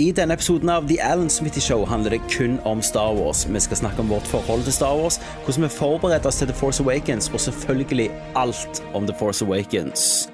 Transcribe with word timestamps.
I 0.00 0.12
denne 0.16 0.32
episoden 0.32 0.70
av 0.72 0.86
The 0.88 0.96
Alan 1.04 1.28
Smitty 1.28 1.60
Show 1.60 1.82
handler 1.84 2.14
det 2.14 2.22
kun 2.32 2.56
om 2.64 2.80
Star 2.82 3.12
Wars. 3.18 3.44
Vi 3.44 3.60
skal 3.60 3.76
snakke 3.76 4.00
om 4.00 4.08
vårt 4.08 4.26
forhold 4.32 4.64
til 4.64 4.72
Star 4.72 4.96
Wars, 4.96 5.20
hvordan 5.44 5.66
vi 5.66 5.72
forbereder 5.76 6.32
oss 6.32 6.40
til 6.40 6.48
The 6.48 6.56
Force 6.56 6.82
Awakens, 6.82 7.28
og 7.28 7.40
selvfølgelig 7.40 8.10
alt 8.34 8.84
om 8.94 9.06
The 9.06 9.16
Force 9.18 9.44
Awakens. 9.44 10.30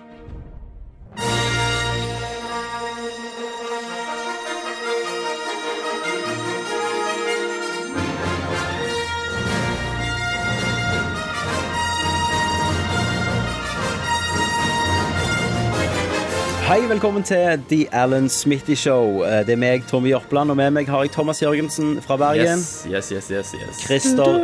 Hei, 16.67 16.81
velkommen 16.91 17.23
til 17.23 17.61
The 17.71 17.85
Alan 17.95 18.29
Smitty 18.29 18.75
Show. 18.75 19.23
Eh, 19.25 19.45
Det 19.47 19.55
er 19.55 19.61
meg, 19.61 19.85
Tommy 19.87 20.11
Jørpeland, 20.11 20.51
og 20.51 20.57
med 20.59 20.71
meg 20.75 20.89
har 20.91 21.05
jeg 21.05 21.13
Thomas 21.15 21.43
Jørgensen 21.43 22.01
fra 22.03 22.17
Bergen. 22.19 22.59
Yes, 22.59 22.87
yes, 22.91 23.11
yes, 23.13 23.29
yes, 23.31 23.53
yes. 23.55 23.83
Christer 23.85 24.41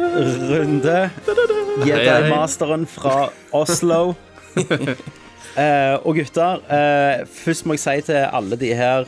Runde. 0.52 1.10
Jedi-masteren 1.86 2.86
fra 2.86 3.28
Oslo. 3.52 4.14
Eh, 5.52 5.98
og 6.06 6.14
gutter, 6.16 6.62
eh, 6.72 7.26
først 7.28 7.66
må 7.66 7.74
jeg 7.76 7.82
si 7.82 7.96
til 8.06 8.22
alle 8.32 8.56
de 8.56 8.70
her 8.74 9.04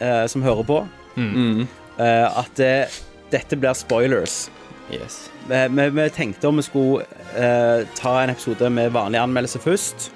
eh, 0.00 0.24
som 0.26 0.42
hører 0.42 0.64
på, 0.66 0.78
eh, 1.20 2.38
at 2.40 2.50
det, 2.58 2.72
dette 3.30 3.56
blir 3.56 3.76
spoilers. 3.78 4.48
yes. 4.90 5.28
Vi, 5.46 5.60
vi, 5.76 5.88
vi 5.94 6.08
tenkte 6.08 6.48
om 6.48 6.56
vi 6.58 6.62
skulle 6.66 7.04
eh, 7.36 7.84
ta 7.94 8.16
en 8.24 8.30
episode 8.34 8.70
med 8.70 8.90
vanlig 8.90 9.20
anmeldelse 9.22 9.58
først, 9.62 10.10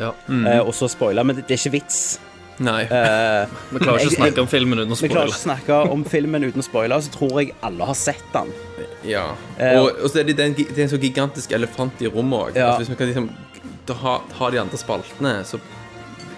Ja. 0.00 0.10
eh, 0.32 0.60
og 0.64 0.72
så 0.76 0.88
spoile, 0.90 1.24
men 1.28 1.36
det, 1.38 1.46
det 1.48 1.56
er 1.58 1.62
ikke 1.64 1.74
vits. 1.78 2.00
Nei. 2.60 2.82
Eh, 2.92 3.48
Vi 3.72 3.80
klarer 3.80 4.02
ikke 4.02 4.12
å 4.12 4.16
snakke 4.18 4.42
om 4.44 4.48
filmen 4.52 4.82
uten 4.82 4.92
å 4.92 4.98
vi 5.00 5.08
klarer 5.08 5.30
ikke 5.32 5.38
å 5.38 5.44
snakke 5.46 5.78
om 5.94 6.02
filmen 6.04 6.44
uten 6.44 6.60
å 6.60 6.66
spoile, 6.66 6.98
så 7.06 7.12
tror 7.14 7.38
jeg 7.40 7.54
alle 7.64 7.88
har 7.88 7.96
sett 7.96 8.24
den. 8.34 8.50
Ja. 9.08 9.26
Eh, 9.56 9.78
Og, 9.80 9.92
og 10.04 10.12
så 10.12 10.20
er 10.20 10.28
det, 10.28 10.36
den, 10.40 10.56
det 10.58 10.76
er 10.76 10.84
en 10.88 10.92
så 10.92 11.00
gigantisk 11.00 11.54
elefant 11.56 12.02
i 12.04 12.10
rommet 12.12 12.50
òg. 12.50 12.58
Ja. 12.60 12.72
Altså, 12.74 12.82
hvis 12.84 12.92
vi 12.92 12.98
kan 13.00 13.12
liksom 13.12 13.30
ta, 13.88 14.18
ha 14.40 14.50
de 14.52 14.60
andre 14.60 14.80
spaltene, 14.80 15.38
så 15.48 15.60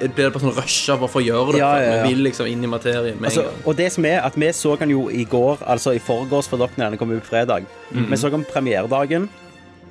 blir 0.03 0.25
det 0.27 0.33
bare 0.35 0.43
sånn 0.43 0.55
rusha 0.57 0.95
bare 0.99 1.11
for 1.13 1.21
å 1.21 1.27
gjøre 1.27 1.53
det. 1.55 1.59
Ja, 1.63 1.73
ja, 1.79 1.91
ja. 1.99 2.07
Vi 2.07 2.15
vil 2.17 2.25
liksom 2.27 2.49
inn 2.51 2.63
i 2.67 2.71
materien 2.71 3.19
med 3.21 3.29
Altså, 3.31 3.45
og 3.67 3.77
det 3.79 3.91
som 3.95 4.07
er 4.09 4.23
at 4.27 4.35
Vi 4.41 4.49
så 4.57 4.73
den 4.81 4.91
jo 4.95 5.05
i 5.15 5.23
går, 5.31 5.61
altså 5.75 5.93
i 5.95 6.01
forgårs, 6.03 6.49
for 6.51 6.59
dere 6.63 6.75
når 6.81 6.95
den 6.97 7.03
kom 7.03 7.13
ut 7.15 7.27
fredag. 7.29 7.67
Vi 7.93 8.19
så 8.19 8.31
den 8.33 8.47
premieredagen, 8.49 9.29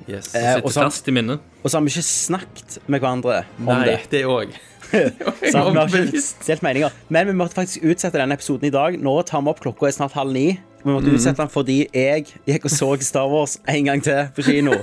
Yes. 0.08 0.34
eh, 0.34 0.58
og 0.62 0.72
så, 0.72 0.86
fast 0.86 1.08
i 1.08 1.14
minnet. 1.14 1.40
og 1.62 1.70
så 1.70 1.78
har 1.78 1.86
vi 1.86 1.92
ikke 1.94 2.06
snakket 2.08 2.78
med 2.86 3.00
hverandre 3.02 3.42
om 3.60 3.70
Nei, 3.70 3.84
det. 3.86 3.98
det 4.10 4.22
òg. 4.26 4.52
Så 5.52 5.60
vi 5.72 5.78
har 5.78 5.88
ikke 5.88 6.20
delt 6.46 6.62
meninger. 6.62 6.90
Men 7.08 7.30
vi 7.30 7.32
måtte 7.36 7.56
faktisk 7.56 7.84
utsette 7.88 8.20
denne 8.20 8.36
episoden 8.36 8.68
i 8.68 8.72
dag. 8.74 8.98
Nå 9.00 9.14
tar 9.28 9.40
vi 9.40 9.52
opp 9.52 9.62
klokka 9.64 9.88
er 9.88 9.94
snart 9.96 10.12
halv 10.12 10.34
ni. 10.36 10.58
Vi 10.82 10.90
måtte 10.90 11.12
utsette 11.14 11.40
den 11.40 11.52
fordi 11.52 11.78
jeg 11.94 12.26
gikk 12.48 12.66
og 12.68 12.74
så 12.74 12.90
Star 13.00 13.30
Wars 13.30 13.56
en 13.70 13.88
gang 13.88 14.02
til 14.04 14.26
på 14.36 14.44
kino. 14.44 14.76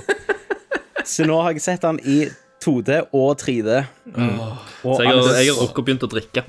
Så 1.10 1.24
nå 1.24 1.38
har 1.40 1.54
jeg 1.54 1.62
sett 1.64 1.82
den 1.82 1.96
i 2.04 2.18
2D 2.60 2.98
og 3.16 3.40
3D. 3.40 3.78
Og 4.84 4.96
Så 4.96 5.02
jeg 5.04 5.14
har, 5.14 5.30
jeg 5.40 5.48
har 5.48 5.62
også 5.64 5.84
begynt 5.84 6.04
å 6.04 6.10
drikke. 6.12 6.44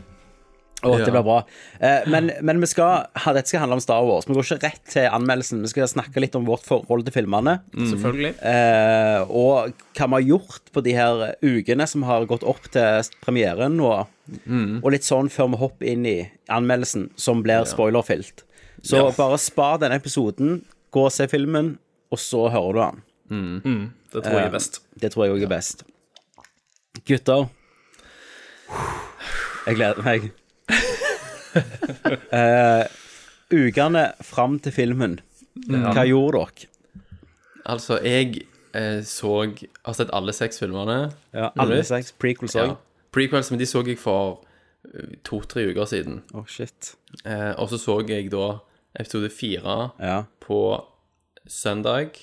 Å, 0.81 0.95
det 0.97 1.11
blir 1.13 1.21
bra. 1.23 1.37
Eh, 1.79 2.07
men 2.09 2.31
men 2.41 2.59
vi 2.63 2.65
skal, 2.71 3.03
ha- 3.13 3.33
dette 3.35 3.51
skal 3.51 3.61
handle 3.61 3.75
om 3.77 3.83
Star 3.83 4.01
Wars. 4.07 4.25
Vi 4.25 4.33
går 4.33 4.47
ikke 4.47 4.63
rett 4.65 4.81
til 4.89 5.05
anmeldelsen. 5.13 5.61
Vi 5.61 5.69
skal 5.69 5.87
snakke 5.91 6.23
litt 6.23 6.33
om 6.39 6.47
vårt 6.47 6.63
forhold 6.65 7.05
til 7.05 7.13
filmene. 7.19 7.59
Selvfølgelig. 7.75 8.31
Eh, 8.41 9.21
og 9.29 9.75
hva 9.93 10.07
vi 10.07 10.17
har 10.17 10.25
gjort 10.31 10.71
på 10.73 10.81
de 10.87 10.95
her 10.97 11.35
ukene 11.45 11.85
som 11.87 12.01
har 12.09 12.25
gått 12.25 12.43
opp 12.49 12.65
til 12.73 13.11
premieren. 13.21 13.77
Og, 13.85 14.09
og 14.81 14.89
litt 14.95 15.05
sånn 15.05 15.29
før 15.29 15.51
vi 15.53 15.61
hopper 15.61 15.91
inn 15.93 16.05
i 16.09 16.17
anmeldelsen, 16.49 17.11
som 17.15 17.43
blir 17.45 17.63
spoilerfylt. 17.69 18.41
Så 18.81 18.97
Ja. 18.97 19.11
bare 19.13 19.37
spar 19.37 19.77
denne 19.77 19.99
episoden, 20.01 20.63
gå 20.91 21.05
og 21.05 21.11
se 21.13 21.27
filmen, 21.29 21.75
og 22.11 22.17
så 22.17 22.47
hører 22.49 22.73
du 22.73 22.81
den. 22.81 23.91
Det 24.11 24.23
tror 24.25 24.39
jeg 24.41 24.47
er 24.49 24.55
best. 24.57 24.81
Det 24.99 25.11
tror 25.13 25.27
jeg 25.27 25.37
òg 25.37 25.43
er 25.45 25.51
best. 25.53 25.83
Gutter. 27.05 27.49
Jeg 29.67 29.75
gleder 29.77 30.01
meg. 30.03 30.31
Eh, 32.31 32.85
ukene 33.51 34.05
fram 34.23 34.53
til 34.63 34.71
filmen, 34.71 35.17
hva 35.67 36.05
gjorde 36.07 36.39
dere? 36.39 36.69
Altså, 37.69 37.97
jeg 38.01 38.45
eh, 38.73 39.01
så 39.05 39.33
Har 39.85 39.93
sett 39.97 40.13
alle 40.15 40.33
seks 40.33 40.61
filmene. 40.61 41.11
Ja, 41.35 41.49
alle 41.59 41.81
seks 41.85 42.13
prequels 42.17 42.55
Ja. 42.55 42.69
Prequels, 43.11 43.51
men 43.51 43.59
de 43.59 43.67
så 43.67 43.83
jeg 43.85 43.99
for 43.99 44.45
eh, 44.87 45.17
to-tre 45.27 45.65
uker 45.73 45.85
siden. 45.91 46.21
Oh, 46.33 46.45
shit. 46.47 46.93
Eh, 47.25 47.51
og 47.59 47.67
så 47.69 47.77
så 47.77 47.99
jeg 48.07 48.31
da 48.31 48.57
episode 48.99 49.29
fire 49.29 49.91
Ja. 49.99 50.23
på 50.39 50.61
søndag. 51.47 52.15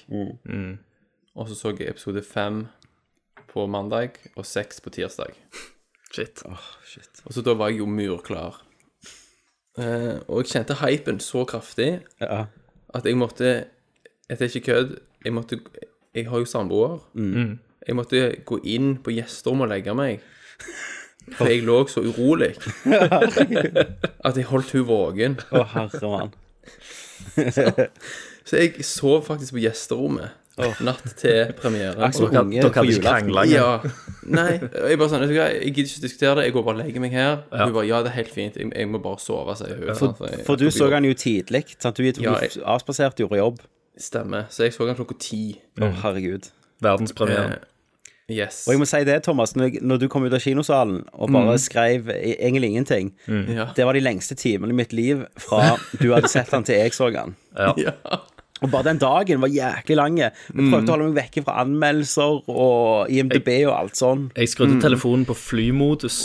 Og 1.36 1.48
så 1.48 1.54
så 1.54 1.76
jeg 1.78 1.90
episode 1.90 2.22
fem 2.24 2.66
på 3.52 3.66
mandag 3.68 4.16
og 4.36 4.46
seks 4.46 4.80
på 4.80 4.90
tirsdag. 4.90 5.36
Shit. 6.14 6.42
shit. 6.88 7.22
Og 7.26 7.32
så 7.36 7.42
da 7.44 7.52
var 7.58 7.68
jeg 7.72 7.78
jo 7.82 7.86
murklar. 7.86 8.62
Eh, 9.78 10.16
og 10.26 10.40
jeg 10.42 10.50
kjente 10.54 10.74
hypen 10.80 11.20
så 11.22 11.44
kraftig 11.46 12.00
Ja. 12.20 12.44
at 12.94 13.04
jeg 13.06 13.16
måtte 13.16 13.50
Dette 14.28 14.44
er 14.44 14.48
ikke 14.50 14.66
kødd. 14.72 14.96
Jeg 15.24 15.32
måtte 15.32 15.60
Jeg 16.14 16.28
har 16.28 16.38
jo 16.38 16.44
samboer. 16.44 16.98
Jeg 17.86 17.96
måtte 17.96 18.36
gå 18.44 18.58
inn 18.64 18.96
på 19.04 19.10
gjesterommet 19.14 19.62
og 19.68 19.68
legge 19.68 19.94
meg. 19.94 20.20
For 21.36 21.46
jeg 21.46 21.62
lå 21.62 21.82
så 21.88 22.00
urolig 22.00 22.54
at 24.24 24.36
jeg 24.36 24.44
holdt 24.48 24.70
hun 24.72 24.86
våken. 24.88 25.34
Å, 25.52 25.62
herre 25.74 26.08
mann. 26.08 26.30
Så 28.48 28.56
jeg 28.56 28.84
sov 28.84 29.24
faktisk 29.28 29.52
på 29.56 29.62
gjesterommet 29.62 30.30
natt 30.84 31.14
til 31.20 31.52
premiere. 31.58 31.94
Akkurat 31.96 32.14
som 32.18 32.30
Dere, 32.30 32.42
unge 32.44 32.62
dere 32.62 32.72
på 32.74 32.84
julaften. 32.88 33.50
Ja. 33.52 33.68
Nei, 34.28 34.58
jeg 34.60 34.98
bare 35.00 35.08
sånn, 35.12 35.22
vet 35.24 35.30
du 35.32 35.36
hva, 35.38 35.46
jeg 35.54 35.72
gidder 35.72 35.88
ikke 35.92 36.04
diskutere 36.04 36.34
det, 36.40 36.44
jeg 36.48 36.52
går 36.58 36.64
bare 36.66 36.74
og 36.76 36.82
legger 36.84 37.00
meg 37.06 37.12
her. 37.16 37.38
Hun 37.54 37.72
bare, 37.78 37.86
ja, 37.88 38.02
det 38.04 38.10
er 38.12 38.16
helt 38.18 38.34
fint, 38.34 38.56
jeg, 38.60 38.72
jeg 38.76 38.88
må 38.92 39.00
bare 39.04 39.18
sove, 39.22 39.54
sier 39.56 39.78
hun. 39.78 39.94
For, 39.96 40.12
for, 40.18 40.44
For 40.50 40.60
du 40.60 40.66
så 40.74 40.90
han 40.92 41.04
jo 41.08 41.14
tidlig. 41.16 41.64
Sant? 41.78 41.96
Du, 41.96 42.04
du 42.04 42.22
Ja, 42.26 42.36
jeg- 42.44 42.60
avspaserte, 42.64 43.24
gjorde 43.24 43.40
jobb. 43.40 43.64
Stemmer, 43.98 44.46
så 44.50 44.66
jeg 44.68 44.74
så 44.76 44.86
han 44.86 44.94
klokka 44.98 45.16
ti. 45.18 45.42
Å, 45.80 45.88
herregud. 46.04 46.50
Verdenspremieren. 46.84 47.56
Eh, 48.28 48.36
yes. 48.36 48.60
Og 48.68 48.74
jeg 48.76 48.78
må 48.82 48.86
si 48.86 49.00
det, 49.08 49.16
Thomas, 49.24 49.56
når, 49.56 49.78
når 49.82 49.98
du 50.04 50.08
kom 50.12 50.22
ut 50.28 50.32
av 50.36 50.42
kinosalen 50.44 51.00
og 51.16 51.32
bare 51.32 51.56
skrev 51.58 52.10
i- 52.12 52.36
egentlig 52.36 52.68
ingenting 52.74 53.14
Ja. 53.26 53.70
Det 53.74 53.86
var 53.88 53.96
de 53.96 54.00
lengste 54.04 54.36
timene 54.38 54.70
i 54.70 54.76
mitt 54.76 54.92
liv 54.92 55.24
fra 55.40 55.78
du 55.98 56.12
hadde 56.12 56.28
sett 56.28 56.50
han 56.52 56.62
til 56.68 56.76
jeg 56.76 56.92
så 56.94 57.08
han. 57.16 57.34
ja. 57.56 57.72
Og 58.62 58.70
bare 58.72 58.88
den 58.88 58.98
dagen 58.98 59.40
var 59.40 59.48
jæklig 59.52 59.96
lang. 59.96 60.16
Jeg 60.18 60.32
prøvde 60.54 60.88
å 60.90 60.94
holde 60.96 61.08
meg 61.12 61.18
vekke 61.24 61.44
fra 61.46 61.60
anmeldelser 61.62 62.40
og 62.50 63.10
IMDb 63.12 63.48
og 63.68 63.74
alt 63.76 63.96
sånn. 64.00 64.24
Jeg 64.36 64.48
skrudde 64.50 64.80
telefonen 64.82 65.24
på 65.28 65.36
flymodus. 65.38 66.24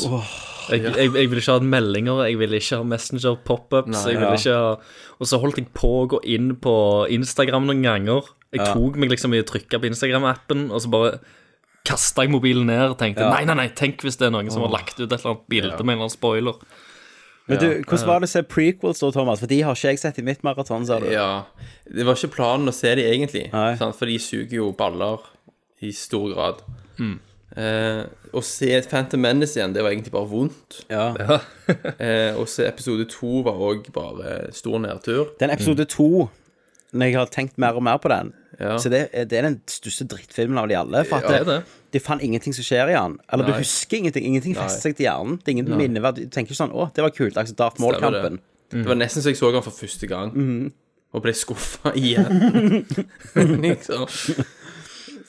Jeg, 0.72 0.80
jeg, 0.88 1.12
jeg 1.12 1.28
ville 1.30 1.42
ikke 1.44 1.58
ha 1.58 1.60
meldinger, 1.60 2.22
jeg 2.26 2.38
ville 2.40 2.56
ikke 2.58 2.78
ha 2.80 2.84
Messenger 2.88 3.36
pop-ups. 3.46 4.06
ja. 4.48 4.78
Og 5.20 5.28
så 5.28 5.40
holdt 5.44 5.58
jeg 5.60 5.68
på 5.76 5.90
å 6.02 6.08
gå 6.16 6.20
inn 6.26 6.54
på 6.64 6.74
Instagram 7.12 7.68
noen 7.68 7.84
ganger. 7.84 8.24
Jeg 8.54 8.62
tok 8.74 8.96
meg 9.02 9.10
liksom 9.12 9.34
i 9.34 9.42
å 9.44 9.48
trykke 9.50 9.80
på 9.82 9.90
Instagram-appen, 9.92 10.68
og 10.72 10.82
så 10.82 10.90
bare 10.94 11.20
kasta 11.84 12.24
jeg 12.24 12.32
mobilen 12.32 12.66
ned 12.70 12.94
og 12.94 12.98
tenkte 12.98 13.26
nei, 13.28 13.44
nei, 13.46 13.56
nei, 13.60 13.68
tenk 13.76 14.00
hvis 14.06 14.16
det 14.16 14.30
er 14.30 14.32
noen 14.32 14.50
som 14.54 14.62
har 14.64 14.72
lagt 14.72 14.96
ut 15.02 15.04
et 15.12 15.18
eller 15.20 15.34
annet 15.34 15.48
bilde 15.52 15.84
med 15.84 15.98
en 15.98 16.00
eller 16.00 16.06
annen 16.08 16.14
spoiler. 16.16 16.54
Men 17.50 17.60
du, 17.60 17.68
hvordan 17.84 18.08
var 18.08 18.24
det 18.24 18.30
å 18.30 18.32
se 18.32 18.42
prequels 18.48 19.02
da, 19.04 19.10
Thomas? 19.12 19.42
For 19.44 19.52
de 19.52 19.60
har 19.68 19.76
ikke 19.76 19.92
jeg 19.92 20.00
sett 20.00 20.20
i 20.22 20.24
mitt 20.24 20.46
maraton, 20.48 20.86
sa 20.88 21.02
du. 21.04 21.10
ja. 21.12 21.44
Det 21.84 22.06
var 22.08 22.16
ikke 22.16 22.38
planen 22.38 22.72
å 22.72 22.76
se 22.76 22.94
de 22.96 23.04
egentlig, 23.10 23.50
sant? 23.52 23.98
for 24.00 24.08
de 24.08 24.16
suger 24.22 24.62
jo 24.62 24.70
baller 24.80 25.26
i 25.84 25.92
stor 25.96 26.30
grad. 26.32 26.62
Mm. 26.96 27.18
Eh, 27.60 28.04
å 28.34 28.42
se 28.42 28.70
Phantom 28.90 29.22
Menace 29.22 29.60
igjen, 29.60 29.76
det 29.76 29.84
var 29.84 29.92
egentlig 29.94 30.14
bare 30.16 30.32
vondt. 30.32 30.84
Ja. 30.92 31.12
Eh, 32.04 32.36
å 32.36 32.44
se 32.50 32.66
episode 32.68 33.06
to 33.08 33.42
var 33.46 33.60
òg 33.64 33.86
bare 33.96 34.50
stor 34.56 34.82
nedtur. 34.84 35.30
Den 35.40 35.54
episode 35.54 35.86
to, 35.88 36.26
når 36.92 37.08
jeg 37.08 37.16
har 37.16 37.30
tenkt 37.32 37.60
mer 37.62 37.78
og 37.80 37.86
mer 37.86 38.02
på 38.04 38.12
den 38.12 38.34
Ja. 38.60 38.78
Så 38.78 38.90
det, 38.94 39.10
det 39.30 39.34
er 39.40 39.42
den 39.48 39.62
største 39.68 40.06
drittfilmen 40.12 40.58
av 40.62 40.68
de 40.70 40.76
alle. 40.78 41.04
For 41.10 41.18
at 41.18 41.28
Det 41.28 41.40
er 41.42 41.46
det. 41.50 41.58
de 41.94 42.00
fant 42.00 42.22
ingenting 42.22 42.54
som 42.54 42.64
skjer 42.64 42.92
i 42.92 42.94
den. 42.98 43.18
Eller 43.32 43.46
du 43.46 43.54
husker 43.58 43.98
ingenting. 43.98 44.26
Ingenting 44.30 44.56
fester 44.56 44.90
seg 44.90 44.96
til 44.98 45.08
hjernen. 45.08 45.38
Det 45.40 45.48
er 45.48 45.58
ingen 45.58 45.78
minneverdi. 45.78 46.26
Du 46.26 46.30
tenker 46.30 46.54
ikke 46.54 46.62
sånn 46.64 46.72
'Å, 46.74 46.94
det 46.94 47.02
var 47.02 47.10
kult'. 47.12 47.38
Altså 47.38 47.56
Darth 47.56 47.80
Maul-kampen. 47.82 48.40
Det. 48.70 48.80
det 48.84 48.86
var 48.88 48.96
nesten 48.96 49.22
så 49.22 49.30
jeg 49.30 49.38
så 49.38 49.52
den 49.52 49.62
for 49.64 49.72
første 49.72 50.08
gang, 50.08 50.32
Mm. 50.34 50.72
og 51.14 51.22
ble 51.22 51.34
skuffa 51.34 51.92
igjen. 51.94 52.86
liksom. 53.66 54.08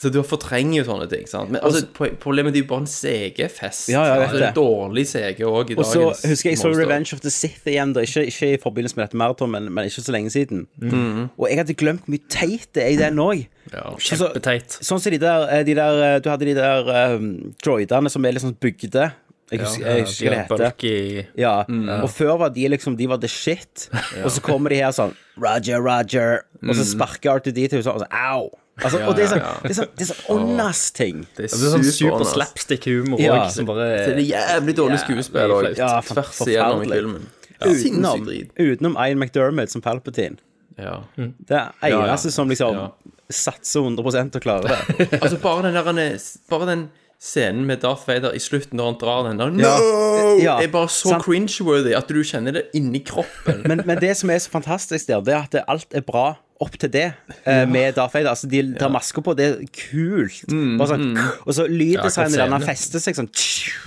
Så 0.04 0.10
du 0.12 0.18
fortrenger 0.26 0.82
jo 0.82 0.84
sånne 0.84 1.06
ting. 1.08 1.24
sant? 1.30 1.48
Men 1.54 1.62
altså, 1.64 1.86
problemet 2.20 2.52
er 2.52 2.60
jo 2.60 2.66
bare 2.68 2.84
en 2.84 2.90
CG-fest. 2.90 3.88
Ja, 3.88 4.02
ja, 4.04 4.18
altså, 4.26 4.40
det. 4.42 4.50
Dårlig 4.58 5.06
CG 5.08 5.40
òg 5.48 5.72
i 5.72 5.78
Og 5.78 5.86
så 5.88 6.02
husker 6.12 6.50
jeg 6.50 6.58
jeg 6.58 6.60
så. 6.60 6.72
Revenge 6.76 7.16
of 7.16 7.22
the 7.24 7.32
Sith 7.32 7.64
igjen, 7.70 7.94
da. 7.96 8.04
Ikke, 8.04 8.26
ikke 8.28 8.50
i 8.52 8.60
forbindelse 8.60 8.98
med 8.98 9.06
dette 9.06 9.20
maraton, 9.22 9.54
men, 9.54 9.70
men 9.72 9.88
ikke 9.88 10.04
så 10.04 10.12
lenge 10.12 10.34
siden. 10.34 10.66
Mhm. 10.82 11.30
Og 11.38 11.48
jeg 11.48 11.62
hadde 11.62 11.78
glemt 11.80 12.04
hvor 12.04 12.12
mye 12.12 12.28
teit 12.28 12.68
det 12.76 12.84
er 12.84 12.92
i 12.92 13.00
den 13.00 13.22
òg. 13.24 13.46
Ja. 13.72 13.86
Kjempeteit. 13.96 14.76
Sånn 14.84 15.00
som 15.00 15.14
de 15.14 15.20
der, 15.22 15.46
eh, 15.48 15.64
de 15.64 15.74
der 15.78 16.00
eh, 16.04 16.16
Du 16.20 16.28
hadde 16.28 16.44
de 16.50 16.52
der 16.58 16.90
um, 17.16 17.30
droidene 17.64 18.12
som 18.12 18.26
er 18.28 18.36
litt 18.36 18.44
sånn 18.44 18.58
bygde. 18.60 19.08
Jeg 19.52 19.60
husker, 19.60 19.86
jeg 19.88 20.04
husker 20.04 20.34
hva 20.48 20.58
det 20.58 20.68
heter. 20.68 21.32
Ja, 21.38 21.54
og 22.02 22.08
før 22.12 22.38
var 22.40 22.52
de 22.54 22.64
liksom 22.72 22.96
De 23.00 23.08
var 23.08 23.20
the 23.22 23.30
shit. 23.30 23.88
Og 24.24 24.30
så 24.32 24.44
kommer 24.44 24.72
de 24.72 24.80
her 24.80 24.92
sånn 24.96 25.16
Roger, 25.40 25.80
Roger. 25.84 26.44
Og 26.64 26.76
så 26.76 26.84
sparker 26.92 27.40
R2D2 27.40 27.80
sånn, 27.84 27.98
og 27.98 28.04
så 28.04 28.08
au. 28.12 28.52
Altså, 28.82 28.98
og 29.06 29.14
det 29.14 29.22
er 29.22 29.28
sånn 29.30 29.42
Det 29.62 29.70
er 29.70 29.76
sånn, 29.78 29.90
det 29.94 30.02
er 30.04 30.08
sånn 30.10 30.24
åndas-ting. 30.34 31.20
Det 31.36 31.44
er, 31.44 31.50
Det 31.52 31.68
er 31.68 31.74
sånn 31.76 31.84
super 31.86 32.24
super 32.24 32.24
slapstick-humor 32.32 33.20
Ja. 33.22 33.36
òg, 33.44 33.50
som 33.54 33.68
bare 33.68 33.86
Det 34.02 34.16
er 34.16 34.24
jævlig 34.32 34.74
dårlig 34.80 34.98
skuespill 35.04 35.54
òg. 35.54 35.68
Ja, 35.78 36.00
Tvers 36.00 36.40
igjennom 36.48 36.82
i 36.82 36.90
filmen. 36.90 37.28
Ja. 37.60 37.70
Utenom, 37.70 38.26
utenom 38.58 38.96
Ian 38.98 39.18
McDermott 39.22 39.70
som 39.70 39.80
Palpatine. 39.84 40.38
Ja. 40.76 41.04
Det 41.16 41.54
er 41.54 41.70
eneste 41.92 42.32
ja. 42.32 42.34
som 42.34 42.50
liksom 42.50 42.74
Ja. 42.74 42.90
satser 43.30 43.80
100 43.86 44.04
og 44.04 44.34
å 44.34 44.40
klare 44.42 44.68
det. 44.68 45.08
Altså, 45.22 45.38
bare 45.40 45.62
den 45.62 45.74
der 45.74 46.18
Bare 46.50 46.66
den 46.66 46.88
scenen 47.24 47.64
med 47.64 47.80
Darth 47.80 48.06
Vader 48.08 48.34
i 48.34 48.40
slutten 48.42 48.76
når 48.76 48.84
han 48.90 48.98
drar 49.00 49.28
den 49.28 49.38
der 49.38 49.50
No! 49.54 50.36
Ja. 50.42 50.58
er 50.60 50.68
bare 50.68 50.88
så 50.88 51.14
Sant. 51.14 51.24
cringe-worthy 51.24 51.94
at 51.96 52.08
du 52.08 52.20
kjenner 52.26 52.52
det 52.58 52.64
inni 52.74 53.00
kroppen. 53.06 53.62
Men, 53.64 53.82
men 53.86 54.00
det 54.02 54.16
som 54.18 54.30
er 54.30 54.42
så 54.42 54.50
fantastisk 54.50 55.06
der, 55.08 55.22
det 55.24 55.32
er 55.32 55.46
at 55.46 55.64
alt 55.68 55.94
er 55.94 56.04
bra 56.04 56.34
opp 56.62 56.76
til 56.78 56.88
det 56.94 57.06
eh, 57.50 57.64
med 57.68 57.96
Darth 57.96 58.14
Vader. 58.14 58.30
Altså, 58.30 58.46
de 58.48 58.60
tar 58.78 58.88
masker 58.94 59.24
på, 59.26 59.32
det 59.36 59.46
er 59.50 59.56
kult. 59.74 60.44
Mm, 60.52 60.76
Bare 60.78 60.88
sånn, 60.92 61.16
Og 61.44 61.56
så 61.56 61.64
lyddesignet 61.68 62.38
Ja, 62.38 62.46
han 62.52 62.62
fester 62.62 63.02
seg 63.02 63.16
sånn 63.18 63.28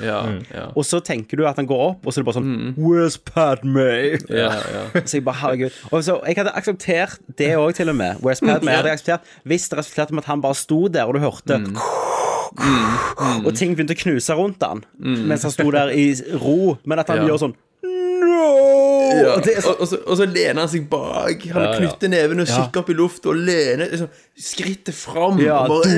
Ja, 0.04 0.18
ja. 0.52 0.66
Og 0.76 0.84
så 0.86 1.00
tenker 1.02 1.40
du 1.40 1.46
at 1.48 1.56
han 1.62 1.66
går 1.70 1.84
opp, 1.86 2.04
og 2.06 2.12
så 2.14 2.20
er 2.20 2.26
det 2.26 2.28
bare 2.28 2.40
sånn 2.42 2.76
Where's 2.76 3.16
Padme? 3.18 3.88
Ja, 4.30 4.52
ja. 4.60 4.84
Så 5.08 5.18
jeg 5.22 5.26
bare, 5.26 5.40
herregud 5.46 5.80
Og 5.92 6.04
så 6.04 6.18
Jeg 6.28 6.38
hadde 6.42 6.54
akseptert 6.60 7.18
det 7.40 7.54
òg, 7.58 7.72
til 7.80 7.90
og 7.94 7.96
med. 8.02 8.20
Where's 8.22 8.44
Padme? 8.44 8.70
Jeg 8.74 8.82
hadde 8.84 8.94
akseptert 8.98 9.22
Hvis 9.48 9.70
det 9.72 9.80
resulterte 9.80 10.14
med 10.18 10.26
at 10.28 10.32
han 10.34 10.44
bare 10.44 10.60
sto 10.60 10.84
der, 10.92 11.08
og 11.08 11.16
du 11.16 11.24
hørte 11.24 11.62
Og 13.46 13.52
ting 13.56 13.76
begynte 13.78 13.96
å 13.96 14.02
knuse 14.04 14.36
rundt 14.38 14.64
han 14.68 14.84
mens 15.00 15.44
han 15.48 15.54
sto 15.56 15.70
der 15.72 15.92
i 15.96 16.10
ro, 16.42 16.76
men 16.84 17.00
at 17.00 17.08
han 17.12 17.24
Ja. 17.24 17.32
gjør 17.32 17.42
sånn 17.48 17.56
No! 17.88 18.87
Ja. 19.08 19.34
Og 19.38 19.46
så, 19.46 19.56
Og, 19.72 19.82
og, 19.82 19.88
så, 19.92 20.00
og 20.08 20.18
så 20.20 20.26
lener 20.30 20.60
han 20.64 20.70
seg 20.72 20.86
bak. 20.92 21.46
Han 21.54 21.64
Ja, 21.68 21.74
knytter 21.80 22.12
neven 22.12 22.44
og 22.44 22.48
kikker 22.52 22.82
opp 22.84 22.90
i 22.94 22.96
lufta 22.98 23.32
og 23.34 23.40
lener 23.48 23.90
liksom, 23.92 24.10
skrittet 24.38 24.96
fram. 24.98 25.40
Ja, 25.44 25.64
og 25.66 25.74
bare, 25.78 25.98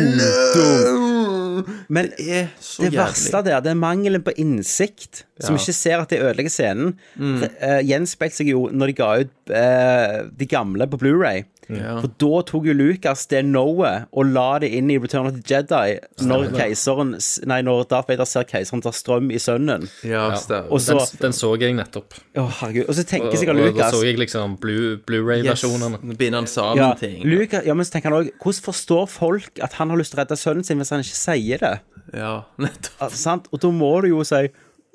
dum, 0.56 1.70
men 1.92 2.12
Det 2.18 2.28
er 2.42 2.48
så 2.64 2.84
det 2.86 2.94
jævlig. 2.94 3.00
verste 3.02 3.42
der, 3.50 3.60
det 3.66 3.72
er 3.74 3.80
mangelen 3.80 4.24
på 4.24 4.34
innsikt, 4.40 5.24
som 5.44 5.58
ikke 5.60 5.74
ser 5.76 6.04
at 6.04 6.10
det 6.14 6.22
ødelegger 6.24 6.54
scenen. 6.54 6.94
Mm. 7.20 7.42
Uh, 7.44 7.80
gjenspeilte 7.88 8.40
seg 8.42 8.52
jo 8.54 8.68
når 8.72 8.92
de 8.94 8.98
ga 9.00 9.10
ut 9.24 9.34
uh, 9.52 10.18
de 10.40 10.48
gamle 10.50 10.88
på 10.92 11.00
Blu-ray 11.02 11.44
Ja. 11.70 12.00
For 12.02 12.10
da 12.22 12.42
tok 12.50 12.66
jo 12.66 12.74
Lucas 12.74 13.28
det 13.30 13.44
knowet 13.46 14.08
og 14.18 14.26
la 14.34 14.48
det 14.64 14.72
inn 14.74 14.90
i 14.90 14.96
Return 14.98 15.28
of 15.30 15.36
the 15.36 15.44
Jedi 15.46 16.00
når 16.26 16.48
keiseren 16.56 17.12
Nei, 17.50 17.60
når 17.66 17.84
Darth 17.92 18.10
Vader 18.10 18.26
ser 18.26 18.48
keiseren 18.50 18.82
ta 18.82 18.90
strøm 18.96 19.30
i 19.30 19.38
sønnen. 19.42 19.86
Ja. 20.08 20.24
Og 20.34 20.82
så 20.82 20.96
Den, 20.98 21.20
den 21.28 21.36
så 21.38 21.52
jeg 21.62 21.76
nettopp. 21.78 22.18
Å, 22.34 22.48
herregud. 22.62 22.88
Og 22.90 22.98
så 22.98 23.06
tenker 23.06 23.38
sikkert 23.38 23.62
og 23.62 23.78
da 23.78 23.92
så 23.94 24.02
jeg 24.08 24.18
liksom 24.18 24.58
Blu- 24.64 24.98
Blu-ray-versjonene. 25.06 26.00
Yes. 26.02 26.18
Binder 26.18 26.42
han 26.42 26.50
sammen 26.50 26.82
ja, 26.82 26.90
ting. 26.98 27.22
Lucas, 27.30 27.66
ja, 27.70 27.76
men 27.78 27.86
så 27.86 27.94
tenker 27.98 28.10
han 28.16 28.24
også 28.24 28.34
Hvordan 28.42 28.66
forstår 28.72 29.06
folk 29.14 29.62
at 29.64 29.78
han 29.78 29.94
har 29.94 30.02
lyst 30.02 30.16
til 30.16 30.20
å 30.20 30.24
redde 30.24 30.40
sønnen 30.42 30.66
sin 30.66 30.82
hvis 30.82 30.90
han 30.96 31.06
ikke 31.06 31.20
sier 31.22 31.62
det? 31.68 31.76
Ja, 32.18 32.34
nettopp. 32.66 32.96
Altså, 33.06 33.22
sant? 33.22 33.50
Og 33.54 33.62
da 33.62 33.70
må 33.76 33.94
du 34.02 34.10
jo 34.16 34.26
si 34.26 34.48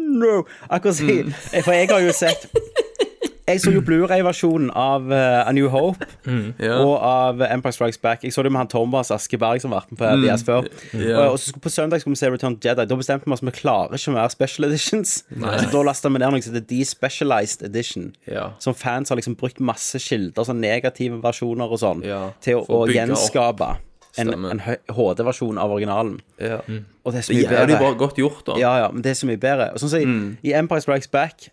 no. 0.03 0.41
Akkurat 0.69 0.99
si 0.99 1.06
Mm. 1.23 1.31
For 1.62 1.70
jeg 1.77 1.87
har 1.93 2.03
jo 2.03 2.12
sett 2.17 2.49
Jeg 3.44 3.61
så 3.61 3.70
jo 3.75 3.82
Blu-ray-versjonen 3.85 4.70
av 4.73 5.05
uh, 5.12 5.43
A 5.44 5.52
New 5.52 5.67
Hope 5.69 6.06
Ja. 6.64 6.79
og 6.81 6.94
av 7.05 7.43
Empire 7.44 7.75
Strikes 7.76 7.99
Back. 8.00 8.23
Jeg 8.25 8.32
så 8.32 8.41
det 8.46 8.49
med 8.55 8.62
han 8.62 8.70
Thomas 8.73 9.11
Askeberg 9.12 9.61
som 9.61 9.75
var 9.75 9.85
med 9.91 9.99
på 10.00 10.12
BS 10.23 10.44
før. 10.46 10.64
Mm. 10.94 11.02
Ja. 11.05 11.19
Og, 11.26 11.35
og 11.35 11.38
så 11.43 11.52
på 11.61 11.69
søndag 11.73 12.00
skulle 12.00 12.17
vi 12.17 12.20
se 12.23 12.31
Return 12.32 12.56
to 12.56 12.69
Jedi. 12.70 12.87
Da 12.88 12.96
bestemte 12.96 13.29
vi 13.29 13.35
oss 13.37 13.43
vi 13.44 13.52
klarer 13.52 13.99
ikke 13.99 14.14
mer 14.17 14.32
special 14.32 14.64
editions. 14.70 15.12
Så 15.29 15.69
da 15.75 15.82
lasta 15.85 16.08
vi 16.08 16.23
ned 16.23 16.32
noe 16.32 16.41
som 16.46 16.55
heter 16.56 16.64
Despecialized 16.73 17.67
Edition. 17.69 18.14
Ja. 18.31 18.46
Som 18.64 18.76
fans 18.81 19.12
har 19.12 19.20
liksom 19.20 19.37
brukt 19.37 19.61
masse 19.61 20.00
kilder, 20.00 20.46
sånn 20.49 20.62
negative 20.64 21.20
versjoner 21.25 21.69
og 21.69 21.82
sånn, 21.85 22.00
Ja, 22.08 22.23
til 22.44 22.62
å, 22.62 22.64
å 22.81 22.87
gjenskape 22.88 23.75
en, 24.23 24.31
en 24.55 24.62
HD-versjon 24.94 25.58
av 25.61 25.75
originalen. 25.75 26.17
Ja. 26.41 26.62
Og 27.05 27.12
det 27.12 27.20
er 27.20 27.26
så 27.29 27.35
Det 27.35 27.43
mye 27.43 27.50
er 27.50 27.61
jævlig 27.61 27.75
bedre. 27.76 27.82
bra 27.82 27.93
godt 28.06 28.23
gjort, 28.25 28.41
da. 28.49 28.56
Ja, 28.62 28.73
ja, 28.87 28.88
men 28.94 29.05
det 29.05 29.12
er 29.12 29.20
så 29.20 29.29
mye 29.29 29.41
bedre. 29.43 29.69
Og 29.75 29.82
sånn 29.85 29.93
som 29.93 30.00
i, 30.00 30.49
i 30.49 30.56
Empire 30.56 30.81
Strikes 30.87 31.11
Back 31.12 31.50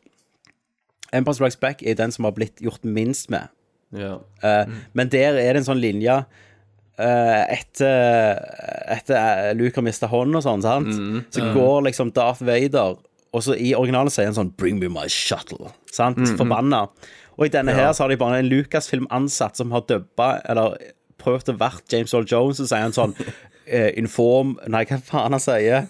Empire 1.13 1.35
Strikes 1.37 1.59
Back 1.59 1.81
er 1.83 1.97
den 1.99 2.11
som 2.11 2.25
har 2.27 2.35
blitt 2.37 2.61
gjort 2.63 2.83
minst 2.87 3.29
med. 3.33 3.51
Ja. 3.91 4.19
Eh, 4.43 4.71
Men 4.93 5.09
der 5.11 5.35
er 5.35 5.53
det 5.53 5.61
en 5.61 5.67
sånn 5.67 5.81
linje 5.83 6.13
uh, 7.01 7.43
etter, 7.51 8.39
etter 8.93 9.17
eh, 9.17 9.53
Luke 9.57 9.75
har 9.79 9.83
mista 9.83 10.07
hånden 10.11 10.37
og 10.39 10.45
sånn, 10.45 10.63
sant? 10.63 10.91
Så 11.33 11.51
går 11.55 11.87
liksom 11.89 12.13
Darth 12.15 12.43
Vader, 12.47 12.95
og 13.31 13.43
så 13.43 13.55
i 13.55 13.73
originalen 13.75 14.11
sier 14.13 14.29
han 14.29 14.37
sånn 14.37 14.53
'Bring 14.55 14.79
me 14.79 14.89
my 14.91 15.07
shuttle'. 15.11 15.71
Sant? 15.91 16.19
Forbanna. 16.37 16.85
Og 17.37 17.45
i 17.47 17.53
denne 17.53 17.73
her 17.73 17.91
så 17.93 18.03
har 18.03 18.09
de 18.09 18.19
bare 18.21 18.39
en 18.39 18.49
Lucasfilm-ansatt 18.51 19.57
som 19.57 19.71
har 19.71 19.81
dubba, 19.87 20.41
eller 20.45 20.75
prøvd 21.21 21.53
å 21.53 21.57
være 21.57 21.81
James 21.91 22.13
Earl 22.13 22.27
Jones, 22.27 22.59
og 22.59 22.67
sier 22.69 22.83
han 22.85 22.95
sånn 22.95 23.15
eh, 23.67 23.91
Inform 23.97 24.57
Nei, 24.67 24.83
hva 24.85 24.99
faen 25.05 25.35
han 25.35 25.43
sier? 25.43 25.87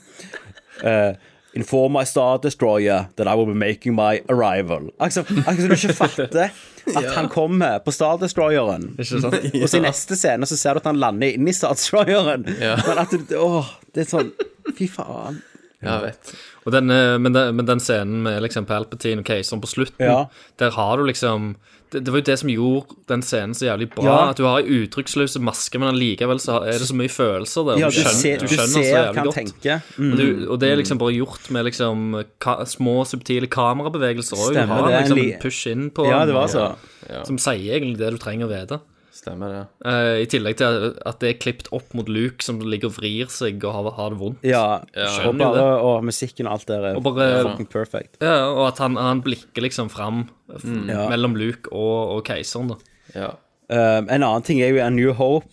Eh, 0.84 1.12
Inform 1.54 1.92
my 1.98 2.06
Star 2.08 2.38
Destroyer 2.40 3.08
that 3.18 3.28
I 3.28 3.34
will 3.36 3.46
be 3.46 3.54
making 3.58 3.94
my 3.96 4.22
arrival. 4.30 4.86
Altså, 5.04 5.24
som 5.28 5.58
du 5.68 5.74
ikke 5.76 5.94
fatter 5.98 6.52
at 6.98 7.10
han 7.16 7.28
kommer 7.30 7.80
på 7.84 7.92
Star 7.92 8.16
Destroyeren. 8.22 8.86
Og 8.98 9.68
så 9.68 9.78
i 9.78 9.84
neste 9.84 10.16
scene 10.16 10.48
så 10.48 10.56
ser 10.58 10.78
du 10.78 10.84
at 10.86 10.88
han 10.88 11.00
lander 11.02 11.36
inni 11.36 11.52
Star 11.54 11.76
Destroyeren. 11.76 12.48
Ja. 12.62 12.78
Men 12.88 13.02
at 13.04 13.12
det, 13.28 13.36
åh, 13.36 13.68
det 13.96 14.06
er 14.06 14.10
sånn 14.14 14.32
Fy 14.78 14.88
faen. 14.88 15.42
Ja, 15.82 15.98
jeg 15.98 16.12
vet. 16.14 16.32
Den, 16.78 16.92
eh, 16.94 17.18
men, 17.20 17.34
den, 17.34 17.56
men 17.58 17.66
den 17.68 17.80
scenen 17.82 18.22
med 18.24 18.40
liksom 18.46 18.68
Palpatine 18.70 19.24
og 19.24 19.28
Keiseren 19.28 19.60
på 19.64 19.68
slutten, 19.72 20.06
Ja. 20.06 20.20
der 20.62 20.72
har 20.78 20.98
du 21.02 21.08
liksom 21.10 21.56
det, 21.92 22.00
det 22.06 22.14
var 22.14 22.22
jo 22.22 22.26
det 22.30 22.36
som 22.40 22.50
gjorde 22.52 22.96
den 23.12 23.24
scenen 23.26 23.56
så 23.58 23.66
jævlig 23.68 23.90
bra. 23.92 24.06
Ja. 24.08 24.20
At 24.32 24.40
du 24.40 24.46
har 24.48 24.62
ei 24.62 24.84
uttrykksløs 24.86 25.36
maske, 25.44 25.80
men 25.82 25.92
allikevel 25.92 26.40
så 26.40 26.62
er 26.64 26.80
det 26.80 26.88
så 26.88 26.96
mye 26.98 27.12
følelser 27.12 27.68
der. 27.68 27.82
Ja, 27.82 27.90
du 27.92 27.98
du 27.98 28.00
skjønner, 28.00 28.20
ser, 28.22 28.38
du 28.40 28.48
du 28.48 28.54
skjønner 28.54 28.72
ser 28.72 28.86
så 28.86 28.94
jævlig 28.96 29.26
godt. 29.28 29.98
Mm. 29.98 30.12
Og, 30.12 30.22
du, 30.22 30.46
og 30.48 30.62
det 30.64 30.70
er 30.72 30.80
liksom 30.80 31.02
bare 31.02 31.18
gjort 31.18 31.50
med 31.52 31.68
liksom 31.68 32.06
ka 32.44 32.56
små, 32.72 32.96
subtile 33.10 33.52
kamerabevegelser 33.52 34.40
òg. 34.40 34.56
Du 34.56 34.74
har 34.74 34.88
liksom 34.96 35.24
en 35.26 35.36
push 35.44 35.74
inn 35.74 35.90
på 35.92 36.08
Ja, 36.08 36.24
det 36.30 36.38
var 36.38 36.48
så. 36.52 36.72
Ja. 37.12 37.26
som 37.28 37.40
sier 37.42 37.76
egentlig 37.76 37.98
det 38.00 38.14
du 38.14 38.20
trenger 38.22 38.48
å 38.48 38.52
vite. 38.52 38.78
Stemmer 39.22 39.52
det. 39.54 39.62
Uh, 39.86 40.16
I 40.24 40.26
tillegg 40.26 40.56
til 40.58 40.88
at 41.06 41.20
det 41.22 41.30
er 41.30 41.38
klippet 41.38 41.68
opp 41.78 41.92
mot 41.94 42.08
Luke, 42.10 42.42
som 42.42 42.58
ligger 42.66 42.90
og 42.90 42.96
vrir 42.98 43.30
seg 43.30 43.62
og 43.70 43.76
har, 43.76 43.90
har 44.00 44.16
det 44.16 44.18
vondt. 44.18 44.48
Ja. 44.50 44.64
og, 45.28 45.36
bare, 45.38 45.66
og 45.86 46.08
musikken 46.10 46.50
og 46.50 46.56
alt 46.58 46.66
der 46.72 46.88
er 46.90 46.98
Og 46.98 47.04
bare- 47.06 47.44
fucking 47.46 47.70
perfect. 47.70 48.18
Ja, 48.24 48.48
og 48.50 48.64
at 48.72 48.82
han, 48.82 48.98
han 48.98 49.22
blikker 49.22 49.62
liksom 49.62 49.92
fram 49.94 50.24
mm. 50.50 50.90
Ja. 50.90 51.06
mellom 51.14 51.38
Luke 51.38 51.70
og, 51.70 52.16
og 52.18 52.24
keiseren. 52.26 52.74
da. 52.74 52.80
Ja. 53.14 53.30
Um, 53.72 54.10
en 54.10 54.24
annen 54.26 54.44
ting 54.44 54.60
er 54.66 54.74
jo 54.74 54.82
A 54.84 54.90
New 54.92 55.14
Hope. 55.14 55.48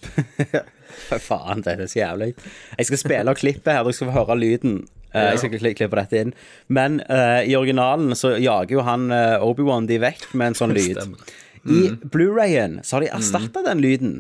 Faen, 1.28 1.60
det 1.62 1.76
er 1.76 1.86
så 1.86 2.00
jævlig. 2.00 2.32
Jeg 2.78 2.88
skal 2.88 2.98
spille 3.04 3.30
av 3.30 3.36
klippet 3.38 3.68
her, 3.70 3.84
dere 3.84 3.94
skal 3.94 4.08
få 4.10 4.16
høre 4.24 4.38
lyden. 4.40 4.80
Uh, 5.12 5.28
Jeg 5.30 5.38
skal 5.40 5.54
ikke 5.56 5.74
klippe 5.78 5.96
dette 6.00 6.18
inn. 6.24 6.32
Men 6.68 6.98
uh, 7.08 7.40
i 7.44 7.54
originalen 7.56 8.16
så 8.18 8.34
jager 8.40 8.74
jo 8.78 8.82
han 8.88 9.06
uh, 9.12 9.38
Obi-Wan 9.44 9.86
de 9.88 10.00
vekk 10.02 10.26
med 10.36 10.50
en 10.54 10.58
sånn 10.58 10.74
lyd. 10.76 10.98
Stemmer. 10.98 11.36
I 11.66 11.96
Blu-rayen 12.12 12.80
så 12.84 12.96
har 12.96 13.06
de 13.06 13.10
erstatta 13.16 13.62
den 13.66 13.80
lyden. 13.84 14.18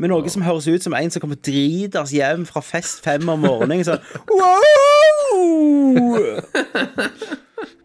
Med 0.00 0.08
noe 0.08 0.30
som 0.32 0.42
høres 0.42 0.68
ut 0.70 0.82
som 0.82 0.94
en 0.96 1.10
som 1.12 1.20
kommer 1.20 1.36
driters 1.44 2.12
hjem 2.16 2.46
fra 2.48 2.62
fest 2.64 3.04
fem 3.04 3.28
om 3.28 3.40
morgenen. 3.44 3.84
Sånn 3.84 4.00
wow! 4.40 6.16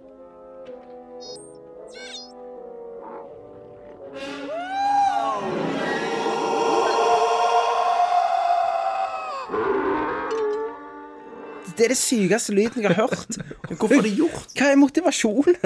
Det 11.75 11.86
er 11.86 11.91
det 11.91 11.98
sykeste 12.00 12.53
lyden 12.55 12.84
jeg 12.86 12.91
har 12.94 13.08
hørt. 13.08 13.36
Hvorfor 13.75 13.96
har 13.98 14.05
de 14.05 14.13
gjort 14.15 14.53
Hva 14.55 14.70
er 14.72 14.77
motivasjonen? 14.79 15.58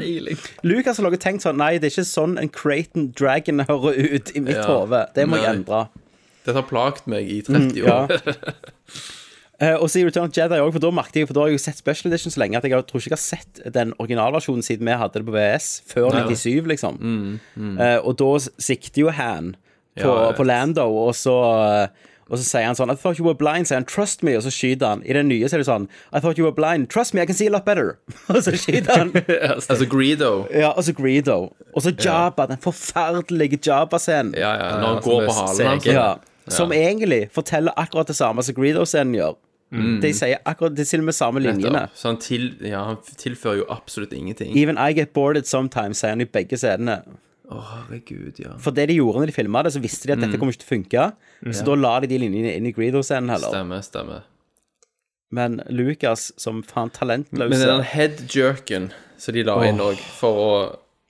Lucas 0.70 0.98
har 1.00 1.06
laget 1.06 1.22
tenkt 1.24 1.44
sånn 1.46 1.56
Nei, 1.60 1.72
det 1.80 1.88
er 1.90 1.94
ikke 1.94 2.06
sånn 2.08 2.36
en 2.40 2.50
Creighton 2.52 3.10
Dragon 3.16 3.62
hører 3.68 3.96
ut 4.18 4.32
i 4.36 4.42
mitt 4.44 4.56
Ja. 4.60 4.66
hode. 4.68 5.06
Det 5.16 5.26
må 5.28 5.40
jeg 5.40 5.48
endre. 5.62 5.86
Dette 6.44 6.56
har 6.56 6.68
plaget 6.68 7.06
meg 7.10 7.28
i 7.30 7.40
30 7.46 7.80
Ja. 7.84 8.02
år. 8.06 8.20
Eh, 9.60 9.74
og 9.76 9.90
så 9.92 9.98
i 10.00 10.04
Return 10.06 10.24
of 10.24 10.32
Jedi 10.32 10.56
òg, 10.56 10.70
for 10.72 10.80
da 10.80 10.88
merket 10.96 11.16
jeg 11.20 11.26
For 11.28 11.36
da 11.36 11.42
har 11.42 11.50
jeg 11.50 11.58
jo 11.58 11.60
sett 11.60 11.76
Special 11.76 12.08
Edition 12.08 12.32
så 12.32 12.40
lenge 12.40 12.56
at 12.56 12.64
jeg 12.64 12.72
har- 12.72 12.80
tror 12.88 12.96
ikke 13.02 13.10
jeg 13.12 13.18
har 13.18 13.20
sett 13.20 13.72
den 13.74 13.90
originalversjonen 14.00 14.64
siden 14.64 14.86
vi 14.88 14.94
hadde 14.96 15.12
det 15.20 15.26
på 15.26 15.34
VS, 15.34 15.66
før 15.84 16.08
97, 16.16 16.64
liksom. 16.64 16.96
Eh, 17.76 17.98
og 18.00 18.16
da 18.16 18.30
sikter 18.56 19.02
jo 19.02 19.10
Han 19.10 19.50
på, 19.98 20.08
Ja, 20.08 20.32
på 20.32 20.46
Lando, 20.48 20.86
og 20.88 21.12
så 21.12 21.90
og 22.30 22.38
så 22.38 22.44
sier 22.46 22.68
han 22.68 22.76
sånn 22.78 22.92
I 22.92 22.94
thought 22.94 23.18
you 23.18 23.26
were 23.26 23.34
blind, 23.34 23.66
sier 23.66 23.80
han 23.80 23.86
Trust 23.90 24.22
me, 24.26 24.36
og 24.38 24.44
så 24.46 24.52
skyter 24.54 24.86
han. 24.94 25.02
I 25.02 25.16
den 25.16 25.28
nye 25.28 25.48
så 25.50 25.58
er 25.58 25.64
det 25.64 25.68
sånn 25.68 25.88
I 26.14 26.22
thought 26.22 26.38
you 26.38 26.46
were 26.46 26.54
blind, 26.54 26.88
trust 26.92 27.14
me, 27.14 27.22
I 27.22 27.26
can 27.26 27.34
see 27.34 27.50
a 27.50 27.54
lot 27.54 27.66
better. 27.66 27.96
og 28.32 28.42
så 28.46 28.54
skyter 28.54 29.04
han. 29.04 29.12
Altså 29.70 29.86
Greedo. 29.90 30.46
Ja, 30.54 30.70
og 30.70 30.86
så 30.86 30.94
Greedo. 30.94 31.50
Og 31.74 31.82
så 31.82 31.92
Jabba, 31.92 32.46
den 32.50 32.62
forferdelige 32.62 33.58
Jabba-scenen. 33.66 34.34
Ja, 34.38 34.54
ja, 34.54 34.72
når 34.80 34.94
han 34.94 35.02
går 35.04 35.26
på 35.26 35.36
halen. 35.36 35.86
Ja, 35.90 36.08
som 36.50 36.72
egentlig 36.72 37.28
forteller 37.34 37.74
akkurat 37.76 38.08
det 38.10 38.16
samme 38.18 38.42
som 38.46 38.54
Greedo-scenen 38.54 39.14
gjør. 39.18 39.38
De 39.70 40.10
sier 40.14 40.40
akkurat 40.50 40.74
Det 40.74 40.82
er 40.82 40.88
til 40.90 41.02
og 41.04 41.06
med 41.06 41.14
samme 41.14 41.40
linjene. 41.42 41.84
Så 41.94 42.08
han, 42.08 42.16
til, 42.18 42.48
ja, 42.66 42.82
han 42.88 42.96
tilfører 43.18 43.60
jo 43.60 43.66
absolutt 43.70 44.12
ingenting. 44.12 44.56
Even 44.58 44.78
I 44.78 44.92
get 44.96 45.12
bored 45.14 45.46
sometimes, 45.46 46.00
sier 46.02 46.16
han 46.16 46.24
i 46.24 46.26
begge 46.26 46.58
scenene. 46.58 47.02
Å, 47.50 47.60
herregud, 47.66 48.36
ja. 48.38 48.52
For 48.62 48.74
det 48.74 48.84
de 48.92 48.98
gjorde 49.00 49.22
når 49.24 49.32
de 49.32 49.34
filma 49.34 49.64
det, 49.66 49.72
så 49.74 49.82
visste 49.82 50.06
de 50.06 50.14
at 50.14 50.20
dette 50.22 50.38
kommer 50.38 50.54
ikke 50.54 50.62
til 50.62 50.68
å 50.68 50.74
funke. 50.76 51.06
Så 51.56 51.64
da 51.66 51.74
la 51.78 51.94
de 52.04 52.10
de 52.12 52.20
linjene 52.22 52.52
inn 52.54 52.68
i 52.70 52.74
Greedo-scenen 52.76 53.32
heller. 53.34 53.50
Stemmer, 53.50 53.82
stemmer. 53.82 54.28
Men 55.34 55.60
Lucas, 55.70 56.28
som 56.42 56.62
faen 56.66 56.90
talentløse 56.94 57.50
Men 57.52 57.66
den 57.66 57.84
head-jerken 57.86 58.88
som 59.20 59.34
de 59.36 59.44
la 59.46 59.58
inn 59.66 59.82
òg, 59.82 59.98
for 60.18 60.42
å 60.42 60.54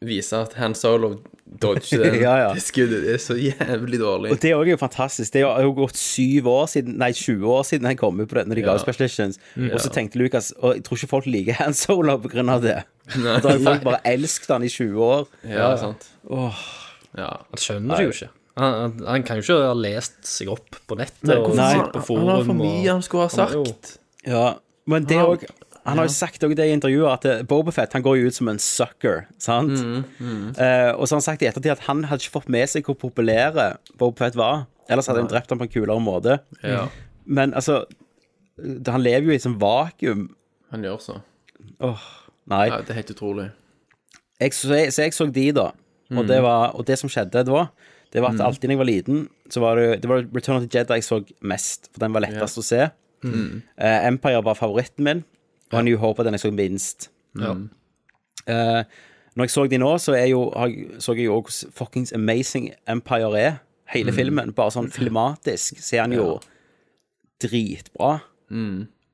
vise 0.05 0.37
at 0.37 0.57
Han 0.61 0.75
Solo 0.77 1.19
dodger 1.59 2.03
det 2.05 2.21
Ja, 2.23 2.35
ja. 2.39 2.49
det 2.55 2.63
skuddet, 2.63 3.03
det 3.07 3.15
er 3.17 3.23
så 3.23 3.35
jævlig 3.41 3.99
dårlig. 4.01 4.31
Og 4.35 4.41
det 4.43 4.53
òg 4.55 4.69
er 4.69 4.73
jo 4.77 4.81
fantastisk. 4.81 5.33
Det 5.35 5.43
har 5.43 5.63
jo 5.67 5.73
gått 5.77 5.99
syv 5.99 6.47
år 6.53 6.67
siden 6.71 6.95
Nei, 7.01 7.11
20 7.17 7.47
år 7.57 7.65
siden 7.67 7.89
han 7.91 7.99
kom 7.99 8.21
ut 8.23 8.29
på 8.31 8.39
det 8.39 8.47
når 8.51 8.61
de 8.61 8.65
ga 8.69 8.75
Ja. 8.77 8.83
Special 8.85 9.07
Editions. 9.09 9.41
Og 9.71 9.79
så 9.83 9.91
tenkte 9.95 10.21
Lucas 10.23 10.53
Og 10.61 10.77
jeg 10.79 10.85
tror 10.87 11.01
ikke 11.01 11.11
folk 11.15 11.27
liker 11.31 11.59
Han 11.65 11.75
Solo 11.75 12.19
på 12.23 12.31
grunn 12.33 12.49
av 12.53 12.63
det. 12.63 12.77
Nei. 13.17 13.39
Da 13.43 13.49
har 13.51 13.59
jo 13.59 13.65
folk 13.67 13.83
bare 13.89 14.01
elsket 14.15 14.53
han 14.55 14.67
i 14.67 14.71
20 14.71 15.01
år. 15.11 15.27
Ja, 15.51 15.73
sant. 15.81 16.07
Ja. 16.31 17.33
Han 17.51 17.59
skjønner 17.65 17.99
det 17.99 18.07
jo 18.07 18.13
ikke. 18.15 18.31
Han, 18.61 18.75
han, 18.77 18.95
han 19.07 19.23
kan 19.27 19.39
jo 19.41 19.45
ikke 19.47 19.57
ha 19.71 19.75
lest 19.79 20.19
seg 20.29 20.51
opp 20.53 20.79
på 20.91 20.97
nettet 20.99 21.25
Nei, 21.31 21.39
og 21.41 21.55
Nei. 21.57 21.73
på 21.95 22.03
forum. 22.05 22.27
Han 22.29 22.35
har 22.37 22.47
for 22.51 22.59
mye 22.59 22.87
han 22.91 23.03
skulle 23.07 23.27
ha 23.27 23.33
sagt. 23.33 23.97
Ja, 24.27 24.45
men 24.91 25.07
det 25.09 25.19
òg 25.23 25.47
Han 25.91 25.99
har 26.01 26.07
jo 26.09 26.15
sagt 26.15 26.41
det 26.43 26.67
i 26.67 26.73
intervjuet 26.75 27.13
at 27.13 27.25
eh, 27.29 27.43
Bobafett 27.49 27.93
han 27.97 28.03
går 28.05 28.19
jo 28.21 28.31
ut 28.31 28.37
som 28.37 28.49
en 28.53 28.59
sucker. 28.63 29.25
sant? 29.43 29.75
Eh, 29.77 30.91
og 30.95 31.07
så 31.07 31.15
har 31.15 31.19
han 31.19 31.27
sagt 31.27 31.43
i 31.45 31.49
ettertid 31.51 31.73
at 31.75 31.85
han 31.89 32.05
hadde 32.09 32.25
ikke 32.25 32.37
fått 32.39 32.51
med 32.53 32.69
seg 32.71 32.87
hvor 32.89 32.97
populære 33.01 33.73
Bobafett 34.01 34.39
var. 34.39 34.67
Ellers 34.91 35.07
hadde 35.11 35.23
han 35.25 35.31
drept 35.31 35.51
ham 35.53 35.61
på 35.61 35.69
en 35.69 35.73
kulere 35.73 36.01
måte. 36.03 36.39
Ja, 36.67 36.89
Men 37.25 37.55
altså 37.55 37.85
Han 38.61 39.01
lever 39.01 39.31
jo 39.31 39.33
i 39.33 39.39
et 39.39 39.45
sånt 39.47 39.61
vakuum. 39.61 40.27
han 40.71 40.83
gjør 40.85 40.99
så. 41.01 41.15
Nei. 42.51 42.67
Ja, 42.69 42.81
det 42.83 42.91
er 42.93 42.99
helt 42.99 43.11
utrolig. 43.15 43.51
jeg, 44.41 44.53
så, 44.55 44.75
jeg, 44.75 44.93
så 44.93 45.03
jeg 45.07 45.15
så 45.15 45.27
de, 45.27 45.53
da. 45.53 45.71
Og, 46.11 46.27
det 46.29 46.43
var, 46.43 46.73
og 46.75 46.87
det 46.89 46.99
som 46.99 47.09
skjedde 47.09 47.45
da, 47.47 47.67
det 48.13 48.23
var 48.23 48.35
at 48.35 48.41
alltid 48.43 48.69
når 48.69 48.75
jeg 48.75 48.79
var 48.81 48.89
liten, 48.89 49.19
så 49.51 49.61
var 49.63 49.77
det, 49.79 50.03
det 50.03 50.09
var 50.11 50.25
Return 50.35 50.57
of 50.59 50.65
the 50.67 50.79
Jedi 50.79 50.97
jeg 50.99 51.05
så 51.07 51.21
mest, 51.47 51.87
for 51.93 52.03
den 52.03 52.13
var 52.17 52.25
lettest 52.25 52.59
å 52.59 52.65
se. 52.67 52.89
Eh, 53.79 54.07
Empire 54.09 54.43
var 54.43 54.57
favoritten 54.59 55.05
min, 55.07 55.21
og 55.79 55.85
New 55.85 55.99
Hope 55.99 56.23
er 56.23 56.29
den 56.29 56.35
jeg 56.35 56.41
så 56.41 56.51
minst. 56.51 57.11
Ja. 57.39 57.55
Uh, 58.51 58.83
når 59.37 59.47
jeg 59.47 59.51
så 59.51 59.67
de 59.71 59.79
nå, 59.79 59.91
så 59.99 60.15
er 60.19 60.27
jo, 60.33 60.53
har, 60.57 60.73
så 60.99 61.15
jeg 61.15 61.29
jo 61.29 61.37
hvordan 61.39 61.75
fuckings 61.77 62.13
amazing 62.13 62.71
Empire 62.89 63.41
er. 63.41 63.61
Hele 63.91 64.13
filmen. 64.15 64.53
Bare 64.55 64.75
sånn 64.75 64.91
filmatisk 64.95 65.79
så 65.83 65.97
er 65.97 66.05
han 66.05 66.15
jo 66.15 66.27
dritbra. 67.43 68.19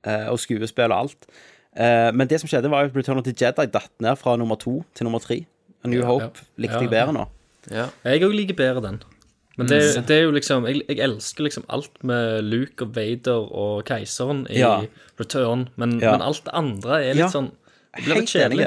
Eh, 0.07 0.27
og 0.31 0.39
skuespill 0.41 0.93
og 0.93 0.99
alt. 1.07 1.29
Uh, 1.77 2.09
men 2.17 2.29
det 2.29 2.41
som 2.41 2.49
skjedde, 2.49 2.71
var 2.73 2.89
at 2.89 2.97
Return 2.97 3.21
of 3.21 3.27
the 3.27 3.35
Jedi 3.37 3.67
datt 3.69 3.93
ned 4.01 4.17
fra 4.17 4.37
nummer 4.41 4.57
to 4.57 4.79
til 4.97 5.09
nummer 5.09 5.21
tre. 5.21 5.43
A 5.85 5.91
New 5.93 6.05
Hope 6.05 6.47
likte 6.57 6.81
jeg 6.81 6.93
bedre 6.93 7.13
nå. 7.13 7.27
Ja. 7.71 7.89
Jeg 8.07 8.25
òg 8.25 8.33
liker 8.37 8.57
bedre 8.57 8.85
den. 8.85 9.03
Men 9.57 9.67
det, 9.71 9.79
det 10.07 10.17
er 10.19 10.23
jo 10.27 10.33
liksom 10.37 10.67
jeg, 10.69 10.83
jeg 10.89 10.99
elsker 11.01 11.47
liksom 11.47 11.65
alt 11.73 12.03
med 12.05 12.45
Luke 12.45 12.85
og 12.85 12.91
Vader 12.97 13.47
og 13.57 13.85
keiseren 13.89 14.45
i 14.53 14.59
Ja. 14.61 14.83
Return, 15.19 15.69
men, 15.77 15.99
Ja. 16.01 16.13
men 16.13 16.23
alt 16.27 16.43
det 16.45 16.53
andre 16.53 16.99
er 17.03 17.15
litt 17.15 17.25
Ja. 17.25 17.29
sånn 17.33 17.51
Det 17.97 18.05
blir 18.05 18.21
litt 18.21 18.29
kjedelig. 18.29 18.67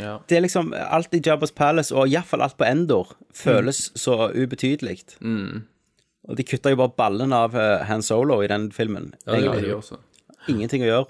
Ja. 0.00 0.18
Det 0.26 0.36
er 0.38 0.40
liksom 0.46 0.72
alt 0.72 1.12
i 1.12 1.20
Jabba's 1.20 1.52
Palace, 1.54 1.92
og 1.92 2.08
iallfall 2.08 2.40
alt 2.46 2.56
på 2.56 2.64
Endor, 2.64 3.10
føles 3.34 3.90
så 3.98 4.30
ubetydelig. 4.32 5.02
Og 5.20 6.36
de 6.36 6.44
kutta 6.46 6.70
jo 6.70 6.76
bare 6.76 6.94
ballen 6.96 7.32
av 7.32 7.54
eh, 7.56 7.84
Han 7.88 8.00
Solo 8.02 8.40
i 8.42 8.46
den 8.48 8.70
filmen. 8.70 9.12
Ja, 9.26 9.36
det 9.36 9.64
gjør 9.66 9.82
så. 9.82 9.98
Ingenting 10.48 10.84
å 10.86 10.86
gjøre. 10.86 11.06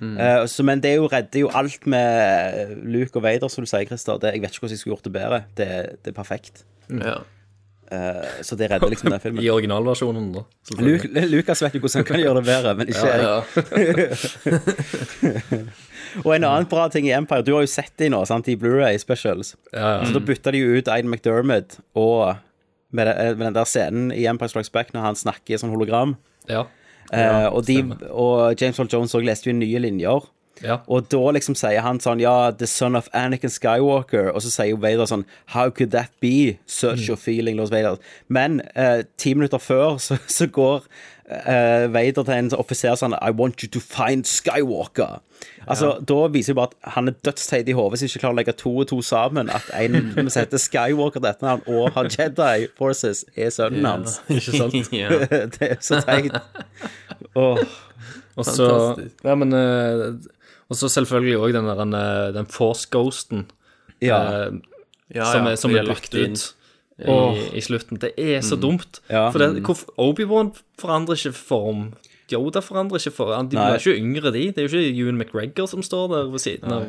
Eh, 0.00 0.44
så, 0.48 0.64
men 0.64 0.80
det 0.80 0.92
er 0.92 0.96
jo 1.02 1.08
redder 1.12 1.40
jo 1.42 1.50
alt 1.52 1.84
med 1.86 2.78
Luke 2.88 3.16
og 3.18 3.22
Vader, 3.26 3.48
som 3.52 3.64
du 3.64 3.68
sier, 3.68 3.84
Christer. 3.88 4.16
Det, 4.22 4.32
jeg 4.32 4.40
vet 4.44 4.54
ikke 4.54 4.64
hvordan 4.64 4.76
jeg 4.76 4.78
skulle 4.80 4.96
gjort 4.96 5.04
det 5.08 5.12
bedre. 5.12 5.40
Det, 5.58 5.68
det 6.04 6.12
er 6.14 6.16
perfekt. 6.16 6.64
Ja. 6.88 7.18
Eh, 7.92 8.42
så 8.46 8.56
det 8.56 8.70
redder 8.70 8.88
liksom 8.88 9.10
den 9.12 9.20
filmen. 9.20 9.44
I 9.46 9.50
originalversjonen, 9.52 10.32
da. 10.32 10.44
Lu 10.80 10.94
Lukas 11.28 11.62
vet 11.64 11.74
jo 11.76 11.82
hvordan 11.82 12.00
han 12.00 12.08
kan 12.08 12.20
gjøre 12.22 12.40
det 12.40 12.46
bedre, 12.48 12.74
men 12.78 12.92
ikke 12.92 13.08
jeg. 13.10 13.20
ja. 13.28 13.36
Og 16.22 16.34
en 16.34 16.44
annen 16.44 16.68
bra 16.68 16.86
ting 16.92 17.06
i 17.08 17.14
Empire, 17.16 17.44
du 17.44 17.54
har 17.56 17.62
jo 17.64 17.70
sett 17.72 17.92
de 18.00 18.10
nå, 18.12 18.20
sant, 18.28 18.48
i 18.48 18.56
Blu-ray 18.60 18.98
specials. 19.00 19.54
Ja, 19.72 19.98
ja. 19.98 20.02
Så 20.04 20.16
da 20.16 20.20
bytta 20.24 20.52
de 20.52 20.60
jo 20.60 20.76
ut 20.76 20.90
Aiden 20.92 21.08
McDermott 21.12 21.78
og 21.96 22.36
med, 22.92 23.08
det, 23.08 23.14
med 23.38 23.46
den 23.46 23.56
der 23.56 23.68
scenen 23.68 24.12
i 24.12 24.26
Empire 24.28 24.52
Strikes 24.52 24.72
Back 24.72 24.92
når 24.92 25.06
han 25.06 25.16
snakker 25.16 25.54
i 25.54 25.60
sånn 25.60 25.72
hologram. 25.72 26.16
Ja. 26.50 26.66
Eh, 27.12 27.48
og, 27.48 27.64
de, 27.68 27.78
og 28.08 28.60
James 28.60 28.78
Earl 28.80 28.92
Jones 28.92 29.16
òg 29.16 29.24
leste 29.28 29.48
jo 29.50 29.56
nye 29.56 29.80
linjer. 29.84 30.28
Ja. 30.62 30.78
Og 30.86 31.08
da 31.12 31.22
liksom 31.36 31.56
sier 31.58 31.82
han 31.84 32.00
sånn 32.02 32.20
Ja, 32.22 32.50
the 32.50 32.68
son 32.70 32.96
of 32.98 33.08
Anakin 33.16 33.50
Skywalker. 33.52 34.30
Og 34.32 34.44
så 34.44 34.52
sier 34.54 34.78
Vader 34.82 35.08
sånn 35.10 35.24
How 35.54 35.70
could 35.70 35.90
that 35.96 36.12
be? 36.22 36.58
Search 36.66 37.08
your 37.08 37.18
feeling, 37.20 37.58
Lord 37.58 37.74
Vader. 37.74 37.98
Men 38.28 38.60
eh, 38.74 39.02
ti 39.18 39.34
minutter 39.34 39.62
før 39.62 39.98
så, 40.02 40.18
så 40.30 40.46
går 40.46 40.86
eh, 41.28 41.88
Vader 41.92 42.22
til 42.22 42.34
en 42.36 42.54
offiser 42.58 42.96
sånn 42.98 43.16
I 43.18 43.34
want 43.34 43.62
you 43.64 43.70
to 43.74 43.82
find 43.82 44.28
Skywalker. 44.28 45.20
Altså, 45.66 45.96
Da 46.06 46.26
viser 46.30 46.52
jo 46.52 46.58
bare 46.58 46.72
at 46.72 46.92
han 46.96 47.10
er 47.10 47.14
dødsteit 47.24 47.68
i 47.70 47.74
hodet 47.76 48.00
som 48.00 48.08
ikke 48.08 48.22
klarer 48.22 48.34
å 48.34 48.40
legge 48.40 48.54
to 48.58 48.72
og 48.82 48.88
to 48.90 48.98
sammen. 49.06 49.50
At 49.50 49.70
en 49.78 50.14
som 50.30 50.42
heter 50.42 50.62
Skywalker 50.62 51.22
til 51.22 51.30
etternavn 51.30 51.66
og 51.70 51.94
har 51.96 52.10
Jedi 52.10 52.68
Forces, 52.78 53.24
er 53.36 53.50
sønnen 53.54 53.86
hans. 53.86 54.20
Ikke 54.30 54.58
sant? 54.58 54.92
det 55.58 55.72
er 55.72 55.80
så 55.82 56.02
teit. 56.06 56.38
Åh. 57.38 57.64
Og 58.32 58.46
så 58.48 58.66
Fantastisk. 58.66 59.24
Ja, 59.26 59.34
men 59.36 59.52
eh, 59.52 60.06
Og 60.72 60.78
så 60.80 60.88
selvfølgelig 60.88 61.36
òg 61.36 61.52
den 61.58 61.68
der 61.68 61.82
eh, 62.00 62.32
den 62.38 62.48
Force 62.48 62.88
Ghosten 62.90 63.46
Ja. 64.00 64.22
eh, 64.48 64.60
Ja, 65.12 65.26
som 65.28 65.44
ja, 65.44 65.50
er, 65.52 65.56
som 65.60 65.74
er 65.76 65.84
lagt 65.84 66.14
ut 66.16 66.54
i, 67.02 67.56
i 67.58 67.60
slutten. 67.60 67.98
Det 68.00 68.14
er 68.16 68.40
så 68.40 68.56
dumt. 68.56 69.02
Ja. 69.10 69.26
For 69.28 69.42
det, 69.42 69.60
Obi-Wan 70.00 70.54
forandrer 70.80 71.18
ikke 71.18 71.34
form. 71.36 71.90
Yoda 72.32 72.62
forandrer 72.64 72.96
ikke 72.96 73.12
form. 73.12 73.50
De 73.52 73.58
er 73.60 73.74
blir 73.76 73.82
ikke 73.82 74.00
yngre, 74.00 74.32
de. 74.32 74.46
Det 74.54 74.62
er 74.62 74.68
jo 74.68 74.78
ikke 74.80 75.00
Ewan 75.02 75.18
McGregor 75.20 75.68
som 75.68 75.82
står 75.84 76.06
der 76.14 76.30
ved 76.32 76.40
siden 76.40 76.72
av. 76.72 76.86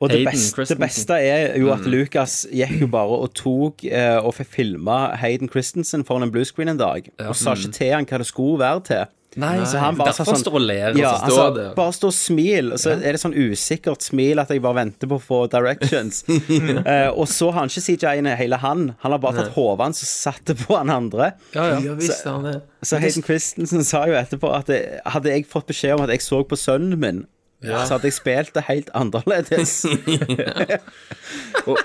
Og 0.00 0.10
det 0.10 0.18
Hayden 0.18 0.32
beste, 0.32 0.66
det 0.74 0.78
beste 0.82 1.14
er 1.14 1.56
jo 1.58 1.70
at 1.72 1.86
Lucas 1.88 2.42
gikk 2.52 2.80
jo 2.82 2.90
bare 2.92 3.20
og 3.24 3.32
tok 3.38 3.84
eh, 3.88 4.18
og 4.20 4.34
fikk 4.36 4.50
filma 4.58 4.98
Hayden 5.16 5.48
Christensen 5.48 6.04
foran 6.04 6.28
en 6.28 6.34
bluescreen 6.34 6.68
en 6.74 6.80
dag, 6.80 7.08
og 7.24 7.36
sa 7.38 7.56
ikke 7.56 7.72
til 7.80 7.94
han 7.96 8.04
hva 8.08 8.20
det 8.20 8.28
skulle 8.28 8.60
være 8.60 8.84
til. 8.90 9.06
Nei, 9.36 9.58
Så 9.64 9.78
han 9.78 9.94
bare 9.94 10.08
derfor 10.10 10.24
sånn- 10.32 10.40
står 10.40 10.54
og 10.56 10.60
ler. 10.62 10.96
Ja, 10.96 11.10
og 11.12 11.18
så- 11.20 11.24
altså, 11.24 11.36
står 11.36 11.54
det. 11.54 11.74
bare 11.76 11.92
stå 11.92 12.06
og 12.08 12.14
smil, 12.14 12.72
og 12.72 12.78
så 12.78 12.90
er 12.96 13.12
det 13.12 13.20
sånn 13.20 13.34
usikkert 13.36 14.00
smil 14.02 14.38
at 14.40 14.48
jeg 14.48 14.62
bare 14.62 14.74
venter 14.74 15.06
på 15.06 15.18
å 15.18 15.22
få 15.22 15.50
directions. 15.50 16.24
uh, 16.28 17.10
og 17.20 17.26
så 17.28 17.52
har 17.52 17.60
han 17.60 17.68
ikke 17.68 17.84
CJ-ene 17.98 18.36
hele 18.36 18.56
han. 18.56 18.94
Han 19.00 19.12
har 19.12 19.18
bare 19.18 19.36
tatt 19.44 19.52
hodet 19.54 19.84
hans 19.84 20.02
og 20.02 20.08
satt 20.08 20.44
det 20.46 20.56
på 20.58 20.76
han 20.76 20.88
andre. 20.90 21.34
ja, 21.54 21.68
ja. 21.74 21.78
Ja 21.80 21.94
visst 21.94 22.24
har 22.24 22.32
han 22.40 22.44
det. 22.52 22.62
Så 22.82 22.98
Hayden 22.98 23.22
Christensen 23.22 23.84
sa 23.84 24.06
jo 24.06 24.14
etterpå 24.14 24.50
at 24.54 24.66
det, 24.66 25.00
hadde 25.06 25.24
jeg 25.30 25.46
fått 25.46 25.66
beskjed 25.68 25.94
om 25.98 26.02
at 26.08 26.10
jeg 26.10 26.20
så 26.20 26.42
på 26.48 26.56
sønnen 26.56 26.98
min, 26.98 27.26
så 27.62 27.96
hadde 27.96 28.06
jeg 28.06 28.14
spilt 28.14 28.52
det 28.54 28.64
helt 28.68 28.90
annerledes. 28.94 29.80
Og, 31.68 31.78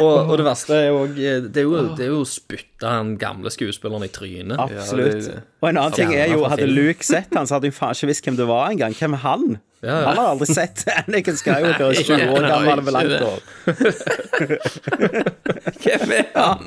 og, 0.00 0.30
og 0.30 0.38
det 0.40 0.44
verste 0.46 0.74
er 0.76 0.86
jo 0.88 1.00
Det 1.12 1.60
er 1.60 1.64
jo, 1.66 1.80
det 1.96 2.04
er 2.06 2.10
jo 2.12 2.20
spytta 2.28 2.94
han 2.98 3.14
gamle 3.20 3.50
skuespilleren 3.52 4.06
i 4.06 4.10
trynet. 4.12 4.56
Absolutt. 4.60 5.26
Ja, 5.28 5.42
og 5.60 5.68
en 5.68 5.80
annen 5.80 5.96
ting 5.96 6.14
er 6.16 6.30
jo, 6.32 6.44
hadde. 6.48 6.68
Luke 6.70 7.04
sett 7.04 7.34
han, 7.36 7.48
så 7.48 7.58
hadde 7.58 7.68
hun 7.68 7.76
faen 7.76 7.96
ikke 7.96 8.08
visst 8.10 8.24
hvem 8.24 8.38
det 8.38 8.46
var 8.48 8.70
engang. 8.72 8.96
Hvem 8.96 9.16
er 9.18 9.22
han? 9.26 9.58
Ja, 9.82 9.94
ja. 10.00 10.08
Han 10.10 10.16
har 10.16 10.26
aldri 10.34 10.46
sett 10.46 10.82
Anakin 11.08 11.36
Skywalker, 11.40 11.94
20 11.94 12.30
år 12.36 12.46
gammel 12.48 12.82
med 12.84 12.92
langt 12.92 13.20
hår. 13.24 13.40
Hvem 15.80 16.12
er 16.18 16.26
han? 16.34 16.60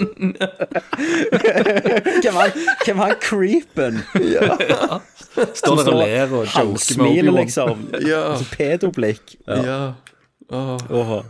Hvem 2.24 2.40
er 2.42 2.56
hvem 2.86 2.98
er 2.98 3.04
han 3.04 3.16
creepen? 3.22 4.00
Står 5.60 5.76
der 5.84 5.92
og 5.94 6.00
ler 6.02 6.34
og 6.40 6.48
joker 6.48 6.98
med 6.98 7.08
Obi-Wan. 7.12 7.38
liksom. 7.38 7.86
Ja. 8.02 8.24
Altså, 8.32 8.50
pedoblikk. 8.58 9.36
Ja. 9.48 9.94
Åh. 10.50 11.22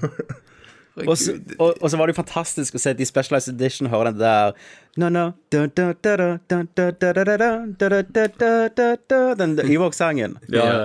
Og 0.93 1.17
så, 1.17 1.33
og, 1.57 1.73
og 1.81 1.89
så 1.89 1.97
var 1.97 2.05
det 2.05 2.13
jo 2.13 2.19
fantastisk 2.21 2.75
å 2.77 2.81
se 2.81 2.93
de 2.93 3.05
Specialized 3.09 3.55
Edition 3.55 3.89
høre 3.89 4.11
den 4.13 4.19
der 4.21 4.53
No, 5.01 5.09
no 5.09 5.31
Den 9.39 9.57
Ewok-sangen. 9.65 10.37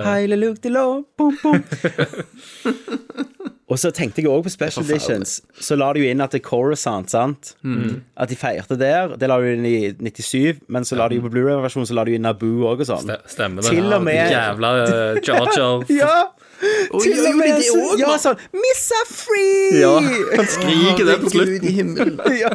Heileluktilå. 0.07 0.85
Og 3.69 3.77
så 3.77 3.91
tenkte 3.93 4.23
jeg 4.23 4.31
òg 4.33 4.47
på 4.47 4.49
Special 4.49 4.81
Editions. 4.81 5.35
Så 5.61 5.77
la 5.77 5.91
de 5.93 6.01
jo 6.01 6.09
inn 6.09 6.23
at 6.25 6.33
det 6.33 6.39
er 6.41 6.45
Coruscant, 6.47 7.11
sant? 7.13 7.53
Mm. 7.61 7.99
At 8.17 8.31
de 8.31 8.37
feirte 8.39 8.79
der. 8.81 9.13
Det 9.21 9.29
la 9.29 9.37
de 9.43 9.53
inn 9.53 9.67
i 9.69 9.91
97, 9.93 10.63
men 10.73 10.87
så 10.89 10.97
la 10.97 11.05
de 11.11 11.19
jo 11.19 11.27
på 11.27 11.33
Blu-ray-versjonen 11.35 11.85
så 11.85 11.99
la 11.99 12.07
de 12.09 12.17
inn 12.17 12.25
Naboo 12.25 12.65
òg 12.71 12.81
og 12.81 12.89
sånn. 12.89 13.13
Stemmer 13.29 13.61
det. 13.61 13.75
Til 13.77 13.93
og 13.93 14.01
med 14.07 14.33
Jævla 14.33 14.73
Jar 15.21 15.53
Jar. 15.53 15.85
ja. 15.93 16.15
Oi, 16.59 16.99
Til 17.05 17.19
og 17.29 17.35
med 17.39 17.61
så, 17.63 17.75
også, 17.79 17.99
ja, 18.01 18.15
sånn 18.19 18.39
Missa 18.55 18.97
free! 19.07 19.79
Ja, 19.79 19.93
han 20.35 20.49
skriker 20.51 21.05
det 21.07 21.15
på 21.21 21.31
slutten. 21.31 21.53
Gud 21.55 21.69
i 21.69 21.75
himmelen. 21.77 22.19
Ja. 22.41 22.51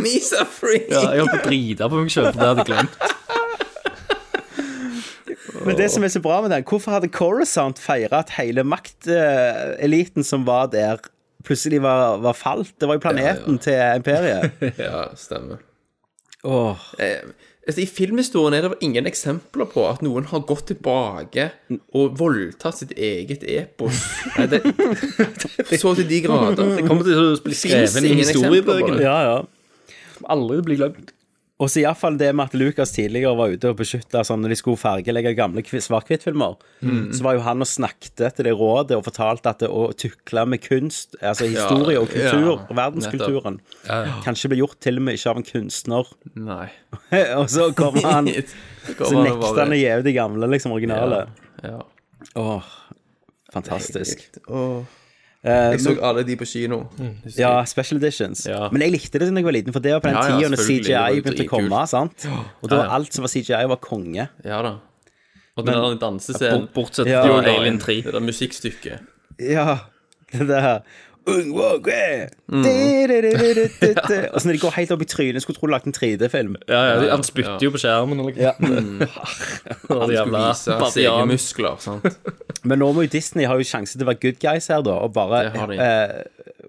Missa 0.00 0.44
free. 0.48 0.86
Ja, 0.88 1.02
jeg 1.12 1.24
holdt 1.24 1.34
på 1.34 1.40
å 1.42 1.44
drite 1.50 1.88
på 1.92 2.00
meg 2.00 2.10
sjøl, 2.14 2.30
for 2.30 2.40
det 2.40 2.48
hadde 2.48 2.64
jeg 2.64 2.70
glemt. 2.72 2.96
Men 5.64 5.76
det 5.78 5.86
som 5.94 6.04
er 6.04 6.12
så 6.12 6.20
bra 6.24 6.40
med 6.44 6.52
den, 6.52 6.64
hvorfor 6.68 6.92
hadde 6.96 7.08
Coruscant 7.14 7.78
feira 7.80 8.20
at 8.24 8.32
hele 8.36 8.64
makteliten 8.68 10.26
som 10.26 10.44
var 10.48 10.66
der, 10.72 11.00
plutselig 11.44 11.80
var, 11.84 12.18
var 12.24 12.36
falt? 12.36 12.72
Det 12.80 12.88
var 12.88 12.98
jo 12.98 13.04
planeten 13.04 13.60
til 13.64 13.80
imperiet. 14.00 14.60
Ja, 14.80 15.06
stemmer. 15.16 15.62
Åh, 16.44 16.76
Eh, 17.00 17.22
altså, 17.66 17.80
I 17.82 17.86
filmhistorien 17.88 18.56
er 18.56 18.68
det 18.68 18.78
ingen 18.84 19.08
eksempler 19.08 19.68
på 19.72 19.86
at 19.88 20.04
noen 20.04 20.28
har 20.30 20.44
gått 20.48 20.68
tilbake 20.72 21.48
og 21.96 22.16
voldtatt 22.20 22.80
sitt 22.80 22.94
eget 22.96 23.44
epos. 23.48 24.04
Nei, 24.36 24.46
det, 24.52 24.62
så 25.80 25.94
til 25.98 26.08
de 26.10 26.22
grader. 26.26 26.76
Det 26.78 26.86
kommer 26.88 27.06
til 27.06 27.20
å 27.20 27.26
bli 27.44 27.58
skrevet 27.58 28.08
i 28.08 28.16
historiebøkene. 28.22 29.02
Ja, 29.04 29.18
ja. 29.28 30.00
Aldri 30.30 30.62
blir 30.64 30.82
glemt. 30.82 31.14
Og 31.62 31.70
så 31.70 31.84
iallfall 31.84 32.16
det 32.18 32.32
med 32.34 32.48
at 32.50 32.54
Lucas 32.58 32.90
tidligere 32.96 33.36
var 33.38 33.52
ute 33.54 33.70
og 33.70 33.76
beskytta 33.78 34.24
sånn 34.26 34.40
når 34.42 34.50
de 34.50 34.56
skulle 34.58 34.80
fargelegge 34.80 35.36
gamle 35.38 35.62
svart-hvitt-filmer. 35.62 36.56
Så 37.14 37.22
var 37.22 37.36
jo 37.36 37.44
han 37.46 37.62
og 37.62 37.68
snakket 37.70 38.24
til 38.34 38.48
det 38.48 38.54
rådet 38.58 38.98
og 38.98 39.04
fortalte 39.06 39.52
at 39.52 39.62
det 39.62 39.70
å 39.70 39.84
tukle 39.94 40.42
med 40.50 40.64
kunst, 40.64 41.14
altså 41.22 41.46
historie 41.46 42.00
og 42.00 42.10
kultur, 42.10 42.48
ja, 42.50 42.56
og 42.58 42.74
verdenskulturen, 42.74 43.60
kanskje 44.26 44.50
ble 44.50 44.58
gjort 44.64 44.80
til 44.82 44.98
og 44.98 45.06
med 45.06 45.20
ikke 45.20 45.30
av 45.30 45.40
en 45.40 45.46
kunstner. 45.52 46.10
Nei. 46.50 46.66
og 47.38 47.46
så 47.54 47.70
kommer 47.78 48.10
han 48.10 48.32
Så 48.34 49.14
nekter 49.16 49.62
han 49.62 49.72
å 49.72 49.78
gi 49.78 49.86
ut 49.94 50.04
de 50.04 50.12
gamle, 50.18 50.50
liksom, 50.50 50.74
originale. 50.74 51.22
Ja. 51.62 51.78
Åh, 52.40 52.74
fantastisk. 53.54 54.26
Åh. 54.50 54.82
Eh, 55.44 55.70
Jeg 55.74 55.80
så 55.84 55.92
alle 56.00 56.22
de 56.24 56.36
på 56.40 56.46
kino. 56.48 56.78
Ja, 57.36 57.64
special 57.68 57.98
editions. 58.00 58.46
Ja. 58.48 58.68
Men 58.72 58.80
jeg 58.80 58.92
likte 58.94 59.18
det 59.20 59.28
da 59.28 59.34
jeg 59.36 59.44
var 59.44 59.52
liten, 59.52 59.72
for 59.76 59.80
det 59.84 59.92
var 59.92 60.00
på 60.00 60.08
den 60.08 60.16
Ja, 60.16 60.22
ja, 60.22 60.36
tida 60.38 60.48
når 60.48 60.56
var 60.56 60.68
CGI 60.70 61.20
begynte 61.20 61.44
å 61.44 61.50
komme. 61.50 61.86
sant? 61.90 62.26
Og 62.62 62.70
da 62.70 62.78
alt 62.96 63.12
som 63.12 63.22
var 63.26 63.28
CGI, 63.28 63.66
var 63.68 63.76
konge. 63.76 64.28
Ja 64.44 64.62
da. 64.62 64.78
Og 65.56 65.66
den 65.66 65.74
der 65.74 65.98
dansescenen. 66.00 66.68
Bortsett 66.74 67.06
Ja. 67.06 67.22
fra 67.22 67.42
Alien 67.44 67.78
3. 67.78 68.00
Det 68.02 68.12
der 68.12 68.20
musikkstykket. 68.20 69.00
Ja, 69.38 69.78
det 70.32 70.48
der 70.48 70.80
Ung 71.26 71.52
Våge! 71.56 72.28
Mm. 72.52 72.64
Og 72.64 74.36
så 74.40 74.46
når 74.48 74.52
de 74.52 74.60
går 74.60 74.74
helt 74.76 74.90
opp 74.92 75.02
i 75.04 75.08
trynet, 75.08 75.40
skulle 75.44 75.56
tro 75.56 75.68
du 75.68 75.72
lagde 75.72 75.88
en 75.88 75.96
3D-film. 75.96 76.56
Ja, 76.68 76.82
ja, 76.90 77.10
han 77.14 77.24
spytter 77.24 77.64
jo 77.64 77.70
på 77.72 77.80
skjermen. 77.80 78.20
Eller? 78.20 78.36
Ja. 78.36 78.52
Og 79.94 80.04
de 80.10 80.18
jævla 80.18 80.42
Vise 80.50 80.76
babian. 80.76 80.92
segemuskler, 80.98 81.78
sant. 81.80 82.04
Men 82.68 82.80
nå 82.84 82.90
må 82.96 83.06
jo 83.06 83.12
Disney 83.16 83.48
ha 83.48 83.56
jo 83.56 83.64
sjanse 83.68 83.96
til 83.96 84.04
å 84.06 84.10
være 84.12 84.20
good 84.26 84.38
guys 84.42 84.68
her, 84.72 84.84
da, 84.84 84.98
og 85.04 85.12
bare, 85.16 85.42
Det 85.52 85.80
eh, 85.80 86.14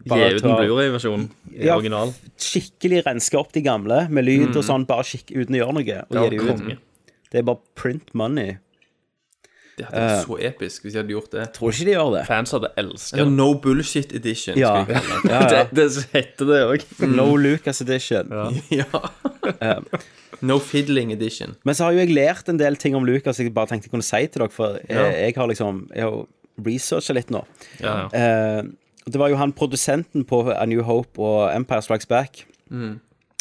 Gi 0.05 0.21
ut 0.38 0.43
en 0.45 0.57
Blu-ray-versjon 0.59 1.27
Ja. 1.55 1.75
original. 1.77 2.12
skikkelig 2.39 3.03
renske 3.07 3.39
opp 3.39 3.51
de 3.55 3.63
gamle 3.65 4.03
med 4.13 4.25
lyd 4.27 4.55
og 4.55 4.63
sånn, 4.67 4.83
bare 4.88 5.03
skikk 5.07 5.31
uten 5.35 5.55
å 5.55 5.62
gjøre 5.63 5.75
noe. 5.79 6.01
Og 6.03 6.15
Mm. 6.15 6.19
Ja, 6.19 6.29
gi 6.29 6.38
de 6.38 6.75
ut. 6.75 6.83
Det 7.31 7.39
er 7.41 7.47
bare 7.47 7.59
print 7.75 8.12
money. 8.15 8.57
Det 9.77 9.86
hadde 9.89 10.01
vært 10.08 10.22
så 10.27 10.36
episk 10.48 10.84
hvis 10.86 10.94
de 10.94 11.00
hadde 11.01 11.12
gjort 11.12 11.32
det. 11.36 11.46
Tror 11.58 11.74
ikke 11.74 11.86
de 11.89 11.91
gjør 11.98 12.12
det. 12.15 12.22
Fans 12.29 12.51
hadde 12.55 12.70
elsket 12.79 13.17
Eller 13.20 13.25
det. 13.32 13.34
No 13.36 13.48
Bullshit 13.60 14.13
Edition. 14.15 14.55
Ja, 14.58 14.70
skal 14.86 14.94
jeg 14.96 15.03
kalle 15.03 15.22
det. 15.24 15.32
ja, 15.32 15.41
ja. 15.41 15.63
Det, 15.72 15.88
det 15.91 16.05
heter 16.13 16.46
det 16.51 16.62
òg. 16.70 16.86
No 17.17 17.25
Lucas 17.36 17.82
edition. 17.82 18.32
Ja. 18.72 18.88
No 20.46 20.58
Fiddling 20.60 21.12
Edition. 21.13 21.55
Men 21.63 21.75
så 21.75 21.86
har 21.88 21.96
jo 21.96 22.01
jeg 22.03 22.12
lært 22.15 22.50
en 22.51 22.58
del 22.60 22.75
ting 22.79 22.96
om 22.98 23.05
Lucas 23.08 23.39
jeg 23.39 23.53
bare 23.55 23.70
tenkte 23.72 23.88
jeg 23.88 23.94
kunne 23.94 24.05
si 24.05 24.20
til 24.27 24.44
dere, 24.44 24.51
for 24.51 24.75
jeg, 24.84 25.13
jeg 25.22 25.36
har 25.38 25.48
liksom 25.51 25.86
Jeg 25.96 26.03
har 26.08 26.25
researcha 26.65 27.15
litt 27.15 27.32
nå. 27.34 27.41
Ja, 27.84 27.94
ja. 28.12 28.63
Uh, 28.63 29.05
det 29.05 29.20
var 29.22 29.29
jo 29.32 29.38
han 29.39 29.51
produsenten 29.53 30.24
på 30.25 30.39
A 30.55 30.63
New 30.65 30.82
Hope 30.88 31.20
og 31.22 31.51
Empire 31.53 31.84
Strikes 31.86 32.08
Back. 32.10 32.46
Mm. 32.72 32.96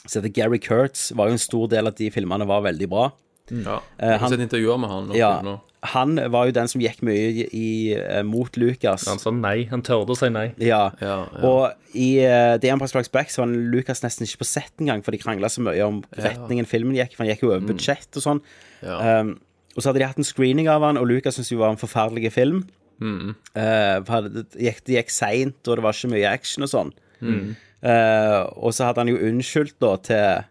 Så 0.05 0.19
heter 0.21 0.33
Gary 0.37 0.59
Kurtz. 0.61 1.09
Var 1.17 1.31
jo 1.31 1.37
en 1.39 1.41
stor 1.41 1.71
del 1.73 1.87
av 1.89 1.95
at 1.95 2.01
de 2.03 2.11
filmene 2.13 2.45
var 2.51 2.61
veldig 2.67 2.89
bra. 2.93 3.07
Ja. 3.51 3.79
Jeg 3.99 4.11
har 4.11 4.19
han- 4.21 4.31
sett 4.35 4.43
intervjuer 4.45 4.79
med 4.83 4.91
han. 4.93 5.07
nå, 5.09 5.17
Ja, 5.17 5.39
nå. 5.45 5.55
Han 5.93 6.17
var 6.33 6.49
jo 6.49 6.55
den 6.57 6.69
som 6.71 6.81
gikk 6.81 7.03
mye 7.05 7.45
i, 7.45 7.93
eh, 7.93 8.23
mot 8.25 8.57
Lucas. 8.57 9.05
Han 9.11 9.21
sa 9.21 9.33
nei. 9.35 9.67
Han 9.69 9.83
tørde 9.85 10.15
å 10.15 10.19
si 10.19 10.31
nei. 10.33 10.47
Ja. 10.57 10.87
Ja, 11.03 11.17
ja. 11.29 11.41
Og 11.45 11.99
i 11.99 12.09
uh, 12.25 12.55
The 12.61 12.71
Empire 12.73 12.89
Strikes 12.89 13.13
Back 13.13 13.33
så 13.33 13.43
var 13.43 13.53
Lucas 13.53 14.01
nesten 14.05 14.25
ikke 14.25 14.41
på 14.43 14.49
sett 14.49 14.73
engang, 14.81 15.05
for 15.05 15.13
de 15.13 15.21
krangla 15.21 15.51
så 15.53 15.65
mye 15.65 15.85
om 15.85 16.01
retningen 16.17 16.69
filmen 16.71 16.97
gikk. 16.97 17.17
For 17.17 17.25
han 17.25 17.35
gikk 17.35 17.45
jo 17.45 17.53
over 17.53 17.69
budsjett 17.69 18.17
og 18.17 18.25
sånn. 18.25 18.41
Mm. 18.81 18.87
Ja. 18.89 19.21
Um, 19.21 19.35
og 19.75 19.83
så 19.83 19.91
hadde 19.91 20.01
de 20.01 20.09
hatt 20.09 20.23
en 20.23 20.27
screening 20.27 20.71
av 20.71 20.87
han, 20.87 20.99
og 21.01 21.09
Lucas 21.11 21.37
syntes 21.37 21.53
jo 21.53 21.59
det 21.59 21.67
var 21.67 21.77
en 21.77 21.83
forferdelig 21.83 22.33
film. 22.33 22.65
Mm. 23.03 23.35
Uh, 23.53 24.27
det 24.31 24.47
gikk, 24.69 24.83
det 24.87 24.99
gikk 24.99 25.13
seint, 25.13 25.61
og 25.67 25.77
det 25.77 25.85
var 25.85 25.97
ikke 25.97 26.13
mye 26.15 26.33
action 26.33 26.67
og 26.67 26.73
sånn. 26.73 26.97
Mm. 27.21 27.55
Uh, 27.85 28.41
og 28.57 28.73
så 28.73 28.89
hadde 28.89 29.03
han 29.03 29.13
jo 29.13 29.21
unnskyldt 29.29 29.77
da 29.83 29.91
til 30.01 30.51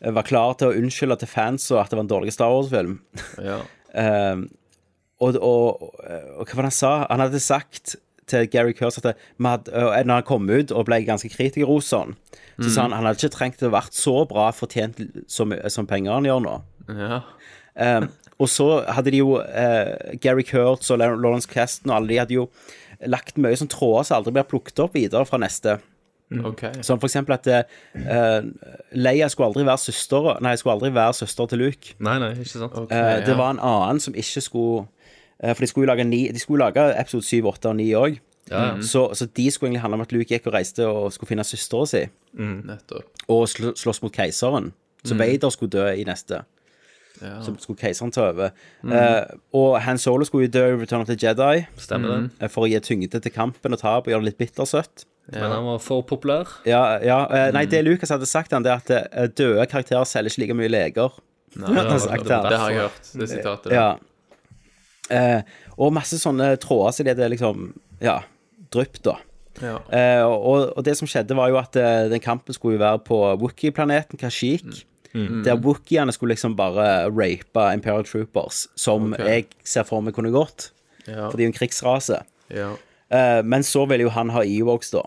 Var 0.00 0.24
klar 0.24 0.54
til 0.56 0.70
å 0.70 0.76
unnskylde 0.80 1.16
til 1.20 1.28
fans 1.28 1.66
og 1.74 1.80
at 1.82 1.90
det 1.92 1.96
var 1.98 2.04
en 2.06 2.10
dårlig 2.12 2.32
Star 2.32 2.52
Wars-film. 2.52 2.98
Ja. 3.40 3.62
Um, 3.94 4.46
og, 5.20 5.36
og, 5.36 5.90
og 6.00 6.46
hva 6.46 6.56
var 6.56 6.64
det 6.64 6.70
han 6.70 6.76
sa? 6.76 6.92
Han 7.10 7.22
hadde 7.24 7.42
sagt 7.44 7.96
til 8.30 8.46
Gary 8.50 8.72
Kurz 8.78 8.98
at 9.00 9.10
hadde, 9.10 10.04
når 10.06 10.14
han 10.14 10.26
kom 10.26 10.48
ut 10.48 10.72
og 10.72 10.86
ble 10.88 11.02
ganske 11.06 11.28
kritikerros 11.32 11.90
sånn, 11.90 12.14
så 12.60 12.70
sa 12.70 12.86
han 12.86 12.94
han 12.94 13.08
hadde 13.08 13.20
ikke 13.20 13.36
trengt 13.36 13.64
å 13.66 13.72
vært 13.74 13.96
så 13.96 14.20
bra 14.30 14.50
fortjent 14.54 15.00
mye 15.26 15.72
som 15.72 15.88
penger 15.90 16.16
han 16.16 16.28
gjør 16.28 16.44
nå. 16.46 16.56
ja. 16.94 17.22
Um, 17.80 18.08
og 18.40 18.48
så 18.50 18.66
hadde 18.88 19.12
de 19.12 19.20
jo 19.20 19.36
uh, 19.38 20.16
Gary 20.20 20.42
Kurtz 20.48 20.90
og 20.92 21.00
Lawrence 21.00 21.48
Kasten 21.48 21.92
og 21.92 21.98
alle 21.98 22.10
de 22.10 22.18
hadde 22.22 22.36
jo 22.38 22.46
lagt 23.08 23.38
mye 23.40 23.56
sånn 23.56 23.70
tråder 23.72 24.08
som 24.08 24.18
aldri 24.18 24.34
blir 24.36 24.48
plukket 24.48 24.80
opp 24.84 24.96
videre 24.96 25.28
fra 25.28 25.40
neste. 25.40 25.76
OK. 26.30 26.62
Som 26.86 27.00
for 27.02 27.08
eksempel 27.08 27.34
at 27.34 27.48
uh, 27.50 28.44
Leia 28.94 29.28
skulle 29.28 29.48
aldri 29.50 29.64
være 29.66 29.78
søster 29.82 30.36
Nei, 30.44 30.52
skulle 30.56 30.76
aldri 30.76 30.92
være 30.94 31.14
søster 31.18 31.46
til 31.50 31.58
Luke. 31.58 31.94
Nei, 31.98 32.18
nei, 32.22 32.30
ikke 32.38 32.52
sant. 32.52 32.76
Eh, 32.86 33.16
det 33.26 33.34
ja. 33.34 33.38
var 33.38 33.56
en 33.56 33.62
annen 33.66 34.00
som 34.00 34.14
ikke 34.14 34.40
skulle 34.44 34.84
uh, 35.42 35.50
For 35.50 35.64
de 35.64 35.70
skulle 35.72 35.88
jo 35.88 35.90
lage, 35.90 36.06
ni, 36.06 36.28
de 36.30 36.38
skulle 36.38 36.64
lage 36.64 36.84
episode 37.00 37.26
7, 37.26 37.46
8 37.50 37.72
og 37.72 37.76
9 37.80 37.88
òg. 37.98 38.20
Så, 38.82 39.02
så 39.14 39.26
de 39.26 39.50
skulle 39.50 39.68
egentlig 39.68 39.82
handle 39.82 40.00
om 40.00 40.06
at 40.06 40.12
Luke 40.12 40.26
gikk 40.34 40.46
og 40.50 40.54
reiste 40.56 40.86
og 40.86 41.12
skulle 41.14 41.28
finne 41.28 41.44
søstera 41.46 41.86
si 41.86 42.00
Nettopp. 42.34 43.04
og 43.30 43.44
sl 43.48 43.68
slåss 43.78 44.02
mot 44.02 44.14
keiseren. 44.14 44.72
Så 45.06 45.14
Vader 45.14 45.52
skulle 45.54 45.70
dø 45.70 45.84
i 45.94 46.02
neste. 46.04 46.40
Ja. 47.20 47.36
Så 47.44 47.54
skulle 47.60 47.78
keiseren 47.78 48.12
ta 48.12 48.30
over. 48.30 48.50
Eh, 48.84 49.22
og 49.56 49.80
Han 49.84 49.98
Solo 49.98 50.24
skulle 50.24 50.48
jo 50.48 50.54
dø 50.56 50.64
i 50.72 50.80
Return 50.80 51.04
of 51.04 51.06
the 51.06 51.16
Jedi 51.20 51.66
Stemmer 51.76 52.08
det. 52.08 52.30
eh, 52.40 52.48
for 52.48 52.64
å 52.64 52.70
gi 52.70 52.80
tyngde 52.80 53.20
til 53.20 53.32
kampen 53.32 53.76
og 53.76 53.82
tap 53.82 54.06
og 54.06 54.12
gjøre 54.12 54.24
det 54.24 54.32
litt 54.32 54.40
bittersøtt. 54.40 55.04
Men 55.30 55.52
han 55.52 55.66
var 55.66 55.82
for 55.82 56.02
populær. 56.06 56.48
Ja, 56.66 56.98
ja 57.04 57.20
eh, 57.30 57.48
Nei, 57.54 57.64
det 57.70 57.84
Lucas 57.86 58.10
hadde 58.10 58.26
sagt, 58.26 58.54
han, 58.56 58.64
det 58.66 58.72
er 58.72 58.80
at 58.80 58.92
eh, 58.96 59.28
døde 59.30 59.66
karakterer 59.70 60.08
selger 60.08 60.32
ikke 60.32 60.42
like 60.42 60.58
mye 60.58 60.70
leger. 60.72 61.18
Nei, 61.54 61.70
det, 61.74 61.86
har 61.86 62.02
sagt 62.02 62.26
det. 62.26 62.38
det 62.46 62.58
har 62.62 62.72
jeg 62.72 62.84
hørt, 62.84 63.10
det 63.20 63.28
sitatet. 63.30 63.74
Ja. 63.74 63.88
Eh, 65.10 65.40
og 65.78 65.94
masse 65.94 66.18
sånne 66.22 66.52
tråder 66.62 66.94
så 66.94 67.06
det 67.06 67.16
er 67.18 67.32
liksom 67.32 67.72
Ja, 68.02 68.20
drypp, 68.70 69.00
da. 69.06 69.16
Ja. 69.60 69.78
Eh, 69.92 70.22
og, 70.24 70.70
og 70.78 70.84
det 70.86 70.96
som 70.98 71.10
skjedde, 71.10 71.36
var 71.36 71.50
jo 71.50 71.58
at 71.60 71.76
eh, 71.78 72.06
den 72.10 72.22
kampen 72.22 72.56
skulle 72.56 72.78
jo 72.78 72.84
være 72.84 73.02
på 73.06 73.18
Wookie-planeten 73.42 74.20
Kashyyyk. 74.20 74.84
Der 75.10 75.58
Wookiene 75.58 76.12
skulle 76.14 76.36
liksom 76.36 76.54
bare 76.54 77.10
rape 77.10 77.64
Imperial 77.74 78.06
Troopers, 78.06 78.68
som 78.78 79.10
okay. 79.10 79.26
jeg 79.26 79.48
ser 79.66 79.86
for 79.88 80.04
meg 80.06 80.14
kunne 80.14 80.30
gått. 80.30 80.70
Ja. 81.08 81.26
For 81.26 81.34
de 81.34 81.48
er 81.48 81.50
en 81.50 81.56
krigsrase. 81.56 82.20
Ja. 82.54 82.70
Eh, 83.10 83.42
men 83.42 83.62
så 83.66 83.86
vil 83.90 84.00
jo 84.06 84.08
han 84.14 84.30
ha 84.30 84.42
Ewoks, 84.46 84.90
da. 84.94 85.02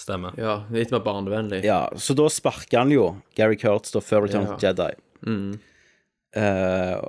Stemmer. 0.00 0.32
ja. 0.40 0.62
Litt 0.72 0.90
mer 0.94 1.02
barnevennlig. 1.04 1.62
Ja, 1.64 1.90
Så 1.96 2.14
da 2.16 2.24
sparker 2.32 2.78
han 2.78 2.90
jo 2.94 3.10
Gary 3.36 3.56
Kurtz 3.60 3.92
da 3.92 4.00
før 4.00 4.22
Return 4.24 4.46
of 4.48 4.58
the 4.60 4.66
Jedi. 4.70 4.94
Uh, 6.36 7.00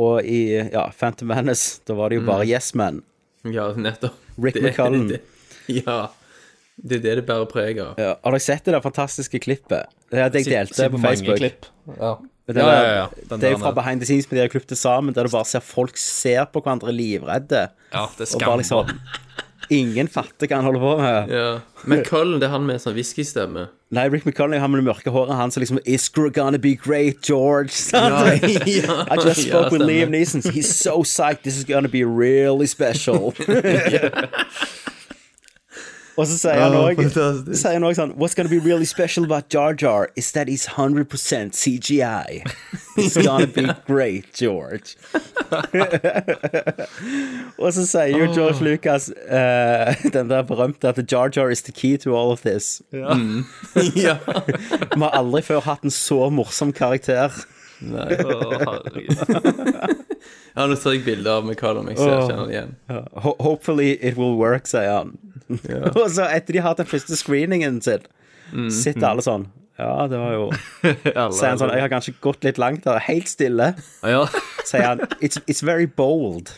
og 0.00 0.24
i 0.24 0.40
ja, 0.72 0.86
Phantom 0.96 1.28
Menace, 1.28 1.80
da 1.86 1.94
var 1.98 2.10
det 2.10 2.16
jo 2.20 2.24
bare 2.26 2.46
Yes 2.48 2.72
Men. 2.74 3.02
Ja, 3.44 3.68
nettopp. 3.76 4.16
Rick 4.40 4.54
Det- 4.56 4.62
McCullen. 4.64 5.08
det- 5.08 5.22
Ja. 5.84 6.08
Det 6.82 6.96
er 6.96 7.00
det 7.04 7.14
det 7.20 7.26
bærer 7.28 7.44
preg 7.46 7.78
av. 7.78 7.94
Ja, 8.00 8.14
har 8.24 8.32
dere 8.32 8.40
sett 8.40 8.64
det 8.64 8.72
der 8.72 8.80
fantastiske 8.80 9.38
klippet? 9.44 9.86
Det 10.10 10.18
jeg 10.18 10.44
delte 10.48 10.86
på 10.90 10.98
Facebook. 11.02 11.36
Klipp. 11.36 11.66
Ja. 11.98 12.14
Det, 12.48 12.56
Ja, 12.56 12.64
der- 12.64 12.82
ja, 12.86 12.94
ja. 12.96 13.06
Den 13.28 13.40
det 13.40 13.46
er 13.46 13.52
jo 13.52 13.58
fra 13.60 13.72
behind 13.76 14.00
the 14.00 14.06
scenes, 14.08 14.26
men 14.30 14.38
de 14.38 14.40
har 14.46 14.48
klippet 14.48 14.68
det 14.72 14.78
sammen, 14.80 15.12
der 15.14 15.24
du 15.24 15.30
bare 15.30 15.44
ser 15.44 15.60
folk 15.60 15.96
ser 16.00 16.46
på 16.46 16.62
hverandre 16.64 16.90
livredde. 16.90 17.68
ja, 17.92 18.06
det 18.16 18.26
er 18.26 18.34
Og 18.34 18.40
bare 18.40 18.58
liksom 18.64 18.88
Ingen 19.70 20.08
fatter 20.10 20.48
hva 20.50 20.56
han 20.58 20.64
holder 20.66 20.80
på 20.82 20.94
med. 20.98 21.30
Ja. 21.30 21.50
Men 21.86 22.02
Cullen, 22.04 22.40
det 22.42 22.48
er 22.48 22.54
han 22.56 22.64
med 22.66 22.80
sånn 22.82 22.96
whiskystemme. 22.96 23.68
Nei, 23.94 24.04
Rick 24.10 24.24
McConnell 24.26 24.60
han 24.62 24.70
med 24.70 24.82
det 24.82 24.86
mørke 24.88 25.10
håret, 25.14 25.34
han 25.34 25.50
som 25.50 25.62
liksom 25.64 25.78
Is 25.84 26.08
gonna 26.10 26.58
be 26.58 26.74
great, 26.74 27.22
George. 27.26 27.70
sant? 27.70 28.42
ja. 28.66 29.04
I 29.10 29.16
just 29.22 29.46
Ja, 29.46 29.54
spoke 29.62 29.70
with. 29.72 29.82
Liam 29.86 30.10
Neeson. 30.10 30.42
He's 30.52 30.70
so 30.74 31.02
psyched. 31.02 31.42
This 31.42 31.56
is 31.56 31.64
gonna 31.64 31.88
be 31.88 32.04
really 32.04 32.66
special. 32.66 33.32
Og 36.20 36.26
så 36.28 36.36
sier 36.36 36.58
han 36.60 36.74
òg 36.76 36.98
også 37.00 37.22
sånn 37.96 38.10
What's 38.20 38.34
gonna 38.36 38.50
be 38.52 38.58
really 38.60 38.84
special 38.84 39.24
about 39.24 39.48
Jar 39.48 39.72
Jar 39.74 40.10
is 40.20 40.32
that 40.32 40.48
he's 40.48 40.66
100 40.76 41.08
CGI. 41.08 42.42
It's 42.98 43.16
gonna 43.16 43.46
be 43.46 43.72
great, 43.86 44.34
George. 44.34 44.96
Og 47.60 47.72
så 47.72 47.86
sier 47.88 48.08
jo 48.12 48.26
George 48.34 48.60
Lucas 48.64 49.08
uh, 49.10 49.94
den 50.16 50.28
der 50.28 50.42
berømte 50.44 50.88
at 50.92 51.00
Jar 51.10 51.30
Jar 51.34 51.48
is 51.50 51.62
the 51.62 51.72
key 51.72 51.96
to 51.98 52.14
all 52.16 52.30
of 52.32 52.42
this. 52.42 52.82
ja. 52.92 53.14
Vi 54.94 55.00
har 55.00 55.10
aldri 55.16 55.42
før 55.46 55.60
hatt 55.64 55.84
en 55.88 55.94
så 55.94 56.28
morsom 56.30 56.72
karakter. 56.76 57.30
Å, 57.80 58.04
herregud. 58.60 59.16
Ja, 60.56 60.66
nå 60.66 60.74
ser 60.76 60.90
jeg 60.98 61.04
bilder 61.06 61.30
av 61.38 61.44
McCallum. 61.46 61.88
Jeg 61.92 61.98
ser, 62.02 62.10
det 62.28 62.36
igjen. 62.52 62.70
Hopefully 63.40 63.90
it 64.02 64.16
will 64.18 64.34
work, 64.36 64.66
sier 64.68 64.90
han. 64.90 65.14
og 65.96 66.04
så 66.14 66.26
etter 66.30 66.52
de 66.56 66.60
har 66.62 66.70
hatt 66.72 66.82
den 66.82 66.90
første 66.90 67.16
screeningen 67.18 67.80
sin, 67.84 68.04
sitter 68.70 69.08
alle 69.12 69.22
sånn 69.26 69.48
Ja, 69.80 70.06
det 70.10 70.18
var 70.20 70.32
jo 70.34 70.46
Sier 70.84 71.48
han 71.52 71.60
sånn 71.60 71.70
Jeg 71.72 71.84
har 71.86 71.92
kanskje 71.92 72.12
gått 72.20 72.42
litt 72.44 72.58
langt 72.60 72.82
der. 72.84 72.98
Helt 73.06 73.30
stille, 73.30 73.70
Ja. 74.04 74.24
sier 74.68 74.84
han. 74.92 75.00
It's, 75.24 75.38
it's 75.46 75.62
very 75.64 75.86
bold. 75.86 76.50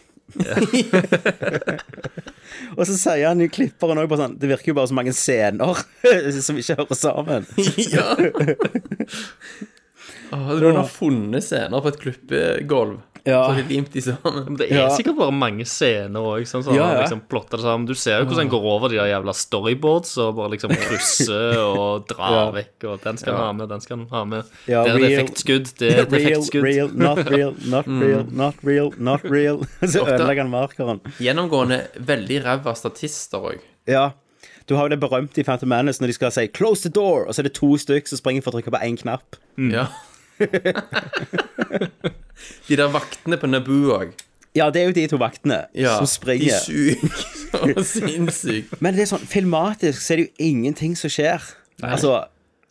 og 2.77 2.83
så 2.89 2.95
sier 2.97 3.27
han 3.29 3.43
i 3.45 3.49
klipperen 3.53 4.01
òg 4.01 4.15
sånn 4.17 4.39
Det 4.41 4.49
virker 4.51 4.73
jo 4.73 4.77
bare 4.79 4.89
så 4.91 4.97
mange 4.97 5.13
scener 5.17 5.83
som 6.43 6.59
ikke 6.59 6.79
hører 6.81 6.99
sammen. 6.99 7.45
ja. 7.93 8.07
Åh, 10.33 10.45
Hadde 10.49 10.63
noen 10.65 10.79
har 10.81 10.89
funnet 10.89 11.45
scener 11.45 11.83
på 11.85 11.91
et 11.93 11.99
klippegulv, 12.01 12.95
Ja. 13.25 13.45
så 13.47 13.53
har 13.53 13.63
de 13.63 13.69
limt 13.75 13.93
de 13.93 14.01
sammen. 14.03 14.57
Det 14.59 14.67
er 14.73 14.77
Ja. 14.81 14.89
sikkert 14.97 15.17
bare 15.17 15.31
mange 15.31 15.65
scener 15.65 16.19
òg. 16.21 16.43
Sånn, 16.49 16.65
så 16.65 16.75
Ja, 16.75 16.93
ja. 16.93 17.01
liksom, 17.03 17.21
plotter 17.31 17.57
det 17.57 17.61
sammen. 17.65 17.87
Du 17.87 17.95
ser 17.95 18.19
jo 18.19 18.25
hvordan 18.25 18.49
han 18.49 18.51
går 18.51 18.63
over 18.63 18.89
de 18.89 18.97
der 18.97 19.07
jævla 19.13 19.33
storyboards 19.33 20.17
og 20.19 20.37
bare 20.37 20.51
liksom 20.51 20.71
krysser 20.75 21.57
og 21.79 22.07
drar 22.09 22.33
Ja. 22.33 22.51
vekk. 22.51 22.85
Og 22.91 23.01
den 23.05 23.17
skal 23.19 23.35
han 23.35 23.45
ha 23.47 23.53
med, 23.53 23.69
den 23.69 23.81
skal 23.81 23.97
han 23.99 24.07
ha 24.11 24.25
med. 24.25 24.45
Ja, 24.67 24.83
det 24.83 24.91
er 24.91 24.97
et 24.97 25.03
real- 25.03 25.13
effektskudd. 25.21 25.75
Det 25.79 25.93
er 25.93 26.03
et 26.03 26.13
Real, 26.13 26.23
effektskudd. 26.33 26.63
real, 26.71 26.91
not 26.95 27.19
real, 27.31 27.55
not 27.65 27.87
real, 27.87 28.27
not 28.33 28.55
real, 28.65 28.91
not 28.99 29.21
real. 29.25 29.59
Så 29.83 30.03
ødelegger 30.07 30.43
han 30.43 30.51
markeren. 30.51 31.01
Gjennomgående 31.21 31.87
veldig 32.01 32.43
ræva 32.45 32.75
statister 32.75 33.39
òg. 33.39 33.59
Ja. 33.87 34.11
Du 34.67 34.75
har 34.77 34.89
jo 34.89 34.97
det 34.97 35.01
berømte 35.01 35.39
i 35.39 35.45
Phantom 35.45 35.69
Manus 35.69 35.99
når 36.01 36.07
de 36.07 36.13
skal 36.15 36.31
si 36.31 36.47
'close 36.49 36.83
the 36.83 36.89
door', 36.91 37.27
og 37.29 37.35
så 37.35 37.41
er 37.41 37.43
det 37.51 37.55
to 37.55 37.77
stykker 37.79 38.09
som 38.09 38.19
springer 38.19 38.43
for 38.43 38.51
å 38.51 38.55
trykke 38.63 38.71
på 38.71 38.83
én 38.83 38.97
knapp. 38.99 39.37
Ja. 39.59 39.87
de 42.69 42.77
der 42.79 42.91
vaktene 42.93 43.39
på 43.41 43.47
Naboo 43.51 43.93
òg. 43.97 44.13
Ja, 44.57 44.69
det 44.71 44.83
er 44.83 44.87
jo 44.91 44.95
de 44.97 45.07
to 45.09 45.17
vaktene 45.17 45.63
Ja, 45.75 45.95
som 45.97 46.05
De 46.05 46.11
springer. 46.13 46.59
suger 46.61 46.97
så 47.53 47.85
sinnssykt. 47.95 48.77
Men 48.85 48.95
det 48.97 49.07
er 49.07 49.11
sånn, 49.15 49.25
filmatisk 49.29 50.03
så 50.05 50.15
er 50.15 50.23
det 50.23 50.27
jo 50.29 50.49
ingenting 50.51 50.93
som 50.99 51.11
skjer. 51.13 51.41
Altså, 51.83 52.19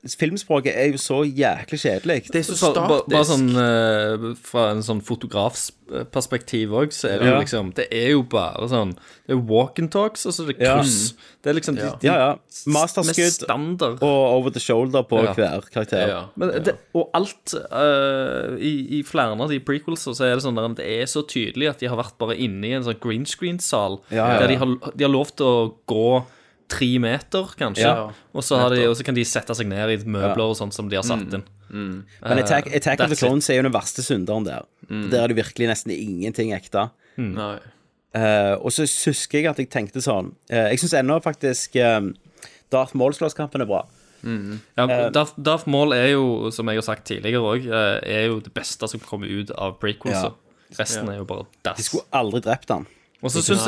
filmspråket 0.02 0.74
er 0.74 0.88
jo 0.96 0.98
så 0.98 1.20
jæklig 1.28 1.78
kjedelig. 1.84 2.16
Det 2.34 2.40
er 2.40 2.46
så 2.48 2.56
statisk. 2.58 3.06
bare 3.12 3.26
sånn 3.30 3.50
uh, 3.54 4.32
fra 4.42 4.64
en 4.74 4.82
sånn 4.82 5.02
fotografsperspektiv 5.06 6.74
òg, 6.74 6.94
så 6.96 7.10
er 7.12 7.20
det 7.22 7.28
jo 7.28 7.34
Ja. 7.36 7.40
liksom 7.44 7.74
Det 7.78 7.86
er 7.92 8.10
jo 8.16 8.24
bare 8.24 8.68
sånn 8.72 8.96
Det 9.28 9.36
er 9.36 9.42
walk 9.46 9.78
and 9.80 9.92
talks, 9.92 10.26
og 10.26 10.34
så 10.34 10.44
er 10.48 10.54
det 10.54 10.66
Ja. 10.66 10.82
Det 10.82 11.50
er 11.50 11.54
liksom 11.54 11.76
de, 11.76 11.82
de 12.02 12.08
Ja, 12.08 12.16
ja. 12.18 12.36
Masterskudd 12.66 13.46
og 14.02 14.02
over 14.02 14.50
the 14.50 14.60
shoulder 14.60 15.04
på 15.04 15.22
Ja. 15.24 15.34
hver 15.34 15.62
karakter. 15.72 16.08
Ja. 16.08 16.26
Men 16.36 16.50
det, 16.64 16.76
og 16.96 17.10
alt 17.14 17.54
uh, 17.72 18.58
i, 18.58 19.00
i 19.00 19.04
flere 19.04 19.38
av 19.40 19.50
de 19.50 19.60
prequels 19.60 20.02
så 20.02 20.18
er 20.26 20.36
det 20.36 20.44
sånn 20.44 20.56
der, 20.56 20.68
det 20.82 20.86
er 21.02 21.06
så 21.06 21.22
tydelig 21.28 21.70
at 21.70 21.80
de 21.80 21.88
har 21.88 21.98
vært 21.98 22.18
bare 22.18 22.38
inne 22.38 22.66
i 22.66 22.74
en 22.74 22.84
sånn 22.84 23.00
green 23.00 23.26
screen-sal 23.26 24.02
Ja, 24.10 24.34
ja, 24.34 24.40
der 24.40 24.48
de 24.48 24.56
har, 24.56 24.68
de 24.96 25.04
har 25.04 25.12
lov 25.12 25.36
til 25.36 25.46
å 25.46 25.74
gå 25.88 26.26
tre 26.72 26.88
meter, 27.04 27.50
kanskje, 27.60 27.84
Ja. 27.88 28.08
og, 28.34 28.44
så 28.48 28.58
har 28.62 28.72
de, 28.74 28.86
og 28.88 28.96
så 28.96 29.04
kan 29.08 29.18
de 29.18 29.26
sette 29.28 29.56
seg 29.58 29.68
ned 29.68 29.92
i 29.94 29.98
møbler 30.08 30.54
og 30.54 30.56
sånt 30.60 30.74
som 30.76 30.88
de 30.92 30.96
har 31.00 31.04
satt 31.08 31.36
inn. 31.36 31.44
Men 31.72 32.40
Attack, 32.42 32.68
Attack 32.76 33.04
of 33.04 33.12
the. 33.12 33.20
Clones 33.20 33.50
er 33.52 33.60
jo 33.60 33.68
den 33.68 33.76
verste 33.76 34.04
synderen 34.06 34.48
der. 34.48 34.66
Der 34.90 35.24
er 35.24 35.32
det 35.32 35.38
virkelig 35.40 35.68
nesten 35.72 35.94
ingenting 35.96 36.54
ekte. 36.56 36.90
Nei. 37.20 37.58
Uh, 38.12 38.58
og 38.60 38.74
så 38.76 38.84
husker 38.84 39.40
jeg 39.40 39.48
at 39.48 39.60
jeg 39.62 39.70
tenkte 39.72 40.02
sånn 40.04 40.34
uh, 40.52 40.66
Jeg 40.68 40.82
syns 40.82 40.98
ennå 41.00 41.16
faktisk 41.24 41.78
uh, 41.80 42.10
Darth 42.74 42.92
Maul-slåsskampen 43.00 43.64
er 43.64 43.70
bra. 43.70 43.86
Ja, 44.22 44.84
Eh. 44.84 45.06
Darth, 45.16 45.32
Darth 45.40 45.64
Maul 45.72 45.94
er 45.96 46.10
jo, 46.12 46.52
som 46.52 46.68
jeg 46.70 46.78
har 46.78 46.86
sagt 46.86 47.08
tidligere 47.08 47.40
òg, 47.42 47.64
er 47.72 48.28
jo 48.28 48.40
det 48.44 48.52
beste 48.54 48.88
som 48.92 49.00
kommer 49.00 49.32
ut 49.32 49.50
av 49.56 49.80
prequels. 49.82 50.28
Ja. 50.28 50.34
Resten 50.78 51.10
er 51.10 51.18
jo 51.22 51.26
bare 51.28 51.48
De 51.76 51.84
skulle 51.84 52.06
aldri 52.16 52.44
drept 52.46 52.70
han. 52.70 52.86
Og 53.24 53.32
så 53.34 53.42
Syns 53.44 53.66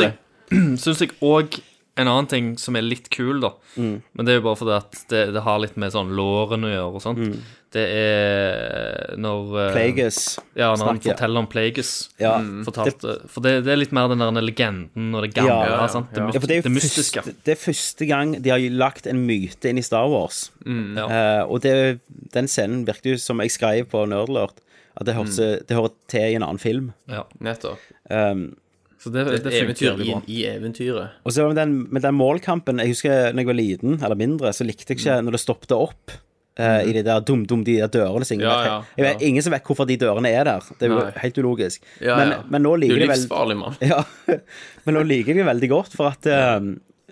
jeg 1.02 1.16
òg 1.34 1.58
en 1.96 2.10
annen 2.10 2.30
ting 2.30 2.54
som 2.58 2.78
er 2.78 2.86
litt 2.86 3.10
kul, 3.14 3.42
da. 3.44 3.52
Mm. 3.78 3.98
Men 4.14 4.26
det 4.26 4.34
er 4.34 4.40
jo 4.40 4.46
bare 4.48 4.58
fordi 4.58 4.78
at 4.80 5.04
det, 5.12 5.26
det 5.36 5.44
har 5.46 5.60
litt 5.62 5.76
med 5.78 5.94
sånn 5.94 6.14
låren 6.18 6.66
å 6.66 6.72
gjøre 6.72 6.98
og 6.98 7.04
sånt. 7.04 7.22
Mm. 7.22 7.44
Det 7.74 7.84
er 7.90 9.14
når 9.22 9.54
eh, 9.58 9.70
Plagueis. 9.74 10.18
Ja, 10.58 10.72
når 10.78 10.90
han 10.92 11.02
forteller 11.06 11.42
om 11.42 11.50
Plagueis. 11.50 11.92
Ja. 12.22 12.34
Fortalte, 12.66 13.16
for 13.30 13.46
det, 13.46 13.56
det 13.66 13.74
er 13.74 13.80
litt 13.82 13.94
mer 13.94 14.10
den 14.12 14.22
der 14.22 14.46
legenden 14.46 15.14
og 15.14 15.26
det 15.26 15.32
gamle. 15.38 15.56
Ja, 15.70 15.78
ja, 15.82 15.88
sant? 15.90 16.10
Det, 16.14 16.22
ja. 16.22 16.34
Ja, 16.34 16.42
for 16.42 16.50
det 16.50 16.60
det 16.66 16.74
mystiske. 16.74 17.22
første, 17.26 17.46
det 17.46 17.56
er 17.56 17.62
første 17.62 18.10
gang 18.10 18.36
de 18.42 18.54
har 18.54 18.66
lagt 18.74 19.10
en 19.10 19.22
myte 19.26 19.70
inn 19.70 19.82
i 19.82 19.86
Star 19.86 20.10
Wars. 20.14 20.48
Ja. 20.66 21.06
uh, 21.06 21.44
og 21.50 21.62
det, 21.66 21.76
den 22.34 22.50
scenen 22.50 22.86
virket 22.90 23.14
jo 23.14 23.22
som 23.22 23.42
jeg 23.42 23.54
skrev 23.54 23.90
på 23.94 24.06
Nerdlert, 24.10 24.62
at 24.94 25.10
det, 25.10 25.18
hørte, 25.18 25.54
det 25.66 25.78
hører 25.78 25.94
til 26.10 26.26
i 26.30 26.38
en 26.38 26.46
annen 26.46 26.62
film. 26.62 26.92
Ja. 27.10 27.26
Nettopp. 27.42 27.82
Um, 28.10 28.52
Så 29.04 29.12
det, 29.12 29.24
det, 29.28 29.39
det 29.44 29.54
eventyr 29.60 30.00
i, 30.00 30.12
i 30.32 30.44
eventyret. 30.48 31.18
og 31.28 31.34
så 31.36 31.48
med 31.50 31.58
den, 31.60 31.74
med 31.92 32.02
den 32.06 32.16
målkampen 32.16 32.80
Jeg 32.80 32.94
husker 32.94 33.34
når 33.36 33.44
jeg 33.44 33.50
var 33.50 33.58
liten, 33.60 33.98
eller 34.00 34.16
mindre, 34.16 34.54
så 34.56 34.63
likte 34.63 34.94
jeg 34.94 35.02
ikke 35.02 35.18
når 35.26 35.36
det 35.36 35.42
stoppet 35.44 35.74
opp. 35.76 36.13
eh, 36.56 36.86
I 36.88 36.94
de 36.94 37.02
der 37.04 37.20
dum, 37.26 37.44
dum, 37.50 37.63
de 37.68 37.76
der 37.82 37.92
dørene. 37.92 38.24
Ingen, 38.32 38.46
Ja, 38.48 38.56
ja, 38.63 38.78
ja, 38.96 39.04
vet, 39.10 39.22
ingen 39.26 39.44
som 39.44 39.52
vet 39.52 39.63
hvorfor 39.68 39.88
de 39.89 39.98
dørene 39.98 40.30
er 40.32 40.46
der. 40.48 40.62
Det 40.80 40.88
er 40.88 40.94
jo 40.94 41.04
helt 41.20 41.38
ulogisk. 41.44 41.84
Ja, 42.00 42.16
men, 42.22 42.32
ja. 42.38 42.39
men 42.48 42.63
nå 42.63 42.76
liker 42.80 42.96
er 42.96 43.04
de 43.04 43.12
vel 43.12 43.28
men 44.86 44.96
nå 44.96 45.04
liker 45.10 45.34
jeg 45.34 45.42
det 45.44 45.48
veldig 45.52 45.70
godt, 45.74 45.96
for 46.00 46.13
at 46.13 46.30
uh, 46.30 46.60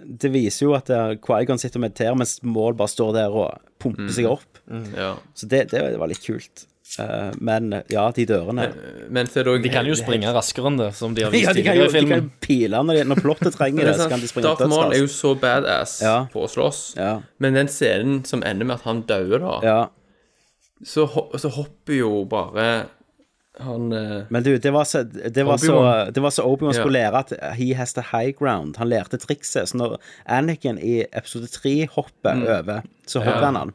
det 0.02 0.32
viser 0.34 0.66
jo 0.70 0.74
at 0.78 0.90
uh, 0.94 1.16
Quaigon 1.22 1.60
sitter 1.62 1.82
og 1.82 1.88
mediterer, 1.90 2.16
mens 2.18 2.38
Mål 2.44 2.78
bare 2.80 2.94
står 2.94 3.14
der 3.20 3.36
og 3.44 3.60
pumper 3.82 4.08
Mm. 4.08 4.14
seg 4.16 4.30
opp. 4.30 4.48
Ja. 4.96 5.16
Så 5.36 5.48
det, 5.52 5.66
det 5.74 5.82
var 6.00 6.08
litt 6.08 6.24
kult. 6.24 6.68
Eh, 7.00 7.32
men 7.40 7.70
ja, 7.88 8.10
de 8.12 8.26
dørene 8.28 8.66
Men 9.10 9.28
så 9.32 9.40
er 9.40 9.46
det 9.48 9.54
De 9.64 9.70
kan 9.72 9.86
jo 9.88 9.94
springe 9.96 10.28
raskere 10.36 10.68
enn 10.68 10.76
det, 10.82 10.90
som 10.98 11.14
de 11.16 11.24
har 11.24 11.32
vist 11.36 11.48
Ja, 11.48 11.54
de 11.56 11.64
kan 11.64 11.78
jo 11.80 11.86
i 11.88 11.92
de 11.94 12.02
kan 12.10 12.26
jo 12.26 12.30
pile 12.44 12.82
når, 12.84 12.98
de, 13.00 13.06
når 13.08 13.22
plottet 13.24 13.56
trenger 13.56 13.88
det. 13.88 13.94
Så 13.96 14.10
kan 14.12 14.20
de 14.20 14.28
springe 14.28 14.50
Darth 14.50 14.68
Maul 14.68 14.92
er 14.92 15.00
jo 15.00 15.08
så 15.08 15.32
badass 15.40 16.02
Ja. 16.04 16.18
på 16.34 16.44
å 16.44 16.50
slåss, 16.52 16.82
Ja. 17.00 17.14
men 17.40 17.54
den 17.56 17.68
scenen 17.72 18.26
som 18.28 18.44
ender 18.44 18.68
med 18.68 18.82
at 18.82 18.88
han 18.90 19.04
dauer, 19.08 19.40
da, 19.40 19.56
Ja. 19.64 19.78
så, 20.84 21.08
så 21.40 21.50
hopper 21.56 21.94
jo 22.02 22.26
bare 22.28 22.68
han 23.62 23.92
eh, 23.94 24.24
Men 24.30 24.44
du, 24.44 24.58
det 24.58 24.72
var 24.74 24.84
så, 24.88 25.04
det 25.04 25.44
var 25.46 25.58
så, 25.62 25.72
Obi-Wan. 25.76 26.12
det 26.16 26.22
var 26.24 26.30
så 26.36 26.44
Obi-Wan 26.48 26.74
skulle 26.76 27.00
lære 27.00 27.20
at 27.24 27.34
he 27.60 27.74
has 27.78 27.94
the 27.94 28.02
high 28.12 28.32
ground. 28.36 28.78
Han 28.80 28.90
lærte 28.90 29.20
trikset. 29.20 29.70
Så 29.70 29.78
når 29.78 29.98
Anakin 30.26 30.80
i 30.80 31.02
episode 31.12 31.48
3 31.52 31.86
hopper 31.96 32.36
Mm. 32.40 32.48
over, 32.48 32.82
så 33.08 33.20
hopper 33.24 33.46
han 33.46 33.56
han. 33.56 33.74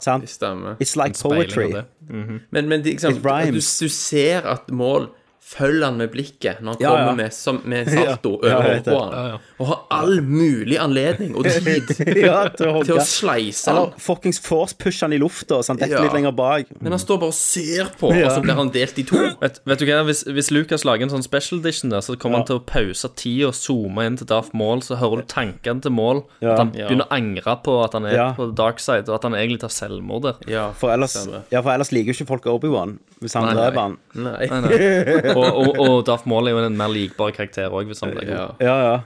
Sant? 0.00 0.28
stemmer. 0.30 0.76
It's 0.80 0.96
like 0.96 1.18
poetry. 1.22 1.72
Mm 2.10 2.22
-hmm. 2.22 2.40
Men, 2.50 2.68
men 2.68 2.82
liksom, 2.82 3.14
du, 3.14 3.60
du 3.80 3.88
ser 3.88 4.40
at 4.46 4.70
Mål 4.70 5.08
følger 5.44 5.84
han 5.86 5.98
med 6.00 6.10
blikket 6.10 6.62
når 6.64 6.74
han 6.74 6.80
Ja, 6.82 6.90
kommer 6.94 7.10
ja. 7.10 7.14
Med, 7.18 7.32
som, 7.36 7.58
med 7.68 7.88
salto 7.92 8.30
Ja, 8.42 8.56
over 8.56 8.68
jeg 8.70 8.78
hodet 8.80 8.84
på 8.86 8.98
det. 9.10 9.18
han, 9.18 9.40
og 9.60 9.66
har 9.70 9.80
all 9.98 10.14
mulig 10.24 10.78
anledning 10.80 11.34
og 11.36 11.44
tid 11.44 11.92
ja, 12.24 12.38
til 12.56 12.70
å 12.72 12.82
til 12.86 12.96
å 12.96 13.04
sleise 13.06 13.68
han. 13.70 13.76
Eller 13.84 14.00
fuckings 14.06 14.40
force-pushe 14.42 15.04
han 15.06 15.12
i 15.14 15.20
lufta, 15.20 15.60
så 15.62 15.74
han 15.74 15.80
detter 15.82 15.98
Ja. 15.98 16.02
litt 16.06 16.16
lenger 16.16 16.32
bak. 16.34 16.72
Men 16.80 16.96
han 16.96 17.02
står 17.02 17.20
bare 17.22 17.34
og 17.34 17.38
ser 17.38 17.92
på, 18.00 18.10
og 18.10 18.30
så 18.32 18.40
blir 18.42 18.58
han 18.58 18.72
delt 18.74 18.98
i 18.98 19.04
to. 19.06 19.20
Vet, 19.44 19.60
vet 19.68 19.78
du 19.78 19.86
hva, 19.88 20.00
hvis, 20.08 20.24
hvis 20.26 20.50
Lucas 20.54 20.84
lager 20.88 21.06
en 21.06 21.12
sånn 21.14 21.26
special 21.26 21.60
edition 21.62 21.92
der, 21.92 22.00
så 22.04 22.16
kommer 22.18 22.40
han 22.42 22.48
til 22.48 22.58
å 22.58 22.64
pause 22.66 23.10
tida 23.20 23.50
og 23.52 23.54
zoome 23.58 24.04
inn 24.08 24.16
til 24.20 24.26
Darth 24.30 24.54
Maul, 24.56 24.82
så 24.86 24.96
hører 25.00 25.22
du 25.22 25.28
tankene 25.30 25.84
til 25.84 25.92
Maul. 25.94 26.24
Ja. 26.40 26.54
At 26.54 26.64
han 26.64 26.72
begynner 26.74 27.06
å 27.06 27.14
angre 27.14 27.56
på 27.64 27.76
at 27.84 27.92
han 27.98 28.06
er 28.10 28.16
Ja. 28.16 28.26
på 28.36 28.48
dark 28.56 28.80
side, 28.82 29.08
og 29.08 29.16
at 29.20 29.28
han 29.28 29.34
egentlig 29.38 29.60
tar 29.64 29.72
selvmord 29.74 30.22
der. 30.26 30.40
Ja, 30.50 30.66
For 30.72 30.90
ellers, 30.94 31.14
stemmer. 31.18 31.44
ja, 31.52 31.60
for 31.62 31.70
ellers 31.76 31.92
liker 31.92 32.12
jo 32.12 32.18
ikke 32.18 32.30
folk 32.34 32.46
Obi-Wan 32.54 32.98
hvis 33.24 33.32
han 33.38 33.46
dreper 33.56 33.80
han. 33.80 33.94
Nei. 34.20 34.46
Nei, 34.50 34.60
nei. 34.60 35.33
Og, 35.34 35.44
og, 35.60 35.78
og 35.84 35.98
Darth 36.06 36.28
Maul 36.30 36.48
er 36.48 36.54
jo 36.56 36.62
en 36.64 36.76
mer 36.78 36.88
likbar 36.92 37.32
karakter 37.36 37.72
òg, 37.74 37.86
hvis 37.90 38.00
han 38.04 38.12
blir 38.14 38.26
god. 38.28 38.62
Ja. 38.62 38.70
Ja, 38.70 38.76
ja. 38.88 38.96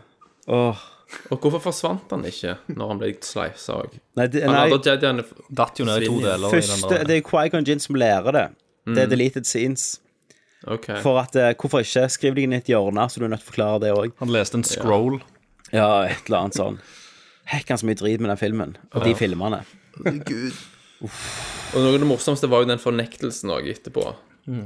Åh. 0.55 0.87
Og 1.33 1.39
hvorfor 1.41 1.63
forsvant 1.71 2.11
han 2.13 2.25
ikke 2.29 2.59
når 2.69 2.91
han 2.93 2.99
ble 3.01 3.15
sleisa 3.25 3.79
òg? 3.81 3.95
Nei, 4.21 4.27
det, 4.29 4.43
Han 4.45 4.55
hadde 4.59 4.79
Jediene 4.91 5.25
Datt 5.49 5.79
jo 5.81 5.87
ned 5.89 6.05
i 6.05 6.11
to 6.11 6.19
deler. 6.21 6.49
i 6.51 6.59
første, 6.59 6.77
den 6.83 6.93
der. 6.99 7.07
det 7.09 7.17
er 7.17 7.25
Quaigon 7.25 7.65
Jin 7.65 7.81
som 7.81 7.97
lærer 7.97 8.37
det. 8.37 8.45
Det 8.89 9.03
er 9.07 9.11
deleted 9.13 9.49
scenes. 9.49 9.87
Okay. 10.67 11.01
For 11.05 11.17
at, 11.21 11.37
eh, 11.37 11.55
Hvorfor 11.57 11.81
ikke? 11.85 12.05
Skriv 12.13 12.35
deg 12.37 12.45
inn 12.49 12.53
i 12.57 12.59
et 12.61 12.69
hjørne, 12.69 13.05
så 13.09 13.21
du 13.21 13.25
er 13.25 13.33
nødt 13.33 13.41
til 13.45 13.49
å 13.49 13.53
forklare 13.55 13.81
det 13.87 13.93
òg. 13.95 14.13
Han 14.21 14.33
leste 14.35 14.59
en 14.59 14.65
scroll. 14.67 15.21
Ja, 15.73 16.05
et 16.09 16.27
eller 16.29 16.43
annet 16.45 16.59
sånn. 16.59 16.79
Hekk 17.49 17.69
han 17.73 17.81
så 17.81 17.87
mye 17.89 17.97
drit 18.01 18.21
med 18.21 18.29
den 18.33 18.41
filmen. 18.41 18.77
Og 18.93 19.05
de 19.05 19.15
filmene. 19.17 19.63
Og 21.01 21.79
noe 21.79 21.93
av 21.95 21.99
det 22.03 22.09
morsomste 22.09 22.49
var 22.51 22.65
jo 22.65 22.71
den 22.73 22.81
fornektelsen 22.83 23.53
òg 23.55 23.69
etterpå. 23.73 24.05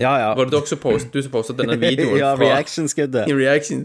Ja, 0.00 0.12
ja. 0.20 0.28
Var 0.38 0.46
det 0.46 0.54
også 0.54 0.76
post, 0.78 1.08
du 1.10 1.18
som 1.24 1.32
postet 1.32 1.58
denne 1.58 1.74
videoen 1.80 2.18
ja, 2.22 2.32
reaction-skuddet. 2.38 3.26
In 3.30 3.38
reaction 3.38 3.80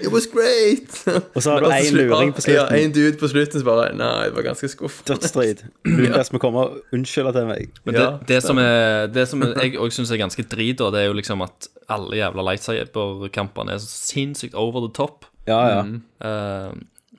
It 0.00 0.08
was 0.12 0.26
great! 0.32 0.94
Og 1.34 1.42
så 1.44 1.52
har 1.52 1.60
du 1.60 1.68
én 1.68 1.96
luring 1.96 2.32
på 2.32 2.40
slutten. 2.40 2.76
Ja, 2.76 2.84
en 2.84 2.94
dude 2.94 3.18
på 3.20 3.28
slutten 3.28 3.60
som 3.60 3.68
bare 3.68 3.90
Nei, 3.96 4.30
det 4.30 4.36
var 4.38 4.46
ganske 4.48 4.70
skuffende. 4.72 5.12
Dødsstrid. 5.12 5.64
Lukas 5.84 6.32
må 6.32 6.40
komme 6.42 6.64
og 6.64 6.96
unnskylde 6.96 7.34
til 7.36 7.50
meg. 7.50 7.68
Men 7.84 7.98
Ja, 7.98 8.06
det, 8.22 8.30
det, 8.30 8.40
som 8.46 8.60
er, 8.62 9.10
det 9.12 9.26
som 9.28 9.44
jeg 9.44 9.76
òg 9.76 9.92
syns 9.92 10.12
er 10.14 10.22
ganske 10.22 10.46
drit, 10.48 10.78
da, 10.80 10.88
det 10.94 11.04
er 11.04 11.10
jo 11.10 11.18
liksom 11.20 11.44
at 11.44 11.68
alle 11.92 12.16
jævla 12.16 12.46
lightsaber-kampene 12.48 13.76
er 13.76 13.82
så 13.82 13.90
sinnssykt 13.92 14.56
over 14.56 14.86
the 14.86 14.92
top. 14.96 15.28
Ja, 15.48 15.60
ja. 15.68 15.82
Uh, 16.22 16.72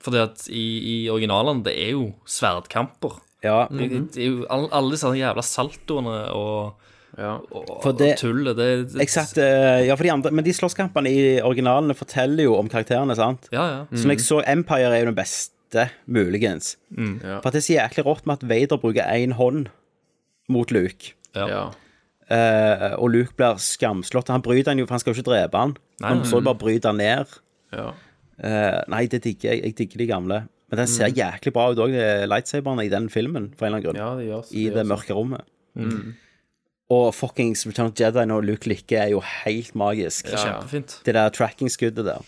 fordi 0.04 0.20
at 0.20 0.48
i, 0.50 0.64
i 0.90 0.96
originalene, 1.12 1.62
det 1.64 1.76
er 1.86 1.94
jo 1.94 2.08
sverdkamper. 2.26 3.20
ja. 3.44 3.66
Det, 3.70 3.90
det 4.14 4.24
er 4.24 4.32
jo 4.32 4.46
alle, 4.50 4.68
alle 4.72 4.96
disse 4.96 5.12
jævla 5.16 5.44
saltoene 5.44 6.18
og 6.34 6.83
Ja. 7.18 7.36
For 7.82 7.94
det 7.96 8.16
Tullet, 8.18 8.56
det, 8.58 8.68
det 8.92 9.02
Exakt, 9.04 9.38
eh, 9.38 9.84
ja, 9.86 9.94
for 9.94 10.02
de 10.06 10.10
andre, 10.10 10.32
Men 10.34 10.44
de 10.46 10.54
slåsskampene 10.56 11.10
i 11.10 11.20
originalene 11.44 11.94
forteller 11.94 12.48
jo 12.48 12.56
om 12.58 12.70
karakterene, 12.72 13.14
sant? 13.18 13.48
Ja, 13.54 13.64
ja. 13.70 13.80
Mm. 13.90 14.00
Som 14.02 14.14
jeg 14.14 14.24
så 14.24 14.40
Empire 14.50 14.90
er 14.90 15.04
jo 15.04 15.12
den 15.12 15.18
beste, 15.18 15.88
muligens. 16.06 16.76
Ja. 16.94 17.40
For 17.40 17.50
at 17.50 17.56
det 17.56 17.62
er 17.62 17.66
så 17.68 17.78
jæklig 17.78 18.04
rått 18.06 18.26
med 18.26 18.38
at 18.38 18.48
Vader 18.50 18.78
bruker 18.82 19.08
én 19.10 19.34
hånd 19.38 19.70
mot 20.48 20.74
Luke. 20.74 21.14
ja. 21.34 21.48
ja. 21.48 21.64
Eh, 22.32 22.94
og 22.96 23.10
Luke 23.12 23.34
blir 23.36 23.58
skamslått. 23.60 24.30
Han 24.32 24.40
bryter 24.40 24.72
han 24.72 24.78
jo, 24.80 24.86
for 24.88 24.96
han 24.96 25.02
skal 25.02 25.12
jo 25.12 25.18
ikke 25.20 25.26
drepe 25.28 25.60
han. 25.60 25.74
Han 26.00 26.22
så 26.24 26.40
bare 26.40 26.56
bryter 26.56 26.94
han 26.94 27.02
ned. 27.02 27.38
ja. 27.74 27.92
Uh, 28.34 28.80
nei, 28.90 29.04
det 29.06 29.20
digger 29.22 29.52
jeg. 29.52 29.60
Jeg 29.62 29.74
digger 29.78 30.00
de 30.00 30.06
gamle. 30.08 30.38
Men 30.72 30.80
den 30.80 30.88
ser 30.90 31.12
jæklig 31.14 31.52
bra 31.54 31.68
ut 31.70 31.78
òg, 31.78 31.92
lightsaberne 32.26 32.82
i 32.82 32.90
den 32.90 33.06
filmen, 33.12 33.52
for 33.54 33.68
en 33.68 33.76
eller 33.76 33.78
annen 33.78 33.84
grunn. 33.84 34.00
ja 34.00 34.08
det 34.18 34.24
gjør 34.26 34.48
I 34.50 34.64
det, 34.64 34.72
det 34.74 34.84
mørke 34.90 35.14
rommet. 35.14 35.44
Og 36.94 37.08
fuckings 37.16 37.64
Return 37.68 37.90
of 37.92 37.96
Jedi 37.98 38.26
når 38.30 38.44
Luke 38.50 38.68
liker, 38.70 39.00
er 39.06 39.14
jo 39.14 39.22
helt 39.44 39.74
magisk. 39.78 40.28
Ja. 40.32 40.42
Kjempefint. 40.44 40.98
Det 41.06 41.14
der 41.16 41.32
tracking-skuddet 41.34 42.06
der. 42.12 42.20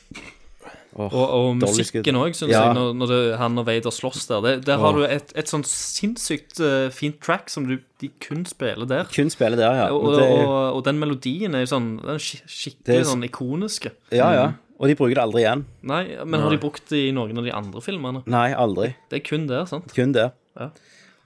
Oh, 0.97 1.11
Og, 1.13 1.25
og 1.37 1.57
musikken 1.61 2.17
òg, 2.17 2.33
syns 2.33 2.49
Ja. 2.55 2.63
jeg, 2.71 2.75
når, 2.79 2.95
når 2.97 3.11
det, 3.11 3.17
han 3.37 3.59
og 3.61 3.67
Vader 3.69 3.93
slåss 3.93 4.23
der. 4.31 4.41
Det, 4.47 4.53
der 4.65 4.79
har 4.81 4.95
du 4.97 5.03
et, 5.05 5.33
et 5.37 5.51
sånn 5.53 5.61
sinnssykt 5.69 6.57
uh, 6.65 6.87
fint 6.89 7.19
track 7.21 7.51
som 7.53 7.67
du, 7.69 7.75
de 8.01 8.09
kun 8.25 8.47
spiller 8.49 8.89
der. 8.89 9.05
Kun 9.13 9.29
spiller 9.29 9.61
der, 9.61 9.75
ja. 9.77 9.91
Og, 9.93 10.07
Og 10.09 10.17
det, 10.17 10.25
og, 10.47 10.55
og 10.79 10.81
den 10.89 10.97
melodien 11.03 11.53
er 11.59 11.67
jo 11.67 11.69
sånn 11.75 11.91
Den 12.01 12.15
er 12.17 12.25
skikkelig 12.25 12.97
er 13.03 13.05
sånn 13.11 13.27
ikoniske. 13.29 13.93
ja, 14.17 14.31
ja. 14.39 14.47
Og 14.77 14.91
de 14.91 14.95
bruker 14.97 15.15
det 15.17 15.23
aldri 15.23 15.41
igjen. 15.41 15.63
Nei, 15.89 16.03
men 16.29 16.43
har 16.45 16.51
de 16.53 16.59
brukt 16.61 16.91
det 16.93 16.99
i 17.07 17.13
noen 17.17 17.39
av 17.41 17.47
de 17.47 17.53
andre 17.57 17.81
filmene? 17.81 18.21
Nei, 18.29 18.51
aldri. 18.53 18.91
Det 19.09 19.23
er 19.23 19.23
kun 19.25 19.47
der, 19.49 19.63
sant? 19.69 19.93
Kun 19.97 20.13
det. 20.13 20.27
Ja. 20.57 20.67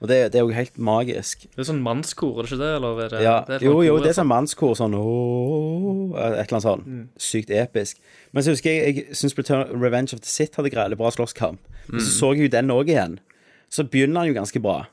Og 0.01 0.07
det, 0.09 0.17
det 0.33 0.39
er 0.39 0.45
jo 0.47 0.53
helt 0.55 0.77
magisk. 0.81 1.43
Det 1.45 1.61
er 1.61 1.67
sånn 1.67 1.81
mannskor, 1.85 2.39
er 2.41 2.47
det 2.47 2.51
ikke 2.55 2.61
det? 2.63 2.69
Eller 2.79 3.01
er 3.03 3.11
det, 3.11 3.19
Ja, 3.21 3.35
det 3.45 3.59
er 3.59 3.65
jo, 3.67 3.75
jo, 3.85 3.99
det 4.01 4.09
er 4.09 4.17
sånn 4.17 4.31
mannskor, 4.31 4.71
sånn 4.79 4.95
ååå, 4.97 6.15
Et 6.17 6.23
eller 6.31 6.55
annet 6.57 6.65
sånn. 6.65 6.85
Mm. 6.87 7.03
Sykt 7.21 7.51
episk. 7.53 7.99
Men 8.33 8.43
så 8.45 8.55
husker 8.55 8.71
jeg 8.73 8.95
jeg 8.95 9.19
syns 9.19 9.37
Revenge 9.37 10.15
of 10.17 10.23
the 10.23 10.29
Sith 10.31 10.57
hadde 10.57 10.71
greit 10.73 10.97
bra 10.97 11.11
slåsskamp. 11.13 11.59
Men 11.87 11.99
Mm. 11.99 12.05
så 12.05 12.11
så 12.17 12.33
jeg 12.33 12.41
jo 12.47 12.49
den 12.57 12.71
òg 12.73 12.89
igjen. 12.89 13.19
Så 13.69 13.83
begynner 13.83 14.21
han 14.21 14.27
jo 14.33 14.33
ganske 14.39 14.61
bra. 14.61 14.87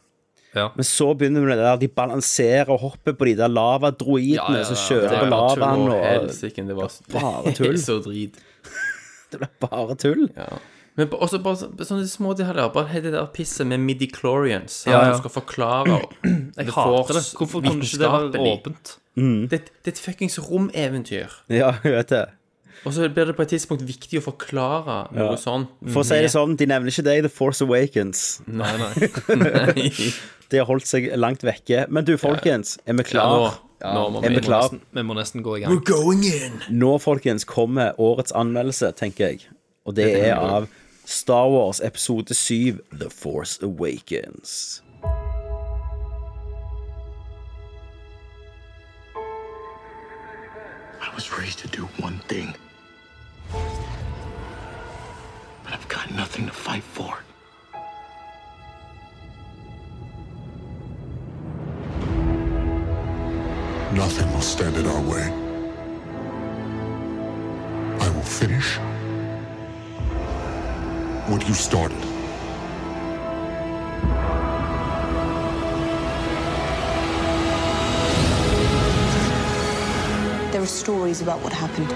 Ja. 0.55 0.71
Men 0.77 0.85
så 0.85 1.15
begynner 1.17 1.47
det 1.49 1.57
der 1.59 1.77
de 1.77 1.89
balanserer 1.89 2.69
og 2.73 2.81
hopper 2.81 3.13
på 3.13 3.25
de 3.29 3.35
der 3.37 3.49
lavadroidene 3.49 4.35
Ja, 4.35 4.53
ja, 4.53 4.59
ja, 4.59 4.65
som 4.65 4.77
kjører 4.77 5.13
er 5.13 5.21
på 5.21 5.29
lavaen. 5.33 5.87
Det 6.69 6.75
var 6.75 7.43
bare 7.45 7.55
tull. 7.55 7.73
Det 7.77 7.81
så 7.85 7.99
drit. 8.05 8.37
det 9.33 9.41
ble 9.41 9.49
bare 9.61 9.97
tull. 9.97 10.29
Ja. 10.37 10.59
Men 10.99 11.13
også 11.15 11.39
bare 11.45 11.87
sånne 11.87 12.07
små 12.11 12.33
detaljer. 12.35 12.73
Bare 12.75 13.03
det 13.05 13.13
der 13.15 13.29
pisset 13.35 13.67
med 13.71 13.79
midichlorians. 13.87 14.81
Ja, 14.89 15.05
ja. 15.05 15.13
Du 15.15 15.21
skal 15.23 15.31
forklare 15.37 16.01
Jeg 16.59 16.73
hater 16.75 17.15
det. 17.21 17.23
Hvorfor 17.39 17.63
kunne 17.63 17.85
ikke 17.87 18.01
det 18.03 18.11
være 18.11 18.43
åpent? 18.43 18.57
åpent? 18.67 18.97
Det, 19.51 19.61
det 19.85 19.93
er 19.93 19.95
et 19.97 20.03
fuckings 20.03 20.39
romeventyr. 20.43 21.39
Ja, 21.51 21.73
jeg 21.85 21.95
vet 21.95 22.11
det. 22.15 22.25
Og 22.87 22.93
så 22.95 23.09
blir 23.11 23.27
det 23.27 23.35
på 23.35 23.43
et 23.43 23.51
tidspunkt 23.51 23.83
viktig 23.83 24.21
å 24.21 24.25
forklare 24.29 24.99
noe 25.11 25.33
Ja. 25.33 25.37
sånn. 25.39 25.65
For 25.91 26.05
å 26.05 26.07
si 26.07 26.19
det 26.23 26.31
sånn, 26.31 26.55
de 26.57 26.67
nevner 26.71 26.93
ikke 26.93 27.03
det 27.09 27.17
i 27.19 27.23
The 27.27 27.31
Force 27.33 27.65
Awakens. 27.65 28.41
Nei, 28.47 28.71
nei. 28.79 29.09
Nei. 29.43 29.89
De 30.49 30.61
har 30.63 30.69
holdt 30.71 30.87
seg 30.89 31.09
langt 31.19 31.43
vekke. 31.45 31.87
Men 31.91 32.07
du, 32.07 32.15
folkens, 32.17 32.77
er 32.87 32.95
vi 32.95 33.05
Ja, 33.13 33.27
nå, 33.27 33.51
klar? 33.51 33.59
nå 33.95 34.05
må 34.15 34.23
Er 34.25 34.31
vi 34.31 34.39
vi 34.41 34.47
nesten, 34.49 34.81
Vi 34.95 35.03
må 35.03 35.15
nesten 35.19 35.43
gå 35.45 35.59
i 35.59 35.65
gang. 35.65 35.81
Going 35.85 36.23
in. 36.25 36.61
Nå, 36.71 36.95
folkens, 37.03 37.45
kommer 37.45 37.99
årets 37.99 38.33
anmeldelse, 38.33 38.93
tenker 38.97 39.27
jeg. 39.33 39.49
Og 39.85 39.95
det 39.99 40.09
er 40.15 40.37
av 40.39 40.69
Star 41.11 41.49
Wars 41.49 41.81
episode 41.81 42.29
7, 42.29 42.83
The 42.93 43.09
Force 43.09 43.63
Awakens. 43.63 44.83
I 51.01 51.15
was 51.15 51.33
raised 51.33 51.61
to 51.61 51.69
do 51.69 51.87
one 52.01 52.19
thing. 52.29 52.55
But 53.51 53.63
I've 55.73 55.89
got 55.89 56.11
nothing 56.11 56.45
to 56.45 56.53
fight 56.53 56.83
for. 56.83 57.17
Nothing 63.95 64.31
will 64.35 64.43
stand 64.43 64.77
in 64.77 64.85
our 64.85 65.01
way. 65.01 65.33
I 67.99 68.11
will 68.11 68.21
finish 68.21 68.79
what 71.29 71.47
you 71.47 71.53
started. 71.53 72.01
There 80.51 80.63
are 80.63 80.67
stories 80.67 81.21
about 81.21 81.43
what 81.43 81.53
happened. 81.53 81.93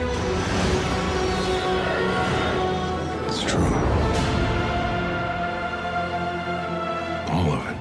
It's 3.26 3.42
true. 3.42 3.72
All 7.32 7.52
of 7.52 7.66
it. 7.70 7.76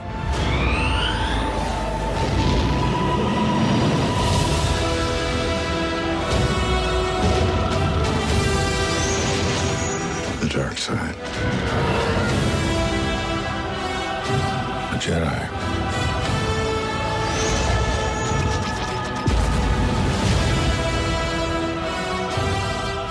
The 10.39 10.47
dark 10.47 10.77
side. 10.77 11.20
Jedi. 15.01 15.49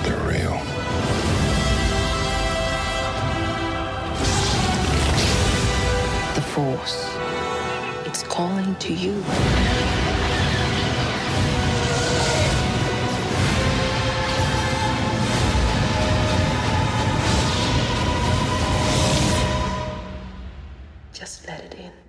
They're 0.05 0.16
real. 0.24 0.57
The 6.37 6.40
Force. 6.40 7.11
It's 8.07 8.22
calling 8.22 8.76
to 8.76 8.92
you. 8.92 9.80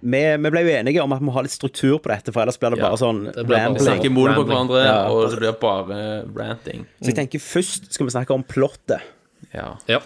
Vi, 0.02 0.22
vi 0.42 0.50
ble 0.54 0.62
jo 0.66 0.72
enige 0.74 1.04
om 1.04 1.12
at 1.14 1.20
vi 1.22 1.28
må 1.28 1.34
ha 1.36 1.44
litt 1.46 1.54
struktur 1.54 2.00
på 2.02 2.10
dette, 2.10 2.34
for 2.34 2.42
ellers 2.42 2.58
blir 2.62 2.74
det 2.74 2.82
bare 2.82 2.98
sånn 2.98 3.20
det 3.28 3.44
blir 3.46 3.54
bare 3.54 3.68
rambling. 3.68 3.86
Snakker 3.86 4.14
på 4.16 4.46
hverandre, 4.50 4.82
Ja. 4.86 4.96
og 5.12 5.30
det 5.30 5.38
blir 5.42 5.58
bare 5.62 6.00
ranting. 6.38 6.86
Så 7.02 7.12
jeg 7.12 7.18
tenker 7.20 7.44
først 7.44 7.92
skal 7.94 8.08
vi 8.10 8.16
snakke 8.16 8.34
om 8.34 8.44
plottet. 8.44 9.02
Ja. 9.54 9.76
Ja. 9.92 10.00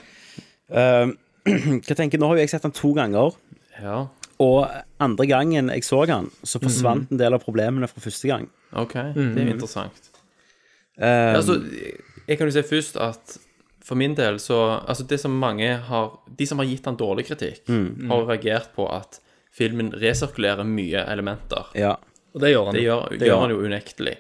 Uh, 0.72 1.14
hva 1.86 1.96
tenker, 1.96 2.20
Nå 2.20 2.28
har 2.32 2.36
jo 2.40 2.44
jeg 2.44 2.50
sett 2.56 2.64
den 2.66 2.74
to 2.76 2.92
ganger, 2.98 3.36
ja. 3.82 4.08
og 4.42 4.68
andre 5.00 5.28
gangen 5.30 5.70
jeg 5.70 5.84
så 5.88 6.04
den, 6.10 6.32
så 6.44 6.60
forsvant 6.64 7.12
en 7.14 7.22
del 7.22 7.36
av 7.38 7.44
problemene 7.46 7.88
fra 7.92 8.02
første 8.04 8.28
gang. 8.32 8.48
OK, 8.76 8.94
det 9.16 9.28
er 9.40 9.46
jo 9.52 9.56
interessant. 9.56 10.12
Um, 10.98 11.36
Altså, 11.36 11.60
jeg 12.28 12.38
kan 12.40 12.48
jo 12.48 12.54
si 12.56 12.62
først 12.64 12.96
at 13.04 13.38
for 13.86 14.00
min 14.00 14.16
del 14.18 14.40
så 14.40 14.80
Altså, 14.88 15.04
det 15.04 15.20
som 15.20 15.34
mange 15.38 15.68
har 15.90 16.14
De 16.40 16.46
som 16.48 16.58
har 16.58 16.66
gitt 16.66 16.86
han 16.88 16.96
dårlig 16.98 17.26
kritikk, 17.28 17.68
har 17.68 18.24
reagert 18.30 18.72
på 18.76 18.88
at 18.90 19.20
filmen 19.56 19.94
resirkulerer 20.02 20.68
mye 20.68 21.06
elementer. 21.12 21.72
ja. 21.76 21.96
Og 22.36 22.42
det 22.44 22.50
gjør 22.52 22.66
han. 22.68 22.76
Det 22.76 22.82
gjør, 22.84 23.04
Det 23.20 23.28
gjør 23.30 23.40
han 23.40 23.52
jo 23.54 23.60
unektelig. 23.64 24.14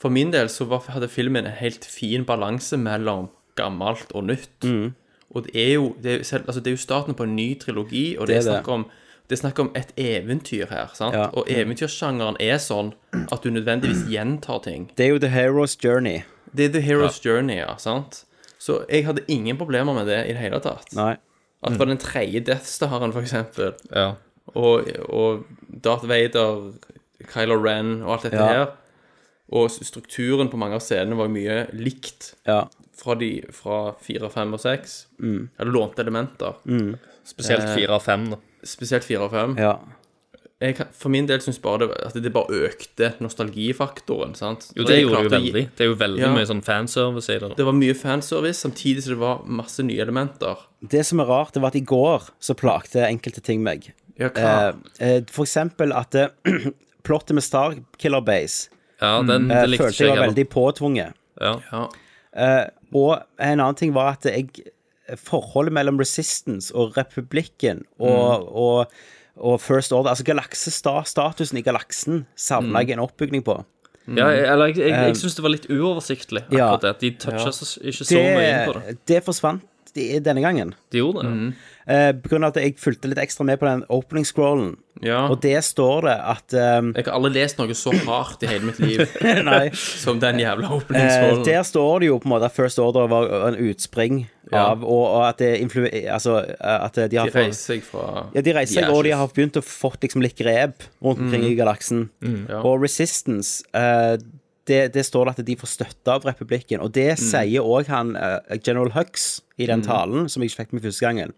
For 0.00 0.08
min 0.08 0.30
del 0.32 0.48
så 0.48 0.64
var, 0.64 0.86
hadde 0.88 1.08
filmen 1.12 1.44
en 1.44 1.52
helt 1.52 1.84
fin 1.84 2.22
balanse 2.24 2.78
mellom 2.80 3.26
gammelt 3.60 4.14
og 4.16 4.24
nytt. 4.24 4.64
Mm. 4.64 4.94
Og 5.36 5.44
det 5.44 5.52
er 5.66 5.74
jo 5.74 5.90
det 6.00 6.14
er, 6.14 6.22
selv, 6.24 6.46
altså 6.48 6.62
det 6.64 6.70
er 6.70 6.76
jo 6.78 6.80
starten 6.80 7.14
på 7.18 7.26
en 7.28 7.34
ny 7.36 7.58
trilogi, 7.60 8.16
og 8.16 8.26
det, 8.26 8.38
Det 8.38 8.46
er 8.46 8.46
snakk 8.46 8.68
om 8.72 8.86
det 9.28 9.36
er 9.36 9.40
snakk 9.42 9.58
om 9.60 9.68
et 9.76 9.92
eventyr 10.00 10.70
her. 10.70 10.88
sant? 10.96 11.14
Ja. 11.14 11.26
Og 11.36 11.44
eventyrsjangeren 11.52 12.38
er 12.40 12.56
sånn 12.56 12.94
at 13.12 13.42
du 13.44 13.50
nødvendigvis 13.52 14.06
gjentar 14.08 14.62
ting. 14.64 14.86
Det 14.96 15.04
er 15.04 15.10
jo 15.12 15.18
The 15.18 15.28
Hero's 15.28 15.76
Journey. 15.84 16.22
Det 16.56 16.64
er 16.70 16.72
The 16.72 16.80
Hero's 16.80 17.20
Journey, 17.20 17.58
ja. 17.60 17.74
sant? 17.76 18.22
Så 18.58 18.86
jeg 18.88 19.04
hadde 19.04 19.26
ingen 19.28 19.58
problemer 19.60 19.92
med 19.92 20.06
det 20.08 20.22
i 20.24 20.32
det 20.32 20.40
hele 20.40 20.60
tatt. 20.64 20.88
Nei. 20.96 21.18
At 21.62 21.74
det 21.74 21.78
var 21.78 21.90
den 21.92 22.00
tredje 22.00 22.40
Death 22.40 22.64
Staren, 22.64 23.12
for 23.12 23.20
eksempel, 23.20 23.74
Ja. 23.92 24.14
Og, 24.56 24.88
og 25.08 25.44
Darth 25.82 26.06
Vader, 26.08 26.72
Kylo 27.32 27.56
Ren 27.62 28.02
og 28.02 28.12
alt 28.16 28.22
dette 28.28 28.36
Ja. 28.36 28.46
her. 28.48 28.66
Og 29.50 29.70
strukturen 29.70 30.50
på 30.52 30.58
mange 30.60 30.74
av 30.76 30.80
scenene 30.84 31.16
var 31.16 31.26
jo 31.28 31.32
mye 31.32 31.68
likt 31.72 32.34
Ja. 32.46 32.66
fra, 32.94 33.14
de, 33.14 33.42
fra 33.52 33.94
4, 34.04 34.28
5 34.30 34.52
og 34.54 34.60
6. 34.60 35.06
Mm. 35.22 35.48
Eller 35.58 35.72
lånte 35.72 36.00
elementer. 36.04 36.54
Spesielt 37.24 37.68
fire 37.74 37.94
av 37.96 38.02
fem, 38.02 38.30
da. 38.30 38.36
Spesielt 38.64 39.04
4 39.04 39.20
og 39.24 39.30
5. 39.32 39.56
ja. 39.58 39.78
Jeg, 40.60 40.74
kan- 40.74 40.88
for 40.90 41.08
min 41.08 41.24
del 41.24 41.38
syns 41.38 41.60
bare 41.62 41.78
det, 41.86 41.96
at 42.04 42.14
det 42.14 42.32
bare 42.32 42.50
økte 42.50 43.12
nostalgifaktoren. 43.20 44.34
sant? 44.34 44.72
Jo, 44.74 44.82
Og 44.82 44.88
det 44.88 44.96
jeg 44.96 45.04
gjorde 45.06 45.22
det 45.22 45.22
jo 45.22 45.28
å 45.28 45.30
gi- 45.30 45.52
veldig. 45.52 45.68
Det 45.76 45.80
er 45.80 45.88
jo 45.88 45.94
veldig 45.94 46.18
Ja. 46.20 46.34
mye 46.34 46.46
sånn 46.46 46.64
fanservice 46.64 47.28
i 47.30 47.38
det. 47.38 47.48
da. 47.48 47.54
Det 47.54 47.64
var 47.64 47.72
mye 47.72 47.94
fanservice, 47.94 48.58
samtidig 48.58 49.02
som 49.04 49.12
det 49.12 49.18
var 49.20 49.42
masse 49.46 49.78
nye 49.84 50.00
elementer. 50.02 50.56
Det 50.86 51.06
som 51.06 51.20
er 51.20 51.26
rart, 51.26 51.52
det 51.52 51.62
var 51.62 51.68
at 51.68 51.76
i 51.76 51.80
går 51.80 52.22
så 52.40 52.54
plagte 52.56 53.06
enkelte 53.06 53.40
ting 53.40 53.62
meg. 53.62 53.92
Ja, 54.18 54.28
hva? 54.34 54.52
Eh, 54.98 55.08
eh, 55.16 55.22
for 55.30 55.44
eksempel 55.46 55.92
at 55.94 56.14
eh, 56.18 56.28
plottet 57.06 57.34
med 57.38 57.44
Starkiller 57.46 58.20
Base 58.26 58.68
Ja, 59.00 59.20
den, 59.22 59.50
Eh, 59.50 59.62
det 59.62 59.70
likte 59.70 59.84
følte 59.88 60.04
jeg 60.08 60.16
var 60.16 60.24
veldig 60.26 60.48
påtvunget. 60.50 61.14
Ja. 61.40 61.52
Ja. 61.72 61.84
Eh, 62.34 62.64
og 62.92 63.22
en 63.38 63.60
annen 63.60 63.74
ting 63.78 63.94
var 63.94 64.16
at 64.16 64.26
jeg 64.26 64.50
Forholdet 65.16 65.72
mellom 65.72 65.96
Resistance 66.02 66.74
og 66.76 66.96
Republikken 66.98 67.84
og, 67.98 68.42
Mm. 68.42 68.48
og, 68.52 68.90
og 69.40 69.60
First 69.62 69.92
Order 69.96 70.10
Altså 70.10 70.24
galaksestatusen 70.26 71.56
i 71.58 71.62
galaksen 71.64 72.26
savna 72.36 72.82
jeg 72.82 72.98
en 72.98 73.04
oppbygning 73.06 73.42
på. 73.46 73.54
Ja, 74.08 74.26
jeg, 74.32 74.44
eller 74.48 74.66
jeg, 74.72 74.78
jeg, 74.82 74.90
jeg 75.08 75.16
syns 75.20 75.34
det 75.36 75.42
var 75.44 75.52
litt 75.52 75.66
uoversiktlig, 75.70 76.42
Eh, 76.50 76.56
Ja. 76.58 76.66
akkurat 76.74 76.82
det. 76.82 77.00
De 77.00 77.10
toucha 77.24 77.48
ja. 77.48 77.90
ikke 77.92 78.04
så 78.04 78.20
mye 78.20 78.50
inn 78.50 78.62
på 78.68 78.74
det. 78.78 78.84
Det, 78.88 78.98
det 79.14 79.24
forsvant 79.24 79.64
de, 79.94 80.06
denne 80.20 80.40
gangen. 80.44 80.74
De 80.92 80.98
gjorde 81.02 81.24
det. 81.24 81.54
Eh, 81.88 82.10
på 82.20 82.28
grunn 82.28 82.44
av 82.44 82.50
at 82.52 82.58
jeg 82.60 82.74
fulgte 82.76 83.08
litt 83.08 83.16
ekstra 83.22 83.46
med 83.48 83.56
på 83.62 83.64
den 83.64 83.80
opening 83.88 84.26
scrollen. 84.28 84.74
ja. 85.00 85.22
Og 85.32 85.38
det 85.40 85.56
står 85.64 86.02
det 86.04 86.16
at 86.34 86.52
um, 86.82 86.90
Jeg 86.96 87.06
har 87.06 87.14
aldri 87.16 87.30
lest 87.38 87.56
noe 87.56 87.72
så 87.78 87.92
hardt 88.04 88.42
i 88.44 88.50
hele 88.50 88.66
mitt 88.68 88.80
liv 88.82 89.06
som 90.04 90.18
den 90.20 90.40
jævla 90.42 90.66
Eh, 90.68 90.74
åpningsrollen. 90.76 91.44
der 91.46 91.62
står 91.64 92.00
det 92.02 92.10
jo 92.10 92.18
på 92.18 92.28
en 92.28 92.34
måte 92.34 92.44
at 92.50 92.52
First 92.58 92.78
Order 92.82 93.08
var 93.08 93.30
en 93.48 93.56
utspring 93.70 94.26
Ja. 94.52 94.66
av 94.72 94.84
Og, 94.84 95.04
og 95.14 95.22
at 95.28 95.38
det 95.40 95.58
influ... 95.60 95.86
Altså 96.12 96.38
at 96.60 96.94
de 97.10 97.16
har 97.16 97.28
De 97.32 97.38
reiser 97.38 97.74
seg 97.78 97.82
fra 97.84 98.26
Ja, 98.34 98.40
de 98.44 98.52
reiser 98.56 98.82
seg, 98.82 98.92
og 98.92 99.04
de 99.04 99.10
har 99.16 99.28
begynt 99.32 99.56
å 99.56 99.64
fått 99.64 100.02
liksom 100.04 100.20
litt 100.24 100.36
grep 100.36 100.84
rundt 101.04 101.20
omkring 101.24 101.44
i 101.48 101.54
galaksen. 101.56 102.10
ja. 102.48 102.60
Og 102.64 102.82
Resistance 102.84 103.62
eh, 103.72 104.18
det, 104.68 104.92
det 104.92 105.04
står 105.08 105.30
at 105.32 105.40
de 105.40 105.56
får 105.56 105.68
støtte 105.72 106.12
av 106.12 106.24
republikken, 106.28 106.80
og 106.84 106.92
det 106.92 107.14
sier 107.18 107.64
òg 107.64 107.88
han 107.88 108.12
eh, 108.16 108.58
General 108.60 108.90
Hux 108.92 109.40
i 109.56 109.64
den 109.70 109.80
talen, 109.80 110.28
som 110.28 110.42
jeg 110.44 110.50
ikke 110.52 110.64
fikk 110.66 110.74
med 110.76 110.84
første 110.84 111.06
gangen. 111.06 111.32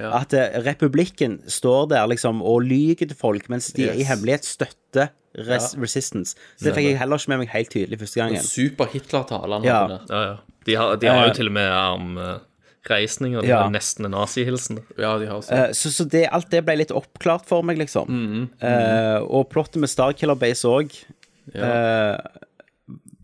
At 0.00 0.32
eh, 0.36 0.56
republikken 0.66 1.38
står 1.50 1.88
der 1.94 2.06
liksom 2.10 2.42
og 2.42 2.62
lyger 2.66 3.06
til 3.08 3.16
folk, 3.16 3.48
mens 3.52 3.70
de 3.76 3.86
i 3.92 4.04
hemmelighet 4.06 4.44
støtter 4.44 5.12
res 5.46 5.74
Resistance. 5.76 6.34
Så 6.56 6.64
det 6.68 6.74
fikk 6.76 6.86
jeg 6.90 6.98
heller 6.98 7.20
ikke 7.20 7.32
med 7.34 7.42
meg 7.44 7.50
helt 7.52 7.70
tydelig 7.70 7.98
første 8.00 8.20
gangen. 8.22 8.40
Super-Hitler-talene. 8.46 9.66
Ja. 9.68 9.80
Ja, 10.08 10.20
ja. 10.30 10.36
De 10.66 10.74
har, 10.80 10.96
de 10.96 11.06
har 11.10 11.22
Eh, 11.22 11.28
jo 11.28 11.34
til 11.36 11.50
og 11.50 11.52
med 11.52 11.68
armreisninger. 11.70 13.38
og 13.38 13.46
ja. 13.46 13.62
har 13.62 13.70
nesten 13.70 14.08
en 14.08 14.16
nazihilsen. 14.16 14.80
Ja, 14.98 15.18
de 15.18 15.26
har 15.28 15.36
også. 15.42 15.52
Uh, 15.54 15.72
Så, 15.76 15.92
så 15.92 16.04
det, 16.08 16.24
alt 16.32 16.50
det 16.50 16.64
ble 16.64 16.78
litt 16.80 16.90
oppklart 16.94 17.44
for 17.46 17.62
meg, 17.62 17.78
liksom. 17.78 18.48
Eh, 18.60 19.18
og 19.22 19.48
plottet 19.52 19.76
med 19.82 19.92
Starkiller 19.92 20.34
Base 20.40 20.64
òg 20.68 20.94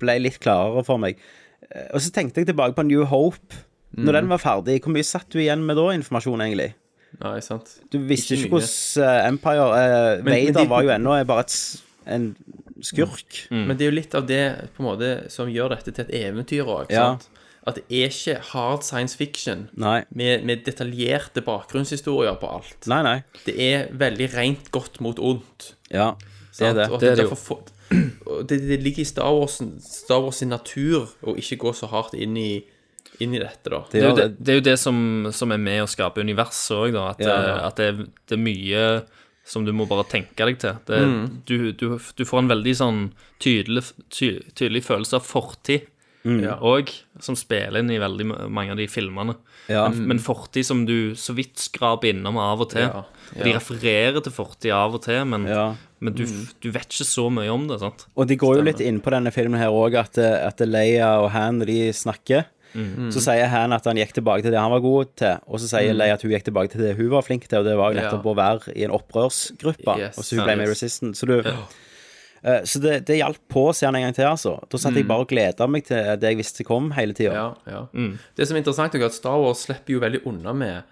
ble 0.03 0.19
litt 0.23 0.39
klarere 0.43 0.85
for 0.87 1.01
meg. 1.03 1.19
Eh, 1.71 1.89
og 1.95 2.03
så 2.03 2.13
tenkte 2.15 2.43
jeg 2.43 2.51
tilbake 2.53 2.77
på 2.79 2.85
New 2.87 3.05
Hope. 3.09 3.63
Når 3.97 4.13
den 4.21 4.29
var 4.33 4.39
ferdig, 4.41 4.79
hvor 4.83 4.93
mye 4.95 5.05
satt 5.05 5.29
du 5.35 5.39
igjen 5.43 5.65
med 5.67 5.77
da, 5.77 5.89
informasjon, 5.93 6.41
egentlig? 6.41 6.71
Nei, 7.21 7.35
sant. 7.45 7.75
Du 7.93 7.99
visste 8.09 8.35
Ikke 8.39 8.47
ikke 8.47 8.55
hvordan 8.57 9.05
eh, 9.05 9.29
Empire 9.29 9.67
eh, 9.77 10.23
men 10.25 10.33
Vader 10.33 10.63
de- 10.63 10.69
var 10.71 10.83
jo 10.87 10.93
ennå 10.95 11.17
bare 11.29 11.45
et, 11.45 11.57
en 12.07 12.31
skurk. 12.83 13.43
Men 13.53 13.77
det 13.77 13.85
er 13.85 13.91
jo 13.91 13.97
litt 13.99 14.15
av 14.19 14.25
det 14.27 14.41
på 14.75 14.83
en 14.83 14.89
måte 14.89 15.11
som 15.31 15.51
gjør 15.53 15.75
dette 15.77 15.93
til 15.93 16.07
et 16.07 16.15
eventyr 16.25 16.65
òg. 16.65 16.89
Ja. 16.91 17.19
At 17.69 17.77
det 17.79 17.85
er 17.95 18.09
ikke 18.11 18.39
hard 18.55 18.83
science 18.83 19.15
fiction 19.15 19.69
Nei. 19.79 20.01
med, 20.11 20.43
med 20.49 20.65
detaljerte 20.67 21.45
bakgrunnshistorier 21.47 22.35
på 22.41 22.49
alt. 22.57 22.89
Nei, 22.91 23.03
nei. 23.07 23.19
Det 23.45 23.55
er 23.63 23.93
veldig 23.95 24.31
rent 24.33 24.73
godt 24.75 24.99
mot 25.05 25.21
ondt. 25.23 25.75
Ja, 25.93 26.15
det 26.59 26.67
er 26.73 26.75
det. 26.81 26.89
Og 26.91 26.99
det, 27.05 27.13
Det 27.21 27.29
er 27.29 27.37
få- 27.39 27.61
det, 28.49 28.59
det 28.67 28.81
ligger 28.83 29.05
i 29.05 29.07
Star 29.07 29.31
Wars, 29.37 29.61
Star 29.85 30.25
Wars 30.25 30.41
sin 30.43 30.51
natur 30.51 31.13
å 31.23 31.37
ikke 31.39 31.61
gå 31.63 31.75
så 31.77 31.87
hardt 31.93 32.17
inn 32.19 32.35
i, 32.41 32.65
inn 33.21 33.35
i 33.35 33.39
dette, 33.43 33.69
da. 33.71 33.83
Det 33.91 34.01
er 34.03 34.09
jo 34.09 34.15
det, 34.17 34.29
det, 34.39 34.49
er 34.49 34.61
jo 34.61 34.65
det 34.71 34.79
som, 34.81 35.29
som 35.33 35.53
er 35.53 35.59
med 35.59 35.83
å 35.85 35.91
skape 35.91 36.21
universet 36.25 36.77
òg, 36.79 36.93
da. 36.97 37.11
At, 37.13 37.21
Ja, 37.21 37.29
ja. 37.29 37.57
eh, 37.59 37.67
at 37.69 37.77
det, 37.77 37.89
er, 37.93 38.07
det 38.29 38.39
er 38.39 38.43
mye 38.43 38.85
som 39.45 39.65
du 39.67 39.73
må 39.75 39.87
bare 39.91 40.05
tenke 40.09 40.47
deg 40.47 40.59
til. 40.63 40.77
Det, 40.87 41.01
Mm. 41.03 41.41
du, 41.45 41.73
du, 41.73 41.99
du 41.99 42.25
får 42.25 42.39
en 42.45 42.49
veldig 42.53 42.75
sånn 42.79 43.01
tydelig, 43.43 43.83
ty, 44.09 44.37
tydelig 44.55 44.85
følelse 44.87 45.19
av 45.21 45.27
fortid 45.27 45.89
Mm. 46.25 46.39
Ja. 46.45 46.55
som 47.19 47.35
spiller 47.35 47.81
inn 47.81 47.91
i 47.91 47.97
veldig 47.99 48.25
mange 48.49 48.71
av 48.71 48.77
de 48.79 48.85
filmene. 48.87 49.35
Ja. 49.67 49.89
Men, 49.91 50.05
men 50.07 50.19
fortid 50.23 50.65
som 50.65 50.85
du 50.87 51.17
så 51.19 51.35
vidt 51.35 51.59
skraper 51.59 52.13
innom 52.13 52.39
av 52.39 52.61
og 52.63 52.71
til. 52.71 52.83
Ja, 52.87 53.03
ja. 53.35 53.43
De 53.43 53.55
refererer 53.57 54.23
til 54.23 54.31
fortid 54.31 54.71
av 54.71 54.95
og 54.95 55.03
til, 55.03 55.25
men, 55.27 55.49
Ja. 55.51 55.75
men 55.99 56.15
du, 56.15 56.23
du 56.63 56.71
vet 56.71 56.87
ikke 56.95 57.09
så 57.11 57.27
mye 57.29 57.51
om 57.51 57.67
det. 57.67 57.81
sant? 57.83 58.07
Og 58.15 58.29
de 58.31 58.37
går 58.39 58.61
jo 58.61 58.63
litt 58.63 58.79
inn 58.81 59.01
på 59.03 59.11
denne 59.11 59.33
filmen 59.35 59.59
her 59.59 59.75
òg, 59.75 59.99
at, 59.99 60.17
at 60.23 60.61
Leia 60.63 61.17
og 61.25 61.33
Han 61.35 61.59
de 61.67 61.91
snakker, 61.91 62.45
så 63.13 63.21
sier 63.21 63.47
Han 63.53 63.73
at 63.77 63.85
han 63.85 63.99
gikk 64.01 64.15
tilbake 64.17 64.43
til 64.47 64.53
det 64.55 64.59
han 64.61 64.73
var 64.73 64.81
god 64.85 65.11
til, 65.21 65.39
og 65.47 65.61
så 65.61 65.69
sier 65.75 65.95
Leia 65.95 66.15
at 66.17 66.23
hun 66.25 66.33
gikk 66.33 66.45
tilbake 66.49 66.73
til 66.73 66.81
det 66.87 66.97
hun 66.97 67.11
var 67.13 67.23
flink 67.27 67.47
til, 67.49 67.59
og 67.61 67.69
det 67.69 67.77
var 67.77 67.95
nettopp 67.97 68.25
Ja. 68.25 68.33
å 68.33 68.37
være 68.39 68.75
i 68.77 68.85
en 68.87 68.95
opprørsgruppe. 68.97 69.97
Yes. 70.01 70.19
Og 70.19 70.25
så 70.25 70.37
hun 70.39 70.45
ble 70.47 70.57
med 70.57 70.69
i. 70.69 70.71
Resistance. 70.73 71.21
Så, 71.21 71.27
du, 71.29 71.41
uh, 71.43 72.63
så 72.65 72.81
det, 72.83 72.95
det 73.07 73.19
hjalp 73.21 73.39
på 73.53 73.67
å 73.71 73.75
se 73.77 73.87
han 73.87 73.99
en 73.99 74.07
gang 74.09 74.17
til, 74.17 74.27
altså. 74.31 74.57
Da 74.71 74.81
satt 74.81 74.97
jeg 74.99 75.07
bare 75.11 75.27
og 75.27 75.31
gleda 75.31 75.69
meg 75.71 75.85
til 75.91 76.01
det 76.23 76.33
jeg 76.33 76.41
visste 76.41 76.65
kom 76.67 76.91
hele 76.97 77.15
tida. 77.19 77.35
Ja, 77.37 77.47
ja. 77.69 77.85
Det 78.37 78.49
som 78.49 78.57
er 78.57 78.65
interessant, 78.65 78.97
er 78.97 79.07
at 79.07 79.15
Star 79.19 79.39
Wars 79.43 79.67
slipper 79.69 79.99
jo 79.99 80.03
veldig 80.03 80.25
unna 80.27 80.57
med 80.57 80.83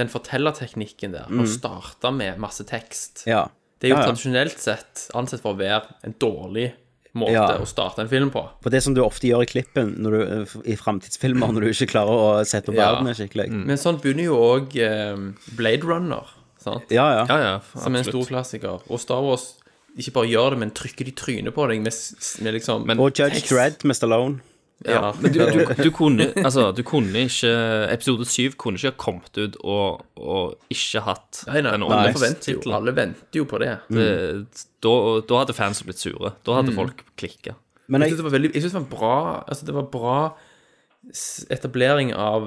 den 0.00 0.08
fortellerteknikken 0.08 1.12
der. 1.16 1.26
Å 1.28 1.48
starte 1.48 2.12
med 2.14 2.38
masse 2.40 2.64
tekst. 2.68 3.26
Ja. 3.28 3.46
Det 3.82 3.90
er 3.90 3.96
jo 3.96 4.04
tradisjonelt 4.06 4.60
sett 4.62 5.08
ansett 5.18 5.42
for 5.42 5.56
å 5.56 5.58
være 5.58 5.96
en 6.06 6.14
dårlig 6.22 6.68
måte 7.14 7.32
Ja. 7.32 7.46
å 7.58 7.66
starte 7.66 8.00
en 8.00 8.08
film 8.08 8.30
på. 8.30 8.48
På 8.62 8.70
det 8.70 8.82
som 8.82 8.94
du 8.94 9.00
ofte 9.02 9.28
gjør 9.28 9.42
i 9.42 9.46
klippen 9.46 9.96
når 10.00 10.10
du, 10.10 10.60
i 10.64 10.76
framtidsfilmer, 10.76 11.52
når 11.52 11.60
du 11.60 11.68
ikke 11.72 11.90
klarer 11.92 12.08
å 12.12 12.44
sette 12.48 12.70
opp 12.72 12.76
Ja. 12.76 12.94
verden 12.94 13.14
skikkelig. 13.14 13.50
Men 13.50 13.76
sånn 13.76 14.00
begynner 14.00 14.24
jo 14.24 14.36
òg 14.36 14.76
eh, 14.76 15.16
Blade 15.56 15.82
Runner, 15.84 16.24
sant? 16.58 16.84
Ja, 16.90 17.10
ja. 17.20 17.26
Ja, 17.28 17.38
ja, 17.42 17.60
som 17.80 17.94
er 17.94 17.98
en 17.98 18.04
stor 18.04 18.24
klassiker. 18.24 18.80
Og 18.88 19.00
Star 19.00 19.20
Wars 19.22 19.54
ikke 19.98 20.12
bare 20.14 20.28
gjør 20.32 20.50
det, 20.50 20.58
men 20.58 20.70
trykker 20.70 21.04
de 21.04 21.12
trynet 21.12 21.52
på 21.52 21.68
deg 21.68 21.82
med, 21.82 21.92
med 22.40 22.54
liksom 22.54 22.86
Men- 22.86 22.98
Og 22.98 23.12
Judge. 23.12 23.42
Dredd 23.48 23.84
med 23.84 23.94
Stallone. 23.96 24.40
Ja. 24.86 25.12
Men 25.20 25.32
du, 25.32 25.38
du, 25.38 25.64
du, 25.78 25.90
kunne, 25.94 26.26
altså, 26.42 26.68
du 26.74 26.82
kunne 26.82 27.26
ikke 27.28 27.52
Episode 27.92 28.24
7 28.26 28.56
kunne 28.58 28.80
ikke 28.80 28.90
ha 28.90 28.98
kommet 28.98 29.38
ut 29.38 29.56
og, 29.62 30.02
og 30.18 30.56
ikke 30.74 31.02
hatt 31.06 31.42
Nei, 31.46 31.60
nei, 31.62 31.76
den 31.78 32.16
forventer. 32.16 32.58
Alle 32.74 32.94
venter 32.96 33.38
jo 33.42 33.44
på 33.50 33.60
det. 33.62 33.76
Det- 33.88 34.68
Da, 34.82 34.92
da 35.28 35.36
hadde 35.44 35.54
fans 35.54 35.82
blitt 35.86 36.00
sure. 36.02 36.32
Da 36.42 36.56
hadde 36.58 36.72
folk 36.74 37.04
klikka. 37.16 37.54
Men 37.86 38.00
Jeg 38.02 38.10
jeg, 38.10 38.16
synes 38.16 38.22
det 38.22 38.26
var 38.30 38.34
veldig 38.38 38.50
Jeg 38.54 38.62
synes 38.64 38.72
det 38.72 38.80
var 38.82 38.90
bra 38.98 39.44
Altså, 39.46 39.66
det 39.66 39.74
var 39.74 39.86
bra 39.92 40.16
etablering 41.50 42.12
av 42.14 42.44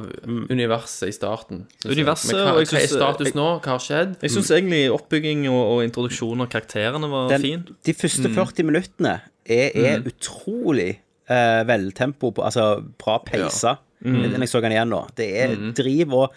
universet 0.49 1.09
i 1.09 1.15
starten. 1.15 1.65
Universet, 1.85 2.35
hva, 2.37 2.53
hva 2.61 2.79
er 2.79 2.87
status 2.87 3.27
jeg- 3.27 3.35
nå? 3.35 3.47
Hva 3.59 3.73
har 3.75 3.79
skjedd? 3.83 4.13
Jeg 4.23 4.31
syns 4.31 4.51
egentlig 4.55 4.83
oppbygging 4.95 5.47
og, 5.51 5.63
og 5.75 5.83
introduksjon 5.83 6.41
av 6.41 6.47
karakterene 6.53 7.09
var 7.11 7.29
den, 7.33 7.41
fin. 7.41 7.65
de 7.83 7.93
første 7.93 8.31
40 8.31 8.63
minuttene 8.63 9.17
er, 9.45 9.71
er 9.75 9.99
utrolig 10.07 10.99
eh, 11.31 11.61
veltempo, 11.67 12.31
på, 12.35 12.43
altså 12.45 12.83
bra 13.01 13.19
peisa. 13.25 13.77
Når 14.05 14.43
jeg 14.43 14.51
så 14.51 14.61
den 14.61 14.75
igjen 14.75 14.91
nå. 14.93 14.99
Det 15.17 15.25
er 15.41 15.55
driv, 15.73 16.13
og, 16.13 16.35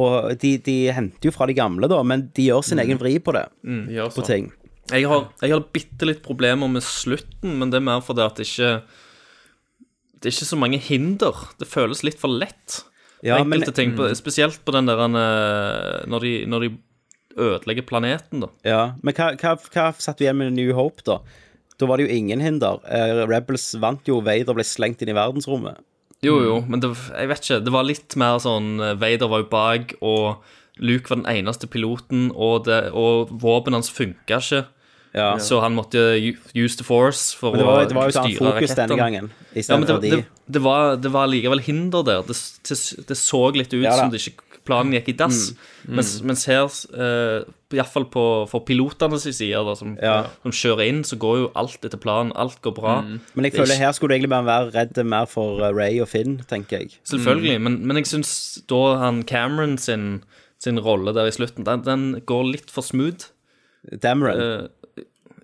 og 0.00 0.30
de, 0.40 0.54
de 0.64 0.76
henter 0.96 1.28
jo 1.28 1.34
fra 1.34 1.48
de 1.50 1.56
gamle, 1.58 1.90
da, 1.90 1.98
men 2.06 2.28
de 2.36 2.46
gjør 2.48 2.64
sin 2.64 2.80
egen 2.80 3.00
vri 3.00 3.18
på 3.20 3.34
det. 3.36 3.44
De 3.60 4.08
På 4.14 4.24
ting. 4.24 4.48
Jeg 4.90 5.06
har, 5.06 5.26
jeg 5.42 5.52
har 5.52 5.66
bitte 5.74 6.08
litt 6.08 6.22
problemer 6.24 6.70
med 6.70 6.84
slutten, 6.84 7.58
men 7.60 7.70
det 7.70 7.78
er 7.80 7.86
mer 7.86 8.00
fordi 8.02 8.24
at 8.24 8.40
det 8.40 8.46
ikke 8.48 8.70
Det 10.20 10.28
er 10.28 10.34
ikke 10.34 10.48
så 10.50 10.58
mange 10.60 10.80
hinder. 10.82 11.44
Det 11.60 11.68
føles 11.68 12.02
litt 12.04 12.18
for 12.20 12.32
lett. 12.32 12.82
Ja, 13.24 13.38
Enkelte 13.38 13.48
men, 13.48 13.68
mm. 13.68 13.76
ting, 13.76 13.92
på, 13.96 14.08
spesielt 14.16 14.62
på 14.64 14.72
den 14.72 14.88
der 14.88 15.00
eh, 15.04 16.08
når 16.08 16.24
de, 16.24 16.32
når 16.48 16.64
de 16.64 16.70
ødelegger 17.40 17.86
planeten, 17.86 18.42
da. 18.42 18.48
ja, 18.66 18.80
men 19.04 19.14
hva, 19.16 19.30
hva, 19.38 19.54
hva 19.70 19.84
satt 20.00 20.18
du 20.18 20.24
igjen 20.24 20.38
med 20.40 20.54
New 20.56 20.72
Hope, 20.76 21.04
da? 21.06 21.20
Da 21.80 21.88
var 21.88 21.96
det 22.00 22.06
jo 22.08 22.16
ingen 22.20 22.42
hinder. 22.44 22.78
Eh, 22.84 23.22
Rebels 23.30 23.70
vant 23.80 24.04
jo, 24.08 24.20
Vader 24.24 24.52
ble 24.56 24.66
slengt 24.68 25.00
inn 25.02 25.12
i 25.12 25.16
verdensrommet. 25.16 25.80
Jo, 26.20 26.34
Mm. 26.36 26.44
jo, 26.44 26.56
men 26.68 26.80
det, 26.84 26.90
jeg 27.16 27.28
vet 27.30 27.46
ikke. 27.46 27.60
Det 27.64 27.72
var 27.72 27.86
litt 27.88 28.16
mer 28.20 28.36
sånn 28.44 28.74
eh, 28.84 28.94
Vader 29.00 29.30
var 29.32 29.40
jo 29.40 29.48
bak, 29.48 29.94
og 30.04 30.42
Luke 30.80 31.08
var 31.08 31.22
den 31.22 31.30
eneste 31.32 31.66
piloten, 31.72 32.28
og, 32.36 32.66
det, 32.68 32.90
og 32.92 33.32
våpenet 33.40 33.80
hans 33.80 33.90
funka 33.92 34.38
ikke. 34.44 34.66
Ja. 35.16 35.32
Så 35.42 35.58
han 35.60 35.74
måtte 35.74 35.98
use 36.54 36.76
the 36.78 36.84
force 36.86 37.34
for 37.34 37.50
Men 37.50 37.58
det 37.60 37.66
var, 37.66 37.80
å 37.82 37.88
det 37.90 37.96
var 37.96 38.04
jo 38.06 38.14
sånn 38.14 38.28
styre 38.30 38.52
fokus 38.52 38.74
denne 38.78 38.96
gangen, 39.00 39.30
Ja, 39.58 39.76
men 39.80 39.86
det, 39.88 39.96
de. 40.04 40.10
det, 40.12 40.20
det, 40.54 40.62
var, 40.62 40.94
det 41.02 41.10
var 41.10 41.26
likevel 41.26 41.58
hinder 41.66 42.04
der. 42.06 42.20
Det, 42.28 42.36
det, 42.68 42.76
det 43.08 43.16
så 43.18 43.40
litt 43.56 43.72
ut 43.74 43.82
Ja 43.82 43.96
som 43.98 44.12
det 44.12 44.20
ikke, 44.22 44.44
planen 44.70 44.94
gikk 44.94 45.10
i 45.12 45.16
dass. 45.18 45.40
Mens, 45.90 46.14
mens 46.26 46.46
her, 46.48 46.70
uh, 46.94 47.42
iallfall 47.74 48.06
på 48.10 48.24
for 48.50 48.62
pilotene 48.66 49.18
side, 49.20 49.58
da, 49.66 49.74
som, 49.78 49.96
Ja. 50.02 50.16
som 50.44 50.54
kjører 50.54 50.86
inn, 50.88 51.02
så 51.06 51.18
går 51.20 51.36
jo 51.42 51.50
alt 51.58 51.84
etter 51.86 51.98
planen. 52.02 52.32
Alt 52.38 52.60
går 52.62 52.74
bra. 52.78 52.94
Men 53.02 53.44
jeg 53.44 53.52
er 53.54 53.58
føler 53.60 53.74
ikke- 53.74 53.84
her 53.84 53.92
skulle 53.98 54.10
du 54.10 54.14
egentlig 54.16 54.30
bare 54.32 54.48
være 54.48 54.70
redd 54.78 55.04
mer 55.06 55.26
for 55.26 55.60
eh, 55.64 55.72
Ray 55.74 56.00
og 56.00 56.08
Finn, 56.08 56.38
tenker 56.48 56.78
jeg. 56.84 56.96
Selvfølgelig, 57.04 57.60
men, 57.60 57.80
men 57.86 57.96
jeg 58.00 58.06
syns 58.06 58.32
da 58.70 58.80
han 59.02 59.22
Cameron 59.24 59.76
sin, 59.78 60.22
sin 60.58 60.78
rolle 60.78 61.12
der 61.14 61.26
i 61.26 61.30
slutten, 61.34 61.64
den, 61.64 61.82
den 61.84 62.20
går 62.26 62.44
litt 62.52 62.70
for 62.70 62.82
smooth. 62.82 63.30
Dameron. 64.02 64.68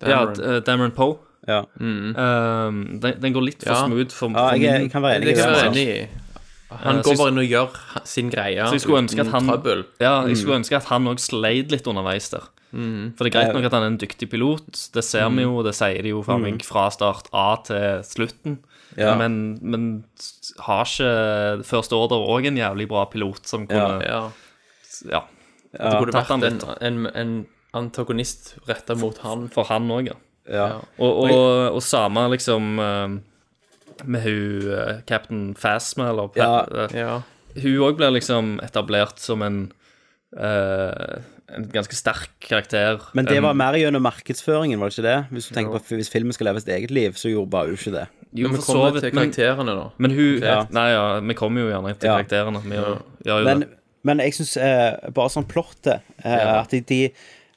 Ja, 0.05 0.25
Dameron. 0.61 0.91
Poe. 0.93 1.17
ja. 1.47 1.63
Um, 1.79 2.99
den, 3.01 3.15
den 3.21 3.33
går 3.33 3.41
litt 3.47 3.63
for 3.63 3.73
Ja. 3.73 3.85
smooth 3.87 4.11
for, 4.13 4.29
ja, 4.35 4.49
jeg, 4.53 4.81
jeg 4.83 4.91
kan 4.91 5.01
være 5.01 5.21
enig 5.21 5.31
i 5.31 5.85
det. 5.95 6.09
I. 6.71 6.77
Han 6.83 6.97
Eh, 6.97 7.03
går 7.03 7.17
bare 7.17 7.31
inn 7.33 7.37
og 7.39 7.47
gjør 7.47 7.77
sin 8.05 8.29
greie 8.29 8.65
Så 8.67 8.75
jeg 8.75 8.81
skulle 8.83 9.01
ønske 9.05 9.21
at 9.23 9.31
han 9.31 9.47
trøbbel. 9.47 9.85
Ja, 10.03 10.25
jeg 10.27 10.37
skulle 10.37 10.59
ønske 10.59 10.75
at 10.77 10.85
han 10.91 11.07
òg 11.07 11.19
sleit 11.23 11.71
litt 11.71 11.87
underveis 11.87 12.29
der. 12.33 12.47
For 12.71 13.23
det 13.23 13.29
er 13.31 13.35
greit 13.39 13.53
nok 13.55 13.65
at 13.69 13.73
han 13.73 13.83
er 13.85 13.91
en 13.93 13.97
dyktig 13.97 14.27
pilot, 14.29 14.89
det 14.93 15.03
ser 15.07 15.29
vi 15.31 15.45
jo, 15.45 15.61
det 15.63 15.71
sier 15.73 16.03
de 16.03 16.09
jo 16.11 16.19
faen 16.21 16.43
meg 16.43 16.65
fra 16.67 16.89
start 16.91 17.29
A 17.33 17.55
til 17.63 18.03
slutten. 18.03 18.57
Ja. 18.97 19.15
Men, 19.15 19.57
men 19.61 20.03
har 20.65 20.83
ikke 20.85 21.63
Første 21.67 21.95
Order 21.95 22.17
òg 22.27 22.47
en 22.49 22.57
jævlig 22.59 22.87
bra 22.91 23.05
pilot 23.09 23.47
som 23.47 23.65
kunne 23.67 24.03
Ja. 24.03 24.21
Ja. 25.11 25.23
Det 25.71 25.93
burde 25.99 26.11
tatt 26.15 26.27
han 26.31 26.41
vært 26.41 26.51
en, 26.51 26.59
litt. 26.59 26.81
en, 26.81 27.05
en 27.15 27.33
antagonist 27.77 28.55
retta 28.67 28.95
mot 28.95 29.17
han. 29.23 29.47
For 29.53 29.67
han 29.69 29.87
òg, 29.93 30.07
ja. 30.11 30.17
Ja. 30.47 30.67
Og, 30.97 31.23
og, 31.27 31.73
og 31.75 31.81
samme 31.83 32.23
liksom 32.31 32.79
eh, 32.79 33.17
med 34.05 34.21
hun 34.21 34.67
uh, 34.71 35.01
Captain 35.07 35.53
Phasma, 35.55 36.09
eller 36.11 36.29
Ja. 36.35 36.65
eh, 36.85 36.97
Ja. 36.99 37.21
Hun 37.57 37.77
òg 37.81 37.97
blir 37.97 38.11
liksom 38.13 38.59
etablert 38.61 39.17
som 39.19 39.41
en 39.41 39.71
uh, 40.37 41.17
En 41.49 41.63
ganske 41.71 41.95
sterk 41.95 42.29
karakter. 42.43 42.99
Men 43.15 43.23
det 43.25 43.37
var 43.41 43.53
mer 43.55 43.77
gjennom 43.79 44.03
markedsføringen, 44.03 44.81
var 44.81 44.89
det 44.91 44.97
ikke 44.97 45.05
det? 45.07 45.19
Hvis 45.31 45.45
du 45.47 45.53
tenker 45.55 45.79
på 45.79 45.95
hvis 45.95 46.09
filmen 46.11 46.33
skal 46.35 46.49
leve 46.49 46.59
sitt 46.59 46.73
eget 46.75 46.91
liv, 46.91 47.15
så 47.15 47.29
gjorde 47.31 47.49
bare 47.53 47.69
hun 47.71 47.77
ikke 47.79 47.93
det. 47.93 48.01
Jo, 48.35 48.49
Men 48.49 48.57
vi 48.57 48.63
kommer 48.67 48.91
vidt, 48.91 49.03
til 49.05 49.13
karakterene, 49.15 49.75
da. 49.79 49.85
men 49.97 50.11
hun 50.11 50.41
Ja. 50.43 50.57
Nei, 50.75 50.89
ja, 50.91 51.19
vi 51.23 51.33
kommer 51.39 51.61
jo 51.63 51.69
gjerne 51.71 51.93
til 51.97 52.09
Ja. 52.09 52.17
karakterene. 52.17 52.61
Vi 52.65 52.75
gjør, 52.75 52.99
gjør 53.25 53.39
jo 53.39 53.43
Men, 53.45 53.59
det. 53.61 53.69
men 54.03 54.19
jeg 54.19 54.33
syns 54.33 54.57
eh, 54.57 55.09
bare 55.15 55.29
sånn 55.29 55.47
plottet 55.47 56.01
eh, 56.25 56.59
At 56.59 56.69
de, 56.75 56.81
de 56.81 56.99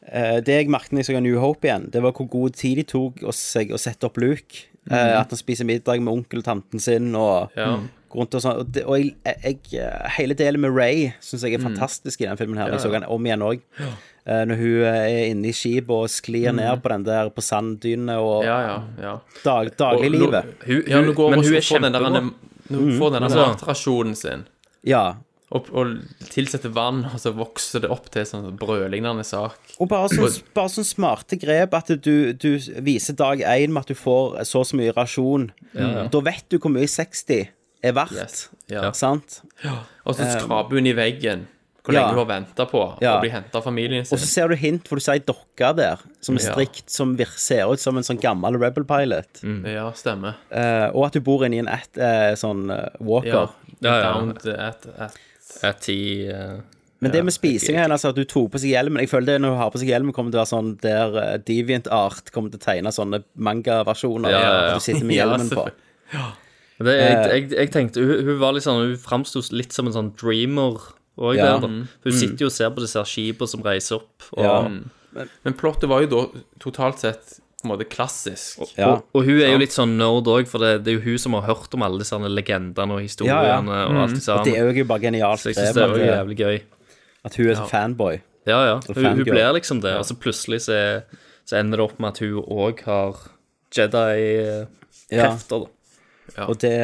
eh, 0.06 0.38
Det 0.40 0.54
jeg 0.60 0.70
merket 0.70 0.92
når 0.92 1.02
jeg 1.02 1.06
så 1.16 1.20
New 1.22 1.40
Hope 1.40 1.66
igjen, 1.66 1.90
det 1.90 2.00
var 2.06 2.12
hvor 2.12 2.30
god 2.30 2.54
tid 2.54 2.76
de 2.76 2.84
tok 2.84 3.24
å, 3.26 3.34
seg, 3.34 3.72
å 3.74 3.78
sette 3.78 4.06
opp 4.06 4.16
Luke. 4.22 4.69
Eh, 4.90 5.20
at 5.20 5.30
han 5.30 5.38
spiser 5.38 5.64
middag 5.64 6.00
med 6.02 6.12
onkel 6.12 6.38
og 6.42 6.44
tanten 6.44 6.80
sin 6.82 7.14
og 7.14 7.50
Ja. 7.56 7.76
går 8.10 8.18
rundt 8.24 8.34
og 8.34 8.42
sånn. 8.42 8.56
Og, 8.58 8.72
det, 8.72 8.82
og 8.84 8.98
jeg, 8.98 9.14
jeg, 9.70 9.90
hele 10.18 10.34
delen 10.34 10.60
med 10.60 10.74
Ray 10.74 11.12
syns 11.22 11.42
jeg 11.46 11.54
er 11.54 11.62
fantastisk 11.62 12.20
i 12.20 12.26
den 12.26 12.36
filmen. 12.36 12.58
her 12.58 12.72
Jeg 12.72 12.80
så 12.80 12.90
den 12.90 13.04
om 13.04 13.24
igjen 13.24 13.40
òg. 13.46 13.60
når 14.26 14.56
hun 14.56 14.82
er 14.84 15.30
inne 15.30 15.48
i 15.48 15.52
skipet 15.52 15.90
og 15.90 16.08
sklir 16.12 16.52
ned 16.52 16.82
på 16.82 16.88
den 16.92 17.04
der 17.04 17.30
på 17.30 17.40
sanddynene 17.40 18.18
og 18.18 18.44
Ja, 18.44 18.58
ja, 18.66 18.82
ja. 19.00 19.14
dag, 19.44 19.70
dagliglivet. 19.78 20.44
Hun, 20.66 20.82
Ja, 20.86 21.00
nå 21.00 21.14
går 21.14 21.30
men 21.30 21.38
hun 21.38 21.44
hun 21.48 21.54
er 21.56 21.60
får 21.60 21.80
den 21.80 21.92
der 21.92 22.00
kjempebra. 22.00 22.98
Får 22.98 23.10
den 23.10 23.22
der 23.22 23.28
Altså- 23.30 24.14
sin 24.14 24.44
Ja. 24.84 25.14
Og, 25.50 25.66
og 25.74 25.94
tilsetter 26.30 26.70
vann, 26.70 27.02
og 27.10 27.18
så 27.18 27.32
vokser 27.34 27.82
det 27.82 27.90
opp 27.90 28.06
til 28.14 28.26
sånn 28.28 28.52
brødlignende 28.60 29.24
sak. 29.26 29.58
Og 29.82 29.88
bare 29.90 30.10
sånn, 30.12 30.36
bare 30.54 30.70
sånn 30.70 30.86
smarte 30.86 31.38
grep 31.42 31.74
at 31.74 31.90
du, 31.98 32.32
du 32.38 32.50
viser 32.86 33.18
dag 33.18 33.42
én 33.42 33.74
med 33.74 33.82
at 33.82 33.90
du 33.90 33.98
får 33.98 34.44
så 34.46 34.62
og 34.62 34.68
så 34.70 34.78
mye 34.78 34.94
rasjon. 34.94 35.48
Da 35.74 36.22
vet 36.22 36.46
du 36.52 36.60
hvor 36.60 36.70
mye 36.74 36.86
60 36.90 37.48
er 37.82 37.96
verdt. 37.96 38.14
Yes. 38.14 38.44
Ja. 38.70 38.90
Sant? 38.94 39.40
Og 40.04 40.14
så 40.14 40.28
skraper 40.36 40.78
hun 40.78 40.86
i 40.86 40.94
veggen 40.94 41.48
hvor 41.80 41.96
ja. 41.96 42.02
lenge 42.02 42.12
hun 42.12 42.20
har 42.20 42.28
venta 42.28 42.66
på 42.68 42.80
Ja. 43.00 43.14
å 43.16 43.20
bli 43.22 43.30
henta 43.32 43.56
av 43.58 43.64
familien 43.64 44.04
sin. 44.04 44.14
Og 44.14 44.20
så 44.20 44.28
ser 44.28 44.52
du 44.52 44.56
hint, 44.60 44.86
for 44.86 45.00
du 45.00 45.04
ser 45.04 45.16
ei 45.16 45.22
dokke 45.24 45.70
der 45.76 46.02
som 46.20 46.36
er 46.36 46.44
Ja. 46.44 46.52
strikt, 46.52 46.90
som 46.92 47.16
ser 47.36 47.72
ut 47.72 47.80
som 47.80 47.96
en 47.96 48.04
sånn 48.04 48.20
gammel 48.20 48.60
Rebel 48.60 48.84
Pilot. 48.84 49.40
Ja, 49.64 49.90
stemmer. 49.92 50.36
Eh, 50.52 50.90
og 50.92 51.06
at 51.06 51.12
du 51.14 51.20
bor 51.20 51.40
inni 51.46 51.58
en 51.58 51.68
at, 51.68 51.88
eh, 51.96 52.34
sånn 52.36 52.70
eh, 52.70 52.88
walker. 53.00 53.48
Ja. 53.48 53.48
Ja, 53.80 53.96
ja. 53.96 54.12
Down 54.12 54.30
at, 54.36 54.86
at. 54.98 55.16
Er 55.66 55.72
ti 55.82 55.96
uh, 56.30 56.60
Men 57.00 57.12
det 57.14 57.22
med 57.24 57.32
spisinga 57.34 57.82
hennes, 57.86 58.04
at 58.04 58.16
du 58.16 58.24
tok 58.28 58.50
på 58.54 58.60
seg 58.60 58.70
hjelmen 58.74 59.00
Jeg 59.04 59.10
føler 59.12 59.26
det 59.34 59.38
når 59.42 59.54
hun 59.54 59.58
har 59.62 59.70
på 59.74 59.80
seg 59.82 59.88
hjelmen, 59.92 60.12
kommer 60.16 60.30
til 60.34 60.40
å 60.40 60.44
være 60.44 60.52
sånn 60.52 60.70
der 60.84 61.16
uh, 61.16 61.32
Deviant 61.48 61.88
Art 61.92 62.30
kommer 62.34 62.52
til 62.52 62.60
å 62.60 62.64
tegne 62.64 62.92
sånne 62.92 63.22
manga-versjoner. 63.36 64.30
Ja, 64.34 64.40
ja, 64.44 64.54
ja. 64.70 64.74
Du 64.78 64.84
sitter 64.84 65.04
med 65.08 65.16
Ja, 65.20 65.26
hjelmen 65.26 65.50
på. 65.54 65.66
Ja. 66.14 66.28
det, 66.80 66.94
Eh. 66.96 67.10
jeg, 67.10 67.26
jeg, 67.30 67.50
jeg 67.58 67.70
tenkte 67.74 68.00
Hun, 68.00 68.24
hun 68.26 68.38
var 68.40 68.54
litt 68.56 68.64
sånn 68.64 68.78
Hun 68.86 68.96
framsto 69.00 69.42
litt 69.52 69.72
som 69.76 69.86
en 69.90 69.92
sånn 69.96 70.12
dreamer 70.20 70.78
òg 71.20 71.36
Ja. 71.36 71.58
der. 71.60 71.68
Hun 72.06 72.12
sitter 72.16 72.46
jo 72.46 72.48
og 72.48 72.54
ser 72.56 72.70
på 72.72 72.80
disse 72.80 73.02
skipene 73.04 73.48
som 73.50 73.60
reiser 73.66 73.98
opp, 74.00 74.24
og, 74.32 74.44
Ja. 74.44 75.26
Men 75.44 75.56
plottet 75.58 75.88
var 75.90 76.00
jo 76.04 76.08
da 76.08 76.20
totalt 76.62 77.00
sett 77.02 77.40
på 77.62 77.68
en 77.68 77.72
måte 77.74 77.86
klassisk. 77.88 78.58
Ja. 78.78 78.88
og, 78.94 79.04
og 79.14 79.24
hun 79.28 79.40
er 79.40 79.52
jo 79.52 79.58
litt 79.60 79.72
sånn 79.74 79.96
nerd 79.98 80.26
òg, 80.32 80.46
for 80.48 80.58
det, 80.64 80.84
det 80.84 80.92
er 80.92 80.98
jo 80.98 81.04
hun 81.10 81.18
som 81.18 81.32
har 81.38 81.42
hørt 81.48 81.74
om 81.76 81.82
alle 81.86 81.98
disse 82.02 82.16
legendene 82.16 82.96
og 82.96 83.00
historiene 83.04 83.70
Ja, 83.70 83.82
ja. 83.84 83.86
og 83.88 84.00
alt 84.04 84.14
det 84.16 84.20
Og 84.20 84.26
sammen. 84.26 84.44
det 84.48 84.56
er 84.58 84.72
jo 84.80 84.84
bare 84.90 85.00
genialt 85.06 85.40
Så 85.42 85.50
jeg 85.52 85.56
synes 85.60 85.74
det 85.74 85.82
er 85.84 85.88
jo 85.96 86.10
jævlig 86.12 86.36
gøy. 86.40 86.60
at 87.24 87.34
hun 87.36 87.50
er 87.50 87.54
så 87.60 87.66
fanboy. 87.68 88.20
Ja, 88.48 88.60
ja. 88.64 88.76
Hun, 88.88 89.04
hun 89.04 89.24
blir 89.24 89.52
liksom 89.52 89.80
det, 89.84 89.92
og 90.00 90.04
så 90.08 90.14
plutselig 90.16 90.62
så, 90.64 91.02
så 91.44 91.58
ender 91.60 91.76
det 91.82 91.84
opp 91.90 91.98
med 92.00 92.08
at 92.14 92.18
hun 92.24 92.40
òg 92.40 92.80
har 92.88 93.20
Jedi-krefter, 93.76 95.66
da. 95.66 96.46
Og 96.48 96.56
det 96.62 96.74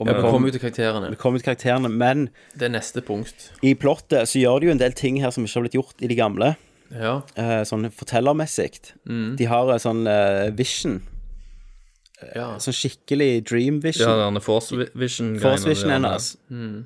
Og 0.00 0.06
vi 0.06 0.12
Vi 0.12 0.18
kommer 0.18 0.30
kommer 0.32 0.48
jo 0.48 0.52
til 0.56 0.60
karakterene. 0.62 1.16
kom 1.16 1.36
i 1.36 1.38
karakterene, 1.38 1.88
men 1.88 2.28
Det 2.58 2.62
er 2.66 2.72
neste 2.74 3.00
punkt. 3.02 3.50
i 3.62 3.74
plottet 3.74 4.26
så 4.28 4.38
gjør 4.40 4.60
de 4.60 4.66
jo 4.66 4.72
en 4.72 4.78
del 4.78 4.92
ting 4.92 5.20
her 5.20 5.30
som 5.30 5.44
ikke 5.44 5.54
har 5.54 5.62
blitt 5.62 5.76
gjort 5.78 6.02
i 6.02 6.06
de 6.08 6.14
gamle. 6.16 6.56
Ja. 6.92 7.22
eh, 7.36 7.62
sånn 7.68 7.88
fortellermessig. 7.90 8.92
De 9.38 9.48
har 9.48 9.72
en 9.72 9.82
sånn 9.82 10.06
eh, 10.10 10.50
vision. 10.56 11.00
ja. 12.36 12.52
Sånn 12.62 12.76
skikkelig 12.76 13.30
dream 13.48 13.80
vision. 13.82 14.06
Ja, 14.06 14.26
denne 14.26 14.42
Force 14.44 14.76
Vision-greiene. 14.94 15.42
Force 15.42 15.68
vision 15.68 15.90
hennes. 15.90 16.32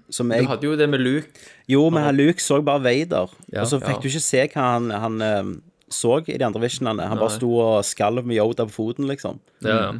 Som 0.09 0.32
Du 0.32 0.48
hadde 0.48 0.68
jo 0.68 0.76
det 0.78 0.88
med 0.88 1.02
Luke. 1.02 1.28
Jo, 1.68 1.88
men 1.90 2.07
han 2.07 2.16
Luke 2.16 2.42
så 2.42 2.62
bare 2.64 2.84
Vader. 2.86 3.32
Ja, 3.52 3.62
og 3.64 3.70
så 3.72 3.80
fikk 3.82 3.98
ja. 3.98 4.02
du 4.02 4.09
ikke 4.09 4.24
se 4.24 4.44
hva 4.54 4.68
han, 4.76 4.90
han 4.90 5.20
eh, 5.24 5.54
så 5.92 6.18
i 6.24 6.36
de 6.38 6.46
andre 6.46 6.62
visionene. 6.64 7.09
Han 7.11 7.20
bare 7.20 7.36
sto 7.36 7.50
og 7.62 7.84
skalv 7.86 8.24
med 8.26 8.38
Yoda 8.38 8.66
på 8.68 8.74
foten, 8.78 9.09
liksom. 9.11 9.40
Ja, 9.66 9.76
ja. 9.76 9.90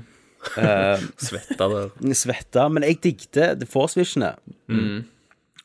Eh, 0.63 1.05
Svetta 1.29 1.69
der. 1.73 1.93
Svetta. 2.15 2.69
Men 2.73 2.87
jeg 2.87 3.03
digget 3.03 3.37
Force 3.67 3.73
Force 3.73 4.01
Visionet. 4.01 4.41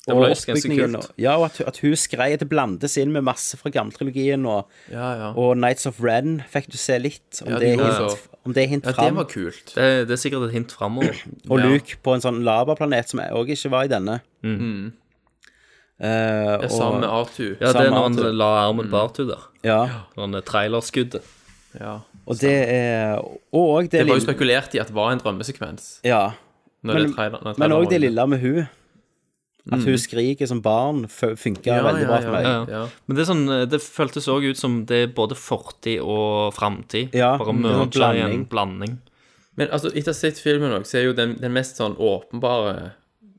Det 0.08 0.16
var 0.18 0.32
ganske 0.34 0.70
kult. 0.76 1.12
Ja, 1.22 1.36
og 1.38 1.43
at, 1.45 1.60
at 1.62 1.78
hun 1.84 1.91
skrei 1.95 2.32
Det 2.36 2.47
blandes 2.49 2.95
inn 2.97 3.12
med 3.14 3.22
masse 3.24 3.56
fra 3.60 3.70
gammeltrilogien. 3.70 4.45
Og, 4.49 4.66
Ja, 4.89 5.12
ja. 5.20 5.28
og 5.38 5.58
Nights 5.62 5.86
of 5.86 5.99
Ren 6.02 6.39
fikk 6.49 6.72
du 6.72 6.78
se 6.78 6.97
litt. 6.97 7.41
Om 7.45 7.52
Ja, 7.52 7.60
det 7.60 7.70
er 7.70 7.84
hint, 7.84 8.18
om 8.43 8.54
det 8.56 8.64
er 8.64 8.68
hint 8.72 8.86
ja, 8.89 8.91
det 8.97 9.14
var 9.16 9.28
kult. 9.30 9.76
Det, 9.76 10.08
det 10.10 10.16
er 10.18 10.22
sikkert 10.24 10.47
et 10.49 10.56
hint 10.58 10.72
framover. 10.74 11.14
Og 11.52 11.60
Ja. 11.60 11.66
Luke 11.70 11.99
på 12.02 12.16
en 12.16 12.22
sånn 12.26 12.41
lavaplanet 12.47 13.10
som 13.14 13.20
òg 13.22 13.54
ikke 13.54 13.70
var 13.70 13.86
i 13.86 13.91
denne. 13.93 14.18
Mm. 14.41 14.91
Eh, 16.02 16.08
Det 16.10 16.66
er 16.66 16.66
og- 16.66 16.72
sammen 16.72 17.02
med 17.06 17.10
R2. 17.10 17.58
Ja, 17.62 17.68
det 17.72 17.86
er 17.86 17.89
når 17.93 18.08
han 18.10 18.38
la 18.38 18.49
armen 18.68 18.89
på 18.89 18.97
Arthur 19.06 19.28
der. 19.36 19.43
ja. 19.64 19.82
Sånn 20.18 20.34
eh, 20.36 20.41
trailerskuddet. 20.41 21.22
Ja. 21.80 21.99
Og 22.28 22.38
det 22.41 22.58
er 22.70 23.20
Og 23.54 23.84
det, 23.89 23.91
Det 24.02 24.08
var 24.08 24.18
jo 24.18 24.26
spekulert 24.26 24.74
i 24.76 24.80
at 24.80 24.88
det 24.88 24.95
var 24.95 25.12
en 25.12 25.20
drømmesekvens. 25.20 25.99
Ja. 26.04 26.32
Når 26.84 26.93
Men- 26.93 27.04
det 27.06 27.16
trailer, 27.16 27.38
når 27.43 27.43
Men 27.45 27.56
traileren 27.56 27.78
òg 27.78 27.89
det 27.89 27.89
det 27.89 28.02
lille 28.10 28.28
med 28.28 28.39
hun 28.41 28.68
At 29.70 29.84
hun 29.86 29.97
skriker 30.01 30.49
som 30.49 30.62
barn, 30.66 31.03
funka 31.05 31.70
Ja, 31.70 31.84
veldig 31.86 32.07
bra 32.09 32.18
for 32.24 32.32
ja, 32.32 32.34
meg. 32.34 32.45
Ja, 32.47 32.80
ja. 32.80 32.86
Men 33.05 33.18
det, 33.18 33.22
er 33.22 33.28
sånn, 33.30 33.43
eh, 33.53 33.66
det 33.70 33.80
føltes 33.84 34.30
òg 34.32 34.47
ut 34.49 34.57
som 34.57 34.80
det 34.89 35.01
er 35.05 35.12
både 35.14 35.38
fortid 35.38 36.01
og 36.01 36.55
framtid. 36.57 37.14
Ja, 37.14 37.36
Bare 37.38 37.53
det 37.53 37.62
merga 37.62 38.12
i 38.18 38.24
en 38.26 38.47
blanding. 38.49 38.97
Men 39.59 39.70
altså, 39.70 39.91
etter 39.93 40.09
å 40.09 40.16
ha 40.16 40.18
sett 40.18 40.41
filmen 40.41 40.74
også, 40.74 40.89
så 40.89 40.97
er 40.97 41.05
jo 41.05 41.18
den, 41.18 41.36
den 41.43 41.53
mest 41.53 41.78
sånn 41.78 41.93
åpenbare 42.01 42.95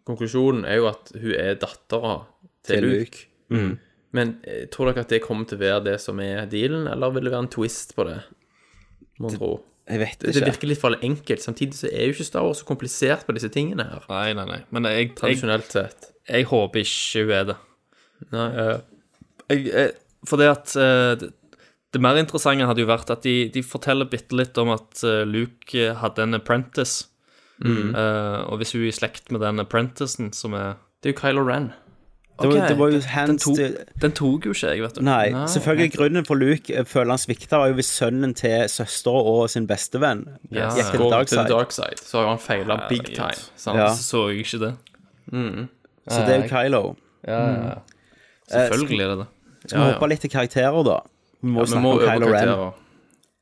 konklusjonen 0.06 0.66
er 0.68 0.78
jo 0.78 0.90
at 0.90 1.10
hun 1.16 1.34
er 1.34 1.58
dattera 1.58 2.14
til, 2.62 2.76
Til 2.76 2.86
Luke. 2.86 3.26
Luke. 3.50 3.74
Men 4.12 4.36
eh, 4.46 4.66
tror 4.70 4.92
dere 4.92 5.06
at 5.06 5.12
det 5.12 5.22
kommer 5.24 5.48
til 5.48 5.58
å 5.58 5.64
være 5.64 5.82
det 5.90 5.98
som 6.04 6.20
er 6.22 6.46
dealen, 6.52 6.86
eller 6.90 7.14
vil 7.14 7.26
det 7.26 7.34
være 7.34 7.48
en 7.48 7.52
twist 7.52 7.96
på 7.98 8.06
det? 8.06 8.20
Må 9.22 9.32
tro. 9.32 9.52
Jeg 9.88 9.98
vet 9.98 10.20
Det, 10.22 10.34
det 10.36 10.46
virker 10.46 10.70
litt 10.70 10.80
for 10.80 10.94
enkelt. 11.02 11.42
Samtidig 11.42 11.80
så 11.80 11.90
er 11.90 12.06
jo 12.06 12.14
ikke 12.14 12.28
Star 12.28 12.46
Wars 12.46 12.60
så 12.62 12.68
komplisert 12.68 13.26
på 13.26 13.34
disse 13.34 13.50
tingene 13.52 13.88
her. 13.88 14.04
Nei, 14.12 14.28
nei, 14.38 14.46
nei. 14.48 14.60
Men 14.70 14.86
jeg, 14.88 14.98
jeg, 15.00 15.14
Tradisjonelt 15.18 15.74
sett. 15.74 16.11
Jeg 16.28 16.44
håper 16.50 16.84
ikke 16.84 17.22
hun 17.26 17.30
er 17.38 17.44
det. 17.52 17.56
Nei. 18.32 18.48
Jeg, 19.50 19.64
jeg, 19.66 19.92
for 20.28 20.38
det 20.38 20.48
at 20.52 20.74
eh, 20.78 21.14
det, 21.20 21.32
det 21.92 22.00
mer 22.00 22.16
interessante 22.20 22.64
hadde 22.68 22.80
jo 22.84 22.88
vært 22.88 23.10
at 23.10 23.24
de, 23.26 23.48
de 23.52 23.62
forteller 23.66 24.08
bitte 24.08 24.36
litt 24.38 24.56
om 24.62 24.70
at 24.72 25.02
eh, 25.04 25.24
Luke 25.28 25.74
eh, 25.76 25.94
hadde 25.98 26.22
en 26.28 26.38
apprentice. 26.38 27.08
Eh, 27.62 28.40
og 28.48 28.56
hvis 28.58 28.72
hun 28.74 28.80
er 28.82 28.88
i 28.90 28.94
slekt 28.96 29.30
med 29.30 29.42
den 29.44 29.60
apprenticen 29.62 30.32
som 30.34 30.54
er 30.58 30.72
Det 31.02 31.10
er 31.10 31.14
jo 31.14 31.18
Kylo 31.20 31.44
Ren. 31.46 31.68
Det 32.40 32.48
var, 32.48 32.62
det 32.66 32.78
var 32.78 32.88
jo 32.90 32.98
Den, 33.28 33.36
tok, 33.38 33.54
til 33.54 33.74
den 34.02 34.14
tok 34.18 34.46
jo 34.48 34.54
ikke 34.56 34.70
jeg, 34.72 34.80
vet 34.82 34.96
du. 34.96 35.02
Nei, 35.06 35.28
Nei, 35.30 35.42
selvfølgelig 35.52 35.92
grunnen 35.94 36.24
for 36.26 36.40
Luke 36.40 36.72
eh, 36.74 36.86
føler 36.88 37.12
han 37.12 37.20
svikta, 37.22 37.60
var 37.60 37.70
jo 37.70 37.76
hvis 37.78 37.90
sønnen 38.00 38.32
til 38.34 38.64
søstera 38.72 39.20
og 39.34 39.44
sin 39.52 39.68
bestevenn 39.70 40.24
Ja. 40.50 40.70
gikk 40.74 40.90
til 40.96 41.04
dark 41.12 41.28
til 41.28 41.36
side. 41.38 41.52
dark 41.52 41.76
side. 41.76 42.00
Så 42.02 42.18
har 42.18 42.24
jo 42.26 42.32
han 42.32 42.42
feila 42.42 42.80
big 42.88 43.04
time. 43.12 43.36
Sant? 43.54 43.78
Ja. 43.78 43.92
Så 43.94 44.08
så 44.08 44.24
jeg 44.32 44.42
ikke 44.46 44.62
det. 44.64 44.72
Så 46.08 46.20
det 46.26 46.34
er 46.34 46.42
jo 46.42 46.48
Kylo. 46.50 46.82
Ja, 47.28 47.40
ja. 47.52 47.74
Selvfølgelig 48.50 49.00
er 49.04 49.12
det 49.12 49.18
det. 49.22 49.28
Skal 49.66 49.78
vi 49.78 49.82
Ja, 49.84 49.88
ja. 49.88 49.92
hoppe 49.94 50.08
litt 50.10 50.20
til 50.24 50.30
karakterer, 50.32 50.84
da? 50.84 50.96
Vi 51.42 51.50
må 51.54 51.62
ja, 51.62 51.66
snakke 51.70 51.82
må 51.84 51.92
om 51.92 52.02
Kylo 52.06 52.32
Ren. 52.32 52.72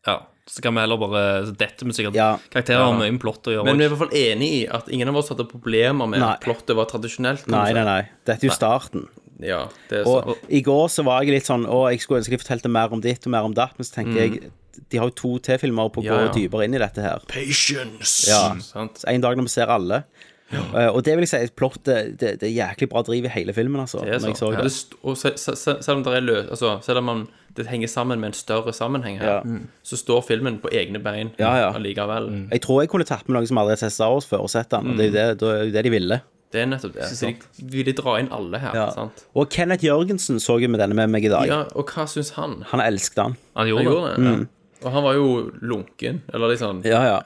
Ja. 0.07 0.19
Så 0.51 0.63
kan 0.65 0.75
vi 0.75 0.81
heller 0.83 0.99
bare 0.99 1.23
så 1.47 1.53
Dette 1.57 1.87
med 1.87 1.95
sikkert 1.95 2.15
Ja. 2.19 2.33
Karakterer 2.51 2.83
har 2.83 2.93
mye 2.99 3.13
med 3.15 3.21
plott 3.23 3.47
å 3.47 3.53
gjøre. 3.55 3.65
Men 3.69 3.79
vi 3.79 3.85
er 3.85 3.89
i 3.89 3.95
hvert 3.95 4.03
fall 4.03 4.17
enig 4.19 4.49
i 4.57 4.61
at 4.69 4.89
ingen 4.91 5.09
av 5.13 5.17
oss 5.21 5.29
hadde 5.31 5.47
problemer 5.49 6.09
med 6.11 6.23
at 6.27 6.41
plottet 6.43 6.75
var 6.77 6.89
tradisjonelt. 6.91 7.47
Nei, 7.49 7.73
nei, 7.77 7.85
nei. 7.87 8.01
Dette 8.27 8.45
er 8.45 8.49
jo 8.51 8.57
starten. 8.57 9.07
Ja, 9.41 9.69
det 9.89 10.01
er 10.03 10.09
Og 10.11 10.25
sånn. 10.27 10.49
i 10.51 10.61
går 10.67 10.89
så 10.93 11.05
var 11.07 11.23
jeg 11.23 11.33
litt 11.33 11.47
sånn 11.49 11.63
Å, 11.65 11.89
jeg 11.91 12.01
skulle 12.03 12.19
ønske 12.21 12.35
de 12.35 12.41
fortalte 12.43 12.69
mer 12.69 12.93
om 12.93 13.01
ditt 13.01 13.25
og 13.25 13.31
mer 13.33 13.47
om 13.49 13.55
datt, 13.57 13.73
men 13.79 13.87
så 13.89 13.95
tenkte 13.95 14.19
jeg 14.21 14.51
De 14.91 14.99
har 14.99 15.09
jo 15.09 15.15
to 15.17 15.31
T-filmer 15.39 15.89
på 15.95 16.03
å 16.03 16.05
Ja, 16.05 16.13
gå 16.13 16.27
ja. 16.27 16.33
dypere 16.35 16.65
inn 16.67 16.75
i 16.75 16.79
dette 16.83 17.01
her. 17.01 17.23
Patience! 17.31 18.29
Ja. 18.29 18.53
Så 18.61 18.91
En 19.09 19.21
dag 19.23 19.37
når 19.39 19.47
vi 19.49 19.49
ser 19.55 19.67
alle. 19.73 20.03
Eh, 20.51 20.89
og 20.91 21.05
det 21.07 21.15
vil 21.17 21.27
jeg 21.27 21.31
si, 21.49 21.53
plottet 21.55 22.17
det, 22.19 22.33
det 22.41 22.49
er 22.49 22.55
jæklig 22.57 22.89
bra 22.91 23.03
driv 23.07 23.25
i 23.25 23.29
hele 23.29 23.53
filmen, 23.55 23.81
altså. 23.85 24.01
Det 24.03 24.17
er 24.17 24.19
når 24.25 24.33
jeg 24.33 24.37
så 24.37 24.47
sånn. 24.49 24.57
Ja, 24.57 24.63
det. 24.67 24.99
og 25.03 25.17
se, 25.21 25.31
se, 25.39 25.55
se, 25.57 25.75
selv 25.87 25.97
om 26.01 26.03
det 26.09 26.15
er 26.17 26.25
løs 26.27 26.49
Altså, 26.51 26.73
selv 26.83 26.99
om 26.99 27.05
man 27.05 27.29
det 27.57 27.67
henger 27.67 27.89
sammen 27.91 28.21
med 28.23 28.29
en 28.31 28.37
større 28.39 28.73
sammenheng 28.73 29.19
her, 29.19 29.41
Ja. 29.47 29.59
så 29.83 29.97
står 29.99 30.21
filmen 30.23 30.59
på 30.63 30.69
egne 30.73 31.01
bein 31.03 31.33
Ja, 31.39 31.51
ja. 31.59 31.71
allikevel. 31.75 32.49
Jeg 32.53 32.61
tror 32.63 32.83
jeg 32.83 32.91
kunne 32.93 33.05
tatt 33.05 33.27
med 33.29 33.37
noen 33.39 33.47
som 33.51 33.59
aldri 33.59 33.73
har 33.75 33.81
sett 33.83 33.93
Star 33.93 34.11
Wars 34.15 34.27
før, 34.27 34.45
og 34.47 34.51
sett 34.51 34.71
den. 34.71 34.93
Og 34.93 34.97
det 34.99 35.09
er 35.15 35.33
jo 35.35 35.35
det, 35.35 35.73
det, 35.75 35.83
de 35.85 35.91
ville. 35.91 36.21
Det 36.53 36.63
er 36.63 36.67
nettopp 36.67 36.95
det. 36.95 37.09
Så 37.11 37.27
de 37.27 37.37
ville 37.75 37.93
dra 37.95 38.17
inn 38.23 38.29
alle 38.35 38.59
her, 38.59 38.75
Ja. 38.75 38.87
sant? 38.95 39.25
Og 39.35 39.51
Kenneth 39.51 39.85
Jørgensen 39.85 40.39
så 40.43 40.61
jo 40.63 40.69
med 40.69 40.81
denne 40.81 40.95
med 40.95 41.11
meg 41.11 41.25
i 41.25 41.29
dag. 41.29 41.47
Ja, 41.47 41.61
og 41.75 41.91
hva 41.91 42.07
syns 42.11 42.31
han? 42.39 42.63
Han 42.71 42.81
elsket. 42.81 43.19
Han 43.23 43.37
Han 43.57 43.69
gjorde 43.69 43.85
det. 43.85 43.91
gjorde 43.93 44.15
det, 44.17 44.25
ja. 44.25 44.47
Og 44.83 44.93
han 44.93 45.03
var 45.05 45.15
jo 45.15 45.51
lunken, 45.61 46.23
eller 46.33 46.49
Mm. 46.57 46.83
Ja, 46.85 47.03
ja. 47.05 47.19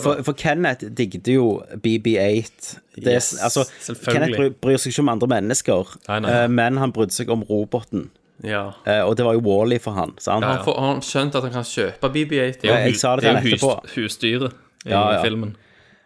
For, 0.00 0.22
for 0.22 0.32
Kenneth 0.32 0.84
digget 0.96 1.28
jo 1.28 1.62
BB8. 1.76 2.78
Det, 2.96 3.06
er- 3.06 3.12
Yes, 3.14 3.34
altså. 3.42 3.64
Kenneth 4.10 4.36
bryr, 4.36 4.50
bryr 4.60 4.76
seg 4.80 4.92
ikke 4.92 5.00
om 5.04 5.08
andre 5.08 5.28
mennesker, 5.28 5.96
Nei, 6.08 6.18
nei. 6.20 6.30
eh, 6.44 6.48
men 6.48 6.76
han 6.78 6.92
brydde 6.92 7.12
seg 7.12 7.30
om 7.30 7.42
roboten. 7.42 8.10
Ja. 8.44 8.70
Eh, 8.86 9.02
og 9.06 9.16
det 9.16 9.24
var 9.24 9.32
jo 9.34 9.40
Wally 9.44 9.78
for 9.78 9.92
han. 9.92 10.14
Så 10.18 10.32
han, 10.32 10.42
Han 10.42 10.64
får- 10.64 10.80
han 10.80 11.00
skjønte 11.00 11.36
at 11.36 11.42
han 11.42 11.52
kan 11.52 11.62
kjøpe 11.64 12.08
BB-8? 12.12 12.64
Ja, 12.64 12.76
jeg 12.86 12.96
sa 12.96 13.16
det 13.16 13.24
er 13.24 13.34
han 13.36 13.44
jo 13.46 13.58
husdyret 13.94 14.52
i 14.86 14.90
Ja, 14.90 15.12
ja. 15.12 15.22
filmen. 15.22 15.56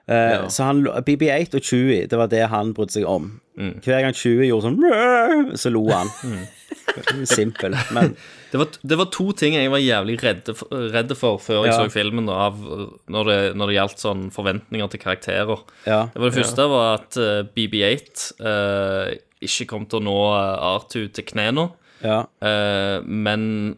eh, 0.08 0.48
Så 0.48 0.64
han, 0.64 0.84
BB8 1.06 1.54
og 1.54 1.62
Chewie, 1.62 2.06
det 2.06 2.18
var 2.18 2.26
det 2.26 2.48
han 2.48 2.74
brydde 2.74 2.92
seg 2.92 3.04
om. 3.06 3.40
Mm. 3.58 3.80
Hver 3.80 4.00
gang 4.02 4.12
Chewie 4.14 4.50
gjorde 4.50 4.62
sånn 4.68 5.56
så 5.56 5.70
lo 5.72 5.88
han. 5.90 6.08
Simpel. 7.28 7.76
Men 7.94 8.16
Det 8.50 8.60
var, 8.60 8.68
det 8.80 8.96
var 8.96 9.08
to 9.12 9.24
ting 9.36 9.56
jeg 9.56 9.70
var 9.72 9.82
jævlig 9.82 10.14
redde 10.22 10.54
for, 10.56 10.70
redde 10.94 11.16
for 11.18 11.40
før 11.42 11.64
jeg 11.66 11.74
Ja. 11.74 11.80
så 11.82 11.90
filmen, 11.92 12.28
da, 12.30 12.36
av, 12.46 12.60
når, 13.10 13.28
det, 13.28 13.40
når 13.58 13.68
det 13.68 13.74
gjaldt 13.76 14.04
sånn 14.04 14.22
forventninger 14.32 14.92
til 14.92 15.02
karakterer. 15.02 15.64
ja. 15.84 16.06
Det 16.14 16.22
var 16.22 16.30
det 16.30 16.38
første 16.38 16.68
var 16.70 16.86
at 16.94 17.18
uh, 17.18 17.42
BB8 17.56 18.28
uh, 18.40 19.10
ikke 19.44 19.66
kom 19.74 19.84
til 19.90 20.00
å 20.00 20.06
nå 20.06 20.16
Artu 20.36 21.02
R2 21.02 21.12
til 21.18 21.28
knærne, 21.32 21.66
ja. 22.04 22.22
Uh, 22.44 23.02
men 23.04 23.76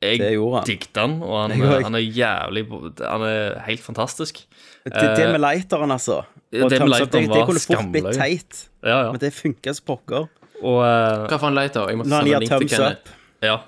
jeg 0.00 0.18
Det 0.18 0.66
digget 0.66 0.96
han, 0.96 1.18
og 1.22 1.36
han, 1.44 1.60
han 1.84 1.94
er 1.98 2.00
jævlig 2.00 2.62
Han 3.04 3.24
er 3.28 3.58
helt 3.66 3.82
fantastisk. 3.84 4.40
Det, 4.84 4.94
det 4.96 5.26
med 5.28 5.42
lighteren, 5.44 5.92
altså. 5.92 6.22
det 6.50 6.70
det, 6.72 6.80
med 6.80 6.88
lighteren 6.88 7.28
det, 7.28 7.28
det 7.28 7.40
var 7.40 7.50
kunne 7.50 7.64
fort 7.66 7.90
blitt 7.92 8.16
teit, 8.16 8.62
Ja, 8.82 9.04
ja. 9.04 9.10
men 9.12 9.20
det 9.20 9.34
funka 9.36 9.74
som 9.76 9.86
pokker. 9.92 10.28
Og, 10.62 10.78
eh, 10.84 11.26
Hva 11.30 11.38
faen 11.40 11.54
leter 11.56 11.88
jeg? 11.88 11.98
måtte 12.00 12.10
sende 12.10 12.40
link 12.40 12.52
til 12.58 12.68
Kenneth. 12.68 13.12
ja. 13.42 13.58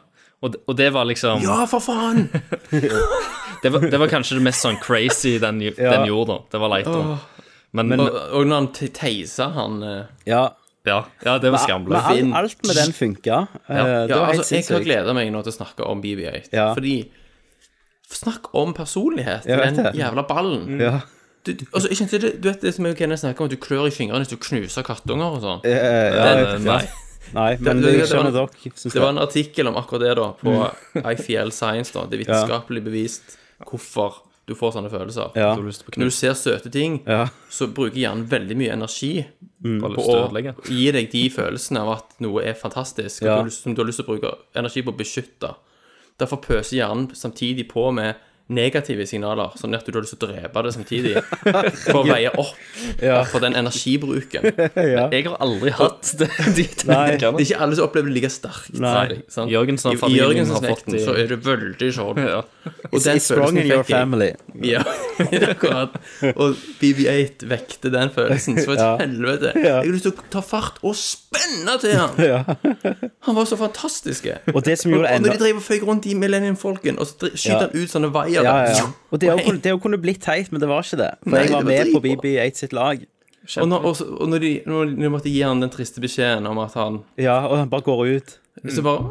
Og, 0.42 0.50
det- 0.52 0.60
og 0.66 0.74
det 0.76 0.88
var 0.92 1.04
liksom 1.06 1.40
Ja, 1.44 1.64
for 1.70 1.78
faen! 1.78 2.24
det, 3.62 3.70
var, 3.70 3.80
det 3.92 3.98
var 4.00 4.08
kanskje 4.10 4.40
det 4.40 4.42
mest 4.42 4.64
sånn 4.64 4.78
crazy 4.82 5.36
den, 5.38 5.60
den 5.60 6.06
gjorde, 6.08 6.26
da. 6.34 6.38
Det 6.50 6.60
var 6.64 6.72
lighteren. 6.72 7.12
Men, 7.72 7.92
og, 8.00 8.08
og 8.34 8.46
når 8.50 8.54
han 8.58 8.66
te- 8.74 8.88
teisa 8.92 9.46
han 9.54 9.76
eh, 9.86 10.02
Ja. 10.26 10.40
ja, 10.84 10.96
ja, 11.24 11.36
det 11.38 11.52
var 11.54 11.60
Men 11.60 11.62
skamløst. 11.68 12.10
alt, 12.10 12.34
alt 12.40 12.66
med 12.66 12.76
den 12.80 12.92
funka. 12.92 13.38
Ja. 13.70 13.86
Ja, 14.10 14.18
altså, 14.26 14.54
jeg 14.58 14.66
har 14.68 14.82
gleda 14.84 15.14
meg 15.14 15.30
nå 15.32 15.44
til 15.46 15.52
å 15.54 15.56
snakke 15.60 15.86
om 15.86 16.02
BB-8. 16.02 16.50
Ja. 16.52 16.72
Fordi 16.74 16.96
Snakk 18.12 18.50
om 18.60 18.74
personlighet 18.76 19.46
den 19.46 19.78
jævla 19.96 20.26
ballen. 20.28 20.74
Ja. 20.82 20.98
Du, 21.44 21.52
du, 21.58 21.64
altså, 21.74 21.88
ikke, 21.90 22.06
du, 22.22 22.28
du 22.38 22.48
vet 22.48 22.60
det 22.62 22.70
som 22.74 22.86
jeg 22.86 22.96
Kenneth 22.96 23.20
snakker 23.24 23.40
om, 23.42 23.48
at 23.50 23.50
du 23.50 23.56
klør 23.58 23.88
i 23.88 23.90
fingrene 23.94 24.22
hvis 24.22 24.30
du 24.30 24.36
knuser 24.38 24.84
kattunger 24.86 25.38
og 25.38 25.40
sånn. 25.42 25.64
Eh, 25.66 26.14
ja, 26.14 26.58
Nei. 26.62 26.82
Nei, 27.32 27.56
men 27.58 27.80
Det- 27.80 27.92
det- 27.92 27.98
det 28.00 28.08
skjønner 28.10 28.30
var- 28.32 28.50
dere 28.52 28.72
som 28.76 28.90
Det 28.90 29.00
var 29.00 29.08
en 29.08 29.18
artikkel 29.18 29.66
om 29.68 29.74
akkurat 29.74 30.00
det, 30.00 30.16
da, 30.16 30.32
på 30.32 30.52
IFL 31.12 31.50
Science. 31.50 31.92
da 31.92 32.04
Det 32.06 32.20
er 32.20 32.24
vitenskapelig 32.24 32.84
bevist 32.84 33.36
hvorfor 33.66 34.14
du 34.46 34.54
får 34.54 34.72
sånne 34.74 34.90
følelser. 34.90 35.30
Ja. 35.36 35.54
Du 35.54 35.62
Når 35.62 36.04
du 36.04 36.10
ser 36.10 36.34
søte 36.34 36.70
ting, 36.70 37.00
Ja. 37.06 37.28
så 37.50 37.66
bruker 37.72 37.94
hjernen 37.96 38.26
veldig 38.28 38.56
mye 38.56 38.72
energi 38.72 39.24
mm. 39.64 39.80
på 39.80 39.96
å 40.02 40.66
gi 40.66 40.90
deg 40.90 41.10
de 41.10 41.28
følelsene 41.30 41.78
av 41.80 41.88
at 41.98 42.20
noe 42.20 42.42
er 42.42 42.54
fantastisk, 42.54 43.22
Ja. 43.22 43.42
du 43.42 43.50
som 43.50 43.74
du 43.74 43.82
har 43.82 43.86
lyst 43.86 43.98
til 44.00 44.04
å 44.06 44.18
bruke 44.18 44.34
energi 44.54 44.82
på 44.82 44.92
å 44.92 44.96
beskytte. 44.98 45.54
Derfor 46.18 46.42
pøser 46.42 46.76
hjernen 46.82 47.08
samtidig 47.14 47.68
på 47.70 47.92
med 47.94 48.16
negative 48.54 49.06
signaler, 49.08 49.52
sånn 49.58 49.74
at 49.76 49.86
du 49.86 49.92
har 49.96 50.04
lyst 50.04 50.16
til 50.18 50.28
å 50.28 50.32
drepe 50.32 50.62
det 50.66 50.72
samtidig, 50.76 51.14
for 51.86 52.02
å 52.02 52.04
veie 52.08 52.30
opp 52.32 52.56
for 53.32 53.40
den 53.44 53.56
energibruken. 53.58 54.46
Men 54.76 55.12
Jeg 55.16 55.26
har 55.28 55.36
aldri 55.42 55.72
hatt 55.78 56.12
det, 56.20 56.28
de 56.56 56.66
Nei. 56.88 57.16
Det 57.16 57.26
er 57.28 57.44
ikke 57.46 57.60
alle 57.64 57.76
som 57.78 57.86
opplever 57.88 58.08
det 58.12 58.16
like 58.20 58.30
sterkt. 58.32 58.74
Nei. 58.82 59.20
sant? 59.32 59.50
Jørgensen 59.52 59.92
I, 59.92 59.96
i 59.96 60.00
familien 60.02 60.26
Jørgensens 60.28 60.58
har 60.60 60.68
fått 60.68 60.86
vekten 60.86 61.04
så 61.06 61.16
er 61.18 61.30
det 61.32 61.38
veldig 61.46 61.90
sånn. 61.96 62.22
Ja. 62.22 62.40
Og 62.92 62.98
den 63.02 63.18
It's 63.18 63.26
strong 63.28 63.52
følelsen 63.52 63.62
in 63.62 63.70
your 63.72 63.84
family. 63.88 64.30
Ja, 64.62 64.82
akkurat. 65.48 65.96
Og 66.36 66.56
BB8 66.80 67.46
vekte 67.50 67.90
den 67.92 68.10
følelsen. 68.14 68.58
Så 68.62 68.74
et 68.76 68.82
Ja. 68.82 68.96
helvete. 69.00 69.52
Jeg 69.56 69.72
har 69.72 69.84
lyst 69.90 70.06
til 70.08 70.12
å 70.12 70.24
ta 70.30 70.40
fart 70.44 70.78
og 70.82 70.94
spenne 70.98 71.76
til 71.82 71.96
han! 71.96 72.16
Han 73.26 73.34
var 73.38 73.46
så 73.48 73.56
fantastisk. 73.58 74.26
Og 74.54 74.62
det 74.66 74.78
som 74.80 74.90
Og, 74.92 74.98
gjorde 74.98 75.08
og 75.08 75.16
enda 75.16 75.28
når 75.30 75.38
de 75.38 75.42
drev 75.44 75.56
og 75.60 75.64
føyk 75.66 75.86
rundt 75.88 76.06
i 76.10 76.14
Millennium-folken, 76.18 76.98
og 76.98 77.06
så 77.08 77.30
skyter 77.32 77.52
Ja. 77.52 77.58
han 77.68 77.76
ut 77.82 77.90
sånne 77.92 78.10
vaiere 78.46 78.74
ja, 78.74 78.82
ja. 78.82 78.90
Og 79.12 79.20
det, 79.22 79.32
kunne, 79.44 79.62
det 79.64 79.74
kunne 79.84 80.00
blitt 80.02 80.22
teit, 80.24 80.52
men 80.52 80.62
det 80.62 80.68
var 80.70 80.84
ikke 80.86 81.00
det. 81.00 81.10
For 81.24 81.34
Nei, 81.34 81.42
jeg 81.46 81.52
var 81.52 81.62
var 81.62 81.70
med 81.72 81.92
på. 81.94 82.02
BB8 82.06 82.62
sitt 82.64 82.76
lag. 82.76 83.02
Og, 83.58 83.66
når, 83.68 83.84
og, 83.88 83.96
så- 83.98 84.06
og 84.06 84.28
når, 84.30 84.38
de, 84.38 84.52
når 84.70 84.92
de 84.94 85.10
måtte 85.10 85.30
gi 85.32 85.40
han 85.42 85.62
den 85.62 85.70
triste 85.72 86.02
beskjeden 86.02 86.46
om 86.46 86.60
at 86.62 86.76
han 86.78 87.00
Ja, 87.18 87.40
og 87.48 87.58
han 87.58 87.70
bare 87.72 87.86
går 87.88 88.06
ut. 88.18 88.38
Så 88.70 88.84
bare 88.86 89.10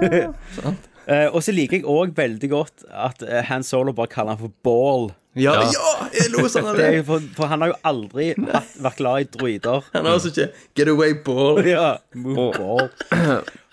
Uh, 0.00 1.28
og 1.34 1.42
så 1.44 1.52
liker 1.52 1.76
jeg 1.76 1.84
òg 1.88 2.14
veldig 2.16 2.48
godt 2.48 2.84
at 2.88 3.20
uh, 3.20 3.40
Han 3.50 3.64
Solo 3.66 3.92
bare 3.92 4.08
kaller 4.08 4.32
han 4.32 4.40
for 4.40 4.52
Ball. 4.64 5.10
Ja, 5.36 5.52
ja 5.60 5.90
jeg 6.14 6.32
lo 6.32 6.46
sånn 6.48 6.70
av 6.70 6.76
Det 6.80 6.86
er 6.86 6.96
det! 6.98 7.02
for, 7.08 7.26
for 7.36 7.50
han 7.52 7.60
har 7.60 7.74
jo 7.74 7.76
aldri 7.86 8.30
hatt, 8.38 8.72
vært 8.80 9.00
glad 9.02 9.26
i 9.26 9.28
droider. 9.36 9.84
Han 9.92 10.08
har 10.08 10.16
altså 10.16 10.32
ikke 10.32 10.48
Get 10.78 10.90
away, 10.92 11.14
ball. 11.26 11.60
Ja, 11.68 11.98
move 12.16 12.48
ball. 12.56 12.88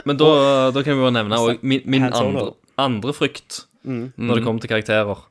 Men 0.08 0.20
da, 0.20 0.30
da 0.76 0.84
kan 0.84 0.98
vi 0.98 1.04
bare 1.06 1.16
nevne 1.16 1.40
òg 1.44 1.64
min, 1.68 1.88
min 1.90 2.08
andre, 2.12 2.50
andre 2.80 3.16
frykt 3.16 3.64
når 3.88 4.36
det 4.40 4.44
kom 4.46 4.60
til 4.60 4.70
karakterer, 4.70 5.24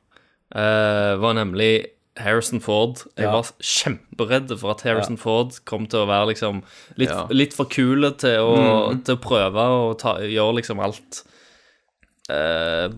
eh, 0.54 1.16
var 1.22 1.34
nemlig 1.38 1.86
Harrison 2.16 2.61
Ford. 2.64 3.02
Jeg 3.18 3.26
Ja. 3.26 3.32
var 3.32 3.42
kjemperedd 3.61 4.59
for 4.59 4.70
at 4.72 4.80
Harrison 4.82 5.18
Ford 5.20 5.52
kom 5.66 5.86
til 5.86 6.00
å 6.00 6.07
være 6.09 6.30
liksom 6.32 6.62
litt, 6.96 7.11
Ja. 7.11 7.26
litt 7.30 7.52
for 7.52 7.66
kule 7.66 8.11
til 8.16 8.38
å, 8.40 9.04
til 9.04 9.16
å 9.16 9.20
prøve 9.20 9.61
å 9.61 9.98
ta, 9.98 10.14
gjøre 10.24 10.57
liksom 10.62 10.80
alt 10.80 11.24
eh, 12.30 12.88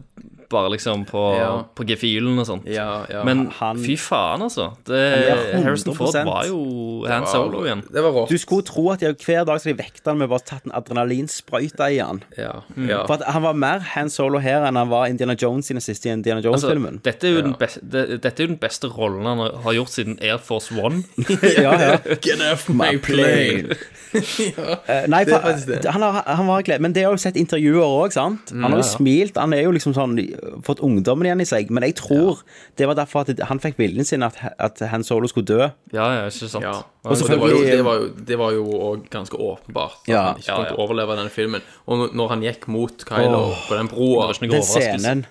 bare 0.51 0.71
liksom 0.73 1.05
på, 1.05 1.23
Ja. 1.37 1.51
på 1.77 1.85
gefühlen 1.85 2.39
og 2.41 2.47
sånt. 2.49 2.67
Ja, 2.67 3.05
ja. 3.11 3.23
Men 3.25 3.47
han- 3.61 3.79
fy 3.79 3.97
faen, 3.97 4.41
altså. 4.43 4.71
Det, 4.85 5.63
Harrison 5.65 5.95
Ford 5.95 6.15
var 6.25 6.47
jo 6.49 7.05
Han 7.09 7.27
Solo 7.27 7.65
igjen. 7.67 7.83
Det 7.93 8.03
var 8.03 8.13
rått. 8.13 8.29
Du 8.31 8.39
skulle 8.39 8.63
tro 8.65 8.91
at 8.93 9.01
jeg, 9.03 9.17
hver 9.25 9.45
dag 9.45 9.61
skal 9.61 9.75
de 9.75 9.83
vekte 9.83 10.07
han 10.11 10.19
med 10.19 10.29
bare 10.31 10.41
tatt 10.45 10.65
en 10.67 10.73
adrenalinsprøyte 10.73 11.89
i 11.95 11.99
han. 11.99 12.23
Ja, 12.39 12.63
ja. 12.77 13.03
For 13.07 13.15
at 13.19 13.25
han 13.29 13.43
var 13.43 13.53
mer 13.55 13.79
Han 13.95 14.09
Solo 14.11 14.39
her 14.39 14.65
enn 14.69 14.77
han 14.77 14.89
var 14.89 15.07
Indiana 15.09 15.35
Jones 15.39 15.71
i 15.71 15.75
den 15.75 15.81
siste 15.85 16.09
Indiana 16.11 16.41
Altså, 16.41 16.69
Jones-filmen. 16.71 17.01
dette, 17.03 17.29
jo 17.35 17.41
den 17.43 17.55
beste, 17.59 17.81
det, 17.83 18.21
dette 18.23 18.41
er 18.43 18.47
jo 18.47 18.53
den 18.55 18.61
beste 18.63 18.89
rollen 18.89 19.25
han 19.27 19.39
har- 19.39 19.75
gjort 19.75 19.89
siden 19.93 20.19
Air 20.23 20.39
Force 20.39 20.73
One. 20.73 21.05
ja, 21.59 21.73
ja. 21.79 21.97
Get 22.23 22.41
off 22.53 22.69
my 22.69 22.97
plane! 22.99 23.77
Eh, 24.89 25.05
Nei, 25.07 25.25
for, 25.29 25.39
han, 25.93 26.03
har, 26.03 26.23
han 26.27 26.47
var 26.49 26.63
glad, 26.65 26.81
men 26.81 26.95
det 26.97 27.03
har 27.05 27.13
jo 27.13 27.21
sett 27.21 27.37
intervjuer 27.37 27.85
òg, 27.85 28.13
sant? 28.15 28.53
Han 28.55 28.65
har 28.73 28.79
jo 28.81 28.87
smilt, 28.89 29.37
han 29.37 29.53
er 29.53 29.67
jo 29.67 29.73
liksom 29.77 29.93
sånn 29.97 30.15
fått 30.67 30.81
ungdommen 30.85 31.27
igjen 31.29 31.41
i 31.41 31.47
seg, 31.49 31.71
men 31.71 31.83
jeg 31.87 31.95
tror 32.01 32.43
det 32.77 32.87
var 32.91 32.95
derfor 32.99 33.21
at 33.27 33.41
han 33.49 33.59
fikk 33.63 33.79
viljen 33.79 34.05
sin 34.07 34.23
at, 34.23 34.37
at 34.59 34.79
Han 34.91 35.05
Solo 35.05 35.29
skulle 35.29 35.47
dø. 35.47 35.69
Ja, 35.93 36.07
ja, 36.15 36.27
ikke 36.29 36.49
sant? 36.49 36.65
Ja. 36.65 36.83
Og 37.05 37.17
det 37.17 37.39
var 37.41 37.49
jo, 37.49 37.63
det 37.65 37.85
var 37.85 37.95
jo, 38.03 38.09
det 38.33 38.39
var 38.39 38.53
jo 38.53 38.65
også 38.67 39.09
ganske 39.11 39.37
åpenbart 39.39 39.99
at 40.05 40.09
Ja. 40.13 40.23
han 40.33 40.37
ikke 40.43 40.55
kom 40.57 40.67
til 40.67 40.77
å 40.77 40.85
overleve 40.87 41.17
denne 41.17 41.31
filmen. 41.31 41.63
Og 41.87 42.15
når- 42.15 42.29
han 42.29 42.43
gikk 42.43 42.69
mot 42.69 43.05
Kylo 43.05 43.55
på 43.69 43.77
den 43.77 43.89
broa 43.89 44.33
Den 44.33 44.63
scenen. 44.63 45.27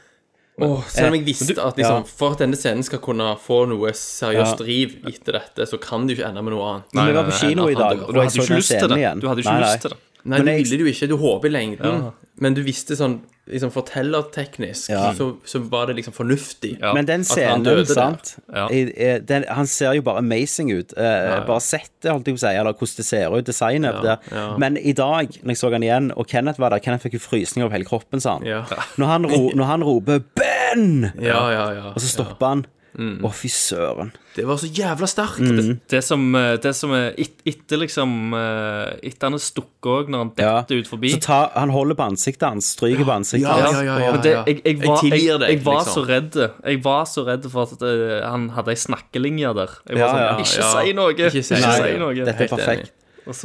Oh, 0.60 0.82
Selv 0.90 1.10
om 1.10 1.14
jeg 1.14 1.26
visste 1.28 1.54
at 1.62 1.76
liksom, 1.78 2.00
ja. 2.02 2.10
for 2.18 2.32
at 2.34 2.40
denne 2.40 2.58
scenen 2.58 2.82
skal 2.84 2.98
kunne 2.98 3.36
få 3.38 3.68
noe 3.70 3.92
seriøst 3.94 4.56
Ja. 4.58 4.66
driv 4.66 4.96
etter 5.06 5.34
dette, 5.38 5.68
så 5.70 5.78
kan 5.80 6.08
det 6.08 6.18
jo 6.18 6.24
ikke 6.24 6.30
ende 6.32 6.42
med 6.42 6.54
noe 6.54 6.64
annet. 6.72 6.94
Men 6.96 7.06
vi 7.06 7.14
var 7.14 7.24
på 7.26 7.32
kino 7.38 7.68
i 7.70 7.76
dag, 7.76 8.02
og 8.02 8.14
Du 8.14 8.20
hadde 8.20 8.34
jo 8.34 8.42
ikke 8.42 8.58
lyst 8.58 8.70
til 8.80 8.88
det. 8.90 9.22
Du 9.22 9.28
hadde 9.30 9.44
Nei, 9.44 9.44
ikke 9.44 9.54
nei. 9.54 9.62
lyst 9.76 9.82
til 9.82 9.90
det. 9.92 9.98
Nei, 10.26 10.38
du 10.40 10.44
ville 10.44 10.64
det 10.66 10.80
jo 10.80 10.86
ikke. 10.92 11.08
Du 11.08 11.18
håper 11.18 11.46
i 11.46 11.50
lengden. 11.54 12.14
Men 12.40 12.54
du 12.56 12.64
visste 12.64 12.98
sånn 12.98 13.20
liksom 13.48 13.72
fortellerteknisk, 13.72 14.90
Ja. 14.90 15.14
så, 15.18 15.38
så 15.46 15.60
var 15.60 15.88
det 15.88 15.96
liksom 16.00 16.14
fornuftig. 16.14 16.78
Ja. 16.82 16.94
Men 16.94 17.06
den 17.06 17.22
At 17.22 17.38
han 17.50 17.86
sant 17.86 18.36
Ja. 18.54 18.68
I, 18.72 18.82
i, 18.92 19.20
den, 19.20 19.46
Han 19.50 19.68
ser 19.68 19.94
jo 19.94 20.02
bare 20.02 20.18
amazing 20.24 20.72
ut. 20.72 20.94
Eh, 20.98 21.46
Bare 21.48 21.60
settet, 21.64 22.12
holdt 22.12 22.28
jeg 22.28 22.36
på 22.38 22.42
å 22.42 22.46
si, 22.46 22.54
eller 22.54 22.74
hvordan 22.74 22.98
det 22.98 23.06
ser 23.06 23.38
ut, 23.38 23.46
designet. 23.46 24.04
Ja, 24.04 24.18
ja. 24.32 24.48
Men 24.58 24.78
i 24.78 24.94
dag, 24.94 25.28
når 25.44 25.54
jeg 25.56 25.58
så 25.58 25.72
han 25.72 25.84
igjen, 25.84 26.12
og 26.16 26.28
Kenneth 26.28 26.60
var 26.60 26.70
der 26.76 26.80
Kenneth 26.84 27.04
fikk 27.08 27.18
jo 27.20 27.24
frysninger 27.24 27.66
over 27.68 27.78
hele 27.78 27.88
kroppen, 27.88 28.22
sa 28.24 28.38
han. 28.38 28.46
Ja, 28.48 28.64
Når, 28.98 29.06
han 29.08 29.26
ro, 29.26 29.52
når 29.56 29.66
han 29.66 29.84
roper 29.84 30.20
'Ben!', 30.20 31.12
ja, 31.22 31.52
ja. 31.52 31.72
ja, 31.74 31.92
og 31.94 32.02
så 32.02 32.08
stopper 32.08 32.46
han. 32.48 32.66
Å, 32.98 33.30
fy 33.30 33.50
søren. 33.54 34.10
Det 34.34 34.42
var 34.50 34.58
så 34.58 34.68
jævla 34.74 35.06
sterkt. 35.10 35.42
Mm. 35.46 35.80
Det 35.90 36.00
som, 36.04 36.24
eh, 36.36 36.56
det 36.62 36.72
som 36.76 36.92
er 36.98 37.12
et, 37.18 37.36
Etter 37.46 37.78
liksom 37.78 38.34
eh, 38.34 38.96
Etter 39.06 39.28
han 39.30 39.38
er 39.38 39.44
stukket 39.44 39.90
òg, 39.94 40.10
når 40.10 40.18
han 40.24 40.32
Ja. 40.38 40.54
detter 40.62 40.82
ut 40.82 40.88
forbi 40.90 41.12
Så 41.14 41.20
ta, 41.22 41.38
han 41.54 41.70
holder 41.70 41.96
på 41.96 42.08
ansiktet 42.10 42.48
hans, 42.50 42.72
stryker 42.74 43.06
på 43.06 43.14
ansiktet 43.20 43.46
Ja, 43.46 43.54
hans. 43.62 43.78
ja, 43.78 43.82
ja, 43.86 43.98
ja, 44.00 44.12
ja 44.12 44.18
det, 44.22 44.34
jeg, 44.48 44.62
jeg, 44.66 44.78
var, 44.82 45.04
Jeg 45.04 45.12
jeg, 45.12 45.12
tilgir 45.12 45.38
deg, 45.44 45.50
jeg 45.54 45.64
var 45.66 45.80
liksom. 45.84 45.94
så 45.94 46.08
redd 46.10 46.40
Jeg 46.66 46.84
var 46.84 47.04
så 47.06 47.26
redd 47.28 47.50
for 47.54 47.62
at 47.70 47.82
uh, 47.86 48.30
han 48.32 48.50
hadde 48.58 48.74
ei 48.74 48.82
snakkelinje 48.82 49.54
der. 49.62 49.78
Jeg 49.88 49.98
var 49.98 50.02
Ja, 50.02 50.10
sånn 50.10 50.24
ja. 50.26 50.38
Ikke 50.42 50.58
Ja. 50.58 50.72
si 50.82 50.94
noe! 50.98 51.14
Ikke 51.14 51.30
Ikke 51.30 51.44
si 51.44 51.98
noe. 52.02 52.14
Dette 52.26 52.44
er 52.44 52.48
perfekt. 52.58 52.92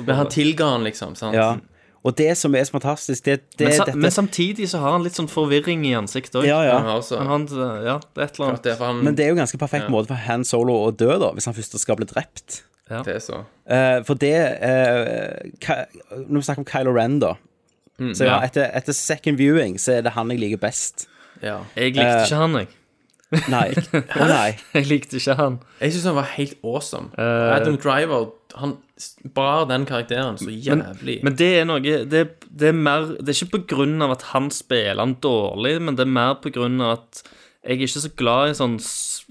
Men 0.06 0.16
han 0.16 0.28
tilga 0.32 0.64
han, 0.76 0.84
liksom. 0.84 1.16
sant? 1.16 1.34
Ja. 1.34 1.56
Og 2.02 2.16
det 2.18 2.32
som 2.38 2.54
er 2.58 2.64
så 2.66 2.74
fantastisk, 2.74 3.24
det, 3.24 3.36
det 3.58 3.68
Men, 3.68 3.76
sa, 3.76 3.84
dette 3.86 3.98
men 4.02 4.10
samtidig 4.10 4.66
så 4.72 4.80
har 4.82 4.96
han 4.96 5.04
litt 5.06 5.14
sånn 5.14 5.28
forvirring 5.30 5.84
i 5.86 5.92
ansiktet 5.94 6.40
òg. 6.40 6.48
Ja, 6.48 6.58
ja. 6.66 6.80
Han 6.82 7.28
Han 7.28 7.46
ja, 7.86 8.00
det 8.02 8.24
er 8.24 8.26
et 8.26 8.40
eller 8.40 8.48
annet. 8.48 8.64
det 8.64 8.74
han 8.80 9.04
Men 9.06 9.14
det 9.18 9.26
er 9.26 9.30
jo 9.30 9.38
ganske 9.38 9.60
perfekt 9.60 9.88
måte 9.92 10.10
for 10.10 10.18
Han 10.26 10.42
Solo 10.44 10.74
å 10.88 10.90
dø, 10.90 11.12
da, 11.22 11.30
hvis 11.36 11.46
han 11.46 11.54
først 11.54 11.78
skal 11.78 12.00
bli 12.00 12.08
drept. 12.10 12.64
det 12.90 13.14
er 13.14 13.22
så. 13.22 13.44
Uh, 13.70 14.02
for 14.04 14.18
det 14.18 14.34
uh, 14.34 15.38
Ky- 15.62 16.26
Når 16.26 16.42
vi 16.42 16.44
snakker 16.48 16.64
om 16.64 16.68
Kylo 16.68 16.92
Ren, 16.92 17.20
da 17.22 17.36
Så 18.12 18.26
ja, 18.26 18.34
ja. 18.34 18.42
etter, 18.48 18.66
etter 18.74 18.92
second 18.92 19.38
viewing 19.38 19.78
så 19.78 20.00
er 20.00 20.02
det 20.02 20.12
han 20.18 20.30
jeg 20.34 20.40
liker 20.42 20.58
best. 20.58 21.06
Ja. 21.42 21.60
Jeg 21.78 21.94
likte 21.94 22.18
uh, 22.18 22.24
ikke 22.26 22.40
han, 22.42 22.56
jeg. 22.64 22.72
Nei. 23.48 23.68
Å 23.72 24.26
nei. 24.28 24.48
Jeg 24.76 24.88
likte 24.90 25.16
ikke 25.16 25.34
han. 25.38 25.54
Jeg 25.80 25.94
syns 25.94 26.04
han 26.10 26.16
var 26.18 26.26
helt 26.34 26.58
awesome. 26.66 27.08
Eh, 27.16 27.54
Adam 27.56 27.78
Driver 27.80 28.26
han 28.58 28.76
bar 29.34 29.66
den 29.70 29.86
karakteren 29.88 30.38
så 30.40 30.50
jævlig. 30.50 31.18
Men 31.24 31.36
det 31.38 31.50
er 31.60 31.68
noe 31.68 31.80
Det, 31.82 32.22
det 32.48 32.68
er 32.68 32.76
mer 32.76 33.06
Det 33.18 33.32
er 33.32 33.38
ikke 33.38 33.58
på 33.58 33.76
grunn 33.76 34.02
av 34.04 34.16
at 34.16 34.26
han 34.32 34.50
spiller 34.54 35.00
han 35.00 35.16
dårlig, 35.24 35.78
men 35.82 35.96
det 35.98 36.06
er 36.06 36.16
mer 36.18 36.36
på 36.42 36.52
grunn 36.54 36.80
av 36.84 36.98
at 36.98 37.22
jeg 37.62 37.76
er 37.76 37.84
ikke 37.86 38.02
så 38.02 38.10
glad 38.18 38.50
i 38.50 38.54
sånn 38.58 38.78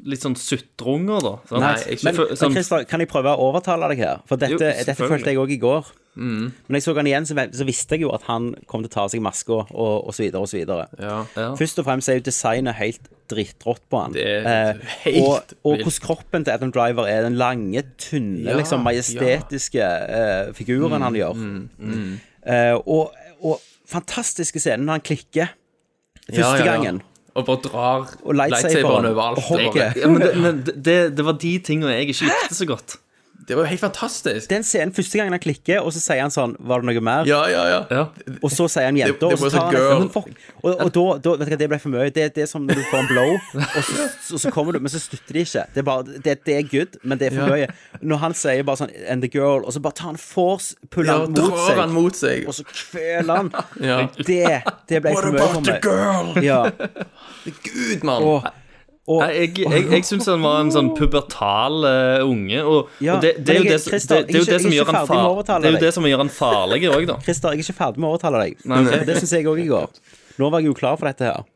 litt 0.05 0.21
sånn 0.23 0.35
sutrunger, 0.39 1.21
da. 1.21 1.33
sant? 1.49 1.61
Nei, 1.61 1.73
ikke, 1.95 2.03
men, 2.07 2.15
for- 2.15 2.35
sånn- 2.39 2.53
Christer, 2.55 2.85
kan 2.89 2.99
jeg 3.03 3.09
prøve 3.11 3.33
å 3.35 3.49
overtale 3.51 3.89
deg 3.91 3.99
her? 4.05 4.21
For 4.29 4.37
dette, 4.41 4.51
Jo, 4.51 4.57
dette 4.57 4.95
følte 4.97 5.25
jeg 5.33 5.37
òg 5.37 5.51
i 5.51 5.57
går. 5.61 5.91
Men 6.15 6.51
jeg 6.75 6.83
så 6.83 6.93
han 6.97 7.07
igjen, 7.07 7.25
så, 7.25 7.35
så 7.55 7.63
visste 7.65 7.95
jeg 7.95 8.01
jo 8.03 8.09
at 8.11 8.23
han 8.27 8.49
kom 8.67 8.81
til 8.83 8.89
å 8.89 8.93
ta 8.93 9.03
av 9.05 9.11
seg 9.13 9.21
maska, 9.23 9.61
og, 9.71 10.07
og 10.07 10.13
så 10.13 10.23
videre 10.25 10.41
og 10.41 10.49
så 10.51 10.57
videre. 10.59 10.87
ja. 10.99 11.25
Ja. 11.37 11.49
Først 11.55 11.79
og 11.79 11.85
fremst 11.87 12.09
er 12.11 12.17
jo 12.19 12.25
designet 12.27 12.75
helt 12.75 13.07
drittrått 13.31 13.79
på 13.89 14.01
han. 14.01 14.15
Eh, 14.19 14.73
helt 15.05 15.21
og, 15.23 15.53
og 15.63 15.77
hvordan 15.85 16.01
kroppen 16.03 16.43
til 16.43 16.51
Adam 16.53 16.71
Driver 16.75 17.07
er 17.07 17.21
den 17.23 17.37
lange, 17.39 17.83
tynne, 17.97 18.43
Ja, 18.49 18.57
liksom 18.59 18.83
majestetiske 18.83 19.79
eh, 19.87 20.51
figuren 20.57 21.01
han 21.01 21.13
gjør. 21.15 21.33
Mm, 21.79 22.19
Eh, 22.41 22.73
og, 22.89 23.11
og 23.45 23.59
fantastiske 23.85 24.57
scenen 24.59 24.87
når 24.87 24.97
han 24.97 25.03
klikker 25.05 25.51
første 26.33 26.63
gangen. 26.65 27.01
Og 27.33 27.45
bare 27.47 27.61
drar 27.63 28.09
lightsaberen, 28.35 29.05
over 29.05 29.21
alt. 29.23 29.75
Ja, 29.95 30.07
men 30.07 30.21
det, 30.21 30.31
men 30.37 30.63
det, 30.67 30.97
det 31.17 31.25
var 31.25 31.37
de 31.39 31.53
tingene 31.63 31.93
jeg 31.95 32.09
ikke 32.09 32.27
likte 32.27 32.55
så 32.57 32.67
godt. 32.67 32.97
Det 33.47 33.55
var 33.57 33.63
jo 33.65 33.69
helt 33.71 33.81
fantastisk. 33.81 34.49
Den 34.51 34.63
scenen 34.63 34.93
første 34.93 35.17
gangen 35.17 35.33
han 35.33 35.41
klikker, 35.41 35.79
og 35.81 35.93
så 35.95 35.99
sier 36.03 36.19
han 36.21 36.29
sånn 36.33 36.51
Var 36.59 36.83
det 36.83 36.87
noe 36.91 37.01
mer? 37.03 37.25
Ja, 37.29 37.39
ja, 37.49 37.63
ja. 37.71 37.79
Ja. 37.89 38.03
Og 38.43 38.51
så 38.53 38.67
sier 38.69 38.85
han 38.85 38.99
jenta, 38.99 39.27
og 39.31 39.39
så 39.41 39.49
tar 39.53 39.73
han 39.77 40.05
fuck. 40.13 40.27
Og, 40.61 40.69
og 40.75 40.91
da, 40.93 41.05
da 41.25 41.33
Vet 41.41 41.49
du 41.49 41.53
hva, 41.55 41.59
det 41.63 41.69
ble 41.71 41.79
for 41.81 41.93
mye. 41.95 42.11
Det, 42.13 42.27
det 42.35 42.43
er 42.45 42.49
som 42.51 42.67
når 42.67 42.81
du 42.81 42.83
får 42.91 42.99
en 43.01 43.09
blow, 43.09 43.33
og 43.63 43.81
så, 43.87 44.07
så, 44.27 44.41
så 44.45 44.51
kommer 44.53 44.77
du 44.77 44.79
Men 44.85 44.93
så 44.93 45.01
slutter 45.01 45.33
de 45.39 45.43
ikke. 45.47 45.65
Det 45.73 45.81
er 45.83 45.87
bare 45.89 46.19
Det, 46.27 46.37
det 46.45 46.57
er 46.59 46.69
good, 46.69 46.99
men 47.03 47.17
det 47.21 47.31
er 47.31 47.37
for 47.39 47.55
mye. 47.55 47.67
Når 48.13 48.23
han 48.27 48.37
sier 48.43 48.63
bare 48.67 48.83
sånn 48.83 48.93
And 49.09 49.25
the 49.25 49.31
girl, 49.33 49.65
og 49.65 49.73
så 49.75 49.81
bare 49.83 49.97
tar 49.97 50.11
han 50.13 50.21
force, 50.21 50.75
puller 50.93 51.11
Ja, 51.13 51.25
han 51.25 51.33
mot 51.33 51.59
seg, 51.65 51.81
han 51.81 51.95
mot 51.97 52.21
seg. 52.21 52.45
og 52.47 52.57
så 52.59 52.67
kveler 52.69 53.41
han. 53.41 53.51
Ja. 53.81 53.99
Det, 54.21 54.41
det 54.91 55.01
ble 55.03 55.15
for 55.17 55.33
mye 55.33 55.49
for 55.57 55.65
meg. 55.65 55.85
girl? 55.89 56.33
Ja. 56.45 56.61
Gud, 57.65 58.03
mann. 58.05 58.51
Og, 59.09 59.23
jeg, 59.33 59.55
jeg, 59.57 59.85
jeg 59.89 60.05
syns 60.05 60.27
han 60.29 60.43
var 60.45 60.59
en 60.61 60.69
sånn 60.71 60.91
pubertal 60.93 61.79
uh, 61.81 62.21
unge, 62.21 62.59
og, 62.61 62.91
Ja, 63.01 63.15
og 63.15 63.23
det, 63.25 63.31
det, 63.41 63.55
er 63.55 63.63
jo 63.63 63.71
det, 63.71 63.79
Christer, 63.81 64.21
det, 64.21 64.27
det 64.29 64.37
er 64.37 64.43
jo 64.43 64.49
det 64.51 64.59
som 64.61 64.75
gjør 64.75 64.91
han 64.91 64.97
ferdig 64.99 65.09
med 65.09 65.17
å 65.17 65.23
far, 65.23 65.31
overtale 65.31 65.63
Det 65.63 65.71
er 65.71 65.73
jo 65.73 65.81
det 65.81 65.93
som 65.95 66.07
gjør 66.07 66.21
han 66.21 66.31
farlig 66.35 66.81
òg, 66.91 67.07
da. 67.09 67.15
Christer, 67.25 67.55
jeg 67.55 67.63
er 67.63 67.65
ikke 67.65 67.77
ferdig 67.79 68.03
med 68.03 68.07
å 68.07 68.11
overtale 68.13 68.43
deg. 68.43 68.61
Nei, 68.69 68.83
nei. 68.85 68.99
Det 69.09 69.17
syns 69.17 69.33
jeg 69.39 69.49
òg 69.49 69.63
i 69.63 69.65
går. 69.71 69.97
Nå 70.37 70.51
var 70.53 70.61
jeg 70.61 70.69
jo 70.69 70.77
klar 70.77 71.01
for 71.01 71.09
dette 71.09 71.31
her. 71.31 71.49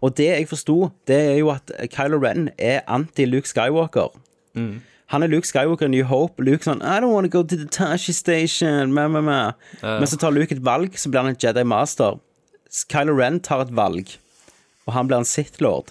Og 0.00 0.14
det 0.16 0.30
jeg 0.30 0.48
forsto, 0.48 0.78
det 1.10 1.18
er 1.34 1.36
jo 1.42 1.50
at 1.52 1.72
Kylo 1.92 2.20
Ren 2.22 2.48
er 2.56 2.80
anti-Luke 2.88 3.50
Skywalker. 3.50 4.16
Mm. 4.56 4.80
Han 5.12 5.26
er 5.26 5.30
Luke 5.32 5.48
Skywalker 5.48 5.90
i 5.90 5.92
New 5.92 6.06
Hope. 6.06 6.40
Luke 6.46 6.64
sånn 6.64 6.80
I 6.86 6.96
don't 7.02 7.12
want 7.12 7.26
to 7.26 7.32
go 7.32 7.42
to 7.42 7.58
the 7.58 7.68
Tashi 7.68 8.14
Station. 8.16 8.94
Ma, 8.96 9.08
ma, 9.10 9.20
ma. 9.20 9.40
Men 9.82 10.08
så 10.08 10.16
tar 10.20 10.32
Luke 10.32 10.54
et 10.54 10.64
valg, 10.64 10.96
så 10.96 11.10
blir 11.10 11.24
han 11.24 11.34
en 11.34 11.40
Jedi 11.40 11.66
Master. 11.66 12.20
Kylo 12.88 13.16
Ren 13.18 13.40
tar 13.42 13.64
et 13.66 13.72
valg, 13.74 14.14
og 14.86 14.94
han 14.94 15.10
blir 15.10 15.20
en 15.20 15.28
Sith 15.28 15.58
Lord. 15.60 15.90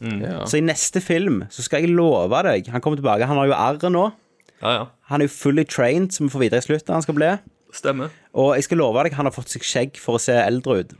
Ja. 0.00 0.42
Så 0.50 0.58
i 0.58 0.64
neste 0.64 1.00
film 1.00 1.44
så 1.52 1.62
skal 1.64 1.84
jeg 1.84 1.94
love 1.94 2.40
deg 2.44 2.66
Han 2.72 2.82
kommer 2.82 2.98
tilbake. 2.98 3.28
Han 3.30 3.38
har 3.40 3.46
jo 3.46 3.54
R 3.56 3.90
nå. 3.94 4.04
Ja, 4.60 4.72
ja. 4.72 4.84
Han 5.10 5.22
er 5.22 5.28
jo 5.28 5.34
fully 5.34 5.64
trained, 5.64 6.12
som 6.12 6.26
vi 6.26 6.34
får 6.34 6.44
vite 6.46 6.60
i 6.60 6.66
slutten 6.66 6.96
han 6.96 7.04
skal 7.04 7.16
bli. 7.18 7.30
Stemmer. 7.74 8.12
Og 8.32 8.54
jeg 8.56 8.66
skal 8.68 8.80
love 8.80 9.02
deg, 9.04 9.16
han 9.18 9.28
har 9.28 9.34
fått 9.34 9.52
seg 9.52 9.66
skjegg 9.66 9.98
for 10.00 10.18
å 10.18 10.22
se 10.22 10.36
eldre 10.38 10.80
ut. 10.80 10.94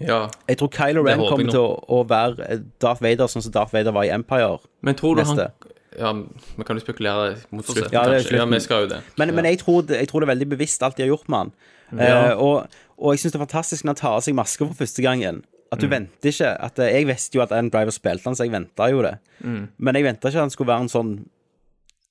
Ja. 0.00 0.24
Jeg 0.48 0.58
tror 0.58 0.70
Kylo 0.74 1.04
Ren 1.06 1.22
kommer 1.22 1.50
til 1.50 1.60
å, 1.60 1.76
å 1.86 2.00
være 2.08 2.58
Darth 2.82 3.02
Vader 3.04 3.30
sånn 3.30 3.44
som 3.44 3.54
Darth 3.54 3.74
Vader 3.74 3.94
var 3.94 4.06
i 4.08 4.12
Empire. 4.14 4.58
Men 4.84 4.98
tror 4.98 5.16
du 5.16 5.22
Neste. 5.22 5.48
han 5.54 5.72
Ja, 5.94 6.10
vi 6.58 6.66
kan 6.66 6.78
jo 6.78 6.82
spekulere 6.82 7.36
mot 7.54 7.66
slutten, 7.66 7.92
Ja, 7.94 8.02
det 8.10 8.24
kanskje. 8.24 8.38
Ja, 8.40 8.46
vi 8.50 8.60
skal 8.64 8.86
jo 8.86 8.90
det. 8.90 9.00
Men, 9.20 9.34
men 9.36 9.46
jeg, 9.46 9.60
tror 9.62 9.86
jeg 9.86 10.10
tror 10.10 10.24
det 10.24 10.28
er 10.28 10.34
veldig 10.34 10.50
bevisst 10.56 10.82
alt 10.82 10.98
de 10.98 11.06
har 11.06 11.12
gjort 11.12 11.28
med 11.30 11.44
han. 11.44 11.54
Ja. 11.94 12.34
Uh, 12.34 12.42
og, 12.42 12.78
og 12.98 13.14
jeg 13.14 13.22
syns 13.22 13.34
det 13.34 13.38
er 13.38 13.44
fantastisk 13.44 13.86
når 13.86 13.94
han 13.94 14.00
tar 14.02 14.16
av 14.18 14.24
seg 14.26 14.34
maska 14.34 14.66
for 14.66 14.82
første 14.82 15.04
gangen. 15.04 15.44
At 15.74 15.82
du 15.82 15.88
venter 15.90 16.30
ikke 16.30 16.50
at 16.68 16.78
eh, 16.82 16.92
Jeg 16.94 17.06
visste 17.10 17.38
jo 17.38 17.42
at 17.44 17.52
Adam 17.52 17.68
driver 17.74 17.94
spilte 17.94 18.28
han, 18.30 18.36
så 18.38 18.46
jeg 18.46 18.54
venta 18.54 18.88
jo 18.92 19.02
det. 19.04 19.14
Men 19.44 19.94
jeg 19.98 20.04
venta 20.06 20.28
ikke 20.30 20.38
at 20.40 20.46
han 20.46 20.54
skulle 20.54 20.70
være 20.72 20.86
en 20.86 20.92
sånn 20.92 21.12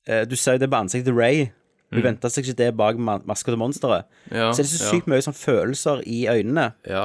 eh, 0.08 0.24
Du 0.30 0.36
ser 0.40 0.58
jo 0.58 0.64
det 0.66 0.70
på 0.72 0.80
ansiktet 0.84 1.10
til 1.12 1.18
Ray. 1.20 1.44
Du 1.94 2.02
venta 2.02 2.30
seg 2.34 2.48
ikke 2.48 2.58
det 2.58 2.72
bak 2.78 2.98
ma- 2.98 3.20
maska 3.30 3.52
til 3.54 3.60
monsteret. 3.62 4.08
Ja, 4.34 4.48
Så 4.52 4.64
det 4.64 4.66
er 4.66 4.72
så 4.72 4.80
ja. 4.82 4.92
sykt 4.96 5.10
mye 5.12 5.22
sånn 5.22 5.36
følelser 5.38 6.00
i 6.10 6.24
øynene, 6.32 6.72
Ja. 6.90 7.04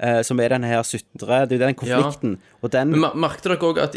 eh, 0.00 0.22
som 0.24 0.40
er 0.40 0.48
den 0.48 0.62
her 0.64 0.80
sutre 0.82 1.42
Det 1.46 1.52
er 1.52 1.58
jo 1.58 1.66
den 1.66 1.74
konflikten. 1.76 2.38
Og 2.62 2.70
den 2.72 2.90
Men 2.94 3.10
merket 3.20 3.44
dere 3.44 3.58
òg 3.68 3.78
at, 3.82 3.96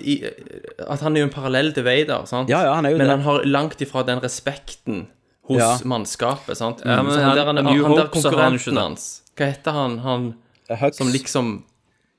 at 0.90 1.00
han 1.00 1.16
er 1.16 1.22
jo 1.24 1.28
en 1.30 1.34
parallell 1.34 1.72
til 1.74 1.84
Vader, 1.88 2.26
sant? 2.28 2.50
Ja, 2.52 2.60
ja, 2.68 2.74
han 2.76 2.86
er 2.86 2.92
jo 2.92 2.98
Men 2.98 3.08
det. 3.08 3.16
han 3.16 3.22
har 3.30 3.46
langt 3.46 3.80
ifra 3.80 4.04
den 4.06 4.20
respekten 4.20 5.08
hos 5.48 5.60
Ja. 5.60 5.78
mannskapet, 5.86 6.58
sant? 6.60 6.82
Ja, 6.86 7.02
men 7.02 7.12
han, 7.14 7.24
han- 7.24 7.38
der, 7.38 7.46
han, 7.46 7.56
han 7.58 7.66
der 7.66 7.72
han 7.72 7.98
ikke 8.08 8.12
konkurrenten 8.12 8.78
hans 8.78 9.22
Hva 9.38 9.46
heter 9.50 9.72
han? 9.72 9.98
Han 10.00 10.34
Hux. 10.70 10.98
som 10.98 11.08
liksom 11.08 11.64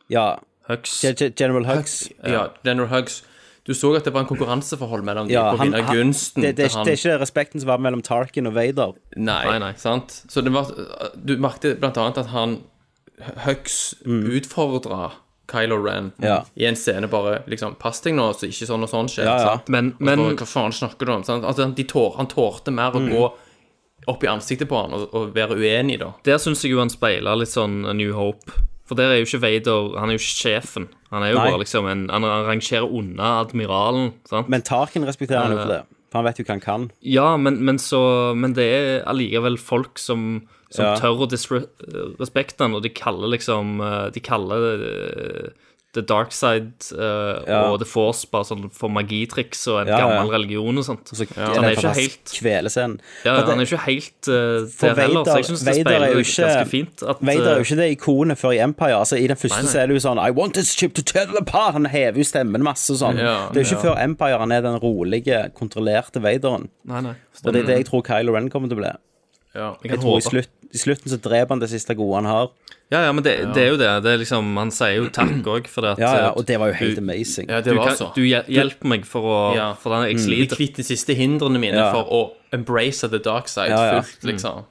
Ja. 0.08 0.38
Hux. 0.68 1.00
Ge- 1.04 1.14
Ge- 1.14 1.32
General 1.36 1.64
Hux. 1.64 2.08
Ja, 2.24 2.48
General 2.64 2.88
Hux. 2.88 3.22
Du 3.64 3.72
så 3.72 3.94
at 3.96 4.04
det 4.04 4.12
var 4.12 4.20
en 4.20 4.26
konkurranseforhold 4.28 5.04
mellom 5.04 5.28
ja, 5.30 5.50
dem 5.50 5.56
på 5.56 5.62
å 5.62 5.64
vinne 5.64 5.82
gunsten 5.88 6.42
Det, 6.42 6.50
det, 6.56 6.56
til 6.56 6.64
ikke- 6.68 6.76
han. 6.76 6.84
det 6.86 6.92
er 6.92 6.96
ikke 7.00 7.20
respekten 7.22 7.60
som 7.60 7.68
var 7.68 7.78
mellom 7.78 8.02
Tarkin 8.02 8.46
og 8.46 8.52
Vader. 8.54 8.92
Nei, 9.16 9.44
Nei, 9.44 9.58
nei. 9.58 9.72
sant? 9.80 10.22
Så 10.28 10.42
det 10.44 10.52
var 10.52 10.66
Du 11.16 11.36
merket 11.38 11.80
blant 11.80 11.96
annet 11.96 12.18
at 12.18 12.26
han 12.26 12.58
Hux 13.46 13.94
utfordra 14.04 15.12
Kylo 15.50 15.76
Ren 15.84 16.12
Mm. 16.18 16.24
Ja. 16.24 16.44
i 16.56 16.64
en 16.66 16.74
scene 16.76 17.06
bare 17.08 17.42
liksom 17.46 17.74
Pass 17.78 18.00
deg 18.00 18.14
nå, 18.14 18.30
så 18.34 18.46
ikke 18.48 18.66
sånn 18.66 18.82
og 18.82 18.88
sånn 18.90 19.08
skjer. 19.08 19.24
Ja, 19.24 19.38
ja. 19.38 19.58
Men, 19.68 19.94
men 19.98 20.18
så, 20.18 20.36
hva 20.36 20.46
faen 20.46 20.72
snakker 20.72 21.06
du 21.06 21.12
om? 21.12 21.22
Sant? 21.24 21.44
Altså, 21.44 21.74
de 21.74 21.84
tår, 21.84 22.16
han 22.16 22.26
tålte 22.26 22.72
mer 22.72 22.92
Mm. 22.92 23.08
å 23.08 23.12
gå 23.12 23.32
opp 24.08 24.24
i 24.24 24.26
ansiktet 24.26 24.68
på 24.68 24.80
han 24.82 24.92
og, 24.92 25.14
og 25.14 25.34
være 25.34 25.56
uenig, 25.56 25.98
da. 26.00 26.12
der 26.24 26.36
syns 26.38 26.62
jeg 26.62 26.72
jo 26.72 26.78
han 26.80 26.90
speiler 26.90 27.36
litt 27.36 27.48
sånn 27.48 27.82
New 27.96 28.12
Hope. 28.12 28.52
For 28.84 28.94
der 28.98 29.14
er 29.14 29.16
jo 29.22 29.24
ikke 29.24 29.40
Vader 29.40 29.98
Han 29.98 30.10
er 30.10 30.18
jo 30.18 30.20
ikke 30.20 30.36
sjefen. 30.44 30.88
Han 31.10 31.22
er 31.24 31.30
jo 31.32 31.38
Nei. 31.38 31.44
bare 31.50 31.60
liksom 31.62 31.86
en 31.88 32.02
Han 32.12 32.24
rangerer 32.24 32.84
unna 32.84 33.40
admiralen. 33.40 34.12
Sant? 34.28 34.48
Men 34.52 34.62
Tarkin 34.62 35.06
respekterer 35.08 35.46
han 35.46 35.52
jo 35.56 35.62
for 35.62 35.72
det. 35.72 35.82
For 36.12 36.20
han 36.20 36.26
vet 36.28 36.38
jo 36.38 36.44
hva 36.44 36.52
han 36.54 36.60
kan. 36.64 36.90
Ja, 37.02 37.36
men, 37.40 37.56
men 37.64 37.78
så 37.82 38.34
Men 38.36 38.52
det 38.54 38.66
er 38.74 39.04
allikevel 39.10 39.56
folk 39.58 39.98
som, 39.98 40.42
som 40.70 40.84
Ja. 40.84 40.94
tør 41.00 41.24
å 41.24 41.30
disrespekte 41.30 42.64
han, 42.66 42.74
og 42.76 42.82
de 42.84 42.92
kaller 42.94 43.32
liksom 43.34 43.80
eh, 43.80 44.10
De 44.14 44.20
kaller 44.20 44.84
eh, 44.90 45.48
The 45.94 46.02
Dark 46.02 46.32
Side 46.34 46.90
uh, 46.92 47.42
Ja. 47.46 47.60
og 47.70 47.78
The 47.80 47.86
Force 47.86 48.26
bare 48.30 48.44
sånn 48.48 48.64
for 48.74 48.90
magitriks 48.90 49.66
og 49.70 49.82
en 49.82 49.88
Ja, 49.92 49.98
ja. 49.98 50.08
gammel 50.08 50.32
religion 50.34 50.78
og 50.78 50.84
sånt. 50.84 51.06
Så, 51.14 51.26
ja. 51.36 51.52
han 51.54 51.64
er 51.64 51.76
ikke 51.76 51.92
helt 51.94 52.32
Kvelscenen. 52.34 52.98
ja, 53.24 53.36
det- 53.36 53.44
Han 53.46 53.60
er 53.60 53.64
ikke 53.68 53.80
helt 53.86 54.28
uh, 54.28 54.34
der 54.34 54.94
heller, 55.00 55.22
så 55.24 55.30
Vader- 55.30 55.36
jeg 55.36 55.44
syns 55.44 55.64
det 55.64 55.74
er 55.76 55.80
speiler 55.84 56.14
ganske 56.18 56.68
fint. 56.70 57.02
At, 57.02 57.16
Vader 57.22 57.48
er 57.48 57.54
jo 57.54 57.62
eh, 57.62 57.66
ikke 57.68 57.76
det 57.76 57.88
ikonet 57.98 58.38
før 58.38 58.50
i 58.52 58.58
Empire. 58.58 58.98
Altså 58.98 59.16
I 59.16 59.26
den 59.26 59.36
første 59.36 59.56
Nei, 59.56 59.62
nei. 59.62 59.72
så 59.72 59.78
er 59.80 59.86
det 59.86 59.94
jo 59.94 60.04
sånn 60.08 60.18
I 60.26 60.30
want 60.30 60.54
this 60.54 60.74
ship 60.74 60.94
to 60.94 61.02
tear 61.02 61.26
apart. 61.38 61.72
Han 61.74 61.86
hever 61.86 62.18
jo 62.18 62.24
stemmen 62.24 62.62
masse 62.62 62.90
og 62.90 62.98
sånn. 62.98 63.18
Ja, 63.18 63.48
det 63.52 63.62
er 63.62 63.64
jo 63.64 63.76
ikke 63.76 63.84
ja. 63.84 63.94
før 63.94 64.02
Empire 64.04 64.38
han 64.38 64.52
er 64.52 64.62
den 64.62 64.78
rolige, 64.82 65.50
kontrollerte 65.54 66.20
Vaderen. 66.20 66.68
Nei, 66.84 67.00
nei. 67.00 67.14
Og 67.44 67.52
det 67.52 67.62
er 67.62 67.66
det 67.66 67.76
jeg 67.82 67.86
tror 67.86 68.02
Kylo 68.02 68.34
Ren 68.34 68.50
kommer 68.50 68.68
til 68.68 68.78
å 68.78 68.82
bli. 68.82 68.92
Ja. 69.54 69.74
Jeg 69.86 70.00
tror 70.02 70.18
i, 70.18 70.24
slutt, 70.26 70.50
I 70.74 70.78
slutten 70.78 71.10
så 71.12 71.18
dreper 71.22 71.54
han 71.54 71.60
det 71.62 71.70
siste 71.70 71.94
gode 71.94 72.16
han 72.22 72.26
har. 72.26 72.48
Ja, 72.92 73.00
ja, 73.06 73.12
men 73.16 73.24
det, 73.24 73.32
det 73.54 73.62
er 73.62 73.68
jo 73.72 73.76
det. 73.80 73.88
det 74.04 74.10
er 74.12 74.18
liksom, 74.20 74.50
han 74.60 74.70
sier 74.74 74.96
jo 74.98 75.06
takk 75.14 75.30
òg, 75.54 75.68
for 75.70 75.86
at 75.92 75.98
Ja, 76.02 76.10
ja, 76.18 76.26
eh, 76.28 76.36
Og 76.38 76.44
det 76.46 76.58
var 76.60 76.68
jo 76.72 76.74
helt 76.80 76.98
du- 76.98 77.02
amazing. 77.02 77.48
ja, 77.48 77.60
det 77.64 77.72
du, 77.72 77.78
var 77.78 77.88
kan, 77.92 77.96
så. 77.96 78.10
du 78.14 78.22
hjelper 78.26 78.90
meg 78.92 79.06
for 79.08 79.22
å 79.30 79.38
Ja. 79.56 79.68
For 79.80 79.94
den, 79.94 80.08
jeg 80.10 80.16
Bli 80.20 80.24
sliter. 80.26 80.56
kvitt 80.60 80.76
de 80.76 80.86
siste 80.90 81.14
hindrene 81.16 81.58
mine 81.62 81.78
Ja. 81.80 81.90
for 81.94 82.10
å 82.12 82.20
embrace 82.52 83.08
the 83.08 83.18
dark 83.18 83.48
side 83.48 83.70
Ja, 83.70 83.84
ja. 83.94 84.00
fullt, 84.02 84.24
liksom. 84.32 84.64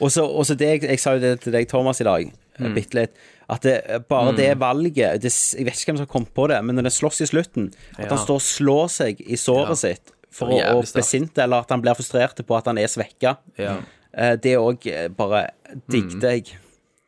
Og 0.00 0.12
så 0.14 0.22
og 0.28 0.46
så 0.46 0.54
det 0.54 0.68
jeg, 0.76 0.82
jeg 0.92 1.00
sa 1.02 1.16
jo 1.16 1.20
det 1.24 1.40
til 1.42 1.52
deg, 1.52 1.66
Thomas, 1.68 2.00
i 2.00 2.04
dag, 2.06 2.30
mm. 2.60 2.74
bitte 2.76 2.94
litt. 2.94 3.16
At 3.50 3.62
det, 3.64 4.04
bare 4.08 4.36
det 4.36 4.52
valget 4.60 5.22
det, 5.24 5.32
Jeg 5.32 5.64
vet 5.64 5.74
ikke 5.74 5.88
hvem 5.94 5.96
som 5.98 6.06
har 6.06 6.12
kommet 6.12 6.34
på 6.36 6.46
det, 6.52 6.60
men 6.64 6.76
når 6.76 6.84
det 6.90 6.92
slåss 6.92 7.22
i 7.24 7.26
slutten 7.26 7.70
At 7.96 8.04
Ja. 8.04 8.08
han 8.14 8.18
står 8.20 8.34
og 8.36 8.44
slår 8.44 8.88
seg 8.92 9.20
i 9.26 9.34
såret 9.40 9.70
Ja. 9.72 9.74
sitt 9.74 10.12
for 10.30 10.48
å, 10.52 10.60
å 10.60 10.82
bli 10.84 11.02
sint, 11.02 11.36
eller 11.38 11.64
at 11.64 11.70
han 11.72 11.80
blir 11.82 11.96
frustrert 11.96 12.36
på 12.46 12.56
at 12.56 12.66
han 12.66 12.76
er 12.78 12.86
svekka. 12.86 13.38
Ja. 13.58 13.78
Eh, 14.18 14.36
Det 14.36 14.56
òg 14.58 14.88
bare 15.16 15.44
digget 15.90 16.22
jeg. 16.22 16.56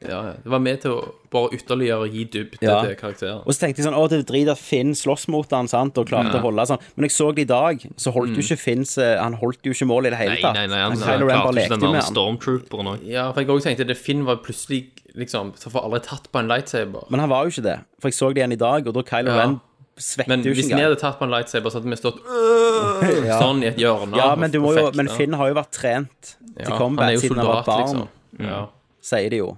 Ja, 0.00 0.22
ja. 0.24 0.32
Det 0.40 0.48
var 0.48 0.61
med 0.64 0.78
til 0.80 0.92
å 0.96 1.00
bare 1.30 1.50
ytterligere 1.52 2.06
gi 2.08 2.22
dybde 2.24 2.56
Ja. 2.64 2.78
til 2.86 2.94
karakteren. 2.96 3.42
Og 3.44 3.52
så 3.52 3.61
tenkte 3.66 3.82
jeg 3.82 3.86
sånn, 3.86 3.98
å 3.98 4.08
det 4.08 4.20
er 4.20 4.32
drit 4.32 4.48
at 4.48 4.56
Finn 4.58 4.94
slåss 4.96 5.26
mot 5.28 5.50
han, 5.52 5.68
sant, 5.68 5.98
og 5.98 6.06
klarte 6.08 6.38
å 6.38 6.40
holde 6.40 6.64
sånn. 6.70 6.80
Men 6.96 7.04
jeg 7.04 7.11
så 7.12 7.34
det 7.34 7.42
i 7.42 7.50
dag, 7.50 7.84
så 8.00 8.11
holdt 8.14 8.32
jo 8.34 8.40
ikke 8.40 8.56
Finn 8.58 8.84
Han 9.20 9.34
holdt 9.34 9.61
jo 9.62 9.72
ikke 9.72 9.86
mål 9.90 10.06
i 10.06 10.11
det 10.14 10.18
hele 10.22 10.36
tatt. 10.40 10.54
nei, 10.54 10.66
nei, 10.68 10.80
han 10.80 10.96
Kylo 10.96 11.26
Ren 11.28 11.42
bare 11.44 11.52
klarte 11.52 11.61
ikke 11.66 11.68
den 11.68 11.80
med 11.80 11.92
der 11.92 12.00
han. 12.00 12.14
stormtrooperen 12.14 12.88
òg. 12.94 13.06
Ja, 13.06 13.30
for 13.32 13.40
jeg 13.42 13.48
også 13.50 13.68
tenkte 13.68 13.86
det 13.86 13.98
Finn 13.98 14.24
var 14.24 14.36
plutselig 14.36 14.86
liksom 15.14 15.52
Så 15.58 15.68
får 15.70 15.84
aldri 15.84 16.00
tatt 16.06 16.32
på 16.32 16.38
en 16.38 16.48
lightsaber. 16.48 17.11
Men 17.11 17.20
han 17.20 17.28
var 17.28 17.44
jo 17.44 17.50
ikke 17.50 17.62
det. 17.68 17.80
For 18.00 18.08
jeg 18.08 18.14
så 18.14 18.32
det 18.32 18.40
igjen 18.40 18.52
i 18.52 18.56
dag, 18.56 18.86
og 18.86 18.94
da 18.94 19.02
Kylo 19.02 19.26
Ja. 19.34 19.36
Ren 19.44 19.61
svetter 20.03 20.28
Men 20.32 20.42
jo 20.44 20.53
hvis 20.53 20.64
ikke 20.64 20.68
vi 20.68 20.74
engang. 20.74 20.90
hadde 20.90 21.01
tatt 21.01 21.18
på 21.20 21.26
en 21.28 21.32
lightsaber, 21.34 21.70
så 21.72 21.78
hadde 21.80 21.90
vi 21.92 21.98
stått 22.01 22.20
øh, 22.26 23.30
sånn 23.40 23.62
i 23.64 23.68
et 23.70 23.80
hjørne. 23.80 24.16
Ja, 24.18 24.28
men, 24.36 24.51
du 24.55 24.61
må 24.64 24.74
jo, 24.76 24.86
men 24.96 25.07
fekta. 25.11 25.16
Finn 25.20 25.36
har 25.40 25.51
jo 25.53 25.57
vært 25.61 25.72
trent 25.76 26.30
til 26.30 26.66
Ja, 26.66 26.76
combat 26.78 27.18
siden 27.22 27.38
han 27.40 27.46
var 27.51 27.64
barn, 27.68 27.82
liksom. 27.84 28.09
Ja, 28.46 28.61
sier 29.05 29.30
de 29.32 29.40
jo. 29.42 29.51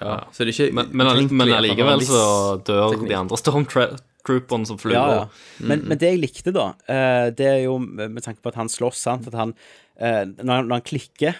ja. 0.00 0.16
Så 0.32 0.44
det 0.44 0.52
er 0.52 0.54
ikke 0.68 0.74
Men, 0.78 0.90
men, 0.92 1.06
utenkelig 1.06 1.30
men 1.32 1.40
at 1.40 1.48
han 1.48 1.54
har 1.54 1.62
allikevel 1.62 1.92
en 1.94 2.02
viss 2.02 2.12
så 2.12 2.62
dør 2.68 2.96
de 3.08 3.14
andre 3.18 3.38
stormtrooperne 3.40 4.66
som 4.68 4.78
flyr. 4.80 4.94
Ja, 4.96 5.04
ja. 5.18 5.26
Men, 5.60 5.84
men 5.88 5.98
det 6.00 6.10
jeg 6.14 6.22
likte, 6.22 6.52
da, 6.54 6.66
eh, 6.88 7.28
det 7.38 7.46
er 7.56 7.60
jo 7.66 7.78
med 7.82 8.22
tanke 8.24 8.42
på 8.44 8.52
at 8.52 8.58
han 8.60 8.68
slåss, 8.72 9.04
sant, 9.08 9.28
at 9.30 9.36
han 9.38 9.54
eh, 9.98 10.24
når, 10.38 10.52
han- 10.54 10.68
når 10.68 10.74
han 10.80 10.86
klikker 10.88 11.38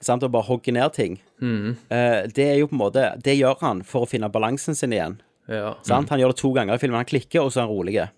sant, 0.00 0.22
og 0.24 0.32
bare 0.32 0.46
hogger 0.48 0.72
ned 0.72 0.94
ting, 0.96 1.18
eh, 1.42 2.22
det 2.32 2.46
er 2.46 2.56
jo 2.62 2.66
på 2.70 2.76
en 2.76 2.80
måte 2.80 3.02
Det 3.22 3.34
gjør 3.36 3.58
han 3.60 3.82
for 3.84 4.06
å 4.06 4.08
finne 4.08 4.30
balansen 4.32 4.74
sin 4.76 4.92
igjen. 4.96 5.18
Ja, 5.50 5.74
Sant? 5.82 6.08
Han 6.12 6.20
gjør 6.22 6.32
det 6.34 6.36
to 6.40 6.52
ganger 6.54 6.74
i 6.74 6.78
filmen. 6.78 6.96
Han 7.00 7.08
klikker, 7.10 7.42
og 7.42 7.50
så 7.52 7.60
er 7.62 7.66
han 7.66 7.70
rolig. 7.74 7.94
ja 7.98 8.08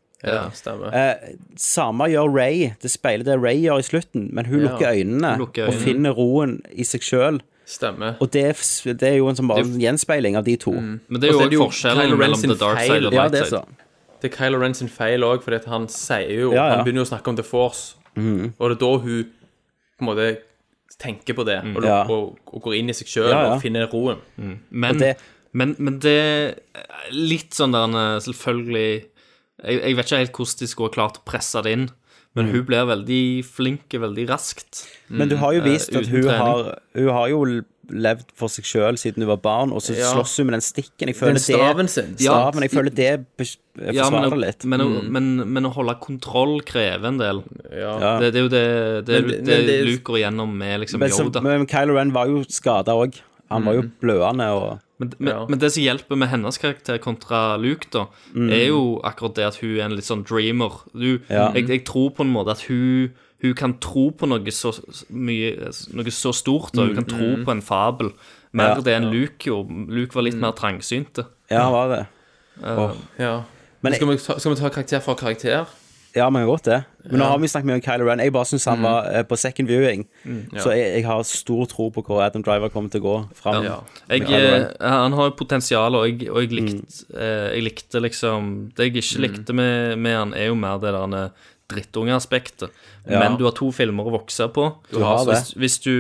stemmer. 0.55 0.93
Eh, 0.95 1.33
samme 1.59 2.07
gjør 2.13 2.29
Ray. 2.33 2.75
Det 2.81 2.91
speiler 2.93 3.25
det 3.27 3.39
Ray 3.43 3.57
gjør 3.65 3.81
i 3.81 3.87
slutten, 3.89 4.29
men 4.33 4.45
hun 4.47 4.61
Ja. 4.61 4.69
lukker 4.69 4.93
øynene 4.95 5.33
lukker 5.39 5.67
og 5.67 5.75
finner 5.75 6.13
roen 6.15 6.61
i 6.71 6.85
seg 6.85 7.01
sjøl. 7.03 7.41
Stemmer. 7.67 8.17
Og 8.21 8.31
det, 8.31 8.45
er- 8.45 8.93
det 8.95 9.09
er 9.09 9.17
jo 9.17 9.29
en 9.29 9.35
sånn 9.35 9.49
bare 9.49 9.65
det, 9.65 9.81
gjenspeiling 9.83 10.37
av 10.37 10.45
de 10.45 10.57
to. 10.57 10.73
Men 10.73 11.01
det 11.21 11.31
er 11.31 11.33
jo 11.33 11.39
òg 11.41 11.57
forskjellen 11.71 12.05
Kylo 12.07 12.17
mellom 12.21 12.41
the 12.43 12.55
dark 12.55 12.79
side 12.81 13.07
og 13.07 13.13
Ja, 13.13 13.23
light 13.23 13.33
det 13.33 13.41
er 13.41 13.45
side. 13.47 13.65
Det 14.21 14.33
er 14.33 14.37
Kylo 14.37 14.61
Ren 14.61 14.75
sin 14.75 14.89
feil 14.89 15.21
òg, 15.27 15.49
at 15.53 15.65
han 15.65 15.89
sier 15.89 16.29
jo 16.31 16.53
Ja, 16.53 16.69
ja. 16.69 16.77
Han 16.77 16.85
begynner 16.85 17.03
jo 17.03 17.09
å 17.09 17.13
snakke 17.19 17.29
om 17.29 17.37
The 17.37 17.43
Force, 17.43 17.95
og 18.17 18.69
det 18.69 18.77
er 18.77 18.81
da 18.87 18.99
hun 18.99 19.25
på 19.99 20.01
en 20.03 20.07
måte 20.07 20.37
tenker 21.01 21.35
på 21.35 21.45
det, 21.45 21.59
og, 21.77 21.83
Ja. 21.85 22.03
og, 22.05 22.39
og 22.47 22.63
går 22.63 22.79
inn 22.79 22.91
i 22.91 22.93
seg 22.93 23.07
sjøl 23.09 23.31
Ja, 23.31 23.43
ja. 23.43 23.55
og 23.55 23.63
finner 23.63 23.89
roen. 23.91 24.19
Men, 24.71 24.91
Og 24.95 24.99
det- 24.99 25.17
men, 25.53 25.75
men 25.79 25.99
det 26.01 26.13
er 26.19 26.55
Litt 27.13 27.53
sånn 27.59 27.75
der 27.77 27.97
eh, 27.99 28.21
Selvfølgelig 28.25 28.87
jeg, 29.63 29.81
jeg 29.83 29.97
vet 29.99 30.07
ikke 30.09 30.19
helt 30.23 30.33
hvordan 30.39 30.59
de 30.63 30.67
skulle 30.71 30.89
ha 30.91 30.95
klart 30.97 31.19
å 31.21 31.27
presse 31.29 31.61
det 31.63 31.73
inn, 31.77 31.85
men 32.35 32.49
hun 32.51 32.65
blir 32.67 32.87
veldig 32.89 33.45
flink 33.47 33.93
veldig 33.95 34.25
raskt. 34.31 34.87
Men 35.13 35.29
du 35.31 35.37
har 35.39 35.53
jo 35.55 35.61
vist 35.63 35.93
Eh, 35.93 36.01
at 36.01 36.09
hun 36.11 36.25
har, 36.33 36.63
hun 36.97 37.11
har 37.15 37.29
jo 37.31 37.43
levd 37.93 38.25
for 38.39 38.49
seg 38.51 38.65
sjøl 38.67 38.97
siden 38.99 39.23
hun 39.23 39.29
var 39.31 39.39
barn, 39.45 39.71
og 39.77 39.83
så 39.85 39.95
Ja. 39.95 40.09
slåss 40.15 40.39
hun 40.41 40.47
med 40.49 40.55
den 40.57 40.65
stikken. 40.65 41.11
Jeg 41.13 41.17
føler 41.19 41.37
Den 41.37 41.45
staven 41.45 41.89
sin. 41.93 42.11
det 42.17 42.25
Staven, 42.27 42.63
jeg 42.67 42.73
føler 42.73 42.91
det 42.97 43.11
forsvarer 43.39 43.95
Ja, 44.01 44.09
men, 44.11 44.41
litt. 44.41 44.65
men, 44.65 44.81
å- 44.81 45.03
men, 45.05 45.53
men 45.53 45.65
å 45.69 45.73
holde 45.77 45.95
kontroll 46.01 46.61
krever 46.67 47.07
en 47.13 47.19
del. 47.19 47.43
Ja. 47.71 48.19
Det, 48.19 48.33
det 48.33 48.41
er 48.41 48.43
jo 48.49 48.49
det, 48.49 48.67
det, 49.07 49.21
Men- 49.23 49.31
det, 49.31 49.47
men 49.47 49.67
det- 49.69 49.85
Luke 49.87 50.03
går 50.11 50.19
igjennom 50.25 50.57
med 50.59 50.81
liksom 50.81 50.99
Men, 50.99 51.11
så, 51.11 51.29
men 51.43 51.67
Kylo 51.67 51.95
Ren 52.01 52.11
var 52.13 52.27
jo 52.27 52.43
skada 52.49 52.97
òg. 52.99 53.21
Han 53.53 53.65
var 53.65 53.75
jo 53.75 53.83
blødende 54.01 54.49
og 54.53 54.81
Men, 55.03 55.13
men, 55.19 55.29
Ja. 55.35 55.47
men 55.49 55.59
det 55.59 55.73
som 55.73 55.83
hjelper 55.83 56.17
med 56.17 56.29
hennes 56.29 56.59
karakter 56.59 56.99
kontra 57.03 57.57
Luke, 57.59 57.89
da, 57.93 58.05
er 58.37 58.69
jo 58.69 59.01
akkurat 59.03 59.35
det 59.35 59.45
at 59.49 59.57
hun 59.61 59.73
er 59.81 59.85
en 59.89 59.97
litt 59.97 60.05
sånn 60.07 60.23
dreamer. 60.25 60.71
Du, 60.95 61.19
Ja. 61.29 61.51
jeg, 61.53 61.67
jeg 61.69 61.85
tror 61.85 62.11
på 62.15 62.23
en 62.23 62.33
måte 62.33 62.53
at 62.53 62.63
hun, 62.69 63.11
hun 63.43 63.55
kan 63.55 63.75
tro 63.81 64.11
på 64.11 64.29
noe 64.29 64.39
så 64.55 64.71
mye 65.11 65.57
Noe 65.93 66.05
så 66.15 66.31
stort. 66.33 66.77
og 66.79 66.87
Hun 66.87 66.95
kan 66.95 67.05
tro 67.05 67.45
på 67.45 67.51
en 67.51 67.63
fabel. 67.63 68.13
Mer 68.53 68.77
Ja. 68.77 68.81
det 68.81 68.95
enn 69.03 69.11
Luke 69.11 69.43
gjorde. 69.51 69.89
Luke 69.91 70.15
var 70.15 70.23
litt 70.23 70.37
mer 70.39 70.53
trangsynte. 70.53 71.27
Ja, 71.51 71.63
han 71.65 71.73
var 71.73 71.89
det. 71.97 72.07
Ja. 73.19 73.43
Men- 73.83 73.95
skal, 73.95 74.07
vi 74.07 74.17
ta, 74.19 74.39
skal 74.39 74.55
vi 74.55 74.61
ta 74.61 74.69
karakter 74.69 75.01
for 75.01 75.15
karakter? 75.15 75.67
Ja, 76.17 76.27
men 76.33 76.45
godt 76.47 76.67
det. 76.69 76.83
Men 77.09 77.23
nå 77.23 77.29
har 77.31 77.39
vi 77.41 77.49
snakket 77.49 77.69
mye 77.71 77.79
om 77.79 77.85
Kylo 77.85 78.07
Ren. 78.07 78.21
Jeg 78.21 78.35
bare 78.35 78.49
syns 78.51 78.67
han 78.69 78.83
var 78.85 79.07
eh, 79.09 79.23
på 79.27 79.37
second 79.41 79.71
viewing. 79.71 80.05
Så 80.61 80.75
jeg, 80.77 80.91
jeg 80.99 81.07
har 81.09 81.23
stor 81.27 81.65
tro 81.71 81.89
på 81.95 82.05
hvor 82.07 82.21
Adam 82.25 82.45
Driver 82.45 82.73
kommer 82.75 82.93
til 82.93 83.01
å 83.01 83.07
gå 83.07 83.15
fram. 83.39 83.65
Ja. 83.67 83.79
Jeg, 84.13 84.29
eh, 84.29 84.67
han 84.83 85.17
har 85.17 85.31
jo 85.31 85.35
potensial, 85.39 85.97
og 85.97 86.05
jeg, 86.11 86.29
og 86.29 86.45
jeg, 86.45 86.53
likte, 86.59 87.07
eh, 87.17 87.49
jeg 87.57 87.67
likte 87.67 88.05
liksom 88.05 88.53
Det 88.77 88.91
jeg 88.91 89.01
ikke 89.01 89.25
likte 89.25 89.57
med, 89.57 89.97
med 89.97 90.19
han, 90.19 90.37
er 90.37 90.51
jo 90.51 90.59
mer 90.59 90.83
det 90.83 90.93
der 90.95 91.33
drittungeaspektet. 91.73 92.71
Ja. 93.07 93.23
Men 93.23 93.39
du 93.41 93.47
har 93.49 93.57
to 93.57 93.71
filmer 93.73 94.09
å 94.09 94.17
vokse 94.19 94.51
på. 94.53 94.69
Du 94.93 95.01
har. 95.01 95.25
Hvis, 95.31 95.55
hvis 95.57 95.79
du 95.87 95.95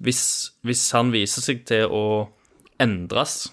hvis, 0.00 0.22
hvis 0.64 0.84
han 0.96 1.12
viser 1.12 1.44
seg 1.44 1.64
til 1.68 1.90
å 1.92 2.04
endres, 2.80 3.50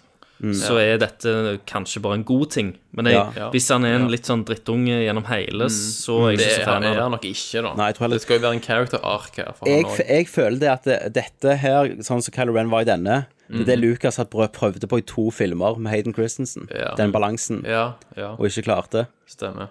så 0.54 0.78
er 0.78 0.98
dette 1.02 1.32
kanskje 1.66 2.02
bare 2.02 2.14
en 2.20 2.24
god 2.24 2.52
ting. 2.52 2.76
Men 2.94 3.06
jeg, 3.06 3.16
Mm. 3.18 3.36
Ja. 3.38 3.50
hvis 3.52 3.70
han 3.74 3.86
er 3.86 3.96
en 3.96 4.08
litt 4.12 4.24
sånn 4.26 4.44
drittunge 4.46 5.00
gjennom 5.06 5.26
hele, 5.26 5.66
så 5.74 6.28
er 6.28 6.32
jeg 6.32 6.38
Det 6.38 6.46
ikke 6.48 6.56
så 6.56 6.62
er, 6.62 6.66
fan 6.66 6.84
er 6.84 6.88
av 6.88 6.94
det. 6.96 7.02
han 7.02 7.12
nok 7.12 7.26
ikke, 7.26 7.62
da. 7.64 7.74
Nei, 7.76 7.86
jeg 7.88 7.96
tror 7.96 8.04
heller- 8.06 8.16
Det 8.18 8.22
skal 8.22 8.38
jo 8.40 8.44
være 8.48 8.54
en 8.54 8.62
character 8.62 9.00
arc 9.04 9.36
her. 9.38 9.54
For 9.58 9.66
Jeg, 9.68 9.84
han 9.86 10.06
jeg 10.08 10.28
føler 10.28 10.60
det 10.60 10.70
at 10.70 10.84
det, 10.84 11.14
dette 11.14 11.58
her, 11.58 11.86
sånn 12.06 12.22
som 12.22 12.32
Kylo 12.34 12.54
Ren 12.54 12.70
var 12.70 12.82
i 12.82 12.84
denne, 12.86 13.26
det 13.50 13.62
er 13.62 13.66
det 13.66 13.80
Lucas 13.80 14.18
hadde 14.18 14.30
prøv- 14.30 14.52
prøvde 14.54 14.88
på 14.88 14.98
i 14.98 15.02
to 15.02 15.32
filmer 15.32 15.78
med 15.80 15.92
Hayden 15.92 16.14
Christensen. 16.14 16.68
Ja. 16.70 16.94
Den 16.96 17.12
balansen. 17.12 17.64
Ja, 17.66 17.94
ja, 18.16 18.32
Og 18.34 18.46
ikke 18.46 18.64
klarte. 18.66 19.08
stemmer. 19.28 19.70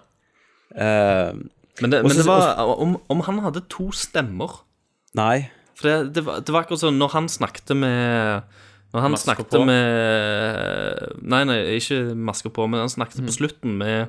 Uh, 0.75 1.33
Men 1.79 1.91
det, 1.91 2.01
men 2.03 2.11
det 2.17 2.25
var 2.25 2.57
om, 2.59 2.97
om 3.09 3.19
han 3.21 3.39
hadde 3.39 3.61
to 3.69 3.91
stemmer 3.91 4.59
nei. 5.15 5.49
For 5.77 5.87
det, 5.87 6.13
det, 6.15 6.23
var, 6.25 6.39
det 6.41 6.49
var 6.49 6.63
akkurat 6.65 6.81
sånn 6.81 6.97
når 6.97 7.11
han 7.13 7.27
snakket 7.29 7.75
med 7.77 8.43
Når 8.93 9.01
han 9.03 9.11
Masker 9.11 9.33
snakket 9.35 9.49
på? 9.51 9.65
med 9.67 11.21
Nei, 11.27 11.43
nei, 11.49 11.57
ikke 11.77 12.01
masker 12.15 12.53
på, 12.55 12.67
men 12.71 12.79
han 12.85 12.89
snakket 12.93 13.25
på 13.27 13.33
slutten 13.35 13.77
med 13.81 14.07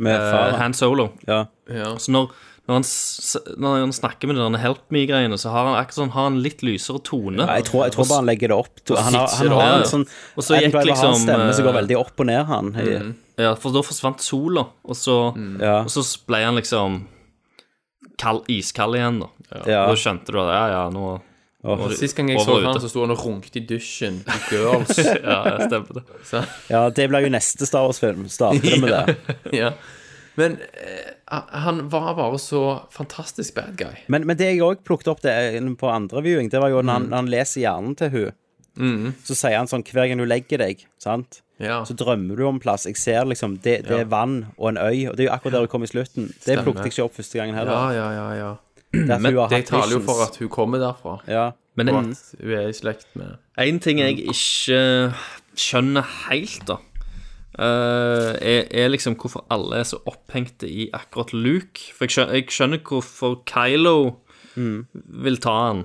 Med 0.00 0.14
eh, 0.16 0.30
far. 0.32 0.56
Han 0.60 0.74
Solo. 0.76 1.10
Ja. 1.28 1.46
Ja. 1.72 1.94
Så 2.00 2.12
når, 2.12 2.30
når, 2.68 2.74
han, 2.74 2.84
s- 2.84 3.36
når 3.56 3.78
han 3.84 3.92
snakker 3.96 4.28
med 4.28 4.36
denne 4.40 4.58
Help 4.60 4.82
Me-greiene, 4.92 5.38
så 5.40 5.52
har 5.54 5.68
han 5.70 5.76
akkurat 5.78 6.00
sånn 6.00 6.10
Har 6.16 6.26
han 6.30 6.40
litt 6.44 6.60
lysere 6.66 7.00
tone. 7.06 7.44
Ja, 7.44 7.56
jeg, 7.60 7.64
tror, 7.70 7.84
jeg 7.86 7.94
tror 7.96 8.08
bare 8.10 8.20
han 8.22 8.28
legger 8.28 8.52
det 8.52 8.58
opp. 8.58 8.74
til- 8.84 8.96
Han 9.00 9.14
har, 9.20 9.28
han 9.40 9.52
har 9.54 9.62
ja. 9.68 9.76
en 9.78 9.88
sånn 9.92 10.06
Og 10.36 10.42
så 10.44 10.56
Adam 10.56 10.64
gikk 10.66 10.72
Driver 10.72 10.96
har 10.96 11.06
en 11.06 11.12
liksom, 11.12 11.22
stemme 11.28 11.52
som 11.56 11.64
går 11.68 11.72
eh, 11.74 11.78
veldig 11.82 11.96
opp 12.02 12.20
og 12.24 12.26
ned, 12.32 12.44
han. 12.50 12.72
I- 12.76 13.14
Ja, 13.44 13.54
for 13.60 13.72
da 13.76 13.82
forsvant 13.84 14.20
sola, 14.24 14.66
og 14.84 14.96
så, 14.96 15.16
Ja. 15.60 15.82
og 15.84 15.92
så 15.92 16.02
ble 16.26 16.38
han 16.44 16.56
liksom 16.56 17.02
kald, 18.16 18.46
iskald 18.48 18.96
igjen, 18.96 19.18
da. 19.20 19.28
Ja. 19.68 19.82
Da 19.90 19.94
skjønte 19.96 20.32
du 20.32 20.38
at 20.40 20.52
ja, 20.54 20.62
ja, 20.72 20.84
nå 20.90 21.20
Åh. 21.66 21.84
Sist 21.98 22.16
gang 22.16 22.30
jeg 22.30 22.40
så 22.44 22.56
og 22.60 22.66
han, 22.66 22.80
så 22.80 22.90
sto 22.90 23.02
han 23.02 23.12
og 23.14 23.22
runket 23.24 23.58
i 23.58 23.64
dusjen 23.66 24.20
i 24.22 24.38
Girls. 24.52 24.98
Ja, 25.26 25.38
jeg 25.50 25.68
stemmer 25.70 25.98
det. 25.98 26.04
Så, 26.30 26.42
ja, 26.70 26.82
det 26.94 27.06
blir 27.10 27.26
jo 27.26 27.30
neste 27.34 27.66
Star 27.66 27.86
Wars-film. 27.88 28.26
Starter 28.30 28.80
med 28.82 28.92
det. 28.92 29.16
ja. 29.60 29.72
Men 30.38 30.58
eh, 30.60 31.14
han 31.64 31.88
var 31.90 32.14
bare 32.14 32.38
så 32.38 32.62
fantastisk 32.92 33.56
bad 33.56 33.74
guy. 33.80 34.04
Men, 34.12 34.26
men 34.28 34.38
det 34.38 34.52
jeg 34.52 34.62
òg 34.62 34.84
plukket 34.86 35.10
opp 35.10 35.24
det, 35.24 35.34
på 35.80 35.90
andre 35.90 36.22
viewing, 36.22 36.52
det 36.52 36.60
var 36.62 36.70
jo 36.70 36.84
når 36.84 37.00
han, 37.00 37.08
når 37.10 37.22
han 37.22 37.32
leser 37.32 37.64
hjernen 37.64 37.96
til 37.98 38.12
hun 38.12 39.14
Så 39.24 39.34
sier 39.34 39.56
han 39.56 39.70
sånn 39.70 39.86
hver 39.88 40.10
gang 40.10 40.20
du 40.20 40.28
legger 40.28 40.60
deg, 40.60 40.84
sant? 41.02 41.40
Ja. 41.56 41.78
så 41.88 41.94
drømmer 41.96 42.36
du 42.36 42.44
om 42.44 42.58
plass. 42.60 42.84
Jeg 42.84 42.98
ser 43.00 43.24
liksom 43.24 43.54
Det, 43.64 43.78
det 43.86 44.00
er 44.02 44.08
vann 44.12 44.52
og 44.58 44.74
en 44.74 44.76
øy, 44.76 45.08
og 45.08 45.16
det 45.16 45.24
er 45.24 45.30
jo 45.30 45.32
akkurat 45.32 45.56
der 45.56 45.64
du 45.64 45.72
kom 45.72 45.86
i 45.86 45.88
slutten. 45.88 46.28
Det 46.28 46.42
Stemmer. 46.42 46.66
plukket 46.68 46.84
jeg 46.84 46.92
ikke 46.92 47.06
opp 47.08 47.16
første 47.16 47.38
gangen 47.40 47.56
ja, 47.56 47.62
heller. 47.62 47.96
ja, 47.96 48.08
ja, 48.12 48.26
ja. 48.36 48.50
Det 48.52 48.65
at 49.04 49.50
Det 49.52 49.64
taler 49.68 49.96
jo 49.96 50.02
for 50.06 50.24
at 50.26 50.36
hun 50.40 50.48
kommer 50.52 50.82
derfra. 50.82 51.18
Ja. 51.28 51.50
Men 51.76 51.88
Og 51.92 51.98
en, 51.98 52.10
at 52.10 52.36
hun 52.40 52.52
er 52.56 52.68
i 52.68 52.76
slekt 52.76 53.08
med 53.14 53.36
en 53.58 53.80
ting 53.80 54.00
jeg 54.00 54.18
ikke 54.20 55.14
skjønner 55.56 56.04
helt, 56.28 56.62
da, 56.68 56.76
eh, 57.58 58.32
er, 58.36 58.62
er 58.68 58.88
liksom 58.92 59.16
hvorfor 59.20 59.46
alle 59.52 59.80
er 59.80 59.88
så 59.88 60.00
opphengte 60.08 60.68
i 60.68 60.88
akkurat 60.92 61.32
Luke. 61.32 61.92
For 61.96 62.04
jeg 62.04 62.16
skjønner, 62.16 62.34
jeg 62.40 62.48
skjønner 62.52 62.82
hvorfor 62.84 63.38
Kylo 63.48 63.96
vil 64.56 65.40
ta 65.44 65.56
han. 65.66 65.84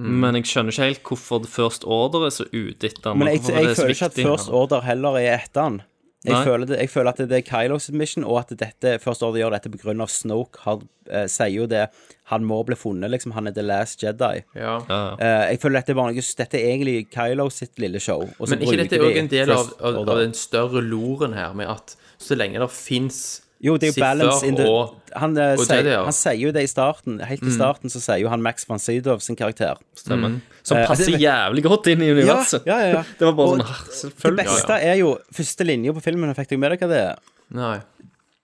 Men 0.00 0.38
jeg 0.38 0.46
skjønner 0.48 0.72
ikke 0.72 0.86
helt 0.86 1.02
hvorfor 1.10 1.42
The 1.44 1.50
First 1.50 1.84
Order 1.84 2.26
er 2.26 2.32
så 2.32 2.46
ute 2.54 2.88
etter 2.88 3.10
han. 3.10 3.18
Men 3.20 3.28
jeg, 3.28 3.42
jeg, 3.42 3.54
jeg 3.54 3.70
er 3.70 3.74
føler 3.74 3.96
ikke 3.96 4.06
at. 4.06 4.20
First 4.22 4.48
Order 4.48 4.86
heller 4.86 5.18
er 5.20 5.34
etter 5.36 5.66
han. 5.66 5.80
Jeg 6.28 6.44
føler, 6.44 6.66
det, 6.68 6.76
jeg 6.82 6.90
føler 6.92 7.14
at 7.14 7.20
det 7.30 7.36
er 7.38 7.44
Kylos 7.46 7.86
mission, 7.96 8.26
og 8.28 8.42
at 8.42 8.50
dette, 8.60 8.98
først 9.00 9.22
Order 9.24 9.40
gjør 9.40 9.54
dette 9.56 9.70
pga. 9.72 10.06
Snoke. 10.10 10.60
Han 10.66 10.82
eh, 11.08 11.24
sier 11.32 11.54
jo 11.54 11.68
det. 11.70 11.86
Han 12.28 12.44
må 12.44 12.58
bli 12.68 12.76
funnet, 12.76 13.08
liksom. 13.14 13.32
Han 13.38 13.48
er 13.48 13.54
the 13.56 13.64
last 13.64 14.04
Jedi. 14.04 14.42
Ja. 14.52 14.76
Eh, 15.16 15.46
jeg 15.54 15.62
føler 15.62 15.80
dette 15.80 15.94
er 15.94 16.00
noe 16.00 16.26
Dette 16.42 16.60
er 16.60 16.74
egentlig 16.74 16.96
Kylo 17.14 17.48
sitt 17.54 17.80
lille 17.80 18.02
show. 18.04 18.26
Men 18.44 18.66
ikke 18.66 18.82
dette 18.82 19.00
er 19.00 19.06
òg 19.06 19.20
en 19.22 19.32
del 19.32 19.54
av, 19.54 19.72
av, 19.80 20.02
av 20.04 20.20
den 20.20 20.36
større 20.36 20.84
loren 20.84 21.38
her, 21.38 21.56
med 21.56 21.72
at 21.72 21.96
så 22.20 22.36
lenge 22.36 22.60
det 22.60 22.68
fins 22.74 23.40
Jo, 23.60 23.74
det 23.76 23.90
er 23.90 23.92
jo 23.92 24.00
balance 24.00 24.46
in 24.48 24.56
the 24.56 24.64
og 24.64 24.96
han, 25.20 25.34
uh, 25.36 25.52
og 25.58 25.66
sier, 25.66 25.82
det, 25.84 25.92
ja. 25.92 26.04
han 26.06 26.14
sier 26.16 26.38
jo 26.40 26.52
det 26.54 26.62
i 26.64 26.68
starten. 26.70 27.18
Helt 27.28 27.42
i 27.44 27.52
starten 27.52 27.92
så 27.92 28.00
sier 28.00 28.22
jo 28.22 28.30
han 28.32 28.40
Max 28.40 28.64
von 28.68 28.80
Sydow 28.80 29.18
sin 29.20 29.36
karakter. 29.36 29.76
Stemmer. 29.98 30.38
Som 30.62 30.78
Eh, 30.78 30.86
passer 30.88 31.10
det- 31.12 31.20
jævlig 31.20 31.64
godt 31.66 31.86
inn 31.92 32.02
i 32.02 32.08
universet. 32.14 32.64
Ja, 32.64 32.78
ja, 32.80 32.88
ja. 32.94 33.02
Det 33.18 33.26
var 33.26 33.32
bare 33.36 33.48
Og 33.48 33.60
sånn 33.60 33.90
Selvfølgelig. 34.00 34.36
Det 34.36 34.46
beste 34.46 34.78
er 34.80 34.96
jo 35.00 35.18
Første 35.34 35.66
linja 35.66 35.92
på 35.92 36.02
filmen, 36.04 36.34
fikk 36.34 36.48
dere 36.48 36.58
med 36.58 36.78
dere 36.78 36.88
det? 36.88 37.18
Nei. 37.50 37.80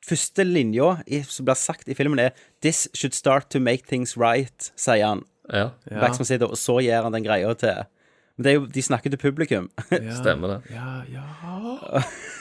Første 0.06 0.44
linja 0.44 0.90
som 1.24 1.46
blir 1.48 1.56
sagt 1.56 1.88
i 1.88 1.94
filmen, 1.94 2.18
er 2.18 2.30
'This 2.60 2.88
should 2.94 3.14
start 3.14 3.48
to 3.50 3.58
make 3.58 3.86
things 3.86 4.16
right', 4.16 4.70
sier 4.76 5.06
han. 5.06 5.24
Ja. 5.52 5.70
Ja. 5.90 6.00
Max 6.00 6.18
von 6.18 6.26
Sydow, 6.26 6.50
og 6.50 6.56
så 6.56 6.80
gir 6.82 7.02
han 7.02 7.12
den 7.12 7.24
greia 7.24 7.54
til 7.54 7.86
Men 8.36 8.44
det 8.44 8.50
er 8.50 8.54
jo, 8.54 8.66
de 8.66 8.82
snakker 8.82 9.10
til 9.10 9.16
publikum. 9.18 9.70
Stemmer 10.20 10.48
det. 10.48 10.74
Ja, 10.74 11.02
ja 11.08 11.24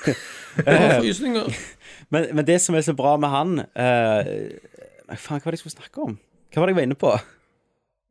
Å, 0.66 1.02
Frysninger. 1.02 1.50
Men, 2.16 2.30
men 2.40 2.48
det 2.48 2.60
som 2.64 2.78
er 2.78 2.86
så 2.86 2.96
bra 2.98 3.16
med 3.22 3.34
han 3.34 3.56
uh, 3.62 4.36
faen, 5.14 5.40
hva 5.40 5.44
var 5.44 5.52
det 5.52 5.60
jeg 5.60 5.66
skulle 5.66 5.78
snakke 5.78 6.10
om? 6.10 6.20
Hva 6.54 6.64
var 6.64 6.70
det 6.70 6.76
jeg 6.76 6.82
var 6.82 6.90
inne 6.90 7.00
på? 7.00 7.16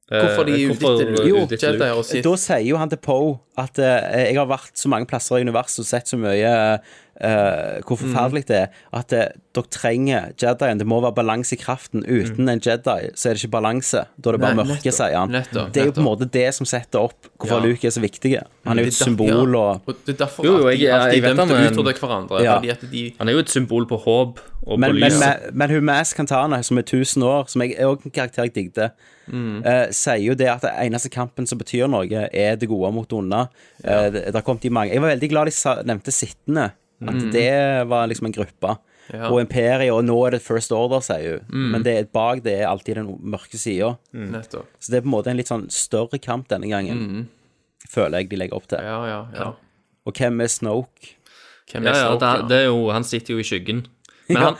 Hvorfor 0.05 0.45
de 0.45 0.53
Eh, 0.61 0.69
hvorfor 0.69 1.25
Jo, 1.25 1.37
uvittige 1.37 1.71
Jedi 1.71 1.87
og 1.89 2.05
Sith? 2.05 2.25
Da 2.27 2.35
sier 2.37 2.67
jo 2.69 2.77
han 2.77 2.91
til 2.93 3.01
Poe 3.01 3.39
at 3.57 3.79
uh, 3.81 3.87
jeg 4.21 4.37
har 4.37 4.51
vært 4.51 4.77
så 4.77 4.91
mange 4.93 5.09
plasser 5.09 5.41
i 5.41 5.47
universet 5.47 5.81
og 5.81 5.89
sett 5.89 6.11
så 6.11 6.19
mye 6.21 6.53
eh, 7.21 7.81
hvor 7.87 7.97
forferdelig 8.01 8.47
det 8.49 8.57
er, 8.57 8.69
at 8.93 9.13
eh, 9.13 9.29
dere 9.55 9.71
trenger 9.71 10.33
Jedien. 10.41 10.79
Det 10.81 10.87
må 10.87 11.01
være 11.01 11.15
balanse 11.15 11.55
i 11.55 11.59
kraften. 11.61 12.03
Uten 12.07 12.49
en 12.51 12.59
Jedi 12.61 13.11
så 13.15 13.29
er 13.31 13.35
det 13.37 13.45
ikke 13.45 13.53
balanse. 13.55 14.05
Da 14.19 14.31
er 14.31 14.37
det 14.39 14.41
bare 14.43 14.55
Nei, 14.59 14.65
mørke, 14.65 14.83
nettopp, 14.83 14.97
sier 14.99 15.19
han. 15.19 15.31
nettopp, 15.31 15.69
det 15.73 15.83
er 15.83 15.87
jo 15.87 15.93
på 15.95 16.03
en 16.03 16.09
måte 16.09 16.29
det 16.35 16.47
som 16.55 16.67
setter 16.67 16.99
opp 17.07 17.29
hvorfor 17.39 17.61
Ja. 17.61 17.67
Luke 17.69 17.87
er 17.87 17.95
så 17.95 18.03
viktig. 18.03 18.33
Han 18.67 18.79
er 18.79 18.83
jo 18.89 18.89
et 18.89 18.99
symbol 18.99 19.55
og 19.55 19.83
Og 19.87 19.95
det 20.07 20.15
er 20.15 20.25
derfor 20.27 20.45
Jo, 20.45 20.57
jo, 20.59 20.69
jeg, 20.71 20.81
jeg, 20.81 20.91
jeg- 20.91 21.23
jeg 21.23 21.37
men- 21.37 21.71
utfordre 21.71 21.95
hverandre. 22.01 22.43
Ja. 22.43 22.57
Fordi 22.59 22.71
at 22.71 22.81
de 22.91 23.13
Han 23.19 23.29
er 23.29 23.33
jo 23.33 23.39
et 23.39 23.51
symbol 23.51 23.87
på 23.87 23.97
håp 24.03 24.41
og 24.67 24.79
men, 24.81 24.91
på 24.91 24.95
men, 24.99 25.03
lys. 25.13 25.21
men, 25.21 25.37
men 25.53 25.71
hun 25.71 25.85
Mass 25.85 26.15
Cantana, 26.17 26.63
som 26.63 26.79
er 26.79 26.83
1000 26.83 27.23
år, 27.23 27.45
som 27.49 27.61
jeg 27.63 27.77
er 27.79 27.87
en 27.91 28.11
karakter 28.11 28.43
jeg 28.49 28.55
digget, 28.55 28.91
eh, 29.65 29.87
sier 29.93 30.23
jo 30.25 30.35
det 30.35 30.49
at 30.49 30.63
den 30.63 30.71
eneste 30.89 31.11
kampen 31.11 31.47
som 31.47 31.59
betyr 31.59 31.87
noe, 31.89 32.09
er 32.33 32.57
det 32.57 32.69
gode 32.69 32.91
mot 32.93 33.09
det 33.09 33.19
onde. 33.19 33.49
Eh, 33.85 34.11
det, 34.11 34.25
det 34.27 34.35
har 34.35 34.43
kommet 34.43 34.65
i 34.65 34.69
mange 34.71 34.93
Jeg 34.93 35.01
var 35.03 35.11
veldig 35.15 35.31
glad 35.31 35.45
de 35.47 35.51
sa, 35.53 35.77
nevnte 35.85 36.11
sittende. 36.13 36.73
At 37.13 37.33
det 37.33 37.89
var 37.91 38.07
liksom 38.11 38.27
en 38.31 38.37
gruppe. 38.37 38.75
Ja. 39.13 39.29
Og 39.29 39.41
Imperiet, 39.43 39.93
og 39.93 40.05
nå 40.07 40.15
er 40.27 40.31
det 40.37 40.43
First 40.43 40.73
Order, 40.73 41.03
sier 41.05 41.43
hun. 41.51 41.71
Men 41.75 41.83
det 41.85 41.93
er 41.99 42.07
bak 42.09 42.41
det 42.45 42.55
er 42.63 42.69
alltid 42.71 42.97
den 42.97 43.11
mørke 43.21 43.59
sida. 43.61 43.91
Mm. 44.17 44.33
Så 44.49 44.89
det 44.91 44.97
er 44.99 45.05
på 45.05 45.11
en 45.11 45.15
måte 45.17 45.31
en 45.33 45.37
litt 45.37 45.51
sånn 45.53 45.67
større 45.73 46.19
kamp 46.25 46.49
denne 46.49 46.71
gangen. 46.73 47.27
Føler 47.91 48.23
jeg 48.23 48.31
de 48.31 48.37
legger 48.41 48.57
opp 48.57 48.69
til. 48.71 48.81
Ja, 48.81 49.01
ja, 49.11 49.19
ja. 49.37 49.51
Og 50.09 50.17
hvem 50.17 50.41
er 50.41 50.49
Snoke? 50.53 51.15
Hvem 51.71 51.85
Ja, 51.85 51.91
er 51.93 52.01
ja, 52.01 52.07
Snoke? 52.09 52.21
det, 52.41 52.49
det 52.49 52.59
er 52.63 52.67
jo, 52.71 52.81
han 52.97 53.05
sitter 53.05 53.35
jo 53.37 53.45
i 53.45 53.47
skyggen. 53.49 53.85
Men 54.29 54.37
Ja. 54.41 54.45
han, 54.49 54.57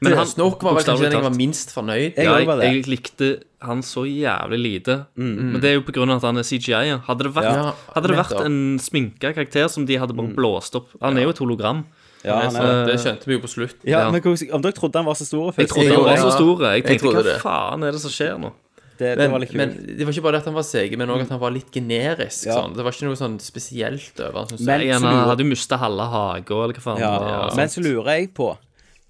men 0.00 0.16
han 0.16 0.26
Snoke 0.26 0.62
var 0.64 0.74
vel 0.78 0.84
kanskje 0.84 1.08
den 1.10 1.12
jeg 1.18 1.22
var 1.26 1.34
minst 1.36 1.72
fornøyd 1.74 2.16
Jeg 2.16 2.24
ja, 2.24 2.38
jeg, 2.40 2.60
jeg 2.64 2.86
likte 2.88 3.28
han 3.60 3.82
så 3.84 4.06
jævlig 4.08 4.58
lite. 4.62 4.94
Men 5.16 5.60
det 5.60 5.68
er 5.70 5.74
jo 5.76 5.82
av 5.84 6.14
at 6.16 6.22
han 6.22 6.38
er 6.40 6.46
CGI. 6.48 7.00
Hadde 7.04 7.26
det 7.26 7.32
vært, 7.36 7.44
Ja, 7.52 7.72
hadde 7.94 8.08
det 8.08 8.16
vært 8.16 8.30
nettopp. 8.32 8.46
en 8.46 8.78
sminka 8.80 9.34
karakter 9.36 9.68
som 9.68 9.84
de 9.84 9.98
hadde 10.00 10.16
bare 10.16 10.32
blåst 10.32 10.74
opp 10.80 10.88
Han 11.02 11.18
er 11.18 11.26
jo 11.28 11.34
et 11.34 11.38
hologram. 11.44 11.84
Ja, 12.24 12.38
han 12.48 12.56
er, 12.56 12.86
det 12.88 12.96
skjønte 13.00 13.24
vi 13.28 13.36
jo 13.36 13.40
på 13.44 13.48
slutt. 13.48 13.76
ja, 13.84 14.06
ja. 14.06 14.10
men 14.12 14.20
Om 14.24 14.62
dere 14.64 14.72
trodde 14.76 14.96
han 15.00 15.06
var 15.08 15.14
så 15.16 15.24
stor 15.28 15.52
Jeg 15.56 15.68
trodde 15.68 15.92
han 15.92 16.04
var 16.04 16.16
så 16.16 16.32
stor. 16.36 16.64
Jeg 16.74 16.84
tenkte 16.84 17.04
trodde 17.06 17.22
hva 17.22 17.28
det. 17.32 17.38
faen 17.40 17.84
er 17.84 17.92
det 17.92 18.00
som 18.00 18.10
skjer 18.12 18.38
nå? 18.40 18.52
det, 19.00 19.16
det 19.16 19.24
Men, 19.24 19.30
var 19.32 19.40
litt 19.40 19.48
kult. 19.48 19.56
men 19.60 19.96
det 19.96 20.04
var 20.04 20.12
ikke 20.12 20.22
bare 20.26 20.32
det 20.36 20.40
at 20.42 20.48
han 20.50 20.56
var 20.58 20.64
seig, 20.68 20.96
men 21.00 21.08
òg 21.08 21.22
at 21.24 21.30
han 21.32 21.40
var 21.40 21.52
litt 21.54 21.70
generisk. 21.72 22.42
Ja. 22.50 22.58
Sånn. 22.58 22.74
Det 22.76 22.84
var 22.84 22.92
ikke 22.92 23.08
noe 23.08 23.16
sånn 23.16 23.38
spesielt 23.40 24.20
over 24.20 24.42
han. 24.42 24.48
synes 24.52 24.66
Men- 24.68 24.80
jeg. 24.84 24.92
Så 25.00 25.00
lurer- 25.08 25.28
hadde 25.30 25.44
jo 25.44 25.48
mista 25.48 25.76
halve 25.80 26.06
hagen, 26.12 26.56
eller 26.64 26.74
hva 26.76 26.84
faen. 26.84 26.98
Ja, 27.00 27.12
det 27.18 27.32
var. 27.32 27.56
men 27.56 27.68
så 27.68 27.80
lurer 27.80 28.10
jeg 28.18 28.34
på 28.34 28.50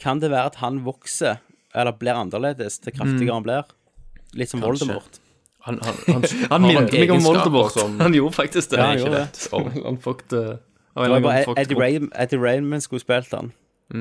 Kan 0.00 0.20
det 0.22 0.30
være 0.32 0.46
at 0.52 0.60
han 0.62 0.80
vokser 0.86 1.40
Eller 1.76 1.92
blir 1.92 2.16
annerledes 2.16 2.78
til 2.80 2.94
kraftigere 2.96 3.36
han 3.36 3.44
blir? 3.46 3.74
Litt 4.38 4.50
som 4.52 4.62
Voldemort 4.64 5.20
Han, 5.66 5.78
han, 5.84 5.96
han, 6.06 6.24
Han 6.54 6.62
minnet 6.64 6.92
meg 6.94 7.10
om 7.12 7.24
Voldemort. 7.24 7.72
Som, 7.76 7.98
Han 8.00 8.14
gjorde 8.16 8.32
faktisk 8.38 8.72
det. 8.72 8.78
Ja, 8.80 8.86
han 8.86 8.98
Ikke 8.98 9.10
gjorde 9.10 9.20
det. 9.20 9.48
Oh. 9.52 9.84
han 9.84 9.98
fucked, 10.00 10.32
uh, 10.32 10.56
Det 11.04 11.10
var 11.12 11.24
bare 11.26 11.44
Eddie. 11.60 11.76
Ray, 11.78 12.00
Eddie 12.14 12.40
Raymond 12.40 12.86
skulle 12.86 13.04
spilt 13.04 13.34
han 13.36 13.52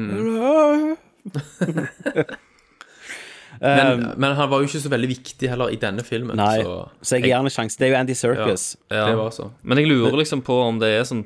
men, 3.59 4.03
men 4.21 4.35
han 4.37 4.49
var 4.51 4.61
jo 4.61 4.67
ikke 4.69 4.81
så 4.83 4.91
veldig 4.93 5.07
viktig 5.09 5.49
heller 5.49 5.71
i 5.73 5.79
denne 5.81 6.03
filmen. 6.05 6.37
Nei, 6.37 6.61
Så 6.61 6.75
så 7.01 7.17
jeg 7.17 7.25
gir 7.25 7.35
han 7.39 7.49
en 7.49 7.53
sjanse 7.53 7.79
Det 7.79 7.87
er 7.87 7.91
jo 7.95 7.97
Andy 7.99 8.15
Serkis 8.15 8.65
Ja. 8.93 9.07
ja. 9.09 9.47
Men 9.63 9.81
jeg 9.81 9.89
lurer 9.89 10.19
liksom 10.21 10.43
på 10.45 10.59
om 10.67 10.77
det 10.79 10.91
er 10.99 11.03
sånn 11.09 11.25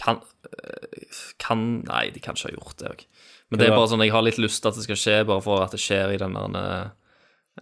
Kan, 0.00 0.22
eh, 0.48 1.20
kan 1.42 1.84
Nei, 1.86 2.08
de 2.14 2.24
kan 2.24 2.38
ikke 2.38 2.48
ha 2.48 2.54
gjort 2.56 2.80
det 2.80 2.88
òg. 2.94 3.04
Men 3.50 3.60
det 3.60 3.66
er 3.68 3.76
bare 3.76 3.88
sånn 3.88 4.02
jeg 4.04 4.12
har 4.12 4.22
litt 4.26 4.38
lyst 4.38 4.60
til 4.62 4.68
at 4.68 4.76
det 4.76 4.84
skal 4.84 4.98
skje, 5.00 5.16
bare 5.28 5.40
for 5.44 5.62
at 5.64 5.72
det 5.72 5.80
skjer 5.80 6.12
i 6.14 6.18
den 6.20 6.34
der 6.36 6.90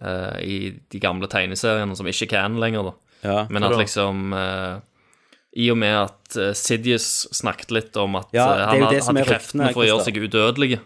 uh, 0.01 0.35
I 0.43 0.57
de 0.91 0.99
gamle 0.99 1.29
tegneseriene 1.31 1.95
som 1.95 2.07
ikke 2.11 2.27
kan 2.33 2.57
lenger, 2.59 2.89
da. 2.91 2.93
Ja, 3.23 3.37
Men 3.49 3.63
at 3.63 3.77
liksom 3.79 4.33
uh, 4.35 4.79
I 5.57 5.69
og 5.71 5.77
med 5.81 5.95
at 6.03 6.37
uh, 6.37 6.51
Sidious 6.53 7.27
snakket 7.33 7.71
litt 7.71 7.97
om 7.97 8.15
at 8.19 8.27
Ja, 8.35 8.49
han 8.67 8.83
hadde 8.83 8.99
er 8.99 9.01
kreftene 9.01 9.23
ryktene, 9.31 9.71
for 9.73 9.85
å 9.85 9.87
gjøre 9.87 10.05
seg 10.09 10.19
udødelige. 10.27 10.81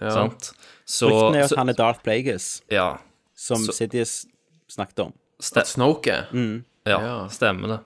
Sant? 0.00 0.50
Så, 0.86 1.10
Ryktene 1.10 1.36
er 1.36 1.42
jo 1.42 1.44
at 1.44 1.52
så 1.52 1.60
han 1.60 1.68
er 1.68 1.78
Darth 1.78 2.02
Plagueis 2.06 2.48
Ja. 2.72 2.88
Som 3.36 3.58
Så- 3.66 3.74
Sidious 3.76 4.24
snakket 4.72 5.04
om 5.04 5.12
Snoke 5.42 6.26
Mm. 6.32 6.64
ja, 6.86 7.00
Ja. 7.00 7.28
stemmer 7.28 7.68
det. 7.68 7.80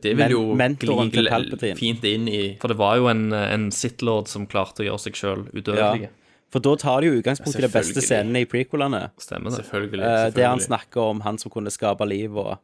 Det 0.00 0.12
vil 0.18 0.30
jo 0.34 0.40
mentoren 0.54 1.08
til 1.10 1.24
gli 1.24 1.30
Palpatine. 1.32 1.76
fint 1.78 2.02
inn 2.04 2.26
i 2.28 2.56
For 2.60 2.68
det 2.68 2.76
var 2.76 2.96
jo 3.00 3.06
en, 3.08 3.32
en 3.32 3.70
Sith-lord 3.72 4.28
som 4.28 4.44
klarte 4.46 4.82
å 4.84 4.86
gjøre 4.90 5.00
seg 5.00 5.16
sjøl 5.16 5.46
udødelig. 5.56 6.02
Ja. 6.02 6.08
For 6.52 6.60
da 6.64 6.74
tar 6.80 7.00
de 7.00 7.08
jo 7.10 7.16
utgangspunkt 7.22 7.56
i 7.58 7.60
de 7.64 7.68
beste 7.72 8.00
Selvfølgelig. 8.00 8.06
scenene 8.08 8.40
i 8.44 8.48
prequelene 8.48 9.00
Stemmer 9.20 9.50
det. 9.52 9.62
Selvfølgelig. 9.64 10.02
eh, 10.04 10.08
Der 10.08 10.20
han 10.48 10.60
selvfølgelig. 10.60 10.66
snakker 10.68 11.00
om 11.14 11.20
han 11.24 11.38
som 11.38 11.50
kunne 11.50 11.70
skape 11.72 12.06
liv 12.08 12.36
og 12.36 12.58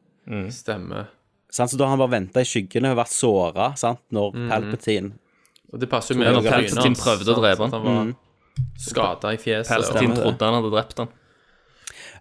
Stemmer. 0.53 1.09
sant? 1.51 1.71
Så 1.73 1.77
da 1.81 1.85
har 1.85 1.91
han 1.97 1.99
bare 2.05 2.15
venta 2.21 2.41
i 2.41 2.49
skyggene 2.49 2.93
og 2.93 3.01
vært 3.03 3.13
såra 3.13 3.71
sant? 3.77 4.01
når 4.13 4.33
Palpatine 4.49 5.13
Og 5.73 5.81
det 5.81 5.89
passer 5.91 6.15
jo 6.15 6.21
med 6.21 6.33
når 6.33 6.43
Palpatine 6.49 6.81
hans, 6.87 7.01
prøvde 7.05 7.35
å 7.35 7.41
drepe 7.41 7.63
han. 7.63 7.73
Han 7.73 7.85
var 7.85 8.15
skada 8.79 9.33
i 9.35 9.41
fjeset. 9.41 9.69
Palpatine 9.73 10.15
trodde 10.21 10.45
han 10.49 10.55
hadde 10.61 10.71
drept 10.77 10.99
han. 11.03 11.09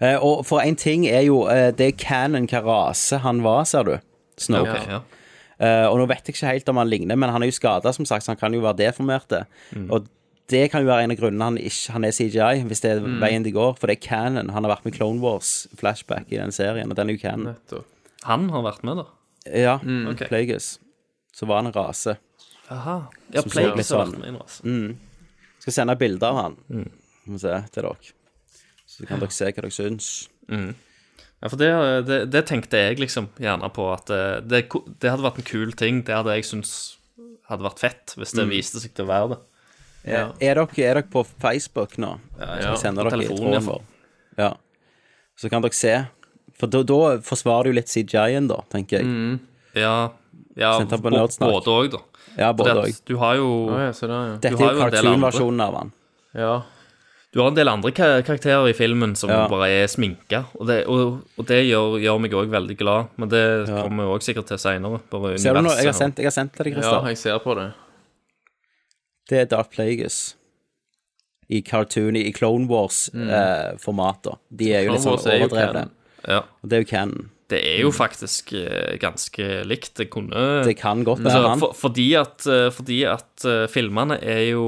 Eh, 0.02 0.16
Og 0.20 0.46
for 0.48 0.60
en 0.64 0.76
ting 0.76 1.06
er 1.08 1.22
jo 1.28 1.44
eh, 1.48 1.72
Det 1.72 1.88
er 1.94 1.98
canon 1.98 2.48
hva 2.48 2.64
rase 2.66 3.20
han 3.24 3.44
var, 3.44 3.64
ser 3.70 3.84
du. 3.84 3.98
Snoke. 4.40 4.74
Okay, 4.74 4.98
ja. 4.98 5.00
uh, 5.60 5.88
og 5.92 6.00
nå 6.02 6.10
vet 6.10 6.28
jeg 6.28 6.36
ikke 6.36 6.52
helt 6.52 6.70
om 6.74 6.82
han 6.82 6.90
ligner, 6.90 7.20
men 7.20 7.34
han 7.34 7.44
er 7.44 7.52
jo 7.52 7.56
skada, 7.60 7.94
som 7.96 8.08
sagt, 8.10 8.26
så 8.26 8.34
han 8.34 8.42
kan 8.42 8.54
jo 8.56 8.64
være 8.66 8.82
deformert. 8.86 9.34
Og 9.90 10.08
det 10.52 10.66
kan 10.72 10.84
jo 10.84 10.90
være 10.90 11.06
en 11.06 11.14
av 11.14 11.20
grunnene 11.20 11.48
han 11.48 11.58
ikke 11.62 11.96
han 11.96 12.06
er 12.06 12.16
CGI, 12.16 12.66
hvis 12.68 12.84
det 12.84 12.92
er 12.98 13.06
veien 13.22 13.46
de 13.46 13.54
går. 13.56 13.78
For 13.80 13.90
det 13.90 13.98
er 13.98 14.04
canon. 14.04 14.52
Han 14.54 14.66
har 14.66 14.76
vært 14.76 14.88
med 14.88 14.98
Clone 14.98 15.24
Wars 15.24 15.68
flashback 15.80 16.32
i 16.34 16.40
den 16.40 16.52
serien, 16.56 16.92
og 16.92 17.00
den 17.00 17.10
er 17.10 17.18
jo 17.18 17.22
canon. 17.24 17.86
Han 18.28 18.50
har 18.54 18.66
vært 18.66 18.84
med, 18.88 19.04
da. 19.04 19.08
Ja, 19.64 19.78
ok. 20.12 20.26
Plagueis. 20.30 20.78
Så 21.36 21.48
var 21.50 21.62
han 21.62 21.72
en 21.72 21.76
rase. 21.76 22.18
Aha. 22.72 22.98
Ja, 23.34 23.42
Plagueis 23.42 23.92
har 23.92 24.06
sånn- 24.06 24.14
vært 24.14 24.20
med 24.20 24.34
en 24.34 24.42
rase. 24.42 24.76
Skal 25.64 25.78
sende 25.80 25.96
bilder 25.96 26.28
av 26.28 26.38
han 26.42 26.56
mm. 26.68 27.40
se 27.40 27.56
til 27.72 27.88
dere. 27.88 28.14
Så 28.86 29.08
kan 29.08 29.24
dere 29.24 29.32
se 29.32 29.48
hva 29.48 29.62
dere 29.62 29.72
syns. 29.72 30.10
Ja, 31.44 31.50
for 31.52 31.60
det, 31.60 31.70
det, 32.08 32.18
det 32.32 32.46
tenkte 32.48 32.80
jeg 32.80 33.02
liksom 33.02 33.26
gjerne 33.42 33.68
på 33.76 33.90
at 33.92 34.08
eh, 34.16 34.38
det, 34.48 34.62
det 35.04 35.10
hadde 35.12 35.26
vært 35.26 35.42
en 35.42 35.48
kul 35.50 35.74
ting. 35.76 36.00
Det 36.08 36.16
hadde 36.16 36.38
jeg 36.38 36.48
syntes 36.48 36.72
hadde 37.52 37.66
vært 37.66 37.82
fett, 37.84 38.14
hvis 38.16 38.32
det 38.38 38.46
viste 38.48 38.80
seg 38.80 38.94
til 38.96 39.04
å 39.04 39.10
være 39.10 39.34
det. 39.34 39.40
Er, 40.04 40.32
er, 40.40 40.60
dere, 40.60 40.64
er 40.64 40.98
dere 41.00 41.04
på 41.12 41.24
Facebook 41.28 41.98
nå? 42.00 42.14
Ja, 42.40 42.48
Jeg 42.62 42.80
sender 42.80 43.08
på 43.08 43.12
dere 43.12 43.20
telefonen, 43.28 43.52
i 43.52 43.58
iallfall. 43.58 43.84
Ja. 44.40 44.50
Så 45.40 45.52
kan 45.52 45.64
dere 45.64 45.76
se. 45.76 45.94
For 46.60 46.72
da, 46.72 46.84
da 46.88 47.00
forsvarer 47.28 47.72
du 47.72 47.78
litt 47.80 47.92
CGI-en, 47.92 48.48
da, 48.52 48.62
tenker 48.72 49.02
jeg. 49.02 49.40
Ja, 49.80 49.96
ja 50.60 50.74
bo- 50.80 51.00
både 51.04 51.76
òg, 51.76 51.92
da. 51.98 52.02
Ja, 52.40 52.54
både 52.56 52.76
òg. 52.86 53.00
Du 53.08 53.16
har 53.22 53.36
jo 53.40 53.50
ja, 53.72 53.92
det, 53.92 54.10
ja. 54.10 54.36
Dette 54.48 54.54
er 54.56 54.78
jo 54.80 54.84
cartoon-versjonen 54.86 55.66
av 55.68 55.80
han. 55.82 55.94
ja. 56.40 56.54
Du 57.34 57.40
har 57.42 57.48
en 57.50 57.56
del 57.58 57.70
andre 57.72 57.90
karakterer 57.96 58.68
i 58.70 58.74
filmen 58.78 59.16
som 59.18 59.32
Ja. 59.32 59.48
bare 59.50 59.68
er 59.72 59.88
sminka, 59.90 60.44
og 60.54 60.68
det, 60.70 60.84
og, 60.88 61.24
og 61.38 61.46
det 61.50 61.64
gjør, 61.66 61.96
gjør 62.04 62.20
meg 62.22 62.36
òg 62.38 62.52
veldig 62.54 62.76
glad. 62.78 63.08
Men 63.18 63.30
det 63.32 63.42
kommer 63.70 64.06
vi 64.06 64.14
òg 64.14 64.22
sikkert 64.28 64.46
til 64.52 64.58
seinere. 64.62 65.00
Ser 65.42 65.58
du 65.58 65.62
nå? 65.66 65.74
Jeg 65.80 65.90
har 65.90 65.98
sendt, 65.98 66.22
jeg 66.22 66.30
har 66.30 66.36
sendt 66.36 66.54
til 66.54 66.70
deg, 66.70 66.78
ja, 66.84 67.00
jeg 67.10 67.18
ser 67.18 67.40
på 67.42 67.56
det. 67.58 67.72
Det 69.32 69.40
er 69.42 69.46
Dark 69.50 69.72
Plagueis. 69.74 70.36
I 71.50 71.62
cartoon, 71.66 72.16
i 72.16 72.32
Clone 72.32 72.68
Wars-formater. 72.70 74.38
Mm. 74.38 74.44
Eh, 74.54 74.58
De 74.62 74.70
er 74.74 74.86
jo 74.86 74.94
litt 74.94 75.04
sånn 75.04 75.18
Wars 75.18 75.26
er 75.28 75.42
overdrevne. 75.42 75.88
Ja. 76.28 76.40
Og 76.62 76.70
det 76.70 76.78
er 76.78 76.84
jo 76.86 76.90
canon. 76.94 77.30
Det 77.52 77.60
er 77.68 77.82
jo 77.84 77.92
faktisk 77.94 78.54
eh, 78.58 78.94
ganske 79.02 79.64
likt. 79.68 79.92
Det 80.00 80.08
kunne 80.14 80.64
Det 80.66 80.78
kan 80.80 81.04
godt 81.04 81.22
være 81.26 81.50
han. 81.50 81.60
for, 81.60 81.74
fordi 81.78 82.08
at, 82.18 82.46
eh, 82.48 82.70
fordi 82.74 83.02
at 83.10 83.46
eh, 83.46 83.66
filmene 83.74 84.18
er 84.22 84.46
jo 84.54 84.64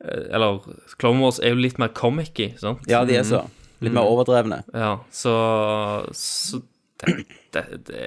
Eller 0.00 0.60
Clone 1.00 1.20
Wars 1.20 1.38
er 1.44 1.52
jo 1.54 1.60
litt 1.60 1.78
mer 1.80 1.90
comic-y, 1.96 2.54
sant? 2.60 2.86
Ja, 2.88 3.02
de 3.04 3.18
er 3.20 3.26
så. 3.28 3.42
Litt 3.84 3.92
mer 3.96 4.08
overdrevne. 4.08 4.62
Ja, 4.76 4.94
så, 5.12 5.34
så 6.16 6.60
det, 7.04 7.14
det, 7.52 7.62
det, 7.88 8.00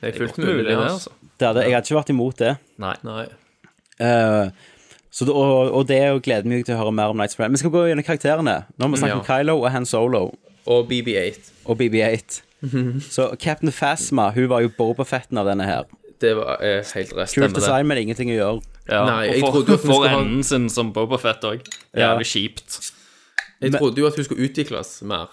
det 0.00 0.10
er 0.10 0.18
fullt 0.18 0.38
mulig, 0.40 0.66
det, 0.68 0.76
altså. 0.80 1.12
Det 1.40 1.48
hadde, 1.48 1.64
jeg 1.66 1.74
hadde 1.76 1.88
ikke 1.88 1.98
vært 1.98 2.12
imot 2.14 2.38
det. 2.40 2.52
Nei. 2.80 2.94
Nei. 3.04 3.24
Eh, 4.04 4.46
så 5.14 5.26
det, 5.28 5.34
og, 5.34 5.72
og 5.76 5.84
det 5.88 6.00
gleder 6.24 6.48
meg 6.50 6.64
til 6.66 6.76
å 6.76 6.80
høre 6.82 6.94
mer 6.96 7.12
om 7.12 7.20
Nights 7.20 7.36
Friend. 7.38 7.52
Vi 7.54 7.60
skal 7.62 7.72
gå 7.74 7.84
gjennom 7.90 8.06
karakterene. 8.06 8.56
Nå 8.74 8.86
har 8.86 8.94
vi 8.94 9.00
snakket 9.02 9.20
om 9.20 9.26
Kylo 9.28 9.58
og 9.60 9.68
Han 9.74 9.86
Solo 9.86 10.22
Og 10.66 10.88
BB8. 10.90 11.52
og 11.68 11.78
BB8. 11.80 12.40
Så 13.12 13.28
Captain 13.40 13.72
Phasma 13.72 14.30
hun 14.34 14.48
var 14.50 14.64
jo 14.64 14.72
Bobafetten 14.78 15.38
av 15.38 15.46
denne 15.50 15.66
her. 15.68 15.84
Det 16.22 16.32
var 16.38 16.62
eh, 16.64 16.80
helt 16.96 17.12
rest. 17.18 17.36
Kult 17.36 17.54
design, 17.58 17.86
men 17.90 18.00
ingenting 18.00 18.32
å 18.32 18.38
gjøre. 18.38 18.73
Ja, 18.88 19.04
Nei, 19.08 19.22
jeg 19.30 19.44
og 19.44 19.52
trodde 19.54 19.72
jo 19.72 19.74
at 19.74 19.80
hun 19.80 19.86
for 19.88 19.94
skulle 19.94 20.08
ha- 20.12 20.20
enden 20.20 20.42
sin 20.44 20.68
som 20.68 20.92
Boba 20.92 21.16
Fett 21.16 21.40
òg. 21.48 21.62
Ja. 21.94 22.12
Jævlig 22.14 22.26
kjipt. 22.26 22.92
Jeg 23.62 23.72
trodde 23.72 23.98
jo 24.02 24.06
at 24.06 24.14
hun 24.16 24.24
skulle 24.24 24.44
utvikles 24.48 25.02
mer. 25.02 25.26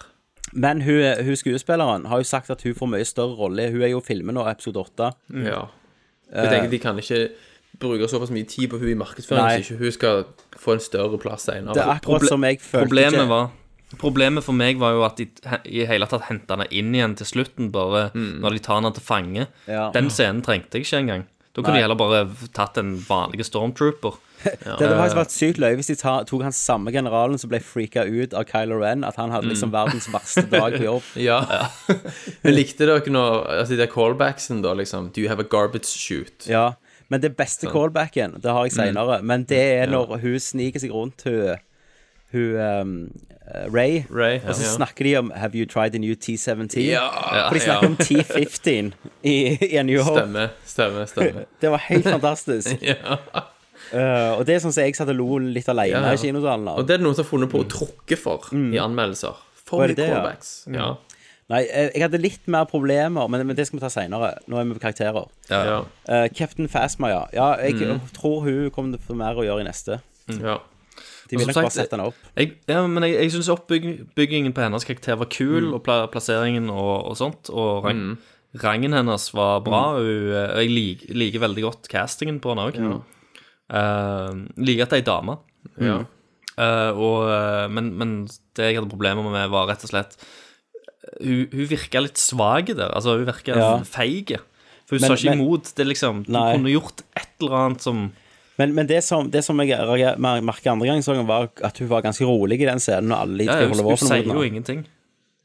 Men 0.52 0.80
hun, 0.82 1.02
hun 1.24 1.36
skuespilleren 1.36 2.06
har 2.06 2.18
jo 2.18 2.24
sagt 2.24 2.50
at 2.50 2.62
hun 2.62 2.74
får 2.74 2.88
mye 2.88 3.04
større 3.08 3.36
rolle. 3.36 3.70
Hun 3.72 3.82
er 3.82 3.92
jo 3.92 4.00
filmen 4.00 4.34
nå, 4.34 4.44
episode 4.50 4.76
8. 4.80 5.12
Ja. 5.44 5.66
Jeg 6.32 6.48
tenker 6.48 6.70
de 6.70 6.78
kan 6.78 6.96
ikke 6.98 7.28
bruke 7.80 8.08
såpass 8.08 8.30
mye 8.32 8.44
tid 8.48 8.68
på 8.72 8.78
hun 8.80 8.88
i 8.88 8.94
markedsføring, 8.94 9.44
Nei. 9.44 9.60
så 9.60 9.72
ikke 9.74 9.78
hun 9.84 9.92
skal 9.92 10.24
få 10.60 10.72
en 10.76 10.80
større 10.80 11.18
plass 11.20 11.42
senere. 11.48 11.74
Det 11.74 11.82
er 11.82 11.92
akkurat 11.98 12.20
Proble- 12.22 12.28
som 12.28 12.44
jeg 12.44 12.60
følte 12.60 12.86
Problemet 12.86 13.20
ikke- 13.20 13.28
var 13.28 13.50
Problemet 13.98 14.42
for 14.42 14.52
meg 14.56 14.78
var 14.80 14.92
jo 14.92 15.02
at 15.04 15.16
de 15.18 15.26
i 15.66 15.84
hele 15.84 16.06
tatt 16.06 16.22
henta 16.22 16.56
henne 16.56 16.66
inn 16.72 16.94
igjen 16.94 17.14
til 17.14 17.26
slutten, 17.26 17.70
bare 17.70 18.10
når 18.14 18.50
de 18.54 18.58
tar 18.58 18.80
henne 18.80 18.94
til 18.94 19.02
fange. 19.04 19.46
Ja. 19.68 19.90
Den 19.92 20.08
scenen 20.08 20.40
trengte 20.42 20.78
jeg 20.78 20.86
ikke 20.86 20.96
engang. 21.02 21.24
Da 21.52 21.60
kunne 21.60 21.76
de 21.76 21.84
heller 21.84 21.98
bare 22.00 22.22
tatt 22.56 22.78
en 22.80 22.94
vanlig 23.04 23.44
stormtrooper. 23.44 24.14
Det 24.42 24.86
hadde 24.86 24.96
faktisk 24.96 25.18
vært 25.18 25.34
sykt 25.34 25.58
løye 25.62 25.76
hvis 25.78 25.90
de 25.92 25.96
ta, 26.00 26.14
tok 26.26 26.46
han 26.46 26.54
samme 26.56 26.90
generalen 26.94 27.38
som 27.38 27.50
ble 27.52 27.60
freaka 27.62 28.06
ut 28.08 28.32
av 28.34 28.46
Kylo 28.48 28.80
Ren, 28.80 29.04
at 29.06 29.18
han 29.20 29.30
hadde 29.34 29.50
liksom 29.52 29.70
verdens 29.74 30.08
verste 30.10 30.46
dag 30.48 30.78
på 30.78 30.86
jobb. 30.86 31.10
Ja. 31.28 31.42
Men 32.44 32.56
likte 32.56 32.88
dere 32.88 33.12
når 33.12 33.36
altså, 33.60 33.76
de 33.78 33.88
callbacksen, 33.90 34.62
da, 34.64 34.72
liksom 34.78 35.12
Do 35.12 35.22
you 35.22 35.28
have 35.30 35.44
a 35.44 35.46
garbage 35.46 35.92
shoot? 35.92 36.48
Ja, 36.48 36.72
men 37.12 37.20
det 37.20 37.34
beste 37.36 37.68
callbacken, 37.68 38.38
det 38.40 38.48
har 38.48 38.64
jeg 38.64 38.72
seinere, 38.72 39.18
men 39.20 39.42
det 39.44 39.60
er 39.60 39.90
når 39.90 40.14
hun 40.22 40.38
sniker 40.40 40.80
seg 40.80 40.94
rundt 40.96 41.26
hun, 41.26 41.58
hun 42.32 42.56
um, 42.56 42.94
eh, 43.54 43.66
Ray, 43.74 44.02
Ray, 44.10 44.40
og 44.46 44.54
så 44.54 44.64
ja. 44.64 44.72
snakker 44.76 45.04
de 45.04 45.16
om 45.20 45.32
Have 45.36 45.58
you 45.58 45.66
tried 45.66 45.92
the 45.92 46.00
new 46.00 46.14
T17? 46.14 46.80
Ja, 46.80 47.08
For 47.48 47.54
de 47.54 47.60
snakker 47.60 47.86
om 47.86 47.96
T15 48.00 48.92
i, 49.22 49.36
i 49.60 49.76
A 49.76 49.82
New 49.82 50.02
Hope. 50.02 50.20
Stemme, 50.20 50.48
stemme, 50.66 51.06
stemme. 51.06 51.44
Det 51.62 51.70
var 51.70 51.84
helt 51.88 52.08
fantastisk. 52.08 52.82
ja. 52.92 53.18
Uh, 53.92 54.38
og 54.38 54.46
det 54.48 54.54
er 54.54 54.60
sånn 54.62 54.72
som 54.72 54.86
jeg 54.86 54.96
satt 54.96 55.10
og 55.12 55.18
lo 55.18 55.38
litt 55.42 55.66
alene 55.68 55.90
Ja, 55.92 56.12
ja. 56.14 56.16
i 56.16 56.20
kinosalen. 56.20 56.68
av. 56.70 56.80
Og 56.80 56.86
det 56.88 56.94
er 56.94 57.02
det 57.02 57.04
noen 57.04 57.16
som 57.18 57.26
har 57.26 57.28
funnet 57.28 57.50
på 57.52 57.60
å 57.60 57.68
tråkke 57.68 58.16
for 58.16 58.48
i 58.56 58.80
anmeldelser. 58.80 59.40
For 59.68 59.82
mye 59.82 59.92
det 59.92 59.98
det, 60.00 60.06
ja? 60.08 60.20
callbacks. 60.20 60.52
Ja. 60.72 60.92
Nei, 61.52 61.62
eh, 61.66 61.90
jeg 61.90 62.04
hadde 62.06 62.20
litt 62.22 62.46
mer 62.50 62.64
problemer, 62.70 63.28
men, 63.28 63.44
men 63.48 63.58
det 63.58 63.66
skal 63.68 63.80
vi 63.80 63.84
ta 63.84 63.90
seinere. 63.92 64.36
Nå 64.48 64.56
er 64.56 64.68
vi 64.68 64.78
på 64.78 64.84
karakterer. 64.86 65.28
Ja. 65.50 65.82
Eh, 66.08 66.26
Captain 66.32 66.70
Fasma, 66.72 67.10
ja. 67.12 67.22
ja 67.36 67.48
jeg 67.66 67.98
tror 68.16 68.46
hun 68.46 68.70
kommer 68.72 68.96
til 68.96 69.02
å 69.02 69.10
få 69.10 69.18
mer 69.18 69.36
å 69.36 69.44
gjøre 69.44 69.66
i 69.66 69.68
neste. 69.68 70.00
ja. 70.38 70.60
De 71.32 71.38
ville 71.40 71.48
vil 71.48 71.56
nok 71.56 71.64
bare 71.64 71.72
sette 71.74 71.96
henne 71.96 72.06
opp. 72.12 72.18
Jeg, 72.36 72.50
ja, 72.68 72.82
men 72.86 73.06
jeg, 73.08 73.14
jeg 73.16 73.32
syns 73.32 73.48
oppbyggingen 73.54 74.52
på 74.54 74.62
hennes 74.66 74.84
karakter 74.86 75.16
var 75.22 75.30
kul, 75.32 75.70
og 75.72 75.80
pla 75.86 76.02
plasseringen 76.12 76.68
og, 76.68 77.08
og 77.08 77.16
sånt. 77.18 77.48
Og 77.48 77.86
rang, 77.88 78.02
rangen 78.62 78.92
hennes 78.98 79.28
var 79.34 79.62
bra. 79.64 79.82
Og 79.96 80.10
eh, 80.36 80.52
jeg 80.62 80.72
lik, 80.76 81.06
liker 81.16 81.42
veldig 81.48 81.64
godt 81.64 81.88
castingen 81.92 82.38
på 82.44 82.52
henne 82.52 82.68
òg. 82.68 82.80
liker 84.60 84.84
at 84.84 84.92
det 84.92 84.98
er 85.00 85.02
ei 85.02 85.08
dame. 85.08 85.38
ja. 85.80 86.02
Uh, 86.52 86.92
og, 87.00 87.20
eh, 87.32 87.66
men, 87.72 87.86
men 87.96 88.10
det 88.58 88.66
jeg 88.66 88.76
hadde 88.76 88.90
problemer 88.92 89.24
med, 89.24 89.46
var 89.48 89.70
rett 89.70 89.86
og 89.86 89.88
slett 89.88 90.18
eh, 90.20 91.22
Hun, 91.24 91.46
hun 91.48 91.70
virka 91.70 92.02
litt 92.04 92.20
svak 92.20 92.68
der. 92.76 92.90
Altså, 92.92 93.14
hun 93.16 93.24
virka 93.24 93.56
Ja. 93.56 93.70
feig. 93.88 94.34
For 94.84 94.98
hun 94.98 95.00
Men- 95.00 95.08
sa 95.08 95.16
ikke 95.16 95.32
imot. 95.38 95.70
Det 95.74 95.86
liksom 95.88 96.20
Du 96.26 96.32
kunne 96.36 96.74
gjort 96.74 97.00
et 97.16 97.30
eller 97.40 97.56
annet 97.56 97.80
som 97.80 98.02
Men, 98.58 98.74
men 98.76 98.86
det, 98.86 99.00
som, 99.04 99.30
det 99.32 99.40
som 99.46 99.58
jeg 99.64 99.78
merka 100.20 100.72
andre 100.74 100.86
gang, 100.90 101.00
så 101.02 101.14
var 101.24 101.48
at 101.64 101.78
hun 101.80 101.88
var 101.88 102.02
ganske 102.04 102.26
rolig 102.28 102.60
i 102.60 102.66
den 102.68 102.82
scenen 102.84 103.08
når 103.08 103.22
alle 103.24 103.46
Ja, 103.48 103.56
hun, 103.64 103.78
hun 103.86 103.96
sier 103.96 104.28
jo 104.28 104.42
ingenting. 104.44 104.84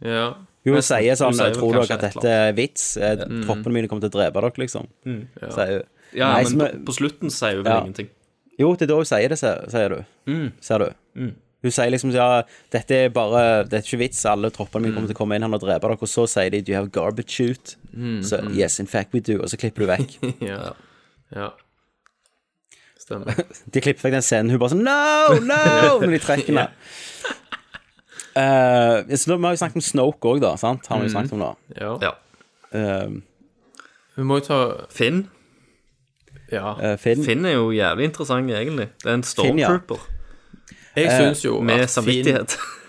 ja. 0.04 0.34
Hun, 0.68 0.74
hun 0.76 0.84
sier 0.84 1.16
sånn 1.16 1.32
Hun 1.32 1.38
sier 1.40 1.54
Tror 1.56 1.78
dere 1.78 1.96
at 1.96 2.02
dette 2.04 2.32
er 2.36 2.50
vits? 2.58 2.98
Eh, 3.00 3.22
Troppene 3.46 3.72
mine 3.78 3.88
kommer 3.88 4.04
til 4.04 4.12
å 4.12 4.16
drepe 4.18 4.42
dere, 4.44 4.60
liksom. 4.60 4.90
Sier 5.06 5.70
hun. 5.78 5.86
Ja, 6.18 6.34
Nei, 6.34 6.42
men 6.44 6.52
som 6.52 6.84
på, 6.88 6.96
slutten 6.98 7.32
sier 7.32 7.62
hun 7.62 7.64
vel 7.64 7.72
Ja. 7.72 7.82
ingenting. 7.86 8.10
Jo, 8.60 8.74
det 8.76 8.88
er 8.88 8.90
da 8.92 8.98
hun 9.00 9.08
sier 9.08 9.30
det, 9.32 9.38
sier, 9.40 9.94
du. 9.94 10.02
du. 10.28 10.52
Ser 10.66 10.84
du? 10.84 10.90
Hun 11.64 11.72
sier 11.74 11.90
liksom 11.94 12.12
ja, 12.12 12.42
dette 12.74 13.00
er 13.06 13.10
bare 13.16 13.64
Det 13.70 13.80
er 13.80 13.86
ikke 13.86 14.00
vits, 14.04 14.26
alle 14.28 14.52
troppene 14.52 14.88
mine 14.90 14.96
kommer 14.98 15.08
til 15.08 15.16
å 15.16 15.22
komme 15.22 15.36
inn 15.40 15.46
her 15.48 15.56
og 15.56 15.64
drepe 15.64 15.88
dere. 15.88 15.98
Og 16.04 16.12
så 16.12 16.26
sier 16.28 16.52
de 16.52 16.60
do 16.62 16.74
you 16.74 16.78
have 16.82 16.92
garbage 16.92 17.32
shoot? 17.40 17.78
Så 18.28 18.42
yes, 18.52 18.80
in 18.84 18.88
fact 18.92 19.16
we 19.16 19.22
do. 19.24 19.40
Og 19.40 19.48
så 19.48 19.58
klipper 19.62 19.86
du 19.86 19.90
vekk. 19.94 20.18
ja. 20.52 20.74
ja. 21.36 21.50
Stemmer. 23.08 23.40
De 23.74 23.82
klipper 23.84 24.10
vekk 24.10 24.18
den 24.18 24.26
scenen. 24.26 24.52
Hun 24.52 24.60
bare 24.60 24.74
sånn 24.76 24.84
No! 24.84 25.38
No! 25.48 25.62
Når 26.04 26.18
de 26.18 26.20
trekker 26.24 26.52
henne. 26.52 26.68
Uh, 28.38 29.16
så 29.18 29.32
da, 29.32 29.38
Vi 29.40 29.48
har 29.48 29.56
jo 29.56 29.62
snakket 29.64 29.80
om 29.80 29.86
Snoke 29.86 30.30
òg, 30.30 30.42
da. 30.44 30.52
sant? 30.62 30.86
Har 30.92 31.00
vi 31.02 31.08
jo 31.08 31.14
snakket 31.16 31.34
om 31.38 31.46
da 31.46 31.54
Ja. 31.80 31.94
Ja. 32.04 32.12
Eh, 32.76 33.16
Vi 34.18 34.26
må 34.28 34.38
jo 34.42 34.46
ta 34.46 34.60
Finn 34.94 35.24
Ja. 36.52 36.76
Uh, 36.78 36.94
Finn. 37.02 37.24
Finn 37.26 37.48
er 37.48 37.56
jo 37.56 37.72
jævlig 37.74 38.12
interessant, 38.12 38.52
egentlig. 38.52 38.90
Det 39.02 39.10
er 39.10 39.18
en 39.18 39.24
Finn, 39.26 39.58
ja. 39.58 39.72
stormtrooper 39.72 40.04
Jeg 41.00 41.16
syns 41.16 41.46
jo 41.46 41.62
med 41.66 41.88
at 41.88 41.98
Finn. 42.06 42.44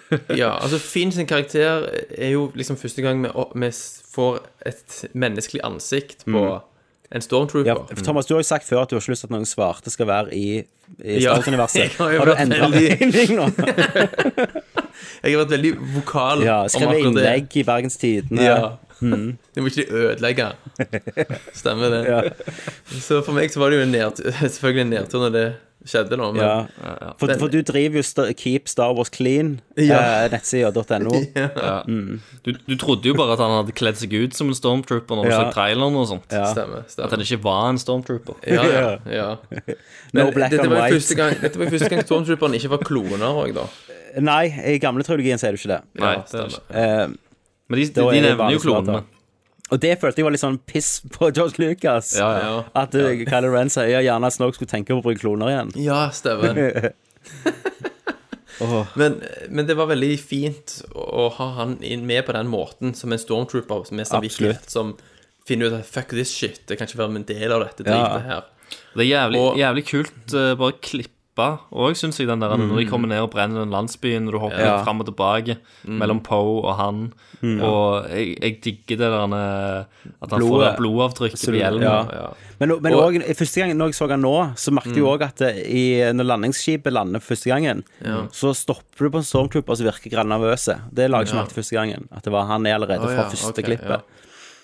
Ja, 0.40 0.54
altså 0.56 0.78
Finn 0.80 1.12
sin 1.12 1.26
karakter 1.28 1.84
er 2.16 2.30
jo 2.32 2.46
liksom 2.56 2.78
første 2.80 3.02
gang 3.04 3.20
vi, 3.22 3.28
vi 3.60 3.68
får 4.14 4.38
et 4.66 4.94
menneskelig 5.12 5.60
ansikt 5.68 6.24
på 6.24 6.44
en 7.10 7.24
stormtrooper. 7.24 7.68
Ja, 7.70 8.02
Thomas, 8.04 8.26
du 8.26 8.34
har 8.34 8.42
jo 8.42 8.48
sagt 8.48 8.66
før 8.68 8.82
at 8.82 8.90
du 8.90 8.96
har 8.96 9.02
ikke 9.02 9.14
lyst 9.14 9.24
til 9.24 9.30
at 9.30 9.34
noen 9.36 9.46
svarte 9.48 9.92
skal 9.92 10.08
være 10.10 10.34
i, 10.36 10.48
i 11.00 11.20
Star 11.22 11.38
Wars-universet. 11.38 11.94
Ja, 11.96 12.04
har 12.04 12.18
har 12.18 12.28
du 12.28 12.34
endra 12.44 12.68
mening 12.72 13.38
nå? 13.38 13.48
Jeg 15.22 15.34
har 15.34 15.40
vært 15.40 15.52
veldig 15.54 15.70
vokal 15.94 16.42
Ja, 16.44 16.60
om 16.66 16.72
Skrevet 16.72 17.06
innlegg 17.06 17.56
i 17.58 17.64
Bergens 17.66 17.96
Tidende. 18.00 18.44
Ja. 18.44 18.76
Det 19.54 19.62
må 19.62 19.70
ikke 19.70 19.84
de 19.84 19.94
ødelegge. 19.94 20.48
Stemmer 21.54 21.92
det. 21.94 22.00
Ja. 22.08 22.20
Så 22.98 23.20
for 23.22 23.36
meg 23.36 23.52
så 23.54 23.62
var 23.62 23.70
det 23.70 23.78
jo 23.78 23.84
en 23.86 23.94
nedtur, 23.94 24.30
selvfølgelig 24.42 24.84
en 24.84 24.94
nedtur 24.96 25.22
når 25.22 25.34
det 25.36 25.46
skjedde, 25.86 26.16
nå. 26.18 26.32
Men 26.34 26.42
Ja. 26.42 27.12
For, 27.20 27.30
for 27.38 27.48
du 27.48 27.60
driver 27.62 28.00
jo 28.02 28.32
Keep 28.34 28.68
Star 28.68 28.92
Wars 28.94 29.08
Clean, 29.10 29.60
Ja. 29.76 30.24
eh, 30.24 30.30
nettsida.no. 30.32 31.12
Du, 32.44 32.52
du 32.52 32.74
trodde 32.76 33.08
jo 33.08 33.14
bare 33.14 33.32
at 33.36 33.42
han 33.42 33.50
hadde 33.60 33.72
kledd 33.76 33.96
seg 34.00 34.12
ut 34.12 34.34
som 34.36 34.48
en 34.48 34.54
stormtrooper 34.58 35.16
når 35.18 35.24
du 35.24 35.30
Ja. 35.30 35.38
så 35.44 35.52
traileren 35.54 35.96
og 36.00 36.06
sånt. 36.10 36.26
Ja. 36.32 36.44
stemmer. 36.54 36.84
At 37.04 37.10
han 37.10 37.20
ikke 37.24 37.40
var 37.44 37.68
en 37.70 37.78
stormtrooper. 37.78 38.34
Ja, 38.46 38.64
ja, 38.64 38.96
ja. 39.20 39.28
No 40.12 40.24
Men 40.26 40.34
black 40.34 40.50
dette 40.50 40.62
and 40.66 40.72
var 40.72 40.88
white. 40.90 41.14
gang, 41.14 41.38
dette 41.42 41.58
var 41.58 41.64
jo 41.66 41.70
første 41.76 41.88
gang 41.94 42.02
stormtrooperne 42.06 42.56
ikke 42.60 42.70
var 42.74 42.78
kloner 42.84 43.28
òg, 43.44 43.54
da. 43.54 43.66
Nei, 44.24 44.46
i 44.74 44.78
gamle 44.82 45.04
trilogien 45.04 45.38
sier 45.38 45.52
du 45.52 45.60
ikke 45.60 45.74
det. 45.76 45.82
Nei, 46.00 46.14
Ja, 46.16 46.24
det 46.24 46.24
er 46.24 46.48
stemmer. 46.48 46.48
ikke. 46.48 46.74
Eh, 46.74 47.08
Men 47.68 47.78
de, 47.78 47.84
de, 47.84 48.04
de 48.08 48.20
nevner 48.24 48.52
jo 48.56 48.58
klonene. 48.64 49.02
Og 49.70 49.80
det 49.82 49.94
følte 50.00 50.20
jeg 50.22 50.24
var 50.28 50.32
litt 50.34 50.42
sånn 50.44 50.58
piss 50.68 50.90
på 51.14 51.28
George 51.36 51.58
Lucas. 51.60 52.14
Ja, 52.18 52.28
ja. 52.38 52.46
Ja, 52.48 52.62
At 52.82 52.94
uh, 52.96 53.10
Kylo 53.28 53.50
Ren 53.52 53.68
sier 53.72 54.00
gjerne 54.04 54.26
at 54.30 54.36
Snoke 54.36 54.56
skulle 54.56 54.70
tenke 54.72 54.94
på 54.94 55.02
å 55.02 55.06
bruke 55.08 55.20
kloner 55.20 55.52
igjen. 55.52 55.72
ja 55.84 56.06
stemmer. 56.14 56.92
Men, 58.98 59.20
men 59.54 59.66
det 59.68 59.76
var 59.78 59.86
veldig 59.86 60.16
fint 60.18 60.80
å 60.98 61.28
ha 61.36 61.46
han 61.60 61.76
inn 61.86 62.02
med 62.08 62.24
på 62.26 62.34
den 62.34 62.48
måten, 62.50 62.90
som 62.98 63.12
en 63.14 63.20
stormtrooper 63.22 63.84
med 63.94 64.08
samvittighet, 64.10 64.64
som 64.72 64.96
finner 65.46 65.70
ut 65.70 65.76
at 65.78 65.86
fuck 65.86 66.10
this 66.10 66.32
shit, 66.34 66.64
jeg 66.66 66.80
kan 66.80 66.88
ikke 66.90 66.98
være 66.98 67.20
en 67.20 67.26
del 67.28 67.54
av 67.54 67.62
dette 67.68 67.86
dritet 67.86 68.26
her. 68.26 68.48
Det 68.98 69.04
er 69.04 69.10
jævlig, 69.12 69.38
Og- 69.44 69.60
jævlig 69.62 69.84
kult 69.92 70.34
uh, 70.34 70.50
bare 70.58 70.74
klippa 71.38 71.60
òg, 71.72 71.94
syns 71.96 72.18
jeg, 72.18 72.26
den 72.28 72.40
der 72.42 72.56
når 72.58 72.80
de 72.80 72.86
kommer 72.88 73.08
ned 73.08 73.22
og 73.22 73.30
brenner 73.30 73.62
den 73.62 73.70
landsbyen, 73.72 74.26
og 74.28 74.32
du 74.34 74.38
hopper 74.42 74.58
Ja. 74.64 74.82
fram 74.84 75.00
og 75.00 75.06
tilbake 75.06 75.56
mellom 75.86 76.20
Poe 76.20 76.62
og 76.64 76.76
han. 76.76 77.12
Og 77.62 78.08
jeg, 78.10 78.36
jeg 78.42 78.60
digger 78.64 78.96
det 78.98 78.98
der 78.98 79.24
uh, 79.24 79.84
at 80.22 80.30
han 80.30 80.40
får 80.40 80.48
Blodet. 80.48 80.66
det 80.66 80.76
blodavtrykket 80.78 81.44
på 81.46 81.54
hjelmen. 81.54 81.82
ja. 81.82 82.30
Men, 82.58 82.72
men 82.82 82.92
Og- 82.94 83.14
også, 83.14 83.34
første 83.38 83.60
gang 83.60 83.76
når 83.76 83.86
jeg 83.86 83.94
så 83.94 84.08
han 84.10 84.20
nå, 84.20 84.52
så 84.56 84.72
merket 84.72 84.96
jeg 84.96 85.04
òg 85.04 85.22
at 85.22 85.36
det, 85.38 85.66
i, 85.68 86.12
når 86.12 86.24
landingsskipet 86.24 86.92
lander 86.92 87.20
første 87.20 87.48
gangen, 87.50 87.84
så 88.32 88.52
stopper 88.54 89.06
du 89.06 89.10
på 89.10 89.18
en 89.18 89.24
stormtrooper 89.24 89.76
som 89.76 89.86
virker 89.86 90.10
grann 90.10 90.28
nervøse. 90.28 90.80
Det 90.90 91.08
la 91.10 91.18
jeg 91.22 91.28
ikke 91.28 91.36
merke 91.38 91.52
til 91.54 91.62
første 91.62 91.76
gangen. 91.78 92.08
At 92.10 92.24
det 92.24 92.32
var 92.32 92.46
han 92.46 92.66
er 92.66 92.74
allerede 92.74 93.04
oh, 93.06 93.14
fra 93.14 93.28
første 93.30 93.52
okay, 93.54 93.62
klippet. 93.62 94.02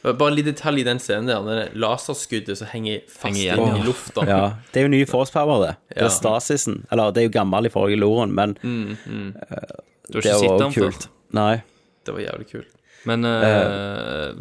Bare 0.05 0.29
en 0.31 0.37
liten 0.37 0.53
detalj 0.53 0.81
i 0.83 0.85
den 0.85 0.99
scenen 1.01 1.27
der, 1.31 1.47
det 1.49 1.75
laserskuddet 1.81 2.59
som 2.61 2.69
henger 2.69 3.01
fast 3.09 3.25
Henger 3.39 3.57
inn 3.57 3.63
igjen. 3.71 3.79
i 3.81 3.87
lufta. 3.87 4.27
Ja, 4.29 4.41
Det 4.73 4.83
er 4.83 4.85
jo 4.85 4.91
ny 4.93 5.05
force 5.09 5.33
power, 5.33 5.63
det. 5.67 5.77
Det 5.89 6.03
Ja. 6.03 6.05
er 6.07 6.13
Stasisen. 6.13 6.85
Eller 6.93 7.11
det 7.13 7.23
er 7.23 7.29
jo 7.31 7.33
gammel 7.39 7.67
i 7.67 7.73
forrige 7.73 7.97
loren, 8.03 8.35
men 8.35 8.53
Du 8.55 10.19
har 10.19 10.21
det 10.21 10.25
ikke 10.25 10.39
sett 10.41 10.51
var 10.51 10.71
før. 10.71 10.91
kult. 10.91 11.09
Nei. 11.33 11.63
Det 12.05 12.13
var 12.15 12.21
jævlig 12.21 12.51
kult. 12.51 12.69
Men 13.07 13.25
uh, 13.25 14.35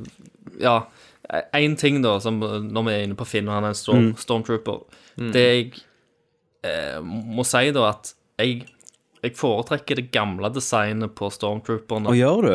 ja. 0.60 0.76
Én 1.56 1.78
ting, 1.80 2.02
da, 2.04 2.20
som 2.20 2.38
når 2.42 2.84
vi 2.86 2.92
er 2.92 3.04
inne 3.08 3.16
på 3.16 3.26
Finn 3.26 3.48
og 3.48 3.54
han 3.56 3.64
er 3.64 3.72
en 3.72 3.74
storm, 3.80 4.10
stormtrooper 4.20 4.82
Det 5.32 5.42
jeg 5.42 5.70
eh, 6.64 7.00
må 7.02 7.46
si, 7.48 7.72
da, 7.72 7.88
at 7.90 8.14
jeg, 8.38 8.66
jeg 9.24 9.34
foretrekker 9.40 9.96
det 9.96 10.12
gamle 10.12 10.52
designet 10.54 11.16
på 11.16 11.30
stormtrooperne. 11.32 12.12
Og 12.12 12.16
gjør 12.20 12.42
du? 12.44 12.54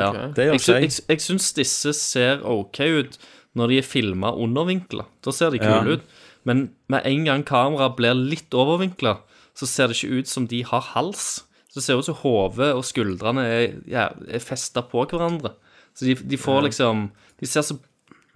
Ja. 0.00 0.10
Det 0.32 0.46
gjør 0.48 0.58
jeg, 0.58 0.82
jeg. 0.88 0.92
jeg, 1.08 1.20
syns 1.20 1.52
disse 1.56 1.92
ser 1.98 2.42
OK 2.48 2.80
ut 2.80 3.18
når 3.58 3.68
de 3.68 3.78
er 3.82 3.86
filma 3.86 4.32
undervinkla. 4.32 5.04
Da 5.24 5.32
ser 5.36 5.52
de 5.52 5.60
Ja. 5.60 5.80
kule 5.80 5.98
ut. 5.98 6.02
Men 6.44 6.70
med 6.88 7.02
en 7.04 7.24
gang 7.24 7.44
kameraet 7.44 7.96
blir 7.96 8.14
litt 8.16 8.50
overvinkla, 8.50 9.18
så 9.54 9.66
ser 9.68 9.88
det 9.88 9.98
ikke 9.98 10.22
ut 10.22 10.28
som 10.28 10.46
de 10.48 10.62
har 10.64 10.80
hals. 10.80 11.44
Så 11.68 11.80
det 11.80 11.84
ser 11.84 12.00
ut 12.00 12.04
som 12.08 12.14
hodet 12.20 12.72
og 12.74 12.84
skuldrene 12.84 13.44
er, 13.44 13.74
ja, 13.88 14.08
er 14.28 14.42
festa 14.42 14.82
på 14.82 15.04
hverandre. 15.08 15.54
Så 15.94 16.08
de, 16.08 16.14
de 16.14 16.36
får 16.40 16.62
liksom 16.70 17.10
De 17.40 17.46
ser 17.46 17.60
så 17.60 17.76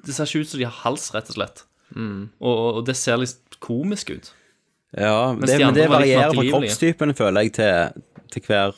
Det 0.05 0.13
ser 0.15 0.29
ikke 0.29 0.45
ut 0.45 0.49
som 0.49 0.59
de 0.61 0.65
har 0.69 0.77
hals, 0.85 1.15
rett 1.15 1.31
og 1.33 1.39
slett. 1.39 1.65
Mm. 1.97 2.29
Og, 2.41 2.59
og 2.77 2.87
det 2.87 2.97
ser 2.97 3.17
litt 3.17 3.57
komisk 3.61 4.11
ut. 4.11 4.33
Ja, 4.97 5.35
det, 5.35 5.59
de 5.59 5.65
men 5.65 5.75
det 5.75 5.89
varierer 5.91 6.33
fra 6.35 6.45
kroppstypen, 6.47 7.15
føler 7.17 7.47
jeg, 7.47 7.53
til, 7.59 8.03
til 8.33 8.43
hver 8.47 8.77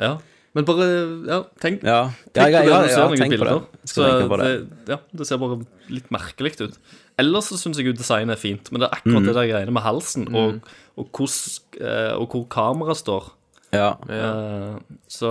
Ja. 0.00 0.16
Men 0.54 0.64
bare 0.66 0.86
ja, 1.30 1.36
tenk, 1.62 1.84
Ja, 1.86 1.98
tenk 2.34 2.50
ja, 2.50 2.60
ja, 2.60 2.62
på 2.64 2.70
det 2.70 2.88
du 2.88 2.94
ser 2.94 3.04
noen 3.06 3.30
bilder. 3.30 3.60
Så 3.86 4.06
det. 4.40 4.68
ja, 4.90 4.96
det 5.14 5.26
ser 5.28 5.38
bare 5.38 5.60
litt 5.88 6.08
merkelig 6.10 6.56
ut. 6.60 6.78
Ellers 7.20 7.50
så 7.52 7.58
syns 7.60 7.78
jeg 7.78 7.86
jo 7.86 7.92
designet 7.94 8.34
er 8.34 8.40
fint, 8.40 8.70
men 8.72 8.80
det 8.82 8.88
er 8.88 8.96
Mm. 8.96 8.98
akkurat 9.14 9.26
det 9.28 9.34
der 9.36 9.50
greiene 9.52 9.72
med 9.76 9.82
halsen 9.84 10.26
og, 10.34 10.60
og, 10.98 11.06
hvordan, 11.12 11.60
eh, 11.80 12.14
og 12.18 12.26
hvor 12.34 12.46
kameraet 12.50 12.96
står. 12.98 13.28
Ja. 13.72 13.92
Eh, 14.10 14.80
Så 15.06 15.30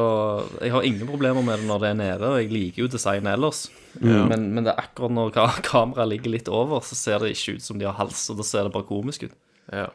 jeg 0.61 0.71
har 0.71 0.81
ingen 0.87 1.07
problemer 1.09 1.43
med 1.43 1.59
det 1.59 1.67
når 1.67 1.79
det 1.83 1.89
er 1.89 1.93
nede, 1.99 2.23
og 2.29 2.39
jeg 2.39 2.51
liker 2.53 2.83
jo 2.83 2.87
designet 2.87 3.33
ellers. 3.33 3.65
Men, 3.99 4.53
men 4.55 4.63
det 4.63 4.71
er 4.71 4.83
akkurat 4.85 5.11
når 5.11 5.33
ka 5.35 5.47
kameraet 5.73 6.09
ligger 6.13 6.31
litt 6.31 6.47
over, 6.47 6.79
så 6.79 6.95
ser 6.95 7.19
det 7.19 7.33
ikke 7.35 7.57
ut 7.57 7.61
som 7.67 7.77
de 7.81 7.85
har 7.89 7.97
hals, 7.99 8.29
og 8.31 8.37
da 8.39 8.43
ser 8.47 8.63
det 8.63 8.71
bare 8.71 8.87
komisk 8.87 9.23
ut. 9.27 9.35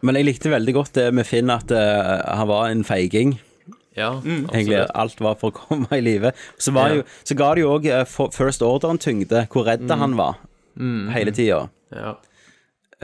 Men 0.03 0.14
jeg 0.20 0.27
likte 0.29 0.51
veldig 0.53 0.75
godt 0.77 0.93
det 1.01 1.09
med 1.14 1.27
Finn, 1.27 1.49
at 1.51 1.72
uh, 1.72 2.37
han 2.37 2.47
var 2.49 2.68
en 2.68 2.85
feiging. 2.85 3.39
Ja, 3.97 4.09
Egentlig 4.25 4.81
alt 4.95 5.21
var 5.23 5.37
for 5.39 5.53
å 5.53 5.55
komme 5.55 5.87
i 5.95 6.01
live. 6.03 6.33
Så, 6.59 6.73
var 6.75 6.89
Ja. 6.91 6.95
jo, 6.97 7.03
så 7.25 7.37
ga 7.39 7.55
det 7.55 7.63
jo 7.63 7.79
òg 7.79 7.87
First 8.35 8.63
Order 8.63 8.91
en 8.91 8.99
tyngde, 8.99 9.47
hvor 9.53 9.65
redd 9.69 9.89
han 9.91 10.17
var 10.19 10.37
hele 11.15 11.31
tida. 11.31 11.69
Ja. 11.95 12.17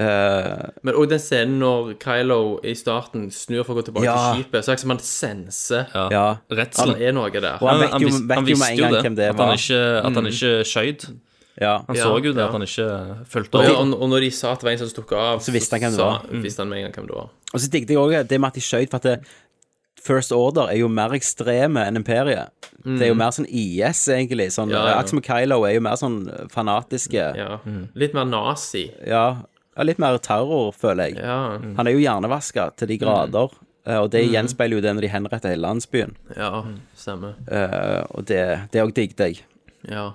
Uh, 0.00 0.70
Men 0.86 0.94
òg 0.96 1.08
den 1.10 1.20
scenen 1.20 1.58
når 1.60 1.90
Kylo 2.00 2.36
i 2.64 2.72
starten 2.78 3.26
snur 3.34 3.64
for 3.66 3.74
å 3.74 3.80
gå 3.80 3.88
tilbake 3.90 4.06
Ja. 4.06 4.14
til 4.32 4.44
skipet, 4.44 4.64
så 4.64 4.70
er 4.72 4.76
det 4.78 4.80
som 4.84 4.90
han 4.94 5.00
senser 5.04 5.90
ja. 6.14 6.26
redselen 6.50 7.02
er 7.02 7.12
noe 7.12 7.28
der. 7.34 7.58
Og 7.60 7.68
han 7.68 7.80
vet 7.82 7.96
jo, 8.00 8.06
vis- 8.08 8.30
han 8.30 8.44
visste 8.46 8.70
jo 8.78 8.88
det, 8.94 9.02
hvem 9.04 9.16
det 9.18 9.28
at 9.28 9.36
han 9.36 9.48
var. 9.50 9.58
ikke, 9.58 9.80
at 10.06 10.14
han 10.14 10.26
ikke 10.30 10.52
skjøyd. 10.64 11.04
Ja. 11.60 11.74
Han 11.86 11.96
så 11.96 12.14
jo 12.24 12.32
det, 12.32 12.38
ja. 12.40 12.46
at 12.46 12.52
han 12.52 12.62
ikke 12.62 13.26
fulgte 13.28 13.58
Og, 13.58 13.66
opp. 13.66 13.76
og, 13.82 14.02
og 14.02 14.08
når 14.08 14.20
de 14.24 14.30
sa 14.30 14.52
at 14.52 14.60
det 14.62 14.64
var 14.64 14.72
en 14.72 14.78
som 14.78 14.88
stukket 14.94 15.18
av, 15.18 15.40
Så 15.44 15.52
visste 15.52 15.76
han 15.76 15.80
hvem 15.82 15.96
det 15.98 16.06
var. 16.06 16.22
Visste 16.46 16.62
han 16.62 16.68
med 16.70 16.78
en 16.78 16.84
gang 16.86 16.94
hvem 16.96 17.06
det 17.10 17.16
var. 17.18 17.28
Og 17.52 17.60
så 17.60 17.68
digget 17.70 17.90
jeg 17.90 17.98
òg 17.98 18.28
det 18.30 18.40
med 18.40 18.48
at 18.48 18.54
de 18.54 18.60
skjøt, 18.64 18.88
for 18.90 18.96
at 18.96 19.02
det, 19.02 19.18
First 20.00 20.32
Order 20.32 20.70
er 20.72 20.78
jo 20.80 20.88
mer 20.88 21.12
ekstreme 21.16 21.82
enn 21.86 21.98
Imperiet. 22.00 22.48
Det 22.84 23.02
er 23.04 23.10
jo 23.10 23.16
mer 23.20 23.34
sånn 23.36 23.46
IS, 23.48 24.06
egentlig. 24.08 24.46
Sånn, 24.54 24.70
Ja, 24.72 24.80
ja. 24.86 24.92
Akkurat 24.94 25.10
som 25.12 25.20
Kylo 25.26 25.58
er 25.68 25.74
jo 25.76 25.82
mer 25.84 25.98
sånn 26.00 26.22
fanatiske. 26.50 27.26
Ja. 27.36 27.58
Litt 27.94 28.14
mer 28.16 28.24
nazi. 28.24 28.86
Ja, 29.06 29.42
ja, 29.76 29.84
litt 29.84 29.98
mer 30.00 30.16
terror, 30.18 30.72
føler 30.72 31.10
jeg. 31.10 31.18
Ja. 31.20 31.58
Han 31.76 31.86
er 31.86 31.92
jo 31.92 32.00
hjernevaska 32.00 32.70
til 32.80 32.88
de 32.88 32.96
grader. 33.02 33.52
eh, 33.86 33.96
Og 34.00 34.10
det 34.10 34.24
gjenspeiler 34.32 34.76
jo 34.76 34.80
det 34.80 34.94
når 34.96 35.00
de 35.06 35.12
henretter 35.12 35.52
hele 35.52 35.66
landsbyen. 35.68 36.16
ja, 36.36 36.64
stemmer. 36.96 37.36
Uh, 37.50 38.04
og 38.16 38.24
det 38.26 38.42
det 38.72 38.82
òg 38.82 38.94
digget 38.96 39.18
jeg. 39.20 39.42
Ja. 39.88 40.12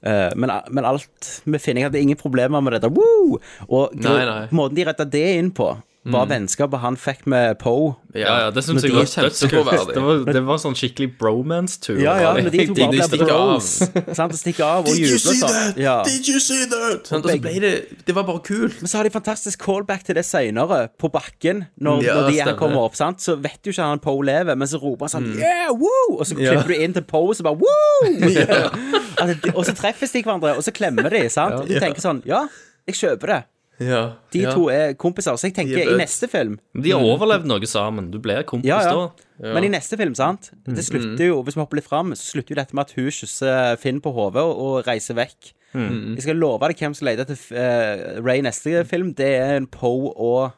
Uh, 0.00 0.30
men, 0.34 0.50
men 0.72 0.84
alt 0.88 1.42
vi 1.44 1.58
finner 1.60 1.82
Jeg 1.82 1.90
hadde 1.90 2.00
ingen 2.00 2.16
problemer 2.16 2.62
med 2.64 2.72
dette. 2.72 2.88
Woo! 2.88 3.38
Og 3.68 3.92
Nei, 4.00 4.24
nei. 4.24 4.46
måten 4.50 4.74
de 4.76 4.84
retta 4.88 5.04
det 5.04 5.26
inn 5.38 5.50
på, 5.52 5.74
var 6.08 6.24
vennskapet 6.30 6.80
han 6.80 6.96
fikk 6.96 7.26
med 7.28 7.58
Poe. 7.60 7.90
Ja, 8.16 8.46
ja, 8.46 8.50
det 8.50 8.62
syns 8.64 8.82
jeg 8.82 8.94
var 8.94 9.04
dødskult. 9.04 9.90
Det, 9.92 10.00
var- 10.02 10.32
det 10.32 10.40
var 10.46 10.56
sånn 10.62 10.72
skikkelig 10.74 11.10
bromance-tur. 11.20 11.98
Ja, 12.00 12.14
ja, 12.22 12.30
men 12.34 12.48
de 12.50 12.64
to 12.70 12.74
bare 12.78 12.88
ble 12.94 13.04
stikker 13.04 13.28
bros. 13.28 13.68
Sant, 14.16 14.32
og 14.32 14.38
stikker 14.40 14.64
av 14.64 14.88
og 14.88 14.96
jubler 14.96 15.36
sånn. 15.36 15.76
Ja. 15.78 15.98
Did 16.08 16.26
you 16.32 16.40
see 16.40 16.64
that? 16.72 17.04
Sånn, 17.10 17.20
og 17.20 17.28
så 17.28 17.36
ble 17.44 17.52
det 17.60 17.72
Det 18.08 18.14
var 18.16 18.24
bare 18.30 18.40
kult. 18.48 18.80
Men 18.80 18.88
så 18.88 18.96
har 19.02 19.04
de 19.04 19.12
fantastisk 19.12 19.60
callback 19.60 20.06
til 20.08 20.16
det 20.16 20.24
seinere, 20.24 20.86
på 20.98 21.12
bakken. 21.12 21.66
Når, 21.76 22.02
Ja, 22.08 22.14
når 22.16 22.30
de 22.30 22.38
her 22.40 22.48
stemmer. 22.48 22.58
kommer 22.64 22.86
opp, 22.88 22.96
sant? 22.96 23.20
så 23.20 23.36
vet 23.36 23.60
du 23.62 23.70
ikke 23.74 23.84
han 23.92 24.00
Poe 24.00 24.24
lever, 24.24 24.56
men 24.56 24.66
så 24.72 24.80
roper 24.80 25.04
han 25.04 25.14
sånn 25.18 25.30
Yeah, 25.36 25.68
woo! 25.76 26.16
Og 26.16 26.24
så 26.26 26.34
klipper 26.40 26.72
du 26.72 26.80
inn 26.80 26.96
til 26.96 27.04
Poe, 27.04 27.36
så 27.36 27.44
bare 27.44 27.60
woo! 27.60 28.10
Altså, 29.20 29.52
og 29.52 29.64
så 29.68 29.74
treffes 29.76 30.12
de 30.14 30.22
hverandre, 30.24 30.54
og 30.56 30.64
så 30.64 30.72
klemmer 30.72 31.10
de, 31.12 31.26
sant? 31.28 31.58
Og 31.60 31.68
du 31.68 31.76
tenker 31.76 32.00
sånn 32.00 32.22
Ja, 32.24 32.46
jeg 32.88 32.96
kjøper 32.96 33.34
det. 33.34 33.40
Ja. 33.80 34.00
De 34.32 34.42
ja. 34.44 34.52
to 34.52 34.66
er 34.68 34.92
kompiser. 35.00 35.36
Så 35.40 35.48
jeg 35.48 35.54
er 35.54 35.62
tenker, 35.62 35.92
i 35.94 35.96
neste 35.96 36.28
film 36.28 36.58
De 36.76 36.92
har 36.92 37.00
overlevd 37.00 37.48
noe 37.48 37.68
sammen. 37.68 38.10
Du 38.12 38.18
blir 38.22 38.42
kompis 38.48 38.68
Ja, 38.68 38.82
ja. 38.84 39.06
da. 39.40 39.52
Men 39.54 39.64
i 39.64 39.70
neste 39.72 39.96
film, 39.96 40.12
sant 40.14 40.50
Det 40.66 40.84
slutter 40.84 41.30
jo, 41.30 41.38
hvis 41.46 41.56
vi 41.56 41.62
hopper 41.62 41.80
litt 41.80 41.88
fram, 41.88 42.12
så 42.12 42.34
slutter 42.34 42.52
jo 42.54 42.58
dette 42.60 42.76
med 42.76 42.90
at 42.90 42.92
hun 42.98 43.08
kysser 43.08 43.80
Finn 43.80 44.02
på 44.04 44.12
hodet 44.12 44.44
og, 44.44 44.52
og 44.60 44.88
reiser 44.88 45.16
vekk. 45.16 45.54
Jeg 45.72 46.24
skal 46.26 46.40
love 46.40 46.66
deg 46.68 46.80
hvem 46.82 46.96
som 46.98 47.06
leter 47.06 47.24
etter 47.24 47.40
uh, 47.54 48.20
Ray 48.26 48.42
neste 48.44 48.82
film. 48.90 49.14
Det 49.16 49.30
er 49.38 49.56
en 49.56 49.68
Poe 49.70 50.10
og, 50.12 50.56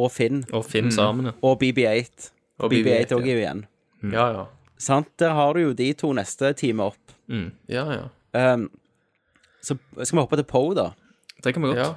og 0.00 0.10
Finn. 0.12 0.42
Og 0.56 0.64
Finn 0.66 0.90
sammen, 0.94 1.30
ja. 1.30 1.36
Og 1.44 1.58
BB8. 1.62 2.30
Og 2.64 2.72
BB8 2.72 2.86
BB-8, 2.86 3.18
òg 3.18 3.28
er 3.28 3.32
jo 3.34 3.42
igjen. 3.42 3.64
Ja, 4.14 4.26
ja. 4.32 4.44
Sant? 4.80 5.10
Der 5.20 5.36
har 5.36 5.54
du 5.54 5.68
jo 5.68 5.76
de 5.76 5.92
to 5.98 6.10
neste 6.16 6.52
time 6.58 6.90
opp. 6.90 7.14
Ja, 7.70 7.84
ja. 7.92 8.08
Um, 8.54 8.66
så 9.64 9.76
skal 10.02 10.18
vi 10.18 10.22
hoppe 10.24 10.40
til 10.40 10.48
Poe, 10.48 10.74
da. 10.76 10.90
Det 11.44 11.54
kan 11.54 11.62
vi 11.62 11.72
godt. 11.72 11.78
ja. 11.84 11.92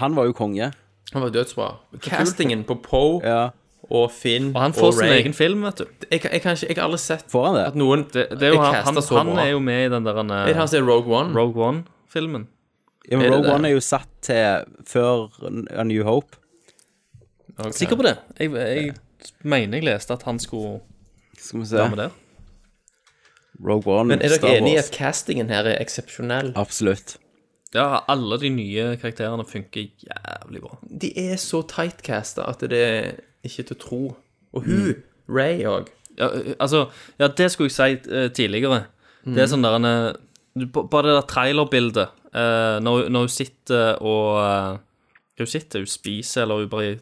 Han 0.00 0.14
var 0.18 0.26
jo 0.28 0.32
konge. 0.36 0.72
Han 1.12 1.22
var 1.22 1.30
dødsbra. 1.34 1.68
Castingen 2.02 2.64
på 2.68 2.74
Poe 2.82 3.20
Ja. 3.24 3.50
og 3.90 4.10
Finn 4.12 4.48
Og 4.56 4.60
han 4.60 4.72
får 4.74 4.92
sin 4.96 5.04
Ray 5.06 5.20
egen 5.20 5.32
film, 5.36 5.62
vet 5.62 5.76
du. 5.78 5.84
jeg, 6.10 6.20
kan- 6.20 6.32
jeg, 6.32 6.42
kan 6.42 6.56
ikke, 6.56 6.66
jeg 6.68 6.76
har 6.76 6.84
aldri 6.88 6.98
sett 6.98 7.24
Får 7.30 7.44
han 7.46 7.54
det? 7.54 7.66
at 7.66 7.74
noen 7.78 8.02
Det, 8.12 8.24
det 8.38 8.42
er 8.42 8.52
jo 8.54 8.58
han, 8.60 8.74
han, 8.74 8.84
castet 8.94 9.04
så 9.08 9.16
han 9.20 9.30
bra. 9.34 9.44
er 9.44 9.50
jo 9.52 9.60
med 9.60 9.86
i 9.86 9.88
den 9.94 10.04
der 10.04 10.18
Er 10.18 10.66
som 10.66 10.82
er 10.82 10.88
Rogue 10.90 11.14
One? 11.20 11.32
Rogue 11.38 11.62
One-filmen. 11.68 12.46
Ja, 13.10 13.16
men 13.16 13.26
Er 13.26 13.30
det 13.30 13.36
Rogue 13.38 13.46
det? 13.46 13.54
One 13.54 13.68
er 13.68 13.72
jo 13.72 13.80
satt 13.80 14.08
til 14.22 14.64
før 14.84 15.28
A 15.70 15.84
New 15.84 16.02
Hope. 16.04 16.36
Ok. 17.58 17.72
Sikker 17.72 17.96
på 17.96 18.02
det? 18.02 18.16
Jeg, 18.40 18.50
jeg 18.52 18.94
mener 19.44 19.78
jeg 19.78 19.84
leste 19.84 20.12
at 20.12 20.22
han 20.24 20.38
skulle 20.38 20.80
Skal 21.38 21.60
vi 21.62 21.70
være 21.76 21.88
med 21.90 21.96
se. 21.96 22.02
der. 22.02 22.10
Rogue 23.64 23.94
One, 23.94 24.08
Men 24.08 24.20
er 24.22 24.28
Star 24.34 24.48
dere 24.48 24.58
enig 24.60 24.72
i 24.72 24.76
Wars. 24.76 24.88
at 24.90 24.96
castingen 24.98 25.48
her 25.48 25.64
er 25.64 25.78
eksepsjonell? 25.80 26.52
Absolutt. 26.56 27.16
Ja, 27.74 28.00
alle 28.08 28.38
de 28.40 28.48
nye 28.54 28.96
karakterene 29.00 29.44
funker 29.48 29.88
jævlig 30.06 30.60
bra. 30.62 30.76
De 30.86 31.10
er 31.18 31.36
så 31.42 31.62
tightcasta 31.66 32.46
at 32.48 32.60
det 32.70 32.78
er 32.80 33.08
ikke 33.44 33.64
til 33.68 33.76
å 33.76 33.80
tro. 33.82 34.00
Og 34.56 34.64
hun, 34.68 34.94
Ray 35.28 35.64
òg. 35.68 35.88
Ja, 36.16 36.30
altså, 36.62 36.86
ja, 37.20 37.26
det 37.28 37.50
skulle 37.52 37.68
jeg 37.68 38.00
si 38.00 38.10
eh, 38.14 38.28
tidligere. 38.32 38.84
Det 39.26 39.42
er 39.42 39.50
sånn 39.50 39.64
der 39.66 39.74
en 39.76 39.84
eh, 39.84 40.12
b- 40.62 40.86
Bare 40.88 41.10
det 41.10 41.16
der 41.18 41.26
trailerbildet 41.28 42.06
eh, 42.30 42.78
når, 42.80 43.08
når 43.10 43.26
hun 43.26 43.32
sitter 43.34 43.98
og 44.00 44.38
uh, 44.38 44.78
Hun 45.36 45.46
sitter, 45.50 45.82
hun 45.82 45.90
spiser, 45.90 46.44
eller 46.46 46.62
hun 46.62 46.70
bare 46.70 46.92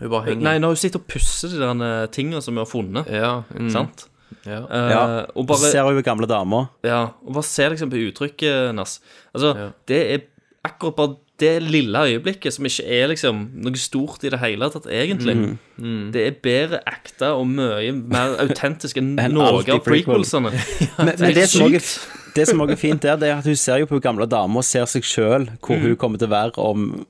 Hun 0.00 0.10
bare 0.10 0.24
henger 0.30 0.42
Nei, 0.48 0.56
når 0.64 0.72
hun 0.74 0.80
sitter 0.80 0.98
og 1.02 1.06
pusser 1.12 1.52
de 1.52 1.60
der 1.60 1.84
eh, 1.84 2.06
tingene 2.16 2.40
som 2.42 2.56
hun 2.56 2.64
har 2.64 2.70
funnet. 2.72 3.12
Ja. 3.12 3.34
Mm, 3.52 3.68
Sant? 3.70 4.06
Ja. 4.46 4.62
Uh, 4.64 4.88
Ja. 4.90 5.02
Og 5.36 5.46
bare 5.50 5.58
ser 5.72 5.82
hun 5.88 5.96
jo 5.98 6.02
gamle 6.06 6.26
damer. 6.30 6.68
Ja, 6.86 7.02
og 7.26 7.34
bare 7.36 7.44
se 7.44 7.68
liksom 7.72 7.90
på 7.92 8.00
uttrykket 8.08 8.68
hennes. 8.70 8.98
Altså, 9.34 9.54
Ja. 9.58 9.68
det 9.88 10.00
er 10.14 10.26
akkurat 10.66 10.96
bare 10.96 11.16
det 11.38 11.62
lille 11.62 12.00
øyeblikket 12.00 12.54
som 12.54 12.64
ikke 12.64 12.84
er 12.88 13.08
liksom 13.10 13.42
noe 13.60 13.76
stort 13.76 14.22
i 14.24 14.30
det 14.32 14.38
hele 14.40 14.70
tatt, 14.72 14.86
egentlig. 14.88 15.34
Mm. 15.76 16.06
Det 16.14 16.22
er 16.26 16.36
bedre 16.42 16.78
ekte 16.88 17.28
og 17.36 17.44
mye 17.50 17.92
mer 17.92 18.38
autentisk 18.46 18.96
enn 19.02 19.18
Enn 19.20 19.34
noe 19.36 19.50
av 19.60 19.82
prequelsene. 19.84 20.48
Men, 20.98 21.12
men 21.20 21.34
det, 21.36 21.44
som 21.52 21.66
er, 21.68 21.76
sykt. 21.84 22.08
det 22.38 22.46
som 22.48 22.60
også 22.64 22.72
er 22.72 22.80
fint 22.80 23.02
der, 23.04 23.18
det 23.20 23.28
er 23.28 23.36
at 23.42 23.44
hun 23.44 23.56
ser 23.60 23.82
jo 23.84 23.86
på 23.90 24.00
gamle 24.00 24.24
damer 24.26 24.62
og 24.62 24.64
ser 24.64 24.88
seg 24.88 25.04
sjøl 25.04 25.44
hvor 25.60 25.76
hun 25.76 25.96
kommer 26.00 26.16
til 26.18 26.30
å 26.30 26.34
være 26.36 26.56
om 26.64 27.04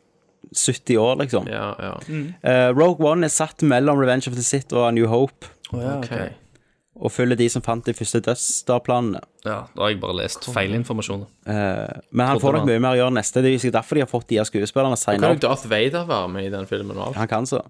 70 0.56 0.98
år, 0.98 1.16
liksom. 1.22 1.46
ja, 1.50 1.70
ja. 1.82 1.94
Uh, 2.42 2.70
Rogue 2.74 3.06
One 3.06 3.26
er 3.26 3.32
satt 3.34 3.62
mellom 3.62 3.98
Revenge 3.98 4.26
of 4.30 4.34
the 4.34 4.42
Sith 4.46 4.74
og 4.74 4.88
A 4.88 4.90
New 4.94 5.06
Hope, 5.10 5.46
Ok. 5.74 6.10
Og 6.96 7.12
følger 7.12 7.36
de 7.36 7.48
som 7.52 7.62
fant 7.64 7.84
de 7.84 7.92
første 7.96 8.20
dødsdagplanene. 8.24 9.20
Ja, 9.44 9.58
da 9.68 9.82
har 9.84 9.90
jeg 9.92 9.98
bare 10.00 10.16
lest 10.22 10.46
feilinformasjon. 10.52 11.26
Eh, 11.46 11.98
men 12.10 12.30
han 12.30 12.40
får 12.40 12.56
nok 12.56 12.70
mye 12.70 12.80
mer 12.80 12.96
å 12.96 13.00
gjøre 13.02 13.16
neste. 13.18 13.42
Det 13.44 13.50
er 13.50 13.56
jo 13.58 13.64
sikkert 13.66 13.80
derfor 13.82 13.98
de 13.98 14.04
har 14.06 14.10
fått 14.10 14.28
de 14.32 14.38
her 14.40 14.48
skuespillerne 14.48 14.96
Kan 14.96 15.26
jo. 15.28 15.42
Darth 15.44 15.68
Vader 15.70 16.06
være 16.08 16.30
med 16.32 16.48
i 16.48 16.54
den 16.54 16.66
filmen? 16.66 16.96
alt? 16.96 17.18
Han 17.20 17.28
kan 17.28 17.46
så. 17.46 17.60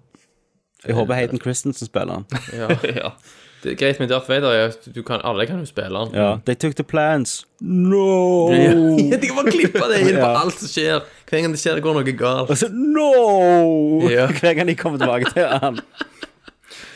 Jeg 0.85 0.95
håper 0.95 1.13
Hayden 1.13 1.41
Christensen 1.43 1.89
spiller 1.89 2.21
han. 2.21 2.25
Ja. 2.59 2.71
ja. 2.95 3.11
Det 3.63 3.71
er 3.71 3.75
greit 3.75 3.99
med 3.99 4.11
Darth 4.11 4.29
Vader 4.29 4.53
er 4.53 4.67
at 4.69 4.85
du 4.95 5.01
kan, 5.03 5.19
alle 5.25 5.47
kan 5.49 5.59
jo 5.59 5.65
spille 5.65 5.97
han. 5.97 6.13
Ja. 6.13 6.37
They 6.45 6.55
took 6.55 6.75
the 6.75 6.83
plans. 6.83 7.45
No! 7.59 8.53
Ja. 8.53 9.17
De 9.17 9.27
kan 9.27 9.35
bare 9.35 9.51
klippe 9.51 9.87
det 9.91 10.03
inn 10.05 10.19
på 10.21 10.29
alt 10.29 10.61
som 10.61 10.69
skjer. 10.71 11.01
Hver 11.27 11.41
gang 11.41 11.51
det 11.55 11.59
skjer, 11.59 11.79
det 11.79 11.83
går 11.83 11.97
noe 11.97 12.15
galt. 12.15 12.53
Og 12.53 12.59
så 12.61 12.69
no! 12.71 13.09
Ja. 14.07 14.29
Hver 14.39 14.53
gang 14.55 14.69
de 14.69 14.77
kommer 14.77 15.01
tilbake 15.01 15.33
til 15.33 15.49
han. 15.51 15.81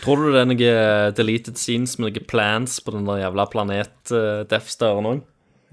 Tror 0.01 0.17
du 0.23 0.31
det 0.33 0.41
er 0.41 0.47
noen 0.49 1.15
deleted 1.17 1.57
scenes 1.61 1.97
med 1.99 2.09
noen 2.11 2.25
plans 2.29 2.79
på 2.81 2.93
den 2.95 3.05
der 3.05 3.21
jævla 3.25 3.45
planet 3.51 3.91
uh, 4.13 4.41
Death 4.49 4.71
Staren 4.73 5.05
òg? 5.05 5.21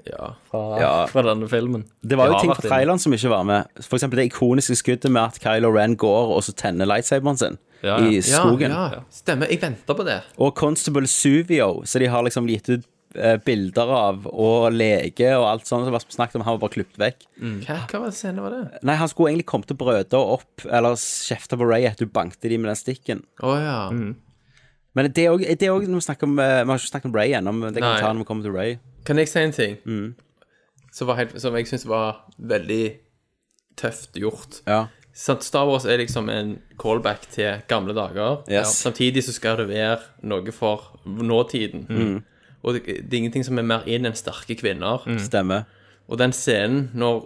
Ja. 0.06 0.34
Fra, 0.50 0.60
Ja. 0.80 0.90
fra 1.10 1.22
denne 1.26 1.48
filmen. 1.50 1.82
Det 2.06 2.16
var 2.16 2.28
jo 2.30 2.36
ting 2.40 2.52
fra 2.54 2.68
traileren 2.68 3.00
som 3.02 3.12
ikke 3.16 3.32
var 3.32 3.42
med. 3.48 3.66
For 3.82 3.96
eksempel 3.98 4.20
det 4.20 4.28
ikoniske 4.30 4.76
skuddet 4.78 5.10
med 5.10 5.22
at 5.24 5.40
Kylo 5.42 5.72
Ren 5.74 5.96
går 5.98 6.34
og 6.36 6.44
så 6.46 6.52
tenner 6.54 6.86
lightsaberen 6.86 7.36
sin 7.40 7.58
Ja, 7.82 7.96
ja. 7.98 8.06
i 8.10 8.20
skogen. 8.22 8.70
ja, 8.70 9.00
stemmer. 9.10 9.46
Jeg 9.50 9.60
venter 9.62 9.94
på 9.98 10.04
det. 10.06 10.20
Og 10.38 10.54
Constable 10.54 11.06
Suvio, 11.06 11.82
så 11.84 11.98
de 11.98 12.06
har 12.10 12.22
liksom 12.26 12.46
gitt 12.50 12.68
ut 12.68 12.86
bilder 13.44 13.90
av, 13.94 14.26
og 14.28 14.68
lege 14.74 15.30
og 15.38 15.46
alt 15.48 15.68
sånt 15.68 15.86
som 15.86 15.94
var 15.94 16.04
snakket 16.04 16.36
om, 16.36 16.44
han 16.46 16.58
var 16.58 16.64
bare 16.66 16.74
klippet 16.76 17.00
vekk. 17.00 17.26
Hva, 17.64 17.78
hva 17.88 18.02
var 18.02 18.10
det 18.12 18.18
scene 18.18 18.44
var 18.44 18.52
det? 18.54 18.82
Nei, 18.84 18.96
han 19.00 19.10
skulle 19.10 19.32
egentlig 19.32 19.48
komme 19.48 19.68
til 19.68 19.78
brøda 19.80 20.20
opp, 20.36 20.66
eller 20.66 20.98
kjefte 21.00 21.56
på 21.58 21.68
Ray 21.68 21.88
at 21.88 22.02
du 22.02 22.06
bankte 22.06 22.50
de 22.52 22.60
med 22.60 22.68
den 22.68 22.80
stikken. 22.80 23.24
Oh, 23.40 23.56
ja. 23.56 23.88
Men 24.98 25.10
det 25.14 25.24
er 25.24 25.34
er 25.38 25.72
òg 25.72 25.86
når 25.86 26.00
vi 26.00 26.06
snakker 26.08 26.26
om 26.26 26.38
eh, 26.42 26.64
Vi 26.64 26.70
har 26.72 26.80
ikke 26.80 26.90
snakket 26.90 27.10
om 27.10 27.16
Ray 27.16 27.34
ennå, 27.38 27.52
men 27.54 27.74
det 27.74 27.82
kan 27.82 27.94
vi 27.94 28.02
ta 28.02 28.12
når 28.12 28.24
vi 28.24 28.28
kommer 28.28 28.48
til 28.48 28.56
Ray. 28.56 28.78
Kan 29.06 29.20
jeg 29.20 29.30
si 29.30 29.40
en 29.40 29.54
ting 29.56 29.76
som, 30.92 31.06
var 31.08 31.20
helt, 31.20 31.36
som 31.40 31.54
jeg 31.56 31.68
syns 31.70 31.86
var 31.88 32.24
veldig 32.36 32.84
tøft 33.78 34.18
gjort? 34.18 34.62
Ja. 34.66 34.86
Star 35.18 35.66
Wars 35.66 35.86
er 35.86 35.98
liksom 35.98 36.28
en 36.30 36.58
callback 36.78 37.26
til 37.32 37.62
gamle 37.70 37.94
dager. 37.94 38.42
Yes. 38.50 38.76
Samtidig 38.82 39.24
så 39.26 39.34
skal 39.34 39.58
det 39.62 39.68
være 39.70 39.98
noe 40.22 40.52
for 40.54 40.98
nåtiden. 41.04 41.86
Mm. 41.88 42.18
Og 42.62 42.74
det, 42.74 42.82
det 42.86 43.14
er 43.14 43.20
ingenting 43.22 43.44
som 43.46 43.58
er 43.60 43.66
mer 43.66 43.86
inn 43.86 44.08
enn 44.08 44.16
sterke 44.18 44.56
kvinner. 44.58 45.04
Stemmer. 45.22 45.68
Og 46.08 46.16
den 46.16 46.32
scenen 46.32 46.86
når, 46.96 47.18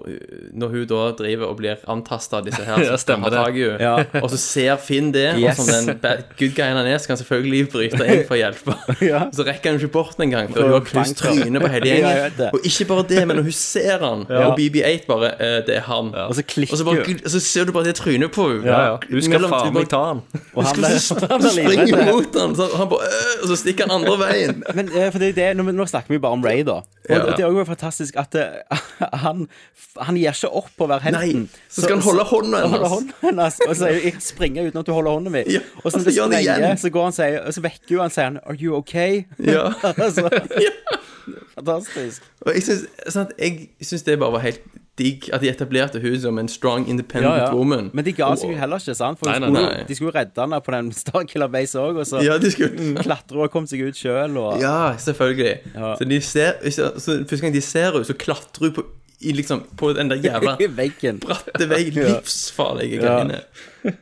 når 0.59 0.69
hun 0.73 0.87
da 0.91 1.03
driver 1.15 1.47
og 1.53 1.57
blir 1.61 1.79
antasta 1.87 2.41
av 2.41 2.47
disse 2.49 2.65
her 2.67 2.81
Ja, 2.89 2.97
stemmer 2.99 3.31
har 3.31 3.45
tak 3.47 3.55
i 3.55 3.63
henne, 3.63 3.79
Ja. 3.79 4.23
og 4.23 4.31
så 4.33 4.39
ser 4.43 4.77
Finn 4.83 5.13
det, 5.15 5.29
og 5.39 5.55
som 5.55 5.69
den 5.71 6.01
bad 6.03 6.25
good 6.39 6.57
guyen 6.57 6.75
han 6.81 6.89
er, 6.91 6.99
så 6.99 7.07
kan 7.07 7.15
han 7.15 7.21
selvfølgelig 7.23 7.69
bryte 7.71 8.01
inn 8.03 8.25
for 8.27 8.35
å 8.35 8.41
hjelpe. 8.41 8.75
Ja. 9.13 9.21
Så 9.37 9.45
rekker 9.47 9.71
han 9.71 9.79
ikke 9.79 9.93
bort 9.95 10.19
engang, 10.23 10.51
for 10.51 10.67
hun 10.67 10.73
har 10.75 10.85
knust 10.89 11.17
trynet 11.21 11.63
på 11.63 11.71
hele 11.71 11.87
Ja, 11.89 11.95
jeg 11.95 12.03
gjengen. 12.03 12.35
det. 12.41 12.49
Og 12.59 12.67
ikke 12.73 12.87
bare 12.91 13.05
det, 13.13 13.23
men 13.29 13.39
når 13.39 13.47
hun 13.49 13.57
ser 13.61 14.03
han, 14.03 14.25
og 14.27 14.59
BB8 14.59 15.07
bare 15.09 15.31
eh, 15.39 15.57
Det 15.67 15.77
er 15.79 15.87
han. 15.87 16.11
Og 16.27 16.35
så 16.39 16.43
klikker 16.43 16.75
Og 16.75 16.79
så, 16.83 16.87
bare, 16.91 17.05
hun. 17.07 17.23
så 17.37 17.41
ser 17.43 17.69
du 17.71 17.73
bare 17.77 17.87
det 17.91 17.95
trynet 18.01 18.35
på 18.35 18.49
henne. 18.51 18.67
Ja, 18.67 18.81
ja. 18.91 18.99
Hun 19.11 19.23
skal 19.23 19.37
Mellom- 19.39 19.55
faen 19.55 19.75
meg 19.79 19.89
ta 19.95 20.03
han. 20.11 20.23
Og 20.55 20.67
han 20.67 20.79
ble, 20.81 20.91
han 20.91 21.43
ble 21.45 21.53
springer 21.55 21.87
livredd. 21.87 22.11
mot 22.11 22.39
han, 22.43 22.55
så 22.59 22.69
han 22.77 22.91
bare, 22.93 23.11
øh, 23.15 23.35
og 23.43 23.47
så 23.53 23.59
stikker 23.63 23.87
han 23.89 23.95
andre 24.01 24.19
veien. 24.27 24.63
Men 24.75 24.91
eh, 24.91 25.09
for 25.15 25.23
det, 25.23 25.31
er 25.33 25.39
det, 25.39 25.49
nå, 25.63 25.67
nå 25.71 25.87
snakker 25.91 26.15
vi 26.17 26.21
bare 26.27 26.39
om 26.39 26.43
Ray, 26.47 26.63
da. 26.67 26.81
Og 26.83 27.11
Ja. 27.13 27.23
Det 27.33 27.43
er 27.43 27.49
også 27.51 27.65
fantastisk 27.73 28.19
at 28.23 28.35
eh, 28.39 28.72
han, 29.25 29.47
han 30.01 30.19
gir 30.19 30.35
ikke 30.35 30.51
opp 30.63 30.71
på 30.79 30.89
være 30.91 31.07
helten. 31.07 31.47
Nei, 31.47 31.63
så 31.69 31.85
skal 31.85 31.99
han 31.99 32.05
holde 32.07 32.25
hånden 32.25 33.13
hennes. 33.23 33.61
og 33.69 33.77
sier 33.77 33.99
'jeg 34.03 34.23
springer 34.23 34.69
uten 34.69 34.81
at 34.81 34.87
du 34.87 34.93
holder 34.93 35.11
hånden 35.17 35.33
min'. 35.35 35.51
Ja, 35.53 35.61
og 35.85 35.93
så 35.93 36.01
så 36.01 36.11
han 36.23 36.33
sprenger, 36.33 36.77
så 36.77 36.91
går 36.91 37.05
han 37.05 37.13
sier, 37.13 37.41
og 37.41 37.55
så 37.55 37.61
vekker 37.61 37.97
hun 37.97 38.01
han 38.01 38.11
sier 38.11 38.25
han, 38.25 38.39
'are 38.47 38.59
you 38.61 38.77
okay?' 38.77 39.25
Ja. 39.39 39.73
altså, 40.05 40.29
fantastisk. 41.55 42.23
Og 42.41 42.55
jeg 42.55 42.63
syns, 42.63 42.87
jeg 43.39 43.69
syns 43.83 44.03
det 44.03 44.19
bare 44.19 44.33
var 44.33 44.39
helt 44.49 44.61
digg 45.01 45.31
at 45.33 45.41
de 45.41 45.49
etablerte 45.49 46.01
hun 46.03 46.17
som 46.21 46.39
en 46.39 46.49
strong, 46.53 46.85
independent 46.89 47.31
Ja, 47.33 47.47
ja. 47.47 47.53
woman. 47.57 47.91
Men 47.97 48.05
de 48.05 48.13
ga 48.13 48.35
seg 48.37 48.51
jo 48.53 48.59
heller 48.61 48.77
ikke, 48.83 48.95
sant? 48.99 49.19
For 49.19 49.31
Nei, 49.31 49.39
nei, 49.41 49.49
nei. 49.55 49.85
de 49.89 49.95
skulle 49.97 50.13
jo 50.13 50.19
redde 50.19 50.43
henne 50.45 50.59
på 50.61 50.75
den 50.75 50.91
Starkiller 51.03 51.49
Base 51.49 51.81
òg, 51.81 51.97
og 52.03 52.07
så 52.07 52.21
Ja, 52.25 52.37
skulle 52.45 52.95
klatre 53.01 53.41
og 53.47 53.51
komme 53.55 53.71
seg 53.71 53.81
ut 53.89 53.97
sjøl, 53.97 54.37
og 54.37 54.61
Ja, 54.61 54.93
selvfølgelig. 55.01 55.55
Ja. 55.75 55.95
Så 55.97 56.05
de 56.11 56.21
ser 56.21 56.59
så, 56.71 56.91
Første 57.01 57.41
gang 57.47 57.55
de 57.57 57.65
ser 57.65 57.91
henne, 57.93 58.05
så 58.05 58.15
klatrer 58.21 58.69
hun 58.69 58.75
på, 58.77 58.85
liksom, 59.23 59.65
på 59.81 59.93
den 59.97 60.11
der 60.13 60.21
jævla 60.29 60.57
veggen. 60.77 61.21
bratte 61.25 61.69
vei. 61.71 61.85
Livsfarlige 61.97 63.01
greiene. 63.01 63.41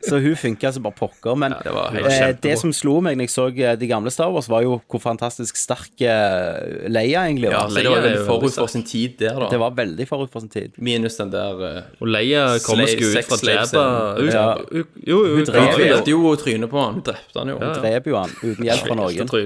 Så 0.05 0.19
hun 0.21 0.37
funka 0.37 0.67
altså 0.69 0.81
bare 0.85 0.97
pokker. 0.99 1.37
Men 1.41 1.55
det 1.65 1.73
var 1.73 1.95
helt 1.95 2.11
eh, 2.13 2.35
det 2.45 2.57
som 2.61 2.73
slo 2.77 2.99
meg 3.05 3.17
når 3.17 3.29
jeg 3.29 3.33
så 3.33 3.47
eh, 3.49 3.77
de 3.81 3.89
gamle 3.89 4.11
Star 4.13 4.29
Wars, 4.35 4.49
var 4.53 4.65
jo 4.67 4.75
hvor 4.91 5.01
fantastisk 5.01 5.57
sterk 5.57 6.03
eh, 6.05 6.89
Leia 6.93 7.23
egentlig 7.29 7.49
Ja, 7.51 7.63
var. 7.63 7.71
så 7.73 7.81
det 7.81 7.89
var 7.89 7.97
Leia 7.97 8.07
veldig 8.11 8.27
forut 8.27 8.57
for 8.59 8.73
sin 8.75 8.85
tid 8.85 9.17
der, 9.23 9.39
da. 9.41 9.49
Det 9.53 9.61
var 9.63 9.71
veldig 9.79 10.07
forut 10.09 10.33
for 10.33 10.45
sin 10.45 10.53
tid. 10.53 10.77
Minus 10.77 11.17
den 11.17 11.33
der 11.33 11.63
uh, 11.65 11.79
Og 12.01 12.11
Leia 12.13 12.45
kommer 12.67 12.91
seg 12.91 13.01
ut 13.07 13.31
fra 13.31 13.55
Jabba. 13.55 13.85
Ja. 14.29 14.45
hun- 14.71 14.87
Jo, 15.07 15.19
hun 15.37 15.45
drev 15.49 15.61
Hun 15.61 15.81
jo, 15.81 15.97
det. 15.97 16.13
jo 16.13 16.35
trynet 16.37 16.71
på 16.71 16.83
han. 16.85 16.95
Hun 17.01 17.07
drepte 17.07 17.39
han 17.39 17.49
jo. 17.49 17.59
Hun 17.61 17.75
dreper 17.81 18.11
jo 18.11 18.17
han 18.21 18.31
uten 18.43 18.65
hjelp 18.69 18.87
fra 18.87 18.95
noen. 19.01 19.29
På. 19.31 19.37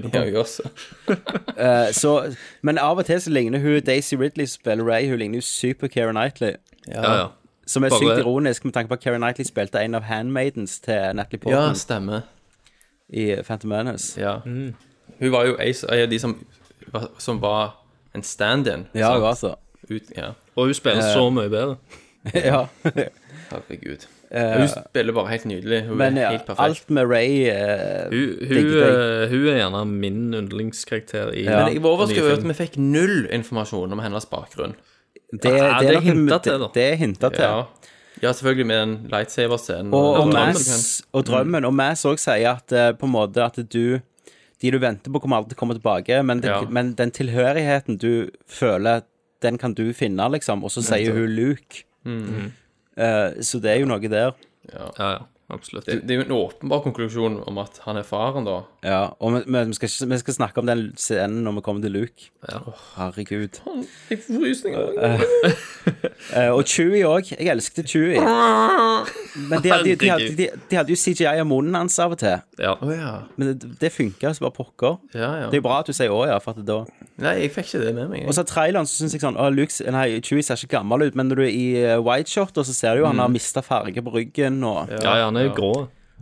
Ja, 1.59 2.29
men 2.67 2.79
av 2.79 2.99
og 2.99 3.07
til 3.07 3.21
så 3.23 3.31
ligner 3.33 3.63
hun 3.63 3.81
Daisy 3.87 4.17
Ridley 4.19 4.47
spiller 4.51 4.85
Ray, 4.85 5.09
hun 5.09 5.19
ligner 5.21 5.39
jo 5.43 5.47
super 5.47 5.89
Keira 5.89 6.13
Knightley. 6.13 6.57
Ja, 6.91 7.03
ja. 7.15 7.25
Som 7.67 7.85
er 7.85 7.89
Bare- 7.91 7.99
sykt 8.01 8.19
ironisk 8.25 8.65
med 8.65 8.75
tanke 8.75 8.89
på 8.89 8.95
at 8.99 9.01
Keri 9.01 9.17
Knightley 9.17 9.45
spilte 9.45 9.81
en 9.81 9.95
av 9.95 10.03
handmaidens 10.03 10.81
til 10.81 11.15
Natalie 11.15 11.41
Portman. 11.41 11.69
Ja, 11.69 11.75
stemmer. 11.75 12.21
i 13.09 13.37
Phantom 13.43 13.69
Menace. 13.69 14.21
Ja. 14.21 14.39
Hun 14.45 15.33
var 15.33 15.45
jo 15.47 15.57
ei 15.61 15.75
av 15.89 16.09
de 16.11 16.19
som, 16.19 16.47
som 17.19 17.41
var 17.41 17.77
en 18.15 18.23
stand-in. 18.23 18.87
Ja, 18.95 19.13
hun 19.13 19.23
var 19.23 19.35
så. 19.35 19.55
Ut, 19.91 20.11
ja. 20.17 20.33
Og 20.57 20.67
hun 20.67 20.75
spiller 20.75 21.03
så 21.15 21.31
mye 21.31 21.49
bedre. 21.53 21.77
ja. 22.35 22.67
Herregud. 23.51 24.07
Hun 24.35 24.69
spiller 24.69 25.15
bare 25.15 25.29
helt 25.31 25.45
nydelig. 25.47 25.83
Hun 25.87 25.99
Men 25.99 26.17
er 26.19 26.23
ja, 26.23 26.31
helt 26.31 26.47
perfekt. 26.47 26.61
alt 26.65 26.91
med 26.91 27.07
Ray 27.07 27.45
uh, 27.51 28.09
Hun, 28.11 28.49
hun, 28.49 28.57
uh, 28.57 28.87
eh, 28.87 29.29
hun 29.31 29.47
er 29.47 29.59
gjerne 29.61 29.85
min 29.87 30.35
yndlingskarakter 30.35 31.31
i 31.35 31.45
Ja. 31.45 31.65
Men 31.65 31.75
jeg 31.75 31.83
var 31.83 31.91
overrasket 31.91 32.23
over 32.25 32.37
at 32.41 32.49
vi 32.49 32.57
fikk 32.59 32.79
null 32.81 33.29
informasjon 33.31 33.93
om 33.93 34.03
hennes 34.03 34.27
bakgrunn. 34.27 34.75
Det, 35.43 35.51
Ja, 35.51 35.81
det 35.81 35.91
er 35.97 36.01
hinta 36.01 36.13
hintet 36.13 36.43
til, 36.47 36.59
da. 36.61 36.67
Det, 36.67 36.75
det 36.75 36.85
er 36.93 36.97
hintet 37.01 37.35
til. 37.35 37.45
Ja, 37.45 37.93
ja 38.23 38.33
selvfølgelig 38.33 38.67
med 38.67 38.81
den 38.81 38.95
lightsaber-scenen. 39.13 39.93
Og, 39.95 40.21
og. 40.23 40.33
Mass, 40.33 41.03
og 41.13 41.25
drømmen. 41.27 41.65
Og 41.69 41.75
Mass 41.75 42.05
òg 42.09 42.21
sier 42.23 42.53
at 42.57 42.73
eh, 42.73 42.93
på 42.99 43.09
en 43.09 43.15
måte 43.17 43.43
at 43.45 43.59
du 43.73 44.01
De 44.63 44.71
du 44.71 44.79
venter 44.81 45.11
på, 45.13 45.21
kommer 45.21 45.37
alltid 45.43 45.57
komme 45.59 45.75
tilbake, 45.75 46.23
men 46.25 46.41
den, 46.41 46.51
Ja. 46.51 46.63
men 46.71 46.95
den 46.95 47.11
tilhørigheten 47.11 47.99
du 48.01 48.31
føler, 48.49 49.03
den 49.43 49.59
kan 49.59 49.75
du 49.75 49.93
finne, 49.93 50.25
liksom. 50.33 50.63
Og 50.65 50.71
så 50.71 50.81
sier 50.81 51.13
hun 51.13 51.27
Luke. 51.35 51.83
Eh, 52.97 53.43
så 53.43 53.61
det 53.61 53.71
er 53.75 53.81
jo 53.83 53.89
noe 53.91 53.99
der. 54.09 54.33
Ja, 54.73 54.87
ja, 54.99 55.19
absolutt. 55.53 55.85
det, 55.87 55.99
det 56.07 56.15
er 56.15 56.23
jo 56.23 56.25
en 56.29 56.37
åpenbar 56.39 56.81
konklusjon 56.87 57.41
om 57.47 57.59
at 57.61 57.81
han 57.85 57.99
er 58.01 58.07
faren, 58.09 58.47
da. 58.47 58.63
Ja, 58.85 59.05
og 59.19 59.33
vi, 59.33 59.41
vi, 59.47 59.65
vi, 59.71 59.75
skal, 59.79 60.11
vi 60.11 60.19
skal 60.21 60.35
snakke 60.37 60.61
om 60.61 60.69
den 60.69 60.83
scenen 61.01 61.45
når 61.47 61.57
vi 61.59 61.65
kommer 61.65 61.83
til 61.83 61.95
Luke. 61.97 62.29
Ja. 62.51 62.61
Herregud. 62.99 63.61
Jeg 64.11 64.19
får 64.27 64.41
frysninger. 64.41 64.89
Eh, 66.33 66.49
og 66.49 66.65
Chewie 66.65 67.05
òg. 67.05 67.29
Jeg 67.35 67.51
elsket 67.53 67.91
Chewie. 67.91 68.17
Men 68.17 69.61
de 69.63 69.71
hadde, 69.71 69.97
de, 70.01 70.09
hadde, 70.09 70.31
de, 70.39 70.47
de 70.71 70.79
hadde 70.79 70.95
jo 70.95 70.97
CGI 70.97 71.43
av 71.43 71.45
munnen 71.47 71.77
hans 71.77 71.99
av 72.01 72.15
og 72.15 72.21
til. 72.23 72.41
Ja. 72.59 72.73
Oh, 72.81 72.89
ja. 72.95 73.11
Men 73.37 73.51
det, 73.53 73.75
det 73.83 73.91
funka 73.93 74.33
som 74.33 74.47
bare 74.47 74.57
pokker. 74.57 74.97
Ja, 75.13 75.29
ja. 75.43 75.51
Det 75.53 75.59
er 75.59 75.61
jo 75.61 75.67
bra 75.67 75.83
at 75.83 75.91
du 75.91 75.93
sier 75.97 76.15
å 76.15 76.23
ja, 76.31 76.39
for 76.43 76.57
at 76.57 76.63
det 76.63 76.67
da 76.71 76.81
Nei, 77.21 77.35
jeg 77.45 77.53
fikk 77.55 77.69
ikke 77.69 77.83
det 77.85 77.93
med 77.95 78.09
meg. 78.11 78.25
Og 78.27 78.35
så 78.35 78.43
traileren 78.49 78.89
så 78.89 78.97
syns 79.03 79.15
jeg 79.15 79.23
sånn 79.23 79.37
Luke, 79.55 79.91
nei, 79.95 80.07
Chewie 80.25 80.43
ser 80.43 80.59
ikke 80.59 80.79
gammel 80.79 81.05
ut, 81.05 81.19
men 81.19 81.29
når 81.31 81.43
du 81.43 81.45
er 81.45 81.53
i 81.53 81.67
uh, 82.01 82.25
shot, 82.27 82.57
så 82.57 82.75
ser 82.75 82.97
du 82.97 83.05
jo 83.05 83.11
han 83.11 83.21
har 83.23 83.31
mista 83.31 83.63
farge 83.63 84.03
på 84.03 84.17
ryggen, 84.17 84.63
og, 84.67 84.91
ja, 84.97 85.05
ja, 85.05 85.29
han 85.29 85.39
er 85.39 85.51
jo 85.51 85.55
grå. 85.61 85.75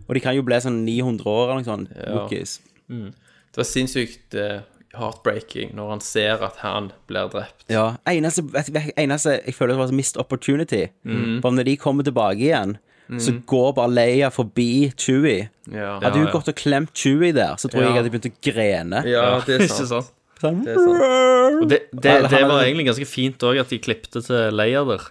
Og 0.06 0.14
de 0.16 0.20
kan 0.24 0.36
jo 0.36 0.42
bli 0.46 0.58
sånn 0.60 0.82
900 0.84 1.26
år 1.30 1.42
eller 1.50 1.62
noe 1.62 1.68
sånt. 1.68 1.92
Wookiees. 2.12 2.58
Det 2.88 3.60
var 3.60 3.68
sinnssykt 3.68 4.34
eh, 4.38 4.62
heartbreaking 4.98 5.74
når 5.76 5.90
han 5.94 6.02
ser 6.04 6.42
at 6.44 6.58
han 6.64 6.90
blir 7.08 7.28
drept. 7.32 7.64
Ja. 7.72 7.94
Eneste, 8.08 8.44
vet 8.52 8.92
eneste 9.00 9.38
jeg 9.40 9.54
føler 9.56 9.76
det 9.76 9.82
var 9.84 9.94
missed 9.96 10.20
opportunity, 10.20 10.86
bare 11.04 11.54
når 11.58 11.68
de 11.70 11.76
kommer 11.80 12.04
tilbake 12.08 12.40
igjen, 12.48 12.76
så 13.20 13.34
går 13.48 13.74
bare 13.76 13.92
Leia 13.92 14.30
forbi 14.32 14.90
Chewie. 14.96 15.50
Ja, 15.68 15.98
Hadde 16.00 16.22
hun 16.22 16.30
gått 16.32 16.48
og 16.48 16.56
klemt 16.56 16.94
Chewie 16.96 17.32
der, 17.36 17.58
så 17.60 17.68
tror 17.68 17.82
jeg 17.82 17.90
Ja. 17.90 17.94
jeg 17.94 18.02
hadde 18.02 18.12
begynt 18.14 18.28
å 18.30 18.36
grene. 18.48 19.02
ja 19.08 19.24
det 19.46 19.58
er 19.60 19.66
sant. 19.68 19.88
sant? 19.90 20.12
Sånn. 20.42 20.62
Det 20.64 20.72
er 20.72 20.80
sant. 20.80 21.58
Og 21.62 21.68
det, 21.68 21.80
det, 21.92 22.10
Eller 22.16 22.32
det 22.32 22.42
var 22.48 22.64
egentlig 22.64 22.86
ganske 22.88 23.06
fint 23.06 23.44
òg 23.46 23.60
at 23.60 23.68
de 23.70 23.78
klippte 23.78 24.22
til 24.24 24.56
Leia 24.56 24.82
der. 24.88 25.04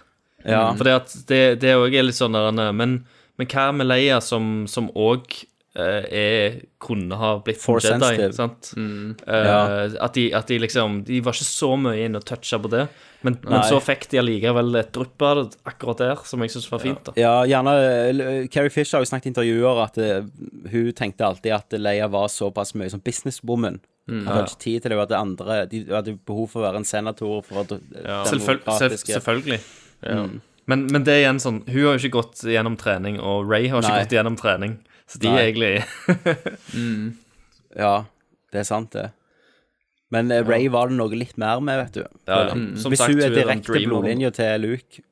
Ja. 0.44 0.64
For 0.74 0.84
det, 0.88 0.94
at 0.98 1.14
det, 1.30 1.42
det 1.62 1.76
også 1.78 1.94
er 1.94 2.08
litt 2.08 2.18
sånn 2.18 2.34
der 2.34 2.72
men, 2.74 2.98
men 3.42 3.50
hva 3.50 3.70
med 3.74 3.90
Leia 3.90 4.20
som 4.24 4.68
som 4.70 4.88
òg 4.94 5.42
eh, 5.74 6.04
er 6.08 6.58
kunne 6.82 7.16
ha 7.18 7.36
blitt 7.44 7.60
Force 7.62 7.88
Jedi? 7.88 8.00
sensitive. 8.00 8.32
Sant? 8.36 8.72
Uh, 8.76 9.14
Ja. 9.26 9.60
at, 10.04 10.14
de, 10.14 10.28
at 10.34 10.46
de 10.50 10.58
liksom 10.62 11.02
De 11.08 11.20
var 11.24 11.32
ikke 11.36 11.48
så 11.48 11.72
mye 11.80 12.04
inn 12.04 12.18
og 12.18 12.24
toucha 12.28 12.58
på 12.62 12.70
det, 12.72 12.86
men, 13.22 13.38
men 13.46 13.62
så 13.68 13.78
fikk 13.82 14.08
de 14.10 14.18
allikevel 14.18 14.74
et 14.80 14.90
drypp 14.94 15.22
av 15.22 15.38
det 15.38 15.58
akkurat 15.70 16.00
der, 16.02 16.22
som 16.26 16.42
jeg 16.42 16.50
syns 16.56 16.66
var 16.72 16.82
fint. 16.82 17.04
da 17.06 17.14
Ja, 17.16 17.34
gjerne 17.46 17.74
eh, 17.78 18.48
Carrie 18.52 18.72
Fisher 18.74 18.98
har 18.98 19.06
jo 19.06 19.10
snakket 19.12 19.30
i 19.30 19.32
intervjuer 19.32 19.82
at 19.84 19.98
uh, 20.02 20.26
hun 20.72 20.92
tenkte 20.98 21.26
alltid 21.28 21.54
at 21.54 21.78
Leia 21.78 22.08
var 22.10 22.28
såpass 22.32 22.74
mye 22.74 22.90
som 22.90 23.00
businesswoman. 23.00 23.80
Mm, 24.10 24.24
hadde 24.26 24.48
ikke 24.48 24.58
tid 24.64 24.82
til 24.82 24.90
det, 24.90 24.96
hadde 24.98 25.14
andre 25.14 25.56
De 25.70 25.84
hadde 25.86 26.16
behov 26.26 26.48
for 26.50 26.58
å 26.58 26.64
være 26.64 26.80
en 26.80 26.86
senator 26.88 27.44
for 27.46 27.76
ja. 28.02 28.24
Selvføl 28.26 28.58
selv, 28.74 28.98
selvfølgelig. 28.98 29.60
Men, 30.72 30.86
men 30.94 31.04
det 31.04 31.12
er 31.14 31.20
igjen 31.26 31.40
sånn 31.42 31.58
Hun 31.68 31.76
har 31.84 31.96
jo 31.96 32.00
ikke 32.00 32.16
gått 32.16 32.42
gjennom 32.48 32.78
trening, 32.80 33.18
og 33.20 33.44
Ray 33.50 33.68
har 33.72 33.82
ikke 33.84 33.92
Nei. 33.92 34.02
gått 34.06 34.14
gjennom 34.16 34.38
trening. 34.40 34.78
Så 35.10 35.20
de 35.20 35.28
Nei. 35.28 35.38
er 35.38 35.50
egentlig 35.50 35.74
Ja, 37.82 37.94
det 38.52 38.62
er 38.62 38.68
sant, 38.68 38.92
det. 38.96 39.10
Men 40.12 40.28
eh, 40.32 40.42
Ray 40.44 40.66
var 40.72 40.90
det 40.90 40.98
noe 40.98 41.16
litt 41.16 41.38
mer 41.40 41.60
med, 41.64 41.78
vet 41.86 41.94
du. 41.96 42.02
ja, 42.28 42.38
ja. 42.50 42.56
Som 42.80 42.92
Hvis 42.92 43.00
sagt, 43.00 43.12
hun 43.14 43.22
er 43.24 43.30
er 43.30 43.36
direkte 43.38 43.80
blodlinja 43.86 44.30
til 44.36 44.60
Luke. 44.66 45.04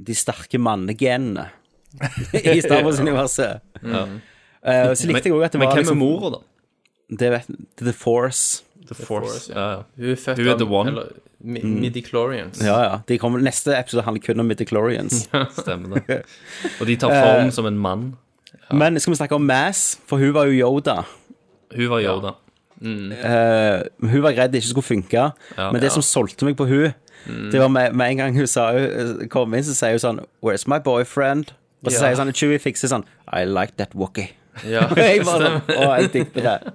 De 0.00 0.16
sterke 0.16 0.60
mannegenene 0.62 1.50
i 2.54 2.60
Star 2.64 2.84
Wars-universet. 2.86 3.64
Eh, 4.60 4.90
så 4.92 5.06
likte 5.08 5.30
jeg 5.30 5.32
òg 5.32 5.46
at 5.46 5.54
det 5.54 5.60
Men 5.62 5.70
var 5.70 5.78
hvem 5.78 5.78
er 5.80 5.86
liksom, 5.86 6.00
mora, 6.02 6.28
da? 6.34 6.40
det 7.16 7.28
vet, 7.32 7.46
The 7.80 7.94
Force. 7.96 8.60
The 8.88 8.94
Force. 8.94 9.52
Ja, 9.52 9.64
ja. 9.70 9.82
Hun 9.96 10.10
er 10.10 10.16
født 10.16 10.38
Hun 10.38 10.48
er 10.48 10.56
the 10.58 10.66
one. 10.66 10.90
Eller, 10.90 11.06
mi- 11.44 11.62
Midi-chlorians. 11.64 12.62
Ja, 12.64 12.78
ja. 12.82 12.98
De 13.08 13.18
kommer, 13.18 13.40
neste 13.40 13.76
episode 13.78 14.02
handler 14.06 14.22
kun 14.26 14.40
om 14.40 14.46
midichlorians. 14.46 15.28
Stemmer 15.60 16.00
det. 16.08 16.22
Og 16.80 16.86
de 16.86 16.96
tar 16.96 17.14
form 17.22 17.50
som 17.50 17.66
en 17.66 17.78
mann. 17.78 18.16
Men 18.72 18.98
skal 19.00 19.12
vi 19.12 19.16
snakke 19.16 19.34
om 19.34 19.42
Mass? 19.46 19.98
For 20.06 20.16
hun 20.18 20.34
var 20.34 20.44
jo 20.50 20.52
Yoda. 20.66 21.02
Hun 21.76 21.88
var 21.90 22.00
Yoda. 22.02 22.34
Eh, 22.82 23.82
hun 24.10 24.22
var 24.24 24.32
redd 24.36 24.52
det 24.54 24.62
ikke 24.62 24.70
skulle 24.72 24.86
funke. 24.88 25.24
men 25.58 25.80
det 25.82 25.92
som 25.92 26.02
solgte 26.02 26.44
meg 26.48 26.56
på 26.56 26.64
hun 26.66 26.92
Det 27.52 27.60
var 27.60 27.68
med, 27.68 27.92
med 27.92 28.10
en 28.10 28.16
gang 28.16 28.36
hun 28.38 28.46
sa, 28.48 28.70
kom 29.30 29.52
inn, 29.54 29.64
så 29.66 29.74
sier 29.76 29.92
hun 29.98 30.00
sånn 30.00 30.20
Where's 30.42 30.64
my 30.70 30.78
boyfriend? 30.80 31.52
Og 31.84 31.92
så 31.92 31.98
Ja. 32.00 32.00
sier 32.14 32.16
sånn 32.22 32.32
Chewie 32.32 32.58
fikser 32.58 32.88
sånn 32.88 33.04
I 33.32 33.44
like 33.44 33.76
that 33.76 33.92
Wookie. 33.94 34.30
Ja. 34.64 34.86
Og 34.90 34.96
jeg 34.96 35.24
bare 35.28 35.50
sånn 35.60 35.76
Å, 35.76 35.90
jeg 36.00 36.12
digger 36.14 36.42
det. 36.48 36.72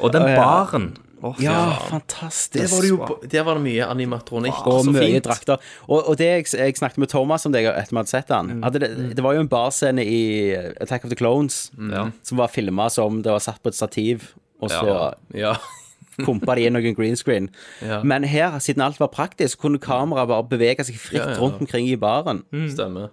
Og 0.00 0.12
den 0.12 0.22
baren 0.22 0.36
baren 0.36 0.96
Ja, 1.40 1.52
Der 1.52 1.86
fantastisk. 1.90 2.70
var 2.74 2.82
det 2.82 2.88
jo 2.90 3.28
Der 3.32 3.42
var 3.42 3.54
det 3.54 3.62
mye 3.64 3.84
animatronikk. 3.88 4.66
og 4.66 4.84
så 4.84 4.92
mye 4.92 5.00
fint. 5.14 5.24
drakter. 5.24 5.56
Og, 5.88 6.08
og 6.08 6.18
det 6.18 6.26
jeg, 6.26 6.44
jeg 6.58 6.76
snakket 6.76 6.98
med 6.98 7.08
Thomas 7.08 7.46
om 7.46 7.52
det 7.52 7.64
etter 7.64 7.90
vi 7.90 7.96
hadde 7.96 8.08
sett 8.12 8.28
den 8.28 8.62
at 8.64 8.72
det, 8.76 8.90
det 9.16 9.24
var 9.24 9.32
jo 9.34 9.40
en 9.40 9.48
barscene 9.48 10.04
i 10.04 10.52
Attack 10.80 11.04
of 11.04 11.10
the 11.10 11.16
Clones 11.16 11.70
Ja. 11.90 12.10
som 12.22 12.38
var 12.38 12.48
filma 12.52 12.90
som 12.90 13.22
det 13.22 13.32
var 13.32 13.40
satt 13.40 13.62
på 13.62 13.68
et 13.72 13.74
stativ, 13.74 14.34
og 14.60 14.70
så 14.70 15.14
Ja. 15.34 15.54
pumpa 16.24 16.54
de 16.56 16.62
inn 16.66 16.72
noen 16.72 16.94
green 16.96 17.16
screen. 17.16 17.50
Ja. 17.82 18.02
Men 18.02 18.24
her, 18.24 18.58
siden 18.58 18.80
alt 18.82 19.00
var 19.00 19.08
praktisk, 19.08 19.58
kunne 19.60 19.78
kameraet 19.78 20.28
bare 20.28 20.44
bevege 20.48 20.84
seg 20.84 20.96
fritt 20.96 21.20
Ja, 21.20 21.30
ja. 21.34 21.40
rundt 21.40 21.60
omkring 21.60 21.88
i 21.88 21.96
baren. 21.96 22.44
Stemmer. 22.72 23.10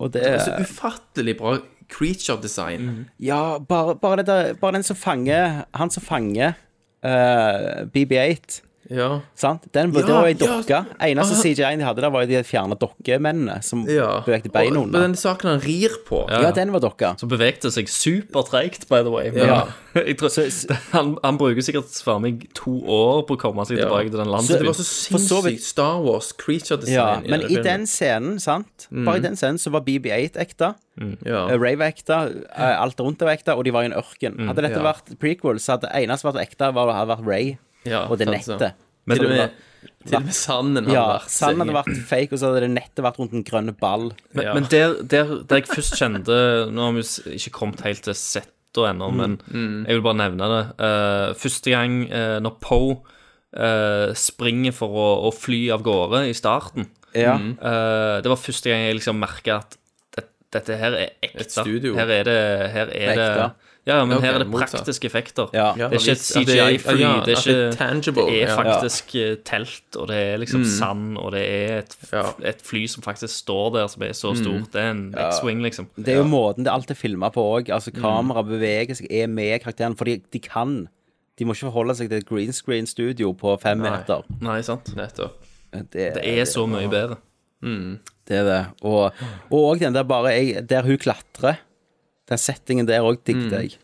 Og 0.00 0.12
det 0.12 0.22
Så 0.44 0.54
ufattelig 0.60 1.36
bra 1.38 1.58
creature 1.88 2.38
design. 2.42 3.06
Ja, 3.18 3.58
bare, 3.58 3.96
bare, 3.96 4.22
det 4.22 4.60
bare 4.60 4.72
den 4.72 4.82
som 4.82 4.96
fanger 4.96 5.64
Han 5.74 5.90
som 5.90 6.02
fanger 6.02 6.52
uh, 7.04 7.86
BB8. 7.94 8.62
Ja. 8.90 9.20
Sant? 9.36 9.66
Den, 9.72 9.90
det 9.92 10.04
var 10.08 10.24
ei 10.26 10.32
ja. 10.32 10.38
dokke. 10.40 10.78
Eneste 11.04 11.34
Ah. 11.36 11.42
CGI-en 11.42 11.78
de 11.82 11.84
hadde 11.84 12.00
der, 12.00 12.10
var 12.10 12.22
jo 12.24 12.30
de 12.30 12.42
fjerna 12.44 12.76
dokkemennene 12.80 13.58
som 13.62 13.82
ja. 13.88 14.22
bevegde 14.24 14.50
beina 14.52 14.80
under. 14.80 14.98
Men 14.98 15.10
den 15.12 15.16
saken 15.20 15.50
han 15.50 15.60
rir 15.60 15.92
på 16.08 16.22
Ja, 16.30 16.50
den 16.56 16.72
var 16.72 16.80
dokka. 16.80 17.14
Som 17.20 17.28
bevegte 17.28 17.70
seg 17.74 17.88
supertreigt, 17.92 18.88
by 18.88 19.02
the 19.04 19.10
way. 19.12 19.30
Men, 19.30 19.46
Ja. 19.46 19.58
jeg 19.94 20.16
tror, 20.18 20.28
Så- 20.32 20.72
han, 20.96 21.16
han 21.24 21.36
bruker 21.38 21.60
sikkert 21.62 21.92
for 22.04 22.18
meg 22.18 22.48
to 22.54 22.78
år 22.86 23.26
på 23.28 23.36
å 23.36 23.40
komme 23.40 23.64
seg 23.68 23.78
Ja. 23.78 23.86
tilbake 23.88 24.10
til 24.10 24.18
den 24.22 24.32
landsbyen. 24.32 24.58
Det 24.64 24.66
var 24.72 24.78
så 24.80 24.86
sinnssykt 24.88 25.62
Star 25.68 26.00
Wars 26.04 26.32
creature 26.32 26.80
Ja, 26.88 27.20
men 27.26 27.42
i, 27.44 27.58
i 27.58 27.62
den 27.62 27.84
scenen, 27.86 28.38
sant 28.40 28.88
Bare 28.90 29.18
i 29.18 29.24
den 29.24 29.36
scenen 29.36 29.58
så 29.60 29.70
var 29.74 29.84
BB8 29.84 30.36
ekte, 30.40 30.72
ja. 31.26 31.44
eh, 31.48 31.58
Ray 31.60 31.76
var 31.76 31.92
ekte, 31.92 32.16
eh, 32.56 32.74
alt 32.80 32.98
rundt 33.00 33.18
det 33.20 33.26
var 33.28 33.36
ekte, 33.36 33.54
og 33.54 33.64
de 33.64 33.70
var 33.74 33.84
i 33.84 33.90
en 33.90 33.96
ørken. 33.98 34.38
Hadde 34.48 34.62
dette 34.64 34.80
Ja. 34.80 34.86
vært 34.92 35.12
prequel, 35.20 35.58
så 35.60 35.76
hadde 35.76 35.88
det 35.92 36.02
eneste 36.04 36.24
som 36.24 36.32
vært 36.32 36.46
ekte, 36.48 36.72
var, 36.74 36.92
hadde 36.94 37.12
vært 37.12 37.26
Ray 37.28 37.58
ja, 37.84 38.06
og 38.08 38.18
det 38.18 38.26
nettet. 38.28 38.44
så. 38.44 38.58
nettet. 38.58 38.84
Til 39.08 39.24
og 39.24 39.30
det 39.30 39.36
med, 39.38 39.50
til 40.08 40.16
og 40.18 40.24
med 40.26 40.34
sanden 40.36 40.84
hadde 40.84 40.92
Ja, 40.96 41.04
vært 41.14 41.30
Sanden 41.32 41.60
hadde 41.62 41.76
vært 41.78 42.00
fake, 42.08 42.32
og 42.34 42.38
så 42.40 42.48
hadde 42.50 42.60
det 42.66 42.70
nettet 42.74 43.04
vært 43.06 43.18
rundt 43.22 43.32
en 43.38 43.44
grønn 43.46 43.70
ball. 43.80 44.08
Men, 44.34 44.44
Ja. 44.44 44.54
men 44.54 44.66
der, 44.68 44.96
der, 45.02 45.30
der 45.48 45.56
jeg 45.62 45.68
først 45.70 45.96
kjente 45.96 46.38
Nå 46.74 46.82
har 46.88 46.92
vi 46.98 47.04
ikke 47.38 47.50
kommet 47.54 47.80
helt 47.86 48.02
til 48.04 48.14
settet 48.14 48.54
ennå, 48.90 49.08
men 49.16 49.38
jeg 49.88 49.96
vil 49.96 50.02
bare 50.04 50.18
nevne 50.20 50.48
det. 50.52 50.64
Uh, 50.78 51.34
første 51.40 51.70
gang 51.72 52.02
uh, 52.12 52.36
når 52.44 52.58
Poe 52.60 52.98
uh, 53.56 54.12
springer 54.14 54.74
for 54.76 54.92
å, 54.92 55.08
å 55.28 55.32
fly 55.34 55.70
av 55.74 55.82
gårde 55.86 56.26
i 56.28 56.34
starten 56.36 56.86
Ja. 57.16 57.34
eh, 57.38 58.20
Det 58.22 58.28
var 58.28 58.36
første 58.36 58.68
gang 58.68 58.82
jeg 58.84 58.98
liksom 59.00 59.16
merka 59.18 59.56
at 59.62 59.78
det, 60.14 60.26
dette 60.52 60.76
her 60.76 60.92
er 60.98 61.08
ekte. 61.24 61.40
Et 61.46 61.50
studio. 61.54 61.94
Her 61.96 62.10
er 62.12 62.24
det, 62.28 62.36
her 62.74 62.92
er 62.92 63.14
det 63.16 63.24
Ekte. 63.24 63.48
Ja, 63.88 64.02
men 64.04 64.20
her 64.20 64.34
er 64.36 64.42
det 64.42 64.46
motsatt. 64.52 64.74
praktiske 64.84 65.08
effekter. 65.08 65.48
Det 65.52 65.60
er 65.80 65.94
ikke 65.96 66.12
et 66.12 66.24
CGI-fly, 66.24 66.98
ja, 67.00 67.12
det 67.24 67.34
er 67.34 67.38
er 67.38 67.40
ikke 67.40 67.76
tangible, 67.78 68.26
Det 68.28 68.42
er 68.44 68.52
faktisk 68.56 69.14
eh, 69.16 69.36
telt, 69.48 69.96
og 69.96 70.08
det 70.10 70.16
er 70.34 70.36
liksom 70.42 70.64
sand, 70.68 71.16
og 71.18 71.32
det 71.32 71.42
er 71.48 71.78
et, 71.78 71.96
Ja. 72.12 72.22
et 72.52 72.60
fly 72.62 72.86
som 72.86 73.02
faktisk 73.02 73.32
står 73.34 73.72
der, 73.78 73.86
som 73.88 74.02
er 74.02 74.12
så 74.12 74.34
stort. 74.36 74.68
Det 74.72 74.82
er 74.82 74.90
en 74.90 75.14
X-wing, 75.16 75.62
liksom. 75.64 75.88
Det 75.96 76.08
er 76.14 76.18
jo 76.20 76.28
måten 76.28 76.64
det 76.64 76.72
alt 76.72 76.90
er 76.90 76.94
filma 77.00 77.30
på 77.32 77.40
òg. 77.42 77.70
Altså, 77.70 77.90
kameraet 77.96 78.46
beveger 78.46 78.94
seg, 78.94 79.06
er 79.10 79.26
med 79.26 79.60
karakteren, 79.64 79.96
fordi 79.96 80.20
de 80.32 80.38
kan. 80.38 80.88
De 81.38 81.44
må 81.46 81.54
ikke 81.54 81.70
forholde 81.70 81.94
seg 81.94 82.08
til 82.10 82.18
et 82.18 82.26
green 82.28 82.52
screen 82.52 82.86
studio 82.86 83.32
på 83.32 83.56
fem 83.62 83.78
Nei. 83.78 83.90
meter. 83.90 84.22
Nei, 84.42 84.60
sant? 84.62 84.94
Nettopp. 84.96 85.38
Det, 85.72 86.14
Det 86.14 86.24
er 86.38 86.44
så 86.44 86.66
mye 86.66 86.88
bedre. 86.90 87.16
Det 88.28 88.36
er 88.36 88.44
det. 88.44 88.66
Og 88.82 89.12
og 89.50 89.78
den 89.80 89.94
der 89.94 90.02
bare 90.04 90.32
jeg, 90.34 90.68
Der 90.68 90.82
hun 90.82 90.98
klatrer. 90.98 91.58
Den 92.28 92.40
settingen 92.40 92.88
der 92.88 93.04
òg 93.06 93.22
digget 93.26 93.52
jeg. 93.52 93.78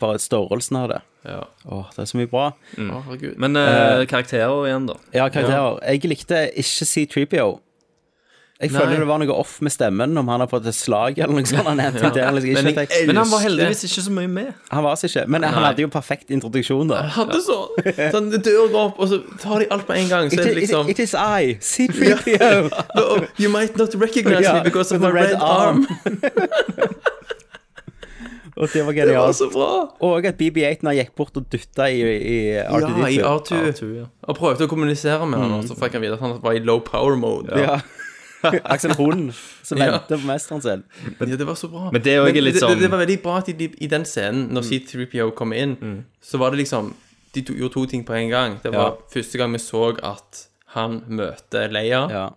Bare 0.00 0.18
størrelsen 0.18 0.78
av 0.80 0.88
det. 0.90 1.02
Ja. 1.24 1.42
Åh, 1.72 1.90
det 1.94 2.02
er 2.04 2.08
så 2.10 2.18
mye 2.20 2.28
bra. 2.28 2.48
Herregud. 2.76 3.36
Men 3.40 3.56
eh, 3.56 4.04
karakterer 4.10 4.66
igjen, 4.68 4.88
da. 4.90 4.96
Ja, 5.14 5.28
karakterer. 5.32 5.78
Jeg 5.88 6.08
likte 6.10 6.46
ikke 6.52 6.88
C3PO. 6.90 7.52
Jeg 8.62 8.70
Nei. 8.70 8.78
føler 8.80 9.00
det 9.02 9.06
var 9.08 9.18
noe 9.18 9.34
off 9.34 9.56
med 9.66 9.72
stemmen, 9.74 10.12
om 10.16 10.28
han 10.30 10.40
har 10.40 10.48
fått 10.48 10.68
et 10.70 10.76
slag 10.78 11.16
eller 11.18 11.34
noe 11.34 11.48
sånt. 11.48 11.66
Han, 11.66 11.80
hentet 11.82 12.14
det, 12.14 12.22
eller 12.22 12.44
liksom, 12.44 12.62
Men 12.64 12.70
ikke, 12.70 12.84
jeg 12.94 13.08
Men 13.10 13.18
han 13.18 13.30
var 13.32 13.42
heldigvis 13.42 13.82
ikke 13.88 14.04
så 14.06 14.12
mye 14.14 14.30
med. 14.30 14.52
han 14.70 14.84
var 14.86 14.94
så 15.00 15.08
ikke 15.10 15.24
Men 15.34 15.42
han 15.42 15.64
hadde 15.66 15.82
jo 15.82 15.88
perfekt 15.90 16.30
introduksjon, 16.30 16.92
da. 16.92 17.00
hadde 17.16 17.40
så 17.42 17.56
Sånn, 18.14 18.30
døren 18.30 18.70
går 18.70 18.78
opp, 18.84 19.00
og 19.02 19.10
så 19.10 19.18
tar 19.42 19.64
de 19.64 19.68
alt 19.74 19.88
på 19.88 19.96
en 19.98 20.08
gang. 20.12 20.30
Så 20.30 20.38
er 20.38 20.46
det 20.46 20.54
It, 20.54 20.60
liksom 20.62 20.88
it, 20.88 21.00
it 21.00 21.02
is 21.02 21.16
I, 21.18 21.58
C3PO. 21.58 22.70
oh, 23.02 23.26
You 23.42 23.50
might 23.50 23.76
not 23.76 23.92
recognize 23.98 24.46
me 24.46 24.62
because 24.62 24.94
of 24.94 25.02
my 25.02 25.10
red 25.10 25.34
arm. 25.34 25.86
Og 28.56 28.68
det 28.72 28.84
var 28.86 28.92
Det 28.92 29.16
var 29.16 29.32
så 29.34 29.48
bra. 29.50 29.68
Og 30.00 30.26
at 30.26 30.36
BB-8 30.38 30.92
gikk 30.94 31.14
bort 31.18 31.36
og 31.36 31.46
dytta 31.50 31.88
i, 31.90 32.00
i 32.04 32.36
R2D2. 32.62 33.00
Ja, 33.00 33.08
i 33.08 33.18
R2. 33.18 33.60
R2, 33.72 33.88
ja. 33.98 34.04
Og 34.28 34.36
prøvde 34.38 34.64
å 34.66 34.70
kommunisere 34.70 35.26
med 35.26 35.38
han, 35.42 35.52
og 35.58 35.64
så 35.66 35.74
fikk 35.78 35.96
han 35.98 36.02
vite 36.04 36.14
at 36.14 36.20
han 36.22 36.36
var 36.42 36.52
i 36.54 36.60
low 36.62 36.78
power 36.86 37.16
mode. 37.18 37.50
Ja. 37.58 37.80
Akkurat 38.44 38.84
en 38.84 38.96
hund 38.98 39.32
som 39.64 39.78
Ja. 39.82 39.86
venter 39.96 40.20
på 40.20 40.26
mesteren 40.28 40.60
sin. 40.62 40.82
Ja, 41.18 41.36
det 41.40 41.46
var 41.48 41.54
så 41.58 41.68
bra. 41.72 41.88
Men 41.90 42.02
det 42.04 42.12
er 42.18 42.28
litt 42.36 42.54
det, 42.54 42.62
sånn- 42.62 42.74
det, 42.76 42.84
det 42.86 42.90
var 42.92 43.00
veldig 43.02 43.18
bra 43.24 43.38
at 43.40 43.46
de, 43.58 43.70
i 43.80 43.88
den 43.90 44.04
scenen, 44.04 44.50
når 44.52 44.66
C3PO 44.68 45.30
kom 45.34 45.52
inn, 45.56 46.04
så 46.22 46.38
var 46.38 46.50
det 46.54 46.60
liksom 46.62 46.92
De 47.34 47.42
to, 47.42 47.54
gjorde 47.58 47.72
to 47.74 47.86
ting 47.90 48.04
på 48.06 48.14
en 48.14 48.28
gang. 48.30 48.58
Det 48.62 48.70
var 48.70 48.98
første 49.10 49.38
gang 49.40 49.50
vi 49.50 49.58
så 49.58 49.88
at 50.06 50.44
han 50.76 51.00
møter 51.08 51.72
Leia, 51.74 52.04
Ja. 52.12 52.28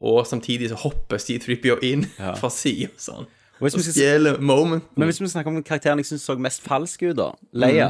og 0.00 0.26
samtidig 0.26 0.70
så 0.72 0.76
hopper 0.82 1.18
C3PO 1.22 1.76
inn 1.86 2.04
fra 2.40 2.50
sida 2.50 2.90
sånn. 2.98 3.26
Og 3.58 3.64
hvis 3.66 3.76
vi 3.76 3.82
skal, 3.82 3.92
stjeler 3.96 4.36
moment. 4.40 4.84
men 4.96 5.08
hvis 5.10 5.18
vi 5.20 5.26
snakker 5.32 5.50
om 5.50 5.62
karakteren 5.66 5.98
jeg 5.98 6.06
syns 6.06 6.22
så 6.28 6.36
mest 6.38 6.62
falsk 6.62 7.02
ut, 7.08 7.16
da 7.18 7.28
Leia. 7.52 7.88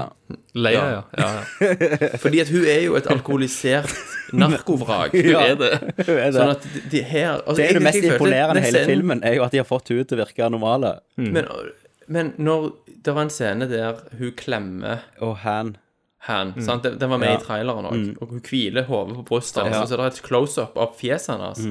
Leia, 0.56 0.84
ja. 0.94 1.02
ja, 1.18 1.28
ja. 1.60 2.08
Fordi 2.22 2.40
at 2.40 2.48
hun 2.48 2.64
er 2.64 2.80
jo 2.86 2.94
et 2.96 3.08
alkoholisert 3.12 3.92
narkovrak. 4.32 5.14
Ja. 5.14 5.22
Hun 5.22 5.50
er 5.50 5.58
det. 5.60 5.72
Hun 6.06 6.14
er 6.16 6.30
det. 6.30 6.38
Sånn 6.38 6.54
at 6.54 6.64
de, 6.92 7.02
her 7.10 7.34
altså, 7.42 7.56
det 7.60 7.66
er 7.68 7.78
det 7.78 7.84
mest 7.84 8.08
imponerende 8.12 8.62
i 8.62 8.64
hele 8.68 8.78
scenen- 8.78 8.92
filmen, 8.94 9.22
er 9.24 9.36
jo 9.36 9.44
at 9.44 9.52
de 9.52 9.60
har 9.60 9.68
fått 9.68 9.92
henne 9.92 10.08
til 10.08 10.18
å 10.18 10.24
virke 10.24 10.48
normale. 10.52 10.94
Men, 11.20 11.44
men 12.08 12.32
når 12.40 12.70
det 13.04 13.14
var 13.14 13.26
en 13.28 13.32
scene 13.32 13.68
der 13.70 14.00
hun 14.18 14.32
klemmer 14.36 15.04
Og 15.24 15.36
han 15.44 15.76
han, 16.28 16.50
sant? 16.60 16.82
Den, 16.84 17.08
var 17.08 17.16
med 17.22 17.30
Ja. 17.30 17.36
i 17.38 17.44
traileren 17.44 17.86
òg, 17.88 18.00
og 18.20 18.32
hun 18.34 18.40
hviler 18.44 18.84
hodet 18.88 19.14
på 19.20 19.22
brystet 19.30 19.68
Ja. 19.68 19.80
og 19.80 19.88
så 19.88 19.94
er 19.94 20.02
det 20.02 20.06
et 20.18 20.22
close-up 20.26 20.76
av 20.76 20.96
fjeset 20.98 21.38
hans. 21.40 21.62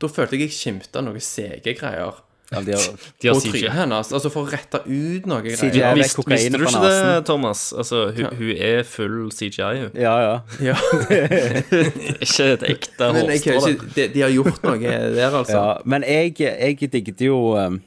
Da 0.00 0.08
følte 0.08 0.38
jeg 0.38 0.46
jeg 0.48 0.54
skimta 0.56 1.02
noen 1.04 1.20
sege 1.20 1.74
greier 1.76 2.20
ja, 2.50 2.60
de 2.66 2.72
har, 2.74 2.86
De 3.22 3.28
har 3.30 3.40
CGI. 3.44 3.68
hennes, 3.70 4.08
altså 4.16 4.30
for 4.34 4.42
å 4.42 4.50
rette 4.50 4.80
ut 4.86 5.26
noe 5.30 5.42
greier. 5.44 5.94
Visste, 5.94 6.24
visste 6.26 6.58
du 6.58 6.64
ikke 6.66 6.80
det. 6.82 6.94
Thomas? 7.28 7.60
Altså, 7.78 8.08
hun, 8.16 8.26
hun 8.40 8.50
er 8.56 8.82
full 8.82 9.28
CGI, 9.30 9.84
hun. 9.84 9.92
Ja, 9.94 10.16
ja. 10.24 10.32
Ja, 10.72 10.74
Ikke 12.26 12.48
et 12.56 12.64
ekte 12.72 13.12
men 13.14 13.30
hårstrå. 13.30 13.76
de, 13.94 14.08
de 14.16 14.24
har 14.24 14.34
gjort 14.34 14.62
noe 14.66 14.80
der, 14.82 15.30
altså. 15.30 15.54
ja. 15.60 15.78
Men 15.84 16.02
jeg, 16.08 16.34
jeg 16.40 16.90
digget 16.92 17.22
jo 17.24 17.38
um, 17.54 17.78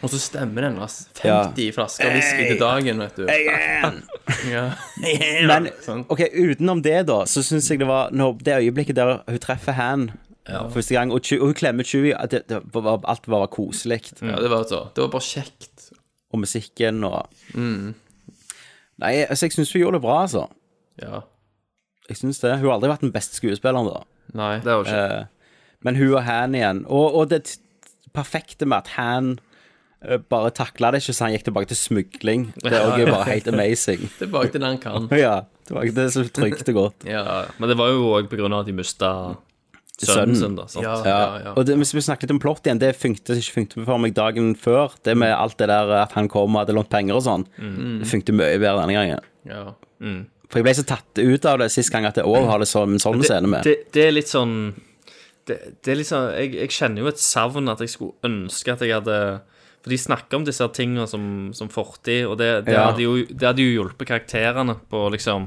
Og 0.00 0.14
så 0.14 0.20
stemmer 0.22 0.68
den, 0.68 0.78
altså. 0.80 1.10
Ja. 1.26 1.40
50 1.50 1.74
flasker 1.76 2.14
whisky 2.14 2.46
til 2.52 2.60
dagen, 2.62 3.02
vet 3.04 3.18
du. 3.18 3.26
Ja. 4.54 4.68
Men 5.50 5.66
Sånn. 5.82 6.04
OK, 6.08 6.22
utenom 6.30 6.80
det, 6.86 7.00
da, 7.10 7.24
så 7.26 7.42
syns 7.44 7.66
jeg 7.72 7.82
det 7.82 7.88
var 7.90 8.14
når 8.14 8.38
det 8.46 8.60
øyeblikket 8.62 8.96
der 9.02 9.16
hun 9.26 9.40
treffer 9.42 9.74
Han 9.76 10.10
første 10.74 10.94
gang, 10.96 11.12
og, 11.14 11.24
og 11.40 11.46
hun 11.50 11.56
klemmer 11.58 11.86
Chewie, 11.86 12.16
det, 12.30 12.44
det 12.50 12.60
alt 12.84 13.28
var 13.30 13.46
koselig. 13.52 14.02
ja, 14.22 14.36
det 14.42 14.50
var 14.50 14.64
så. 14.68 14.84
Det 14.96 15.04
var 15.04 15.12
bare 15.14 15.26
kjekt. 15.26 15.90
Og 16.30 16.42
musikken 16.44 17.04
og 17.04 17.26
Nei, 19.00 19.14
altså, 19.24 19.46
jeg 19.46 19.54
syns 19.56 19.72
hun 19.72 19.80
gjorde 19.80 19.96
det 19.96 20.04
bra, 20.04 20.22
altså. 20.26 20.46
Ja. 21.00 21.22
Jeg 22.10 22.18
synes 22.20 22.40
det. 22.42 22.56
Hun 22.58 22.68
har 22.68 22.76
aldri 22.76 22.90
vært 22.90 23.04
den 23.06 23.14
beste 23.14 23.38
skuespilleren, 23.38 23.88
da. 23.88 24.02
Nei. 24.36 24.54
Det 24.64 24.74
var 24.74 24.84
ikke 24.84 25.04
Eh, 25.20 25.28
men 25.80 25.96
hun 25.96 26.14
og 26.14 26.24
Han 26.26 26.54
igjen. 26.54 26.82
Og, 26.86 27.14
og 27.16 27.30
det 27.30 27.56
perfekte 28.12 28.66
med 28.68 28.82
at 28.82 28.88
Han 28.98 29.38
eh, 30.04 30.18
bare 30.18 30.50
takla 30.50 30.90
det 30.92 31.00
ikke, 31.02 31.14
så 31.16 31.24
han 31.24 31.36
gikk 31.36 31.46
tilbake 31.48 31.70
til 31.70 31.80
smugling. 31.80 32.50
Det 32.60 32.72
er 32.72 32.84
også 32.84 33.06
bare 33.08 33.28
helt 33.30 33.48
amazing. 33.48 34.08
Tilbake 34.18 34.52
til 34.52 34.60
den 34.60 34.68
han 34.74 34.82
kan. 34.82 35.08
Ja, 35.16 35.40
tilbake 35.68 35.94
til 35.94 36.02
det 36.02 36.08
så 36.12 36.26
trygt 36.28 36.68
og 36.68 36.74
godt. 36.74 37.06
Ja, 37.08 37.44
Men 37.58 37.72
det 37.72 37.78
var 37.80 37.94
jo 37.94 38.10
òg 38.18 38.28
av 38.28 38.60
at 38.60 38.68
de 38.68 38.76
mista 38.76 39.12
Sønnen. 40.06 40.34
sønnen 40.34 40.36
sin, 40.40 40.56
da. 40.56 40.66
Sant? 40.72 40.84
ja, 40.84 40.94
Ja, 41.04 41.38
ja. 41.44 41.52
Og 41.56 41.66
det, 41.68 41.76
hvis 41.76 41.92
vi 41.94 42.00
snakker 42.06 42.26
litt 42.26 42.34
om 42.36 42.40
plott 42.42 42.64
igjen, 42.66 42.78
det 42.80 42.94
funkte 42.96 43.36
ikke 43.36 43.52
funkte 43.58 43.84
for 43.84 43.98
meg 44.00 44.14
dagen 44.16 44.54
før. 44.56 44.94
Det 45.04 45.16
med 45.16 45.32
alt 45.36 45.58
det 45.60 45.68
der 45.68 45.90
at 46.02 46.12
han 46.16 46.28
kom 46.32 46.56
og 46.56 46.62
hadde 46.64 46.74
lånt 46.76 46.88
penger 46.92 47.18
og 47.18 47.24
sånn, 47.26 47.44
det 47.58 48.08
funkte 48.08 48.32
mye 48.32 48.58
bedre 48.58 48.84
denne 48.86 48.96
gangen. 48.96 49.20
ja. 49.44 49.74
For 50.50 50.58
jeg 50.58 50.64
ble 50.66 50.72
så 50.74 50.82
tatt 50.82 51.20
ut 51.20 51.44
av 51.46 51.60
det 51.62 51.68
sist 51.70 51.92
gang 51.94 52.06
at 52.08 52.16
jeg 52.18 52.26
òg 52.26 52.48
har 52.48 52.58
det 52.58 52.66
som 52.66 52.90
en 52.90 52.98
sånn 52.98 53.20
scene 53.22 53.46
med. 53.46 53.62
Det, 53.62 53.84
det 53.94 54.06
er 54.08 54.10
litt 54.16 54.26
sånn 54.32 54.72
det, 55.46 55.56
det 55.84 55.92
er 55.92 55.98
litt 56.00 56.08
sånn 56.08 56.24
jeg, 56.34 56.54
jeg 56.58 56.72
kjenner 56.74 57.04
jo 57.04 57.10
et 57.12 57.20
savn 57.22 57.70
at 57.70 57.78
jeg 57.84 57.92
skulle 57.92 58.18
ønske 58.26 58.72
at 58.74 58.82
jeg 58.82 58.90
hadde 58.96 59.18
For 59.84 59.92
de 59.94 59.98
snakker 60.02 60.40
om 60.40 60.44
disse 60.48 60.66
tingene 60.74 61.06
som, 61.06 61.22
som 61.54 61.70
fortid, 61.70 62.26
og 62.26 62.34
det, 62.42 62.64
det, 62.66 62.74
Ja. 62.74 62.88
hadde 62.90 63.04
jo, 63.06 63.14
det 63.30 63.46
hadde 63.46 63.62
jo 63.62 63.76
hjulpet 63.84 64.10
karakterene 64.10 64.74
på 64.90 65.04
liksom 65.14 65.46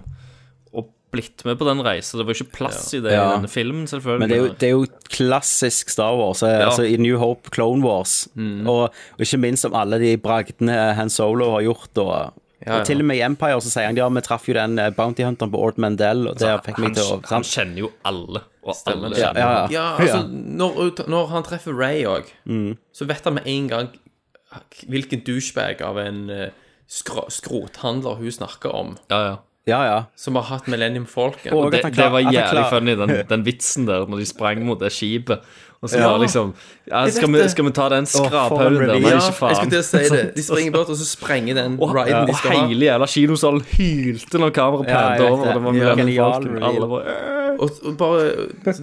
blitt 1.13 1.43
med 1.47 1.57
på 1.61 1.65
den 1.69 1.79
reisen. 1.85 2.19
Det 2.19 2.25
var 2.27 2.33
jo 2.35 2.43
ikke 2.43 2.55
plass 2.57 2.89
i 2.97 2.99
det 3.05 3.13
Ja. 3.13 3.23
i 3.29 3.35
denne 3.37 3.49
filmen, 3.53 3.85
selvfølgelig. 3.87 4.19
Men 4.25 4.29
det 4.33 4.37
er, 4.37 4.43
jo, 4.43 4.53
det 4.59 4.67
er 4.67 4.75
jo 4.75 4.85
klassisk 5.13 5.89
Star 5.93 6.15
Wars, 6.19 6.41
Ja. 6.41 6.65
altså 6.67 6.83
i 6.89 6.97
New 6.97 7.17
Hope, 7.21 7.49
Clone 7.53 7.83
Wars, 7.85 8.27
og, 8.35 8.89
og 8.89 9.19
ikke 9.27 9.39
minst 9.39 9.65
om 9.69 9.73
alle 9.77 9.99
de 10.01 10.15
bragdene 10.17 10.95
Han 10.97 11.09
Solo 11.13 11.51
har 11.57 11.61
gjort, 11.69 11.97
og 12.03 12.39
Ja, 12.65 12.77
Og 12.79 12.85
til 12.87 13.01
og 13.01 13.05
med 13.09 13.17
i 13.17 13.21
Empire 13.25 13.57
så 13.59 13.67
sier 13.67 13.89
han 13.89 13.97
ja, 13.99 14.05
vi 14.07 14.21
traff 14.23 14.45
jo 14.47 14.53
den 14.55 14.77
eh, 14.79 14.89
bounty 14.95 15.25
hunteren 15.27 15.51
på 15.51 15.59
Ord 15.59 15.75
Mandel, 15.83 16.29
og 16.29 16.37
det 16.39 16.47
fikk 16.63 16.77
han, 16.77 16.85
meg 16.85 16.93
til 16.95 17.09
å 17.11 17.17
han 17.27 17.43
kjenner 17.43 17.81
jo 17.81 17.89
alle. 18.07 18.39
Og 18.63 18.77
Stemmer 18.79 19.09
alle 19.09 19.17
kjenner 19.19 19.41
Ja, 19.41 19.49
ja. 19.49 19.67
Ja, 19.73 19.97
altså, 19.99 20.21
når, 20.31 21.01
når 21.11 21.27
han 21.33 21.43
treffer 21.43 21.75
Ray 21.75 22.05
òg, 22.07 22.23
Mm. 22.47 22.77
så 22.95 23.05
vet 23.09 23.25
han 23.27 23.33
med 23.35 23.43
en 23.51 23.67
gang 23.67 23.89
hvilken 24.87 25.23
douchebag 25.27 25.81
av 25.83 25.97
en 25.99 26.29
eh, 26.29 26.49
skro 26.87 27.25
skrothandler 27.27 28.15
hun 28.21 28.31
snakker 28.31 28.71
om, 28.73 28.95
Ja, 29.11 29.19
ja. 29.27 29.35
Ja, 29.65 29.83
ja. 29.87 29.99
som 30.15 30.35
har 30.35 30.43
hatt 30.43 30.65
Millennium-folket. 30.67 31.53
Og- 31.53 31.71
Det, 31.71 31.81
det 31.95 32.11
var 32.11 32.19
jævlig 32.19 32.63
funny, 32.69 32.95
den, 32.99 33.13
den 33.29 33.45
vitsen 33.45 33.85
der, 33.87 34.05
når 34.05 34.17
de 34.19 34.25
sprang 34.25 34.65
mot 34.65 34.79
det 34.79 34.91
skipet. 34.91 35.39
Og 35.83 35.89
så 35.89 35.97
Ja. 35.99 36.07
var 36.11 36.19
liksom 36.19 36.53
ja, 36.87 37.05
skal, 37.11 37.27
vi, 37.31 37.49
skal 37.49 37.65
vi 37.65 37.71
ta 37.71 37.89
den 37.89 38.05
skraphaugen 38.05 38.87
der? 38.87 38.99
Nei, 38.99 39.09
ja, 39.09 39.17
ikke 39.19 39.47
jeg 39.47 39.55
skulle 39.55 39.69
til 39.71 39.79
å 39.79 39.83
si 39.83 40.09
det. 40.15 40.21
De 40.37 40.43
springer 40.43 40.71
bort, 40.71 40.89
og 40.89 40.95
så 40.97 41.05
sprenger 41.07 41.55
den 41.55 41.77
oh, 41.79 41.91
riden 41.95 42.27
de 42.27 42.33
skal 42.35 42.51
ha. 42.51 42.61
Og 42.63 42.69
hele 42.71 42.85
jævla 42.87 43.07
kinosalen 43.07 43.65
hylte 43.73 44.39
når 44.39 44.49
kameraet 44.55 45.19
vet 45.19 45.29
over. 45.31 45.45
det. 45.45 45.53
Det 45.53 45.63
var 45.63 45.73
Ja. 45.73 45.95
Millennium 45.95 46.07
Genial 46.07 46.63
Alle 46.63 46.87
bare 46.87 47.03
«Øh». 47.03 47.59
Og, 47.59 47.69
og 47.85 47.97
bare 47.97 48.31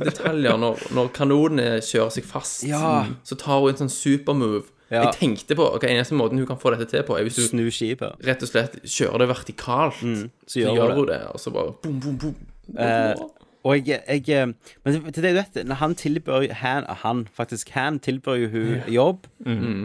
detaljer 0.05 0.57
når, 0.61 0.77
når 0.95 1.09
kanonene 1.17 1.81
kjører 1.83 2.11
seg 2.15 2.25
fast, 2.25 2.63
Ja. 2.69 3.05
så 3.25 3.35
tar 3.37 3.61
hun 3.61 3.71
en 3.71 3.81
sånn 3.89 3.91
supermove. 3.91 4.63
Ja. 4.91 5.05
Jeg 5.07 5.15
tenkte 5.21 5.55
på 5.55 5.67
ok, 5.77 5.85
eneste 5.87 6.15
måten 6.19 6.39
hun 6.39 6.47
kan 6.49 6.59
få 6.59 6.73
dette 6.75 6.89
til 6.91 7.03
på, 7.07 7.15
er 7.19 7.23
hvis 7.23 7.37
du 7.39 7.43
Snu 7.47 7.69
skipet. 7.71 8.17
rett 8.27 8.43
og 8.43 8.49
slett 8.51 8.81
kjører 8.83 9.19
det 9.23 9.29
vertikalt. 9.31 10.01
så 10.01 10.31
så 10.51 10.59
gjør 10.65 10.75
gjør 10.81 10.95
hun 10.97 11.07
det, 11.07 11.21
og 11.31 11.39
så 11.41 11.53
bare 11.55 11.73
boom, 11.83 12.01
boom, 12.01 12.17
boom. 12.19 12.35
Eh, 12.79 13.15
Og 13.63 13.87
jeg, 13.87 14.01
jeg 14.09 14.29
eh, 14.31 14.47
Men 14.85 15.13
til 15.13 15.23
det 15.23 15.31
du 15.35 15.39
vet, 15.39 15.67
når 15.69 15.75
han 15.77 15.95
tilbyr 15.95 16.53
han, 16.63 16.85
han 16.89 17.27
faktisk 17.37 17.69
han 17.77 17.99
tilbyr 18.01 18.39
jo 18.41 18.49
hun 18.49 18.83
jobb, 18.89 19.27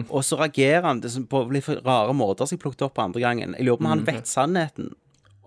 og 0.09 0.23
så 0.23 0.37
reagerer 0.39 0.81
han 0.87 1.01
det 1.01 1.11
på 1.29 1.41
litt 1.51 1.67
rare 1.85 2.13
måter 2.15 2.47
som 2.47 2.55
jeg 2.55 2.63
plukket 2.63 2.81
opp 2.87 2.95
på 2.95 3.03
andre 3.03 3.19
gangen. 3.21 3.53
Jeg 3.59 3.65
lurer 3.67 3.77
på 3.77 3.83
om 3.83 3.91
han 3.91 4.05
vet 4.05 4.25
sannheten 4.31 4.93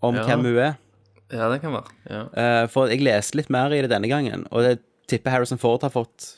om 0.02 0.14
Ja. 0.14 0.22
hvem 0.28 0.44
hun 0.44 0.58
er. 0.58 0.76
Ja, 1.32 1.48
det 1.50 1.60
kan 1.62 1.72
være. 1.72 2.28
Eh, 2.36 2.66
for 2.68 2.86
jeg 2.88 3.00
leste 3.02 3.34
litt 3.36 3.50
mer 3.50 3.72
i 3.72 3.80
det 3.82 3.90
denne 3.90 4.08
gangen, 4.08 4.46
og 4.52 4.62
det 4.62 4.78
tipper 5.08 5.30
Harrison 5.30 5.58
Ford 5.58 5.80
har 5.82 5.90
fått 5.90 6.36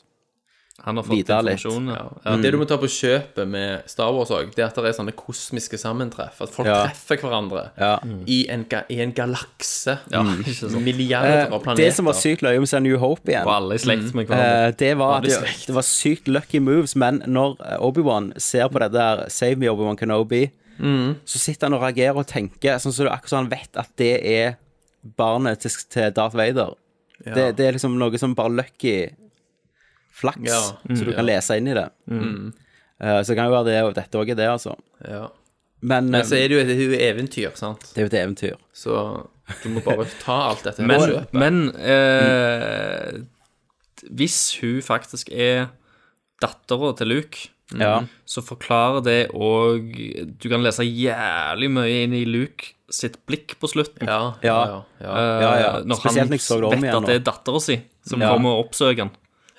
Han 0.84 0.96
har 0.96 1.04
fått 1.04 1.18
informasjon. 1.20 1.88
Ja. 1.92 2.04
Ja, 2.24 2.36
Det 2.40 2.50
du 2.52 2.56
må 2.58 2.64
ta 2.66 2.76
på 2.80 2.88
kjøpet 2.88 3.46
med 3.48 3.82
Star 3.90 4.12
Wars 4.16 4.30
òg, 4.32 4.54
det 4.54 4.62
er 4.64 4.68
at 4.70 4.74
det 4.80 4.84
er 4.88 4.96
sånne 4.96 5.12
kosmiske 5.12 5.76
sammentreff. 5.78 6.40
At 6.40 6.48
folk 6.54 6.66
Ja. 6.68 6.86
treffer 6.86 7.18
hverandre 7.20 7.70
Ja. 7.78 7.98
i, 8.26 8.46
en 8.48 8.64
ga, 8.68 8.82
i 8.88 9.00
en 9.00 9.12
galakse. 9.12 9.98
Sant. 10.10 10.80
Milliarder 10.80 11.46
av 11.46 11.52
Eh, 11.52 11.58
planeter. 11.62 11.76
Det 11.84 11.94
som 11.94 12.06
var 12.06 12.14
sykt 12.14 12.40
løye 12.42 12.58
med 12.60 12.82
New 12.82 12.96
Hope 12.98 13.28
igjen, 13.30 13.44
var 13.44 13.60
alle 13.60 13.74
i 13.74 13.78
slekt 13.78 14.14
med 14.14 14.26
hverandre. 14.26 14.66
eh, 14.68 14.72
det 14.78 14.96
var 14.96 15.16
at 15.18 15.22
det, 15.24 15.66
det 15.66 15.74
var 15.74 15.82
sykt 15.82 16.28
lucky 16.28 16.58
moves, 16.60 16.96
men 16.96 17.22
når 17.26 17.56
eh, 17.60 17.76
Obi-Wan 17.78 18.32
ser 18.38 18.68
på 18.68 18.78
det 18.80 18.92
der 18.92 19.28
Save 19.28 19.56
me, 19.56 19.66
Obi-Wan 19.66 19.96
Kenobi, 19.98 20.50
så 20.80 21.38
sitter 21.38 21.66
han 21.68 21.74
og 21.74 21.82
reagerer 21.82 22.16
og 22.16 22.26
tenker 22.26 22.78
sånn 22.80 22.92
som 22.96 23.06
er 23.06 23.10
akkurat 23.12 23.28
som 23.28 23.42
han 23.44 23.50
vet 23.50 23.76
at 23.76 23.90
det 24.00 24.24
er 24.24 24.56
barnet 25.18 25.60
til, 25.60 25.70
til 25.90 26.10
Darth 26.16 26.34
Vader. 26.36 26.72
Det, 27.22 27.54
det 27.56 27.66
er 27.66 27.72
liksom 27.76 27.98
noe 28.00 28.16
som 28.16 28.32
bare 28.34 28.48
lucky 28.48 29.10
flaks, 30.20 30.46
Ja. 30.46 30.60
så 30.94 31.04
du 31.08 31.12
kan 31.16 31.26
lese 31.26 31.56
inn 31.60 31.68
i 31.72 31.74
det. 31.76 31.88
Eh, 32.10 33.20
så 33.24 33.32
det 33.32 33.36
kan 33.38 33.48
jo 33.48 33.54
være 33.56 33.68
det, 33.72 33.78
og 33.88 33.94
dette 33.96 34.18
òg 34.20 34.30
er 34.34 34.38
det, 34.40 34.48
altså. 34.52 34.76
Ja. 35.08 35.28
Men, 35.82 36.10
Men 36.12 36.20
eh, 36.20 36.26
så 36.28 36.36
er 36.36 36.48
det 36.48 36.56
jo 36.58 36.60
et, 36.60 36.68
det 36.68 36.76
er 36.76 36.90
jo 36.92 36.98
eventyr, 37.08 37.54
sant. 37.56 37.86
det 37.94 38.02
er 38.02 38.04
jo 38.04 38.10
et 38.12 38.18
eventyr. 38.20 38.56
Så 38.76 38.96
du 39.62 39.68
må 39.72 39.80
bare 39.86 40.04
ta 40.20 40.36
alt 40.50 40.62
dette 40.66 40.84
her 40.84 40.86
Men, 40.86 41.24
men 41.32 41.62
eh, 41.80 43.22
hvis 44.16 44.36
hun 44.60 44.80
faktisk 44.84 45.30
er 45.32 45.70
dattera 46.42 46.92
til 46.96 47.08
Luke, 47.14 47.48
Ja. 47.78 48.00
så 48.26 48.42
forklarer 48.42 49.00
det 49.06 49.18
òg 49.30 49.92
Du 50.42 50.48
kan 50.50 50.62
lese 50.64 50.82
jævlig 50.82 51.68
mye 51.70 52.00
inn 52.04 52.12
i 52.18 52.24
Luke 52.26 52.72
sitt 52.90 53.20
blikk 53.30 53.54
på 53.60 53.68
slutten. 53.70 54.08
Ja, 54.08 54.34
ja, 54.42 54.54
Ja. 54.54 54.64
ja. 54.66 54.82
ja. 55.00 55.12
Eh, 55.14 55.42
Ja, 55.44 55.52
ja. 55.60 55.72
Når 55.86 56.00
Spesielt 56.00 56.30
han 56.30 56.38
så 56.38 56.58
vet 56.70 56.94
at 56.94 57.06
det 57.06 57.14
er 57.20 57.24
dattera 57.30 57.60
si 57.62 57.76
som 58.04 58.20
Ja. 58.20 58.32
kommer 58.34 58.56
og 58.58 58.64
oppsøker 58.66 58.98
han. 59.06 59.10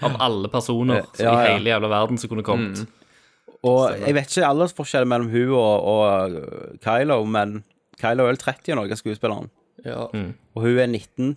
Av 0.02 0.16
alle 0.20 0.50
personer 0.50 1.04
Ja, 1.20 1.26
ja. 1.26 1.34
i 1.46 1.54
hele 1.56 1.70
jævla 1.74 1.90
verden 1.92 2.18
som 2.18 2.30
kunne 2.32 2.44
kommet. 2.44 2.86
Og 3.64 3.92
jeg 4.02 4.16
vet 4.18 4.32
ikke 4.32 4.48
aldersforskjellen 4.48 5.10
mellom 5.12 5.30
hun 5.30 5.52
og, 5.54 5.84
og 5.86 6.32
uh, 6.34 6.78
Kylo, 6.82 7.20
men 7.30 7.60
Kylo 8.02 8.24
er 8.26 8.32
vel 8.34 8.40
30 8.42 8.74
og 8.74 8.80
noe, 8.82 8.98
skuespilleren. 8.98 9.50
ja. 9.86 10.08
Og 10.56 10.64
hun 10.66 10.80
er 10.82 10.88
19. 10.90 11.36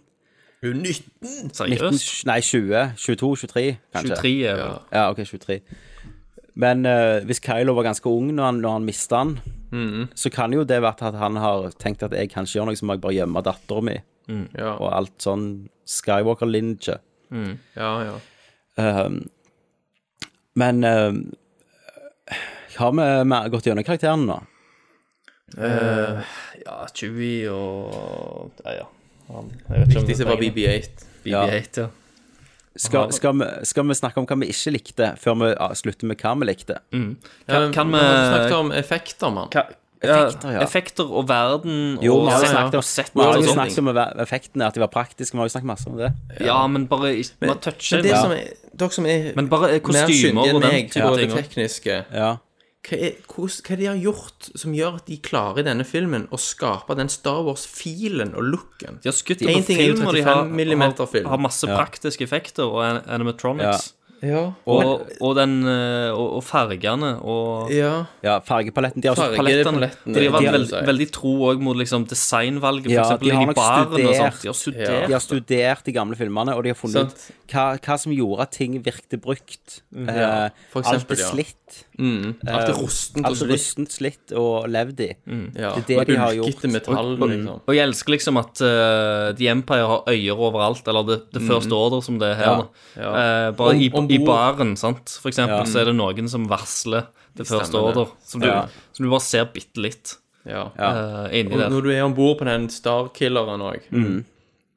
Hun 0.65 0.71
er 0.71 0.81
19! 0.81 1.05
19 1.21 1.51
Seriøst? 1.59 2.25
nei, 2.27 2.39
20. 2.41 2.95
22, 2.97 3.37
23, 3.45 3.77
kanskje. 3.93 4.17
23 4.17 4.33
er 4.49 4.57
vel 4.63 4.79
Ja, 4.97 5.11
ok, 5.11 5.21
23. 5.29 5.59
Men 6.57 6.87
uh, 6.87 7.21
hvis 7.29 7.41
Kylo 7.45 7.75
var 7.77 7.83
ganske 7.91 8.07
ung 8.09 8.31
når 8.33 8.45
han, 8.49 8.63
når 8.65 8.73
han 8.79 8.85
mistet 8.89 9.19
han, 9.19 9.37
så 10.15 10.31
kan 10.31 10.53
jo 10.55 10.63
det 10.65 10.77
være 10.85 11.09
at 11.11 11.17
han 11.19 11.37
har 11.43 11.73
tenkt 11.83 12.03
at 12.07 12.13
jeg 12.15 12.31
kan 12.31 12.47
ikke 12.47 12.61
gjøre 12.61 12.67
noe, 12.71 12.77
så 12.79 12.87
må 12.87 12.95
jeg 12.95 13.01
bare 13.03 13.17
gjemme 13.17 13.41
dattera 13.43 13.81
mi, 13.83 13.97
Ja, 14.55 14.77
og 14.79 14.87
alt 14.95 15.17
sånn 15.21 15.49
Skywalker-linje. 15.85 16.95
ja. 17.77 17.91
ja. 18.07 18.15
Um, 18.81 19.21
men 20.59 20.85
um, 20.85 21.19
har 22.77 22.95
vi 22.95 23.51
gått 23.51 23.67
gjennom 23.69 23.87
karakterene 23.87 24.27
nå? 24.27 24.41
Ja, 25.55 26.79
Chewie 26.95 27.51
og 27.53 28.51
Ja, 28.65 28.81
ja. 28.81 28.87
Han, 29.29 29.53
jeg 29.71 29.89
Viktigste 29.93 30.27
var 30.29 30.41
BB8. 30.41 31.05
BB-8, 31.25 31.85
ja. 31.85 31.87
Skal, 32.77 33.13
skal, 33.15 33.39
vi, 33.39 33.47
skal 33.65 33.87
vi 33.87 33.95
snakke 33.95 34.19
om 34.19 34.27
hva 34.27 34.37
vi 34.41 34.49
ikke 34.51 34.73
likte, 34.75 35.13
før 35.23 35.37
vi 35.41 35.51
slutter 35.79 36.11
med 36.11 36.19
hva 36.21 36.33
vi 36.41 36.49
likte? 36.49 36.81
Kan, 36.91 37.15
Kan, 37.47 37.69
kan 37.77 37.93
vi 37.95 38.01
vi 38.03 38.11
snakket 38.33 38.57
om 38.59 38.73
effekter, 38.75 39.31
mann. 39.31 39.53
Effekter, 40.09 40.53
ja. 40.53 40.61
Effekter 40.63 41.11
og 41.11 41.29
verden 41.29 41.99
Jo, 42.03 42.17
og, 42.19 42.27
vi 42.27 42.33
har 42.33 42.41
jo 42.45 42.51
snakket 42.53 42.75
om, 42.81 42.83
sett 42.83 43.11
vi 43.15 43.21
har 43.23 43.35
jo 43.41 43.43
snakket 43.55 43.79
om 43.79 43.89
effektene, 44.25 44.67
at 44.67 44.75
de 44.75 44.81
var 44.81 44.89
praktiske. 44.93 45.33
Vi 45.33 45.39
har 45.39 45.47
jo 45.49 45.55
snakket 45.55 45.71
masse 45.73 45.87
om 45.89 45.97
det. 45.97 46.13
Ja, 46.41 46.67
men 46.67 46.87
bare 46.87 47.15
i- 47.17 47.25
Man 47.41 47.59
toucher 47.59 47.97
Men 47.99 48.03
det 48.05 48.13
det. 48.13 48.21
som 48.21 48.31
er, 48.33 48.49
dere 48.77 48.91
som 48.91 49.07
er 49.07 49.33
Men 49.37 49.49
bare 49.49 49.69
mer 49.73 49.79
kostymer 49.81 50.41
og 50.55 50.61
den 50.63 50.71
meg 50.71 50.91
type 50.91 51.03
på 51.05 51.17
det 51.17 51.29
ting. 51.29 51.33
også. 51.33 51.43
tekniske, 51.43 52.05
Ja. 52.13 52.37
hva 52.85 52.99
er, 53.01 53.13
hvordan, 53.27 53.63
hva 53.65 53.71
er 53.73 53.77
det 53.77 53.79
de 53.79 53.87
har 53.87 53.97
gjort 53.97 54.51
som 54.61 54.73
gjør 54.75 54.95
at 54.97 55.07
de 55.07 55.17
klarer 55.17 55.59
i 55.59 55.63
denne 55.63 55.85
filmen 55.87 56.29
å 56.31 56.37
skape 56.39 56.95
den 56.97 57.09
Star 57.09 57.43
Wars-filen 57.43 58.35
og 58.37 58.43
looken? 58.45 59.01
De 59.03 59.09
har 59.09 59.13
skutt 59.17 59.41
En 59.43 59.49
på 59.63 59.67
ting 59.67 59.79
er 59.81 59.87
jo 59.89 59.95
film, 59.97 60.07
og 60.09 60.15
de 60.15 60.21
har, 60.23 60.35
35 60.45 60.53
millimeter 60.55 61.07
film. 61.07 61.25
har, 61.25 61.31
har 61.31 61.39
masse 61.39 61.65
praktiske 61.67 62.21
effekter 62.23 62.65
og 62.65 62.83
an- 62.85 63.03
animatronics. 63.09 63.95
Ja. 64.23 64.43
Og, 64.67 65.03
og, 65.21 65.33
den, 65.37 65.57
eh, 65.69 66.11
og, 66.15 66.39
og 66.39 66.45
fargene 66.47 67.11
og 67.21 67.73
ja. 67.75 68.05
ja, 68.25 68.39
fargepaletten. 68.45 69.03
De 69.03 69.11
har 69.11 69.17
også 69.19 69.37
palettene. 69.37 69.91
De 70.07 70.27
har 70.27 70.37
vært 70.37 70.53
veld, 70.55 70.75
veldig 70.89 71.09
tro 71.13 71.35
òg 71.51 71.63
mot 71.65 71.77
liksom, 71.77 72.07
designvalget, 72.11 72.91
Ja, 72.95 73.03
eksempel 73.05 73.31
de 73.31 73.35
har 73.37 73.43
i 73.43 73.51
nok 73.51 73.59
baren 73.59 73.93
og 73.93 73.99
studert- 73.99 74.21
sånt. 74.21 74.43
De 74.43 74.49
har 74.49 74.59
studert. 74.61 75.07
De 75.09 75.17
har 75.17 75.25
studert 75.25 75.85
de 75.85 75.97
gamle 75.97 76.17
filmene, 76.21 76.55
og 76.57 76.63
de 76.65 76.73
har 76.73 76.79
funnet 76.79 77.13
ut 77.13 77.27
hva, 77.53 77.65
hva 77.79 77.99
som 78.01 78.15
gjorde 78.15 78.47
at 78.47 78.55
ting 78.57 78.79
virkte 78.85 79.19
brukt. 79.21 79.81
Ja, 79.93 80.49
eksempel, 80.73 80.95
alt 80.95 81.11
er 81.19 81.21
ja. 81.21 81.31
slitt. 81.33 81.81
Mm. 81.99 82.35
Alt 82.49 82.71
er 82.73 82.79
rustent 82.79 83.27
og 83.29 83.37
slitt. 83.39 83.51
rustent, 83.53 83.93
slitt 83.95 84.33
og 84.39 84.69
levd 84.71 85.01
i. 85.05 85.11
Ja. 85.59 85.75
Det 85.77 85.99
er 85.99 86.05
det 86.05 86.15
de 86.15 86.19
har 86.21 86.33
gjort. 86.39 86.55
Ulkete 86.65 86.95
og, 86.95 87.13
liksom. 87.29 87.61
Og 87.67 87.77
jeg 87.77 87.85
elsker 87.89 88.15
liksom 88.17 88.41
at 88.41 88.63
uh, 88.65 89.33
The 89.37 89.51
Empire 89.53 89.87
har 89.93 90.09
øyer 90.11 90.43
overalt, 90.49 90.87
eller 90.91 91.07
det, 91.11 91.19
det 91.35 91.45
første 91.47 91.77
order 91.77 92.03
som 92.05 92.19
det 92.23 92.33
er 92.33 92.41
her. 92.41 92.65
Ja. 92.97 93.13
Eh, 93.15 93.51
bare 93.59 93.75
Om- 93.75 93.83
i, 93.83 93.91
om 93.95 94.09
i 94.15 94.19
baren, 94.25 94.75
sant, 94.81 95.17
for 95.23 95.31
eksempel, 95.33 95.67
så 95.71 95.81
er 95.83 95.91
det 95.91 95.97
noen 95.99 96.29
som 96.31 96.47
varsler 96.51 97.07
det 97.37 97.47
første 97.49 97.75
order, 97.81 98.13
som 98.25 98.41
du, 98.41 98.47
Ja. 98.49 98.67
som 98.93 99.05
du 99.07 99.11
bare 99.11 99.21
ser 99.27 99.45
bitte 99.53 99.83
litt 99.83 100.15
Ja. 100.47 100.67
uh, 100.79 101.27
inni 101.33 101.53
Og 101.55 101.59
der. 101.59 101.71
når 101.73 101.83
du 101.83 101.91
er 101.91 102.03
om 102.05 102.15
bord 102.15 102.39
på 102.39 102.45
den 102.47 102.69
Star-killeren 102.69 103.61
òg, 103.65 103.89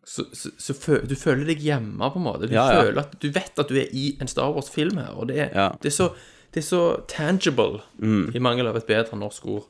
så, 0.07 0.23
så, 0.33 0.49
så 0.57 0.73
føl, 0.73 1.01
du 1.07 1.15
føler 1.19 1.45
deg 1.49 1.59
hjemme, 1.59 1.99
på 2.13 2.15
en 2.21 2.23
måte. 2.23 2.47
Du 2.47 2.53
Ja, 2.55 2.69
ja. 2.71 2.81
føler 2.81 2.99
at 3.03 3.17
du 3.19 3.27
vet 3.29 3.59
at 3.59 3.67
du 3.67 3.75
er 3.75 3.89
i 3.91 4.15
en 4.21 4.27
Star 4.31 4.53
Wars-film 4.55 4.97
her, 4.97 5.11
og 5.19 5.27
det 5.27 5.37
er, 5.37 5.49
Ja. 5.53 5.69
det 5.81 5.91
er, 5.91 5.95
så, 5.97 6.13
det 6.53 6.63
er 6.63 6.67
så 6.67 6.83
tangible, 7.07 7.81
i 8.01 8.39
mangel 8.39 8.67
av 8.67 8.77
et 8.79 8.87
bedre 8.87 9.17
norsk 9.19 9.45
ord. 9.45 9.65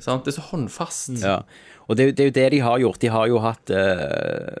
Sant? 0.00 0.24
Det 0.24 0.32
er 0.34 0.40
så 0.40 0.48
håndfast. 0.50 1.22
Ja. 1.22 1.42
Og 1.88 1.96
det, 1.96 2.14
det 2.16 2.20
er 2.24 2.28
jo 2.30 2.36
det 2.40 2.50
de 2.52 2.58
har 2.60 2.78
gjort. 2.78 2.98
De 3.00 3.08
har 3.08 3.26
jo 3.28 3.38
hatt 3.40 3.70
eh, 3.70 4.58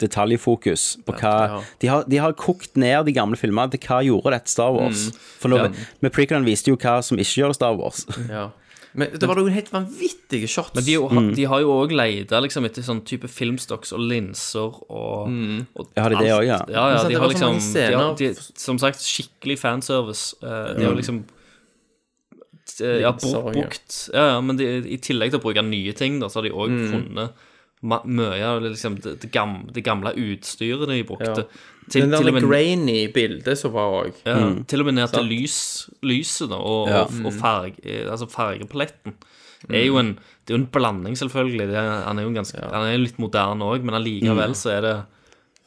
detaljfokus 0.00 0.86
på 1.06 1.14
hva 1.20 1.34
ja. 1.46 1.58
de, 1.82 1.90
har, 1.92 2.06
de 2.10 2.20
har 2.22 2.32
kokt 2.38 2.76
ned 2.80 3.06
de 3.08 3.14
gamle 3.16 3.36
filmene 3.40 3.70
til 3.74 3.82
hva 3.86 4.00
gjorde 4.06 4.32
dette 4.36 4.52
Star 4.52 4.72
Wars. 4.76 5.08
For 5.42 5.52
nå, 5.52 5.68
med 6.00 6.14
prequelen 6.16 6.46
viste 6.48 6.72
jo 6.72 6.78
hva 6.80 6.98
som 7.04 7.20
ikke 7.20 7.42
gjør 7.42 7.54
det 7.54 7.60
Star 7.60 7.76
Wars. 7.80 8.06
Ja. 8.30 8.48
Men 8.90 9.12
det 9.14 9.22
var 9.22 9.38
noen 9.38 9.52
helt 9.54 9.68
vanvittige 9.70 10.48
shots. 10.50 10.74
Men 10.74 10.82
de, 10.82 10.94
jo 10.96 11.04
har- 11.06 11.26
de 11.38 11.44
har 11.46 11.60
jo 11.62 11.68
òg 11.84 11.92
leita 11.94 12.40
liksom, 12.42 12.64
etter 12.66 12.82
sånn 12.82 13.04
type 13.06 13.28
filmstocks 13.30 13.92
og 13.94 14.00
linser 14.02 14.66
og, 14.90 15.28
og 15.30 15.92
Ja, 15.94 16.02
har 16.02 16.10
de 16.10 16.18
det 16.24 16.32
òg, 16.34 16.42
ja? 16.48 16.56
Ja, 16.66 16.86
ja, 16.96 17.04
de 17.06 17.20
har 17.22 17.30
liksom 17.30 17.60
de 17.60 17.84
har, 17.94 18.16
de, 18.18 18.32
Som 18.58 18.80
sagt, 18.82 18.98
skikkelig 18.98 19.60
fanservice. 19.62 20.34
Eh, 20.42 20.72
de 20.80 20.88
har 20.88 20.98
liksom 20.98 21.20
eh, 22.80 22.98
ja, 23.04 23.12
ja. 23.14 23.42
brukt 23.46 24.10
Ja, 24.12 24.24
ja, 24.34 24.40
men 24.42 24.58
de, 24.58 24.66
i 24.90 24.98
tillegg 24.98 25.30
til 25.34 25.38
å 25.40 25.44
bruke 25.44 25.62
nye 25.70 25.94
ting, 25.94 26.18
da, 26.22 26.26
så 26.26 26.40
har 26.40 26.48
de 26.48 26.54
òg 26.56 26.74
funnet 26.90 27.14
ma- 27.14 27.30
mye 27.82 28.44
av 28.44 28.60
liksom, 28.62 28.98
det, 29.00 29.14
det, 29.22 29.30
gamle, 29.32 29.72
det 29.72 29.80
gamle 29.86 30.12
utstyret 30.12 30.88
de 30.88 31.02
brukte. 31.08 31.44
Ja. 31.46 31.68
Til, 31.90 32.04
Den 32.04 32.12
til, 32.12 32.28
og 32.28 32.34
med, 32.36 32.44
grainy 32.44 32.98
bildet 33.14 33.58
som 33.58 33.72
var 33.74 33.88
òg. 34.04 34.18
ja, 34.26 34.34
til 34.68 34.82
og 34.82 34.86
med 34.90 34.94
ned 35.00 35.10
til 35.14 35.24
lys, 35.26 35.56
lyset 36.06 36.50
da, 36.52 36.58
og, 36.60 36.88
Ja. 36.88 37.00
og, 37.06 37.16
og 37.26 37.32
farge, 37.34 37.74
eh, 37.82 38.04
altså 38.10 38.28
fargepaletten. 38.30 39.16
Det 39.66 39.80
er 39.80 39.86
jo 39.88 39.96
en, 40.00 40.12
det 40.46 40.54
er 40.54 40.58
jo 40.58 40.60
en 40.62 40.70
blanding, 40.72 41.16
selvfølgelig. 41.18 41.66
Det 41.68 41.80
han 41.80 42.18
er 42.18 42.22
jo 42.28 42.30
ganske, 42.36 42.60
han 42.62 42.86
er 42.86 43.00
litt 43.00 43.18
moderne 43.20 43.64
òg, 43.64 43.82
men 43.84 43.94
allikevel 43.98 44.54
så 44.56 44.70
er 44.76 44.80
det 44.86 44.94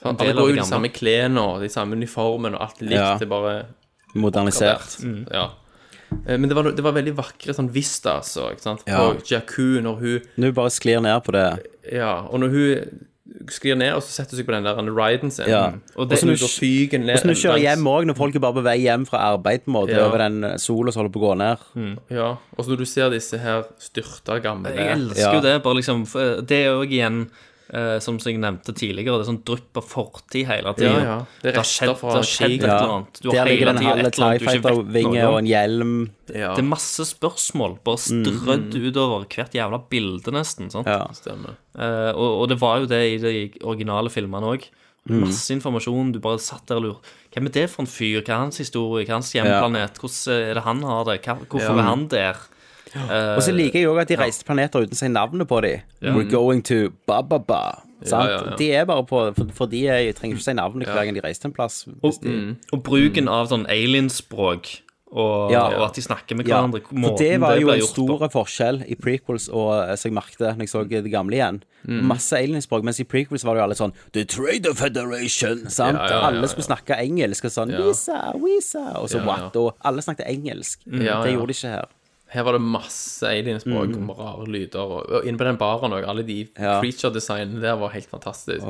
en 0.04 0.16
Alle 0.16 0.18
del 0.24 0.36
går 0.38 0.42
av 0.44 0.50
jo 0.50 0.56
de 0.62 0.68
samme 0.70 0.90
klærne 0.94 1.42
og 1.42 1.62
de 1.62 1.70
samme 1.70 1.96
uniformene, 2.00 2.56
og 2.58 2.62
alt 2.70 2.82
likt. 2.82 2.96
Ja. 2.98 3.18
Det 3.18 3.28
er 3.28 3.34
bare 3.34 3.66
Modernisert. 4.16 4.98
Ja. 5.34 5.50
Eh, 6.28 6.38
Men 6.38 6.50
det 6.50 6.56
var, 6.56 6.72
det 6.72 6.84
var 6.86 6.94
veldig 6.96 7.16
vakre 7.18 7.54
sånn 7.56 7.72
vista, 7.74 8.18
altså. 8.22 8.52
Ikke 8.54 8.62
sant? 8.68 8.84
Ja. 8.88 8.98
På 9.00 9.18
Jakku, 9.30 9.80
når 9.84 10.00
hun 10.00 10.22
Nå 10.38 10.54
bare 10.54 10.70
sklir 10.74 11.02
ned 11.04 11.24
på 11.26 11.32
det. 11.36 11.48
Ja, 11.92 12.22
og 12.30 12.40
når 12.40 12.50
hun 12.54 13.00
sklir 13.50 13.76
ned, 13.76 13.94
og 13.96 14.04
så 14.04 14.12
setter 14.14 14.36
hun 14.36 14.40
seg 14.44 14.48
på 14.48 14.54
den 14.54 14.64
der 14.68 14.94
riden 14.94 15.32
sin, 15.34 15.48
Ja. 15.50 15.74
og 15.98 16.10
så 16.12 16.36
så 16.38 16.48
fyker 16.60 17.00
ned 17.00 17.16
Og 17.16 17.20
så 17.22 17.26
når 17.26 17.34
hun 17.34 17.42
kjører 17.44 17.64
hjem 17.64 17.88
òg, 17.88 18.06
når 18.06 18.16
folk 18.16 18.36
er 18.36 18.40
bare 18.40 18.54
på 18.54 18.64
vei 18.64 18.78
hjem 18.84 19.06
fra 19.08 19.18
arbeid 19.34 19.64
på 19.66 19.72
en 19.72 19.74
måte, 19.74 19.96
Ja. 19.96 20.06
over 20.08 20.18
den 20.20 20.44
eh, 20.44 20.58
sola 20.58 20.92
som 20.92 21.02
holder 21.04 21.14
på 21.14 21.22
å 21.22 21.26
gå 21.32 21.38
ned. 21.38 21.98
Ja, 22.10 22.38
og 22.58 22.60
så 22.66 22.70
når 22.72 22.78
du 22.78 22.86
ser 22.86 23.10
disse 23.10 23.40
her 23.40 23.64
styrta 23.80 24.40
gamle 24.42 24.76
Jeg 24.76 24.88
elsker 24.98 25.20
Ja. 25.20 25.34
jo 25.34 25.42
det, 25.42 25.64
bare 25.64 25.76
liksom 25.76 26.06
Det 26.48 26.52
er 26.52 26.72
jo 26.72 26.82
igjen 26.84 27.30
eh, 27.74 27.98
som 28.04 28.20
jeg 28.22 28.38
nevnte 28.40 28.74
tidligere, 28.78 29.18
det 29.18 29.26
er 29.26 29.30
sånn 29.32 29.42
drypp 29.48 29.80
av 29.82 29.88
fortid 29.90 30.46
hele 30.50 30.74
tida. 30.78 30.92
Ja, 30.94 31.04
ja. 31.08 31.18
Det 31.42 31.56
har 31.58 31.68
skjedd, 31.68 31.94
det 32.00 32.14
har 32.14 32.28
skjedd 32.30 32.56
et 32.60 32.68
eller 32.68 32.94
annet. 32.98 33.20
Du 33.22 33.30
har 33.30 33.36
Der 33.40 33.50
ligger 33.52 33.72
hele 33.72 33.80
tida 33.80 33.90
halv 33.90 34.06
et 34.06 34.20
eller 34.20 34.28
annet 34.30 34.40
du 34.40 34.46
ikke 34.54 34.94
vet 34.98 35.10
noe 35.10 35.26
og 35.32 35.40
en 35.42 35.50
hjelm. 35.50 35.96
Ja, 36.34 36.54
Det 36.54 36.64
er 36.64 36.70
masse 36.70 37.08
spørsmål, 37.10 37.76
bare 37.84 38.04
strødd 38.06 38.78
utover 38.80 39.28
hvert 39.28 39.58
jævla 39.60 39.82
bilde, 39.90 40.32
nesten. 40.32 40.72
sant? 40.72 40.88
Ja. 40.88 41.04
stemmer. 41.18 41.58
Eh, 41.74 42.12
og, 42.14 42.30
og 42.44 42.50
det 42.54 42.60
var 42.62 42.80
jo 42.84 42.90
det 42.94 43.04
i 43.16 43.20
de 43.24 43.36
originale 43.64 44.14
filmene 44.14 44.54
òg. 44.56 44.70
Masse 45.10 45.52
informasjon. 45.52 46.14
Du 46.16 46.20
bare 46.24 46.40
satt 46.40 46.70
der 46.70 46.80
og 46.80 46.84
lurte. 46.86 47.12
Hvem 47.34 47.50
er 47.50 47.56
det 47.58 47.66
for 47.74 47.84
en 47.84 47.90
fyr? 47.92 48.22
Hva 48.22 48.38
er 48.38 48.44
hans 48.46 48.62
historie? 48.62 49.04
Hva 49.04 49.18
er 49.18 49.20
hans 49.20 49.34
hjemplanet? 49.36 50.00
Hvordan 50.00 50.38
er 50.48 50.54
det 50.56 50.64
han 50.64 50.84
har 50.88 51.04
det? 51.10 51.18
Hvorfor 51.52 51.80
er 51.82 51.88
han 51.90 52.08
der? 52.08 52.40
Og 52.96 53.42
så 53.44 53.54
liker 53.56 53.80
jeg 53.80 53.90
òg 53.90 54.02
at 54.04 54.12
de 54.12 54.18
reiste 54.20 54.46
planeter 54.46 54.84
uten 54.86 54.94
å 54.98 55.00
si 55.00 55.10
navnet 55.10 55.48
på 55.50 55.62
dem. 55.66 55.82
We're 56.02 56.30
going 56.30 56.62
to 56.70 56.92
ba-ba-ba. 57.10 57.82
Ja, 58.04 58.22
ja. 58.28 58.56
De 58.60 58.66
er 58.76 58.86
bare 58.86 59.06
på 59.08 59.20
For, 59.38 59.48
for 59.56 59.72
de 59.72 59.86
er, 59.88 60.10
trenger 60.18 60.36
ikke 60.36 60.44
si 60.50 60.54
navnet 60.58 60.90
hver 60.92 61.06
gang 61.08 61.16
de 61.16 61.22
reiser 61.24 61.48
en 61.48 61.54
plass. 61.56 61.86
Hvis 62.04 62.20
de, 62.24 62.56
Og 62.76 62.82
bruken 62.84 63.30
av 63.32 63.48
sånn 63.52 63.64
alienspråk, 63.72 64.82
og, 65.14 65.52
Ja. 65.54 65.68
og 65.78 65.84
at 65.92 65.94
de 65.96 66.02
snakker 66.02 66.36
med 66.36 66.48
ja, 66.48 66.58
hverandre. 66.58 66.82
for 66.90 67.18
det 67.18 67.40
var 67.40 67.56
jo 67.62 67.70
en 67.70 67.82
stor 67.86 68.24
forskjell 68.34 68.82
i 68.90 68.96
prequels 68.96 69.46
og 69.48 69.70
eh, 69.92 69.96
som 69.96 70.10
jeg 70.10 70.16
merket 70.18 70.42
når 70.58 70.66
jeg 70.66 70.70
så 70.72 70.84
det 70.90 71.12
gamle 71.14 71.38
igjen. 71.38 71.60
Masse 71.86 72.34
alienspråk, 72.34 72.84
mens 72.84 73.00
i 73.00 73.06
prequels 73.06 73.46
var 73.46 73.54
det 73.54 73.62
jo 73.62 73.66
alle 73.68 73.78
sånn 73.78 73.94
The 74.12 74.24
Trader 74.26 74.74
Federation, 74.74 75.70
sant? 75.70 76.00
Ja, 76.02 76.08
ja, 76.10 76.16
ja, 76.18 76.28
alle 76.32 76.42
ja. 76.42 76.48
skulle 76.48 76.66
snakke 76.66 76.98
engelsk 76.98 77.46
og 77.46 77.54
sånn 77.54 77.76
Visa, 77.78 78.34
Visa, 78.42 78.86
og 79.00 79.08
så 79.12 79.20
Ja, 79.20 79.24
ja. 79.24 79.28
what? 79.30 79.56
Og 79.62 79.76
alle 79.86 80.02
snakket 80.02 80.26
engelsk. 80.34 80.80
Ja, 80.88 81.22
Det 81.24 81.36
gjorde 81.36 81.48
de 81.54 81.60
ikke 81.60 81.76
her. 81.78 81.86
Her 82.34 82.44
var 82.48 82.58
det 82.58 82.64
masse 82.66 83.28
alienspråk 83.30 83.94
og 84.00 84.18
rare 84.18 84.48
lyder. 84.50 84.82
Og, 84.82 85.06
og 85.20 85.28
inne 85.30 85.38
på 85.38 85.46
den 85.46 85.60
baren 85.62 85.94
òg, 85.94 86.08
alle 86.10 86.26
de 86.26 86.40
Ja. 86.58 86.80
creature-designene 86.82 87.62
der 87.62 87.78
var 87.78 87.94
helt 87.94 88.10
fantastisk. 88.10 88.66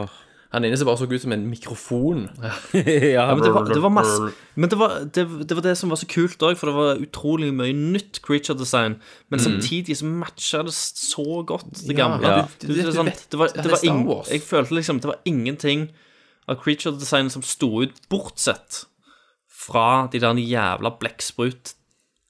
Han 0.54 0.66
inne 0.68 0.78
som 0.78 0.86
bare 0.86 1.00
så 1.02 1.08
ut 1.10 1.22
som 1.24 1.32
en 1.34 1.48
mikrofon. 1.50 2.28
ja, 3.16 3.24
men 3.34 3.42
det 3.42 3.54
var, 3.56 3.66
det 3.66 3.82
var 3.82 3.90
masse 3.90 4.28
Men 4.60 4.70
det 4.70 4.78
var 4.78 5.00
det, 5.10 5.24
det 5.50 5.56
var 5.58 5.64
det 5.66 5.74
som 5.80 5.90
var 5.90 5.98
så 5.98 6.06
kult 6.12 6.44
òg, 6.46 6.54
for 6.60 6.70
det 6.70 6.76
var 6.78 7.02
utrolig 7.02 7.50
mye 7.58 7.74
nytt 7.74 8.20
creature 8.22 8.54
design. 8.60 9.00
Men 9.34 9.42
samtidig 9.42 9.98
så 9.98 10.06
matcha 10.06 10.62
det 10.68 10.76
så 10.78 11.42
godt, 11.42 11.72
det 11.88 11.98
gamle. 11.98 12.28
ja. 12.28 12.46
Det, 12.62 12.70
det, 12.70 12.86
det, 12.86 12.94
sånn, 12.94 13.10
det 13.10 13.40
var, 13.40 13.50
det 13.56 13.66
det 13.66 13.72
var 13.74 13.88
ing, 13.90 14.06
Jeg 14.30 14.46
følte 14.46 14.78
liksom 14.78 15.02
det 15.02 15.10
var 15.10 15.18
ingenting 15.26 15.88
av 16.46 16.60
creature 16.62 16.94
design 17.00 17.32
som 17.34 17.42
sto 17.42 17.72
ut, 17.82 17.98
bortsett 18.12 18.84
fra 19.48 20.08
de 20.12 20.20
der 20.22 20.38
jævla 20.44 20.92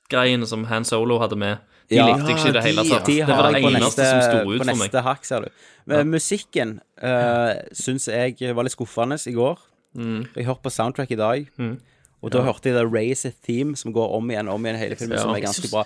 blekksprut-greiene 0.10 0.48
som 0.48 0.64
Han 0.66 0.84
Solo 0.86 1.20
hadde 1.20 1.36
med. 1.38 1.58
De 1.90 1.96
Ja. 1.96 2.08
likte 2.08 2.28
jeg 2.28 2.38
ikke 2.38 2.50
i 2.50 2.52
det 2.52 2.64
hele 2.64 2.84
tatt. 2.90 3.06
De 3.06 3.20
Det 3.20 3.28
var 3.28 3.52
det 3.52 3.62
eneste 3.64 3.82
neste, 3.82 4.10
som 4.10 4.22
sto 4.22 4.52
ut 4.52 4.58
for 4.58 4.66
meg. 4.66 4.76
neste 4.78 5.04
hakk, 5.04 5.26
ser 5.26 5.40
du. 5.42 5.48
Men 5.86 6.10
musikken 6.10 6.80
uh, 7.04 7.54
syns 7.74 8.08
jeg 8.08 8.56
var 8.56 8.64
litt 8.64 8.72
skuffende 8.74 9.20
i 9.28 9.34
går. 9.34 9.58
Mm. 9.98 10.28
Jeg 10.36 10.46
hørte 10.46 10.62
på 10.64 10.72
soundtrack 10.72 11.12
i 11.12 11.16
dag, 11.16 11.48
og 12.22 12.32
da 12.32 12.42
hørte 12.42 12.64
jeg 12.64 12.74
The 12.76 12.86
Raise 12.88 13.26
a 13.28 13.32
Theme, 13.46 13.76
som 13.76 13.94
går 13.94 14.16
om 14.16 14.30
igjen 14.32 14.50
om 14.50 14.64
igjen 14.66 14.78
hele 14.80 14.96
filmen, 14.96 15.18
Ja. 15.18 15.22
som 15.22 15.36
er 15.36 15.42
ganske 15.42 15.70
bra. 15.70 15.86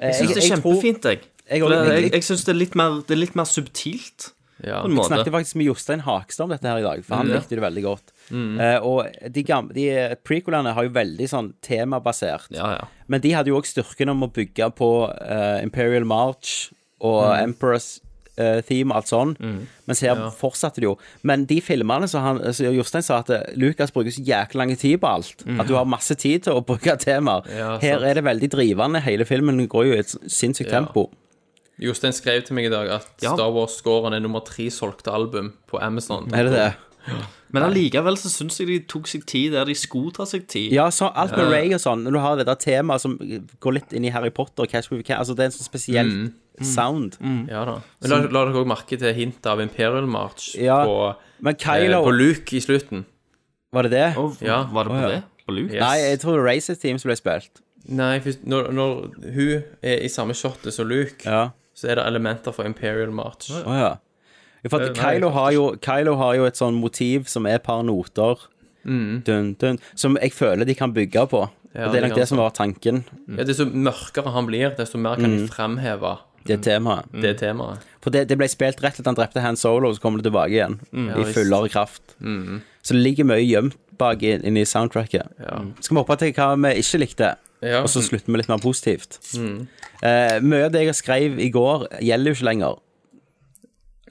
Eh, 0.00 0.08
Jeg 0.10 0.14
syns 0.26 0.34
det 0.34 0.44
er 0.50 0.56
kjempefint, 0.56 1.02
jeg. 1.04 1.20
Jeg 1.48 1.60
jeg- 1.60 2.02
Jeg, 2.02 2.12
jeg 2.12 2.22
syns 2.22 2.44
det 2.44 2.46
det 2.58 3.10
er 3.10 3.16
litt 3.16 3.34
mer 3.36 3.44
subtilt, 3.44 4.32
Ja. 4.64 4.82
Jeg 4.88 5.04
snakket 5.10 5.32
faktisk 5.34 5.58
med 5.60 5.66
Jostein 5.68 6.00
Hakstad 6.06 6.46
om 6.46 6.52
dette 6.54 6.64
her 6.70 6.78
i 6.80 6.86
dag, 6.86 7.02
for 7.04 7.16
han 7.20 7.28
Ja. 7.28 7.36
likte 7.40 7.58
det 7.58 7.64
veldig 7.64 7.82
godt. 7.84 8.12
Eh, 8.32 8.78
og 8.80 9.06
de, 9.32 9.42
gamle, 9.42 9.74
de 9.74 10.16
prequelene 10.24 10.72
har 10.72 10.84
jo 10.84 10.90
veldig 10.96 11.28
sånn 11.28 11.52
temabasert. 11.62 12.48
Ja, 12.50 12.70
ja. 12.78 12.88
Men 13.06 13.20
de 13.20 13.34
hadde 13.36 13.52
jo 13.52 13.58
òg 13.60 13.68
styrken 13.68 14.08
om 14.10 14.24
å 14.24 14.32
bygge 14.32 14.70
på 14.74 14.90
uh, 15.12 15.62
Imperial 15.62 16.04
March 16.08 16.70
og 17.04 17.36
Emperor's 17.36 18.00
uh, 18.40 18.60
theme 18.66 18.90
og 18.90 18.96
alt 19.02 19.10
sånn. 19.12 19.36
Mens 19.86 20.00
her 20.00 20.16
fortsatte 20.30 20.80
det 20.80 20.88
jo. 20.88 20.96
Men 21.22 21.44
de 21.46 21.60
filmene 21.60 22.08
som 22.08 22.24
han, 22.24 22.40
så 22.56 22.72
Jostein 22.74 23.04
sa 23.04 23.20
at 23.22 23.30
eh, 23.30 23.44
Lucas 23.56 23.92
bruker 23.94 24.10
så 24.10 24.24
jækla 24.24 24.64
lang 24.64 24.74
tid 24.76 24.98
på 25.00 25.06
alt. 25.08 25.44
At 25.60 25.68
du 25.68 25.76
har 25.76 25.84
masse 25.88 26.16
tid 26.18 26.42
til 26.48 26.56
å 26.56 26.64
bruke 26.66 26.96
temaer. 26.98 27.44
Ja, 27.52 27.76
her 27.82 28.02
er 28.08 28.14
det 28.18 28.24
veldig 28.24 28.50
drivende. 28.56 29.04
Hele 29.04 29.28
filmen 29.28 29.60
går 29.68 29.86
jo 29.86 29.94
i 29.94 30.02
et 30.02 30.16
sinnssykt 30.26 30.72
Ja. 30.72 30.82
Jostein 31.82 32.14
skrev 32.16 32.42
til 32.46 32.56
meg 32.56 32.66
i 32.70 32.72
dag 32.72 32.88
at 32.88 33.08
Ja. 33.22 33.34
Star 33.34 33.50
Wars-scoren 33.52 34.14
er 34.16 34.20
nummer 34.24 34.40
tre 34.44 34.70
solgte 34.72 35.12
album 35.12 35.52
på 35.68 35.80
Amazon. 35.82 36.28
Er 36.34 36.44
det 36.48 36.52
det? 36.56 36.74
Men 37.54 37.62
allikevel 37.62 38.16
så 38.18 38.26
syns 38.32 38.56
jeg 38.58 38.66
de 38.66 38.78
tok 38.90 39.06
seg 39.06 39.22
tid 39.30 39.52
der 39.54 39.64
de 39.68 39.74
skulle 39.78 40.10
ta 40.16 40.24
seg 40.26 40.46
tid. 40.50 40.72
Ja, 40.74 40.88
så 40.90 41.12
alt 41.14 41.36
med 41.36 41.52
Ray 41.52 41.68
og 41.76 41.80
sånn, 41.80 42.02
når 42.02 42.12
du 42.16 42.18
har 42.18 42.36
det 42.40 42.46
der 42.48 42.56
temaet 42.58 43.00
som 43.04 43.14
går 43.62 43.76
litt 43.76 43.92
inn 43.94 44.04
i 44.04 44.10
Harry 44.10 44.32
Potter 44.34 44.64
og 44.64 44.68
Catch 44.72 44.90
Me 44.90 44.98
If 44.98 45.06
Can, 45.06 45.20
altså 45.20 45.36
det 45.38 45.44
er 45.44 45.50
en 45.52 45.54
sånn 45.54 45.68
spesiell 45.68 46.10
sound. 46.66 47.18
Ja 47.52 47.62
da. 47.68 47.76
Men 48.02 48.10
la, 48.10 48.18
la 48.24 48.42
dere 48.48 48.58
òg 48.64 48.66
merke 48.72 48.98
til 48.98 49.14
hintet 49.14 49.46
av 49.46 49.60
Imperial 49.62 50.08
March 50.10 50.54
Ja, 50.58 50.80
på, 50.88 50.96
Men 51.44 51.54
eh, 51.54 51.60
Kylo, 51.62 52.00
på 52.08 52.14
Luke 52.16 52.56
i 52.56 52.60
slutten. 52.64 53.04
var 53.72 53.82
det 53.86 53.92
det? 53.92 54.16
Og, 54.16 54.40
Ja. 54.42 54.64
Var 54.72 54.84
det 54.88 54.90
på 54.90 54.96
Å, 54.96 55.02
ja. 55.04 55.08
det? 55.14 55.22
På 55.46 55.52
Luke? 55.54 55.74
Yes. 55.76 55.80
Nei, 55.84 55.96
jeg 56.02 56.20
tror 56.24 56.32
det 56.34 56.42
var 56.42 56.48
Races 56.50 56.78
Team 56.82 56.98
som 56.98 57.08
ble 57.12 57.16
spilt. 57.20 57.62
Nei, 57.86 58.18
først, 58.24 58.42
når, 58.48 58.72
når 58.74 58.96
hun 59.36 59.62
er 59.84 60.02
i 60.02 60.08
samme 60.10 60.34
shotet 60.34 60.74
som 60.74 60.88
Luke, 60.90 61.22
Ja. 61.24 61.50
Så 61.76 61.90
er 61.92 61.98
det 62.00 62.06
elementer 62.08 62.54
fra 62.56 62.64
Imperial 62.68 63.12
March. 63.14 63.50
Å 63.52 63.76
ja. 63.76 63.92
Ja, 64.64 64.70
For 64.72 64.80
at 64.82 64.96
Eh, 64.96 64.98
Kylo, 64.98 65.28
har 65.36 65.50
jo, 65.54 65.64
Kylo 65.84 66.16
har 66.18 66.34
jo 66.38 66.46
et 66.48 66.56
sånn 66.58 66.78
motiv 66.80 67.28
som 67.30 67.44
er 67.46 67.58
et 67.60 67.66
par 67.66 67.82
noter, 67.86 68.40
dun, 68.86 69.52
dun, 69.60 69.78
som 69.98 70.16
jeg 70.22 70.32
føler 70.32 70.64
de 70.66 70.74
kan 70.78 70.92
bygge 70.94 71.26
på. 71.30 71.44
Ja, 71.76 71.86
og 71.86 71.92
det 71.92 72.00
er 72.00 72.06
nok 72.08 72.16
det 72.16 72.28
som 72.30 72.38
var 72.40 72.50
tanken, 72.56 73.02
Ja, 73.28 73.44
Desto 73.44 73.66
mørkere 73.68 74.32
han 74.32 74.46
blir, 74.48 74.70
desto 74.78 74.96
mer 74.98 75.16
kan 75.20 75.34
de 75.36 75.46
fremheve 75.50 76.14
det 76.46 76.62
temaet. 76.64 77.04
det 77.12 77.34
temaet. 77.42 77.82
For 78.00 78.10
det, 78.14 78.28
det 78.30 78.38
ble 78.38 78.46
spilt 78.48 78.80
rett 78.82 78.98
at 79.02 79.06
han 79.10 79.16
drepte 79.18 79.42
Han 79.42 79.56
Solo, 79.60 79.90
og 79.90 79.96
så 79.98 80.00
kommer 80.00 80.22
det 80.22 80.30
tilbake 80.30 80.54
igjen. 80.54 80.78
mm. 80.92 81.10
I 81.20 81.24
fullere 81.34 81.68
kraft. 81.68 82.14
Så 82.82 82.94
det 82.94 83.02
ligger 83.02 83.24
mye 83.28 83.42
gjemt 83.44 83.76
bak 83.98 84.22
inn, 84.22 84.44
inn 84.46 84.56
i 84.56 84.64
soundtracket. 84.64 85.26
Ja. 85.42 85.58
Skal 85.80 85.96
vi 85.96 86.00
hoppe 86.00 86.16
til 86.20 86.32
hva 86.32 86.54
vi 86.56 86.72
ikke 86.80 87.00
likte? 87.02 87.34
Ja. 87.64 87.82
Og 87.82 87.88
så 87.88 88.02
slutter 88.04 88.32
vi 88.32 88.40
litt 88.40 88.50
mer 88.52 88.60
positivt. 88.62 89.20
Eh, 89.36 90.38
mye 90.44 90.66
av 90.68 90.72
det 90.74 90.84
jeg 90.86 90.98
skrev 90.98 91.38
i 91.40 91.48
går, 91.54 91.86
gjelder 92.04 92.32
jo 92.32 92.38
ikke 92.38 92.50
lenger. 92.50 92.82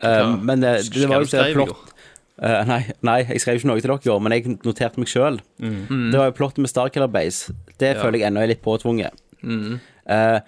Eh, 0.01 0.31
men 0.41 0.63
eh, 0.63 0.81
det 0.81 1.09
var 1.09 1.21
jo 1.23 1.29
Skrev 1.29 1.43
det 1.45 1.51
i 1.51 1.59
går? 1.59 1.69
plott 1.69 1.91
Eh, 2.35 2.65
nei, 2.67 2.81
nei, 3.07 3.21
jeg 3.29 3.39
skrev 3.39 3.61
ikke 3.61 3.69
noe 3.69 3.79
til 3.79 3.87
dere 3.87 4.01
i 4.03 4.09
går, 4.09 4.19
men 4.25 4.33
jeg 4.35 4.57
noterte 4.65 4.99
meg 4.99 5.07
sjøl. 5.07 5.37
Det 5.55 6.19
var 6.19 6.27
jo 6.27 6.35
plottet 6.35 6.59
med 6.65 6.71
Starkiller 6.71 7.07
Base. 7.07 7.53
Det 7.79 7.93
føler 8.01 8.19
jeg 8.19 8.27
ennå 8.27 8.43
er 8.43 8.51
litt 8.51 8.63
påtvunget. 8.65 9.15
Eh, 9.45 10.39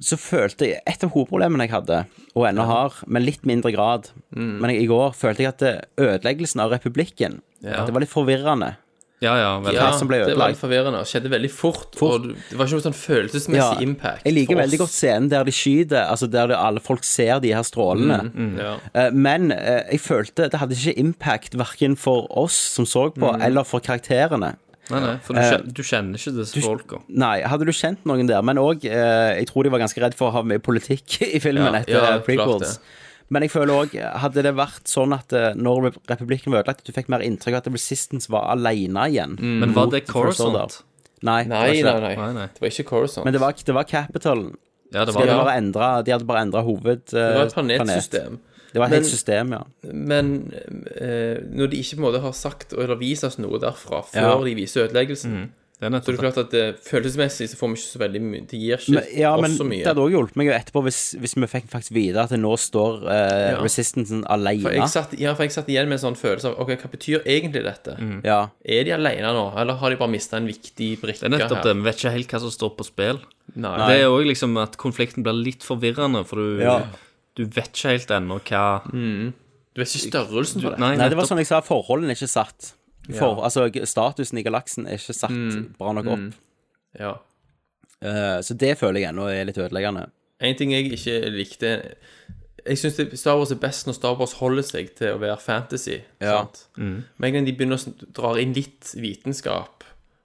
så 0.00 0.16
følte 0.16 0.64
jeg 0.70 0.80
Et 0.88 1.02
av 1.04 1.10
hovedproblemene 1.12 1.66
jeg 1.66 1.74
hadde, 1.74 1.98
og 2.32 2.46
ennå 2.48 2.64
har, 2.64 2.94
men 3.06 3.26
litt 3.26 3.44
mindre 3.44 3.68
grad 3.74 4.08
Men 4.32 4.70
jeg, 4.72 4.86
i 4.86 4.88
går 4.88 5.12
følte 5.12 5.44
jeg 5.44 5.52
at 5.52 5.64
ødeleggelsen 6.00 6.62
av 6.64 6.72
republikken 6.72 7.42
Ja. 7.60 7.84
Det 7.84 7.92
var 7.92 8.00
litt 8.00 8.12
forvirrende. 8.12 8.74
Ja, 9.24 9.34
ja, 9.40 9.50
vel. 9.64 9.74
Ja, 9.78 9.86
som 9.98 10.08
ble 10.10 10.18
det 10.20 10.26
var 10.26 10.32
ødelagt. 10.34 10.54
litt 10.54 10.60
forvirrende. 10.62 11.00
Det 11.04 11.10
skjedde 11.10 11.30
veldig 11.32 11.50
fort. 11.54 11.86
Fort. 11.98 12.26
Og 12.28 12.34
det 12.50 12.58
var 12.60 12.68
ikke 12.68 12.78
noe 12.78 12.84
sånn 12.86 12.96
følelsesmessig 13.00 13.86
impact. 13.88 14.24
Jeg 14.28 14.36
liker 14.36 14.60
veldig 14.60 14.80
godt 14.84 14.92
scenen 14.94 15.30
der 15.32 15.44
de 15.48 15.54
skyter, 15.56 16.02
altså 16.10 16.28
der 16.30 16.52
det, 16.52 16.58
alle 16.60 16.82
folk 16.84 17.04
ser 17.08 17.40
de 17.44 17.54
her 17.56 17.64
strålene. 17.66 18.20
Ja. 18.60 18.74
Eh, 18.94 19.10
Men 19.14 19.50
eh, 19.56 19.82
jeg 19.94 20.00
følte 20.04 20.50
det 20.52 20.60
hadde 20.60 20.76
ikke 20.76 20.98
impact 21.00 21.56
verken 21.58 21.96
for 21.96 22.28
oss 22.30 22.56
som 22.76 22.86
så 22.86 23.08
på, 23.16 23.32
eller 23.40 23.64
for 23.64 23.80
karakterene. 23.80 24.54
Nei, 24.92 24.98
nei, 25.00 25.14
for 25.24 25.32
du 25.32 25.40
kjenner, 25.40 25.70
du 25.72 25.82
kjenner 25.82 26.18
ikke 26.20 26.32
disse 26.42 26.60
folka. 26.60 26.98
Nei, 27.08 27.38
hadde 27.48 27.64
du 27.64 27.72
kjent 27.72 28.02
noen 28.04 28.28
der, 28.28 28.42
men 28.44 28.58
òg 28.60 28.82
Jeg 28.84 29.46
tror 29.48 29.64
de 29.64 29.70
var 29.72 29.80
ganske 29.80 30.02
redd 30.04 30.12
for 30.18 30.28
å 30.28 30.34
ha 30.36 30.42
mye 30.44 30.60
politikk 30.60 31.22
i 31.36 31.40
filmen 31.40 31.70
Ja, 31.72 31.80
etter 31.80 31.96
ja, 31.96 32.02
klart 32.10 32.26
prequels. 32.28 32.74
det. 32.76 33.00
Men 33.34 33.42
jeg 33.46 33.50
føler 33.54 33.74
òg, 33.74 33.94
hadde 34.22 34.42
det 34.46 34.54
vært 34.54 34.86
sånn 34.90 35.12
at 35.16 35.32
eh, 35.34 35.50
når 35.58 35.90
republikken 36.10 36.54
var 36.54 36.62
ødelagt, 36.62 36.84
at 36.84 36.88
du 36.90 36.94
fikk 36.94 37.08
mer 37.12 37.24
inntrykk 37.26 37.56
av 37.58 37.64
at 37.64 37.70
Resistance 37.74 38.30
var 38.32 38.46
aleine 38.54 39.08
igjen. 39.10 39.34
Men 39.42 39.74
var 39.76 39.90
det 39.92 40.04
Corazon? 40.06 40.54
Nei? 41.24 41.40
Nei, 41.48 41.70
det 41.80 41.84
var 41.88 42.00
Nei, 42.04 42.14
nei, 42.20 42.32
nei. 42.36 42.48
Det 42.52 42.60
var 42.62 42.70
ikke 42.72 42.84
Coruscant. 42.92 43.24
Men 43.26 43.32
det 43.36 43.40
var, 43.42 43.54
det 43.66 43.74
var 43.74 43.86
Capitalen. 43.88 44.50
Ja, 44.94 45.02
det 45.08 45.14
De 45.14 45.18
var 45.18 45.30
hadde 45.32 45.52
ja. 45.54 45.54
endret, 45.58 46.04
de 46.06 46.12
hadde 46.14 46.26
bare 46.28 46.42
endra 46.46 46.60
hoved... 46.66 47.06
Det 47.10 47.22
var 47.22 47.46
et 47.46 47.48
eh, 47.48 47.54
planet. 47.56 47.80
planetsystem. 47.80 48.36
Det 48.74 48.80
var 48.82 48.86
et 48.86 48.90
Men- 48.90 48.98
helt 49.00 49.10
system, 49.10 49.52
ja. 49.56 49.62
Men 50.12 50.30
eh, 51.00 51.40
når 51.54 51.70
de 51.72 51.80
ikke 51.80 51.96
på 51.96 52.02
en 52.02 52.06
måte 52.08 52.20
har 52.22 52.34
sagt 52.36 52.74
eller 52.76 52.98
vist 53.00 53.24
oss 53.26 53.38
noe 53.42 53.58
derfra 53.62 54.02
før 54.10 54.20
Ja. 54.28 54.36
de 54.44 54.54
viser 54.58 54.84
ødeleggelsen, 54.88 55.48
Det 55.84 55.98
er 56.00 56.00
så 56.00 56.12
det 56.12 56.14
nettopp 56.14 56.14
det. 56.16 56.22
klart 56.24 56.38
at 56.42 56.54
eh, 56.54 56.72
følelsesmessig 56.88 57.48
så 57.52 57.58
får 57.60 57.68
vi 57.70 57.76
ikke 57.78 57.90
så 57.92 58.00
veldig 58.02 58.20
mye 58.24 58.40
Det 58.50 58.58
gir 58.60 58.76
ikke 58.80 58.94
Men, 58.96 59.04
ja, 59.20 59.32
men 59.36 59.50
oss 59.50 59.58
så 59.58 59.64
det 59.64 59.70
mye. 59.70 59.84
hadde 59.86 60.02
også 60.04 60.14
hjulpet 60.14 60.36
meg 60.40 60.46
jo 60.48 60.54
etterpå 60.56 60.82
hvis, 60.88 61.00
hvis 61.20 61.34
vi 61.36 61.48
fikk 61.54 61.68
faktisk 61.74 61.94
vite 61.96 62.22
at 62.24 62.32
det 62.34 62.40
nå 62.40 62.52
står 62.58 63.04
uh, 63.04 63.12
Ja. 63.54 63.58
Resistansen 63.62 64.22
For 64.24 64.46
jeg, 64.48 64.58
alene. 64.64 64.88
satt, 64.88 65.14
ja, 65.20 65.34
for 65.36 65.44
jeg 65.44 65.52
satt 65.56 65.68
igjen 65.68 65.88
med 65.92 65.98
en 66.00 66.04
sånn 66.06 66.18
følelse 66.18 66.50
av 66.52 66.58
Ok, 66.64 66.74
hva 66.80 66.90
betyr 66.96 67.22
egentlig 67.26 67.64
dette? 67.68 67.96
Ja. 68.24 68.40
Er 68.64 68.84
de 68.88 68.96
alene 68.96 69.32
nå, 69.36 69.44
eller 69.60 69.74
har 69.82 69.90
de 69.90 69.96
bare 70.00 70.10
mista 70.14 70.36
en 70.40 70.46
viktig 70.48 70.90
brikke 71.02 71.20
Det 71.24 71.30
er 71.30 71.36
nettopp 71.38 71.62
det. 71.68 71.76
Vi 71.76 71.88
vet 71.90 72.00
ikke 72.02 72.14
helt 72.16 72.32
hva 72.34 72.40
som 72.46 72.50
står 72.54 72.74
på 72.78 72.84
spill. 72.88 73.20
Nei. 73.54 73.74
Det 73.88 74.00
er 74.02 74.08
òg 74.08 74.24
liksom 74.30 74.56
at 74.62 74.76
konflikten 74.80 75.22
blir 75.26 75.36
litt 75.36 75.62
forvirrende, 75.62 76.24
for 76.26 76.36
du, 76.40 76.62
Ja. 76.64 76.78
du 77.36 77.44
vet 77.44 77.72
ikke 77.74 77.92
helt 77.98 78.10
ennå 78.10 78.40
hva 78.40 78.64
Du 79.74 79.80
vet 79.82 79.90
ikke 79.90 80.06
størrelsen 80.08 80.62
på 80.62 80.70
det. 80.70 80.78
Nei, 80.78 80.94
Nei, 80.96 81.08
det 81.08 81.16
var 81.18 81.24
nettopp. 81.24 81.30
sånn 81.32 81.40
jeg 81.42 81.48
sa, 81.50 81.60
forholdene 81.66 82.12
er 82.14 82.18
ikke 82.18 82.30
satt. 82.30 82.72
For, 83.12 83.42
Altså, 83.44 83.68
statusen 83.84 84.40
i 84.40 84.44
galaksen 84.46 84.86
er 84.88 85.00
ikke 85.00 85.16
satt 85.16 85.74
bra 85.78 85.92
nok 85.96 86.10
opp. 86.14 86.38
Ja. 86.98 87.16
Uh, 88.04 88.38
så 88.44 88.56
det 88.58 88.74
føler 88.80 89.02
jeg 89.02 89.12
ennå 89.12 89.26
er 89.32 89.46
litt 89.48 89.60
ødeleggende. 89.60 90.06
En 90.44 90.56
ting 90.58 90.72
jeg 90.74 90.90
ikke 90.92 91.30
likte 91.32 91.70
Jeg 92.66 92.80
syns 92.80 92.98
Star 93.20 93.38
Wars 93.38 93.52
er 93.54 93.60
best 93.62 93.86
når 93.86 93.96
Star 93.96 94.16
Wars 94.18 94.34
holder 94.40 94.64
seg 94.66 94.94
til 94.98 95.14
å 95.14 95.20
være 95.20 95.36
fantasy. 95.40 95.98
Ja. 96.22 96.38
Sant? 96.40 96.64
Men 96.76 97.28
en 97.28 97.36
gang 97.38 97.48
de 97.48 97.54
begynner 97.56 97.80
å 97.80 98.08
dra 98.16 98.32
inn 98.40 98.54
litt 98.56 98.94
vitenskap, 98.96 99.84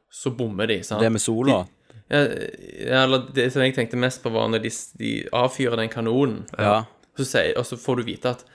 så 0.09 0.31
bommer 0.35 0.69
de. 0.71 0.79
Sant? 0.87 1.03
Det 1.03 1.11
med 1.11 1.23
sola. 1.23 1.61
De, 1.65 1.75
ja, 2.09 3.03
eller 3.03 3.27
det 3.35 3.49
som 3.53 3.61
jeg 3.61 3.75
tenkte 3.75 3.99
mest 3.99 4.23
på, 4.23 4.31
var 4.33 4.47
når 4.49 4.63
de, 4.63 4.71
de 5.01 5.11
avfyrer 5.35 5.77
den 5.83 5.91
kanonen. 5.91 6.45
Ja. 6.57 6.85
Så 7.19 7.27
sier, 7.27 7.51
og 7.59 7.67
så 7.67 7.77
får 7.77 7.99
du 7.99 8.07
vite 8.07 8.31
at 8.37 8.45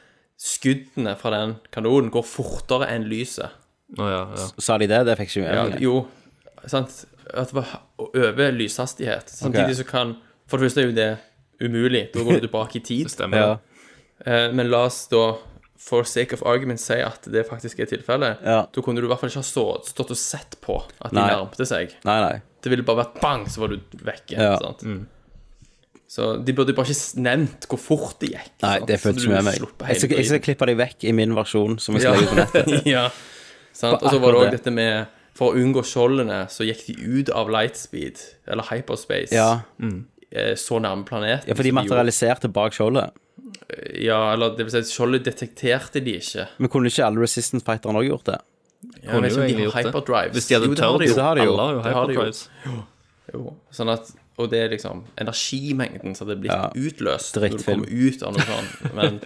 skuddene 0.41 1.13
fra 1.21 1.31
den 1.37 1.55
kanonen 1.75 2.11
går 2.15 2.25
fortere 2.27 2.89
enn 2.91 3.07
lyset. 3.11 3.53
Å, 3.99 4.07
ja, 4.11 4.21
ja. 4.39 4.47
Sa 4.65 4.79
de 4.81 4.89
det? 4.91 5.01
Det 5.07 5.17
fikk 5.21 5.35
ikke 5.37 5.55
Ja, 5.55 5.65
jo, 5.83 6.07
sant? 6.67 7.05
At 7.35 7.51
det 7.53 7.57
var 7.61 7.75
over 8.05 8.53
lyshastighet. 8.57 9.31
Samtidig 9.33 9.77
så 9.81 9.85
kan 9.89 10.17
For 10.49 10.59
det 10.61 10.69
første 10.69 10.83
er 10.83 10.89
jo 10.91 10.95
det 10.97 11.11
umulig. 11.65 12.07
Da 12.13 12.21
går 12.27 12.41
du 12.41 12.47
tilbake 12.49 12.81
i 12.81 12.85
tid. 12.91 13.07
Det 13.09 13.15
stemmer. 13.15 13.39
Ja. 13.39 13.83
Eh, 14.27 14.49
Men 14.53 14.69
la 14.73 14.85
oss 14.89 15.07
da, 15.13 15.23
for 15.85 16.05
sake 16.09 16.33
of 16.37 16.43
argument, 16.49 16.81
si 16.81 16.97
at 17.05 17.25
det 17.33 17.47
faktisk 17.49 17.81
er 17.85 17.89
tilfellet. 17.91 18.41
Ja. 18.45 18.63
Da 18.73 18.83
kunne 18.85 19.01
du 19.01 19.07
i 19.07 19.11
hvert 19.13 19.21
fall 19.23 19.33
ikke 19.33 19.43
ha 19.43 19.49
så, 19.49 19.65
stått 19.89 20.13
og 20.15 20.21
sett 20.21 20.57
på 20.65 20.79
at 21.01 21.11
de 21.13 21.19
Nei. 21.21 21.29
nærmte 21.33 21.67
seg. 21.69 21.93
Nei, 22.09 22.19
nei. 22.25 22.39
Det 22.65 22.73
ville 22.73 22.85
bare 22.89 23.03
vært 23.05 23.19
bang, 23.21 23.45
så 23.53 23.61
var 23.65 23.75
du 23.75 23.81
vekke. 24.05 24.37
Ja. 24.41 24.55
Sant? 24.61 24.85
Så 26.15 26.29
de 26.47 26.53
burde 26.55 26.73
bare 26.77 26.93
ikke 26.95 27.21
nevnt 27.25 27.65
hvor 27.69 27.81
fort 27.83 28.21
det 28.23 28.31
gikk. 28.35 28.51
Nei, 28.63 28.75
sant? 28.79 28.89
det 28.89 28.99
Så 29.03 29.13
du 29.17 29.21
ikke 29.25 29.33
med 29.35 29.45
meg. 29.49 29.57
sluppet 29.59 29.89
Jeg 29.91 30.01
skal, 30.05 30.17
jeg 30.21 30.29
skal 30.31 30.43
klippe 30.45 30.69
de 30.71 30.75
vekk 30.79 31.05
i 31.11 31.13
min 31.17 31.35
versjon, 31.37 31.79
som 31.83 31.97
jeg 31.99 32.05
skal 32.07 32.15
Ja. 32.15 32.21
legge 32.21 32.31
på 32.31 32.41
nettet. 32.43 32.87
ja. 32.95 33.07
Sant? 33.75 34.03
Og 34.03 34.11
så 34.15 34.21
var 34.23 34.33
det 34.37 34.41
òg 34.45 34.51
dette 34.55 34.73
med 34.73 35.07
For 35.35 35.51
å 35.51 35.59
unngå 35.59 35.83
skjoldene, 35.83 36.45
så 36.49 36.63
gikk 36.63 36.85
de 36.87 36.95
ut 37.19 37.31
av 37.35 37.49
lightspeed, 37.51 38.21
eller 38.47 38.63
hyperspace, 38.71 39.33
Ja. 39.35 39.63
eh, 40.31 40.55
så 40.55 40.79
nærme 40.79 41.03
planeten. 41.05 41.49
ja, 41.49 41.55
for 41.55 41.63
de 41.65 41.71
som 41.73 41.77
gjorde. 41.81 41.89
materialiserte 41.89 42.53
bak 42.55 42.73
skjoldet. 42.73 43.11
Ja, 43.99 44.33
eller 44.33 44.55
det 44.57 44.67
vil 44.69 44.71
si, 44.71 44.93
skjoldet 44.95 45.25
detekterte 45.27 45.99
de 46.05 46.15
ikke. 46.21 46.47
Men 46.59 46.69
kunne 46.71 46.87
ikke 46.87 47.03
alle 47.05 47.19
Resistance-fighterne 47.25 47.99
òg 47.99 48.07
gjort 48.13 48.25
det? 48.31 48.39
Ja, 49.03 49.19
jeg 49.19 49.23
vet 49.23 49.33
ikke 49.33 49.41
om 49.41 49.47
de 49.49 49.71
har 49.71 49.83
det. 49.83 49.91
hyperdrives. 49.91 50.33
Hvis 50.37 50.47
de 50.49 50.55
hadde 50.55 50.67
Jo, 50.69 50.75
det 50.75 50.85
har 50.85 50.93
tørt. 50.93 51.01
de 51.01 51.07
jo. 51.09 51.15
Det 51.15 51.25
har 51.25 51.35
de 51.35 51.45
jo. 51.45 51.53
Alle 51.53 51.63
har 51.67 51.73
jo 51.75 51.83
Det 51.83 51.93
har 51.95 52.07
de 52.07 52.13
jo. 52.15 52.21
hyperdrives. 52.21 52.49
Jo, 53.35 53.55
sånn 53.73 53.93
at, 53.93 54.11
og 54.39 54.51
det 54.51 54.59
er 54.61 54.69
liksom 54.77 55.05
energimengden 55.19 56.15
som 56.17 56.29
hadde 56.29 56.41
blitt 56.41 56.53
Ja. 56.53 56.71
utløst 56.75 57.35
når 57.35 57.41
du 57.41 57.49
Drittfilm. 57.57 57.85
kommer 57.85 57.89
ut 57.91 58.23
av 58.23 58.33
noe 58.35 58.47
sånt. 58.47 58.95
Men 58.95 59.21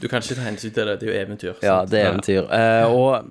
du 0.00 0.08
kan 0.08 0.22
ikke 0.22 0.36
ta 0.36 0.42
hensyn 0.48 0.72
til 0.72 0.86
det. 0.86 1.00
Det 1.00 1.08
er 1.08 1.12
jo 1.12 1.26
eventyr. 1.26 1.54
Ja, 1.62 1.80
sant? 1.80 1.90
det 1.90 2.00
er 2.00 2.12
eventyr. 2.12 2.50
Eh, 2.50 2.86
og, 2.88 3.14
eh, 3.16 3.30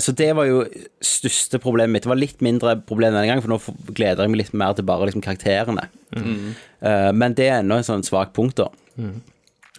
så 0.00 0.12
det 0.16 0.30
var 0.38 0.46
jo 0.46 0.60
største 1.02 1.58
problemet 1.60 1.92
mitt. 1.92 2.04
Det 2.04 2.10
var 2.12 2.20
litt 2.20 2.42
mindre 2.44 2.76
problem 2.86 3.12
denne 3.12 3.26
gangen, 3.26 3.42
for 3.42 3.52
nå 3.52 3.94
gleder 3.96 4.22
jeg 4.22 4.32
meg 4.32 4.40
litt 4.44 4.54
mer 4.56 4.76
til 4.78 4.86
bare 4.86 5.08
liksom, 5.08 5.24
karakterene. 5.24 5.88
Eh, 6.14 7.10
men 7.12 7.34
det 7.34 7.48
er 7.50 7.58
ennå 7.62 7.80
en 7.80 7.86
sånn 7.86 8.06
svak 8.06 8.32
punkt, 8.36 8.62
da. 8.62 8.68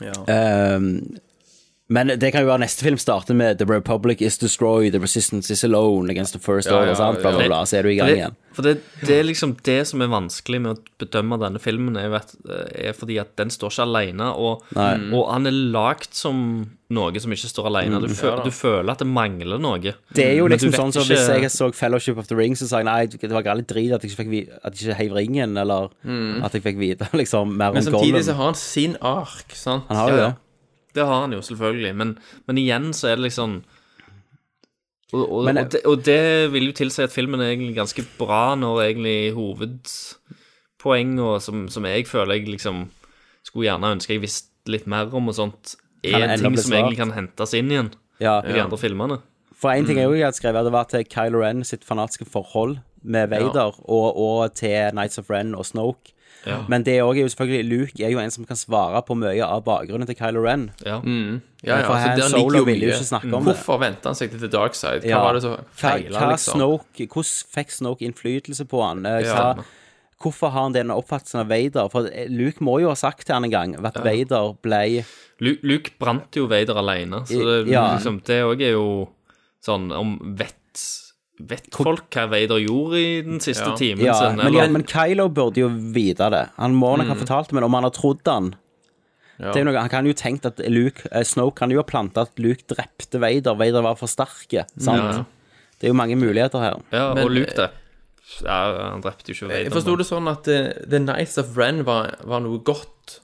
Ja. 0.03 0.17
Eh, 0.27 0.79
men 1.87 2.07
det 2.17 2.31
kan 2.33 2.41
jo 2.41 2.47
være 2.49 2.63
neste 2.63 2.81
film 2.81 2.97
starter 2.97 3.35
med 3.37 3.59
The 3.59 3.65
Republic 3.69 4.21
is 4.25 4.39
destroyed, 4.41 4.93
The 4.95 4.99
Resistance 5.03 5.51
is 5.53 5.63
alone 5.63 6.09
against 6.09 6.33
the 6.33 6.39
First 6.41 6.67
Ja, 6.67 6.79
Order, 6.79 6.95
ja, 6.95 7.11
ja, 7.21 7.49
ja. 7.51 7.59
så 7.65 7.77
er 7.77 7.83
du 7.85 7.89
i 7.91 7.95
gang 7.99 8.09
det, 8.09 8.15
igjen. 8.17 8.35
for 8.57 8.65
det, 8.65 8.73
det 9.05 9.19
er 9.19 9.27
liksom 9.27 9.53
det 9.67 9.81
som 9.87 10.01
er 10.01 10.09
vanskelig 10.09 10.61
med 10.63 10.71
å 10.73 10.95
bedømme 11.03 11.37
denne 11.43 11.59
filmen, 11.61 11.97
er, 12.01 12.09
vet, 12.09 12.33
er 12.73 12.95
fordi 12.97 13.19
at 13.21 13.35
den 13.37 13.51
står 13.53 13.69
ikke 13.75 13.85
alene, 13.85 14.31
og, 14.33 14.63
og 14.75 15.29
han 15.29 15.45
er 15.45 15.53
lagd 15.75 16.09
som 16.17 16.39
noe 16.95 17.19
som 17.21 17.33
ikke 17.33 17.49
står 17.49 17.67
alene. 17.69 17.99
Du, 18.01 18.07
føl, 18.13 18.31
Ja 18.37 18.43
du 18.45 18.53
føler 18.53 18.91
at 18.93 19.01
det 19.01 19.07
mangler 19.09 19.61
noe. 19.61 19.79
Det 20.15 20.25
er 20.25 20.35
jo 20.39 20.47
liksom 20.49 20.71
sånn 20.73 20.93
som 20.93 21.01
ikke- 21.05 21.17
hvis 21.17 21.43
jeg 21.45 21.51
så 21.53 21.69
Fellowship 21.73 22.17
of 22.17 22.27
the 22.29 22.35
Rings 22.37 22.61
og 22.61 22.69
sa 22.69 22.77
jeg 22.81 22.85
nei, 22.85 23.05
det 23.05 23.29
var 23.33 23.41
galt 23.45 23.67
drit 23.67 23.91
at 23.93 24.01
jeg 24.05 24.11
ikke 24.13 24.23
fikk 24.23 24.49
at 24.63 24.73
jeg 24.77 24.89
ikke 24.89 24.97
heiv 25.03 25.13
ringen, 25.17 25.57
eller 25.57 25.89
at 26.45 26.53
jeg 26.57 26.63
fikk 26.65 26.77
vite 26.81 27.09
liksom 27.21 27.53
mer 27.57 27.73
om 27.73 27.77
Men 27.77 27.83
samtidig 27.91 28.23
så 28.25 28.33
har 28.37 28.51
han 28.51 28.55
sin 28.57 28.97
ark, 29.01 29.53
sant? 29.53 29.85
Han 29.89 29.97
har 30.01 30.09
jo 30.09 30.17
Ja, 30.17 30.25
det. 30.31 30.35
Det 30.95 31.03
har 31.05 31.21
han 31.25 31.33
jo, 31.35 31.41
selvfølgelig, 31.43 31.91
men, 31.99 32.13
men 32.47 32.57
igjen 32.61 32.91
så 32.95 33.09
er 33.11 33.15
det 33.19 33.25
liksom 33.29 33.51
og, 35.13 35.21
og, 35.31 35.43
Men- 35.45 35.57
og, 35.61 35.67
det, 35.71 35.81
og 35.85 36.01
det 36.07 36.51
vil 36.53 36.65
jo 36.71 36.75
tilsi 36.75 37.03
at 37.05 37.13
filmen 37.13 37.39
er 37.43 37.51
egentlig 37.53 37.75
ganske 37.77 38.03
bra 38.17 38.55
når 38.57 38.81
egentlig 38.87 39.17
hovedpoengene 39.37 41.35
som, 41.43 41.67
som 41.71 41.85
jeg 41.87 42.07
føler 42.09 42.33
jeg 42.39 42.47
liksom 42.55 42.85
skulle 43.45 43.67
gjerne 43.69 43.91
ønske 43.97 44.15
jeg 44.15 44.23
visste 44.23 44.71
litt 44.71 44.87
mer 44.89 45.11
om 45.13 45.29
og 45.29 45.35
sånt, 45.37 45.75
er 46.05 46.37
ting 46.41 46.55
som 46.57 46.73
egentlig 46.73 46.97
kan 47.03 47.13
hentes 47.13 47.53
inn 47.57 47.69
igjen 47.71 47.91
Ja. 48.23 48.39
i 48.41 48.53
de 48.55 48.61
andre 48.63 48.77
filmene. 48.79 49.19
For 49.55 49.69
en 49.71 49.85
ting 49.87 49.97
jeg 49.99 50.07
også 50.09 50.23
hadde 50.25 50.39
skrevet, 50.39 50.65
det 50.67 50.73
var 50.73 50.87
til 50.89 51.03
Kylo 51.05 51.39
Ren 51.43 51.61
sitt 51.67 51.83
fanatiske 51.87 52.25
forhold 52.27 52.77
med 53.03 53.29
Vader, 53.29 53.75
og, 53.85 54.17
og 54.17 54.55
til 54.57 54.89
Nights 54.97 55.19
of 55.21 55.29
Ren 55.29 55.53
og 55.55 55.65
Snoke. 55.67 56.11
Ja. 56.45 56.59
Men 56.69 56.83
det 56.83 56.93
er 56.99 57.03
jo 57.03 57.27
selvfølgelig 57.31 57.65
Luke 57.69 58.03
er 58.05 58.11
jo 58.13 58.19
en 58.21 58.31
som 58.31 58.45
kan 58.45 58.55
svare 58.59 59.01
på 59.05 59.15
mye 59.17 59.41
av 59.45 59.63
bakgrunnen 59.65 60.05
til 60.07 60.15
Kylo 60.19 60.43
Ren. 60.45 60.67
Ja. 60.85 60.99
Ja, 61.01 61.79
ja, 61.79 61.87
For 61.87 61.95
altså, 61.95 62.09
Han 62.09 62.19
der 62.19 62.29
Solo 62.29 62.63
ville 62.65 62.85
jo 62.85 62.93
ikke 62.93 63.07
snakke 63.09 63.33
om 63.33 63.43
det. 63.45 63.55
Hvorfor 63.55 63.79
venta 63.81 64.09
han 64.11 64.15
seg 64.15 64.29
til 64.31 64.39
The 64.39 64.47
Dark 64.53 64.75
Side? 64.77 65.01
Hva 65.01 65.09
Ja. 65.09 65.23
var 65.23 65.33
det 65.33 65.41
som 65.41 65.55
feila, 65.73 66.27
liksom? 66.31 66.59
Snoke, 66.59 67.07
hvordan 67.07 67.45
fikk 67.55 67.71
Snoke 67.71 68.05
innflytelse 68.05 68.65
på 68.69 68.83
han? 68.85 69.05
Eh, 69.05 69.21
Ja. 69.25 69.53
Hva, 69.55 69.65
hvorfor 70.21 70.49
har 70.51 70.61
han 70.63 70.73
den 70.73 70.89
oppfattelsen 70.93 71.39
av 71.41 71.47
Vader? 71.49 71.89
For 71.89 72.09
Luke 72.29 72.59
må 72.63 72.79
jo 72.81 72.89
ha 72.89 72.95
sagt 72.95 73.25
til 73.25 73.33
han 73.33 73.43
en 73.45 73.51
gang 73.51 73.75
at 73.85 73.95
Vader 74.03 74.53
ble 74.61 75.03
Luke, 75.41 75.59
Luke 75.63 75.91
brant 75.99 76.31
jo 76.31 76.45
Vader 76.47 76.75
alene, 76.77 77.25
så 77.27 77.41
det, 77.65 77.67
Ja. 77.71 77.95
liksom, 77.97 78.21
det 78.23 78.41
òg 78.43 78.61
er 78.61 78.71
jo 78.71 79.09
sånn 79.65 79.91
om 79.91 80.35
vet 80.37 81.04
Vet 81.37 81.65
folk 81.75 82.05
hva 82.15 82.29
Vader 82.31 82.61
gjorde 82.63 82.95
i 83.01 83.21
den 83.21 83.39
siste 83.43 83.65
Ja. 83.67 83.75
timen 83.75 84.05
Ja, 84.05 84.13
sin? 84.13 84.37
men, 84.37 84.45
eller- 84.47 84.63
ja, 84.63 84.69
men 84.71 84.83
Kylo 84.87 85.27
burde 85.29 85.57
jo 85.59 85.67
vite 85.67 86.29
det. 86.31 86.49
Han 86.57 86.73
må 86.75 86.97
nok 86.97 87.07
ha 87.07 87.15
fortalt 87.15 87.49
det, 87.49 87.53
men 87.53 87.63
om 87.63 87.73
han 87.73 87.83
har 87.83 87.91
trodd 87.91 88.21
han 88.25 88.55
Ja. 89.37 89.51
det 89.51 89.57
er 89.57 89.65
jo 89.65 89.71
noe, 89.71 89.79
Han 89.81 89.89
kan 89.89 90.05
jo 90.05 90.13
tenkt 90.13 90.45
at 90.45 90.59
Luke, 90.59 91.05
eh, 91.11 91.23
Snoke 91.23 91.55
kan 91.55 91.69
jo 91.69 91.77
ha 91.79 91.83
planta 91.83 92.21
at 92.21 92.39
Luke 92.39 92.63
drepte 92.67 93.19
Vader. 93.19 93.53
Vader 93.53 93.81
var 93.81 93.95
for 93.95 94.07
sterke. 94.07 94.63
Sant? 94.79 94.97
Ja. 95.17 95.25
Det 95.79 95.83
er 95.83 95.91
jo 95.91 95.93
mange 95.93 96.15
muligheter 96.15 96.59
her. 96.59 96.81
Ja, 96.93 97.13
Men- 97.13 97.25
og 97.25 97.31
Luke 97.31 97.53
det. 97.53 97.69
Ja, 98.41 98.89
han 98.91 99.01
drepte 99.01 99.27
jo 99.27 99.33
ikke 99.33 99.47
Vader. 99.49 99.63
Jeg 99.65 99.71
forsto 99.73 99.97
det 99.97 100.05
sånn 100.07 100.27
at 100.31 100.47
uh, 100.47 100.87
The 100.89 100.99
Nights 100.99 101.37
of 101.37 101.57
Ren 101.57 101.83
var, 101.83 102.15
var 102.23 102.39
noe 102.39 102.59
godt. 102.59 103.19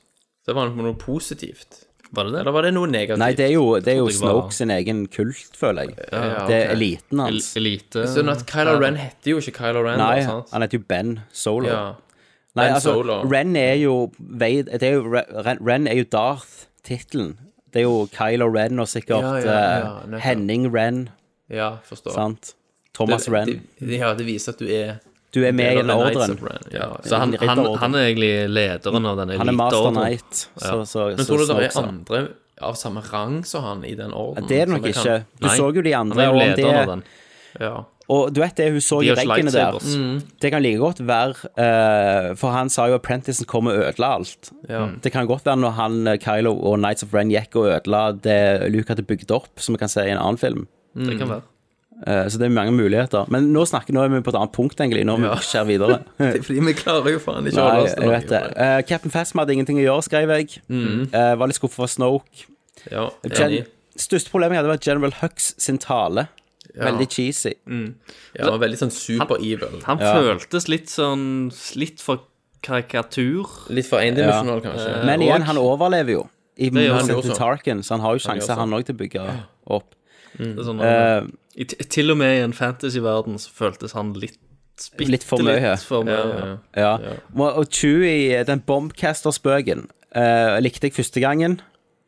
Det 0.45 0.53
var 0.53 0.67
noe 0.69 0.93
positivt. 0.95 1.85
Var 2.11 2.27
det 2.27 2.31
det? 2.33 2.39
Eller 2.41 2.51
var 2.51 2.65
det 2.67 2.71
noe 2.75 2.87
negativt? 2.91 3.21
Nei, 3.21 3.31
det 3.39 3.45
er 3.45 3.53
jo, 3.53 3.65
det 3.79 3.93
er 3.93 3.99
jo 4.01 4.07
Snoke 4.11 4.51
sin 4.55 4.71
egen 4.75 5.05
kult, 5.07 5.53
føler 5.55 5.87
jeg. 5.87 5.93
Ja, 6.11 6.21
Det 6.47 6.55
er 6.57 6.65
okay. 6.65 6.73
eliten 6.75 7.21
hans. 7.23 7.51
El 7.55 7.61
elite 7.63 8.03
Sånn 8.11 8.31
at 8.33 8.43
Kylo 8.49 8.73
Ren 8.81 8.97
heter 8.99 9.31
jo 9.31 9.39
ikke 9.39 9.53
Kylo 9.61 9.83
Ren, 9.85 10.01
Nei, 10.01 10.17
da, 10.19 10.25
sant? 10.27 10.49
han 10.51 10.65
heter 10.65 10.81
jo 10.81 10.83
Ben 10.91 11.13
Solo. 11.31 11.69
Ja. 11.71 11.83
Nei, 12.51 12.65
Ben 12.65 12.75
altså, 12.75 12.97
Solo. 12.97 13.21
Ren 13.31 13.55
er 13.55 13.77
jo 13.79 13.95
det 14.19 14.81
er 14.83 14.97
jo, 14.97 15.05
Ren, 15.15 15.61
Ren 15.63 15.87
er 15.87 16.01
jo 16.01 16.09
Darth-tittelen. 16.11 17.37
Det 17.71 17.79
er 17.79 17.87
jo 17.87 18.01
Kylo 18.11 18.49
Ren 18.51 18.83
og 18.83 18.89
sikkert 18.91 19.23
Ja, 19.23 19.35
ja, 19.39 19.45
ja, 19.45 19.61
eh, 19.61 20.09
nettopp. 20.11 20.25
Henning 20.25 20.67
Ren, 20.75 21.05
ja, 21.47 21.77
forstår. 21.87 22.11
sant? 22.17 22.53
Thomas 22.93 23.23
det, 23.29 23.33
Ren. 23.37 23.53
Det, 23.79 23.95
ja, 24.01 24.11
det 24.19 24.27
viser 24.27 24.51
at 24.51 24.59
du 24.59 24.67
er 24.67 24.99
Du 25.31 25.39
er 25.47 25.53
med 25.55 25.73
i 25.73 25.79
den 25.79 25.91
ordren. 25.93 26.33
Ja. 26.73 26.89
Så 27.07 27.15
han, 27.21 27.31
han, 27.39 27.61
han 27.79 27.95
er 27.95 28.09
egentlig 28.09 28.31
lederen 28.51 29.05
av 29.07 29.17
denne 29.21 29.37
Han 29.39 29.47
er 29.47 29.55
Master 29.55 29.87
eliteordren. 29.87 30.03
Knight. 30.03 30.41
Så, 30.59 30.81
så, 30.89 31.05
Men 31.15 31.25
tror 31.25 31.37
du 31.39 31.45
det 31.47 31.69
er 31.69 31.79
andre 31.81 32.21
av 32.61 32.75
samme 32.77 33.01
rang 33.07 33.39
som 33.47 33.63
han 33.63 33.85
i 33.87 33.95
den 33.95 34.11
orden? 34.13 34.45
Det 34.49 34.59
er 34.59 34.67
det 34.67 34.75
nok 34.75 34.85
ikke. 34.91 35.03
kan- 35.03 35.25
Du 35.39 35.47
Nei, 35.47 35.55
så 35.57 35.71
jo 35.73 35.81
de 35.81 35.93
Han 35.95 36.11
andre. 36.11 36.23
er 36.23 36.27
jo 36.27 36.39
lederen 36.43 36.75
av 36.81 36.87
den. 36.95 37.03
Ja. 37.59 37.71
og 38.11 38.33
du 38.33 38.39
vet 38.41 38.55
det 38.55 38.65
hun 38.71 38.79
så 38.83 38.99
De 39.01 39.07
i 39.11 39.15
veggene 39.15 39.51
der. 39.51 39.75
Mm. 39.79 40.21
Det 40.39 40.51
kan 40.51 40.61
like 40.63 40.79
godt 40.79 40.99
være 41.07 41.33
uh, 41.59 42.35
For 42.35 42.51
han 42.51 42.69
sa 42.69 42.87
jo 42.87 42.95
at 42.95 43.01
Apprenticen 43.01 43.45
kom 43.47 43.67
og 43.67 43.73
ødela 43.75 44.13
alt. 44.17 44.51
Ja. 44.69 44.85
Det 45.03 45.11
kan 45.11 45.27
godt 45.27 45.45
være 45.45 45.59
når 45.59 45.71
han, 45.79 46.07
eh, 46.07 46.17
Kylo 46.17 46.53
og 46.59 46.79
Nights 46.79 47.03
of 47.03 47.13
Ren 47.13 47.31
gikk 47.31 47.55
og 47.55 47.71
ødela 47.71 48.11
det 48.23 48.71
Luke 48.71 48.87
hadde 48.91 49.03
bygd 49.07 49.31
opp, 49.31 49.47
som 49.59 49.75
vi 49.75 49.79
kan 49.79 49.89
se 49.91 50.03
i 50.07 50.11
en 50.11 50.17
annen 50.19 50.37
film. 50.39 50.67
Det 50.95 51.17
kan 51.19 51.29
være. 51.29 51.41
Eh, 52.07 52.23
så 52.33 52.39
det 52.41 52.47
er 52.47 52.53
mange 52.55 52.73
muligheter. 52.73 53.27
Men 53.29 53.51
nå 53.53 53.65
snakker 53.69 53.93
nå 53.93 54.01
er 54.03 54.09
vi 54.09 54.21
på 54.25 54.33
et 54.33 54.39
annet 54.39 54.53
punkt, 54.55 54.79
egentlig. 54.81 55.03
Nå 55.05 55.17
må 55.21 55.29
Ja. 55.29 55.35
skjer 55.35 55.67
videre. 55.69 55.99
Det 56.17 56.39
er 56.39 56.41
fordi 56.47 56.63
vi 56.65 56.73
klarer 56.73 57.11
jo 57.13 57.19
faen 57.21 57.45
ikke 57.45 57.61
å 57.61 57.67
holde 57.69 57.83
oss 57.83 57.93
til 57.93 58.09
det. 58.09 58.41
noe. 58.41 58.55
Eh, 58.57 58.81
Captain 58.89 59.13
Phasma 59.13 59.43
hadde 59.45 59.53
ingenting 59.53 59.77
å 59.77 59.85
gjøre, 59.85 60.03
skrev 60.09 60.33
jeg. 60.37 60.61
Mm. 60.69 61.09
Uh, 61.13 61.35
var 61.37 61.47
litt 61.51 61.59
skuffet 61.59 61.77
for 61.77 61.91
Snoke. 61.91 62.47
Ja, 62.89 63.09
Gen 63.29 63.65
største 64.01 64.31
problemet 64.33 64.55
jeg 64.57 64.63
hadde, 64.63 64.71
var 64.71 64.81
General 64.81 65.13
Hux 65.21 65.53
sin 65.61 65.77
tale. 65.77 66.27
Veldig 66.71 67.07
cheesy. 67.11 67.53
Ja, 67.67 68.45
han 68.45 68.53
var 68.55 68.61
veldig 68.63 68.79
sånn 68.79 68.93
super-evil. 68.95 69.81
Han 69.85 69.99
føltes 69.99 70.69
litt 70.71 70.89
sånn 70.89 71.51
Litt 71.75 71.99
for 72.01 72.23
karikatur. 72.63 73.49
Litt 73.73 73.89
for 73.89 73.99
endimensjonal, 74.01 74.61
kanskje. 74.63 74.93
Men 75.05 75.25
igjen, 75.25 75.45
han 75.49 75.59
overlever 75.59 76.15
jo. 76.15 76.27
I 76.61 76.69
han 76.69 77.07
til. 77.07 77.33
Tarkin, 77.35 77.81
så 77.83 77.95
han 77.95 78.03
har 78.05 78.17
jo 78.17 78.21
sjanser, 78.21 78.45
sjanse, 78.45 78.59
han 78.59 78.75
òg, 78.77 78.85
til 78.85 78.95
å 78.95 78.99
bygge 78.99 79.27
opp. 79.77 79.95
Det 80.37 80.51
er 80.57 80.65
sånn, 80.67 80.81
Eh, 80.81 81.27
i, 81.55 81.65
til 81.65 82.11
og 82.13 82.17
med 82.17 82.37
i 82.37 82.43
en 82.45 82.53
fantasyverden 82.53 83.37
så 83.41 83.49
føltes 83.51 83.91
han 83.97 84.13
litt 84.13 84.37
bitte 84.97 85.11
Litt 85.11 85.23
for 85.27 85.43
mye. 85.43 85.59
litt 85.59 85.83
for 85.85 86.03
mye. 86.07 86.13
Ja, 86.15 86.53
ja. 86.79 86.91
ja. 87.03 87.15
Og 87.35 87.57
og 87.61 87.67
Chewie, 87.69 88.43
den 88.47 88.61
bombcaster-spøken, 88.65 89.83
uh, 90.15 90.57
likte 90.63 90.87
jeg 90.89 90.95
første 90.95 91.21
gangen. 91.21 91.59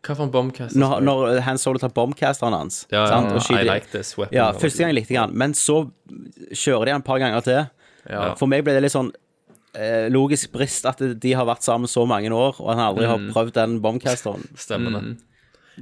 Hva 0.03 0.15
for 0.17 0.25
en 0.25 0.31
bombcaster? 0.33 0.79
Når, 0.79 0.99
når 1.05 1.39
Han 1.45 1.57
Solo 1.61 1.79
tar 1.79 1.93
bombcasteren 1.95 2.55
hans. 2.57 2.81
Ja, 2.91 3.05
sant? 3.07 3.29
ja, 3.31 3.37
Og 3.39 3.59
I 3.59 3.67
like 3.67 3.91
this 3.93 4.17
weapon. 4.17 4.33
Ja, 4.35 4.49
første 4.51 4.83
gang 4.83 4.95
likte 4.97 5.13
jeg 5.13 5.21
han, 5.21 5.35
men 5.37 5.53
så 5.55 5.83
kjører 6.51 6.85
de 6.89 6.95
han 6.95 7.03
et 7.03 7.07
par 7.07 7.21
ganger 7.23 7.45
til. 7.45 7.61
Ja. 8.09 8.33
For 8.39 8.49
meg 8.51 8.65
ble 8.65 8.73
det 8.75 8.81
litt 8.83 8.91
sånn 8.95 9.13
eh, 9.77 10.09
logisk 10.11 10.51
brist 10.51 10.85
at 10.89 10.99
de 10.99 11.31
har 11.37 11.45
vært 11.47 11.63
sammen 11.63 11.87
så 11.87 12.03
mange 12.09 12.33
år, 12.35 12.57
og 12.59 12.73
han 12.73 12.81
aldri 12.89 13.05
har 13.07 13.21
Mm. 13.21 13.29
prøvd 13.31 13.53
den 13.55 13.77
bombcasteren. 13.85 14.43
Stemmer 14.59 14.97
det. 14.97 15.17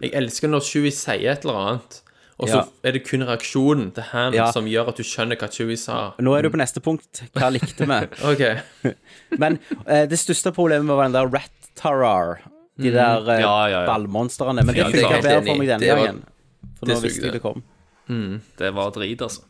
Jeg 0.02 0.14
elsker 0.22 0.48
når 0.52 0.62
Chewie 0.68 0.92
sier 0.96 1.32
et 1.34 1.44
eller 1.46 1.58
annet, 1.64 2.02
og 2.42 2.50
så 2.50 2.56
Ja. 2.58 2.64
er 2.84 2.92
det 2.96 3.04
kun 3.08 3.22
reaksjonen 3.28 3.92
til 3.94 4.04
han 4.12 4.34
Ja. 4.34 4.52
som 4.52 4.66
gjør 4.66 4.90
at 4.90 4.98
du 4.98 5.04
skjønner 5.04 5.38
hva 5.38 5.48
Chewie 5.52 5.78
sa. 5.78 6.14
Nå 6.20 6.34
er 6.38 6.42
du 6.44 6.50
på 6.50 6.58
neste 6.58 6.82
punkt. 6.82 7.22
Hva 7.38 7.52
likte 7.54 7.86
vi? 7.86 8.00
OK. 8.32 8.96
Men 9.42 9.60
eh, 9.86 10.06
det 10.10 10.18
største 10.20 10.52
problemet 10.56 10.90
var 10.90 11.04
den 11.08 11.14
der 11.14 11.30
Rat 11.30 11.52
Tarar. 11.76 12.42
De 12.82 12.90
der 12.92 13.22
eh, 13.30 13.40
Ja, 13.42 13.68
ja, 13.68 13.82
ja. 13.82 13.86
ballmonstrene. 13.88 14.66
Men 14.66 14.74
det 14.76 14.86
funka 14.90 15.22
bedre 15.22 15.46
for 15.46 15.56
meg 15.62 15.68
denne 15.70 15.80
Det 15.80 15.96
var- 15.96 16.06
gangen. 16.08 16.24
For 16.80 16.86
nå 16.90 17.00
visste 17.02 17.24
jeg 17.30 17.34
det 17.34 17.42
kom. 17.42 17.64
Det 18.58 18.74
var 18.74 18.90
drit, 18.92 19.22
altså. 19.22 19.42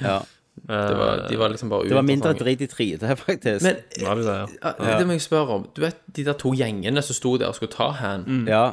Ja. 0.00 0.20
Det 0.68 0.96
var, 0.98 1.28
de 1.28 1.36
var 1.38 1.48
liksom 1.52 1.68
bare 1.70 1.84
Det 1.88 1.94
var 1.94 2.02
mindre 2.02 2.32
drit 2.34 2.60
i 2.60 2.66
3D, 2.66 3.14
faktisk. 3.26 3.62
Men 3.62 3.76
Var 4.02 4.14
det 4.16 4.24
det, 4.24 4.36
ja? 4.62 4.72
ja, 4.80 4.98
det 4.98 5.06
må 5.06 5.12
jeg 5.14 5.22
spørre 5.22 5.48
om. 5.54 5.66
Du 5.74 5.80
vet 5.84 5.96
de 6.16 6.24
der 6.24 6.32
to 6.34 6.50
gjengene 6.52 7.02
som 7.02 7.14
sto 7.14 7.36
der 7.38 7.46
og 7.52 7.54
skulle 7.54 7.70
ta 7.72 7.90
han? 7.90 8.24
ja, 8.48 8.72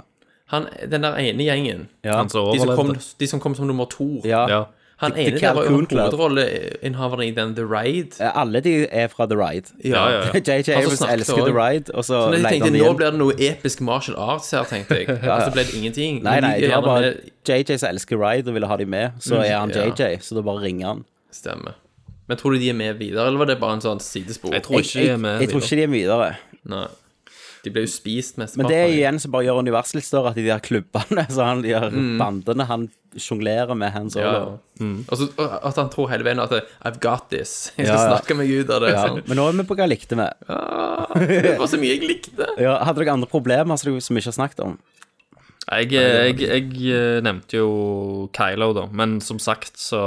han 0.53 0.67
den 0.91 1.01
der 1.03 1.15
ene 1.17 1.43
gjengen, 1.43 1.87
ja. 2.03 2.17
Han 2.17 2.29
som 2.29 2.51
de 2.53 2.59
som, 2.59 2.67
kom, 2.75 2.89
overlevde. 2.89 3.15
de 3.19 3.27
som 3.27 3.39
kom 3.39 3.55
som 3.55 3.67
nummer 3.67 3.85
to 3.89 4.21
ja. 4.25 4.47
Ja. 4.49 4.63
Han 4.97 5.11
The- 5.11 5.19
ene 5.25 5.31
The 5.31 5.39
der 5.39 5.53
var 5.53 5.63
jo 5.63 5.67
Calhoun 5.69 5.87
Club. 5.87 6.01
hovedrolleinnehaveren 6.13 7.23
i 7.27 7.31
den 7.35 7.55
The 7.55 7.63
Ride. 7.65 8.15
Eh, 8.23 8.31
Alle 8.41 8.61
de 8.61 8.87
er 8.91 9.07
fra 9.07 9.25
The 9.27 9.35
Ride. 9.35 9.67
Ja, 9.83 10.09
ja, 10.09 10.19
ja. 10.33 10.39
JJ 10.39 10.47
Han 10.51 10.63
som 10.63 10.73
Abrams 10.83 10.97
snakket 10.99 11.13
elsker 11.19 11.45
The. 11.45 11.55
Ride, 11.69 11.91
og 11.93 12.05
så 12.05 12.13
Så 12.13 12.31
jeg 12.31 12.41
leide 12.41 12.49
tenkte 12.49 12.63
han 12.69 12.73
nå 12.73 12.83
igjen. 12.85 12.95
blir 12.97 13.09
det 13.11 13.19
noe 13.19 13.33
episk 13.49 13.81
martial 13.81 14.15
arts 14.17 14.51
her, 14.51 14.63
tenkte 14.63 14.95
jeg. 15.01 15.09
Og 15.33 15.41
så 15.41 15.51
ble 15.51 15.63
det 15.67 15.73
ingenting. 15.75 16.21
Nei, 16.23 16.39
nei, 16.39 16.53
det 16.61 16.69
var 16.71 16.81
bare 16.81 17.01
med- 17.01 17.31
JJ 17.49 17.77
som 17.77 17.89
elsker 17.89 18.17
Ride 18.23 18.47
og 18.47 18.53
ville 18.53 18.67
ha 18.71 18.77
de 18.77 18.85
med. 18.85 19.11
Så 19.19 19.35
er 19.43 19.57
han 19.57 19.69
ja. 19.75 19.83
JJ, 19.91 20.21
så 20.21 20.35
da 20.35 20.41
bare 20.41 20.61
ringer 20.63 20.87
han. 20.87 21.03
Stemmer. 21.31 21.75
Men 22.27 22.37
tror 22.37 22.51
du 22.55 22.59
de 22.63 22.69
er 22.69 22.73
med 22.73 22.93
videre, 22.97 23.27
eller 23.27 23.37
var 23.37 23.45
det 23.51 23.59
bare 23.59 23.73
en 23.73 23.81
sånn 23.83 23.99
sidespor? 24.01 24.53
Jeg 24.55 24.63
tror 24.63 24.79
ikke 24.79 25.01
de 25.03 25.09
er 25.09 25.17
med 25.17 25.41
jeg 25.43 25.49
tror 25.51 25.61
ikke 25.61 25.75
de 25.75 25.83
er 25.83 25.91
videre. 25.91 26.29
Nei. 26.65 26.85
De 27.65 27.71
ble 27.73 27.81
jo 27.87 27.89
spist 27.89 28.37
mest 28.37 28.55
Men 28.59 28.69
det 28.69 28.77
er 28.77 28.91
igjen 28.93 29.17
som 29.21 29.33
bare 29.33 29.47
gjør 29.47 29.63
universet 29.65 29.97
litt 29.97 30.05
større, 30.07 30.31
at 30.31 30.37
de 30.37 30.45
der 30.45 30.61
klubbene, 30.63 31.25
så 31.33 31.47
han, 31.49 31.63
de 31.65 31.73
der 31.73 31.89
Mm. 31.95 32.15
bandene 32.21 32.67
han 32.69 32.87
sjonglerer 33.17 33.75
med 33.79 33.93
hands 33.95 34.15
ja. 34.19 34.27
over. 34.27 34.57
Og 35.09 35.17
så 35.17 35.27
at 35.39 35.77
han 35.79 35.89
tror 35.93 36.09
hele 36.11 36.25
veien 36.27 36.41
at 36.43 36.51
I've 36.83 36.99
got 37.03 37.29
this. 37.31 37.71
Jeg 37.77 37.87
skal 37.87 37.95
Ja, 37.95 38.01
ja. 38.03 38.17
snakke 38.17 38.35
meg 38.37 38.51
ut 38.51 38.69
av 38.75 38.83
det. 38.83 38.91
Ja. 38.93 39.05
Sånn. 39.07 39.21
Men 39.27 39.39
nå 39.39 39.45
er 39.49 39.55
vi 39.59 39.65
på 39.69 39.77
hva 39.77 39.85
jeg 39.87 39.93
likte 39.95 40.17
med. 40.19 40.33
Det 40.45 41.55
var 41.61 41.69
så 41.71 41.79
mye 41.79 41.93
jeg 41.95 42.03
likte. 42.09 42.49
Hadde 42.59 42.99
dere 43.01 43.15
andre 43.15 43.29
problemer 43.31 43.79
som 43.79 43.95
vi 43.95 44.21
ikke 44.21 44.31
har 44.33 44.37
snakket 44.39 44.65
om? 44.67 44.75
Jeg, 45.65 45.89
jeg, 45.95 46.35
jeg, 46.43 46.67
eh, 46.93 47.21
nevnte 47.25 47.57
jo 47.57 47.69
Kylo, 48.35 48.67
da, 48.77 48.83
men 48.93 49.15
som 49.23 49.39
sagt 49.41 49.79
så, 49.81 50.01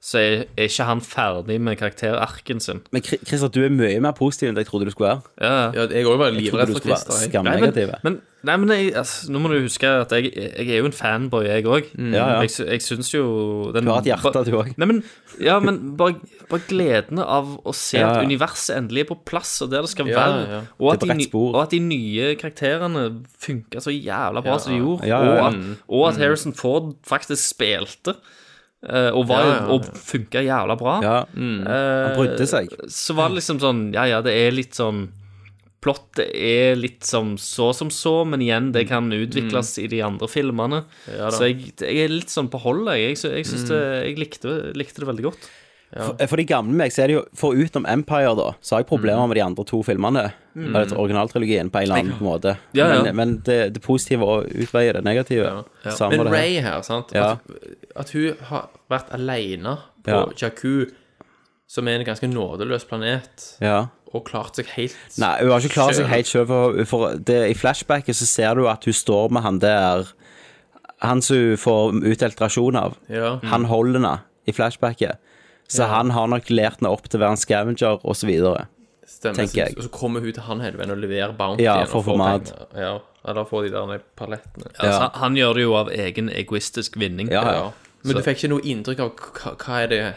så 0.00 0.18
er 0.22 0.44
er 0.56 0.68
ikke 0.68 0.84
han 0.86 1.00
ferdig 1.02 1.60
med 1.60 1.76
karakterarken 1.80 2.60
sin. 2.62 2.80
Men 2.94 3.02
Christer, 3.02 3.48
du 3.50 3.64
er 3.64 3.72
mye 3.74 3.98
mer 4.00 4.14
positiv 4.14 4.48
enn 4.52 4.56
jeg 4.60 4.68
trodde 4.70 4.86
du 4.86 4.92
skulle 4.94 5.10
være. 5.16 5.22
Ja, 5.42 5.70
Ja, 5.74 5.86
jeg 5.90 6.06
òg 6.06 6.18
var 6.20 6.30
livredd 6.30 6.70
for 6.72 6.80
Christer. 6.84 7.42
Nei, 7.42 7.56
men, 8.04 8.20
nei, 8.46 8.56
men 8.62 8.70
jeg, 8.70 8.92
altså, 8.94 9.32
nå 9.34 9.40
må 9.42 9.50
du 9.50 9.56
huske 9.64 9.90
at 9.90 10.12
jeg, 10.14 10.30
jeg 10.36 10.68
er 10.70 10.78
jo 10.84 10.86
en 10.86 10.94
fanboy, 10.94 11.48
jeg 11.50 11.66
òg. 11.66 11.88
Ja, 11.98 12.28
ja. 12.36 12.40
Jeg, 12.46 12.54
jeg 12.68 12.82
syns 12.86 13.10
jo 13.12 13.24
den, 13.74 13.84
Du 13.84 13.90
har 13.90 13.98
et 14.04 14.10
hjerte, 14.12 14.44
du 14.46 14.54
òg. 14.60 14.70
Ja, 15.42 15.58
men 15.58 15.96
bare, 15.98 16.14
bare 16.48 16.62
gleden 16.70 17.18
av 17.18 17.56
å 17.66 17.74
se 17.74 17.98
Ja, 17.98 18.12
at 18.14 18.24
universet 18.30 18.76
endelig 18.78 19.02
er 19.08 19.10
på 19.10 19.18
plass, 19.26 19.56
og 19.66 19.72
der 19.74 19.82
det 19.82 19.90
skal 19.90 20.06
Ja, 20.08 20.22
være. 20.22 20.46
ja. 20.54 20.60
Og, 20.78 20.92
at 20.94 21.00
Det 21.00 21.18
de, 21.18 21.28
og 21.34 21.60
at 21.64 21.74
de 21.74 21.80
nye 21.82 22.34
karakterene 22.38 23.08
funka 23.42 23.82
så 23.82 23.90
jævla 23.90 24.42
bra 24.46 24.58
som 24.62 24.72
de 24.72 24.78
gjorde. 24.78 25.06
Ja, 25.10 25.18
ja, 25.24 25.34
ja. 25.34 25.42
Og, 25.42 25.46
at, 25.48 25.86
og 25.88 26.08
at 26.12 26.22
Harrison 26.22 26.54
Ford 26.54 26.94
faktisk 27.02 27.42
spilte. 27.50 28.14
Eh, 28.86 29.10
og, 29.10 29.24
var, 29.30 29.44
Ja, 29.44 29.46
ja, 29.48 29.60
ja. 29.60 29.68
og 29.74 29.86
funka 29.94 30.42
jævla 30.44 30.76
bra. 30.78 30.98
Ja, 31.02 31.16
Eh, 31.66 32.02
han 32.08 32.18
brydde 32.18 32.46
seg. 32.46 32.68
Så 32.88 33.14
var 33.18 33.30
det 33.30 33.40
liksom 33.40 33.58
sånn 33.62 33.88
Ja, 33.94 34.04
ja, 34.06 34.20
det 34.22 34.34
er 34.36 34.52
litt 34.54 34.74
sånn 34.78 35.08
Plottet 35.78 36.32
er 36.34 36.74
litt 36.74 37.06
som 37.06 37.36
så 37.38 37.68
som 37.72 37.90
så, 37.94 38.24
men 38.26 38.42
igjen, 38.42 38.72
det 38.74 38.88
kan 38.88 39.06
utvikles 39.14 39.76
i 39.78 39.86
de 39.86 40.00
andre 40.02 40.26
filmene. 40.26 40.80
så 41.30 41.46
jeg, 41.46 41.68
jeg 41.78 42.00
er 42.02 42.10
litt 42.10 42.32
sånn 42.34 42.48
på 42.50 42.58
holdet. 42.58 42.96
Jeg, 42.98 43.14
jeg, 43.14 43.30
jeg, 43.36 43.46
synes 43.46 43.68
det, 43.70 43.78
jeg 44.08 44.18
likte, 44.18 44.54
likte 44.74 45.04
det 45.04 45.06
veldig 45.06 45.26
godt. 45.28 45.46
For, 45.88 46.20
for 46.28 46.36
de 46.36 46.44
gamle 46.44 46.74
meg, 46.76 46.92
så 46.92 47.00
er 47.02 47.08
det 47.08 47.14
jo 47.16 47.20
Foruten 47.38 47.86
Empire, 47.88 48.34
da, 48.36 48.50
så 48.60 48.74
har 48.76 48.82
jeg 48.82 48.88
problemer 48.90 49.24
med 49.30 49.38
de 49.38 49.42
andre 49.46 49.64
to 49.64 49.80
filmene. 49.86 50.26
Mm. 50.58 50.74
originaltrilogien, 50.74 51.68
på 51.70 51.78
en 51.78 51.82
eller 51.86 52.00
annen 52.02 52.18
måte. 52.24 52.56
Ja, 52.74 52.88
ja. 52.90 53.02
Men, 53.06 53.16
men 53.16 53.34
det, 53.46 53.58
det 53.76 53.82
positive 53.84 54.26
utveier 54.48 54.98
det 54.98 55.04
negative. 55.06 55.52
Men 55.84 56.24
det. 56.26 56.32
Ray 56.32 56.56
her, 56.64 56.80
sant 56.82 57.12
at, 57.14 57.38
at 57.96 58.10
hun 58.10 58.34
har 58.50 58.66
vært 58.90 59.12
alene 59.14 59.76
på 60.02 60.10
Ja. 60.16 60.24
Jakku, 60.42 60.88
som 61.70 61.88
er 61.88 62.00
en 62.00 62.06
ganske 62.08 62.26
nådeløs 62.28 62.84
planet, 62.90 63.46
Ja. 63.62 63.86
og 64.12 64.24
klart 64.26 64.56
seg 64.58 64.66
helt 64.74 64.96
Nei, 65.20 65.34
hun 65.44 65.52
har 65.52 65.60
ikke 65.62 65.76
klart 65.78 65.94
seg 65.94 66.10
helt 66.10 66.26
sjøl. 66.26 66.46
For, 66.50 66.84
for 66.90 67.16
det, 67.16 67.38
I 67.52 67.54
flashbacket 67.54 68.16
så 68.18 68.26
ser 68.26 68.58
du 68.58 68.66
at 68.68 68.84
hun 68.88 68.96
står 68.96 69.30
med 69.30 69.42
han 69.46 69.58
der 69.62 70.10
Han 71.06 71.22
som 71.22 71.36
hun 71.36 71.56
får 71.60 72.00
utdelt 72.02 72.40
rasjon 72.42 72.76
av. 72.76 72.96
Ja. 73.08 73.36
Han 73.52 73.64
holder 73.70 74.00
henne 74.00 74.16
i 74.48 74.52
flashbacket. 74.56 75.20
Så 75.68 75.84
han 75.86 76.10
har 76.10 76.26
nok 76.32 76.48
lært 76.50 76.80
henne 76.80 76.90
opp 76.90 77.08
til 77.08 77.20
å 77.20 77.22
være 77.26 77.36
en 77.36 77.40
scavenger, 77.42 77.98
osv. 78.04 78.30
Stemmer. 79.08 79.48
jeg. 79.54 79.74
Og 79.76 79.84
så 79.84 79.90
kommer 79.92 80.20
hun 80.20 80.32
til 80.32 80.42
han 80.42 80.60
hele 80.60 80.76
veien 80.78 80.90
og 80.92 80.98
leverer 81.00 81.32
bounty. 81.36 81.62
Ja, 81.64 81.82
og 81.82 81.88
for 81.88 82.02
få 82.02 82.12
får 82.12 82.18
mat. 82.20 82.52
Ja, 82.76 82.98
eller 83.28 83.44
får 83.48 83.62
de 83.66 83.70
der 83.74 84.02
palettene. 84.16 84.70
Altså, 84.78 84.98
han- 85.00 85.10
Han 85.20 85.34
gjør 85.36 85.54
det 85.54 85.62
jo 85.62 85.74
av 85.74 85.88
egen 85.90 86.28
egoistisk 86.30 86.96
vinning. 86.96 87.28
Ja, 87.30 87.42
Ja. 87.52 87.72
Men 88.04 88.16
du 88.16 88.22
fikk 88.22 88.36
ikke 88.44 88.48
noe 88.50 88.60
inntrykk 88.62 89.00
av 89.00 89.10
hva, 89.16 89.56
hva 89.56 89.82
er 89.82 89.86
det 89.88 90.14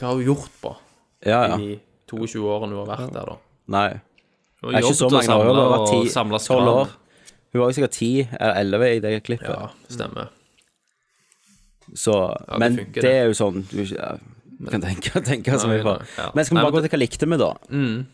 Hva 0.00 0.06
har 0.08 0.14
hun 0.16 0.24
gjort 0.24 0.50
på 0.62 0.76
Ja, 1.24 1.46
ja. 1.48 1.56
i 1.56 1.80
22 2.10 2.42
årene 2.44 2.74
hun 2.74 2.86
har 2.86 2.96
vært 2.96 3.12
der, 3.12 3.24
da? 3.24 3.36
Nei. 3.68 3.88
Hun 4.62 4.72
Det 4.72 4.74
er 4.74 4.88
ikke 4.88 4.94
så 4.96 5.10
mange 5.10 5.28
år. 5.28 5.44
Hun 5.44 5.56
har 5.56 5.78
vært 5.78 5.88
og 5.88 6.02
ti- 6.04 6.10
samlet 6.10 6.40
tolv 6.42 6.64
skran. 6.64 6.68
år. 6.68 6.88
Hun 7.52 7.60
var 7.60 7.70
jo 7.70 7.72
sikkert 7.80 7.92
10 7.92 8.28
eller 8.40 8.54
elleve 8.54 8.96
i 8.96 8.98
det 9.00 9.22
klippet. 9.24 9.48
Ja, 9.48 9.68
stemmer. 9.88 10.28
Så, 11.94 12.12
det 12.50 12.58
men 12.58 12.76
funker, 12.78 12.92
det, 12.94 13.02
det. 13.02 13.12
er 13.14 13.24
jo 13.26 13.34
sånn 13.36 13.64
Du 13.70 13.82
ja, 13.84 14.12
du 14.16 14.33
kan 14.70 14.80
tenke, 14.82 15.10
tenke 15.24 15.58
så 15.60 15.68
mye 15.68 15.82
på. 15.84 15.94
ja. 16.18 16.30
Men 16.34 16.44
skal 16.44 16.56
vi 16.58 16.62
bare 16.64 16.72
gå 16.76 16.82
til 16.84 16.92
hva 16.94 17.00
likte 17.02 17.26
vi, 17.28 17.36
da? 17.40 17.52
Mm. 17.70 18.06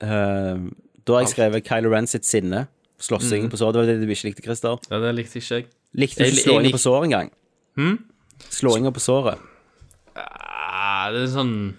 Eh, 0.00 0.56
da 1.04 1.16
har 1.16 1.24
jeg 1.24 1.32
skrevet 1.34 1.66
Kylo 1.66 1.90
Ren 1.92 2.06
sitt 2.10 2.24
sinne. 2.28 2.66
Slåssingen 3.00 3.48
Mm. 3.48 3.52
på 3.52 3.56
sår. 3.60 3.72
Det 3.72 3.80
var 3.80 3.86
det 3.88 4.00
du 4.00 4.06
ikke 4.12 4.28
likte, 4.30 4.42
Christer. 4.44 4.78
Ja, 4.90 4.98
det 5.00 5.14
likte 5.16 5.38
ikke 5.40 5.54
jeg. 5.60 5.66
Likte 5.96 6.18
du 6.18 6.24
Jeg- 6.24 6.32
ikke 6.32 6.36
jeg 6.36 6.44
slåinga 6.46 6.62
lik- 6.66 6.74
på 6.74 6.84
såret 6.84 7.04
engang? 7.08 7.30
Slåinga 8.50 8.92
på 8.92 9.00
såret. 9.00 9.38
Ah, 10.16 11.10
det 11.10 11.22
er 11.22 11.32
sånn 11.32 11.74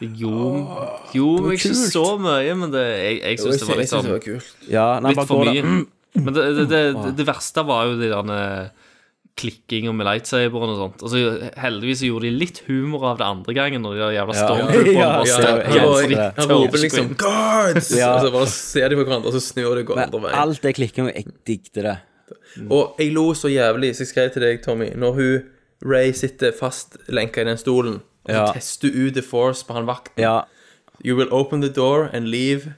Det 0.00 0.08
gjorde, 0.18 0.90
gjorde 1.14 1.42
meg 1.46 1.58
ikke 1.58 1.74
så 1.74 2.18
mye, 2.18 2.54
men 2.58 2.70
det, 2.72 2.82
jeg, 2.82 3.20
jeg 3.22 3.38
syns 3.38 3.58
det 3.60 3.68
var 3.68 3.76
litt 3.76 3.88
sånn 3.90 4.20
kult. 4.20 4.54
Ja, 4.68 4.98
nei, 4.98 5.10
Litt 5.10 5.16
bare 5.16 5.26
for 5.26 5.44
mye. 5.44 5.86
Men 6.16 6.34
det, 6.34 6.68
det, 6.68 6.68
det, 6.68 7.16
det 7.16 7.26
verste 7.26 7.64
var 7.64 7.86
jo 7.86 7.96
de 8.00 8.10
der 9.34 9.40
klikkinga 9.40 9.92
med 9.92 10.06
lightsaberen 10.06 10.70
og 10.70 10.76
sånt. 10.78 11.02
Altså, 11.02 11.50
heldigvis 11.58 11.98
så 12.00 12.06
gjorde 12.06 12.22
de 12.28 12.30
litt 12.38 12.62
humor 12.68 13.04
av 13.10 13.18
det 13.18 13.24
andre 13.26 13.54
gangen, 13.54 13.82
når 13.82 13.94
de 13.94 13.98
der 14.00 14.14
jævla 14.14 14.34
stormtrooperne 14.34 14.94
Ja, 14.94 15.08
bare 15.08 15.26
ja, 15.26 15.38
ja, 15.40 15.50
ja, 15.74 16.08
ja. 16.10 16.30
Han 16.38 16.48
roper 16.52 16.78
liksom 16.78 17.14
'Guards!' 17.16 17.96
Ja. 17.96 18.14
Og 18.14 18.20
så 18.20 18.30
bare 18.32 18.46
ser 18.46 18.88
de 18.88 18.96
på 18.96 19.04
hverandre, 19.04 19.26
og 19.26 19.32
så 19.32 19.40
snur 19.40 19.74
de 19.74 19.80
og 19.80 19.86
går 19.86 19.98
andre 19.98 20.20
Men 20.20 20.22
veien. 20.30 20.38
alt 20.38 20.62
det 20.62 20.74
klikkinga, 20.74 21.12
jeg 21.14 21.24
digget 21.46 21.74
det. 21.74 21.96
Og 22.70 22.94
jeg 22.98 23.12
lo 23.12 23.34
så 23.34 23.48
jævlig, 23.48 23.94
så 23.96 24.00
jeg 24.04 24.08
skrev 24.08 24.30
til 24.32 24.42
deg, 24.42 24.62
Tommy, 24.62 24.90
når 24.94 25.12
hun 25.12 25.42
Ray 25.84 26.12
sitter 26.12 26.52
fastlenka 26.60 27.40
i 27.40 27.44
den 27.44 27.58
stolen, 27.58 27.94
og 28.24 28.30
så 28.30 28.32
Ja. 28.46 28.52
tester 28.52 28.88
ut 28.88 29.12
The 29.14 29.22
Force 29.22 29.64
på 29.66 29.74
han 29.74 29.86
vakten. 29.86 30.18
Ja. 30.22 30.40
You 31.04 31.16
will 31.16 31.28
open 31.32 31.60
the 31.60 31.68
door 31.72 32.08
and 32.12 32.26
leave 32.28 32.74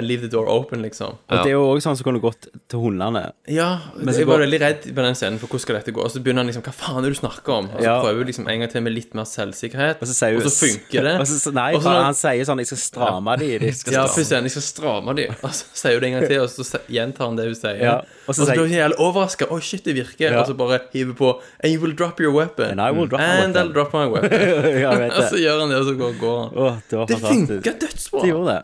leave 0.00 0.20
the 0.20 0.28
door 0.28 0.46
open, 0.48 0.82
liksom. 0.82 1.16
Og 1.30 1.38
det 1.42 1.46
er 1.48 1.56
jo 1.56 1.62
også 1.74 1.88
sånn 1.88 1.96
som 1.96 2.04
kunne 2.04 2.20
gått 2.20 2.46
til 2.68 2.78
hundene. 2.78 3.32
Ja, 3.48 3.78
så 3.96 4.12
jeg 4.18 4.26
var 4.26 4.36
går- 4.38 4.44
veldig 4.46 4.60
redd 4.60 4.82
på 4.94 5.02
den 5.02 5.14
scenen 5.14 5.38
for 5.40 5.46
hvordan 5.48 5.60
skal 5.64 5.74
dette 5.78 5.92
gå. 5.96 6.04
Og 6.04 6.10
så 6.10 6.20
begynner 6.22 6.44
han 6.44 6.46
liksom 6.52 6.62
Hva 6.62 6.72
faen 6.76 6.98
er 6.98 7.02
det 7.08 7.14
du 7.16 7.20
snakker 7.20 7.48
om? 7.56 7.64
Og 7.72 7.80
så 7.80 7.84
Ja. 7.84 8.02
prøver 8.02 8.18
hun 8.18 8.26
liksom 8.26 8.48
en 8.48 8.60
gang 8.60 8.70
til 8.70 8.82
med 8.82 8.92
litt 8.92 9.14
mer 9.14 9.24
selvsikkerhet, 9.24 9.96
Og 10.02 10.06
så, 10.08 10.14
sier 10.14 10.32
hun, 10.36 10.42
og 10.42 10.50
så 10.52 10.66
funker 10.66 11.02
det. 11.02 11.14
Og 11.22 11.26
så, 11.26 11.52
nei, 11.52 11.74
Og 11.74 11.82
så 11.82 11.88
når- 11.88 12.04
han 12.04 12.14
sier 12.14 12.44
sånn 12.44 12.58
'Jeg 12.58 12.66
skal 12.66 12.78
stramme 12.78 13.36
de'. 13.38 13.58
De 13.60 13.72
skal 13.72 13.92
Ja, 13.96 14.04
stramme. 14.04 14.14
først 14.18 14.28
sier 14.28 14.36
han 14.36 14.44
jeg 14.44 14.50
skal 14.52 14.62
stramme 14.62 15.16
de, 15.16 15.26
og 15.42 15.50
så 15.50 15.64
sier 15.74 15.92
hun 15.94 16.00
det 16.02 16.08
en 16.12 16.20
gang 16.20 16.28
til, 16.28 16.40
og 16.42 16.48
så 16.48 16.64
se- 16.64 16.86
gjentar 16.90 17.24
han 17.26 17.36
det 17.36 17.44
hun 17.46 17.54
sier. 17.54 17.80
Ja, 17.80 17.94
og 17.96 18.04
og 18.28 18.34
så 18.34 18.44
så, 18.44 18.46
sier- 18.46 18.54
blir 18.54 18.68
hun 18.68 18.76
jævlig 18.78 18.98
overraska. 19.00 19.44
Å, 19.48 19.60
shit, 19.62 19.84
det 19.84 19.94
virker. 19.96 20.30
Ja. 20.32 20.40
Og 20.40 20.46
så 20.46 20.54
bare 20.56 20.80
hiver 20.92 21.14
på 21.14 21.40
And 21.64 21.72
you 21.72 21.80
will 21.80 21.94
drop 21.94 22.20
your 22.20 22.32
weapon. 22.32 22.70
And 22.70 22.80
I 22.80 22.90
will 22.90 23.06
drop 23.08 23.20
my 23.20 23.26
And 23.26 23.54
weapon. 23.54 23.68
I'll 23.68 23.72
drop 23.72 23.92
my 23.94 24.06
weapon. 24.12 24.30
ja, 24.30 24.90
jeg 24.92 24.98
vet 25.00 25.12
og 25.12 25.22
så 25.24 25.30
det. 25.36 25.40
gjør 25.40 25.60
han 25.60 25.68
det, 25.70 25.78
og 25.78 25.84
så 25.86 25.94
går, 25.96 26.12
går 26.20 26.38
han. 26.44 26.50
Åh, 26.58 26.76
det 26.90 26.98
var 26.98 27.06
Det 27.06 27.16
fantastisk. 27.18 27.48
funker 27.48 27.72
dødsbra. 27.80 28.20
Det 28.22 28.28
gjorde 28.30 28.46
det. 28.54 28.62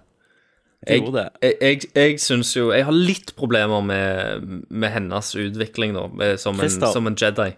Jeg, 0.87 1.03
jeg, 1.43 1.55
jeg, 1.61 1.85
jeg 1.97 2.19
syns 2.21 2.51
jo 2.57 2.71
Jeg 2.75 2.85
har 2.85 2.93
litt 2.93 3.35
problemer 3.39 3.81
med, 3.85 4.65
med 4.69 4.91
hennes 4.93 5.31
utvikling, 5.37 5.95
da, 5.97 6.07
med- 6.09 6.41
som 6.41 6.55
en, 6.59 6.61
Christer. 6.67 6.93
som 6.93 7.07
en 7.07 7.17
Jedi. 7.17 7.51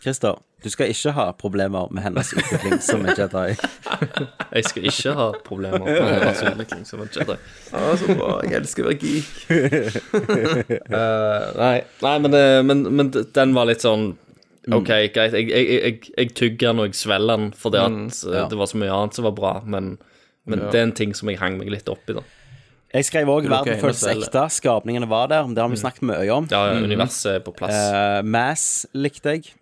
Christer, 0.00 0.38
du 0.64 0.68
skal 0.72 0.88
ikke 0.92 1.12
ha 1.16 1.26
problemer 1.36 1.88
med 1.92 2.02
hennes 2.06 2.30
utvikling 2.32 2.78
som 2.84 3.04
en 3.04 3.12
Jedi. 3.16 3.56
Jeg 4.56 4.64
skal 4.70 4.86
ikke 4.88 5.12
ha 5.18 5.26
problemer 5.44 5.84
med 5.84 6.00
hennes 6.14 6.40
utvikling 6.48 6.86
som 6.88 7.02
en 7.04 7.12
Jedi. 7.16 7.36
Ja, 7.72 7.96
så 8.00 8.16
bra. 8.16 8.30
Jeg 8.48 8.56
elsker 8.62 8.84
å 8.84 8.90
være 8.90 9.00
geek. 9.04 9.28
Eh, 10.70 11.44
nei, 11.56 11.76
nei 12.02 12.16
men, 12.24 12.30
det- 12.34 12.64
men, 12.66 12.82
men 12.96 13.10
den 13.12 13.54
var 13.56 13.68
litt 13.68 13.84
sånn 13.84 14.12
OK, 14.70 14.90
greit. 15.14 15.32
Jeg, 15.34 15.46
jeg, 15.48 15.66
jeg, 15.70 16.10
jeg 16.16 16.32
tygger 16.36 16.68
den 16.70 16.82
og 16.82 16.90
jeg 16.90 16.98
svelger 17.00 17.30
den 17.40 17.46
fordi 17.56 17.80
at 17.80 18.18
eh, 18.28 18.48
det 18.52 18.58
var 18.60 18.68
så 18.70 18.80
mye 18.80 18.92
annet 18.92 19.16
som 19.16 19.24
var 19.26 19.32
bra, 19.36 19.52
men, 19.64 19.94
men 20.46 20.66
det 20.70 20.80
er 20.80 20.84
en 20.88 20.92
ting 20.96 21.14
som 21.16 21.30
jeg 21.32 21.40
hang 21.40 21.56
meg 21.58 21.70
litt 21.72 21.88
opp 21.90 22.08
i, 22.12 22.16
da. 22.18 22.24
Jeg 22.90 23.04
skrev 23.06 23.28
òg 23.30 23.46
'Verden 23.46 23.78
føles 23.80 24.02
ekte'. 24.02 24.48
Skapningene 24.50 25.08
var 25.08 25.28
der. 25.30 25.46
Det 25.46 25.58
har 25.58 25.68
vi 25.68 25.76
snakket 25.76 26.02
mye 26.02 26.30
om. 26.34 26.48
Ja, 26.50 26.74
universet 26.82 27.34
er 27.34 27.38
på 27.38 27.54
plass. 27.54 27.74
Uh, 27.74 28.22
Mass 28.26 28.86
likte 28.94 29.36
jeg. 29.36 29.52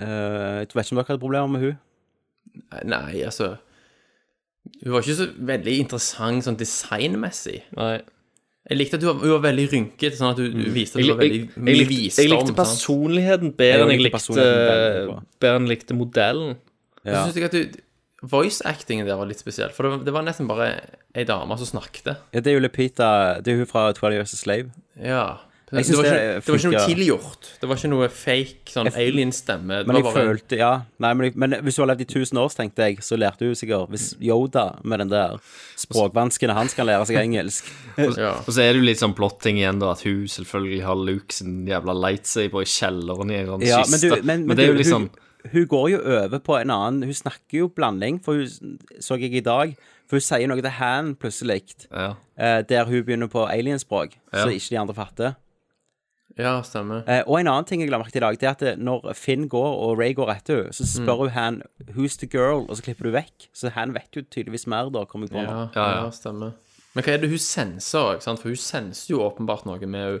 Eh, 0.00 0.58
jeg 0.64 0.68
vet 0.74 0.86
ikke 0.86 0.94
om 0.94 1.00
dere 1.00 1.08
hadde 1.10 1.20
problemer 1.20 1.50
med 1.52 1.60
hun 1.60 1.74
Nei, 2.88 3.20
altså 3.26 3.56
Hun 4.84 4.94
var 4.94 5.04
ikke 5.04 5.16
så 5.18 5.26
veldig 5.50 5.74
interessant 5.82 6.46
sånn 6.46 6.56
designmessig. 6.60 7.60
Nei. 7.76 8.00
Jeg 8.70 8.78
likte 8.78 8.98
at 8.98 9.04
hun 9.04 9.10
var, 9.10 9.20
hun 9.24 9.34
var 9.34 9.42
veldig 9.48 9.66
rynkete, 9.72 10.16
sånn 10.18 10.32
at 10.34 10.40
hun, 10.40 10.56
hun 10.56 10.74
viste 10.74 10.98
at 10.98 11.04
Jeg, 11.04 11.12
var 11.14 11.20
veldig 11.22 11.38
jeg, 11.40 11.50
mye 11.56 11.76
likte, 11.78 11.94
visdom. 11.94 12.22
jeg 12.22 12.32
likte 12.32 12.56
personligheten 12.58 13.54
bedre 13.58 13.86
enn 13.86 13.94
jeg 13.94 14.04
likte 14.06 14.36
bedre 14.36 15.54
enn 15.56 15.68
jeg 15.68 15.72
likte 15.74 15.96
modellen. 15.96 16.58
Og 17.00 17.10
så 17.10 17.22
synes 17.26 17.40
jeg 17.40 17.48
at 17.48 17.56
du, 17.56 17.80
Voice-actingen 18.20 19.08
der 19.08 19.16
var 19.16 19.28
litt 19.30 19.40
spesiell, 19.40 19.70
for 19.72 19.86
det 19.86 19.92
var, 19.92 20.02
det 20.04 20.16
var 20.16 20.24
nesten 20.26 20.48
bare 20.50 20.72
ei 21.16 21.24
dame 21.28 21.56
som 21.60 21.70
snakket. 21.74 22.12
Ja, 22.34 22.40
det 22.40 22.52
er 22.52 22.58
jo 22.58 22.64
Lupita 22.64 23.12
Det 23.40 23.54
er 23.54 23.62
hun 23.62 23.70
fra 23.70 23.90
12 23.96 24.18
Years 24.18 24.34
a 24.36 24.40
Slave. 24.40 24.74
Ja. 25.00 25.22
Det, 25.70 25.76
Jeg 25.76 25.84
synes 25.86 25.98
var, 25.98 26.04
det 26.04 26.10
ikke, 26.10 26.34
det 26.34 26.50
var 26.50 26.58
ikke 26.58 26.70
noe 26.70 26.86
tilgjort. 26.90 27.48
Det 27.60 27.68
var 27.70 27.78
ikke 27.78 27.88
noe 27.92 28.06
fake 28.10 28.72
sånn 28.72 28.88
alien-stemme. 28.90 29.76
Men 29.86 29.98
jeg 30.00 30.06
bare 30.08 30.24
følte 30.26 30.58
Ja, 30.58 30.70
nei, 30.98 31.10
men, 31.14 31.28
jeg, 31.28 31.36
men 31.38 31.54
hvis 31.62 31.78
du 31.78 31.82
har 31.84 31.90
levd 31.92 32.02
i 32.02 32.06
1000 32.08 32.40
år, 32.42 32.56
tenkte 32.58 32.88
jeg, 32.88 33.04
så 33.06 33.18
lærte 33.20 33.46
du 33.46 33.54
sikkert 33.54 33.92
Hvis 33.94 34.08
Yoda 34.18 34.64
med 34.82 35.04
den 35.04 35.12
der 35.12 35.36
språkvanskene 35.78 36.56
hans 36.58 36.74
kan 36.74 36.90
lære 36.90 37.06
seg 37.06 37.20
engelsk 37.22 37.70
ja. 38.00 38.34
Og 38.40 38.50
så 38.50 38.64
er 38.64 38.72
det 38.72 38.82
jo 38.82 38.88
litt 38.88 39.02
sånn 39.02 39.14
plotting 39.14 39.62
igjen, 39.62 39.78
da, 39.78 39.94
at 39.94 40.02
hun 40.08 40.26
selvfølgelig 40.34 40.82
har 40.88 40.98
Luke 41.06 41.38
sin 41.38 41.62
jævla 41.70 41.94
lightsaber 42.02 42.66
i 42.66 42.70
kjelleren 42.74 43.30
i 43.30 43.38
en 43.38 43.52
sånn 43.52 43.66
Ja, 43.70 43.82
men, 43.84 43.94
kiste. 43.94 44.10
du, 44.10 44.26
men, 44.26 44.46
men, 44.50 44.58
det 44.58 44.66
er 44.66 44.74
jo 44.74 44.88
sånn 44.90 45.06
hun, 45.06 45.26
hun 45.52 45.66
går 45.66 45.88
jo 45.90 45.98
over 46.04 46.38
på 46.38 46.56
en 46.60 46.70
annen 46.70 47.02
Hun 47.02 47.14
snakker 47.14 47.58
jo 47.58 47.68
blanding, 47.68 48.20
for 48.24 48.34
hun 48.34 48.78
så 49.00 49.18
jeg 49.20 49.32
i 49.34 49.40
dag. 49.40 49.76
For 50.08 50.16
hun 50.16 50.20
sier 50.26 50.46
noe 50.50 50.60
til 50.60 50.70
Han 50.70 51.14
plutselig, 51.16 51.86
ja. 51.90 52.14
eh, 52.36 52.62
der 52.62 52.84
hun 52.84 53.04
begynner 53.04 53.28
på 53.28 53.46
alienspråk, 53.46 54.16
Ja. 54.32 54.44
så 54.44 54.48
ikke 54.50 54.70
de 54.70 54.78
andre 54.78 54.94
fatter. 54.94 55.34
ja, 56.38 56.60
stemmer. 56.62 57.02
Eh, 57.08 57.22
og 57.26 57.40
en 57.40 57.46
annen 57.50 57.64
ting 57.68 57.80
jeg 57.82 57.90
la 57.90 57.98
merke 57.98 58.12
til 58.14 58.22
i 58.22 58.26
dag, 58.26 58.38
det 58.40 58.46
er 58.48 58.50
at 58.54 58.60
det, 58.64 58.78
når 58.78 59.12
Finn 59.18 59.48
går 59.48 59.72
og 59.84 59.98
Ray 59.98 60.14
går 60.14 60.30
etter 60.34 60.62
henne, 60.62 60.72
så 60.72 60.84
Mm. 60.84 61.04
spør 61.06 61.16
hun 61.18 61.28
Han 61.30 61.62
'Who's 61.90 62.16
the 62.18 62.26
girl?' 62.26 62.66
og 62.68 62.76
så 62.76 62.82
klipper 62.82 63.04
du 63.04 63.10
vekk. 63.12 63.48
Så 63.54 63.70
Han 63.70 63.92
vet 63.94 64.08
jo 64.16 64.22
tydeligvis 64.22 64.66
mer, 64.66 64.88
da, 64.90 65.04
kommer 65.04 65.26
jeg 65.28 65.32
på. 65.36 65.42
Ja, 65.42 65.68
Ja, 65.74 65.90
ja, 65.90 66.04
ja. 66.04 66.10
stemmer. 66.10 66.52
Men 66.94 67.04
hva 67.04 67.12
er 67.12 67.18
det 67.18 67.28
hun 67.30 67.38
senser 67.38 67.98
òg? 68.16 68.22
For 68.22 68.48
hun 68.48 68.56
senser 68.56 69.10
jo 69.14 69.18
åpenbart 69.20 69.64
noe 69.66 69.78
med 69.86 70.00
henne, 70.00 70.20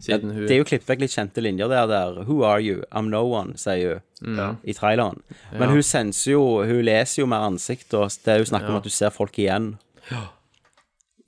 siden 0.00 0.30
hun 0.32 0.46
Det 0.46 0.54
er 0.54 0.58
jo 0.62 0.64
klippet 0.68 0.86
vekk 0.92 1.00
litt 1.00 1.10
kjente 1.14 1.42
linjer 1.42 1.68
der, 1.68 1.86
der 1.90 2.24
'Who 2.24 2.42
are 2.44 2.60
you? 2.62 2.82
I'm 2.92 3.08
no 3.10 3.24
one', 3.26 3.56
sier 3.58 4.00
hun 4.22 4.36
Ja. 4.36 4.54
i 4.64 4.72
traileren. 4.72 5.22
Men 5.52 5.68
hun 5.70 5.82
senser 5.82 6.32
jo 6.32 6.64
Hun 6.64 6.82
leser 6.84 7.22
jo 7.22 7.26
mer 7.26 7.46
ansikt, 7.48 7.94
og 7.94 8.08
det 8.24 8.28
er 8.34 8.38
jo 8.38 8.44
snakk 8.44 8.68
om 8.68 8.76
at 8.76 8.84
du 8.84 8.90
ser 8.90 9.10
folk 9.10 9.32
igjen 9.38 9.76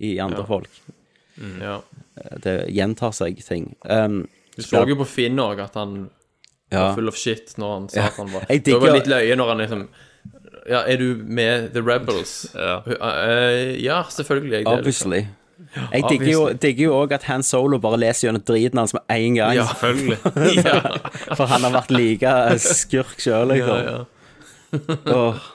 i 0.00 0.18
andre 0.18 0.46
folk. 0.46 0.70
ja. 1.60 1.80
Det 2.42 2.66
gjentar 2.68 3.12
seg 3.16 3.38
ting. 3.44 3.76
Um, 3.88 4.28
Du 4.56 4.62
så 4.62 4.82
jo 4.88 4.96
på 4.96 5.06
Finn 5.06 5.38
òg 5.38 5.60
at 5.62 5.74
han 5.74 6.10
ja. 6.70 6.78
var 6.88 6.94
full 6.94 7.08
of 7.08 7.16
shit 7.16 7.54
når 7.56 7.72
han 7.78 7.88
sa 7.88 8.00
at 8.10 8.12
han 8.18 8.26
var 8.32 8.44
Jeg 8.50 8.64
Det 8.64 8.74
var 8.80 8.92
litt 8.92 9.06
løye 9.06 9.36
når 9.36 9.48
han 9.48 9.58
liksom 9.58 9.88
Ja, 10.68 10.82
er 10.86 10.96
du 10.98 11.14
med 11.24 11.72
The 11.72 11.80
Rebels? 11.80 12.50
Ja. 12.54 12.82
Eh, 12.86 13.80
ja, 13.82 14.02
selvfølgelig 14.04 14.52
er 14.52 14.58
jeg 14.58 14.66
det. 14.66 14.84
liksom. 14.84 15.12
Obviously. 15.12 15.26
Jeg 15.92 16.04
digger 16.08 16.32
jo, 16.32 16.42
digger 16.62 16.84
jo 16.84 16.96
også 17.02 17.18
at 17.20 17.28
Han 17.30 17.44
Solo 17.46 17.78
bare 17.82 18.00
leser 18.00 18.28
gjennom 18.28 18.42
driten 18.46 18.80
hans 18.80 18.94
med 18.96 19.06
en 19.14 19.38
gang. 19.38 19.54
Ja. 19.58 19.68
Selvfølgelig. 19.70 20.18
ja, 20.66 20.80
For 21.38 21.46
han 21.50 21.66
har 21.66 21.76
vært 21.78 21.94
like 21.94 22.34
skurk 22.64 23.16
sjøl, 23.22 23.54
ja, 23.54 23.56
liksom. 23.56 23.80
ja. 23.86 25.16
Åh. 25.20 25.48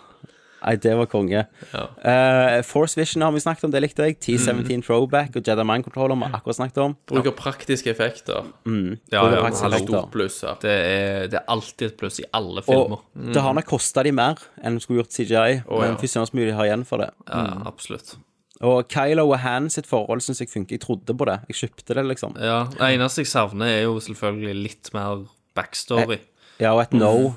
Nei, 0.65 0.73
det 0.81 0.95
var 0.97 1.05
konge. 1.05 1.43
Eh, 1.77 2.55
Force 2.65 2.97
Vision 2.97 3.21
har 3.21 3.33
vi 3.35 3.41
snakket 3.43 3.67
om, 3.67 3.73
det 3.73 3.83
likte 3.83 4.07
jeg. 4.07 4.17
T17 4.23 4.81
Throwback 4.81 5.37
og 5.37 5.45
Jedi 5.45 5.65
Mind 5.67 5.85
Controller 5.85 6.17
har 6.17 6.31
vi 6.31 6.39
akkurat 6.39 6.57
snakket 6.57 6.79
om. 6.81 6.95
Bruker 7.11 7.35
praktiske 7.37 7.91
effekter. 7.91 8.47
Ja, 8.65 9.27
ja, 9.29 9.43
faktisk 9.45 9.67
hallo. 9.67 9.77
helt 9.77 9.91
Stort 9.91 10.11
pluss 10.15 10.41
her. 10.41 10.57
Det 10.63 10.73
er, 10.73 11.27
det 11.29 11.41
er 11.41 11.45
alltid 11.53 11.91
et 11.91 11.99
pluss 12.01 12.17
i 12.23 12.25
alle 12.33 12.65
filmer. 12.65 13.03
Og 13.03 13.33
det 13.35 13.45
har 13.45 13.57
nok 13.59 13.69
kosta 13.75 14.05
de 14.07 14.15
mer 14.17 14.41
enn 14.63 14.79
de 14.79 14.81
skulle 14.81 15.03
gjort 15.03 15.13
CGI. 15.13 15.59
Men 15.69 15.93
ja. 15.93 15.99
fy 16.01 16.09
søren 16.09 16.31
så 16.31 16.39
mye 16.39 16.49
de 16.49 16.57
har 16.57 16.71
igjen 16.71 16.87
for 16.89 17.05
det. 17.05 17.11
Ja, 17.29 17.45
absolutt. 17.69 18.15
Og 18.63 18.87
Kylo 18.87 19.25
og 19.29 19.39
Han 19.43 19.67
sitt 19.73 19.87
forhold 19.89 20.21
syns 20.23 20.39
jeg 20.39 20.51
funker. 20.51 20.77
Jeg 20.77 20.85
trodde 20.85 21.15
på 21.17 21.27
det. 21.27 21.39
Jeg 21.49 21.59
kjøpte 21.59 21.97
det, 21.97 22.05
liksom. 22.07 22.37
Ja, 22.39 22.65
Det 22.71 22.93
eneste 22.95 23.25
jeg 23.25 23.31
savner, 23.31 23.67
er 23.67 23.81
jo 23.83 23.97
selvfølgelig 23.99 24.55
litt 24.55 24.93
mer 24.95 25.25
backstory. 25.57 26.21
Ja, 26.61 26.71
og 26.71 26.85
et 26.85 26.93
no. 26.95 27.33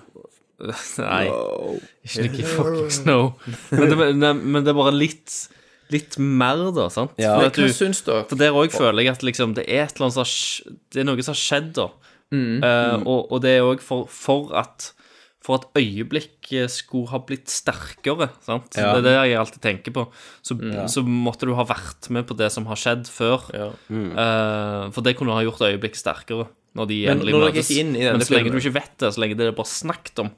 Nei, 0.99 1.27
ikke 2.03 2.43
noe 2.43 2.49
fuckings 2.51 3.05
no. 3.07 3.19
Men 3.71 3.93
det, 3.93 4.31
men 4.43 4.65
det 4.67 4.73
er 4.73 4.79
bare 4.79 4.95
litt 4.95 5.37
Litt 5.89 6.19
mer, 6.21 6.67
da, 6.77 6.91
sant? 6.93 7.15
Ja. 7.17 7.31
For, 7.39 7.49
du, 7.57 7.71
syns 7.73 8.03
du? 8.05 8.11
for 8.29 8.37
der 8.37 8.53
òg 8.53 8.75
føler 8.75 9.07
jeg 9.07 9.15
at 9.15 9.23
liksom, 9.25 9.55
det 9.57 9.65
er 9.65 9.87
et 9.87 9.95
eller 9.97 10.11
annet 10.11 10.19
som 10.19 10.27
har 10.27 10.75
Det 10.93 11.01
er 11.01 11.07
noe 11.09 11.25
som 11.25 11.33
har 11.33 11.41
skjedd, 11.41 11.71
da. 11.79 11.87
Eh, 12.29 12.97
og, 13.09 13.31
og 13.33 13.41
det 13.41 13.55
er 13.57 13.65
òg 13.65 13.81
for, 13.81 14.05
for 14.13 14.53
at 14.59 14.91
for 15.49 15.57
at 15.63 15.67
øyeblikk 15.81 16.51
skulle 16.69 17.09
ha 17.09 17.19
blitt 17.25 17.49
sterkere. 17.49 18.29
sant? 18.45 18.77
Ja. 18.77 18.93
Det 18.93 19.01
er 19.01 19.07
det 19.09 19.15
jeg 19.31 19.39
alltid 19.41 19.63
tenker 19.65 19.95
på. 19.97 20.05
Så, 20.45 20.59
så 20.93 21.01
måtte 21.09 21.49
du 21.49 21.55
ha 21.57 21.65
vært 21.65 22.11
med 22.13 22.27
på 22.29 22.37
det 22.37 22.51
som 22.53 22.69
har 22.69 22.77
skjedd 22.77 23.09
før. 23.09 23.49
Ja. 23.57 23.71
Eh, 23.89 24.91
for 24.93 25.01
det 25.07 25.17
kunne 25.17 25.33
ha 25.33 25.41
gjort 25.47 25.65
øyeblikket 25.65 26.03
sterkere. 26.05 26.47
Når 26.77 26.87
de 26.91 26.99
Men 27.09 27.17
endelig 27.17 27.33
når 27.35 27.47
møtes. 27.49 27.69
gikk 27.73 27.81
inn 27.81 27.95
i 27.97 28.05
denne 28.05 28.19
Men 28.21 28.27
så 28.29 28.35
lenge 28.37 28.51
du 28.53 28.59
ikke 28.61 28.75
vet 28.77 28.97
det, 29.01 29.09
så 29.17 29.23
lenge 29.25 29.37
det 29.41 29.47
er 29.49 29.57
bare 29.57 29.73
snakket 29.73 30.21
om, 30.23 30.29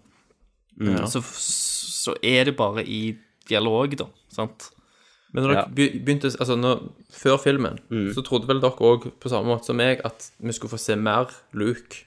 så, 1.10 1.20
så 1.26 2.14
er 2.22 2.44
det 2.48 2.54
bare 2.56 2.84
i 2.86 3.00
dialog, 3.50 3.96
da. 3.98 4.06
Sant? 4.32 4.70
Men 5.34 5.44
når 5.44 5.52
Ja. 5.54 5.64
dere 5.66 5.98
begynte 6.06 6.30
Altså, 6.40 6.56
når, 6.58 6.80
før 7.12 7.36
filmen, 7.42 7.76
så 8.14 8.22
trodde 8.26 8.48
vel 8.48 8.62
dere 8.62 8.78
òg, 8.78 9.10
på 9.20 9.28
samme 9.30 9.50
måte 9.50 9.66
som 9.68 9.76
meg, 9.76 10.00
at 10.06 10.30
vi 10.40 10.54
skulle 10.56 10.72
få 10.72 10.78
se 10.80 10.96
mer 10.96 11.28
Luke. 11.52 12.04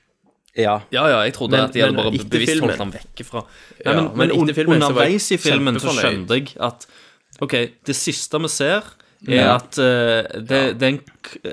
Ja. 0.57 0.79
Ja, 0.93 1.07
ja, 1.09 1.21
jeg 1.25 1.33
trodde 1.33 1.57
Men- 1.57 1.65
at 1.65 1.73
de 1.73 1.81
hadde 1.81 1.95
bare 1.97 2.11
bevisst 2.11 2.51
filmen- 2.51 2.69
holdt 2.69 2.77
ham 2.77 2.91
vekk 2.93 3.23
fra 3.25 3.41
Nei, 3.41 3.93
Ja, 3.93 3.93
men, 4.01 4.03
men 4.17 4.27
men, 4.29 4.41
etter 4.43 4.53
filmen 4.53 4.81
så 4.81 4.93
var 4.93 5.07
jeg 5.07 5.15
underveis 5.15 5.31
i 5.31 5.37
filmen 5.37 5.79
så 5.79 5.95
skjønte 5.97 6.37
jeg 6.37 6.53
at 6.61 6.85
OK, 7.41 7.55
det 7.89 7.95
siste 7.97 8.39
vi 8.39 8.47
ser, 8.53 8.83
er 9.27 9.47
at 9.55 9.77
uh, 9.79 10.39
det, 10.43 10.77
det 10.79 10.83
er 10.83 10.91
en, 10.91 10.99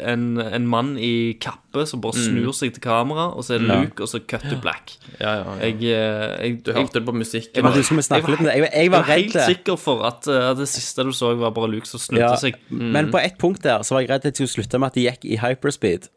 en, 0.03 0.39
en 0.59 0.67
mann 0.69 0.99
i 0.99 1.37
kappe 1.41 1.87
som 1.87 2.03
bare 2.03 2.19
snur 2.19 2.53
seg 2.53 2.75
til 2.75 2.83
kamera, 2.83 3.29
og 3.33 3.45
så 3.47 3.55
er 3.55 3.63
det 3.63 3.69
Luke, 3.71 4.03
og 4.03 4.11
så 4.11 4.19
cut 4.21 4.43
to 4.51 4.59
black. 4.61 4.97
Ja, 5.21 5.37
ja, 5.39 5.45
ja. 5.47 5.55
Jeg, 5.65 5.77
eh, 5.87 6.45
jeg, 6.45 6.59
Du 6.67 6.73
hørte 6.75 6.99
det 6.99 7.05
på 7.07 7.15
musikken. 7.15 7.65
Jeg, 7.65 8.45
jeg 8.45 8.71
jeg 8.75 8.91
var 8.93 9.07
helt 9.09 9.39
sikker 9.47 9.79
for 9.79 10.03
at 10.05 10.27
uh, 10.29 10.51
det 10.59 10.69
siste 10.69 11.07
du 11.07 11.13
så, 11.17 11.33
var 11.39 11.55
bare 11.57 11.71
Luke 11.71 11.87
som 11.89 12.03
snudde 12.03 12.27
Ja, 12.27 12.35
seg. 12.37 12.59
Men 12.71 13.11
på 13.15 13.23
ett 13.23 13.39
punkt 13.39 13.63
der 13.63 13.83
så 13.87 13.95
var 13.95 14.05
jeg 14.05 14.11
redd 14.11 14.27
til 14.35 14.49
skulle 14.51 14.65
slutte 14.67 14.79
med 14.83 14.91
at 14.91 14.95
de 14.99 15.07
gikk 15.07 15.25
i 15.31 15.39
hyperspeed. 15.41 16.11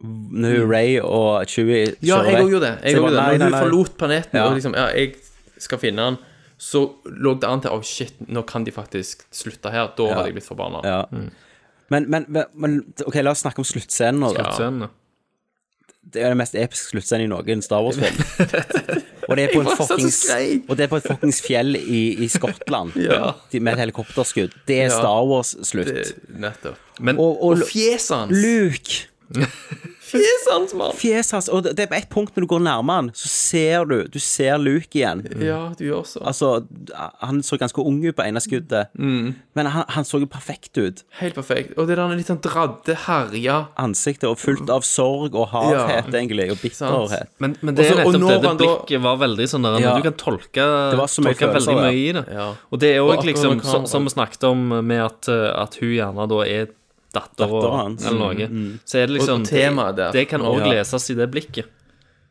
Når 0.00 0.62
Ray 0.70 0.94
og 1.04 1.44
Chewie 1.50 1.94
Ja, 2.00 2.22
jeg 2.24 2.40
òg 2.40 2.50
gjorde 2.54 2.70
det. 2.70 2.74
Jeg 2.88 2.94
gjorde 2.96 3.16
det. 3.16 3.38
Når 3.42 3.50
hun 3.50 3.58
forlot 3.60 3.96
planeten 4.00 4.38
Ja. 4.38 4.46
og 4.48 4.54
liksom 4.56 4.74
Ja, 4.76 4.86
jeg 4.96 5.14
skal 5.60 5.78
finne 5.82 6.06
han, 6.06 6.16
så 6.60 6.86
lå 7.04 7.34
det 7.40 7.48
an 7.48 7.60
til 7.60 7.70
Å, 7.70 7.82
shit, 7.84 8.14
nå 8.28 8.42
kan 8.48 8.64
de 8.64 8.72
faktisk 8.72 9.26
slutte 9.32 9.70
her. 9.70 9.90
Da 9.96 10.06
hadde 10.14 10.30
jeg 10.30 10.38
blitt 10.38 10.48
forbanna. 10.48 10.80
Ja. 10.84 11.02
Men, 11.90 12.06
men, 12.08 12.24
men, 12.28 12.44
men 12.54 12.78
OK, 13.06 13.14
la 13.22 13.30
oss 13.34 13.42
snakke 13.44 13.58
om 13.60 13.64
sluttscenen 13.68 14.20
nå. 14.20 14.32
da. 14.36 14.88
Det 16.10 16.22
er 16.24 16.32
den 16.32 16.38
mest 16.40 16.54
episke 16.56 16.94
sluttscenen 16.94 17.26
i 17.26 17.30
noen 17.30 17.60
Star 17.62 17.82
Wars-film. 17.84 18.16
Og 19.30 19.36
det 19.36 19.44
er 19.44 19.52
på, 19.52 19.60
en 19.62 19.68
fuckings, 19.78 20.16
og 20.66 20.72
det 20.76 20.84
er 20.86 20.88
på 20.90 20.96
et 20.98 21.04
fuckings 21.06 21.38
fjell 21.44 21.76
i, 21.78 22.00
i 22.24 22.26
Skottland 22.32 22.96
Ja. 23.04 23.34
med 23.52 23.72
et 23.76 23.82
helikopterskudd. 23.84 24.56
Det 24.66 24.78
er 24.80 24.88
Ja. 24.88 24.96
Star 24.96 25.22
Wars-slutt. 25.28 26.14
Nettopp. 26.34 26.80
Men 26.98 27.18
Og, 27.20 27.36
og, 27.44 27.52
Og 27.60 27.68
fjeset 27.68 28.16
hans. 28.16 28.32
Luke 28.34 29.06
Fjeset 30.10 30.50
hans, 30.52 30.74
mann. 30.74 30.92
Fjeset 30.98 31.32
hans 31.36 31.48
Og 31.54 31.64
det 31.64 31.78
er 31.84 31.90
på 31.90 31.96
et 31.98 32.08
punkt 32.12 32.34
når 32.36 32.46
du 32.46 32.48
går 32.50 32.62
nærmere 32.66 33.00
han, 33.00 33.10
så 33.14 33.28
ser 33.30 33.84
du 33.90 33.96
Du 34.10 34.18
ser 34.22 34.58
Luke 34.58 34.98
igjen. 34.98 35.22
Ja, 35.42 35.60
du 35.78 35.84
gjør 35.86 36.04
så. 36.08 36.22
Altså, 36.26 36.52
han 37.20 37.42
så 37.46 37.58
ganske 37.60 37.82
ung 37.84 38.00
ut 38.04 38.16
på 38.16 38.26
ene 38.26 38.40
skuddet, 38.42 38.88
Mm. 38.98 39.34
men 39.54 39.66
han, 39.66 39.84
han 39.88 40.04
så 40.04 40.18
jo 40.20 40.26
perfekt 40.26 40.76
ut. 40.78 41.02
Helt 41.20 41.34
perfekt. 41.34 41.76
Og 41.78 41.86
det 41.88 41.96
der 41.98 42.14
litt 42.16 42.28
sånn 42.30 42.40
dradde, 42.42 42.96
herja 43.06 43.60
Ansiktet 43.80 44.28
og 44.28 44.38
fullt 44.40 44.70
av 44.72 44.82
sorg 44.86 45.34
og 45.34 45.48
hardhet, 45.54 46.10
egentlig, 46.14 46.50
og 46.52 46.58
bitterhet. 46.62 47.28
Men, 47.38 47.56
men 47.62 47.74
det 47.78 47.86
er 47.90 48.00
nettopp 48.02 48.20
det. 48.20 48.40
Det 48.42 48.56
blikket 48.64 49.04
var 49.04 49.20
veldig 49.22 49.46
sånn 49.50 49.62
der 49.68 49.78
Ja. 49.80 49.94
Du 49.96 50.02
kan 50.02 50.18
tolke, 50.20 50.66
Det 50.90 50.98
var 50.98 51.06
så 51.10 51.22
mye 51.24 51.34
tolke 51.34 51.46
følelser 51.52 51.74
veldig 51.74 51.86
mye 51.86 52.02
i 52.08 52.12
det. 52.18 52.24
Ja. 52.34 52.48
Og 52.70 52.82
det 52.82 52.90
er 52.96 53.00
òg 53.06 53.24
liksom, 53.24 53.62
som, 53.64 53.86
som 53.86 54.04
vi 54.04 54.10
snakket 54.16 54.44
om, 54.50 54.68
med 54.86 55.04
at, 55.04 55.28
uh, 55.30 55.62
at 55.62 55.74
hun 55.80 55.94
gjerne 55.94 56.28
da 56.30 56.42
er 56.46 56.68
datter, 57.14 57.46
Datteren 57.46 57.78
hans. 57.80 58.06
eller 58.06 58.18
noe. 58.34 58.48
Så 58.86 58.98
er 59.02 59.06
det 59.06 59.16
liksom 59.18 59.40
Og- 59.42 59.46
temaet 59.48 59.96
der. 59.96 60.12
Det, 60.12 60.28
kan 60.28 60.40
òg 60.40 60.58
Ja. 60.60 60.72
leses 60.72 61.10
i 61.10 61.14
det 61.14 61.30
blikket. 61.30 61.66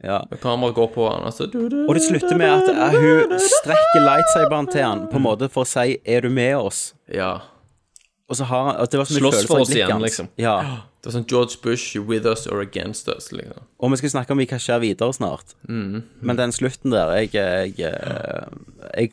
Ja. 0.03 0.21
Kameraet 0.41 0.75
går 0.75 0.93
på 0.93 1.09
han, 1.11 1.25
altså 1.27 1.43
Og 1.43 1.93
det 1.95 2.01
slutter 2.03 2.37
med 2.37 2.47
at 2.49 2.69
eh, 2.69 2.99
hun 2.99 3.33
strekker 3.39 3.99
lightsaberen 4.05 4.71
til 4.71 4.81
han 4.83 5.07
på 5.11 5.15
en 5.19 5.23
måte 5.23 5.49
for 5.51 5.63
å 5.63 5.67
si 5.67 5.97
'er 6.05 6.21
du 6.21 6.29
med 6.29 6.55
oss'? 6.55 6.93
Ja. 7.13 7.41
Og 8.29 8.35
så 8.37 8.45
har 8.45 8.63
han 8.71 8.81
at 8.81 8.91
Det 8.91 8.97
var 8.97 9.05
så 9.05 9.13
mye 9.19 9.19
Slåss 9.19 9.33
følelser 9.43 9.47
for 9.47 9.57
i 9.57 9.61
oss 9.61 9.69
blikket 9.69 9.87
igjen, 9.87 9.91
hans. 9.91 10.03
liksom. 10.03 10.27
Ja. 10.37 10.61
Det 11.01 11.05
var 11.13 11.21
sånn 11.21 11.27
George 11.27 11.55
Bush, 11.63 11.95
you 11.95 12.03
with 12.03 12.25
us 12.25 12.47
or 12.47 12.61
against 12.61 13.07
us, 13.09 13.31
liksom. 13.31 13.59
Og 13.79 13.91
vi 13.91 13.97
skal 13.97 14.09
snakke 14.09 14.31
om 14.31 14.37
hva 14.37 14.45
skjer 14.59 14.79
videre 14.79 15.13
snart. 15.13 15.55
Mm. 15.67 16.03
Men 16.21 16.35
den 16.37 16.51
slutten 16.51 16.91
der 16.91 17.11
jeg, 17.17 17.31
jeg, 17.33 17.73
jeg 17.77 19.11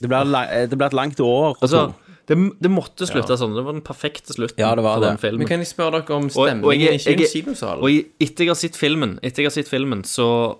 det, 0.00 0.08
blir, 0.08 0.24
la- 0.24 0.66
det 0.66 0.76
blir 0.78 0.86
et 0.86 0.92
langt 0.94 1.20
år. 1.20 1.56
Altså, 1.60 1.92
det, 2.26 2.36
det 2.60 2.70
måtte 2.70 3.06
slutte 3.06 3.36
sånn. 3.38 3.54
Det 3.54 3.62
var 3.64 3.72
den 3.76 3.82
perfekte 3.86 4.34
slutten 4.34 4.58
Ja, 4.58 4.74
det 4.74 4.82
var 4.82 4.96
for 4.96 5.04
det. 5.04 5.10
den 5.14 5.18
filmen. 5.22 5.38
Men 5.44 5.48
kan 5.48 5.58
jeg 5.62 5.68
spørre 5.70 6.00
dere 6.02 6.16
om 6.16 6.24
Og- 6.26 6.36
og 6.36 6.48
stemningen 6.48 6.98
jeg- 6.98 7.20
i 7.20 7.26
kinosalen? 7.30 7.82
Og 7.82 7.90
i- 7.90 8.06
etter 8.20 8.44
jeg 8.44 8.48
har 8.48 8.54
sett 8.56 8.76
filmen, 8.76 9.18
etter 9.22 9.42
jeg 9.42 9.46
har 9.46 9.50
sett 9.62 9.68
filmen 9.68 10.02
så, 10.02 10.58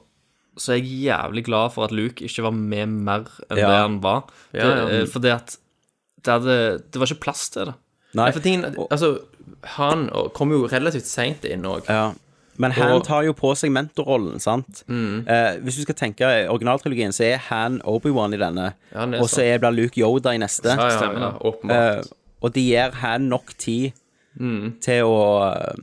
så 0.56 0.72
er 0.72 0.76
jeg 0.80 1.06
jævlig 1.10 1.44
glad 1.44 1.72
for 1.72 1.84
at 1.84 1.90
Luke 1.92 2.22
ikke 2.24 2.42
var 2.42 2.52
med 2.52 2.88
mer 2.88 3.24
enn 3.50 3.58
Ja. 3.58 3.66
det 3.66 3.76
han 3.82 4.00
var. 4.00 4.22
Det, 4.52 4.60
Ja, 4.62 4.68
ja. 4.68 4.86
eh, 5.02 5.06
For 5.06 5.18
det 5.18 5.32
at 5.32 5.56
det, 6.22 6.32
hadde, 6.32 6.82
det 6.90 6.96
var 7.00 7.06
ikke 7.06 7.20
plass 7.20 7.48
til 7.50 7.64
det. 7.66 7.74
Nei. 8.14 8.24
Nei, 8.24 8.30
for 8.32 8.40
tingen, 8.40 8.74
altså, 8.90 9.20
han 9.76 10.08
kom 10.32 10.50
jo 10.50 10.66
relativt 10.68 11.04
seint 11.04 11.44
inn 11.44 11.62
òg. 11.62 11.84
Ja. 11.88 12.14
Men 12.58 12.70
Han 12.72 12.92
Og- 12.92 13.04
tar 13.04 13.22
jo 13.24 13.32
på 13.32 13.52
seg 13.56 13.70
mentorrollen, 13.70 14.40
sant? 14.40 14.84
Mm. 14.88 15.28
Eh, 15.28 15.56
hvis 15.60 15.76
du 15.76 15.82
skal 15.82 15.94
tenke 15.94 16.20
i 16.22 16.46
originaltrilogien, 16.48 17.12
så 17.12 17.24
er 17.34 17.36
Han 17.50 17.80
Obi-Wan 17.84 18.34
i 18.34 18.36
denne. 18.38 18.74
Ja, 18.94 19.02
og 19.04 19.28
så 19.28 19.40
sånn. 19.40 19.44
er- 19.54 19.58
blir 19.58 19.76
Luke 19.76 19.96
Yoda 20.00 20.30
i 20.34 20.38
neste. 20.38 20.64
Ja, 20.76 20.88
ja, 20.88 20.96
Stemmer 20.98 21.20
ja, 21.20 21.32
åpenbart. 21.50 21.98
Eh, 21.98 22.02
og 22.42 22.52
de 22.52 22.60
gir 22.70 22.90
Han 22.92 23.28
nok 23.28 23.56
tid 23.58 23.92
Mm. 24.40 24.80
til 24.80 25.02
å 25.04 25.74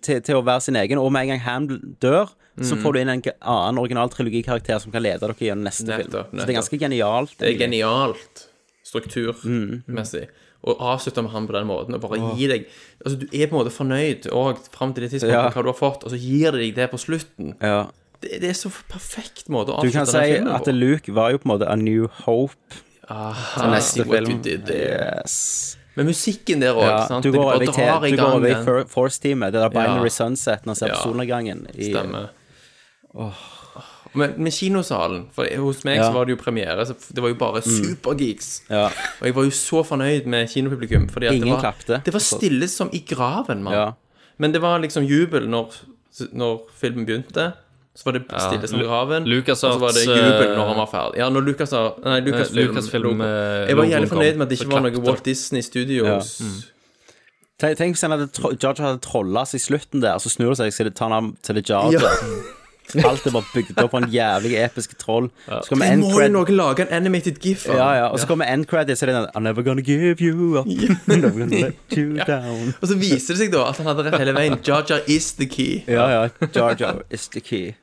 til, 0.00 0.20
til 0.22 0.34
å 0.36 0.42
være 0.44 0.62
sin 0.62 0.76
egen. 0.76 0.98
Og 0.98 1.12
med 1.12 1.22
en 1.22 1.28
gang 1.28 1.40
Han 1.40 1.96
dør, 2.00 2.28
Mm. 2.56 2.62
så 2.64 2.76
får 2.80 2.92
du 2.92 2.98
inn 3.00 3.08
en 3.08 3.22
annen 3.42 3.78
originaltrilogikarakter 3.78 4.80
som 4.80 4.92
kan 4.92 5.02
lede 5.02 5.18
dere 5.20 5.34
gjennom 5.34 5.64
neste 5.64 5.86
Nettopp, 5.88 6.30
film. 6.30 6.38
Så 6.40 6.46
det 6.46 6.48
er 6.50 6.60
ganske 6.60 6.78
genialt. 6.78 7.36
det 7.36 7.48
er 7.48 7.52
egentlig. 7.58 7.80
genialt 7.82 8.46
strukturmessig. 8.86 10.28
Og 10.64 10.78
avslutte 10.80 11.22
med 11.22 11.30
han 11.34 11.46
på 11.46 11.52
den 11.52 11.66
måten, 11.68 11.94
og 11.94 12.00
bare 12.00 12.18
gi 12.38 12.46
deg 12.48 12.64
Altså, 13.04 13.18
du 13.20 13.26
er 13.26 13.46
på 13.50 13.52
en 13.52 13.58
måte 13.60 13.72
fornøyd 13.74 14.30
og 14.32 14.62
fram 14.72 14.94
til 14.96 15.04
det 15.04 15.10
tidspunktet 15.12 15.36
Ja. 15.36 15.50
hva 15.52 15.62
du 15.62 15.68
har 15.68 15.76
fått, 15.76 16.04
og 16.04 16.10
så 16.14 16.16
gir 16.16 16.52
det 16.52 16.60
deg 16.62 16.74
det 16.78 16.86
på 16.90 16.96
slutten. 17.02 17.54
Ja. 17.60 17.82
Det, 18.22 18.40
det 18.40 18.48
er 18.48 18.56
så 18.56 18.70
perfekt 18.88 19.50
måte 19.52 19.74
å 19.74 19.82
Du 19.84 19.90
kan 19.92 20.06
si 20.08 20.16
at 20.40 20.64
på. 20.64 20.72
Luke 20.72 21.12
var 21.12 21.34
jo 21.34 21.38
på 21.42 21.44
en 21.50 21.52
måte 21.58 21.68
a 21.68 21.76
new 21.76 22.08
hope 22.24 22.80
Ah, 23.08 23.36
neste 23.68 24.00
you 24.00 24.04
film. 24.08 24.40
Yes. 24.72 25.76
Men 25.94 26.06
musikken 26.08 26.60
der 26.64 26.72
òg, 26.72 26.86
Ja, 26.88 27.20
du 27.20 27.30
går 27.30 27.42
over 27.44 28.06
i, 28.08 28.10
du 28.16 28.88
Force-teamet. 28.88 29.52
Det 29.52 29.60
der 29.60 29.68
Binary 29.68 30.08
Ja. 30.08 30.14
Sunset 30.16 30.64
når 30.64 30.72
han 30.72 30.76
ser 30.80 30.94
på 30.94 31.02
solnedgangen. 31.02 31.66
Stemmer. 31.76 32.30
Men 33.12 33.32
med 34.14 34.52
kinosalen 34.54 35.26
For 35.34 35.48
hos 35.60 35.82
meg 35.84 35.96
Ja. 35.96 36.02
Mm. 36.04 36.12
så 36.12 36.14
var 36.18 36.24
det 36.24 36.36
jo 36.36 36.42
premiere, 36.42 36.86
så 36.86 36.94
det 37.14 37.22
var 37.22 37.28
jo 37.28 37.34
bare 37.34 37.62
supergeeks. 37.62 38.62
Ja. 38.70 38.86
Og 39.20 39.26
jeg 39.26 39.34
var 39.34 39.44
jo 39.44 39.50
så 39.50 39.82
fornøyd 39.84 40.26
med 40.26 40.48
kinopublikum. 40.48 41.08
Fordi 41.10 41.26
at 41.26 41.34
Ingen 41.34 41.48
det 41.48 41.54
var, 41.56 41.60
klapte. 41.72 42.00
Det 42.04 42.12
var 42.14 42.20
stille 42.20 42.68
som 42.68 42.90
i 42.92 43.02
graven, 43.08 43.62
mann. 43.62 43.72
Ja. 43.74 43.90
Men 44.38 44.52
det 44.52 44.60
var 44.62 44.78
liksom 44.78 45.04
jubel 45.04 45.48
når, 45.48 45.74
når 46.32 46.60
filmen 46.80 47.06
begynte. 47.06 47.52
Så 47.96 48.04
var 48.08 48.12
det 48.18 48.24
stille 48.26 48.66
som 48.68 48.80
i 48.80 48.82
graven. 48.82 49.24
Lucas 49.30 49.62
og 49.64 49.72
så 49.74 49.78
var 49.78 49.92
det 49.94 50.02
jubel 50.06 50.48
eh, 50.50 50.56
når 50.56 50.66
han 50.66 50.76
var 50.76 50.86
ferdig. 50.90 51.18
Ja, 51.18 51.28
når 51.30 51.44
Lucas 51.46 51.70
sa 51.70 51.82
Nei, 52.04 52.20
Lucas 52.20 52.50
Eh, 52.50 52.56
Lucasfilm, 52.56 53.04
film, 53.04 53.20
Jeg 53.22 53.76
var 53.76 53.84
jævlig 53.84 54.08
fornøyd 54.10 54.36
med 54.36 54.42
at 54.46 54.48
det 54.50 54.58
ikke 54.60 54.72
var 54.72 54.80
noe. 54.80 55.04
Walt 55.06 55.24
Disney 55.24 55.62
Studios. 55.62 56.32
Tenk, 57.60 57.78
tenk 57.78 57.94
hvis 57.94 58.02
han 58.02 58.10
hadde 58.10 58.26
tro- 58.34 58.50
George 58.58 58.82
hadde 58.82 58.98
trolla 59.00 59.44
seg 59.46 59.60
i 59.60 59.62
slutten 59.62 60.02
der, 60.02 60.18
så 60.18 60.28
snur 60.32 60.50
det 60.50 60.58
seg, 60.58 60.72
så 60.74 60.90
tar 60.90 61.06
han 61.08 61.12
ham 61.12 61.36
til 61.42 61.54
det 61.54 61.68
Jar 61.70 61.92
Jar. 61.94 62.02
Alt 62.94 63.26
er 63.26 63.32
bare 63.34 63.48
bygd 63.54 63.80
opp 63.80 63.90
på 63.94 64.00
en 64.02 64.08
jævlig 64.12 64.54
episk 64.60 64.96
troll. 65.00 65.30
Så 65.46 65.72
kommer 65.72 65.86
Det 65.86 65.92
end 65.96 66.04
må 66.04 66.20
jo 66.20 66.28
noen 66.34 66.56
lage 66.58 66.84
en 66.84 66.92
animated 67.00 67.40
gif 67.42 67.66
av. 67.68 67.76
Ja, 67.78 67.88
ja, 67.98 68.06
og 68.12 68.20
så 68.22 68.28
kommer 68.30 68.50
end 68.52 68.68
credit, 68.70 68.98
så 68.98 69.06
er 69.06 69.12
det 69.12 69.16
den 69.16 69.28
I'm 69.34 69.46
never 69.46 69.64
gonna 69.66 69.82
give 69.82 70.20
you 70.20 70.58
up. 70.60 70.66
I'm 71.08 71.20
never 71.20 71.38
gonna 71.38 71.66
let 71.66 71.96
you 71.96 72.20
down. 72.28 72.74
Og 72.80 72.88
så 72.88 72.98
viser 73.00 73.34
det 73.34 73.40
seg 73.44 73.52
da 73.54 73.64
at 73.70 73.80
han 73.80 73.90
hadde 73.90 74.06
rett 74.08 74.20
hele 74.20 74.36
veien. 74.36 74.58
Jar 74.66 75.00
is 75.08 75.32
the 75.40 75.46
key. 75.50 75.82
Ja, 75.88 76.08
ja. 76.12 76.28
Jar 76.54 77.02
is 77.10 77.28
the 77.28 77.40
key. 77.40 77.74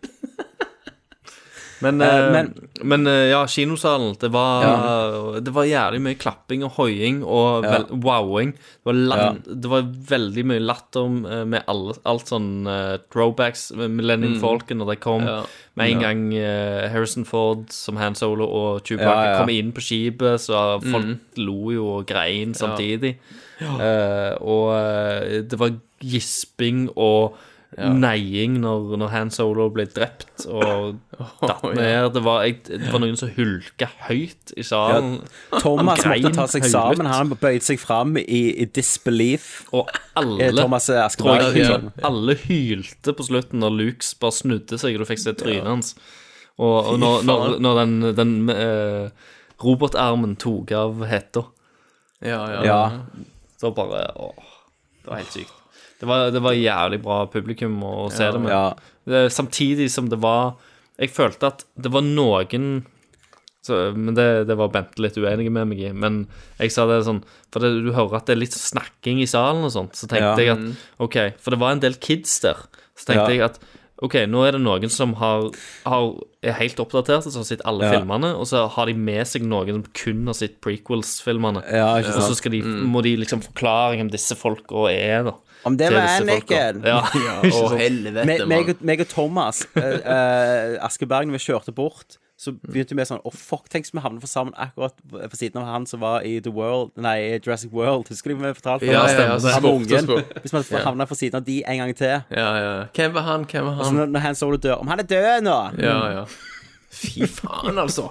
Men, 1.82 2.02
Eh, 2.02 2.08
eh, 2.18 2.32
men- 2.32 2.54
men, 2.84 3.08
eh, 3.08 3.30
ja, 3.32 3.46
kinosalen. 3.48 4.16
Det 4.20 4.30
var, 4.32 5.40
det 5.42 5.52
var 5.54 5.66
jævlig 5.66 6.02
mye 6.02 6.16
klapping 6.18 6.64
og 6.64 6.72
hoiing 6.78 7.24
og 7.24 7.64
vel, 7.64 7.86
wowing. 8.04 8.52
Det 8.54 8.86
var, 8.86 8.94
land, 8.94 9.44
det 9.62 9.70
var 9.72 9.82
veldig 10.12 10.46
mye 10.46 10.60
latter 10.62 11.06
eh, 11.32 11.44
med 11.46 11.64
alle, 11.68 11.94
alt 12.06 12.26
sånn 12.30 12.68
uh, 12.68 12.98
throwbacks. 13.12 13.72
med 13.76 13.90
Millennium 13.92 14.40
Falcon 14.40 14.78
når 14.78 14.94
det 14.94 15.00
kom. 15.02 15.22
Mm. 15.22 15.28
Ja. 15.28 15.42
Med 15.76 15.92
en 15.92 16.00
gang 16.02 16.24
uh, 16.36 16.90
Harrison 16.92 17.26
Ford 17.26 17.70
som 17.72 17.98
Han 17.98 18.14
Solo 18.16 18.46
og 18.46 18.84
Chewbacca 18.84 19.24
Ja, 19.26 19.32
ja. 19.34 19.38
kom 19.40 19.50
inn 19.50 19.72
på 19.74 19.82
skipet, 19.82 20.40
så 20.40 20.80
Mm. 20.82 20.92
folk 20.92 21.18
lo 21.38 21.72
jo 21.72 21.88
og 21.98 22.06
grein 22.08 22.54
samtidig. 22.54 23.16
Uh, 23.62 24.34
og 24.42 25.48
det 25.50 25.58
var 25.60 25.72
gisping 26.02 26.90
og 26.98 27.36
neiing 27.78 28.58
når, 28.60 28.98
når 29.00 29.12
Han 29.14 29.30
Solo 29.32 29.70
ble 29.72 29.86
drept 29.88 30.44
og 30.52 30.98
datt 31.48 31.64
ja. 31.64 31.72
ned. 31.78 32.10
Det 32.18 32.24
var, 32.26 32.44
jeg, 32.44 32.58
det 32.68 32.90
var 32.92 33.00
noen 33.04 33.16
som 33.20 33.32
hulka 33.38 33.88
høyt 34.10 34.52
i 34.60 34.66
salen. 34.68 35.22
Thomas 35.62 36.04
måtte 36.04 36.34
ta 36.36 36.48
seg 36.52 36.66
høylytt. 36.66 36.74
sammen. 36.74 37.08
Han 37.14 37.32
bøyde 37.40 37.64
seg 37.64 37.80
fram 37.80 38.18
i, 38.20 38.42
i 38.60 38.68
disbelief. 38.76 39.62
Og 39.72 39.88
Eh, 40.12 40.20
alle 40.20 40.50
Thomas 40.52 40.90
Askeberg. 40.90 41.40
jeg, 41.56 41.64
liksom. 41.64 41.92
Alle 42.04 42.36
hylte 42.44 43.14
på 43.16 43.24
slutten 43.24 43.62
når 43.64 43.78
Luke 43.78 44.10
bare 44.20 44.36
snudde 44.36 44.80
seg, 44.82 44.98
og 44.98 45.06
du 45.06 45.08
fikk 45.08 45.22
se 45.24 45.34
trynet 45.40 45.70
hans. 45.70 45.94
Og, 46.60 46.76
og 46.92 47.00
når, 47.00 47.24
når, 47.24 47.56
når 47.64 47.80
den, 47.80 47.94
den 48.18 48.34
uh, 48.52 49.08
robotarmen 49.64 50.36
tok 50.36 50.74
av 50.76 51.06
hetta, 51.08 51.46
Ja, 52.22 52.42
ja. 52.54 52.60
Ja. 52.68 52.82
så 53.58 53.72
bare 53.74 54.04
Åh, 54.20 54.52
det 55.02 55.10
var 55.10 55.22
helt 55.24 55.32
sykt. 55.34 55.56
Det 56.02 56.08
var, 56.10 56.32
det 56.34 56.42
var 56.42 56.56
jævlig 56.58 56.98
bra 57.04 57.20
publikum 57.30 57.76
å 57.86 58.08
se 58.10 58.26
det 58.34 58.40
med. 58.42 58.50
Ja. 58.52 58.74
Det, 59.06 59.20
samtidig 59.34 59.88
som 59.94 60.08
det 60.10 60.18
var 60.22 60.56
Jeg 61.02 61.10
følte 61.14 61.48
at 61.54 61.64
det 61.82 61.90
var 61.94 62.02
noen 62.06 62.84
så, 63.66 63.92
Men 63.94 64.16
det, 64.18 64.26
det 64.50 64.56
var 64.58 64.72
Bente 64.74 65.02
litt 65.04 65.18
uenig 65.22 65.52
med 65.54 65.68
meg 65.70 65.82
i. 65.86 65.92
Men 65.94 66.24
jeg 66.58 66.74
sa 66.74 66.88
det 66.90 67.04
sånn 67.06 67.22
For 67.54 67.62
det, 67.62 67.72
du 67.86 67.92
hører 67.94 68.18
at 68.18 68.26
det 68.30 68.34
er 68.36 68.42
litt 68.42 68.58
snakking 68.58 69.22
i 69.22 69.28
salen 69.30 69.62
og 69.68 69.74
sånt. 69.76 69.94
Så 69.98 70.10
tenkte 70.10 70.42
Ja. 70.42 70.56
jeg 70.56 70.56
at 70.56 71.04
OK, 71.06 71.18
for 71.42 71.54
det 71.54 71.62
var 71.62 71.76
en 71.76 71.84
del 71.84 71.94
kids 72.02 72.40
der. 72.42 72.58
Så 72.98 73.12
tenkte 73.12 73.30
Ja. 73.30 73.38
jeg 73.38 73.46
at 73.52 73.60
OK, 74.02 74.16
nå 74.26 74.40
er 74.48 74.56
det 74.56 74.62
noen 74.64 74.90
som 74.90 75.12
har, 75.20 75.44
har, 75.86 76.08
er 76.42 76.56
helt 76.58 76.80
oppdatert, 76.82 77.28
som 77.28 77.44
har 77.44 77.46
sett 77.52 77.62
alle 77.70 77.86
Ja. 77.86 77.92
filmene, 78.00 78.32
og 78.34 78.48
så 78.50 78.64
har 78.74 78.90
de 78.90 78.96
med 78.98 79.28
seg 79.30 79.44
noen 79.46 79.76
som 79.78 79.84
kun 79.94 80.24
har 80.26 80.34
sett 80.40 80.56
prequels-filmene. 80.66 81.62
Ja, 81.70 81.92
ikke 82.02 82.16
Og 82.18 82.26
så 82.32 82.38
skal 82.40 82.56
de, 82.56 82.64
må 82.66 83.04
de 83.06 83.14
liksom 83.22 83.44
forklare 83.46 84.00
hvem 84.00 84.10
disse 84.10 84.34
folka 84.40 84.88
er, 84.90 85.24
da. 85.30 85.36
Om 85.70 85.78
det 85.78 85.92
var 85.94 86.08
Anniken! 86.18 86.82
Ja. 86.90 87.04
Ja. 87.14 87.36
Å, 87.46 87.68
helvete, 87.78 88.26
meg, 88.26 88.48
meg, 88.50 88.72
meg 88.82 89.04
og 89.06 89.12
Thomas 89.14 89.62
uh, 89.78 90.82
Askeberg, 90.82 91.30
når 91.30 91.38
vi 91.38 91.44
kjørte 91.46 91.74
bort, 91.78 92.18
så 92.42 92.52
begynte 92.58 92.96
vi 92.98 93.04
sånn 93.06 93.20
Å, 93.22 93.32
fuck, 93.38 93.68
tenk 93.70 93.86
om 93.92 94.00
vi 94.00 94.02
havner 94.02 94.24
for 94.24 94.32
sammen 94.32 94.56
akkurat 94.58 94.96
på 95.14 95.38
siden 95.38 95.62
av 95.62 95.68
han 95.70 95.84
som 95.86 96.02
var 96.02 96.24
i 96.26 96.40
The 96.42 96.50
World 96.56 96.96
Nei, 96.98 97.38
Jurassic 97.38 97.70
World. 97.76 98.10
Husker 98.10 98.34
du 98.34 98.40
vi 98.42 98.50
fortalte 98.58 98.88
Ja, 98.90 99.04
det? 99.06 99.14
ja, 99.14 99.28
ja, 99.28 99.36
Han 99.38 99.68
så 99.68 99.74
ungen. 99.76 100.10
Hvis 100.42 100.72
vi 100.72 100.82
havner 100.82 101.06
for 101.12 101.20
siden 101.20 101.38
av 101.38 101.46
de 101.46 101.60
en 101.70 101.84
gang 101.84 101.94
til 102.00 102.16
Ja, 102.34 102.48
ja. 102.58 102.72
Hvem 102.98 103.14
var 103.14 103.28
han? 103.30 103.46
Hvem 103.46 103.70
var 103.70 103.78
Så 103.84 103.92
han? 103.92 104.00
når, 104.02 104.12
når 104.16 104.26
Han 104.26 104.40
så 104.42 104.50
du 104.56 104.58
dør 104.66 104.82
Om 104.82 104.88
han 104.96 105.04
er 105.06 105.10
død 105.14 105.46
nå! 105.46 105.60
Ja, 105.86 106.00
ja. 106.18 106.26
Fy 106.92 107.28
faen, 107.30 107.78
altså. 107.80 108.10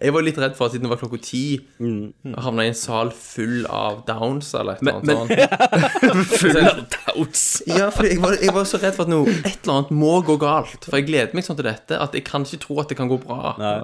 Jeg 0.00 0.14
var 0.14 0.24
litt 0.26 0.38
redd 0.40 0.56
for 0.58 0.66
at 0.66 0.74
siden 0.74 0.88
det 0.88 0.92
var 0.92 1.00
klokka 1.00 1.20
ti, 1.22 1.44
mm. 1.78 2.34
havna 2.42 2.66
i 2.66 2.70
en 2.72 2.78
sal 2.78 3.12
full 3.14 3.64
av 3.70 4.02
downs 4.08 4.50
eller 4.58 4.78
et 4.78 4.82
eller 4.82 4.98
annet 4.98 5.14
sånt. 5.14 6.34
Full 6.40 6.58
av 6.60 6.80
downs? 6.94 7.44
Ja, 7.70 7.88
for 7.94 8.08
jeg 8.08 8.18
var, 8.22 8.36
jeg 8.42 8.54
var 8.56 8.66
så 8.68 8.80
redd 8.82 8.96
for 8.96 9.06
at 9.06 9.12
noe, 9.12 9.30
et 9.44 9.62
eller 9.62 9.76
annet 9.76 9.92
må 9.94 10.16
gå 10.26 10.36
galt. 10.42 10.86
For 10.86 10.98
jeg 10.98 11.08
gleder 11.10 11.36
meg 11.36 11.46
sånn 11.46 11.58
til 11.60 11.68
dette 11.68 11.98
at 12.00 12.16
jeg 12.16 12.26
kan 12.26 12.46
ikke 12.46 12.62
tro 12.64 12.78
at 12.82 12.90
det 12.90 12.98
kan 12.98 13.10
gå 13.10 13.18
bra. 13.22 13.54
Nei. 13.60 13.74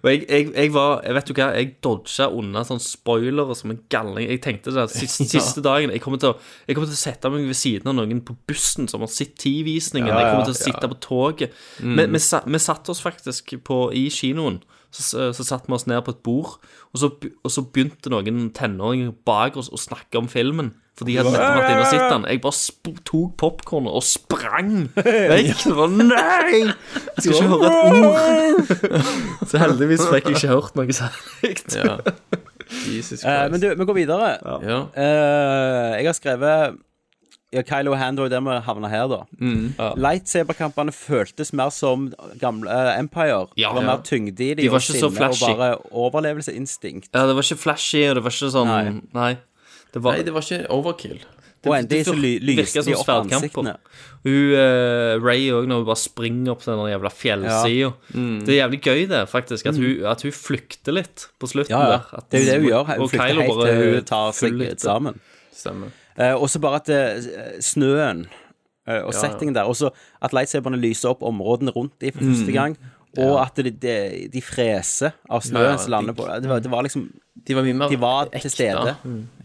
Og 0.00 0.08
jeg, 0.10 0.24
jeg, 0.28 0.50
jeg 0.54 0.72
var 0.74 1.02
jeg 1.04 1.14
Vet 1.14 1.28
du 1.28 1.34
hva, 1.36 1.48
jeg 1.54 1.72
dodga 1.84 2.28
unna 2.34 2.64
sånn 2.66 2.82
spoilere 2.82 3.56
som 3.58 3.74
en 3.74 3.80
galning. 3.92 4.28
Jeg 4.30 4.42
tenkte 4.44 4.74
det 4.74 4.86
siste, 4.94 5.26
siste 5.36 5.64
dagen 5.64 5.92
Jeg 5.94 6.02
kommer, 6.04 6.20
til 6.22 6.34
å, 6.34 6.38
kommer 6.70 6.90
til 6.90 6.96
å 6.96 7.00
sette 7.00 7.32
meg 7.32 7.48
ved 7.50 7.58
siden 7.58 7.92
av 7.92 7.98
noen 7.98 8.22
på 8.26 8.36
bussen 8.48 8.90
som 8.90 9.04
har 9.04 9.12
sett 9.12 9.36
TV-visningen. 9.42 10.10
Jeg 10.10 10.30
kommer 10.30 10.48
til 10.48 10.56
å 10.56 10.62
sitte 10.62 10.90
på 10.90 11.00
toget. 11.04 11.58
Vi, 11.80 12.06
vi, 12.06 12.22
vi 12.22 12.62
satte 12.62 12.94
oss 12.94 13.02
faktisk 13.04 13.56
på, 13.66 13.80
i 13.96 14.06
kinoen. 14.12 14.62
Så, 14.94 15.32
så 15.34 15.42
satte 15.42 15.66
vi 15.66 15.74
oss 15.74 15.88
ned 15.90 16.04
på 16.06 16.12
et 16.14 16.22
bord, 16.22 16.56
og 16.94 17.00
så, 17.02 17.10
og 17.18 17.50
så 17.50 17.64
begynte 17.66 18.12
noen 18.12 18.48
tenåringer 18.54 19.10
bak 19.26 19.58
oss 19.58 19.72
å 19.74 19.80
snakke 19.80 20.20
om 20.20 20.28
filmen. 20.30 20.70
For 20.94 21.08
de 21.08 21.16
hadde 21.18 21.32
nettopp 21.34 21.56
vært 21.58 21.72
inne 21.72 21.82
og 21.82 21.90
sett 21.90 22.04
den. 22.12 22.26
Jeg 22.30 22.40
bare 22.44 22.54
sp 22.54 22.90
tok 23.02 23.32
popkornet 23.42 23.96
og 23.98 24.04
sprang 24.06 24.70
vekk. 24.94 25.64
Det 25.64 25.74
var 25.74 25.90
nei! 25.90 26.60
Jeg 26.60 27.24
skal 27.24 27.34
ikke 27.34 27.48
høre 27.50 27.70
et 27.72 27.98
ord. 27.98 28.74
Så 29.50 29.62
heldigvis 29.64 30.04
fikk 30.06 30.30
jeg 30.30 30.38
ikke 30.38 30.52
hørt 30.52 30.78
noe 30.78 30.94
særlig. 30.94 31.56
Ja. 31.74 31.98
Jesus 32.86 33.24
Eh, 33.26 33.44
men 33.50 33.60
du, 33.60 33.66
vi 33.74 33.86
går 33.90 33.98
videre. 33.98 34.30
Ja. 34.62 34.78
Eh, 34.94 35.90
jeg 35.98 36.06
har 36.06 36.16
skrevet 36.16 36.78
ja, 37.54 37.62
Kylo 37.62 37.92
og 37.94 37.98
Hando 38.00 38.24
er 38.26 38.32
der 38.32 38.42
vi 38.44 38.56
havna 38.66 38.88
her, 38.90 39.06
da. 39.12 39.20
Mm. 39.38 39.74
Lightsaber-kampene 40.02 40.92
føltes 40.94 41.52
mer 41.56 41.70
som 41.74 42.08
gamle 42.40 42.68
uh, 42.68 42.98
Empire. 42.98 43.46
Ja. 43.56 43.70
det 43.70 43.76
var 43.76 43.82
Ja. 43.82 43.86
mer 43.92 44.02
tyngde 44.06 44.40
i 44.40 44.54
de, 44.54 44.62
De 44.64 44.68
var 44.72 44.82
ikke 44.82 45.00
så 45.00 45.10
flashy. 45.14 45.50
og 45.52 45.58
bare 45.58 45.78
overlevelseinstinkt. 46.04 47.08
Ja, 47.14 47.26
det 47.28 47.36
var 47.38 47.42
ikke 47.46 47.60
flashy, 47.62 48.02
og 48.10 48.18
det 48.18 48.24
var 48.26 48.34
ikke 48.34 48.50
sånn 48.54 48.68
Nei. 48.70 49.00
Nei. 49.14 49.32
Det 49.94 50.02
var 50.02 50.16
Nei, 50.18 50.22
det 50.26 50.34
var 50.34 50.42
ikke 50.42 50.66
overkill. 50.74 51.22
Og 51.64 51.72
endelig 51.78 52.04
så 52.04 52.12
ly 52.12 52.30
lyste 52.44 52.82
de 52.84 52.92
opp 52.92 53.08
ansiktene. 53.08 53.76
Hun, 54.24 54.52
uh, 54.52 55.14
Ray 55.24 55.46
òg, 55.54 55.64
når 55.70 55.78
hun 55.80 55.86
bare 55.88 55.96
springer 56.02 56.52
opp 56.52 56.64
den 56.66 56.82
jævla 56.90 57.08
fjellsida. 57.14 57.88
Mm. 58.12 58.34
Det 58.44 58.52
er 58.52 58.58
jævlig 58.68 58.80
gøy, 58.84 59.00
det, 59.08 59.22
faktisk. 59.32 59.70
At 59.72 59.78
hun, 59.80 60.04
at 60.10 60.20
hun 60.26 60.34
flykter 60.36 60.92
litt 60.98 61.28
på 61.40 61.48
slutten 61.48 61.72
Ja, 61.72 61.80
ja. 61.80 61.90
der. 61.96 62.18
At- 62.20 62.28
Det 62.30 62.40
er 62.40 62.44
jo 62.44 62.50
det 62.50 62.60
hun 62.60 62.68
gjør. 62.68 62.84
Hun 62.98 63.08
flykter 63.08 63.40
helt 63.40 63.64
til 63.64 63.94
hun 63.94 64.04
tar 64.04 64.32
seg 64.36 64.52
litt 64.60 64.80
sammen. 64.84 65.20
Stemmer. 65.54 65.88
Eh, 66.18 66.34
og 66.34 66.48
så 66.48 66.60
bare 66.62 66.76
at 66.82 66.88
eh, 66.94 67.58
snøen 67.64 68.26
eh, 68.86 69.00
og 69.02 69.14
settingen 69.14 69.54
der, 69.56 69.64
og 69.66 69.74
så 69.76 69.90
at 70.22 70.32
lightsaberne 70.36 70.78
lyser 70.78 71.10
opp 71.10 71.22
områdene 71.26 71.72
rundt 71.74 71.96
dem 72.00 72.12
for 72.14 72.22
første 72.24 72.52
gang, 72.54 72.76
og 73.18 73.36
at 73.44 73.54
de, 73.62 73.70
de, 73.70 74.28
de 74.32 74.40
freser 74.42 75.12
av 75.30 75.42
snøen 75.46 75.62
Ja, 75.68 75.74
ja, 75.76 75.76
som 75.78 75.92
lander 75.94 76.14
på 76.18 76.24
det 76.42 76.48
var, 76.50 76.58
det 76.64 76.70
var 76.72 76.82
liksom 76.82 77.04
De 77.46 77.54
var 77.54 77.62
mye 77.66 77.74
mer 77.78 77.88
De 77.92 77.98
var 78.02 78.26
til 78.32 78.50
stede. 78.50 78.94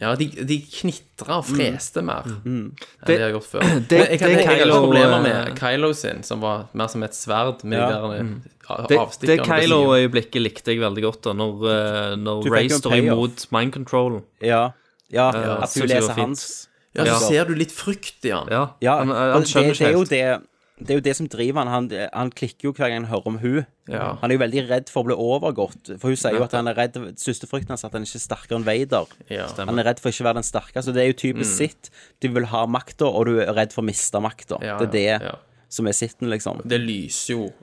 Ja, 0.02 0.16
de, 0.18 0.26
de 0.50 0.58
knitra 0.74 1.38
og 1.42 1.46
freste 1.46 2.02
mer 2.06 2.26
enn 2.46 2.72
det, 2.74 2.88
Det- 3.06 3.18
de 3.20 3.24
har 3.28 3.34
gjort 3.36 3.50
før. 3.52 3.62
det- 3.90 4.00
jeg, 4.00 4.20
ikke 4.20 4.48
Kylo, 4.64 4.80
problemer 4.88 5.22
med 5.22 5.54
Kylo 5.60 5.92
sin, 5.94 6.24
som 6.24 6.42
var 6.42 6.68
mer 6.74 6.88
som 6.88 7.04
et 7.04 7.14
sverd 7.14 7.64
med 7.64 7.78
Ja. 7.78 7.90
de 7.90 8.10
der 8.10 8.88
Det, 8.90 8.98
avstikkerne. 8.98 9.38
det. 9.38 9.46
Kylo-øyeblikket 9.70 10.42
likte 10.42 10.72
jeg 10.74 10.80
veldig 10.82 11.04
godt, 11.04 11.22
da. 11.24 11.34
Når, 11.34 12.16
når 12.22 12.50
Ray 12.54 12.70
står 12.70 12.94
imot 13.04 13.48
mind 13.52 13.74
control. 13.74 14.22
Ja. 14.42 14.72
Ja 15.12 15.32
Ja, 15.34 15.58
at 15.64 15.76
var 15.76 15.88
leser 15.88 16.14
hans 16.20 16.68
Ja, 16.96 17.04
så 17.04 17.08
Ja. 17.10 17.18
ser 17.30 17.46
du 17.46 17.54
litt 17.56 17.72
frykt 17.72 18.26
i 18.26 18.32
han. 18.34 18.48
Ja, 18.50 18.74
Ja, 18.82 18.98
han, 19.00 19.10
han 19.10 19.42
det, 19.42 19.48
skjønner 19.50 19.74
det, 19.74 19.82
er 19.82 19.86
ikke 19.86 19.92
jo 19.94 20.00
helt. 20.00 20.10
det, 20.10 20.42
det 20.80 20.90
er 20.90 20.98
jo 20.98 21.02
det 21.06 21.16
som 21.18 21.28
driver 21.28 21.66
han. 21.66 21.68
han. 21.92 22.10
Han 22.14 22.30
klikker 22.32 22.64
jo 22.70 22.72
hver 22.74 22.90
gang 22.90 23.04
han 23.06 23.12
hører 23.12 23.28
om 23.28 23.38
hun 23.38 23.66
Ja. 23.90 24.16
Han 24.22 24.32
er 24.32 24.36
jo 24.38 24.42
veldig 24.42 24.64
redd 24.70 24.90
for 24.90 25.04
å 25.04 25.06
bli 25.10 25.16
overgått. 25.16 26.00
For 26.00 26.08
hun 26.10 26.16
sier 26.16 26.34
jo 26.38 26.44
at 26.44 26.52
han 26.54 26.68
er 26.68 26.74
redd 26.78 26.94
Største 27.20 27.46
frykten 27.50 27.70
hans 27.70 27.84
er 27.84 27.88
at 27.90 27.94
han 27.94 28.04
ikke 28.08 28.16
er 28.16 28.26
sterkere 28.26 28.56
enn 28.58 28.66
Vader. 28.66 29.06
Ja. 29.30 29.48
Han 29.58 29.78
er 29.80 29.84
redd 29.90 30.00
for 30.00 30.10
ikke 30.10 30.24
å 30.24 30.30
være 30.30 30.40
den 30.42 30.48
sterkeste. 30.50 30.94
Det 30.94 31.04
er 31.04 31.08
jo 31.12 31.18
typisk 31.20 31.52
sitt. 31.58 31.90
Du 32.22 32.30
vil 32.30 32.46
ha 32.46 32.66
makta, 32.66 33.06
og 33.06 33.26
du 33.28 33.40
er 33.42 33.54
redd 33.54 33.72
for 33.74 33.82
å 33.84 33.86
miste 33.86 34.22
makta. 34.22 34.58
Ja, 34.64 34.78
det 34.80 34.88
er 34.88 34.92
det 34.92 35.06
ja, 35.06 35.20
ja. 35.30 35.36
som 35.70 35.86
er 35.88 35.92
sitten, 35.94 36.30
liksom. 36.30 36.62
Det 36.66 36.80
lyser 36.82 37.34
jo 37.36 37.54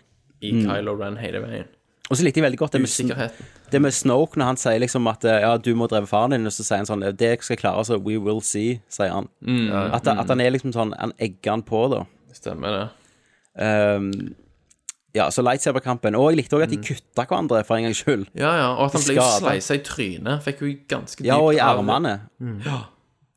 i 0.42 0.52
Mm. 0.52 0.66
Kylo 0.68 0.94
Ren 1.00 1.16
hele 1.16 1.40
veien. 1.40 1.64
Og 2.10 2.16
så 2.16 2.22
likte 2.22 2.38
jeg 2.38 2.44
veldig 2.44 2.58
godt 2.58 2.72
det 2.72 2.80
med, 2.82 2.90
Sn- 2.90 3.10
Usikkerheten. 3.10 3.46
Det 3.72 3.80
med 3.82 3.94
Snoke, 3.94 4.38
når 4.38 4.52
han 4.52 4.58
sier 4.60 4.80
liksom 4.82 5.06
at 5.10 5.24
eh, 5.26 5.40
ja, 5.42 5.54
du 5.58 5.72
må 5.78 5.88
dreve 5.90 6.08
faren 6.10 6.34
din, 6.36 6.48
og 6.48 6.54
så 6.54 6.64
sier 6.66 6.82
han 6.82 6.88
sånn 6.88 7.04
Det 7.18 7.32
skal 7.44 7.58
klare, 7.60 7.84
så 7.88 7.98
we 7.98 8.16
will 8.22 8.42
see, 8.44 8.80
sier 8.92 9.14
han. 9.14 9.30
At, 9.90 10.08
at 10.08 10.30
han 10.32 10.42
er 10.44 10.54
liksom 10.54 10.74
sånn 10.76 10.94
Han 11.00 11.14
egger 11.18 11.56
han 11.56 11.66
på, 11.66 11.86
da. 11.92 12.04
Stemmer 12.36 12.76
det. 12.76 12.86
Um, 13.56 14.10
ja, 15.16 15.30
så 15.32 15.42
lightsaber-kampen. 15.44 16.16
Og 16.18 16.32
jeg 16.32 16.42
likte 16.42 16.58
òg 16.58 16.66
at 16.66 16.72
de 16.74 16.78
kutta 16.82 17.24
hverandre 17.24 17.62
for 17.64 17.78
en 17.78 17.86
gangs 17.88 18.02
skyld. 18.04 18.26
Ja, 18.36 18.50
ja. 18.58 18.66
Og 18.74 18.90
at 18.90 18.98
han 18.98 19.06
ble 19.06 19.30
sleisa 19.38 19.78
i 19.78 19.82
trynet. 19.86 20.44
Fikk 20.44 20.60
jo 20.64 20.74
ganske 20.90 21.22
dypt 21.22 21.30
Ja, 21.30 21.38
og 21.40 21.56
i 21.56 21.62
armene. 21.62 22.18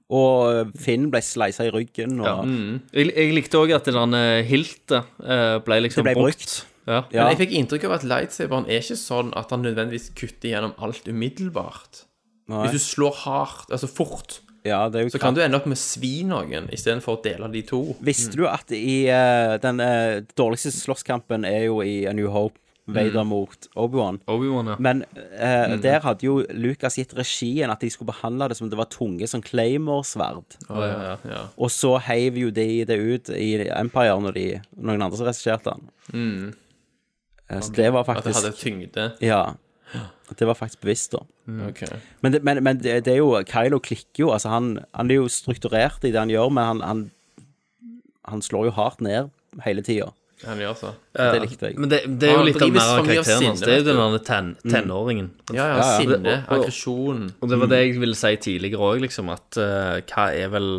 Og 0.10 0.74
Finn 0.82 1.08
ble 1.14 1.22
sleisa 1.24 1.68
i 1.68 1.72
ryggen, 1.74 2.18
og 2.20 2.50
Jeg, 2.98 3.14
jeg 3.14 3.36
likte 3.38 3.62
òg 3.62 3.76
at 3.78 3.88
det 3.88 3.94
der 3.96 4.44
hiltet 4.50 4.98
eh, 5.22 5.60
ble 5.64 5.80
liksom 5.86 6.04
det 6.04 6.16
ble 6.18 6.26
brukt. 6.26 6.56
Ja. 6.90 7.04
Ja. 7.14 7.24
Men 7.24 7.36
jeg 7.36 7.42
fikk 7.44 7.56
inntrykk 7.60 7.88
av 7.90 7.98
at 8.00 8.06
lightsaberen 8.10 8.70
er 8.70 8.82
ikke 8.82 8.98
sånn 8.98 9.32
at 9.38 9.54
han 9.54 9.62
nødvendigvis 9.66 10.10
kutter 10.18 10.56
gjennom 10.56 10.74
alt 10.82 11.10
umiddelbart. 11.10 12.06
Nei. 12.50 12.64
Hvis 12.66 12.80
du 12.80 12.86
slår 12.98 13.20
hardt, 13.28 13.68
altså 13.70 13.90
fort, 13.90 14.40
Ja, 14.68 14.90
det 14.92 15.00
er 15.00 15.06
jo 15.06 15.12
så 15.14 15.22
kan 15.22 15.36
du 15.38 15.40
ende 15.40 15.56
opp 15.56 15.70
med 15.70 15.78
å 15.78 15.80
svi 15.80 16.26
noen 16.28 16.66
istedenfor 16.76 17.16
å 17.16 17.22
dele 17.24 17.48
de 17.54 17.62
to. 17.64 17.78
Visste 18.04 18.36
du 18.36 18.44
at 18.50 18.74
i 18.76 19.06
uh, 19.08 19.56
den 19.64 19.80
uh, 19.80 20.18
dårligste 20.36 20.74
slåsskampen 20.76 21.48
er 21.48 21.70
jo 21.70 21.78
i 21.86 22.02
A 22.10 22.16
New 22.18 22.28
Hope, 22.34 22.60
Vader 22.90 23.24
mot 23.24 23.68
Obi-Wan. 23.76 24.20
Obi-Wan, 24.26 24.72
ja. 24.74 24.76
Men 24.82 25.04
eh, 25.14 25.76
der 25.82 26.02
hadde 26.02 26.26
jo 26.26 26.40
Lucas 26.58 26.98
gitt 26.98 27.14
regien 27.18 27.70
at 27.70 27.84
de 27.84 27.90
skulle 27.94 28.10
behandle 28.10 28.50
det 28.50 28.58
som 28.58 28.70
det 28.72 28.80
var 28.80 28.90
tunge 28.90 29.28
sånn 29.30 29.44
Claymore-sverd. 29.46 30.58
Oh, 30.70 30.82
ja, 30.82 30.96
ja, 31.12 31.18
ja. 31.30 31.44
Og 31.62 31.70
så 31.74 31.96
heiv 32.10 32.40
jo 32.42 32.50
de 32.50 32.68
det 32.90 32.98
ut 32.98 33.30
i 33.36 33.52
Empire 33.70 34.18
når 34.26 34.38
de, 34.40 34.48
noen 34.80 35.06
andre 35.06 35.20
som 35.20 35.30
regisserte 35.30 35.76
den. 35.76 35.94
Eh, 36.10 36.66
Så 37.50 37.74
det 37.74 37.90
var 37.94 38.06
At 38.10 38.24
det 38.24 38.36
hadde 38.36 38.52
tyngde. 38.58 39.12
Ja. 39.26 39.56
Det 40.38 40.46
var 40.46 40.54
faktisk 40.54 40.82
bevisst, 40.84 41.16
da. 41.16 41.24
Okay. 41.70 41.98
Men, 42.22 42.34
det, 42.36 42.44
men, 42.46 42.64
men 42.64 42.78
det, 42.78 43.00
det 43.08 43.16
er 43.16 43.18
jo 43.24 43.32
Kylo 43.50 43.80
klikker 43.82 44.22
jo. 44.28 44.30
Altså, 44.36 44.52
han, 44.54 44.78
han 44.94 45.10
er 45.10 45.16
jo 45.24 45.28
strukturert 45.34 46.04
i 46.06 46.12
det 46.14 46.20
han 46.22 46.30
gjør, 46.30 46.52
men 46.54 46.64
han, 46.68 46.82
han, 46.86 47.02
han 48.30 48.44
slår 48.46 48.70
jo 48.70 48.76
hardt 48.78 49.02
ned 49.02 49.32
hele 49.66 49.82
tida. 49.82 50.12
Han 50.46 50.62
gjør 50.62 50.76
så. 50.78 50.92
Det 51.18 51.42
likte 51.44 51.72
jeg. 51.72 51.80
Men 51.82 51.90
det, 51.92 52.00
det 52.22 52.30
er 52.30 52.36
jo 52.36 52.38
Han 52.38 52.46
litt 52.48 52.62
av 52.62 52.70
mer 52.72 52.92
av 52.94 53.02
karakteren 53.10 53.48
hans. 53.50 53.64
Det 53.66 53.74
er 53.74 53.82
jo 53.82 53.88
den 53.90 53.98
der 54.14 54.22
ten, 54.30 54.52
tenåringen. 54.64 55.32
Ja, 55.50 55.66
ja. 55.66 55.80
Ja. 55.82 55.88
Sinne, 55.98 56.20
Og- 56.20 56.30
og- 56.30 56.54
aggresjon. 56.60 57.26
Og 57.42 57.50
det 57.52 57.60
var 57.60 57.72
det 57.74 57.80
jeg 57.82 58.00
ville 58.00 58.16
si 58.16 58.36
tidligere 58.46 58.94
òg, 58.94 59.02
liksom, 59.04 59.34
at 59.34 59.58
uh, 59.60 59.98
hva 60.14 60.30
er 60.32 60.54
vel 60.54 60.70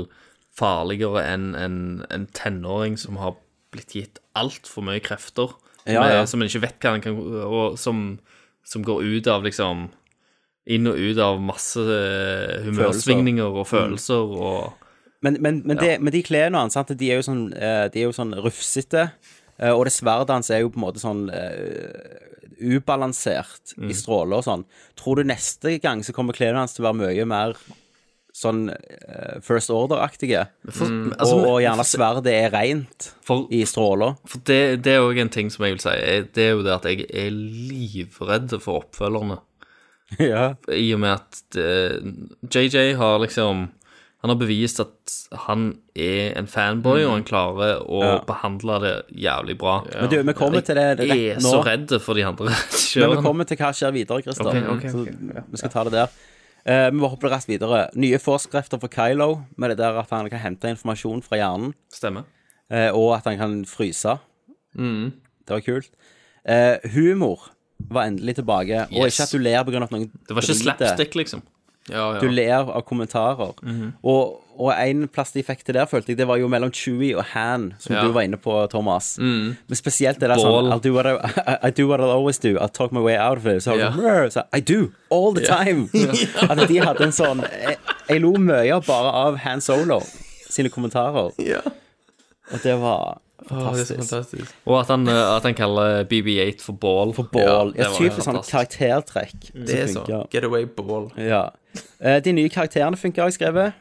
farligere 0.57 1.27
enn 1.35 1.51
en, 1.59 1.77
en 2.11 2.27
tenåring 2.37 2.97
som 2.99 3.19
har 3.21 3.37
blitt 3.75 3.93
gitt 3.99 4.23
altfor 4.39 4.87
mye 4.87 5.03
krefter, 5.05 5.53
Ja, 5.87 6.03
ja. 6.05 6.19
Med, 6.21 6.29
som 6.29 6.43
en 6.43 6.49
ikke 6.49 6.61
vet 6.67 6.79
hva 6.85 6.95
en 6.95 7.01
kan 7.05 7.17
Og 7.47 7.79
som, 7.81 8.19
som 8.65 8.83
går 8.85 9.03
ut 9.07 9.27
av 9.33 9.43
liksom 9.47 9.87
Inn 10.71 10.87
og 10.87 10.99
ut 11.01 11.19
av 11.19 11.41
masse 11.41 11.81
eh, 11.81 12.61
humørsvingninger 12.67 13.49
og 13.63 13.65
følelser 13.67 14.35
og 14.37 14.75
Men, 15.25 15.39
men, 15.41 15.63
men, 15.65 15.77
det, 15.81 15.95
men 16.01 16.13
de 16.13 16.23
klærne 16.23 16.57
hans, 16.61 16.77
sant, 16.77 16.93
de 16.97 17.09
er 17.11 17.19
jo 17.19 17.25
sånn, 17.27 17.47
eh, 17.53 17.87
de 17.93 18.01
er 18.01 18.07
jo 18.09 18.13
sånn 18.17 18.33
rufsete. 18.41 19.11
eh, 19.59 19.73
Og 19.73 19.85
det 19.89 19.93
sverdet 19.93 20.31
hans 20.33 20.51
er 20.51 20.61
jo 20.63 20.71
på 20.73 20.79
en 20.81 20.85
måte 20.87 21.01
sånn 21.03 21.27
ubalansert 22.61 23.75
Mm. 23.77 23.91
i 23.91 23.95
stråler 23.97 24.37
og 24.37 24.45
sånn. 24.45 24.65
Tror 24.97 25.17
du 25.17 25.25
neste 25.25 25.79
gang 25.81 26.03
så 26.05 26.13
kommer 26.13 26.37
klærne 26.37 26.61
hans 26.61 26.75
til 26.75 26.85
å 26.85 26.91
være 26.93 27.01
mye 27.01 27.27
mer 27.27 27.57
sånn 28.41 28.63
uh, 28.73 29.37
First 29.45 29.69
Order-aktige? 29.75 30.47
Mm. 30.65 31.11
og, 31.13 31.17
altså, 31.19 31.37
og 31.45 31.59
gjerne 31.65 31.85
sverdet 31.89 32.33
er 32.33 32.49
rent 32.55 33.11
for, 33.27 33.45
i 33.53 33.63
stråler. 33.69 34.17
for 34.25 34.41
det, 34.49 34.61
det 34.87 34.97
er 34.97 35.05
òg 35.05 35.21
en 35.21 35.33
ting 35.33 35.53
som 35.53 35.67
jeg 35.67 35.77
vil 35.77 35.83
si. 35.85 35.97
Det 36.35 36.47
er 36.47 36.55
jo 36.55 36.65
det 36.65 36.73
at 36.79 36.89
jeg 36.89 37.05
er 37.11 37.29
livredd 37.35 38.57
for 38.65 38.81
oppfølgerne. 38.85 39.41
ja. 40.33 40.47
I 40.73 40.89
og 40.97 41.05
med 41.05 41.13
at 41.21 41.43
det, 41.55 41.69
JJ 42.51 42.97
har 42.99 43.21
liksom 43.23 43.69
Han 44.21 44.29
har 44.35 44.37
bevist 44.37 44.81
at 44.83 45.13
han 45.47 45.63
er 45.97 46.35
en 46.37 46.49
fanboy, 46.51 47.07
og 47.07 47.13
han 47.15 47.23
klarer 47.25 47.79
å 47.81 48.01
Ja. 48.05 48.17
behandle 48.29 48.75
det 48.83 48.91
jævlig 49.17 49.55
bra. 49.63 49.79
Men 49.95 50.11
du, 50.13 50.17
vi 50.29 50.35
kommer 50.37 50.61
til 50.61 50.77
det 50.77 51.07
Jeg 51.09 51.37
er 51.37 51.41
så 51.41 51.63
redd 51.65 51.95
for 52.05 52.19
de 52.19 52.27
andre 52.29 52.51
Men 53.01 53.15
vi 53.15 53.23
kommer 53.25 53.49
til 53.49 53.57
hva 53.63 53.71
skjer 53.73 53.95
videre, 53.97 54.21
Christer. 54.27 54.51
Okay, 54.51 54.67
okay, 54.75 54.91
Så 54.93 55.07
vi 55.07 55.63
skal 55.63 55.73
ta 55.73 55.85
det 55.89 55.95
der. 55.95 56.13
Eh, 56.67 56.91
vi 56.91 56.99
må 57.01 57.09
hoppe 57.09 57.31
raskt 57.33 57.49
videre. 57.49 57.89
Nye 57.97 58.19
forskrifter 58.21 58.81
for 58.81 58.89
Kylo, 58.93 59.43
med 59.57 59.71
det 59.73 59.79
der 59.79 59.99
at 60.01 60.11
han 60.11 60.29
kan 60.31 60.39
hente 60.43 60.69
informasjon 60.75 61.23
fra 61.25 61.39
hjernen, 61.41 61.73
Stemmer. 61.93 62.25
eh, 62.71 62.91
og 62.93 63.15
at 63.17 63.25
han 63.25 63.39
kan 63.39 63.65
fryse. 63.65 64.19
Mm. 64.77 65.13
Det 65.47 65.57
var 65.57 65.61
kult. 65.65 65.89
Eh, 66.47 66.77
humor 66.95 67.49
var 67.91 68.07
endelig 68.11 68.37
tilbake, 68.37 68.83
og 68.93 69.07
ikke 69.09 69.23
at 69.25 69.33
du 69.33 69.39
ler 69.39 69.65
pga. 69.65 69.81
noen 69.81 70.11
Det 70.29 70.37
var 70.37 70.43
ikke 70.43 70.59
driter. 70.59 70.77
slapstick, 70.77 71.15
liksom. 71.17 71.43
Ja, 71.89 72.13
ja. 72.15 72.21
Du 72.21 72.29
ler 72.29 72.69
av 72.71 72.85
kommentarer. 72.85 73.55
og, 74.05 74.41
og 74.61 74.75
en 74.77 75.07
plass 75.09 75.33
de 75.33 75.43
fikk 75.47 75.63
til 75.65 75.75
der, 75.79 75.87
følte 75.89 76.13
jeg, 76.13 76.19
det 76.21 76.27
var 76.29 76.37
jo 76.41 76.49
mellom 76.53 76.71
Chewie 76.77 77.15
og 77.17 77.25
Han, 77.33 77.71
som 77.81 77.95
Ja. 77.97 78.03
du 78.05 78.13
var 78.13 78.27
inne 78.29 78.37
på, 78.37 78.55
Thomas. 78.71 79.15
Men 79.19 79.57
spesielt 79.79 80.21
det 80.21 80.29
der 80.29 80.37
sånn. 80.43 80.69
I'll 80.73 80.83
do 80.85 80.93
what 80.93 81.07
I, 81.09 81.15
I, 81.17 81.57
I 81.69 81.71
do 81.71 81.87
what 81.89 82.01
I'll 82.05 82.13
always 82.13 82.39
do. 82.39 82.59
I'll 82.59 82.69
talk 82.69 82.93
my 82.93 83.01
way 83.01 83.17
out 83.17 83.39
of 83.39 83.47
it. 83.47 83.63
Så, 83.65 83.75
yeah. 83.79 83.97
"Rrr", 83.97 84.29
så 84.31 84.43
I 84.53 84.61
do, 84.61 84.91
all 85.11 85.33
the 85.35 85.47
time. 85.47 85.89
At 86.51 86.69
de 86.69 86.79
hadde 86.85 87.03
en 87.09 87.13
sånn 87.17 87.41
Jeg, 87.49 87.79
jeg 88.09 88.21
lo 88.21 88.35
mye 88.39 88.81
bare 88.87 89.11
av 89.25 89.37
Han 89.47 89.61
Solo 89.65 90.01
sine 90.51 90.69
kommentarer, 90.69 91.33
Ja. 91.39 91.61
og 92.53 92.59
det 92.63 92.77
var 92.81 93.19
det 93.41 93.57
er 93.57 93.61
fantastisk. 93.65 93.99
fantastisk. 94.03 94.55
Og 94.67 94.81
at 94.81 94.89
han, 94.93 95.09
eh, 95.09 95.37
at 95.37 95.43
han 95.47 95.55
kaller 95.55 96.05
BB8 96.05 96.61
for 96.61 96.73
ball. 96.77 97.13
For 97.17 97.23
Ball. 97.33 97.73
Ja, 97.79 97.87
typisk 97.97 98.27
sånn 98.27 98.37
karaktertrekk 98.45 99.49
Det 99.55 99.79
er 99.79 99.87
sånn. 99.89 100.07
get 100.07 100.31
Getaway 100.35 100.67
ball. 100.67 101.11
Ja. 101.17 101.51
Eh, 102.03 102.21
De 102.21 102.33
nye 102.37 102.49
karakterene 102.53 102.99
funker, 103.01 103.23
har 103.23 103.31
jeg 103.31 103.39
skrevet. 103.41 103.73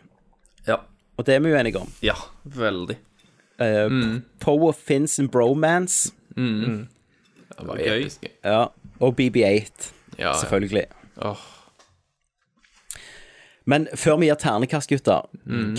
Og 1.20 1.26
det 1.28 1.36
er 1.36 1.42
vi 1.44 1.52
jo 1.52 1.58
enige 1.60 1.82
om. 1.84 1.90
ja, 2.06 2.16
veldig. 2.56 2.96
Eh, 3.60 3.92
Poe 4.40 4.72
Fins 4.74 5.18
and 5.20 5.30
Bromance. 5.34 6.14
Det 6.36 7.68
var 7.68 7.82
Gøy. 7.84 8.06
Ja. 8.48 8.62
Og 9.04 9.16
BB8, 9.20 9.90
Ja, 10.18 10.30
ja. 10.30 10.34
selvfølgelig. 10.40 10.86
Men 13.70 13.88
før 13.96 14.18
vi 14.20 14.30
gir 14.30 14.40
ternekast, 14.40 14.90
gutter, 14.90 15.28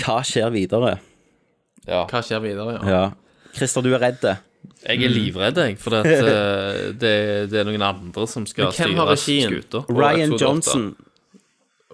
hva 0.05 0.21
skjer 0.27 0.53
videre? 0.55 0.99
Ja. 1.89 2.05
Hva 2.11 2.21
skjer 2.23 2.43
videre? 2.45 2.77
Ja. 2.85 2.91
Ja. 2.93 3.03
Christer, 3.57 3.83
du 3.83 3.91
er 3.97 4.03
redd. 4.05 4.23
Jeg 4.85 5.03
er 5.05 5.11
livredd, 5.12 5.57
jeg, 5.59 5.79
for 5.81 5.97
at, 5.99 6.07
eh, 6.12 6.91
det, 7.01 7.15
det 7.51 7.62
er 7.62 7.67
noen 7.69 7.83
andre 7.85 8.27
som 8.31 8.45
skal 8.49 8.71
styre 8.77 9.17
skuta. 9.19 9.83
Ryan 9.89 10.37
Johnson. 10.39 10.91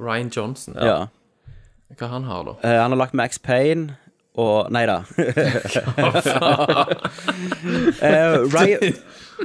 Ryan 0.03 0.31
Johnson. 0.35 0.77
Ja. 0.77 0.99
Hva 1.95 2.09
han 2.11 2.25
har, 2.27 2.43
da? 2.45 2.55
Eh, 2.67 2.81
han 2.83 2.91
har 2.91 2.99
lagt 2.99 3.15
Max 3.15 3.39
Payne 3.39 3.95
og 4.37 4.71
Nei 4.75 4.83
da. 4.91 5.03
Eh, 8.03 8.37
Ryan, 8.53 8.95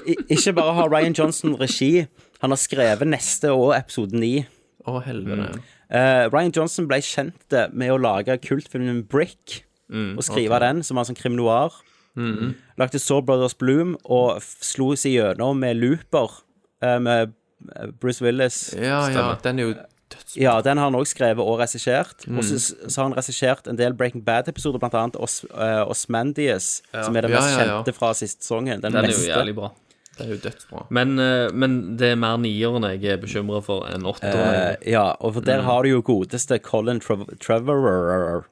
i- 0.05 0.17
ikke 0.35 0.53
bare 0.55 0.73
har 0.77 0.89
Ryan 0.91 1.13
Johnson 1.17 1.55
regi, 1.59 2.07
han 2.41 2.51
har 2.53 2.57
skrevet 2.59 3.07
neste 3.07 3.51
år 3.53 3.75
episode 3.77 4.15
9. 4.17 4.45
Å, 4.87 5.01
helvete. 5.05 5.61
Eh, 5.91 6.25
Ryan 6.33 6.51
Johnson 6.55 6.87
ble 6.89 6.97
kjent 7.03 7.55
med 7.73 7.91
å 7.93 7.99
lage 8.01 8.37
kultfilmen 8.41 9.03
Brick 9.07 9.63
og 9.91 10.23
skrive 10.23 10.59
den, 10.63 10.83
som 10.87 10.95
var 10.95 11.03
sånn 11.09 11.17
krim 11.19 11.35
noir. 11.35 11.73
Lagde 12.79 12.99
Saw 12.99 13.21
Brothers 13.21 13.53
Bloom 13.59 13.97
og 14.05 14.37
f- 14.39 14.57
slo 14.63 14.93
seg 14.95 15.17
gjennom 15.17 15.59
med 15.59 15.75
Looper 15.79 16.29
eh, 16.81 16.97
med 16.99 17.33
eh, 17.75 17.87
Bruce 17.99 18.23
Willis. 18.23 18.73
Ja, 18.75 19.01
ja, 19.11 19.35
den 19.43 19.59
er 19.59 19.63
jo. 19.67 19.75
Ja, 20.39 20.57
den 20.65 20.77
har 20.79 20.89
han 20.89 20.95
òg 20.97 21.07
skrevet 21.09 21.43
og 21.43 21.59
regissert. 21.59 22.25
Og 22.29 22.43
så, 22.47 22.59
så 22.61 23.01
har 23.01 23.09
han 23.09 23.17
regissert 23.17 23.67
en 23.67 23.77
del 23.79 23.93
Breaking 23.97 24.23
Bad-episoder, 24.25 24.79
blant 24.81 24.95
annet 24.97 25.19
Os, 25.19 25.41
uh, 25.51 25.83
Osmandius, 25.89 26.81
som 26.91 27.15
er 27.15 27.27
den 27.27 27.33
Ja, 27.35 27.39
mest 27.39 27.53
ja, 27.55 27.59
ja. 27.65 27.77
kjente 27.79 27.95
fra 27.97 28.13
siste 28.17 28.45
sesongen. 28.45 28.81
Den, 28.83 28.93
Den 28.93 29.05
er 29.05 29.11
jo 29.15 29.25
jævlig 29.27 29.55
bra. 29.57 29.71
Det 30.17 30.25
er 30.25 30.33
jo 30.35 30.39
dødsbra. 30.43 30.81
Men, 30.91 31.13
eh, 31.19 31.47
men 31.55 31.77
det 31.97 32.09
er 32.13 32.17
mer 32.19 32.35
nieren 32.37 32.83
jeg 32.83 33.05
er 33.13 33.21
bekymra 33.21 33.61
for 33.63 33.87
enn 33.89 34.03
åtteren. 34.05 34.75
Uh, 34.75 34.89
ja, 34.91 35.05
og 35.19 35.37
for 35.37 35.47
der 35.47 35.63
har 35.65 35.83
du 35.83 35.89
jo 35.93 36.01
godeste 36.05 36.59
Colin 36.59 36.99
Trev 37.01 37.23
Trevorrow, 37.39 38.43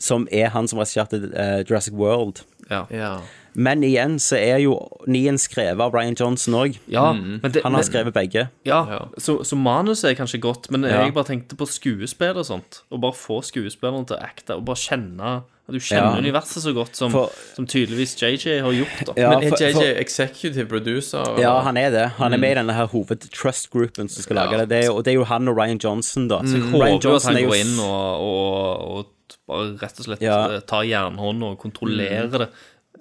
som 0.00 0.24
er 0.32 0.48
han 0.54 0.66
som 0.68 0.80
regisserte 0.80 1.20
uh, 1.28 1.60
Jurassic 1.60 1.94
World. 1.94 2.42
ja. 2.70 2.86
Ja. 2.90 3.18
Men 3.54 3.82
igjen 3.82 4.18
så 4.18 4.36
er 4.38 4.58
jo 4.62 4.76
nien 5.06 5.36
skrevet 5.38 5.80
av 5.80 5.92
Brian 5.92 6.14
Johnson 6.14 6.54
òg. 6.54 6.78
ja, 6.88 7.12
men 7.12 7.40
det, 7.42 7.62
Han 7.62 7.72
har 7.74 7.80
men, 7.82 7.88
skrevet 7.90 8.12
begge. 8.14 8.48
ja, 8.64 8.86
Ja. 8.90 9.08
Så, 9.18 9.40
så 9.44 9.56
manuset 9.56 10.10
er 10.10 10.14
kanskje 10.14 10.40
godt, 10.40 10.70
men 10.70 10.82
Ja. 10.84 11.04
jeg 11.04 11.14
bare 11.14 11.24
tenkte 11.24 11.56
på 11.56 11.66
skuespill 11.66 12.36
og 12.36 12.44
sånt. 12.46 12.82
Og 12.90 13.00
bare 13.00 13.12
få 13.12 13.40
skuespillerne 13.42 14.06
til 14.06 14.16
å 14.16 14.22
acte, 14.22 14.54
og 14.56 14.64
bare 14.64 14.76
kjenne 14.76 15.42
at 15.68 15.72
du 15.74 15.78
kjenner 15.78 16.16
Ja. 16.16 16.20
universet 16.22 16.62
så 16.62 16.72
godt 16.74 16.96
som, 16.96 17.12
For- 17.12 17.30
som 17.54 17.66
tydeligvis 17.66 18.16
JJ 18.18 18.60
har 18.60 18.72
gjort. 18.72 19.04
da 19.06 19.12
Ja, 19.16 19.28
Men 19.30 19.44
er 19.44 19.48
for- 19.50 19.56
JJ 19.58 19.72
for- 19.72 20.00
executive 20.00 20.66
producer? 20.68 21.38
Ja, 21.38 21.60
han 21.62 21.76
er 21.76 21.90
det. 21.90 22.08
Han 22.18 22.32
er 22.32 22.38
med 22.38 22.50
i 22.52 22.54
denne 22.60 22.72
her 22.74 22.86
hoved-trust-gruppen 22.88 24.08
som 24.10 24.22
skal 24.22 24.36
lage 24.36 24.58
det. 24.58 24.68
det 24.68 24.84
er 24.86 24.90
og 24.92 25.04
det 25.04 25.12
er 25.12 25.18
jo 25.18 25.24
han 25.24 25.48
og 25.48 25.56
Ryan 25.56 25.78
Johnson, 25.82 26.28
da. 26.28 26.40
Så 26.42 26.58
Håper 26.58 26.84
Ryan 26.84 27.14
at 27.16 27.22
han 27.22 27.34
går 27.34 27.54
inn 27.60 27.78
og, 27.78 28.20
og, 28.20 28.98
og 28.98 29.06
bare 29.46 29.76
rett 29.78 30.00
og 30.00 30.06
slett 30.06 30.20
Ja. 30.22 30.60
tar 30.66 30.82
jernhånd 30.84 31.42
og 31.44 31.58
kontrollerer 31.58 32.30
det. 32.30 32.48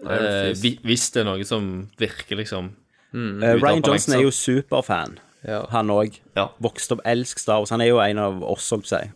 Eh, 0.07 0.53
hvis 0.85 1.09
det 1.11 1.21
er 1.21 1.25
noe 1.27 1.43
som 1.45 1.89
virker 1.99 2.37
liksom 2.39 2.71
Eh, 3.09 3.55
ut 3.55 3.63
Ryan 3.63 3.81
Johnson 3.81 4.13
er 4.13 4.21
jo 4.21 4.29
superfan, 4.31 5.17
Ja. 5.47 5.63
han 5.71 5.87
òg. 5.89 6.19
Ja. 6.37 6.47
Vokste 6.61 6.91
opp, 6.93 7.01
elsker 7.05 7.39
Star 7.41 7.57
Wars. 7.57 7.69
Han 7.71 7.81
er 7.81 7.87
jo 7.87 7.97
en 7.99 8.17
av 8.19 8.43
oss, 8.43 8.69
holdt 8.69 8.85
på 8.85 8.93
å 8.95 8.99
si. 8.99 9.09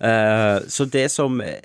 Eh, 0.00 0.60
så 0.68 0.84
det 0.90 1.10
som 1.10 1.40
eh, 1.40 1.58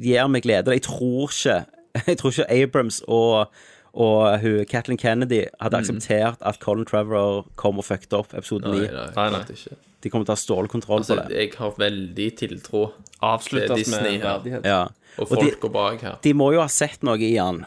gir 0.00 0.28
meg 0.30 0.42
glede 0.42 0.72
Jeg 0.74 0.82
tror 0.82 1.28
ikke 1.30 1.64
Jeg 2.06 2.18
tror 2.18 2.30
ikke 2.30 2.46
Abrams 2.62 3.00
og, 3.08 3.48
og 3.94 4.38
hun, 4.42 4.64
Kathleen 4.70 4.98
Kennedy 4.98 5.44
hadde 5.60 5.78
akseptert 5.80 6.36
at 6.46 6.58
Colin 6.62 6.86
Trevor 6.86 7.44
kom 7.56 7.78
og 7.78 7.84
fucket 7.88 8.12
opp 8.14 8.34
episode 8.34 8.62
9. 8.70 8.78
Nei, 8.86 9.10
nei, 9.16 9.28
Nei. 9.30 9.76
De 10.02 10.10
kommer 10.12 10.28
til 10.28 10.30
å 10.30 10.36
ha 10.36 10.38
stålkontroll 10.38 11.00
Altså, 11.02 11.16
på 11.18 11.28
det. 11.28 11.36
jeg 11.40 11.52
har 11.58 11.72
veldig 11.78 12.28
tiltro 12.38 12.84
avsluttes 13.26 13.70
er 13.70 13.74
Disney 13.80 14.18
med 14.18 14.26
verdighet. 14.28 14.64
Ja. 14.70 14.84
Og 15.18 15.26
Og 15.32 15.38
de, 15.42 15.48
folk 15.50 15.60
går 15.66 15.72
bak 15.74 16.00
her. 16.06 16.16
de 16.22 16.32
må 16.34 16.52
jo 16.54 16.60
ha 16.60 16.68
sett 16.68 17.02
noe 17.02 17.18
i 17.18 17.34
han 17.36 17.64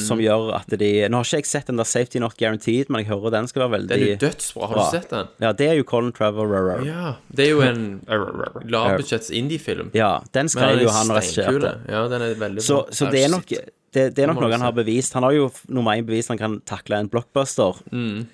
som 0.00 0.20
gjør 0.22 0.52
at 0.54 0.70
de 0.78 1.08
Nå 1.10 1.18
har 1.18 1.24
ikke 1.26 1.40
jeg 1.42 1.46
sett 1.50 1.66
den 1.66 1.76
der 1.76 1.84
Safety 1.84 2.20
Not 2.22 2.36
Guaranteed, 2.38 2.86
men 2.88 3.02
jeg 3.02 3.08
hører 3.10 3.32
den 3.34 3.48
skal 3.50 3.64
være 3.64 3.72
veldig 3.74 3.88
Den 3.90 4.02
er 4.04 4.12
jo 4.12 4.18
dødsbra. 4.22 4.68
Har 4.70 4.74
bra. 4.78 4.84
du 4.84 4.94
sett 4.96 5.10
den? 5.10 5.26
Ja, 5.42 5.50
det 5.52 5.66
er 5.68 5.74
jo 5.74 5.84
Colin 5.84 6.12
Trevor. 6.14 6.54
Ja. 6.86 7.16
Det 7.28 7.44
er 7.44 7.50
jo 7.50 7.60
en 7.66 7.82
lavbudsjetts 8.74 9.30
indie-film. 9.34 9.90
Ja, 9.98 10.22
den 10.32 10.48
skal 10.48 10.78
jo 10.80 10.88
han 10.94 11.10
og 11.10 11.18
regisserte. 11.18 11.72
Ja, 11.90 12.04
den 12.08 12.22
er 12.22 12.34
veldig 12.40 12.62
Så, 12.64 12.84
bra. 12.84 12.94
så 12.96 13.10
det 13.12 13.24
er 13.26 13.32
nok 13.34 13.50
det, 13.50 14.06
det 14.14 14.18
er 14.24 14.30
nok 14.30 14.40
noe 14.42 14.50
han 14.54 14.64
har 14.64 14.72
bevist. 14.78 15.12
Han 15.18 15.26
har 15.26 15.32
jo 15.36 15.50
nummer 15.68 15.98
én 15.98 16.06
bevist 16.06 16.28
han 16.32 16.38
kan 16.40 16.56
takle 16.66 17.02
en 17.02 17.10
blockbuster. 17.12 17.82
Mm. 17.92 18.24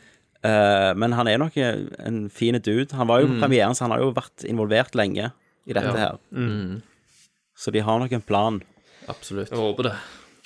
Uh, 0.44 0.92
men 0.97 1.12
han 1.18 1.28
er 1.28 1.40
nok 1.42 1.56
en 1.56 2.28
fin 2.32 2.55
dude. 2.60 2.92
Han 2.97 3.09
var 3.10 3.20
jo 3.24 3.26
på 3.32 3.34
Mm. 3.36 3.40
premieren, 3.42 3.74
så 3.74 3.88
han 3.88 3.90
har 3.97 4.01
jo 4.05 4.12
vært 4.12 4.44
involvert 4.48 4.94
lenge 4.94 5.32
i 5.66 5.72
dette 5.72 5.97
her. 5.98 6.16
Så 7.61 7.73
de 7.74 7.82
har 7.85 8.01
nok 8.01 8.12
en 8.16 8.24
plan. 8.24 8.62
Absolutt. 9.12 9.51
Jeg 9.53 9.61
håper 9.61 9.91
det. 9.91 9.95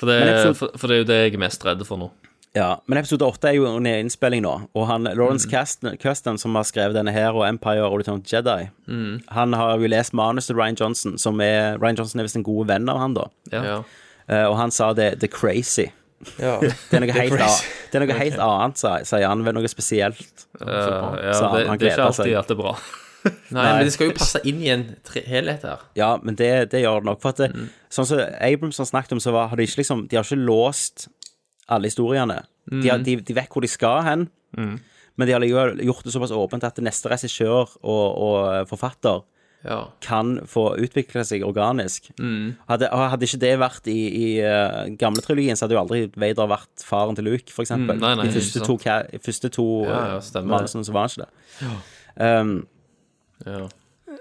For 0.01 0.11
det, 0.11 0.17
episode- 0.27 0.59
for, 0.59 0.79
for 0.81 0.91
det 0.91 0.97
er 0.97 1.03
jo 1.05 1.09
det 1.13 1.19
jeg 1.23 1.35
er 1.37 1.43
mest 1.45 1.65
redd 1.67 1.85
for 1.87 2.01
nå. 2.01 2.11
Ja, 2.55 2.77
Men 2.87 2.99
episode 3.01 3.27
åtte 3.27 3.49
er 3.51 3.57
jo 3.57 3.65
under 3.67 3.97
innspilling 3.99 4.43
nå, 4.45 4.53
og 4.79 4.85
han. 4.87 5.07
Lawrence 5.19 5.49
mm. 5.51 5.97
Custon, 6.03 6.39
som 6.39 6.55
har 6.55 6.67
skrevet 6.69 6.95
denne 6.95 7.11
her, 7.15 7.35
og 7.35 7.43
Empire 7.49 7.83
og 7.83 7.99
Return 7.99 8.21
of 8.21 8.27
the 8.27 8.37
Jedi, 8.37 8.69
Mm. 8.87 9.21
han 9.35 9.53
har 9.59 9.79
jo 9.79 9.89
lest 9.91 10.15
manus 10.15 10.47
til 10.47 10.57
Ryan 10.57 10.77
Johnson, 10.81 11.19
som 11.19 11.41
er 11.41 11.79
Ryan 11.83 11.97
Johnson 11.99 12.21
er 12.21 12.25
visst 12.29 12.37
en 12.39 12.47
god 12.47 12.67
venn 12.71 12.89
av 12.89 12.99
han, 13.03 13.15
da. 13.15 13.25
Ja. 13.53 13.83
Eh, 14.29 14.45
og 14.47 14.57
han 14.57 14.71
sa 14.71 14.93
det, 14.95 15.23
er 15.23 15.27
crazy. 15.35 15.89
ja. 16.39 16.61
Det 16.91 16.95
er 16.95 17.01
noe 17.03 17.13
helt, 17.13 17.39
det 17.93 17.99
er 18.01 18.07
noe 18.07 18.19
helt 18.25 18.39
annet, 18.39 18.79
sier 19.07 19.27
han. 19.29 19.43
ved 19.45 19.55
Noe 19.59 19.69
spesielt. 19.69 20.47
Uh, 20.63 20.69
ja, 20.71 20.79
det, 20.79 21.19
det 21.19 21.91
er 21.91 21.91
ikke 21.91 22.07
alltid 22.07 22.23
seg. 22.23 22.39
at 22.39 22.49
det 22.49 22.55
er 22.55 22.63
bra. 22.63 22.77
Nei, 23.55 23.65
men 23.77 23.85
det 23.87 23.93
skal 23.95 24.11
jo 24.11 24.17
passe 24.19 24.41
inn 24.45 24.59
i 24.65 24.69
en 24.73 24.83
helhet 25.15 25.63
her. 25.65 25.85
Ja, 25.97 26.11
men 26.23 26.37
det, 26.37 26.51
det 26.75 26.83
gjør 26.85 27.01
det 27.05 27.09
nok. 27.09 27.21
For 27.23 27.33
at 27.35 27.41
det, 27.45 27.51
Mm. 27.55 27.69
sånn 27.91 28.07
som 28.11 28.21
Abrams 28.41 28.79
har 28.83 28.89
snakket 28.91 29.13
om, 29.17 29.21
så 29.23 29.33
var, 29.33 29.49
har 29.53 29.57
de 29.57 29.65
ikke 29.69 29.81
liksom 29.83 30.07
De 30.11 30.17
har 30.19 30.25
ikke 30.27 30.41
låst 30.45 31.07
alle 31.69 31.89
historiene. 31.89 32.43
De, 32.69 32.89
har, 32.91 32.99
de, 33.05 33.17
de 33.25 33.35
vet 33.37 33.49
hvor 33.53 33.65
de 33.65 33.69
skal 33.73 34.03
hen, 34.05 34.27
men 34.57 35.29
de 35.29 35.33
har 35.33 35.45
gjort 35.45 36.05
det 36.05 36.13
såpass 36.13 36.33
åpent 36.35 36.65
at 36.67 36.81
neste 36.85 37.09
regissør 37.13 37.71
og, 37.83 38.05
og 38.27 38.69
forfatter 38.69 39.23
Ja. 39.65 39.79
kan 40.05 40.41
få 40.45 40.75
utvikle 40.77 41.23
seg 41.25 41.41
organisk. 41.47 42.11
Mm. 42.21 42.51
Hadde, 42.69 42.91
hadde 42.93 43.25
ikke 43.25 43.41
det 43.41 43.53
vært 43.63 43.87
i, 43.89 43.97
i 44.13 44.27
uh, 44.45 44.91
gamle 45.01 45.23
trilogien, 45.25 45.57
så 45.57 45.65
hadde 45.65 45.79
jo 45.79 45.81
aldri 45.81 46.03
Vader 46.21 46.51
vært 46.51 46.85
faren 46.85 47.17
til 47.17 47.25
Luke, 47.31 47.49
for 47.49 47.65
eksempel. 47.65 47.97
Mm, 47.97 48.03
nei, 48.05 48.11
nei, 48.21 48.27
de 48.29 48.35
første 48.37 48.61
to, 48.67 48.77
første 49.25 49.49
to 49.57 49.67
Ja, 49.89 50.03
ja, 50.19 50.43
manusene, 50.45 50.85
så 50.85 50.93
var 50.93 51.07
han 51.09 51.15
ikke 51.15 51.25
det. 51.25 51.33
Ja. 51.65 52.41
Um, 52.43 52.53
ja. 53.45 53.65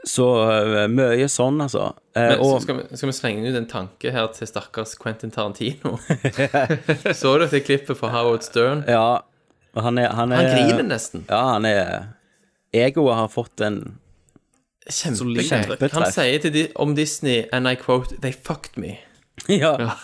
så 0.07 0.27
uh, 0.43 0.85
mye 0.91 1.27
sånn, 1.31 1.61
altså. 1.63 1.91
Uh, 2.15 2.21
Men 2.21 2.43
så 2.43 2.59
skal 2.65 2.79
vi, 2.79 2.87
skal 2.99 3.11
vi 3.11 3.15
slenge 3.17 3.49
ut 3.49 3.59
en 3.59 3.69
tanke 3.69 4.13
her 4.13 4.29
til 4.35 4.49
stakkars 4.49 4.95
Quentin 4.99 5.33
Tarantino? 5.33 5.97
Så 7.19 7.37
du 7.39 7.47
det 7.47 7.63
klippet 7.65 7.97
fra 7.99 8.11
Howard 8.13 8.45
Stern? 8.45 8.83
ja, 8.87 9.23
han 9.79 9.97
er 9.97 10.13
Han, 10.13 10.31
er, 10.31 10.43
Han 10.43 10.51
griner 10.51 10.85
nesten. 10.85 11.25
Ja, 11.29 11.43
han 11.55 11.65
er 11.65 12.13
Egoet 12.73 13.15
har 13.15 13.29
fått 13.29 13.61
en 13.61 13.83
Kjempe, 14.89 15.43
Kjempetreff. 15.45 15.93
Han 15.95 16.11
sier 16.11 16.41
til 16.43 16.53
de, 16.53 16.63
om 16.75 16.95
Disney, 16.95 17.45
and 17.53 17.69
I 17.69 17.75
quote, 17.79 18.17
they 18.21 18.33
fucked 18.33 18.77
me. 18.77 18.97
Ja. 19.49 19.95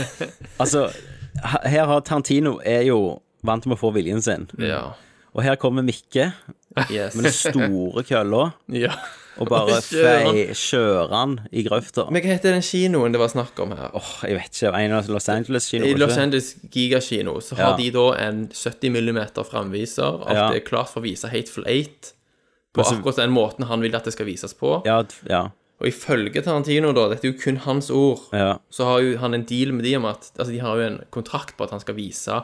altså, 0.62 0.88
her 1.64 1.84
har 1.86 2.00
Tarantino 2.00 2.58
er 2.64 2.82
jo 2.86 3.20
vant 3.46 3.66
med 3.66 3.76
å 3.76 3.80
få 3.80 3.92
viljen 3.94 4.22
sin. 4.24 4.48
Ja. 4.58 4.92
Og 5.32 5.44
her 5.46 5.56
kommer 5.60 5.84
Mikke 5.86 6.32
Yes. 6.90 7.14
med 7.14 7.24
den 7.28 7.32
store 7.36 8.02
kølla 8.08 8.50
ja. 8.84 8.92
og 9.36 9.48
bare 9.48 9.80
fei, 9.90 10.46
kjører 10.56 11.12
han 11.12 11.34
i 11.52 11.62
grøfta. 11.66 12.06
Men 12.10 12.22
hva 12.24 12.32
heter 12.36 12.52
den 12.56 12.64
kinoen 12.64 13.12
det 13.12 13.20
var 13.20 13.28
snakk 13.32 13.58
om 13.64 13.72
her? 13.76 13.90
Åh, 13.98 14.12
jeg 14.28 14.38
vet 14.38 14.56
ikke. 14.62 14.72
En 14.80 14.92
av 14.96 15.08
Los 15.12 15.28
Angeles-kinoene. 15.32 15.90
I 15.92 16.00
Los 16.00 16.16
Angeles 16.20 16.54
Gigakino 16.72 17.38
så 17.44 17.56
har 17.60 17.70
Ja. 17.72 17.76
de 17.76 17.90
da 17.90 18.06
en 18.28 18.48
70 18.48 18.90
mm 18.90 19.22
framviser 19.48 20.04
av 20.28 20.34
Ja. 20.36 20.50
det 20.52 20.62
er 20.62 20.66
klart 20.68 20.88
for 20.92 21.00
å 21.00 21.04
vise 21.04 21.28
Hateful 21.28 21.64
Eight 21.66 22.14
på 22.72 22.80
akkurat 22.84 23.16
den 23.20 23.30
måten 23.36 23.66
han 23.68 23.80
vil 23.84 23.94
at 23.96 24.04
det 24.08 24.14
skal 24.14 24.26
vises 24.26 24.54
på. 24.56 24.80
Ja, 24.86 25.02
ja, 25.28 25.48
Og 25.82 25.88
ifølge 25.88 26.40
Tarantino, 26.42 26.92
da, 26.94 27.08
dette 27.10 27.26
er 27.26 27.32
jo 27.32 27.38
kun 27.42 27.56
hans 27.64 27.90
ord, 27.90 28.20
ja. 28.32 28.54
så 28.70 28.84
har 28.86 29.00
jo 29.02 29.16
han 29.18 29.34
en 29.34 29.42
deal 29.44 29.72
med 29.74 29.84
de 29.84 29.96
om 29.96 30.04
at 30.06 30.30
Altså, 30.38 30.52
de 30.52 30.60
har 30.60 30.76
jo 30.78 30.82
en 30.86 31.00
kontrakt 31.10 31.56
på 31.58 31.64
at 31.64 31.70
han 31.70 31.80
skal 31.80 31.96
vise 31.96 32.40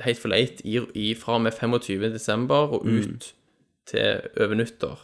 Hateful 0.00 0.32
Eight 0.32 0.60
i, 0.64 0.78
i, 0.94 1.14
fra 1.14 1.34
og 1.34 1.42
med 1.42 1.52
25. 1.52 2.10
desember 2.12 2.72
og 2.74 2.86
ut 2.86 3.32
til 3.86 4.20
over 4.40 4.54
nyttår. 4.54 4.98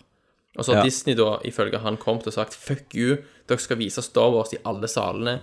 Og 0.59 0.65
så 0.65 0.73
har 0.75 0.79
Ja. 0.81 0.85
Disney 0.85 1.15
da, 1.17 1.37
ifølge 1.45 1.79
han, 1.79 1.97
kommet 1.97 2.27
og 2.27 2.33
sagt 2.33 2.55
fuck 2.55 2.95
you, 2.95 3.17
dere 3.49 3.59
skal 3.59 3.79
vise 3.79 4.03
Star 4.03 4.31
Wars 4.35 4.53
i 4.53 4.57
alle 4.67 4.89
salene 4.89 5.41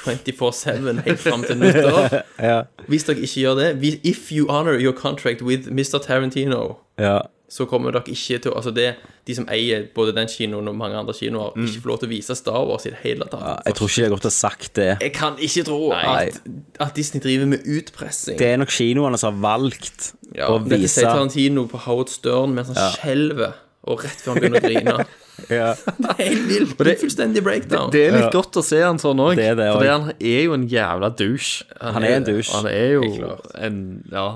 24-7 0.00 1.00
helt 1.06 1.20
fram 1.20 1.42
til 1.42 1.58
nyttår. 1.58 2.08
Ja. 2.48 2.62
Hvis 2.88 3.04
dere 3.04 3.18
ikke 3.24 3.40
gjør 3.40 3.54
det 3.54 4.00
If 4.04 4.32
you 4.32 4.48
honor 4.50 4.76
your 4.80 4.92
contract 4.92 5.42
with 5.42 5.70
Mr. 5.72 5.98
Tarantino 6.06 6.74
ja. 6.98 7.18
Så 7.48 7.66
kommer 7.70 7.94
dere 7.94 8.10
ikke 8.10 8.40
til 8.42 8.54
Altså 8.56 8.72
det 8.74 8.88
de 9.26 9.34
som 9.34 9.46
eier 9.50 9.84
både 9.94 10.12
den 10.14 10.28
kinoen 10.30 10.66
og 10.70 10.74
mange 10.78 10.98
andre 10.98 11.14
kinoer, 11.14 11.52
ikke 11.58 11.82
får 11.82 11.90
lov 11.90 11.98
til 12.02 12.08
å 12.08 12.12
vise 12.12 12.34
Star 12.38 12.64
Wars 12.66 12.86
i 12.86 12.92
det 12.94 13.00
hele 13.02 13.26
tatt. 13.30 13.42
Ja, 13.42 13.54
Jeg 13.66 13.76
tror 13.78 13.90
ikke 13.90 14.02
jeg 14.02 14.12
godt 14.14 14.26
har 14.28 14.34
sagt 14.34 14.72
det. 14.78 14.88
Jeg 15.02 15.12
kan 15.14 15.38
ikke 15.42 15.64
tro 15.66 15.80
at, 15.94 16.40
at 16.82 16.96
Disney 16.98 17.22
driver 17.22 17.50
med 17.50 17.66
utpressing. 17.66 18.38
Det 18.38 18.48
er 18.52 18.58
nok 18.62 18.70
kinoene 18.74 19.18
som 19.18 19.34
har 19.34 19.58
valgt 19.58 20.12
ja, 20.32 20.48
å 20.50 20.58
Dette 20.62 20.80
vise 20.82 21.00
sier 21.00 21.10
Tarantino 21.10 21.66
på 21.70 21.82
Howard 21.86 22.10
Stern 22.10 22.54
mens 22.56 22.70
han 22.74 22.94
skjelver, 22.96 23.54
og 23.86 24.02
rett 24.06 24.22
før 24.22 24.34
han 24.34 24.42
begynner 24.42 24.62
å 24.62 24.66
grine. 24.66 24.96
ja. 25.58 25.68
Det 25.76 26.12
er 26.14 26.22
helt 26.22 26.48
vilt. 26.50 26.74
Det 26.78 26.94
er 26.94 27.00
fullstendig 27.02 27.44
breakdown. 27.46 27.90
Det 27.94 28.06
er 28.08 28.18
litt 28.18 28.34
godt 28.34 28.58
å 28.58 28.64
se 28.66 28.82
han 28.82 28.98
sånn 29.02 29.22
òg, 29.22 29.36
Det 29.38 29.52
det 29.58 29.70
for 29.74 29.86
han 29.86 30.10
er 30.16 30.42
jo 30.46 30.56
en 30.56 30.66
jævla 30.70 31.10
douche. 31.18 31.66
Han 31.82 32.06
er 32.06 32.18
en 32.20 32.26
douche. 32.26 32.50
Han 32.54 32.70
er 32.70 32.92
jo 32.96 33.32
en 33.54 33.80
Ja. 34.12 34.28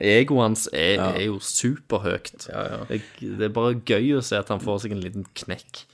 Egoet 0.00 0.42
hans 0.44 0.66
er, 0.72 1.00
er 1.00 1.24
jo 1.26 1.38
superhøyt. 1.40 2.48
Ja, 2.50 2.64
ja. 2.72 2.80
Det, 2.90 3.00
det 3.20 3.48
er 3.48 3.54
bare 3.54 3.78
gøy 3.80 4.18
å 4.18 4.22
se 4.24 4.36
at 4.40 4.52
han 4.52 4.60
får 4.60 4.84
seg 4.84 4.96
en 4.96 5.02
liten 5.04 5.26
knekk. 5.44 5.84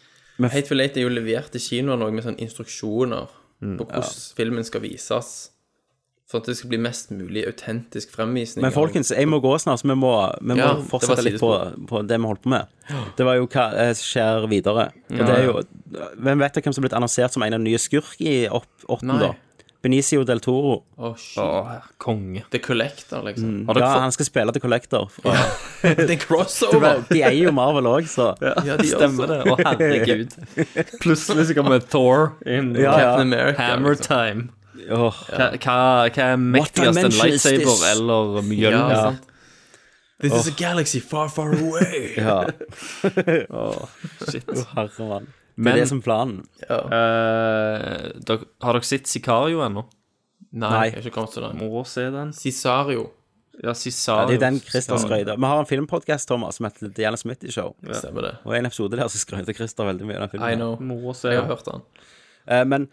Hateful 0.40 0.78
Late 0.80 1.00
er 1.00 1.04
jo 1.04 1.12
levert 1.12 1.52
til 1.52 1.60
kinoen 1.60 2.02
med 2.14 2.24
sånne 2.24 2.40
instruksjoner 2.40 3.28
på 3.60 3.84
hvordan 3.84 4.12
filmen 4.38 4.64
skal 4.64 4.80
vises. 4.86 5.50
Sånn 6.30 6.44
at 6.44 6.46
det 6.46 6.54
skal 6.60 6.70
bli 6.70 6.78
mest 6.78 7.08
mulig 7.10 7.42
autentisk 7.48 8.12
fremvisning. 8.14 8.62
Men 8.62 8.70
folkens, 8.72 9.10
jeg 9.10 9.26
må 9.26 9.40
gå 9.42 9.50
snart, 9.58 9.82
så 9.82 9.88
vi 9.90 9.96
må, 9.98 10.12
vi 10.38 10.54
må 10.54 10.60
Ja, 10.62 10.68
fortsette 10.86 11.24
litt 11.26 11.40
på, 11.42 11.50
på 11.90 12.02
det 12.06 12.20
vi 12.22 12.28
holdt 12.30 12.44
på 12.44 12.52
med. 12.52 12.70
Det 13.18 13.26
var 13.26 13.34
jo 13.40 13.48
hva 13.50 13.64
eh, 13.82 13.90
skjer 13.98 14.46
videre. 14.50 14.84
Og 15.10 15.18
det 15.26 15.34
er 15.34 15.44
jo 15.48 15.56
Hvem 16.22 16.38
vet 16.44 16.60
hvem 16.60 16.72
som 16.76 16.80
er 16.84 16.86
blitt 16.86 16.94
annonsert 17.00 17.34
som 17.34 17.42
en 17.42 17.56
av 17.56 17.58
de 17.58 17.66
nye 17.66 17.80
skurk 17.82 18.14
i 18.22 18.44
åtten, 18.46 19.10
da? 19.18 19.32
Benicio 19.82 20.24
del 20.28 20.40
Toro. 20.44 20.82
Å, 21.00 21.14
shit. 21.16 21.86
Konge. 21.98 22.42
The 22.52 22.58
Collector, 22.60 23.22
liksom. 23.24 23.64
Har 23.66 23.74
dere 23.78 23.86
Ja, 23.86 23.92
fått- 23.94 24.02
han 24.04 24.12
skal 24.12 24.26
spille 24.28 24.52
til 24.52 24.60
Collector. 24.60 25.06
Fra, 25.14 25.32
Det 25.82 26.04
er 26.04 26.12
en 26.16 26.18
crossover! 26.20 27.04
de 27.08 27.22
eier 27.24 27.46
jo 27.46 27.52
Marvel 27.56 27.88
òg, 27.88 28.04
så 28.12 28.34
Ja, 28.44 28.76
de 28.76 28.88
Stemmer 28.90 29.24
også. 29.24 29.30
det. 29.32 29.40
Å, 29.48 29.56
herregud. 29.70 30.36
Plutselig 31.04 31.46
så 31.48 31.56
kommer 31.56 31.80
Thor 31.80 32.34
inn. 32.44 32.74
Ja, 32.76 32.82
ja. 32.92 32.92
Captain 33.14 33.32
America. 33.32 33.62
Hammer 33.70 33.96
liksom. 33.96 34.12
time. 34.12 34.48
Oh. 34.90 35.16
Hva, 35.32 35.50
hva, 35.60 35.78
er 36.08 36.36
mektigst, 36.40 37.00
en 37.00 37.12
lightsaber 37.16 37.82
eller 37.94 38.38
eller 38.40 38.62
Ja, 38.70 38.84
sant. 39.08 39.26
This 40.20 40.34
is 40.36 40.48
a 40.48 40.52
galaxy 40.56 41.00
far, 41.00 41.28
far 41.32 41.52
away. 41.56 42.12
ja. 42.16 42.44
Shit. 44.28 44.44
Herre 44.76 45.06
mann. 45.08 45.28
Det 45.64 45.72
er 45.72 45.80
det 45.82 45.88
som 45.90 45.98
er 45.98 46.02
planen. 46.06 46.40
Eh, 46.68 48.12
dere- 48.26 48.46
har 48.62 48.72
dere 48.76 48.86
sett 48.86 49.06
Sicario 49.10 49.60
ennå? 49.64 49.84
Nei, 50.52 50.70
Nei. 50.70 50.84
jeg 50.90 50.94
har 50.94 51.02
ikke 51.10 51.14
kommet 51.14 51.32
til 51.36 51.42
den. 51.46 51.58
Må 51.60 51.84
se 51.86 52.10
den. 52.10 52.32
Cesario, 52.32 53.10
Ja, 53.62 53.74
Ja, 53.76 54.24
det 54.26 54.36
er 54.36 54.38
den 54.40 54.58
Christer 54.58 54.96
skrøyter. 54.96 55.36
Vi 55.36 55.44
har 55.44 55.58
en 55.60 55.66
filmpodkast, 55.68 56.26
Thomas, 56.26 56.56
som 56.56 56.64
heter 56.64 56.94
The 56.94 57.04
Alan 57.04 57.18
Smitty 57.18 57.50
Show. 57.52 57.74
stemmer 57.92 58.22
det. 58.22 58.38
Og 58.46 58.54
i 58.54 58.58
en 58.58 58.64
episode 58.66 58.96
der 58.96 59.04
så 59.12 59.18
skrøyter 59.20 59.52
Christer 59.54 59.84
veldig 59.84 60.06
mye 60.08 60.16
av 60.16 60.30
den 60.30 60.40
I 60.40 60.54
know. 60.56 60.76
Må 60.80 61.14
se 61.14 61.28
Jeg 61.28 61.42
har 61.42 61.46
den. 61.46 61.56
hørt 61.56 61.64
den. 61.66 61.82
Eh, 62.48 62.64
men 62.64 62.88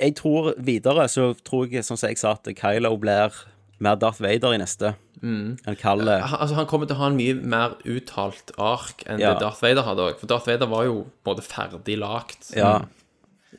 jeg 0.00 0.16
tror 0.16 0.54
videre 0.58 1.06
så 1.08 1.32
tror 1.44 1.70
jeg, 1.70 1.84
sånn 1.84 1.96
som 1.96 2.08
jeg 2.08 2.18
sa, 2.18 2.32
at 2.32 2.42
Kylo 2.56 2.96
blir 2.98 3.30
mer 3.78 3.94
Darth 3.94 4.20
Vader 4.20 4.52
i 4.54 4.58
neste 4.58 4.96
enn 5.24 5.76
Kalle. 5.80 6.18
Han, 6.20 6.38
altså, 6.40 6.54
han 6.58 6.66
kommer 6.68 6.86
til 6.86 6.96
å 6.96 7.00
ha 7.00 7.06
en 7.08 7.16
mye 7.16 7.34
mer 7.40 7.76
uttalt 7.88 8.52
ark 8.60 9.04
enn 9.06 9.18
Ja. 9.22 9.32
det 9.34 9.40
Darth 9.40 9.62
Vader 9.62 9.82
hadde 9.86 10.04
òg. 10.04 10.18
For 10.20 10.26
Darth 10.26 10.46
Vader 10.50 10.66
var 10.68 10.84
jo 10.84 11.06
på 11.24 11.30
en 11.30 11.36
måte 11.36 11.46
ferdig 11.48 11.96
lagt 11.98 12.50
Ja. 12.56 12.82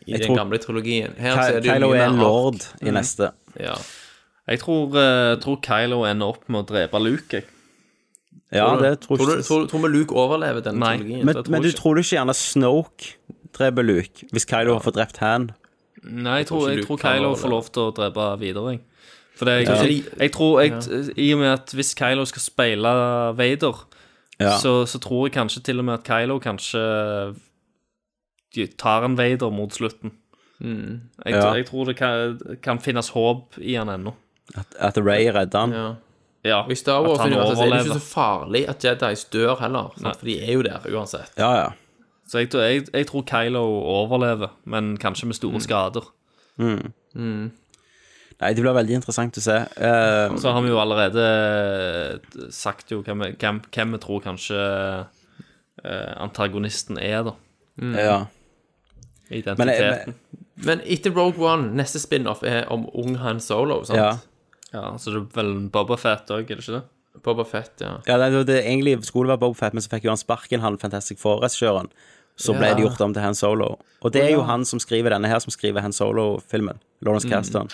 i 0.05 0.13
den 0.17 0.27
tror- 0.27 0.37
gamle 0.37 0.59
trilogien. 0.59 1.15
Her 1.17 1.35
så 1.35 1.55
er 1.55 1.59
det 1.61 1.65
jo 1.65 1.73
Kylo 1.73 1.89
mye 1.89 1.99
er 1.99 2.05
en 2.09 2.15
mer 2.17 2.23
lord 2.23 2.55
ark. 2.61 2.81
i 2.87 2.91
neste. 2.91 3.31
Ja. 3.59 3.75
Jeg 4.47 4.59
tror, 4.61 4.93
eh, 4.95 5.35
tror 5.41 5.57
Kylo 5.61 6.03
ender 6.05 6.27
opp 6.27 6.47
med 6.49 6.65
å 6.65 6.67
drepe 6.69 7.01
Luke. 7.01 7.29
jeg. 7.31 7.45
Ja, 8.53 8.75
det 8.79 9.01
tror 9.01 9.17
Tror 9.17 9.27
jeg 9.29 9.37
du, 9.37 9.43
tror, 9.43 9.67
tror 9.67 9.81
vi 9.81 9.87
Luke 9.97 10.13
overlever 10.13 10.61
den 10.63 10.77
Nei. 10.79 10.97
trilogien? 10.97 11.25
Men, 11.25 11.35
det 11.35 11.45
tror 11.45 11.51
men 11.51 11.61
du 11.61 11.67
jeg 11.67 11.73
ikke. 11.75 11.81
tror 11.81 11.95
du 11.95 12.01
ikke 12.01 12.15
gjerne 12.19 12.35
Snoke 12.35 13.15
dreper 13.57 13.83
Luke 13.83 14.25
hvis 14.31 14.45
Kylo 14.45 14.73
har 14.73 14.81
fått 14.81 14.93
drept 14.95 15.17
Han? 15.17 15.51
Nei, 16.03 16.37
jeg 16.43 16.47
tror, 16.47 16.59
ikke 16.61 16.69
jeg 16.69 16.77
Luke 16.77 16.87
tror 16.87 16.97
kan 16.99 17.15
Kylo 17.17 17.29
overleve. 17.31 17.41
får 17.41 17.49
lov 17.49 17.71
til 17.71 17.81
å 17.81 17.93
drepe 17.95 18.39
videre. 18.39 18.71
Jeg. 18.71 18.81
For 19.35 19.45
det, 19.45 19.53
jeg, 19.61 19.67
Ja. 19.67 19.83
jeg, 19.83 20.03
jeg 20.19 20.31
tror 20.31 20.61
jeg, 20.61 20.71
I 21.17 21.31
og 21.33 21.39
med 21.39 21.47
at 21.51 21.71
hvis 21.75 21.93
Kylo 21.95 22.25
skal 22.25 22.41
speile 22.41 22.91
Vader, 23.37 23.87
Ja. 24.39 24.57
så, 24.59 24.85
så 24.85 24.99
tror 24.99 25.25
jeg 25.27 25.33
kanskje 25.35 25.61
til 25.63 25.79
og 25.79 25.85
med 25.85 25.93
at 25.93 26.03
Kylo 26.03 26.39
kanskje 26.39 27.35
tar 28.77 29.03
en 29.05 29.17
Vader 29.17 29.49
mot 29.51 29.73
slutten. 29.73 30.11
Jeg, 30.61 30.99
Ja. 31.33 31.53
jeg 31.53 31.65
tror 31.67 31.85
det 31.85 31.97
kan, 31.97 32.39
kan 32.63 32.79
finnes 32.79 33.09
håp 33.09 33.57
i 33.59 33.73
han 33.75 33.89
ennå. 33.89 34.13
At 34.79 34.97
Ray 34.97 35.27
redder 35.33 35.59
han? 35.59 35.71
Ja. 35.73 35.93
Ja, 36.45 36.61
Og 36.63 36.71
i 36.71 36.75
Star 36.75 37.01
at 37.01 37.19
han 37.19 37.33
Wars-universet 37.33 37.65
er 37.65 37.77
det 37.77 37.85
ikke 37.85 37.99
så 37.99 38.13
farlig 38.13 38.67
at 38.69 38.83
Jedis 38.85 39.23
dør 39.33 39.55
heller, 39.59 39.89
sant? 39.97 40.15
for 40.19 40.25
de 40.25 40.35
er 40.45 40.53
jo 40.53 40.61
der 40.61 40.79
uansett. 40.93 41.31
Ja, 41.37 41.51
ja. 41.57 41.69
Så 42.27 42.37
jeg, 42.39 42.53
jeg, 42.53 42.83
jeg 42.93 43.07
tror 43.07 43.21
Kylo 43.25 43.63
overlever, 43.81 44.47
men 44.65 44.97
kanskje 44.97 45.25
med 45.25 45.35
store 45.35 45.61
skader. 45.61 46.05
Nei, 48.41 48.51
det 48.51 48.63
blir 48.65 48.75
veldig 48.75 48.97
interessant 48.97 49.37
å 49.39 49.43
se. 49.43 49.55
Eh, 49.79 50.33
Så 50.41 50.51
har 50.51 50.63
vi 50.65 50.71
jo 50.73 50.79
allerede 50.81 51.23
eh, 51.23 52.47
sagt 52.51 52.91
jo 52.91 52.99
hvem, 53.05 53.23
hvem, 53.39 53.61
hvem 53.71 53.95
vi 53.95 53.99
tror 54.03 54.23
kanskje 54.25 54.57
uh, 54.59 56.13
antagonisten 56.19 56.99
er, 56.99 57.21
da. 57.29 57.35
ja. 57.95 58.17
Men, 59.29 59.55
men, 59.57 60.13
Men 60.61 60.81
etter 60.85 61.15
Rogue 61.15 61.41
One, 61.41 61.71
neste 61.79 61.97
spin-off 61.99 62.43
er 62.45 62.67
om 62.71 62.83
ung 62.93 63.15
Han 63.23 63.39
Solo, 63.41 63.79
sant? 63.87 63.97
ja. 63.97 64.11
ja, 64.75 64.83
så 65.01 65.15
det 65.15 65.23
er 65.23 65.31
vel 65.39 65.55
Boba 65.73 65.97
Fett 65.97 66.29
òg, 66.29 66.43
er 66.45 66.59
det 66.59 66.61
ikke 66.61 66.75
det? 66.75 66.83
Boba 67.25 67.45
Fett, 67.47 67.81
ja. 67.81 67.95
ja 68.05 68.19
det, 68.21 68.43
det, 68.51 68.59
egentlig 68.65 68.99
skulle 69.07 69.31
være 69.33 69.41
Bobafett, 69.45 69.73
men 69.73 69.81
så 69.81 69.89
fikk 69.95 70.05
jo 70.05 70.11
han 70.13 70.21
sparken, 70.21 70.61
han 70.61 70.77
Fantastic 70.81 71.17
Four-regissøren. 71.23 71.89
Så 72.35 72.51
ble 72.51 72.67
Ja. 72.67 72.75
det 72.75 72.83
gjort 72.83 72.99
om 73.01 73.13
til 73.15 73.23
Han 73.23 73.35
Solo. 73.35 73.77
Og 74.03 74.11
det 74.11 74.25
er 74.25 74.33
jo 74.33 74.41
han 74.43 74.65
som 74.67 74.79
skriver 74.83 75.15
denne 75.15 75.29
her, 75.31 75.39
som 75.39 75.53
skriver 75.55 75.79
Han 75.79 75.93
Solo-filmen. 75.95 76.81
Lawrence 77.01 77.29
Kasdan. 77.31 77.71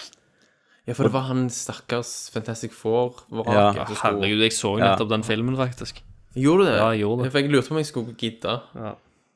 Ja, 0.89 0.95
for 0.97 1.05
det 1.05 1.13
var 1.13 1.27
han 1.29 1.45
stakkars 1.53 2.31
Fantastic 2.33 2.73
Four-vraket 2.73 3.77
Ja. 3.77 3.85
Herregud, 4.01 4.41
jeg 4.41 4.55
så 4.57 4.75
jo 4.77 4.81
nettopp 4.81 5.11
den 5.11 5.23
filmen, 5.23 5.57
faktisk. 5.59 6.01
Gjorde 6.33 6.65
du 6.65 6.69
det? 6.71 6.77
Ja, 6.77 6.87
jeg 6.95 7.03
gjorde 7.03 7.23
det. 7.23 7.31
For 7.31 7.39
jeg 7.39 7.51
lurte 7.51 7.67
på 7.67 7.75
om 7.75 7.81
jeg 7.81 7.89
skulle 7.89 8.15
gidde. 8.17 8.55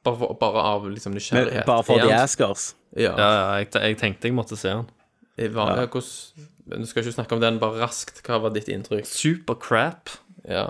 Bare, 0.05 0.17
for, 0.17 0.38
bare 0.39 0.63
av 0.72 0.88
liksom 0.89 1.13
Men 1.13 1.19
nysgjerrighet. 1.19 1.65
bare 1.67 1.84
for 1.84 2.01
de 2.01 2.07
The 2.07 2.17
Askers. 2.23 2.73
Ja. 2.95 3.11
Ja, 3.11 3.30
ja 3.35 3.43
jeg, 3.59 3.69
jeg 3.73 3.97
tenkte 4.01 4.30
jeg 4.30 4.38
måtte 4.38 4.57
se 4.57 4.72
den. 4.72 4.89
Var, 5.35 5.76
ja. 5.76 5.85
hvordan, 5.91 6.81
du 6.81 6.85
skal 6.88 7.03
ikke 7.03 7.15
snakke 7.17 7.35
om 7.35 7.43
den 7.43 7.59
bare 7.59 7.81
raskt. 7.84 8.23
Hva 8.26 8.39
var 8.41 8.55
ditt 8.55 8.72
inntrykk? 8.72 9.05
Super 9.05 9.59
crap. 9.59 10.09
Ja. 10.47 10.69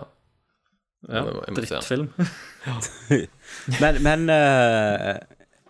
Ja, 1.06 1.22
drittfilm. 1.54 2.10
Men, 3.82 4.00
men 4.02 4.24
uh, 4.26 5.20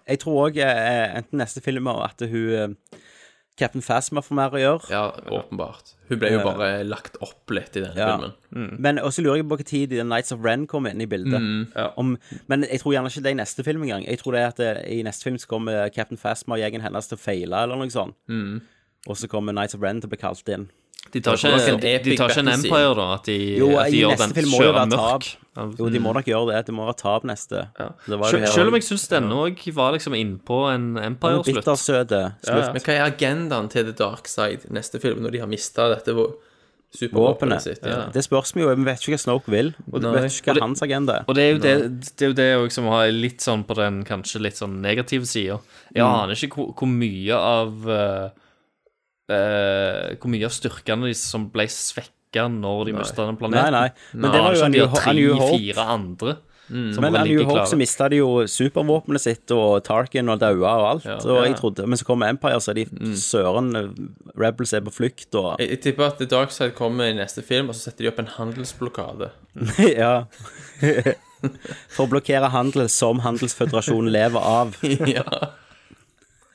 jeg 0.08 0.22
tror 0.22 0.46
òg 0.46 0.62
enten 0.64 1.42
neste 1.42 1.60
film 1.66 1.90
og 1.92 2.06
at 2.06 2.24
hun 2.32 2.54
eh, 2.56 3.02
Captain 3.58 3.82
Phasma 3.82 4.20
får 4.22 4.36
mer 4.36 4.50
å 4.52 4.60
gjøre. 4.60 4.90
ja, 4.92 5.04
åpenbart. 5.32 5.94
Hun 6.10 6.20
ble 6.20 6.30
jo 6.34 6.42
bare 6.44 6.84
lagt 6.84 7.16
opp 7.24 7.50
litt 7.56 7.78
i 7.78 7.82
denne 7.82 7.96
Ja. 7.96 8.18
filmen. 8.18 8.34
Men 8.80 8.98
også 9.00 9.24
lurer 9.24 9.38
jeg 9.38 9.48
på 9.48 9.58
hva 9.58 9.66
tid 9.66 9.90
The 9.90 10.04
Nights 10.04 10.32
of 10.36 10.44
Ren 10.44 10.68
kommer 10.68 10.92
inn 10.92 11.02
i 11.02 11.08
bildet. 11.08 11.42
Ja. 11.76 11.92
Om, 11.98 12.18
men 12.48 12.64
jeg 12.68 12.82
tror 12.82 12.94
gjerne 12.94 13.08
ikke 13.10 13.24
det 13.24 13.32
er 13.32 13.38
i 13.38 13.42
neste 13.44 13.64
film 13.64 13.82
engang. 13.84 14.06
Jeg 14.06 14.20
tror 14.20 14.34
det 14.34 14.42
er 14.42 14.48
at 14.48 14.58
det, 14.58 14.86
i 14.92 15.02
neste 15.04 15.24
film 15.24 15.38
så 15.38 15.48
kommer 15.48 15.90
Captain 15.90 16.18
Phasma 16.18 16.56
og 16.56 16.60
gjengen 16.62 16.82
hennes 16.82 17.08
til 17.08 17.18
å 17.18 17.22
feile, 17.22 17.64
eller 17.64 17.76
noe 17.80 17.90
sånt. 17.90 18.16
Og 19.08 19.16
så 19.18 19.28
kommer 19.30 19.54
Nights 19.54 19.74
of 19.76 19.82
Ren 19.82 20.02
til 20.02 20.10
å 20.10 20.14
bli 20.14 20.18
kalt 20.18 20.50
inn. 20.50 20.68
De 21.16 21.22
tar 21.24 21.38
ikke, 21.40 21.50
en 21.72 21.80
de, 21.80 21.92
de 22.04 22.16
tar 22.20 22.34
ikke 22.34 22.42
en. 22.44 22.50
Empire, 22.52 22.94
da? 23.00 23.04
At 23.16 23.28
de, 23.30 23.36
Jo, 23.56 23.70
at 23.80 23.88
de 23.92 23.96
i 23.96 24.02
gjør 24.04 24.12
neste 24.14 24.26
den 24.26 24.34
film 24.36 24.50
må 24.52 24.58
jo 24.66 24.72
være 24.76 24.90
mørk? 24.92 25.28
tap. 25.56 25.78
Jo, 25.80 25.86
de 25.94 26.00
må 26.04 26.12
nok 26.18 26.26
gjøre 26.28 26.48
det. 26.52 26.58
Det 26.68 26.74
må 26.76 26.88
være 26.90 26.98
tap 27.00 27.24
neste. 27.30 27.62
Det 27.80 28.18
var 28.20 28.26
jo 28.34 28.42
Selv, 28.42 28.48
selv 28.52 28.68
om 28.74 28.76
jeg 28.76 28.84
syns 28.90 29.06
denne 29.14 29.38
òg 29.46 29.62
var 29.78 29.96
liksom 29.96 30.18
innpå 30.20 30.58
en 30.74 30.90
Empire-slutt. 31.00 31.62
Bittersøte 31.62 32.20
slutt. 32.44 32.74
Men 32.76 32.84
hva 32.90 32.98
er 32.98 33.06
agendaen 33.08 33.70
til 33.72 33.88
The 33.88 33.96
Dark 34.04 34.28
Side 34.28 34.68
neste 34.76 35.00
film, 35.00 35.24
når 35.24 35.32
de 35.38 35.40
har 35.46 35.48
mista 35.48 35.88
dette 35.96 36.12
vå- 36.18 36.34
supervåpenet 36.96 37.58
Våpenet. 37.60 37.62
sitt? 37.64 37.84
Ja. 37.88 38.06
Det 38.14 38.24
spørs 38.24 38.52
vi 38.56 38.62
jo. 38.64 38.70
Vi 38.76 38.84
vet 38.88 39.00
ikke 39.04 39.16
hva 39.16 39.20
Snoke 39.24 39.52
vil. 39.52 39.74
Og 39.92 40.02
vi 40.04 40.12
vet 40.16 40.32
ikke 40.32 40.54
hva 40.56 40.68
hans 40.68 40.84
agenda 40.86 41.18
er. 41.22 41.26
Og 41.28 41.36
det 41.36 41.44
er 41.44 41.52
jo 41.56 41.60
det, 41.64 41.74
det, 42.16 42.22
er 42.24 42.32
jo 42.60 42.66
det 42.68 42.72
som 42.76 42.86
har 42.92 43.08
litt 43.12 43.40
sånn 43.44 43.64
på 43.68 43.76
den 43.80 44.04
kanskje 44.08 44.44
litt 44.44 44.60
sånn 44.60 44.82
negative 44.84 45.28
sida. 45.28 45.58
Jeg 45.96 46.04
aner 46.04 46.36
ikke 46.36 46.56
hvor, 46.60 46.74
hvor 46.80 46.92
mye 46.92 47.36
av 47.40 47.90
eh, 47.92 48.30
eh, 49.30 50.16
Hvor 50.20 50.30
mye 50.34 50.46
av 50.46 50.52
styrkene 50.56 51.08
de 51.10 51.14
som 51.18 51.50
ble 51.54 51.66
svekka 51.72 52.50
når 52.52 52.86
de 52.90 52.94
mista 52.98 53.26
den 53.26 53.38
planeten. 53.40 53.72
nei. 53.72 53.86
nei. 53.88 54.12
Men 54.14 54.32
Det 54.32 54.34
det 54.36 54.42
var 54.44 54.54
jo 54.54 54.60
sånn 54.66 54.72
New, 54.76 54.88
Hope. 54.88 55.02
tre-fire 55.06 55.86
andre. 55.96 56.36
Mm. 56.68 56.96
Men 57.00 57.14
New 57.28 57.44
Hope 57.44 57.54
klare. 57.54 57.68
så 57.70 57.78
mista 57.78 58.08
de 58.10 58.18
jo 58.18 58.30
supervåpenet 58.50 59.22
sitt, 59.22 59.52
og 59.54 59.84
Tarkin 59.86 60.28
og 60.34 60.40
daua 60.42 60.72
og 60.82 60.86
alt. 60.90 61.06
Ja. 61.06 61.18
og 61.22 61.46
jeg 61.46 61.56
trodde, 61.60 61.86
Men 61.88 61.98
så 62.02 62.06
kommer 62.08 62.28
Empire, 62.28 62.58
så 62.60 62.72
er 62.74 62.80
de 62.82 62.86
søren 63.16 63.76
eh, 63.76 63.92
Rebels 64.36 64.74
er 64.74 64.82
på 64.82 64.92
flukt, 64.92 65.30
og 65.36 65.60
Jeg, 65.62 65.70
jeg 65.70 65.82
tipper 65.82 66.08
at 66.08 66.18
The 66.18 66.26
Dark 66.26 66.52
Side 66.52 66.72
kommer 66.74 67.06
i 67.06 67.14
neste 67.14 67.44
film, 67.46 67.70
og 67.70 67.76
så 67.76 67.92
setter 67.92 68.04
de 68.06 68.10
opp 68.10 68.20
en 68.20 68.28
handelsblokade. 68.40 69.30
Ja. 70.02 70.26
For 71.94 72.06
å 72.06 72.10
blokkere 72.10 72.50
handel 72.50 72.90
som 72.90 73.20
Handelsføderasjonen 73.24 74.10
lever 74.12 74.42
av. 74.42 74.76
ja. 75.16 75.24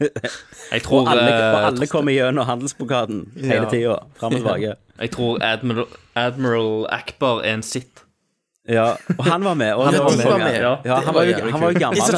Jeg 0.00 0.82
tror, 0.82 1.02
Og 1.02 1.10
alle, 1.12 1.28
eh, 1.28 1.54
og 1.54 1.66
alle 1.70 1.86
kommer 1.86 2.12
gjennom 2.14 2.46
handelsblokaden 2.48 3.24
hele 3.36 3.66
tida. 3.70 3.98
Fram 4.20 4.32
og 4.32 4.40
tilbake. 4.40 4.74
jeg 5.02 5.10
tror 5.16 5.42
Admiral, 5.44 5.86
Admiral 6.16 6.86
Akbar 6.90 7.42
er 7.44 7.58
en 7.58 7.62
sitt. 7.66 8.04
Ja, 8.68 8.94
og 9.18 9.24
han 9.24 9.44
var 9.44 9.54
med. 9.54 9.74
Og 9.74 9.86
Han 9.86 9.94
var 9.98 10.38
med, 10.38 10.60
ja. 10.60 11.00
Han 11.04 11.14
var 11.14 11.72
jo 11.72 11.78
gammel. 11.78 11.98
It's 12.00 12.12
a 12.14 12.16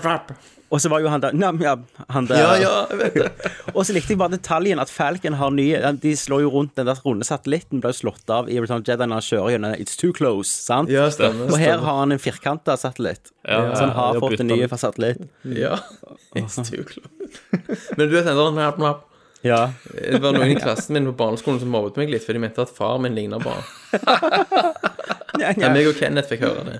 trap! 0.00 0.32
Og 0.72 0.80
så 0.82 0.88
var 0.90 1.02
jo 1.04 1.10
han 1.12 1.22
der 1.22 1.36
ja, 1.38 1.50
ja, 1.60 1.74
han 2.08 2.26
der. 2.26 2.40
Ja, 2.40 2.54
ja, 2.58 2.72
jeg 2.90 2.98
vet 2.98 3.14
det. 3.20 3.50
Og 3.76 3.84
så 3.86 3.94
likte 3.94 4.14
jeg 4.14 4.18
bare 4.18 4.32
detaljen 4.34 4.80
at 4.82 4.90
Falcon 4.90 5.36
har 5.38 5.52
nye 5.54 5.92
De 6.02 6.14
slår 6.18 6.44
jo 6.46 6.50
rundt 6.56 6.74
den 6.78 6.88
der 6.88 6.98
runde 7.04 7.26
satellitten, 7.28 7.82
ble 7.84 7.92
jo 7.92 7.98
slått 8.00 8.32
av 8.32 8.50
i 8.50 8.58
Return 8.58 8.82
of 8.82 8.88
Jedi 8.88 9.06
når 9.06 9.20
han 9.20 9.26
kjører 9.28 9.54
gjennom 9.54 9.76
It's 9.78 9.98
too 10.00 10.12
close, 10.16 10.50
sant? 10.50 10.90
Ja, 10.92 11.06
stemmer. 11.14 11.46
Og 11.52 11.58
her 11.60 11.76
stemmer. 11.76 11.86
har 11.88 12.00
han 12.02 12.16
en 12.16 12.22
firkanta 12.22 12.76
satellitt. 12.80 13.32
Ja, 13.44 13.62
så 13.76 13.84
han 13.86 13.96
har 13.98 14.20
fått 14.24 14.40
en 14.40 14.50
ny 14.50 14.60
satellitt. 14.68 15.26
Ja. 15.54 15.78
It's 16.40 16.58
too 16.64 16.84
close. 16.88 17.10
Men 17.96 18.08
du 18.08 18.16
vet 18.16 18.26
den 18.26 18.36
der 18.36 18.78
map. 18.80 19.04
Ja. 19.44 19.72
Det 19.92 20.22
var 20.24 20.32
noen 20.32 20.54
i 20.54 20.56
klassen 20.56 20.96
min 20.96 21.04
på 21.10 21.12
barneskolen 21.18 21.60
som 21.60 21.68
mobbet 21.68 21.98
meg 22.00 22.08
litt, 22.08 22.24
for 22.24 22.32
de 22.32 22.40
mente 22.40 22.64
at 22.64 22.72
far 22.72 22.96
min 23.04 23.14
ligner 23.14 23.42
på 23.44 23.52
han. 23.52 23.66
Ja, 25.34 25.50
Ja, 25.58 25.68
meg 25.74 25.88
og 25.90 25.96
Kenneth 25.98 26.30
fikk 26.30 26.44
høre 26.46 26.62
det. 26.68 26.76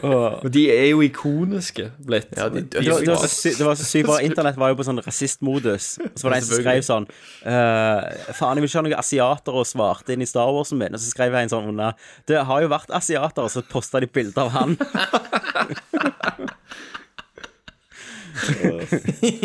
Men 0.00 0.52
de 0.54 0.62
er 0.72 0.86
jo 0.94 1.02
ikoniske 1.04 1.90
blitt. 2.08 2.30
Ja, 2.38 2.46
de 2.48 2.62
Det 2.64 2.80
var, 2.88 3.00
det, 3.04 3.08
var 3.10 3.20
så, 3.20 3.28
sy- 3.28 3.52
det 3.58 3.66
var 3.66 3.76
så 3.76 3.84
sykt, 3.84 4.06
bare 4.08 4.24
Internett 4.24 4.56
var 4.60 4.70
jo 4.72 4.78
på 4.78 4.86
sånn 4.86 5.00
rasistmodus. 5.04 5.88
Og 6.00 6.14
så 6.16 6.24
var 6.24 6.34
det 6.34 6.38
en 6.40 6.46
som 6.48 6.62
skrev 6.62 6.86
sånn 6.86 7.06
eh, 7.44 8.32
Faen, 8.38 8.56
jeg 8.56 8.64
vil 8.64 8.70
ikke 8.70 8.80
ha 8.80 8.84
noen 8.88 8.96
asiater 9.02 9.58
og 9.60 9.68
svarte 9.68 10.16
inn 10.16 10.24
i 10.24 10.28
Star 10.30 10.48
Warsen 10.56 10.80
min. 10.80 10.96
Og 10.96 11.02
så 11.04 11.12
skrev 11.12 11.36
jeg 11.36 11.48
en 11.48 11.52
sånn 11.52 11.68
under 11.74 11.98
Det 12.30 12.40
har 12.48 12.64
jo 12.64 12.72
vært 12.72 12.94
asiater, 12.96 13.44
og 13.44 13.52
så 13.52 13.64
posta 13.68 14.00
de 14.00 14.08
bilde 14.08 14.40
av 14.40 14.54
han. 14.56 14.76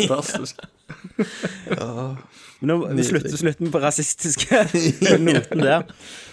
Fantastisk. 0.08 0.58
Men 2.60 2.68
nå 2.68 2.76
vi 2.96 3.04
slutter, 3.06 3.36
slutter 3.40 3.64
vi 3.64 3.70
på 3.72 3.80
rasistiske 3.80 4.64
noten 5.24 5.62
der. 5.64 5.86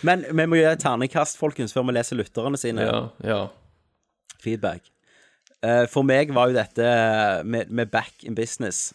Men 0.08 0.26
vi 0.32 0.48
må 0.50 0.60
gjøre 0.60 0.76
et 0.76 0.84
terningkast, 0.84 1.38
folkens, 1.40 1.76
før 1.76 1.86
vi 1.88 1.96
leser 2.00 2.20
lytterne 2.20 2.60
sine 2.60 2.88
Ja, 2.88 3.00
ja. 3.24 3.40
Feedback. 4.44 4.92
Eh, 5.66 5.86
for 5.90 6.06
meg 6.06 6.34
var 6.36 6.52
jo 6.52 6.58
dette 6.58 6.90
med, 7.48 7.72
med 7.74 7.90
back 7.94 8.24
in 8.28 8.36
business. 8.38 8.92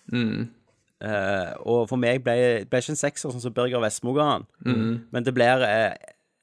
Eh, 1.02 1.52
og 1.66 1.88
for 1.90 1.98
meg 1.98 2.22
ble 2.22 2.36
det 2.62 2.82
ikke 2.82 2.94
en 2.94 3.00
sekser, 3.00 3.32
sånn 3.32 3.42
som 3.42 3.54
Birger 3.54 3.82
Vestmo 3.82 4.14
ga 4.14 4.28
han. 4.36 4.46
Men 4.64 5.26
det 5.26 5.34
blir 5.34 5.64
eh, 5.66 5.96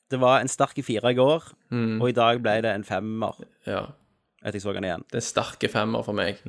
Det 0.10 0.18
var 0.20 0.42
en 0.42 0.50
sterk 0.50 0.80
fire 0.84 1.12
i 1.14 1.18
går, 1.18 1.44
og 2.02 2.06
i 2.10 2.16
dag 2.18 2.40
ble 2.42 2.56
det 2.66 2.72
en 2.74 2.84
femmer 2.84 3.36
ja. 3.70 3.84
etter 4.42 4.58
jeg 4.58 4.64
så 4.64 4.74
den 4.74 4.88
igjen. 4.88 5.04
Det 5.14 5.20
er 5.22 5.26
sterke 5.28 5.70
femmer 5.70 6.02
for 6.04 6.18
meg. 6.18 6.42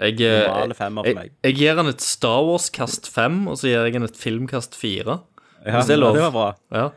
Jeg, 0.00 0.16
eh, 0.24 0.72
femmer 0.74 1.04
for 1.04 1.10
jeg, 1.10 1.18
meg. 1.18 1.34
jeg 1.44 1.58
gir 1.60 1.76
han 1.76 1.92
et 1.92 2.00
Star 2.00 2.40
Wars-kast 2.48 3.10
fem, 3.12 3.42
og 3.44 3.60
så 3.60 3.68
gir 3.68 3.84
jeg 3.84 3.98
han 3.98 4.08
et 4.08 4.16
filmkast 4.16 4.74
fire. 4.80 5.20
Ja, 5.62 5.76
Hvis 5.76 5.92
det 5.92 5.98
er 5.98 6.00
lov. 6.00 6.16
det 6.16 6.24
var 6.24 6.32
bra. 6.34 6.48
Ja. 6.72 6.88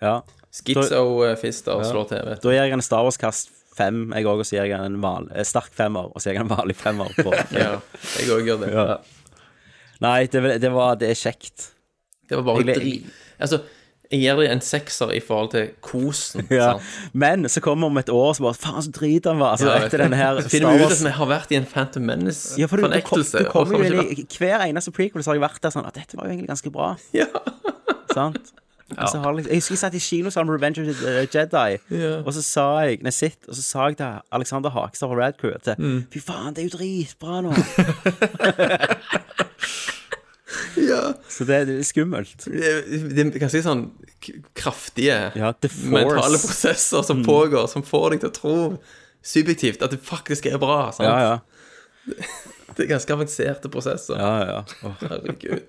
Ja. 0.00 0.14
Schizo-fister 0.54 1.82
slår 1.84 2.08
TV. 2.14 2.36
Da 2.38 2.54
gir 2.54 2.62
jeg 2.62 2.78
en 2.78 2.84
Star 2.86 3.02
Wars-kast 3.04 3.50
fem, 3.78 4.02
jeg 4.18 4.26
òg, 4.28 4.42
og 4.42 4.48
så 4.48 4.58
gir 4.58 4.68
jeg 4.72 4.82
en 4.90 5.00
val, 5.04 5.30
eh, 5.34 5.46
sterk 5.46 5.72
femmer, 5.78 6.10
og 6.12 6.20
så 6.20 6.30
gir 6.32 6.40
jeg 6.40 6.46
en 6.46 6.52
vanlig 6.52 6.76
femmer. 6.78 7.14
På. 7.22 7.32
Ja, 7.58 7.72
jeg 8.18 8.30
òg 8.34 8.44
gjør 8.50 8.62
det. 8.66 8.74
Ja. 8.74 8.98
Nei, 10.04 10.18
det, 10.30 10.44
det 10.62 10.70
var 10.74 10.94
Det 11.00 11.08
er 11.10 11.18
kjekt. 11.18 11.70
Det 12.28 12.36
var 12.38 12.44
bare 12.52 12.66
Jeg- 12.66 12.78
drit. 12.82 13.12
Altså, 13.40 13.62
jeg 14.08 14.22
gir 14.22 14.38
det 14.40 14.46
en 14.50 14.60
sekser 14.64 15.10
i 15.12 15.18
forhold 15.20 15.50
til 15.52 15.66
kosen. 15.84 16.46
Ja. 16.50 16.78
Men 17.12 17.44
så 17.52 17.60
kommer 17.60 17.90
om 17.90 17.98
et 18.00 18.08
år, 18.08 18.30
så 18.38 18.46
bare 18.46 18.56
Faen, 18.56 18.80
så 18.86 18.92
drit 18.94 19.26
han 19.28 19.40
var. 19.40 19.56
Altså, 19.56 19.68
Ja, 19.68 19.82
etter 19.84 20.00
denne 20.04 20.16
her 20.16 20.38
Så 20.44 20.48
finner 20.54 20.78
vi 20.78 20.84
ut 20.86 20.94
at 20.94 21.02
vi 21.04 21.12
har 21.18 21.28
vært 21.28 21.52
i 21.52 21.58
en 21.60 21.66
Phantom 21.68 22.08
Ja, 22.08 22.66
for 22.70 22.80
du, 22.80 22.86
du, 22.86 23.00
kom, 23.04 23.18
Menace-fornektelse. 23.18 23.42
du 23.44 23.50
jo 23.76 23.82
inn 23.84 23.98
i 24.16 24.24
hver 24.38 24.64
eneste 24.68 24.94
prequel 24.96 25.24
så 25.24 25.32
har 25.34 25.40
jeg 25.40 25.44
vært 25.44 25.60
der 25.66 25.74
sånn 25.76 25.88
at 25.90 25.98
dette 26.00 26.16
var 26.16 26.24
jo 26.28 26.32
egentlig 26.36 26.48
ganske 26.54 26.72
bra. 26.72 26.94
Ja. 27.12 27.28
Sant? 28.14 28.54
Liksom, 28.88 29.20
jeg 29.36 29.60
husker 29.60 29.74
jeg 29.74 29.78
satt 29.82 29.94
i 29.94 30.00
kinosalen 30.00 30.48
Revenge 30.48 30.80
of 30.80 30.86
the 31.02 31.26
Jedi, 31.28 31.76
yeah. 31.92 32.24
og 32.24 32.32
så 32.32 32.40
sa 32.42 32.62
jeg 32.86 33.02
Nei, 33.04 33.12
sitt, 33.12 33.36
og 33.44 33.52
så 33.58 33.62
sa 33.62 33.88
jeg 33.90 33.98
til 34.00 34.06
Alexander 34.32 34.70
Hakestad 34.72 35.08
fra 35.10 35.18
Rad 35.18 35.32
Crew 35.40 35.52
at 35.52 35.68
Mm. 35.78 36.06
Fy 36.12 36.18
faen, 36.24 36.54
det 36.56 36.62
er 36.64 36.68
jo 36.70 36.76
dritbra 36.78 37.42
nå. 37.44 37.52
ja. 40.88 41.02
Så 41.28 41.44
det, 41.44 41.66
det 41.68 41.76
er 41.78 41.82
skummelt. 41.84 42.44
Det 42.48 42.72
det 42.88 43.20
er 43.26 43.30
ganske 43.44 43.60
sånn 43.66 43.90
kraftige 44.56 45.18
Ja, 45.36 45.52
mentale 45.84 46.38
prosesser 46.40 47.02
som 47.06 47.20
pågår, 47.26 47.68
som 47.70 47.82
får 47.86 48.10
deg 48.16 48.20
til 48.24 48.30
å 48.32 48.36
tro 48.40 48.56
subjektivt 49.24 49.82
at 49.84 49.90
det 49.92 50.00
faktisk 50.02 50.46
er 50.48 50.58
bra. 50.62 50.88
Sant? 50.96 51.08
Ja, 51.08 51.18
ja. 51.20 51.38
Det 52.78 52.84
er 52.84 52.88
ganske 52.92 53.10
avanserte 53.12 53.68
prosesser. 53.72 54.14
ja, 54.20 54.34
ja. 54.46 54.58
Oh. 54.86 54.92
Herregud. 55.02 55.62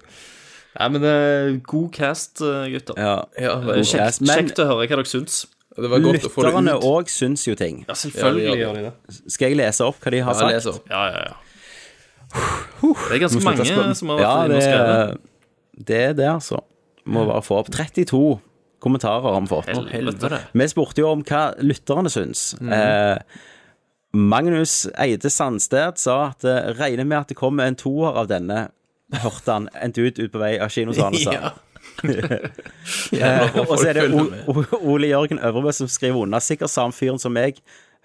Nei, 0.78 0.88
men 0.94 1.06
uh, 1.06 1.56
god 1.66 1.88
cast, 1.96 2.42
eh, 2.46 2.68
gutter. 2.76 3.00
ja. 3.00 3.16
Ja, 3.42 3.56
god 3.64 3.80
kjekt, 3.82 4.04
cast. 4.04 4.22
Men- 4.22 4.44
kjekt 4.46 4.62
å 4.62 4.68
høre 4.70 4.86
hva 4.86 5.00
dere 5.00 5.10
syns. 5.10 5.40
det 5.80 5.90
var 5.90 6.04
godt 6.04 6.28
å 6.28 6.32
få 6.34 6.44
det 6.44 6.52
Lytterne 6.52 6.76
òg 6.86 7.10
syns 7.10 7.46
jo 7.48 7.56
ting. 7.58 7.84
Ja, 7.88 7.96
selvfølgelig 7.98 8.58
gjør 8.60 8.74
de 8.78 8.84
det. 8.86 9.20
Skal 9.34 9.50
jeg 9.54 9.58
lese 9.62 9.88
opp 9.88 10.00
hva 10.04 10.12
de 10.14 10.20
har 10.20 10.34
Ja, 10.34 10.40
sagt? 10.40 10.54
les 10.54 10.70
opp. 10.70 10.90
Ja, 10.92 11.04
ja, 11.10 11.22
ja. 11.30 11.38
Det 13.10 13.16
er 13.16 13.22
ganske 13.24 13.42
mange 13.44 13.96
som 13.98 14.12
har 14.14 14.20
ja, 14.22 14.34
vært 14.36 14.46
inne 14.46 14.54
og 14.54 14.60
det, 14.60 14.64
skrevet. 14.68 15.22
det 15.90 16.02
er 16.04 16.14
det, 16.14 16.30
altså. 16.30 16.62
Må 17.10 17.26
bare 17.26 17.42
få 17.42 17.58
opp 17.64 17.72
32 17.74 18.40
kommentarer 18.80 19.34
har 19.34 19.42
vi 19.42 19.50
fått. 19.50 19.72
Helvete. 19.92 20.40
Vi 20.54 20.68
spurte 20.70 21.02
jo 21.02 21.10
om 21.12 21.24
hva 21.26 21.42
lytterne 21.66 22.12
syns. 22.14 22.54
Mm. 22.62 22.70
Eh, 22.78 23.40
Magnus 24.14 24.88
Eide 24.98 25.30
Sandsted 25.34 25.98
sa 26.02 26.20
at 26.30 26.46
regner 26.78 27.06
med 27.06 27.24
at 27.24 27.34
det 27.34 27.38
kommer 27.38 27.66
en 27.66 27.76
toer 27.80 28.16
av 28.22 28.30
denne. 28.30 28.70
Hørte 29.10 29.52
han 29.56 29.68
en 29.74 29.92
dude 29.96 30.22
ut 30.22 30.32
på 30.32 30.42
vei 30.42 30.54
av 30.62 30.70
kinosalen 30.74 31.20
sa. 31.24 31.34
Ja. 31.34 31.52
Eh, 33.12 33.56
og 33.60 33.74
så 33.80 33.90
er 33.90 33.98
det 33.98 34.04
o 34.14 34.22
o 34.48 34.62
Ole 34.94 35.10
Jørgen 35.10 35.40
Øvrebø 35.44 35.72
som 35.76 35.88
skriver 35.92 36.22
under. 36.22 36.40
Sikkert 36.40 36.72
samme 36.72 36.96
fyren 36.96 37.20
som 37.20 37.34
meg 37.36 37.58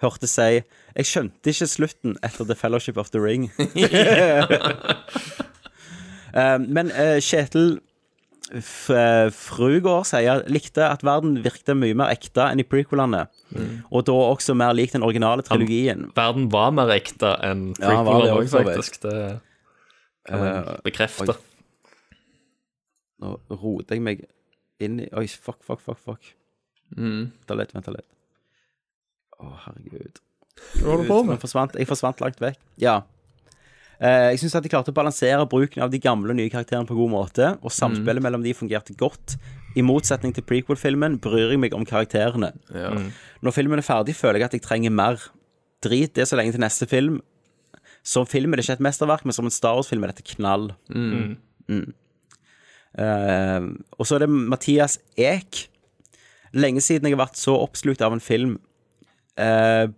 hørte 0.03 0.27
si 0.27 0.63
Jeg 0.95 1.07
skjønte 1.07 1.51
ikke 1.51 1.67
slutten 1.69 2.17
etter 2.25 2.47
The 2.49 2.57
Fellowship 2.59 2.97
of 2.97 3.11
the 3.13 3.21
Ring. 3.23 3.51
Eh, 6.35 6.57
men 6.59 6.89
eh, 6.91 7.21
Kjetil 7.23 7.77
Frugård 8.51 10.03
sier 10.09 10.41
likte 10.51 10.83
at 10.83 11.01
verden 11.07 11.37
virkte 11.45 11.73
mye 11.79 11.95
mer 11.97 12.11
ekte 12.11 12.43
enn 12.43 12.59
i 12.59 12.65
prequelene. 12.67 13.21
Og 13.89 14.03
da 14.05 14.17
også 14.33 14.53
mer 14.59 14.75
lik 14.75 14.91
den 14.91 15.05
originale 15.07 15.45
trilogien. 15.47 16.09
Verden 16.17 16.49
var 16.51 16.75
mer 16.75 16.91
ekte 16.93 17.37
enn 17.39 17.69
Ja, 17.79 17.95
prequelene 18.03 18.35
òg, 18.35 18.43
også, 18.43 18.61
faktisk. 18.67 18.99
Det 19.07 19.15
kan 20.25 20.41
man 20.41 20.69
bekrefte. 20.85 21.35
oi. 21.35 21.89
Nå 23.23 23.35
roter 23.49 23.95
jeg 23.95 24.03
meg 24.03 24.25
inn 24.83 24.99
i 25.05 25.09
Oi, 25.15 25.25
fuck, 25.31 25.61
fuck, 25.63 25.79
fuck. 25.83 25.99
fuck. 26.03 26.31
Vent 26.95 27.55
litt, 27.59 27.73
vent 27.75 27.91
litt. 27.95 28.07
Å, 29.39 29.51
herregud. 29.65 30.21
Hva 30.79 30.95
holder 30.95 31.03
du 31.03 31.33
på 31.33 31.41
forsvant, 31.43 31.75
jeg 31.75 31.87
forsvant 31.89 32.21
langt 32.23 32.39
vekk. 32.43 32.59
Ja. 32.79 33.01
Eh, 33.99 34.31
jeg 34.33 34.41
syns 34.43 34.55
de 34.59 34.71
klarte 34.71 34.91
å 34.91 34.95
balansere 34.95 35.45
bruken 35.47 35.83
av 35.83 35.91
de 35.91 35.99
gamle 36.03 36.33
og 36.33 36.39
nye 36.39 36.51
karakterene 36.51 36.87
på 36.87 36.97
god 36.97 37.11
måte, 37.13 37.51
og 37.63 37.71
samspillet 37.71 38.23
mellom 38.23 38.43
de 38.43 38.55
fungerte 38.55 38.95
godt. 38.99 39.37
I 39.75 39.83
motsetning 39.83 40.31
til 40.35 40.45
prequel-filmen 40.47 41.17
bryr 41.23 41.51
jeg 41.51 41.59
meg 41.59 41.75
om 41.75 41.83
karakterene. 41.87 42.53
Ja. 42.71 42.91
Når 43.43 43.55
filmen 43.55 43.79
er 43.81 43.87
ferdig, 43.87 44.15
føler 44.15 44.39
jeg 44.39 44.49
at 44.49 44.57
jeg 44.59 44.63
trenger 44.67 44.95
mer. 44.95 45.19
Drit 45.83 46.15
det 46.15 46.27
så 46.29 46.39
lenge 46.39 46.55
til 46.55 46.63
neste 46.63 46.87
film. 46.87 47.19
Som 48.05 48.27
film 48.29 48.53
er 48.53 48.61
det 48.61 48.67
ikke 48.67 48.77
et 48.79 48.85
mesterverk, 48.85 49.25
men 49.25 49.33
som 49.33 49.47
en 49.47 49.53
Star 49.53 49.77
Wars-film 49.77 50.05
er 50.05 50.13
dette 50.13 50.27
knall. 50.35 50.69
Mm. 50.93 51.37
Eh, 53.01 53.65
og 53.97 54.07
så 54.07 54.17
er 54.17 54.25
det 54.25 54.29
Mathias 54.31 54.99
Ek. 55.17 55.65
Lenge 56.55 56.83
siden 56.85 57.09
jeg 57.09 57.17
har 57.17 57.25
vært 57.25 57.41
så 57.41 57.57
oppslukt 57.57 58.05
av 58.05 58.15
en 58.15 58.23
film. 58.23 58.59
Uh, 59.35 59.91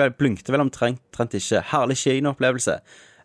vel, 0.00 0.14
blunkte 0.16 0.48
vel 0.54 0.62
omtrent 0.64 1.02
omtrent 1.12 1.34
ikke. 1.36 1.60
Herlig 1.74 1.98
kinoopplevelse. 2.00 2.78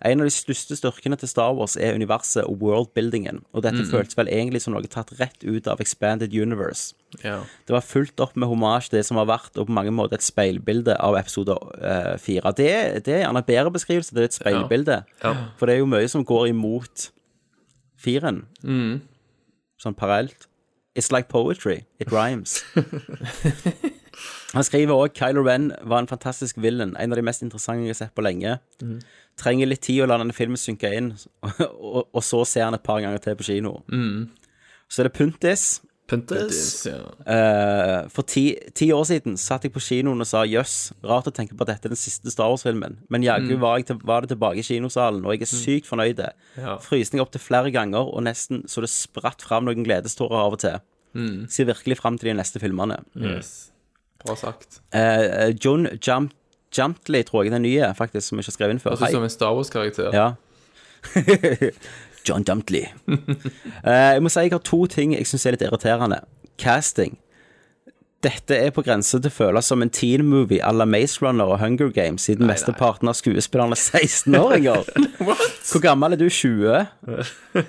En 0.03 0.19
av 0.19 0.27
de 0.27 0.33
største 0.35 0.75
styrkene 0.75 1.15
til 1.19 1.29
Star 1.31 1.53
Wars 1.55 1.77
er 1.79 1.95
universet 1.95 2.43
og 2.43 2.59
worldbuildingen, 2.59 3.39
og 3.55 3.63
dette 3.63 3.85
føltes 3.87 4.17
vel 4.19 4.27
egentlig 4.27 4.59
som 4.63 4.75
noe 4.75 4.89
tatt 4.91 5.13
rett 5.19 5.45
ut 5.47 5.69
av 5.71 5.79
Expanded 5.83 6.35
Universe. 6.35 6.91
Ja. 7.23 7.37
Det 7.67 7.75
var 7.75 7.85
fulgt 7.87 8.19
opp 8.23 8.35
med 8.35 8.51
til 8.83 8.97
det 8.97 9.05
som 9.07 9.17
har 9.21 9.29
vært, 9.29 9.55
og 9.55 9.69
på 9.69 9.77
mange 9.77 9.93
måter 9.95 10.19
et 10.19 10.25
speilbilde 10.25 10.97
av 10.99 11.15
episode 11.15 11.55
eh, 11.79 12.17
fire. 12.19 12.51
Det, 12.51 12.69
det 13.05 13.15
er 13.15 13.23
gjerne 13.23 13.43
en 13.43 13.47
bedre 13.47 13.71
beskrivelse, 13.71 14.15
det 14.15 14.25
er 14.25 14.31
et 14.31 14.39
speilbilde. 14.41 14.99
For 15.57 15.67
det 15.69 15.77
er 15.77 15.83
jo 15.83 15.91
mye 15.93 16.11
som 16.11 16.25
går 16.27 16.49
imot 16.51 17.09
firen. 18.03 18.43
sånn 19.79 19.95
parallelt. 19.95 20.49
It's 20.95 21.11
like 21.11 21.29
poetry. 21.29 21.85
It 21.99 22.11
rhymes. 22.11 22.63
Han 24.53 24.65
skriver 24.65 24.93
òg 24.93 25.15
Kylo 25.17 25.43
Ren 25.47 25.71
var 25.81 26.03
en 26.03 26.09
fantastisk 26.09 26.59
villain, 26.61 26.93
en 26.99 27.13
av 27.13 27.19
de 27.19 27.25
mest 27.25 27.41
interessante 27.45 27.87
jeg 27.87 27.95
har 27.95 28.01
sett 28.03 28.15
på 28.17 28.25
lenge. 28.25 28.57
Trenger 29.39 29.69
litt 29.69 29.81
tid 29.87 30.03
å 30.03 30.09
la 30.09 30.19
denne 30.21 30.35
filmen 30.37 30.59
synke 30.61 30.91
inn, 30.93 31.13
og, 31.47 32.03
og 32.05 32.21
så 32.25 32.43
ser 32.45 32.67
han 32.67 32.77
et 32.77 32.85
par 32.85 33.01
ganger 33.01 33.23
til 33.23 33.39
på 33.39 33.47
kino. 33.49 33.79
Så 34.93 35.01
er 35.01 35.09
det 35.09 35.17
Puntis. 35.17 35.81
Puntis. 36.09 36.83
Ja. 36.85 36.99
Uh, 37.23 38.09
for 38.11 38.27
ti, 38.27 38.43
ti 38.75 38.89
år 38.93 39.05
siden 39.07 39.37
satt 39.39 39.65
jeg 39.65 39.73
på 39.73 39.81
kinoen 39.81 40.21
og 40.21 40.27
sa 40.29 40.43
jøss, 40.45 40.91
rart 41.07 41.29
å 41.31 41.33
tenke 41.33 41.55
på 41.55 41.65
at 41.65 41.71
dette 41.71 41.89
er 41.89 41.95
den 41.95 42.01
siste 42.01 42.29
Star 42.33 42.51
Wars-filmen. 42.51 42.99
Men 43.13 43.25
jaggu 43.25 43.55
var, 43.61 43.79
jeg 43.81 43.97
var 44.03 44.25
det 44.25 44.33
tilbake 44.35 44.61
i 44.61 44.67
kinosalen, 44.67 45.23
og 45.25 45.33
jeg 45.33 45.47
er 45.47 45.53
sykt 45.53 45.89
fornøyd. 45.89 46.21
Ja. 46.59 46.77
Frysning 46.83 47.23
opptil 47.23 47.41
flere 47.41 47.73
ganger, 47.73 48.11
og 48.11 48.27
nesten 48.27 48.67
så 48.69 48.83
det 48.83 48.91
spratt 48.93 49.45
fram 49.47 49.65
noen 49.69 49.87
gledestårer 49.87 50.43
av 50.43 50.57
og 50.59 50.65
til. 50.65 50.83
Ser 51.49 51.69
virkelig 51.69 52.01
fram 52.01 52.19
til 52.19 52.33
de 52.33 52.37
neste 52.41 52.61
filmene. 52.61 52.99
Yes. 53.17 53.72
Bra 54.25 54.35
sagt. 54.39 54.81
Eh, 54.95 55.51
John 55.63 55.87
Jump, 56.07 56.31
Jumptley, 56.73 57.23
tror 57.23 57.43
jeg 57.43 57.53
den 57.53 57.65
nye, 57.67 57.91
faktisk, 57.97 58.27
som 58.27 58.39
jeg 58.39 58.43
ikke 58.45 58.51
har 58.51 58.57
skrevet 58.57 58.75
inn 58.75 58.83
før. 58.83 58.95
Ut 58.97 59.11
som 59.11 59.23
en 59.23 59.33
Star 59.33 59.53
Wars-karakter. 59.53 60.13
Ja. 60.15 60.31
John 62.27 62.45
Jumptley. 62.47 62.85
Eh, 63.83 64.13
jeg 64.15 64.23
må 64.23 64.29
si 64.31 64.39
jeg 64.45 64.53
har 64.53 64.61
to 64.63 64.85
ting 64.87 65.11
jeg 65.11 65.27
syns 65.27 65.43
er 65.45 65.57
litt 65.57 65.65
irriterende. 65.65 66.21
Casting. 66.61 67.17
Dette 68.23 68.55
er 68.55 68.71
på 68.71 68.79
grense 68.85 69.19
til 69.19 69.27
å 69.27 69.33
føles 69.35 69.67
som 69.67 69.81
en 69.83 69.91
teen 69.91 70.23
movie 70.23 70.63
à 70.63 70.71
la 70.71 70.85
Maze 70.87 71.19
Runner 71.19 71.49
og 71.51 71.59
Hunger 71.59 71.89
Games, 71.91 72.23
siden 72.29 72.47
mesteparten 72.47 73.11
av 73.11 73.17
skuespillerne 73.19 73.75
er 73.75 73.81
16-åringer. 74.07 74.87
Hvor 75.67 75.83
gammel 75.83 76.15
er 76.15 76.21
du? 76.21 76.29
20? 76.31 76.85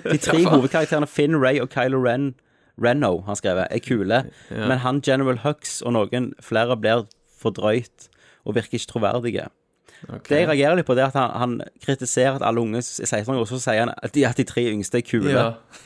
De 0.05 0.17
tre 0.23 0.37
hovedkarakterene 0.45 1.09
Finn, 1.11 1.35
Ray 1.35 1.59
og 1.59 1.73
Kylo 1.75 1.99
Ren 2.05 2.31
Reno, 2.81 3.21
har 3.27 3.35
skrevet, 3.39 3.67
er 3.71 3.79
kule, 3.79 4.23
men 4.51 4.77
han 4.83 5.01
General 5.05 5.37
Hux 5.45 5.81
og 5.85 5.93
noen 5.95 6.33
flere 6.43 6.75
blir 6.79 7.05
for 7.39 7.51
drøyt 7.55 8.09
og 8.45 8.55
virker 8.57 8.75
ikke 8.79 8.91
troverdige. 8.93 9.47
Det 10.27 10.37
jeg 10.37 10.45
reagerer 10.49 10.75
litt 10.75 10.85
på, 10.85 10.93
det 10.93 11.01
er 11.05 11.07
at 11.07 11.15
han, 11.15 11.31
han 11.39 11.53
kritiserer 11.81 12.35
at 12.35 12.43
alle 12.45 12.59
unge 12.61 12.77
er 12.77 12.83
16 13.07 13.31
år, 13.31 13.39
og 13.39 13.47
så 13.47 13.57
sier 13.63 13.79
han 13.85 13.93
at 13.95 14.11
de, 14.13 14.25
at 14.27 14.37
de 14.37 14.43
tre 14.45 14.65
yngste 14.69 14.99
er 14.99 15.05
kule. 15.07 15.31
Ja. 15.31 15.45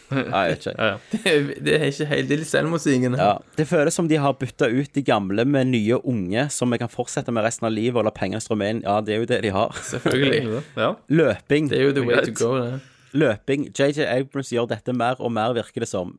Nei, 0.10 0.42
jeg 0.50 0.56
vet 0.56 0.66
ikke. 0.66 0.88
Det, 1.12 1.20
er- 1.30 1.62
det 1.68 1.76
er 1.78 1.86
ikke 1.92 2.08
helt 2.10 2.28
Det 2.28 2.36
er 2.36 2.42
litt 2.42 2.50
selvmotsigende. 2.50 3.20
Ja, 3.22 3.36
det 3.56 3.68
føles 3.70 3.94
som 3.96 4.10
de 4.10 4.18
har 4.20 4.34
bytta 4.42 4.68
ut 4.74 4.92
de 4.98 5.04
gamle 5.08 5.46
med 5.46 5.70
nye 5.72 6.02
unge, 6.02 6.48
som 6.52 6.74
vi 6.74 6.82
kan 6.82 6.90
fortsette 6.92 7.32
med 7.32 7.46
resten 7.46 7.70
av 7.70 7.72
livet 7.78 8.02
og 8.02 8.10
la 8.10 8.12
pengene 8.18 8.42
strømme 8.44 8.68
inn. 8.74 8.82
Ja, 8.84 8.98
det 9.06 9.14
er 9.16 9.22
jo 9.22 9.30
det 9.30 9.40
de 9.46 9.54
har. 9.56 9.78
Selvfølgelig. 9.94 10.64
Løping. 11.22 11.70
Det 11.70 11.80
er 11.80 11.88
jo 11.92 11.94
the 12.02 12.08
way 12.10 12.26
to 12.26 12.34
go, 12.42 12.52
det. 12.60 12.80
Løping. 13.14 13.70
JJ 13.78 14.04
Abrams 14.10 14.52
gjør 14.54 14.68
dette 14.74 14.94
mer 14.94 15.22
og 15.22 15.32
mer, 15.38 15.54
virker 15.56 15.86
det 15.86 15.90
som. 15.94 16.18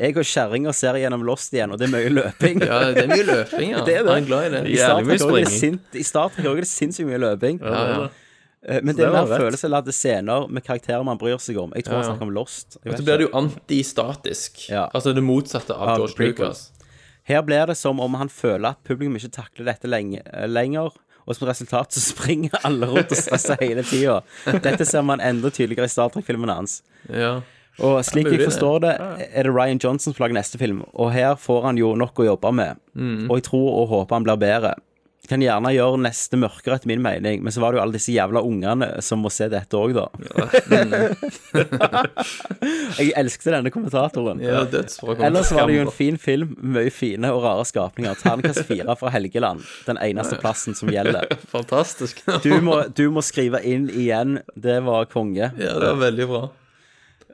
Jeg 0.00 0.16
og 0.18 0.24
kjerringa 0.26 0.72
ser 0.74 0.96
gjennom 0.98 1.22
Lost 1.24 1.52
igjen, 1.54 1.70
og 1.70 1.78
det 1.78 1.86
er 1.86 1.92
mye 1.94 2.10
løping. 2.10 2.60
Ja, 2.66 2.80
det 2.90 3.04
er 3.04 3.08
mye 3.12 3.26
løping, 3.34 3.70
ja. 3.76 3.84
Det 3.86 3.94
er 3.94 4.02
det. 4.02 4.10
Han 4.10 4.22
er 4.24 4.26
glad 4.26 4.46
i 4.46 4.50
det. 4.56 4.62
I 4.66 4.76
starten 4.76 5.06
Jævlig 5.06 5.06
mye 5.06 5.14
er 5.14 5.44
det 5.44 5.48
springing. 5.54 5.80
I 5.94 6.04
Star 6.08 6.38
er 6.42 6.60
det 6.64 6.68
sinnssykt 6.70 7.08
mye 7.12 7.20
løping. 7.22 7.60
Ja, 7.62 7.82
ja. 7.92 8.08
Eh, 8.64 8.80
Men 8.82 8.96
det 8.96 9.04
det 9.04 9.06
er 9.06 9.12
mer 9.14 9.38
følelsesladde 9.38 9.92
scener 9.92 10.46
med 10.48 10.64
karakterer 10.64 11.04
man 11.04 11.18
bryr 11.20 11.36
seg 11.38 11.58
om. 11.60 11.72
Jeg 11.76 11.84
tror 11.84 11.98
Ja, 11.98 12.00
han 12.00 12.04
ja. 12.06 12.10
snakker 12.14 12.26
om 12.26 12.34
Lost. 12.34 12.78
Og 12.82 12.96
så 12.98 13.04
blir 13.04 13.20
det 13.20 13.26
jo 13.28 13.32
antistatisk. 13.84 14.68
Ja. 14.70 14.86
Altså 14.94 15.12
det 15.14 15.22
motsatte 15.22 15.74
av 15.76 15.88
Av 15.94 15.98
George. 15.98 16.26
Lucas. 16.32 16.70
Her 17.24 17.42
blir 17.42 17.66
det 17.70 17.76
som 17.76 18.00
om 18.00 18.14
han 18.20 18.28
føler 18.28 18.70
at 18.74 18.82
publikum 18.84 19.16
ikke 19.16 19.30
takler 19.32 19.70
dette 19.72 19.88
lenge, 19.88 20.22
eh, 20.26 20.48
lenger. 20.48 20.90
Og 21.26 21.36
som 21.36 21.46
resultat 21.48 21.92
så 21.94 22.00
springer 22.12 22.58
alle 22.64 22.86
rundt 22.90 23.12
og 23.12 23.16
stresser 23.16 23.56
hele 23.62 23.82
tida. 23.86 24.18
Dette 24.60 24.84
ser 24.84 25.02
man 25.06 25.20
enda 25.24 25.48
tydeligere 25.50 25.86
i 25.88 25.92
Star 25.92 26.10
Trek-filmene 26.12 26.52
hans. 26.58 26.82
Ja. 27.08 27.38
Og 27.82 27.98
slik 28.06 28.28
jeg 28.30 28.44
forstår 28.44 28.82
det, 28.84 28.94
er 29.26 29.48
det 29.48 29.54
Ryan 29.54 29.80
Johnson 29.82 30.14
som 30.14 30.22
lager 30.22 30.38
neste 30.38 30.60
film. 30.60 30.84
Og 30.94 31.10
her 31.14 31.34
får 31.40 31.70
han 31.70 31.80
jo 31.80 31.94
nok 31.98 32.20
å 32.22 32.28
jobbe 32.32 32.52
med. 32.54 32.78
Mm. 32.94 33.24
Og 33.28 33.40
jeg 33.40 33.48
tror 33.50 33.70
og 33.82 33.88
håper 33.94 34.20
han 34.20 34.26
blir 34.28 34.42
bedre. 34.44 34.74
Kan 35.24 35.40
gjerne 35.40 35.70
gjøre 35.72 35.96
neste 36.04 36.36
mørkere, 36.36 36.76
etter 36.76 36.90
min 36.90 37.00
mening, 37.00 37.38
men 37.40 37.52
så 37.52 37.62
var 37.62 37.72
det 37.72 37.78
jo 37.78 37.82
alle 37.86 37.96
disse 37.96 38.12
jævla 38.12 38.42
ungene 38.44 38.90
som 39.00 39.22
må 39.24 39.30
se 39.32 39.46
dette 39.48 39.72
òg, 39.78 39.94
da. 39.96 40.04
jeg 43.00 43.14
elsket 43.16 43.48
denne 43.54 43.72
kommentatoren. 43.72 44.42
ja. 44.44 44.66
Ellers 45.24 45.48
var 45.56 45.70
det 45.70 45.78
jo 45.78 45.86
en 45.86 45.94
fin 45.96 46.18
film, 46.20 46.52
mye 46.60 46.92
fine 46.92 47.30
og 47.32 47.40
rare 47.46 47.64
skapninger. 47.64 48.12
Terningkast 48.20 48.66
fire 48.70 48.98
fra 49.00 49.08
Helgeland. 49.14 49.64
Den 49.88 49.96
eneste 50.04 50.36
plassen 50.42 50.76
som 50.76 50.92
gjelder. 50.92 51.24
Fantastisk. 51.56 52.20
Du 52.44 52.52
må, 52.60 52.82
du 52.92 53.08
må 53.08 53.24
skrive 53.24 53.64
inn 53.64 53.88
igjen. 53.88 54.42
Det 54.52 54.76
var 54.84 55.08
konge. 55.08 55.48
Ja, 55.56 55.72
det 55.80 55.88
var 55.88 56.02
veldig 56.04 56.28
bra. 56.34 56.44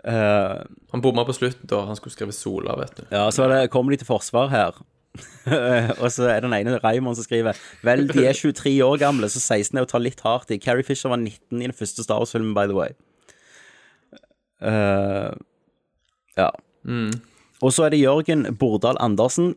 Eh, 0.05 0.63
Han 0.93 1.03
bomma 1.05 1.27
på 1.29 1.35
slutten 1.37 1.69
da 1.69 1.83
han 1.89 1.99
skulle 1.99 2.15
skrive 2.15 2.33
Sola, 2.33 2.77
vet 2.81 2.97
du. 2.97 3.03
ja, 3.11 3.27
så 3.31 3.49
det, 3.51 3.69
kommer 3.73 3.93
de 3.93 4.01
til 4.01 4.09
forsvar 4.09 4.49
her. 4.53 4.81
og 6.01 6.07
så 6.15 6.29
er 6.31 6.45
den 6.45 6.55
ene 6.55 6.79
Raymond 6.79 7.19
som 7.19 7.27
skriver 7.27 7.59
Vel, 7.83 8.05
de 8.07 8.29
er 8.31 8.37
23 8.37 8.77
år 8.87 9.01
gamle, 9.03 9.27
så 9.29 9.43
16 9.43 9.77
er 9.77 9.85
å 9.85 9.91
ta 9.91 9.99
litt 9.99 10.23
hardt 10.25 10.53
i. 10.55 10.61
Carrie 10.63 10.87
Fisher 10.87 11.11
var 11.11 11.19
19 11.19 11.59
i 11.59 11.67
den 11.67 11.77
første 11.77 12.07
Star 12.07 12.23
Wars-filmen, 12.23 12.55
by 12.55 12.69
the 12.71 12.77
way. 12.79 12.95
Uh, 14.61 15.35
ja. 16.39 16.51
Og 17.61 17.75
så 17.75 17.85
er 17.85 17.93
det 17.93 18.05
Jørgen 18.05 18.47
Bordal 18.61 19.01
Andersen. 19.03 19.57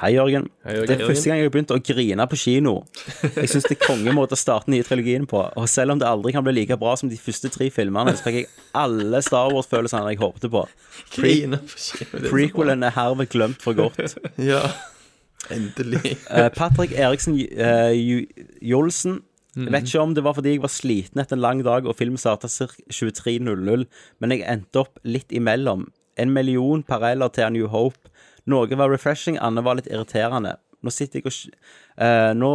Hei, 0.00 0.14
Jørgen. 0.14 0.46
Hei, 0.64 0.76
Jørgen. 0.76 0.88
Det 0.88 0.94
er 0.94 1.08
første 1.10 1.28
gang 1.28 1.40
jeg 1.40 1.46
har 1.46 1.52
begynt 1.52 1.72
å 1.74 1.78
grine 1.84 2.26
på 2.30 2.38
kino. 2.40 2.72
Jeg 3.36 3.50
syns 3.50 3.66
det 3.68 3.74
er 3.76 3.80
kongemåte 3.82 4.36
å 4.36 4.40
starte 4.40 4.68
den 4.68 4.78
nye 4.78 4.86
trilogien 4.86 5.26
på. 5.28 5.42
Og 5.58 5.66
selv 5.68 5.94
om 5.94 6.00
det 6.00 6.08
aldri 6.08 6.32
kan 6.32 6.44
bli 6.46 6.54
like 6.56 6.78
bra 6.80 6.94
som 6.96 7.10
de 7.12 7.18
første 7.20 7.50
tre 7.52 7.68
filmene, 7.74 8.14
så 8.16 8.24
fikk 8.24 8.38
jeg 8.38 8.48
alle 8.78 9.20
Star 9.24 9.52
Wars-følelsene 9.52 10.14
jeg 10.14 10.22
håpte 10.22 10.48
på. 10.52 10.64
Grine 11.16 11.60
på 11.60 11.82
kino. 11.84 12.22
Prequelen 12.30 12.86
er 12.88 12.96
herved 12.96 13.28
glemt 13.34 13.64
for 13.64 13.76
godt. 13.78 14.16
Ja. 14.52 14.64
Endelig. 15.52 16.16
Eh, 16.30 16.48
Patrick 16.54 16.94
Eriksen 16.96 17.36
uh, 17.36 17.92
Jolsen. 18.62 19.20
Jeg 19.52 19.68
vet 19.74 19.90
ikke 19.90 20.00
om 20.00 20.14
det 20.16 20.24
var 20.24 20.32
fordi 20.38 20.54
jeg 20.54 20.62
var 20.62 20.72
sliten 20.72 21.20
etter 21.20 21.36
en 21.36 21.42
lang 21.44 21.60
dag 21.66 21.84
og 21.84 21.98
filmen 21.98 22.16
starta 22.16 22.48
ca. 22.48 22.70
23.00, 22.88 23.84
men 24.22 24.32
jeg 24.32 24.46
endte 24.48 24.80
opp 24.80 25.02
litt 25.04 25.34
imellom. 25.34 25.90
En 26.16 26.32
million 26.32 26.80
pareller 26.84 27.28
til 27.28 27.44
A 27.44 27.50
New 27.52 27.68
Hope. 27.68 28.01
Noe 28.50 28.78
var 28.78 28.90
refreshing, 28.90 29.38
annet 29.38 29.64
var 29.64 29.78
litt 29.78 29.90
irriterende. 29.90 30.56
Nå 30.82 30.90
sitter 30.90 31.20
jeg 31.20 31.28
og 31.30 31.34
eh, 32.02 32.32
nå, 32.34 32.52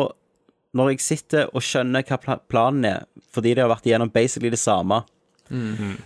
Når 0.76 0.90
jeg 0.92 1.00
sitter 1.06 1.54
og 1.56 1.64
skjønner 1.64 2.04
hva 2.04 2.40
planen 2.52 2.86
er, 2.86 3.06
fordi 3.34 3.54
de 3.56 3.64
har 3.64 3.72
vært 3.72 3.88
igjennom 3.88 4.12
basically 4.14 4.52
det 4.54 4.60
samme. 4.60 5.04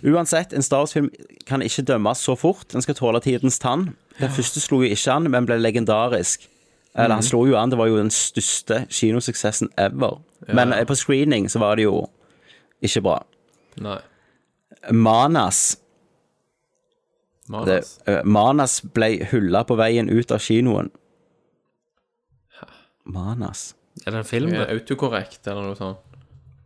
Uansett, 0.06 0.52
en 0.54 0.62
Star 0.62 0.84
Wars-film 0.84 1.08
kan 1.48 1.64
ikke 1.66 1.82
dømmes 1.82 2.22
så 2.22 2.36
fort. 2.38 2.68
Den 2.72 2.84
skal 2.84 2.94
tåle 2.94 3.20
tidens 3.20 3.58
tann. 3.58 3.96
Den 4.20 4.30
første 4.30 4.62
slo 4.62 4.82
jo 4.84 4.92
ikke 4.94 5.16
an, 5.16 5.26
men 5.32 5.48
ble 5.48 5.58
legendarisk. 5.58 6.46
Eller 6.94 7.16
han 7.16 7.24
slo 7.24 7.42
jo 7.48 7.56
an, 7.56 7.72
det 7.72 7.78
var 7.80 7.88
jo 7.88 7.98
den 7.98 8.12
største 8.12 8.84
kinosuksessen 8.92 9.72
ever. 9.80 10.20
Men 10.52 10.72
eh, 10.76 10.84
på 10.86 10.96
screening 10.98 11.48
så 11.50 11.62
var 11.62 11.76
det 11.80 11.88
jo 11.88 12.04
ikke 12.84 13.02
bra. 13.06 13.18
Nei. 13.82 13.98
Manas 14.92 15.78
det, 17.42 17.52
Manas. 17.52 17.98
eh, 18.06 18.20
Manas 18.24 18.80
ble 18.94 19.08
hylla 19.32 19.64
på 19.66 19.76
veien 19.76 20.08
ut 20.10 20.30
av 20.32 20.38
kinoen. 20.40 20.90
Manas 23.04 23.74
Er 24.06 24.12
det 24.14 24.18
en 24.22 24.24
film? 24.28 24.52
Er 24.54 24.66
det? 24.66 24.76
Autokorrekt 24.78 25.46
eller 25.50 25.66
noe 25.66 25.76
sånt. 25.78 25.98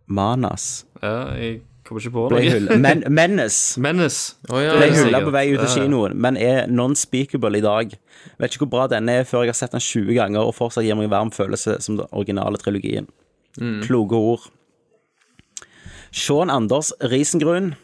Manas 0.06 0.84
Ja, 1.02 1.32
jeg 1.34 1.62
kommer 1.86 2.02
ikke 2.02 2.12
på 2.14 2.26
noe. 2.30 2.78
Men, 2.78 3.02
Menace 3.08 3.80
Menace. 3.80 4.34
Oh, 4.50 4.60
ja, 4.62 4.74
ble 4.76 4.90
hylla 4.94 5.20
på 5.24 5.32
vei 5.34 5.46
ut 5.54 5.62
av 5.64 5.70
kinoen, 5.72 6.16
men 6.18 6.36
er 6.36 6.66
non-speakable 6.68 7.56
i 7.58 7.64
dag. 7.64 7.94
Vet 8.38 8.52
ikke 8.56 8.66
hvor 8.66 8.72
bra 8.74 8.86
den 8.90 9.08
er 9.08 9.24
før 9.26 9.46
jeg 9.46 9.54
har 9.54 9.58
sett 9.60 9.74
den 9.74 9.82
20 9.82 10.12
ganger 10.18 10.44
og 10.44 10.54
fortsatt 10.58 10.84
gir 10.86 10.98
meg 10.98 11.08
en 11.08 11.14
varm 11.14 11.32
følelse 11.34 11.78
som 11.82 11.98
den 12.00 12.10
originale 12.12 12.58
trilogien. 12.62 13.08
Mm. 13.56 13.80
Kloke 13.86 14.18
ord. 14.18 14.48
Sean 16.12 16.50
Anders 16.52 16.92
Risengrun. 17.00 17.74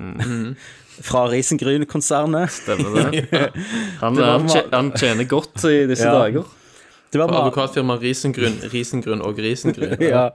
Mm. 0.00 0.54
Fra 1.02 1.26
Risengrun-konsernet. 1.32 2.50
Stemmer 2.52 3.10
det. 3.10 3.22
Han, 4.02 4.16
var 4.16 4.38
han, 4.38 4.48
han 4.72 4.90
tjener 4.96 5.24
godt 5.24 5.64
i 5.64 5.86
disse 5.88 6.04
Ja. 6.08 6.18
dager. 6.18 6.44
Det 7.12 7.20
var 7.20 7.28
Advokatfirmaet 7.28 8.00
Risengryn, 8.00 8.54
Risengryn 8.72 9.20
og 9.20 9.36
Grisengrunn. 9.36 9.96
ja. 10.14 10.30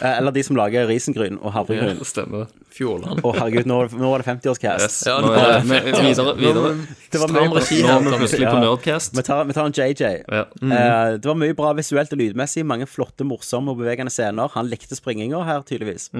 Eh, 0.00 0.18
Eller 0.18 0.30
de 0.30 0.42
som 0.46 0.54
lager 0.56 0.86
risengryn 0.86 1.38
og 1.42 1.52
havregryn. 1.52 1.98
Stemmer. 2.06 2.46
Fjordland. 2.70 3.20
Å, 3.26 3.32
herregud, 3.34 3.66
nå, 3.66 3.78
nå 3.98 4.10
var 4.12 4.22
det 4.22 4.26
50-årscast. 4.28 4.84
Yes. 4.84 4.98
Ja, 5.08 5.16
Nå 5.24 5.32
er 5.34 5.58
det 5.58 5.62
vi- 5.66 5.92
videre. 6.08 6.34
videre. 6.38 6.70
Det 7.10 7.18
var 7.20 7.28
Stram 7.32 7.52
regi 7.56 7.78
Nå 7.82 7.88
er 7.96 8.04
vi 8.04 8.12
plutselig 8.20 8.46
på 8.46 8.54
Ja. 8.54 8.60
Nerdcast. 8.62 9.16
Vi 9.16 9.22
tar, 9.26 9.44
vi 9.48 9.52
tar 9.56 9.66
en 9.66 9.72
JJ. 9.72 10.24
Ja. 10.28 10.44
Eh, 10.62 11.16
det 11.18 11.24
var 11.26 11.34
mye 11.34 11.56
bra 11.58 11.72
visuelt 11.74 12.12
og 12.12 12.18
lydmessig. 12.18 12.64
Mange 12.64 12.86
flotte, 12.86 13.24
morsomme 13.26 13.70
og 13.74 13.78
bevegende 13.78 14.12
scener. 14.14 14.48
Han 14.54 14.68
likte 14.70 14.94
springinga 14.94 15.42
her, 15.44 15.62
tydeligvis. 15.66 16.10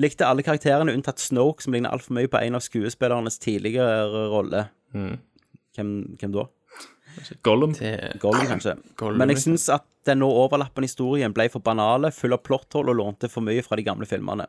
Likte 0.00 0.24
alle 0.24 0.42
karakterene 0.42 0.94
unntatt 0.94 1.18
Snoke, 1.20 1.60
som 1.62 1.72
ligner 1.74 1.90
altfor 1.92 2.16
mye 2.16 2.28
på 2.28 2.40
en 2.40 2.54
av 2.54 2.60
skuespillernes 2.64 3.38
tidligere 3.38 4.30
rolle. 4.32 4.68
Hvem, 4.94 6.16
hvem 6.18 6.32
da? 6.32 6.46
Gollum. 7.42 7.74
Gollum, 8.22 8.46
kanskje. 8.46 8.76
Gollum, 8.96 9.18
Men 9.18 9.28
jeg 9.28 9.36
ja. 9.36 9.42
syns 9.50 9.68
at 9.74 9.84
den 10.08 10.22
nå 10.22 10.30
overlappende 10.44 10.88
historien 10.88 11.34
ble 11.36 11.48
for 11.52 11.64
banale, 11.64 12.12
full 12.14 12.36
av 12.36 12.42
plotthold 12.46 12.92
og 12.92 12.98
lånte 13.00 13.30
for 13.32 13.44
mye 13.44 13.64
fra 13.64 13.78
de 13.78 13.84
gamle 13.86 14.08
filmene. 14.08 14.48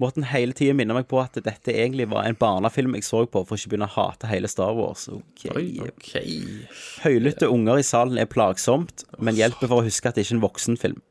Måten 0.00 0.24
hele 0.24 0.56
tiden 0.56 0.78
minner 0.78 0.96
meg 0.96 1.10
på 1.10 1.18
at 1.20 1.36
dette 1.44 1.74
egentlig 1.74 2.06
var 2.08 2.24
en 2.24 2.36
barnefilm 2.40 2.94
jeg 2.96 3.04
så 3.04 3.26
på, 3.28 3.42
for 3.44 3.60
ikke 3.60 3.68
å 3.68 3.72
begynne 3.74 3.88
å 3.90 3.96
hate 3.98 4.30
hele 4.30 4.48
Star 4.48 4.72
Wars. 4.78 5.10
Ok. 5.12 5.44
OK. 5.84 6.14
Høylytte 7.04 7.50
unger 7.52 7.82
i 7.82 7.84
salen 7.84 8.20
er 8.20 8.30
plagsomt, 8.30 9.04
men 9.20 9.36
hjelper 9.36 9.68
for 9.68 9.82
å 9.82 9.84
huske 9.84 10.08
at 10.08 10.16
det 10.16 10.24
ikke 10.24 10.34
er 10.34 10.38
en 10.38 10.46
voksenfilm. 10.46 11.02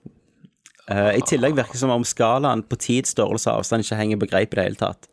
Uh, 0.89 1.11
I 1.13 1.21
tillegg 1.21 1.53
virker 1.53 1.77
det 1.77 1.83
som 1.83 1.93
om 1.93 2.07
skalaen 2.07 2.65
på 2.65 2.79
tid, 2.81 3.05
størrelse 3.05 3.51
og 3.51 3.61
avstand 3.61 3.85
ikke 3.85 3.99
henger 3.99 4.23
på 4.23 4.31
greip 4.31 4.55
i 4.55 4.57
det 4.57 4.67
hele 4.71 4.81
tatt. 4.81 5.05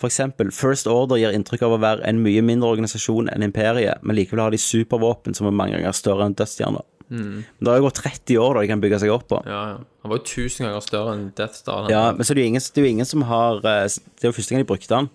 For 0.00 0.08
eksempel, 0.08 0.48
First 0.50 0.88
Order 0.90 1.20
gir 1.20 1.36
inntrykk 1.36 1.66
av 1.66 1.76
å 1.76 1.82
være 1.82 2.08
en 2.08 2.24
mye 2.24 2.40
mindre 2.42 2.72
organisasjon 2.72 3.28
enn 3.30 3.44
Imperiet, 3.44 4.00
men 4.02 4.16
likevel 4.16 4.46
har 4.46 4.56
de 4.56 4.58
supervåpen 4.58 5.36
som 5.36 5.46
er 5.46 5.54
mange 5.54 5.76
ganger 5.76 5.94
større 5.94 6.26
enn 6.26 6.38
dødsstjerner. 6.38 6.88
Men 7.12 7.44
det 7.60 7.68
har 7.72 7.80
jo 7.80 7.86
gått 7.88 8.00
30 8.02 8.38
år 8.40 8.54
da 8.56 8.62
de 8.64 8.70
kan 8.70 8.82
bygge 8.82 9.00
seg 9.02 9.12
opp 9.12 9.26
på. 9.30 9.40
Ja, 9.46 9.62
ja. 9.74 9.80
Han 10.02 10.10
var 10.12 10.18
jo 10.20 10.24
tusen 10.26 10.64
ganger 10.66 10.84
større 10.84 11.12
enn 11.16 11.26
Death 11.38 11.58
Star. 11.60 11.90
Ja, 11.92 12.04
men 12.16 12.24
så 12.24 12.34
det 12.34 12.40
er 12.42 12.46
jo 12.48 12.52
ingen, 12.54 12.64
det 12.64 12.80
er 12.80 12.86
jo 12.86 12.92
ingen 12.96 13.08
som 13.08 13.22
har 13.28 13.60
eh, 13.60 13.84
Det 13.86 14.24
er 14.24 14.30
jo 14.30 14.36
første 14.38 14.54
gang 14.54 14.64
de 14.64 14.70
brukte 14.72 14.96
han. 15.02 15.10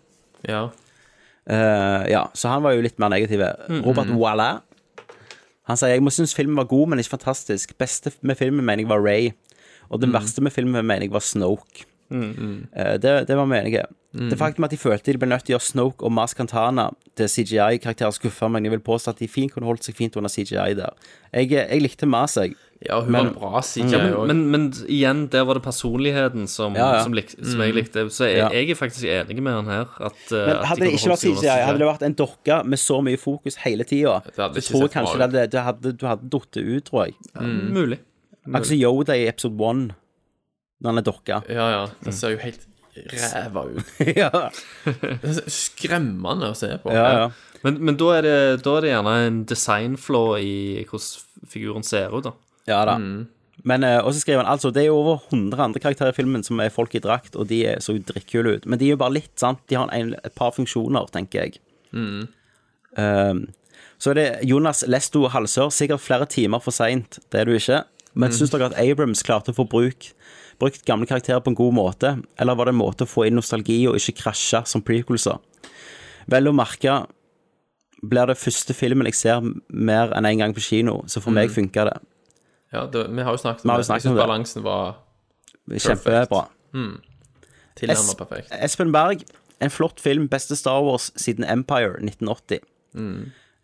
ja. 0.47 0.67
Eh, 1.47 2.03
ja, 2.11 2.25
så 2.35 2.49
han 2.51 2.63
var 2.65 2.73
jo 2.75 2.81
litt 2.83 2.97
mer 2.99 3.07
negativ. 3.13 3.39
Robert 3.85 4.09
Walla. 4.19 4.49
Han 5.67 5.77
sier 5.79 5.93
jeg 5.95 6.03
må 6.03 6.11
synes 6.11 6.35
filmen 6.35 6.59
var 6.59 6.67
god, 6.67 6.89
men 6.91 6.99
ikke 6.99 7.13
fantastisk. 7.15 7.71
Beste 7.79 8.11
med 8.21 8.35
filmen 8.39 8.65
mener 8.67 8.83
jeg 8.83 8.89
var 8.91 8.99
Ray. 9.03 9.29
Og 9.87 10.01
det 10.03 10.09
verste 10.11 10.43
med 10.43 10.51
filmen 10.51 10.83
mener 10.85 11.05
jeg 11.07 11.13
var 11.15 11.23
Snoke. 11.23 11.85
Eh, 12.11 12.97
det, 13.01 13.27
det 13.27 13.35
var 13.37 13.45
meningen. 13.45 13.83
enige. 13.83 13.93
Det 14.31 14.37
faktum 14.39 14.63
at 14.65 14.71
de 14.71 14.77
følte 14.79 15.11
de 15.13 15.19
ble 15.21 15.27
nødt 15.29 15.43
til 15.45 15.53
å 15.53 15.57
gjøre 15.59 15.67
Snoke 15.67 16.05
og 16.07 16.11
Mas 16.15 16.33
Cantana 16.33 16.87
til 17.19 17.27
CGI-karakterer 17.29 18.15
skuffa 18.15 18.47
meg. 18.49 18.63
Jeg 18.65 18.71
vil 18.71 18.79
påstå 18.87 19.11
at 19.13 19.19
de 19.19 19.27
fint 19.29 19.51
kunne 19.53 19.67
holdt 19.67 19.83
seg 19.85 19.93
fint 19.99 20.15
under 20.17 20.31
CGI 20.31 20.73
der. 20.79 20.95
Jeg, 21.35 21.51
jeg 21.51 21.81
likte 21.83 22.07
Mas, 22.09 22.33
jeg. 22.39 22.55
ja, 22.87 23.01
hun 23.01 23.11
Men- 23.11 23.29
var 23.35 23.51
bra 23.51 23.61
CJ 23.61 23.91
Ja, 23.91 23.99
men, 24.25 24.27
men, 24.27 24.41
men 24.51 24.65
igjen, 24.87 25.27
der 25.29 25.43
var 25.45 25.59
det 25.59 25.63
personligheten 25.67 26.47
som, 26.49 26.73
Ja, 26.79 26.87
ja. 26.95 27.03
som, 27.03 27.13
lik, 27.13 27.29
som 27.35 27.61
jeg 27.61 27.75
likte. 27.75 28.07
Så 28.09 28.25
jeg, 28.31 28.37
Ja. 28.37 28.49
jeg 28.49 28.71
er 28.71 28.75
faktisk 28.79 29.05
enig 29.05 29.43
med 29.43 29.53
han 29.53 29.65
her. 29.65 29.85
At, 29.99 30.17
uh, 30.31 30.37
Men 30.37 30.55
at 30.55 30.65
hadde 30.71 30.79
de 30.81 30.85
det 30.87 30.93
ikke 30.97 31.13
vært 31.13 31.25
CGI, 31.27 31.65
hadde 31.67 31.77
det 31.83 31.87
vært 31.91 32.07
en 32.09 32.13
dokke 32.23 32.63
med 32.65 32.79
så 32.79 33.01
mye 33.03 33.17
fokus 33.21 33.55
hele 33.67 33.83
tida, 33.83 34.21
Det 34.25 34.63
så 34.63 34.71
tror 34.71 34.87
jeg 34.87 34.91
kanskje 34.97 35.13
det 35.17 35.21
hadde, 35.27 35.47
det 35.51 35.61
hadde, 35.67 35.93
du 35.93 36.05
hadde 36.07 36.29
datt 36.29 36.57
ut, 36.57 36.83
tror 36.89 37.05
jeg. 37.05 37.13
Mulig. 37.69 37.99
Akkurat 38.47 38.65
som 38.65 38.77
Yoda 38.79 39.13
i 39.13 39.27
episode 39.27 39.59
one, 39.59 39.91
når 40.81 40.91
han 40.91 41.01
er 41.01 41.05
dokka. 41.07 41.41
Ja, 41.49 41.67
ja. 41.73 41.83
Det 42.05 42.13
ser 42.13 42.35
jo 42.35 42.41
helt 42.41 42.65
ræva 42.97 43.63
ut. 43.69 43.91
ja, 44.17 44.29
skremmende 45.51 46.51
å 46.51 46.57
se 46.57 46.69
på. 46.81 46.93
ja, 46.93 47.07
ja. 47.23 47.27
Men, 47.65 47.79
men 47.81 47.97
da, 47.97 48.11
er 48.19 48.21
det, 48.25 48.35
da 48.65 48.75
er 48.77 48.85
det 48.85 48.89
gjerne 48.91 49.13
en 49.27 49.37
designflaw 49.49 50.35
i 50.37 50.51
hvordan 50.85 51.47
figuren 51.49 51.85
ser 51.85 52.13
ut, 52.13 52.27
da. 52.27 52.33
ja 52.69 52.83
da. 52.85 52.95
Men 53.67 53.83
og 53.87 54.11
også 54.11 54.21
skriver 54.21 54.43
han 54.45 54.51
altså 54.53 54.69
Det 54.71 54.83
er 54.83 54.91
jo 54.91 54.99
over 54.99 55.23
100 55.31 55.63
andre 55.65 55.81
karakterer 55.81 56.13
i 56.13 56.15
filmen 56.15 56.43
som 56.45 56.61
er 56.61 56.69
folk 56.71 56.93
i 56.95 57.01
drakt, 57.01 57.33
og 57.35 57.47
de 57.49 57.63
er- 57.65 57.81
så 57.81 57.95
jo 57.97 58.03
drittkule 58.05 58.53
ut. 58.59 58.67
Men 58.69 58.77
de 58.79 58.85
er 58.85 58.93
jo 58.93 58.99
bare 59.01 59.15
litt, 59.17 59.33
sant. 59.41 59.59
De 59.67 59.75
har 59.75 59.89
en, 59.97 60.13
et 60.13 60.35
par 60.37 60.53
funksjoner, 60.55 61.09
tenker 61.11 61.47
jeg. 61.47 61.57
Um, 62.97 63.41
så 63.97 64.13
er 64.13 64.19
det 64.19 64.27
Jonas 64.47 64.83
Lesto 64.87 65.25
Halsør, 65.33 65.73
sikkert 65.73 66.05
flere 66.05 66.27
timer 66.29 66.61
for 66.63 66.71
seint. 66.75 67.17
Det 67.33 67.41
er 67.41 67.49
du 67.49 67.55
ikke. 67.57 67.81
Men 68.17 68.33
syns 68.33 68.53
dere 68.53 68.69
at 68.69 68.77
Abrams 68.81 69.25
klarte 69.25 69.51
å 69.53 69.57
få 69.57 69.65
bruk, 69.69 70.11
brukt 70.59 70.85
gamle 70.85 71.05
karakterer 71.09 71.39
på 71.45 71.51
en 71.53 71.55
god 71.59 71.73
måte? 71.77 72.15
Eller 72.39 72.55
var 72.57 72.65
det 72.65 72.73
en 72.75 72.79
måte 72.81 73.05
å 73.05 73.09
få 73.09 73.27
inn 73.27 73.35
nostalgi 73.37 73.79
og 73.89 73.95
ikke 73.99 74.17
krasje 74.23 74.63
som 74.67 74.81
prequelser? 74.85 75.37
Vel 76.27 76.49
å 76.49 76.53
merke 76.55 77.05
blir 78.03 78.27
det 78.29 78.37
første 78.37 78.73
filmen 78.77 79.07
jeg 79.09 79.15
ser 79.17 79.41
mer 79.69 80.11
enn 80.13 80.25
én 80.27 80.35
en 80.35 80.37
gang 80.43 80.53
på 80.53 80.61
kino, 80.61 80.99
så 81.09 81.21
for 81.23 81.31
meg 81.33 81.49
funka 81.53 81.85
det. 81.89 81.97
Ja, 82.73 82.85
det, 82.91 83.05
vi 83.15 83.23
har 83.23 83.31
jo 83.33 83.39
snakket 83.41 83.63
om 83.65 83.71
det. 83.73 83.87
Jeg 83.87 84.01
syns 84.03 84.17
balansen 84.19 84.63
var 84.65 84.97
Kjempebra. 85.71 86.43
tilnærmet 87.75 88.11
Es- 88.11 88.15
perfekt. 88.19 88.51
Espen 88.51 88.91
Berg, 88.91 89.23
en 89.61 89.69
flott 89.73 89.99
film, 89.99 90.27
beste 90.29 90.55
Star 90.55 90.81
Wars 90.85 91.11
siden 91.17 91.43
Empire 91.45 91.97
1980. 92.03 92.59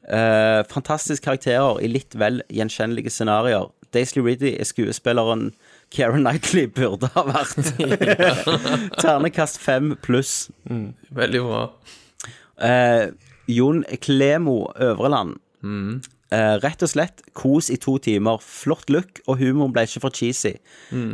Eh, 0.03 0.63
fantastisk 0.67 1.23
karakterer 1.23 1.79
i 1.81 1.87
litt 1.87 2.15
vel 2.19 2.41
gjenkjennelige 2.51 3.09
scenarioer. 3.13 3.69
Daisy 3.93 4.19
Ridley 4.19 4.57
er 4.59 4.65
skuespilleren 4.67 5.51
Karen 5.93 6.23
Knightley 6.25 6.67
burde 6.73 7.09
ha 7.13 7.23
vært. 7.27 7.59
Ternekast 9.03 9.59
fem 9.61 9.93
pluss. 10.01 10.49
Veldig 11.13 11.41
bra. 11.45 11.61
Eh, 12.65 13.11
Jon 13.51 13.83
Klemo 14.01 14.71
Øvreland. 14.81 15.37
Eh, 16.33 16.55
rett 16.63 16.81
og 16.81 16.89
slett 16.89 17.21
kos 17.37 17.69
i 17.69 17.77
to 17.77 17.99
timer. 18.01 18.41
Flott 18.41 18.89
look, 18.89 19.21
og 19.27 19.37
humoren 19.37 19.73
ble 19.75 19.85
ikke 19.85 20.01
for 20.07 20.15
cheesy. 20.17 20.55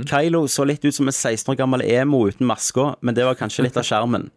Kylo 0.07 0.45
så 0.47 0.63
litt 0.69 0.85
ut 0.87 0.95
som 0.95 1.11
en 1.11 1.15
16 1.15 1.51
år 1.51 1.59
gammel 1.59 1.83
emo 1.83 2.23
uten 2.29 2.47
maska, 2.47 2.93
men 3.03 3.17
det 3.17 3.27
var 3.27 3.35
kanskje 3.39 3.67
litt 3.67 3.79
av 3.79 3.87
skjermen. 3.87 4.29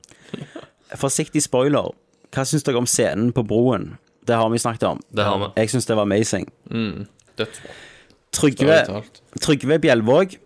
Forsiktig 1.02 1.44
spoiler. 1.44 1.93
Hva 2.32 2.47
syns 2.48 2.66
dere 2.66 2.81
om 2.81 2.89
scenen 2.89 3.31
på 3.36 3.44
broen? 3.47 3.93
Det 4.27 4.35
har 4.39 4.51
vi 4.51 4.59
snakket 4.59 4.89
om. 4.90 5.01
Det 5.14 5.24
har 5.27 5.39
vi. 5.39 5.48
Jeg 5.60 5.70
syns 5.70 5.86
det 5.86 5.97
var 5.98 6.09
amazing. 6.09 6.51
Dødsbra. 7.39 7.78
Trygve, 8.33 8.79
Trygve 9.41 9.79
Bjelvåg 9.83 10.39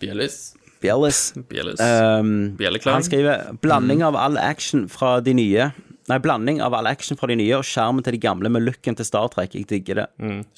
Bjellis. 0.00 0.38
Bjellis 0.80 1.20
Bjellis. 1.50 1.80
um, 1.80 2.56
Bjelleklang. 2.56 2.98
Han 3.00 3.04
skriver 3.06 3.52
blanding 3.62 4.02
av 4.06 4.16
all 4.16 4.38
action 4.40 4.88
fra 4.88 5.18
de 5.20 5.34
nye 5.36 5.70
Nei, 6.10 6.16
blanding 6.18 6.58
av 6.64 6.74
all 6.74 6.88
action 6.90 7.14
fra 7.14 7.28
de 7.30 7.36
nye 7.38 7.54
og 7.54 7.62
skjermen 7.68 8.02
til 8.02 8.16
de 8.16 8.18
gamle 8.18 8.50
med 8.50 8.64
looken 8.64 8.96
til 8.98 9.06
Star 9.06 9.28
Trek. 9.30 9.52
Jeg 9.54 9.68
digger 9.70 10.00
det. 10.00 10.06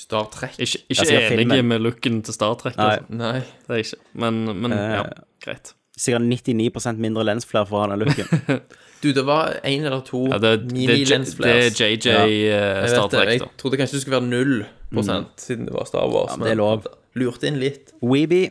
Star 0.00 0.30
Trek. 0.32 0.54
Ikke, 0.56 0.80
ikke 0.88 1.04
enig 1.10 1.26
filmen. 1.28 1.66
med 1.68 1.82
looken 1.84 2.22
til 2.24 2.32
Star 2.32 2.54
Trek. 2.56 2.78
Nei. 2.80 2.94
Altså. 2.94 3.18
Nei. 3.20 3.34
Det 3.66 3.76
er 3.76 3.82
ikke. 3.82 3.98
Men, 4.22 4.38
men 4.62 4.72
ja, 4.72 5.02
greit. 5.44 5.74
Sikkert 5.98 6.24
99% 6.24 7.02
mindre 7.04 7.26
lensflare 7.28 7.68
for 7.68 7.84
han 7.84 8.00
looken. 8.00 8.32
Du, 9.02 9.08
det 9.12 9.24
var 9.26 9.56
én 9.66 9.82
eller 9.84 10.00
to 10.06 10.26
Ja, 10.30 10.38
det, 10.38 10.52
det, 10.70 10.86
det, 10.86 11.20
det 11.38 11.52
er 11.52 11.70
JJ 11.74 12.06
Ja. 12.06 12.26
eh, 12.26 12.88
Star 12.88 13.08
Trek, 13.10 13.26
da. 13.26 13.32
Jeg 13.34 13.56
trodde 13.58 13.76
kanskje 13.80 13.98
det 13.98 14.02
skulle 14.04 14.20
være 14.20 14.28
null 14.30 14.64
prosent, 14.92 15.32
siden 15.42 15.66
det 15.66 15.74
var 15.74 15.84
Star 15.90 16.06
Wars. 16.12 16.30
Ja, 16.32 16.36
men 16.36 16.46
det 16.46 16.52
er 16.52 16.60
lov. 16.60 16.86
Lurte 17.18 17.46
inn 17.50 17.58
litt. 17.60 17.90
Weeby. 18.02 18.44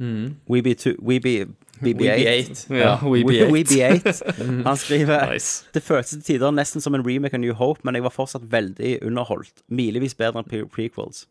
Weeby2 0.00 0.96
Weeby 1.02 1.46
BB8. 1.76 1.92
BB-8. 1.92 2.74
Ja, 2.78 2.96
WeB8. 3.02 3.50
Weeby8. 3.52 4.32
Han 4.68 4.76
skriver 4.80 5.32
Nice. 5.32 5.64
Det 5.74 5.82
føltes 5.84 6.10
til 6.14 6.22
tider 6.24 6.50
nesten 6.56 6.80
som 6.80 6.94
en 6.96 7.04
remake 7.04 7.36
av 7.36 7.40
New 7.42 7.52
Hope, 7.52 7.80
men 7.84 7.94
jeg 7.98 8.04
var 8.06 8.14
fortsatt 8.16 8.46
veldig 8.52 8.94
underholdt. 9.04 9.52
Milevis 9.68 10.14
bedre 10.16 10.40
enn 10.40 10.48
pre- 10.48 10.64
prequels. 10.72 11.26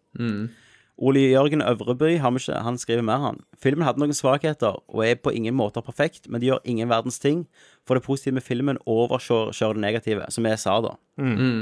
Ole 0.98 1.26
Jørgen 1.28 1.62
Øvreby 1.62 2.18
har 2.24 2.32
vi 2.32 2.40
ikke, 2.40 2.62
han 2.64 2.78
skriver 2.80 3.04
mer, 3.04 3.20
han. 3.20 3.40
Filmen 3.60 3.84
hadde 3.84 4.00
noen 4.00 4.16
svakheter 4.16 4.78
og 4.80 5.02
er 5.04 5.18
på 5.20 5.34
ingen 5.36 5.56
måter 5.58 5.84
perfekt, 5.84 6.30
men 6.30 6.40
det 6.40 6.48
gjør 6.48 6.62
ingen 6.64 6.90
verdens 6.90 7.20
ting. 7.20 7.46
For 7.88 8.00
det 8.00 8.06
positive 8.06 8.38
med 8.38 8.46
filmen 8.46 8.80
overkjører 8.88 9.76
det 9.76 9.84
negative, 9.84 10.28
som 10.32 10.48
jeg 10.48 10.62
sa 10.62 10.78
da. 10.86 10.96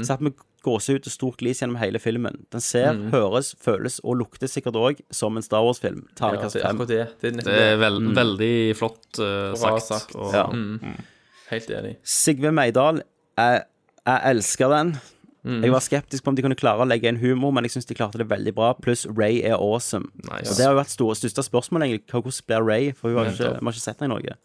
Satt 0.06 0.22
med 0.22 0.38
gåsehud 0.64 1.04
og 1.04 1.12
stort 1.12 1.42
glis 1.42 1.60
gjennom 1.60 1.76
hele 1.80 2.00
filmen. 2.00 2.38
Den 2.54 2.62
ser, 2.64 2.94
høres, 3.12 3.52
føles 3.60 3.98
og 4.04 4.20
lukter 4.22 4.48
sikkert 4.48 4.78
òg 4.80 5.02
som 5.12 5.36
en 5.36 5.44
Star 5.44 5.66
Wars-film. 5.66 6.04
Ja, 6.16 6.30
det 6.30 6.86
det. 6.88 7.02
Det 7.20 7.32
er 7.32 7.42
Det 7.50 7.58
er 7.72 7.82
veld, 7.82 8.00
mm. 8.06 8.14
veldig 8.16 8.54
flott 8.78 9.20
uh, 9.20 9.52
sagt. 9.58 9.88
sagt. 9.90 10.14
Og, 10.14 10.32
Ja. 10.32 10.46
Helt 11.50 11.68
enig. 11.70 11.96
Sigve 12.08 12.54
Meidal, 12.56 13.02
jeg, 13.36 13.64
jeg 14.06 14.30
elsker 14.30 14.70
den. 14.72 14.94
Mm. 15.44 15.60
Jeg 15.62 15.72
var 15.74 15.84
skeptisk 15.84 16.24
på 16.24 16.32
om 16.32 16.36
de 16.36 16.42
kunne 16.42 16.56
klare 16.56 16.80
å 16.80 16.88
legge 16.88 17.10
inn 17.10 17.20
humor, 17.20 17.52
men 17.52 17.66
jeg 17.66 17.74
syns 17.76 17.88
de 17.90 17.96
klarte 17.98 18.20
det 18.20 18.30
veldig 18.30 18.54
bra. 18.56 18.72
Pluss 18.80 19.04
Ray 19.10 19.42
er 19.44 19.58
awesome. 19.58 20.08
Nice. 20.24 20.48
Og 20.48 20.56
Det 20.56 20.64
har 20.64 20.72
jo 20.72 20.80
vært 20.80 20.94
store, 20.94 21.16
største 21.20 21.44
spørsmål, 21.44 21.84
egentlig. 21.84 22.08
Hvordan 22.08 22.48
blir 22.48 22.64
Ray? 22.64 22.92
For 22.96 23.12
hun 23.12 23.18
har 23.20 23.32
ikke, 23.32 23.50
vi 23.60 23.68
har 23.68 23.76
ikke 23.76 23.84
sett 23.84 24.00
henne 24.00 24.10
i 24.10 24.14
Norge. 24.16 24.36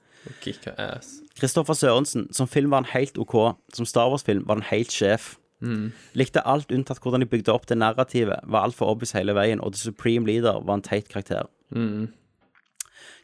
Kristoffer 1.40 1.74
Sørensen, 1.74 2.28
som 2.36 2.48
film 2.52 2.72
var 2.72 2.84
han 2.84 2.92
helt 2.92 3.18
OK. 3.18 3.38
Som 3.74 3.88
Star 3.88 4.12
Wars-film 4.12 4.44
var 4.48 4.60
han 4.60 4.68
helt 4.72 4.92
sjef. 4.92 5.38
Mm. 5.64 5.92
Likte 6.20 6.44
alt 6.48 6.72
unntatt 6.72 7.00
hvordan 7.04 7.24
de 7.24 7.32
bygde 7.32 7.52
opp 7.54 7.68
det 7.72 7.80
narrativet. 7.80 8.44
Var 8.44 8.68
altfor 8.68 8.92
obvious 8.92 9.16
hele 9.16 9.36
veien, 9.36 9.64
og 9.64 9.74
The 9.74 9.90
Supreme 9.90 10.28
Leader 10.28 10.60
var 10.64 10.80
en 10.80 10.86
teit 10.86 11.08
karakter. 11.12 11.48
Mm. 11.72 12.10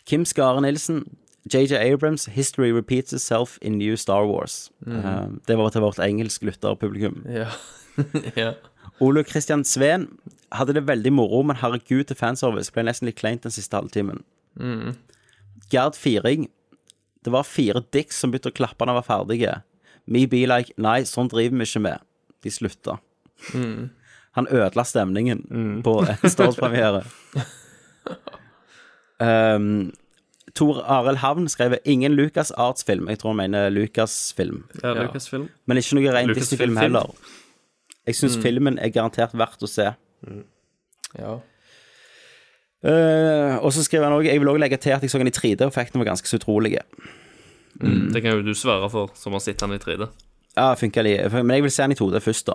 Kim 0.06 0.26
Skare 0.26 0.62
Nilsen, 0.62 1.04
JJ 1.46 1.78
Abrams, 1.94 2.26
History 2.26 2.72
repeats 2.72 3.14
itself 3.14 3.60
in 3.62 3.78
new 3.78 3.96
Star 3.96 4.26
Wars. 4.26 4.72
Mm. 4.86 5.06
Uh, 5.06 5.28
det 5.48 5.58
var 5.58 5.70
til 5.70 5.82
vårt 5.82 6.00
engelsk 6.00 6.44
lytterpublikum. 6.44 7.22
Ja. 7.30 7.50
ja. 8.36 8.54
Ole 9.00 9.24
Christian 9.24 9.64
Sveen 9.64 10.08
hadde 10.52 10.74
det 10.74 10.88
veldig 10.88 11.12
moro, 11.14 11.44
men 11.44 11.60
herregud 11.60 12.08
til 12.10 12.18
fanservice 12.18 12.74
ble 12.74 12.86
nesten 12.88 13.10
litt 13.10 13.20
kleint 13.20 13.44
den 13.44 13.54
siste 13.54 13.78
halvtimen. 13.78 14.24
Gerd 15.72 15.98
Firing 16.00 16.48
Det 17.26 17.32
var 17.34 17.44
fire 17.44 17.82
dicks 17.92 18.22
som 18.22 18.32
begynte 18.32 18.54
å 18.54 18.56
klappe 18.56 18.86
da 18.86 18.94
de 18.94 19.00
var 19.02 19.08
ferdige. 19.08 19.54
Me 20.06 20.24
be 20.30 20.46
like 20.48 20.72
Nei, 20.78 21.02
sånn 21.10 21.28
driver 21.28 21.58
vi 21.58 21.68
ikke 21.68 21.82
med. 21.84 22.06
De 22.46 22.54
slutta. 22.54 23.00
Han 24.38 24.48
ødela 24.48 24.86
stemningen 24.86 25.42
på 25.84 25.96
en 26.06 26.30
Star 26.30 26.52
Wars-premiere. 26.52 27.02
um, 29.26 29.92
Tor 30.56 30.82
Arild 30.88 31.18
Havn 31.18 31.48
skrev 31.50 31.78
'Ingen 31.86 32.14
Lucas 32.16 32.52
Arts-film'. 32.58 33.10
Jeg 33.10 33.20
tror 33.20 33.30
han 33.34 33.38
mener 33.38 33.70
Lucas-film. 33.70 34.64
Ja, 34.84 34.94
Lucasfilm. 34.94 35.50
Men 35.66 35.78
ikke 35.78 35.96
noe 35.96 36.14
ren 36.14 36.28
Lucasfilm 36.28 36.36
Disney-film 36.36 36.78
heller. 36.78 37.16
Jeg 38.08 38.16
syns 38.16 38.38
filmen 38.38 38.80
er 38.80 38.90
garantert 38.90 39.34
verdt 39.34 39.64
å 39.64 39.68
se. 39.68 39.94
ja. 41.20 41.40
Uh, 42.86 43.58
og 43.66 43.72
så 43.74 43.82
skriver 43.84 44.04
han 44.06 44.14
også 44.14 44.30
Jeg 44.30 44.40
vil 44.40 44.48
også 44.52 44.60
legge 44.62 44.78
til 44.78 44.90
at 44.94 45.02
jeg 45.02 45.10
så 45.10 45.18
den 45.18 45.28
i 45.28 45.32
3D, 45.34 45.62
og 45.66 45.72
effekten 45.74 46.00
var 46.00 46.06
ganske 46.06 46.28
så 46.30 46.38
utrolige. 46.38 46.80
Det 48.14 48.22
kan 48.22 48.32
jo 48.38 48.42
du 48.46 48.54
svære 48.54 48.90
for, 48.92 49.10
som 49.16 49.34
har 49.34 49.40
sett 49.40 49.60
den 49.60 49.74
i 49.74 49.78
3D. 49.82 50.06
Ja, 50.58 50.74
funker 50.76 51.04
li- 51.04 51.30
Men 51.44 51.50
jeg 51.56 51.64
vil 51.64 51.72
se 51.72 51.84
den 51.84 51.92
i 51.92 51.96
2D 51.96 52.20
først, 52.22 52.46
da. 52.48 52.54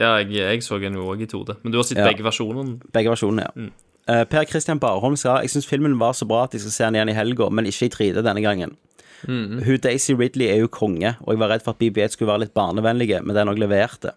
Ja, 0.00 0.16
jeg, 0.18 0.30
jeg 0.32 0.62
så 0.62 0.78
den 0.78 0.94
jo 0.94 1.06
òg 1.14 1.22
i 1.22 1.26
2D. 1.26 1.56
Men 1.62 1.72
du 1.72 1.78
har 1.78 1.82
sett 1.84 1.98
Ja. 1.98 2.04
begge 2.12 2.22
versjonene. 2.22 2.80
Begge 2.92 3.10
versjonene, 3.10 3.40
ja. 3.56 3.62
Eh, 3.62 3.70
per 4.06 4.44
Christian 4.50 4.80
Barholm 4.82 5.14
sa 5.16 5.38
jeg 5.40 5.52
syns 5.54 5.66
filmen 5.68 5.94
var 6.00 6.12
så 6.12 6.26
bra 6.28 6.42
at 6.44 6.52
jeg 6.56 6.60
skal 6.64 6.74
se 6.74 6.84
den 6.88 6.98
igjen 6.98 7.12
i 7.14 7.16
helga, 7.16 7.48
men 7.48 7.68
ikke 7.70 7.88
i 7.88 7.92
3D 7.94 8.24
denne 8.24 8.42
gangen. 8.44 8.76
Hun 9.24 9.80
Daisy 9.80 10.12
Ridley 10.12 10.50
er 10.52 10.60
jo 10.60 10.68
konge, 10.68 11.14
og 11.24 11.32
jeg 11.32 11.40
var 11.40 11.54
redd 11.54 11.64
for 11.64 11.72
at 11.72 11.80
BB8 11.80 12.12
skulle 12.12 12.32
være 12.34 12.44
litt 12.44 12.54
barnevennlige, 12.56 13.22
men 13.24 13.36
den 13.36 13.48
òg 13.48 13.60
leverte. 13.62 14.12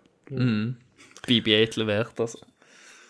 BB8 1.27 1.79
levert, 1.79 2.19
altså. 2.19 2.43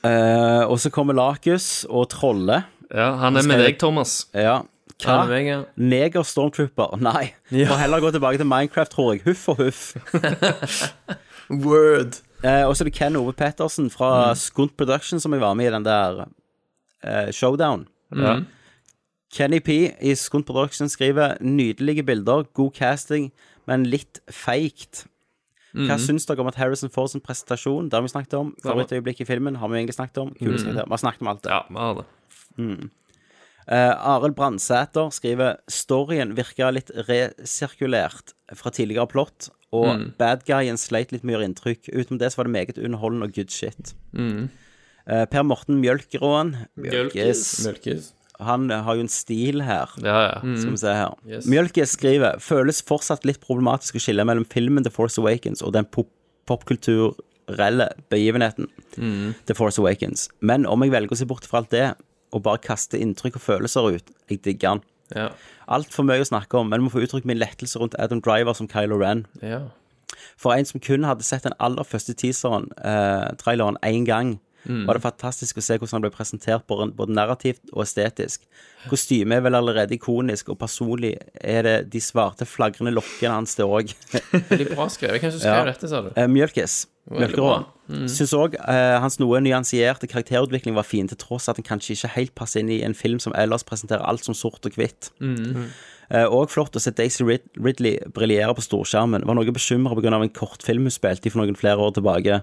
Eh, 0.05 0.63
og 0.69 0.77
så 0.79 0.91
kommer 0.93 1.17
Lakus 1.17 1.85
og 1.89 2.09
Trolle. 2.13 2.61
Ja, 2.93 3.15
han 3.23 3.37
er 3.37 3.47
med 3.47 3.63
deg, 3.65 3.79
Thomas. 3.81 4.27
Ja. 4.33 4.61
Ja, 4.97 5.13
Hva? 5.13 5.25
meg, 5.29 5.45
ja. 5.45 5.57
Neger 5.77 6.25
Stormtrooper? 6.25 6.95
Nei. 7.09 7.31
Må 7.53 7.77
heller 7.77 8.01
gå 8.01 8.11
tilbake 8.15 8.39
til 8.41 8.49
Minecraft, 8.49 8.93
tror 8.93 9.11
jeg. 9.13 9.25
Huff 9.27 9.47
og 9.53 9.59
huff. 9.61 9.83
Word. 11.65 12.21
Eh, 12.43 12.63
og 12.65 12.73
så 12.75 12.83
er 12.83 12.89
det 12.89 12.95
Ken 12.97 13.17
Ove 13.19 13.33
Pettersen 13.37 13.91
fra 13.93 14.33
Skunt 14.37 14.75
Production 14.77 15.21
som 15.21 15.33
jeg 15.33 15.41
var 15.41 15.53
med 15.57 15.69
i 15.69 15.73
den 15.73 15.85
der 15.85 16.25
eh, 17.03 17.31
Showdown. 17.31 17.87
Ja. 18.15 18.39
Kenny 19.33 19.59
P 19.59 19.91
i 19.99 20.15
Skunt 20.15 20.47
Production 20.47 20.89
skriver 20.89 21.35
nydelige 21.43 22.05
bilder, 22.07 22.47
god 22.55 22.71
casting, 22.77 23.31
men 23.67 23.83
litt 23.91 24.21
feigt. 24.31 25.05
Hva 25.77 25.97
syns 26.01 26.25
dere 26.25 26.41
om 26.41 26.49
at 26.49 26.57
Harrison 26.57 26.89
får 26.89 27.11
sin 27.11 27.21
presentasjon? 27.21 27.89
Det 27.89 27.97
har 27.97 28.05
vi 28.05 28.09
snakket 28.09 28.37
om. 28.39 28.53
Favorittøyeblikk 28.63 29.21
i 29.21 29.27
filmen 29.29 29.59
har 29.61 29.69
vi 29.69 29.77
egentlig 29.77 29.97
snakket 29.97 30.21
om. 30.23 30.31
Kule 30.39 30.55
mm. 30.55 30.71
Vi 30.79 30.85
har 30.89 31.01
snakket 31.03 31.25
om 31.25 31.29
alt 31.33 31.43
det. 31.43 31.51
Ja, 31.53 31.59
vi 31.69 31.83
har 31.83 31.99
det. 31.99 32.07
Eh, 33.67 33.93
Arild 34.13 34.37
Brandsæter 34.37 35.11
skriver 35.11 35.59
storyen 35.69 36.31
virka 36.37 36.71
litt 36.71 36.89
resirkulert 37.09 38.31
fra 38.55 38.71
tidligere 38.71 39.09
plott, 39.11 39.49
og 39.75 40.07
bad 40.17 40.45
guyen 40.47 40.79
sleit 40.79 41.11
litt 41.11 41.27
mye 41.27 41.43
inntrykk. 41.45 41.91
Utenom 41.91 42.21
det 42.21 42.31
så 42.31 42.39
var 42.39 42.47
det 42.47 42.55
meget 42.55 42.79
underholdende 42.79 43.27
og 43.27 43.35
good 43.35 43.51
shit. 43.53 43.93
Eh, 44.15 44.47
per 45.07 45.45
Morten 45.47 45.79
Mjølkeråen 45.79 46.55
Mjølkes. 46.75 47.43
Mjølkes. 47.63 48.13
Han 48.43 48.69
eh, 48.71 48.83
har 48.85 48.97
jo 48.97 49.05
en 49.05 49.11
stil 49.11 49.63
her. 49.65 49.93
Ja, 50.03 50.17
ja. 50.27 50.55
Skal 50.59 50.75
vi 50.75 50.81
se 50.81 50.93
her. 50.93 51.15
Yes. 51.27 51.47
Mjølkes 51.49 51.95
skriver 51.97 52.41
Føles 52.43 52.83
fortsatt 52.85 53.25
litt 53.25 53.39
problematisk 53.43 53.97
å 53.97 54.03
skille 54.03 54.25
mellom 54.27 54.45
filmen 54.49 54.85
The 54.85 54.93
Force 54.93 55.21
Awakens 55.21 55.63
og 55.65 55.73
den 55.77 55.89
pop 55.89 56.11
popkulturelle 56.47 57.89
begivenheten 58.07 58.69
The 58.95 59.55
Force 59.57 59.81
Awakens. 59.81 60.29
Men 60.39 60.63
om 60.63 60.85
jeg 60.85 60.93
velger 60.93 61.11
å 61.11 61.19
se 61.19 61.25
bort 61.27 61.47
fra 61.49 61.59
alt 61.59 61.73
det, 61.73 61.89
og 62.31 62.45
bare 62.45 62.61
kaste 62.63 62.95
inntrykk 63.03 63.35
og 63.35 63.43
følelser 63.43 63.97
ut, 63.97 64.13
jeg 64.31 64.39
digger 64.45 64.77
den. 64.77 64.85
Ja. 65.11 65.25
Altfor 65.75 66.07
mye 66.07 66.23
å 66.23 66.29
snakke 66.29 66.55
om, 66.61 66.71
men 66.71 66.85
må 66.85 66.93
få 66.93 67.03
uttrykt 67.03 67.27
min 67.27 67.39
lettelse 67.41 67.81
rundt 67.81 67.97
Adam 67.99 68.21
Driver 68.23 68.55
som 68.55 68.69
Kylo 68.71 69.01
Ren. 69.01 69.25
ja. 69.43 69.65
For 70.39 70.53
en 70.53 70.65
som 70.65 70.79
kun 70.79 71.03
hadde 71.03 71.25
sett 71.25 71.43
den 71.43 71.55
aller 71.59 71.83
første 71.83 72.13
teaseren, 72.15 72.69
eh, 72.79 73.27
traileren, 73.41 73.77
én 73.83 74.05
gang, 74.05 74.37
var 74.67 74.97
det 74.97 75.03
fantastisk 75.03 75.57
å 75.57 75.63
se 75.63 75.77
hvordan 75.77 75.95
han 75.97 76.03
ble 76.03 76.11
presentert 76.11 76.65
både, 76.67 77.07
narrativt 77.13 77.71
og 77.73 77.83
estetisk. 77.85 78.43
Kostymet 78.91 79.37
er 79.39 79.45
vel 79.47 79.55
allerede 79.55 79.95
ikonisk, 79.95 80.49
og 80.53 80.59
personlig 80.59 81.15
er 81.41 81.63
det 81.63 81.75
de 81.93 82.01
svarte, 82.03 82.45
flagrende 82.45 82.91
lokkene 82.95 83.33
hans 83.39 83.55
det 83.55 83.65
òg. 83.65 83.93
Veldig 84.51 84.69
bra 84.75 84.87
skrevet. 84.91 85.21
Hvem 85.23 85.31
som 85.31 85.39
skrev 85.41 85.57
Ja. 85.61 85.65
dette, 85.71 85.89
sa 85.89 86.01
du? 86.05 86.11
Eh, 86.15 86.27
Mjølkes. 86.27 86.85
Mjølkerå. 87.07 87.51
Mm. 87.87 88.07
Syns 88.11 88.33
òg 88.35 88.57
eh, 88.59 88.97
hans 88.99 89.15
noe 89.21 89.39
nyansierte 89.39 90.09
karakterutvikling 90.11 90.75
var 90.75 90.83
fin, 90.83 91.07
til 91.07 91.15
tross 91.17 91.47
at 91.47 91.55
den 91.55 91.63
kanskje 91.63 91.95
ikke 91.95 92.09
helt 92.17 92.33
passer 92.35 92.59
inn 92.59 92.69
i 92.75 92.81
en 92.83 92.93
film 92.97 93.21
som 93.23 93.31
ellers 93.39 93.63
presenterer 93.63 94.03
alt 94.03 94.27
som 94.27 94.35
sort 94.35 94.67
og 94.67 94.75
hvitt. 94.75 95.07
Eh, 96.09 96.23
og 96.27 96.51
flott 96.51 96.75
å 96.75 96.81
se 96.83 96.91
Daisy 96.95 97.23
Rid 97.27 97.47
Ridley 97.59 97.97
briljere 98.15 98.53
på 98.55 98.63
storskjermen. 98.63 99.23
Var 99.27 99.35
noe 99.39 99.55
bekymra 99.55 99.95
pga. 99.95 100.13
en 100.21 100.29
kortfilm 100.35 100.87
hun 100.87 100.91
spilte 100.91 101.27
i 101.27 101.31
for 101.31 101.43
noen 101.43 101.55
flere 101.55 101.79
år 101.83 101.95
tilbake. 101.95 102.41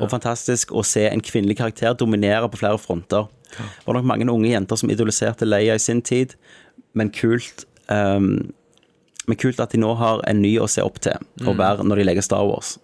Og 0.00 0.08
fantastisk 0.10 0.72
å 0.72 0.82
se 0.86 1.04
en 1.08 1.20
kvinnelig 1.24 1.56
karakter 1.60 1.94
dominere 1.94 2.48
på 2.50 2.58
flere 2.60 2.78
fronter. 2.78 3.26
Det 3.56 3.86
var 3.86 3.94
nok 3.94 4.04
mange 4.04 4.26
unge 4.28 4.50
jenter 4.50 4.76
som 4.76 4.90
idoliserte 4.90 5.46
Leia 5.46 5.74
i 5.74 5.78
sin 5.82 6.02
tid, 6.02 6.34
men 6.94 7.10
kult 7.10 7.64
um, 7.88 8.52
Men 9.28 9.36
kult 9.36 9.60
at 9.60 9.72
de 9.72 9.78
nå 9.80 9.94
har 10.00 10.22
en 10.28 10.40
ny 10.40 10.54
å 10.58 10.66
se 10.68 10.80
opp 10.82 11.00
til 11.04 11.16
og 11.46 11.58
være 11.58 11.84
når 11.84 11.96
de 12.00 12.04
leker 12.08 12.24
Star 12.24 12.44
Wars. 12.48 12.78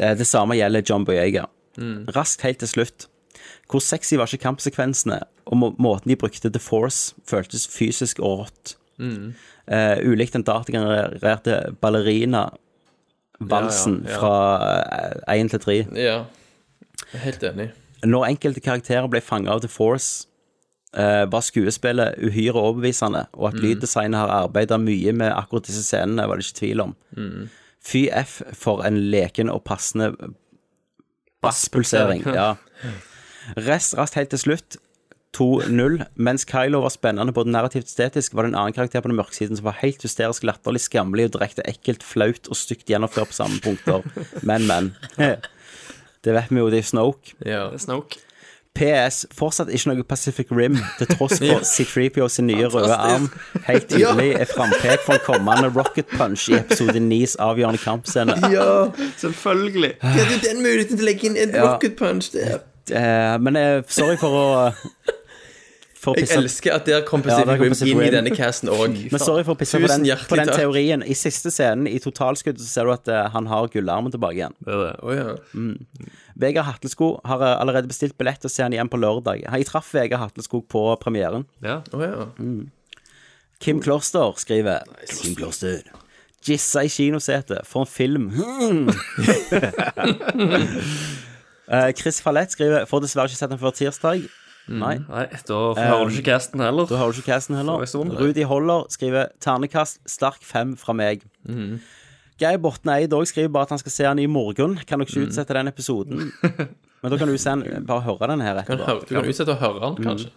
Eh, 0.00 0.14
Det 0.16 0.26
samme 0.26 0.56
gjelder 0.56 0.82
John 0.88 1.04
Boyega. 1.04 1.46
Raskt 2.16 2.40
helt 2.42 2.58
til 2.58 2.68
slutt. 2.68 3.06
Hvor 3.70 3.80
sexy 3.84 4.16
var 4.16 4.26
ikke 4.26 4.42
kampsekvensene, 4.48 5.20
og 5.46 5.56
må 5.60 5.70
måten 5.78 6.08
de 6.08 6.16
brukte 6.16 6.50
The 6.50 6.58
Force 6.58 7.14
føltes 7.28 7.66
fysisk 7.68 8.18
og 8.20 8.40
rått. 8.46 8.74
Eh, 9.68 9.98
ulikt 10.08 10.32
den 10.32 10.42
datagenererte 10.44 11.74
ballerina-valsen 11.80 12.58
Ja, 13.40 14.06
ja, 14.06 14.10
ja. 14.12 14.18
fra 14.18 15.34
én 15.34 15.48
til 15.48 15.60
tre. 15.60 15.76
Ja. 15.96 16.24
Jeg 17.10 17.18
er 17.18 17.24
helt 17.24 17.42
enig. 17.42 17.70
Når 18.04 18.26
enkelte 18.30 18.60
karakterer 18.60 19.08
ble 19.08 19.20
fanga 19.20 19.50
av 19.54 19.60
The 19.64 19.68
Force, 19.68 20.26
eh, 20.96 21.24
var 21.30 21.40
skuespillet 21.44 22.18
uhyre 22.24 22.54
overbevisende, 22.60 23.26
og 23.32 23.48
at 23.48 23.60
lyddesignet 23.60 24.18
har 24.20 24.28
arbeida 24.28 24.78
mye 24.80 25.12
med 25.12 25.32
akkurat 25.32 25.66
disse 25.66 25.82
scenene, 25.84 26.28
var 26.28 26.36
det 26.36 26.46
ikke 26.46 26.58
tvil 26.60 26.80
om. 26.80 26.94
Fy 27.80 28.08
F 28.12 28.42
for 28.52 28.84
en 28.84 28.98
leken 29.10 29.50
og 29.50 29.64
passende 29.64 30.12
basspulsering. 31.42 32.24
Ja. 32.28 32.54
Rest 33.56 33.96
raskt 33.96 34.14
helt 34.14 34.30
til 34.30 34.38
slutt. 34.38 34.76
2-0. 35.36 36.00
Mens 36.16 36.44
Kylo 36.48 36.80
var 36.82 36.90
spennende 36.94 37.32
både 37.32 37.52
narrativt 37.54 37.84
og 37.86 37.92
estetisk, 37.92 38.34
var 38.34 38.42
det 38.46 38.52
en 38.54 38.58
annen 38.62 38.74
karakter 38.76 39.00
på 39.04 39.08
den 39.12 39.16
mørke 39.20 39.36
siden 39.36 39.56
som 39.56 39.64
var 39.68 39.76
helt 39.82 40.02
hysterisk 40.02 40.42
latterlig, 40.48 40.80
skammelig 40.82 41.28
og 41.30 41.36
direkte 41.38 41.62
ekkelt, 41.70 42.02
flaut 42.02 42.48
og 42.50 42.56
stygt 42.58 42.88
gjennomført 42.90 43.30
på 43.30 43.38
samme 43.38 43.60
punkter. 43.62 44.02
Men, 44.42 44.66
men. 44.66 44.92
Det 46.20 46.34
vet 46.36 46.50
vi 46.52 46.58
jo, 46.60 46.66
det 46.68 46.82
er 46.82 46.84
Snoke. 46.84 47.30
Ja. 47.46 47.62
det 47.70 47.78
er 47.78 47.80
Snoke. 47.80 48.18
PS. 48.76 49.22
Fortsatt 49.34 49.70
ikke 49.72 49.88
noe 49.94 50.04
Pacific 50.04 50.50
Rim, 50.52 50.76
til 50.98 51.08
tross 51.14 51.38
for 51.40 51.64
C3PO 51.64 52.26
sin 52.30 52.46
nye 52.50 52.68
røde 52.70 52.92
arm. 52.94 53.30
Helt 53.66 53.88
tydelig 53.88 54.34
er 54.36 54.44
frampek 54.50 55.00
for 55.06 55.16
en 55.16 55.24
kommende 55.24 55.70
rocket 55.74 56.06
punch 56.12 56.44
i 56.52 56.58
episode 56.60 57.00
9s 57.02 57.38
avgjørende 57.40 57.80
kampscene. 57.82 58.36
ja. 58.52 58.66
Selvfølgelig. 59.18 59.94
De 60.02 60.12
hadde 60.12 60.36
jo 60.36 60.42
den 60.44 60.60
muligheten 60.62 61.00
til 61.00 61.06
å 61.06 61.08
legge 61.08 61.26
inn 61.30 61.40
en 61.40 61.56
Ja. 61.56 61.64
rocket 61.72 61.96
punch 61.98 62.30
der. 62.36 62.60
Eh, 62.92 63.38
men 63.40 63.56
eh, 63.56 63.80
sorry 63.88 64.16
for 64.20 64.36
å 64.36 64.46
For 66.00 66.16
å 66.16 66.20
Jeg 66.22 66.32
elsker 66.32 66.72
at 66.78 66.86
der 66.88 67.02
kom 67.04 67.20
Ja, 67.26 67.42
der 67.44 67.46
Pacific 67.50 67.60
Rim 67.60 67.72
Pacific 67.74 67.92
inn 67.92 68.00
i 68.06 68.12
denne 68.14 68.30
casten 68.32 68.70
òg. 68.72 68.94
Men 69.12 69.20
sorry 69.20 69.44
for 69.44 69.52
å 69.52 69.58
pisse 69.60 69.76
på 69.76 69.84
den, 69.90 70.06
på 70.30 70.36
den 70.40 70.48
teorien. 70.48 71.02
I 71.04 71.12
siste 71.18 71.50
scenen, 71.52 71.84
i 71.90 71.98
totalskuddet, 72.00 72.62
så 72.64 72.68
ser 72.70 72.84
du 72.88 72.92
at 72.94 73.04
uh, 73.12 73.28
han 73.34 73.44
har 73.50 73.68
gullarmen 73.72 74.08
tilbake 74.14 74.38
igjen. 74.38 74.54
Det 74.64 74.72
er 74.72 74.80
det. 74.86 74.94
Oh, 75.04 75.12
ja. 75.12 75.36
Vegard 76.40 76.64
Hatlesko 76.70 77.20
har 77.28 77.40
eh, 77.44 77.52
allerede 77.60 77.88
bestilt 77.90 78.16
billett 78.16 78.40
og 78.48 78.52
ser 78.52 78.64
han 78.64 78.72
igjen 78.76 78.88
på 78.88 78.96
lørdag. 79.00 79.44
Jeg 79.44 79.66
traff 79.68 79.92
Vegard 79.92 80.20
Hatlesko 80.24 80.62
på 80.64 80.96
premieren. 81.02 81.44
Ja. 81.60 81.82
Oh, 81.92 82.00
ja. 82.00 82.24
Kim 83.60 83.80
Kloster 83.84 84.32
skriver 84.40 84.80
Kim 85.10 85.36
Kloster 85.36 85.84
Gissa 86.40 86.80
i 86.86 86.88
kinosetet 86.88 87.66
For 87.68 87.84
en 87.84 87.90
film 87.90 88.30
Hmm. 88.32 88.88
Eh, 91.70 91.92
Chris 91.94 92.20
Fallett 92.20 92.50
skriver 92.50 92.82
Får 92.90 93.04
dessverre 93.04 93.30
ikke 93.30 93.38
sett 93.38 93.52
den 93.52 93.60
før 93.60 93.70
tirsdag 93.76 94.24
Nei, 94.70 94.96
Nei, 95.08 95.24
da 95.48 95.60
hører 95.74 96.06
du 96.10 96.14
ikke 96.14 96.28
casten 96.30 96.60
heller. 96.62 96.86
da 96.86 96.96
har 97.00 97.10
du 97.10 97.18
ikke 97.18 97.32
casten 97.32 97.56
heller. 97.58 97.82
Rudi 98.20 98.44
Holler 98.46 98.84
skriver 98.92 99.32
Ternekast, 99.42 99.98
sterk 100.06 100.44
fem 100.46 100.76
fra 100.78 100.94
meg. 100.94 101.24
Geir 102.40 102.56
Borten 102.62 102.88
Eid 102.94 103.12
også 103.12 103.34
skriver 103.34 103.50
bare 103.52 103.66
at 103.68 103.74
han 103.74 103.80
skal 103.82 103.92
se 103.92 104.06
han 104.06 104.18
i 104.22 104.26
morgen. 104.30 104.78
Kan 104.86 105.02
dere 105.02 105.08
ikke 105.10 105.26
utsette 105.26 105.56
den 105.56 105.68
episoden? 105.68 106.30
Men 107.02 107.12
da 107.12 107.18
kan 107.20 107.28
du 107.28 107.36
se 107.40 107.50
den, 107.50 107.84
bare 107.88 108.04
høre 108.04 108.28
den 108.30 108.40
her 108.44 108.62
Kan 108.68 108.78
etterpå. 108.78 109.08
Du 109.08 109.14
kan 109.16 109.28
utsette 109.28 109.54
å 109.56 109.60
høre 109.60 109.80
han, 109.84 109.96
den, 109.98 110.06
kanskje. 110.08 110.30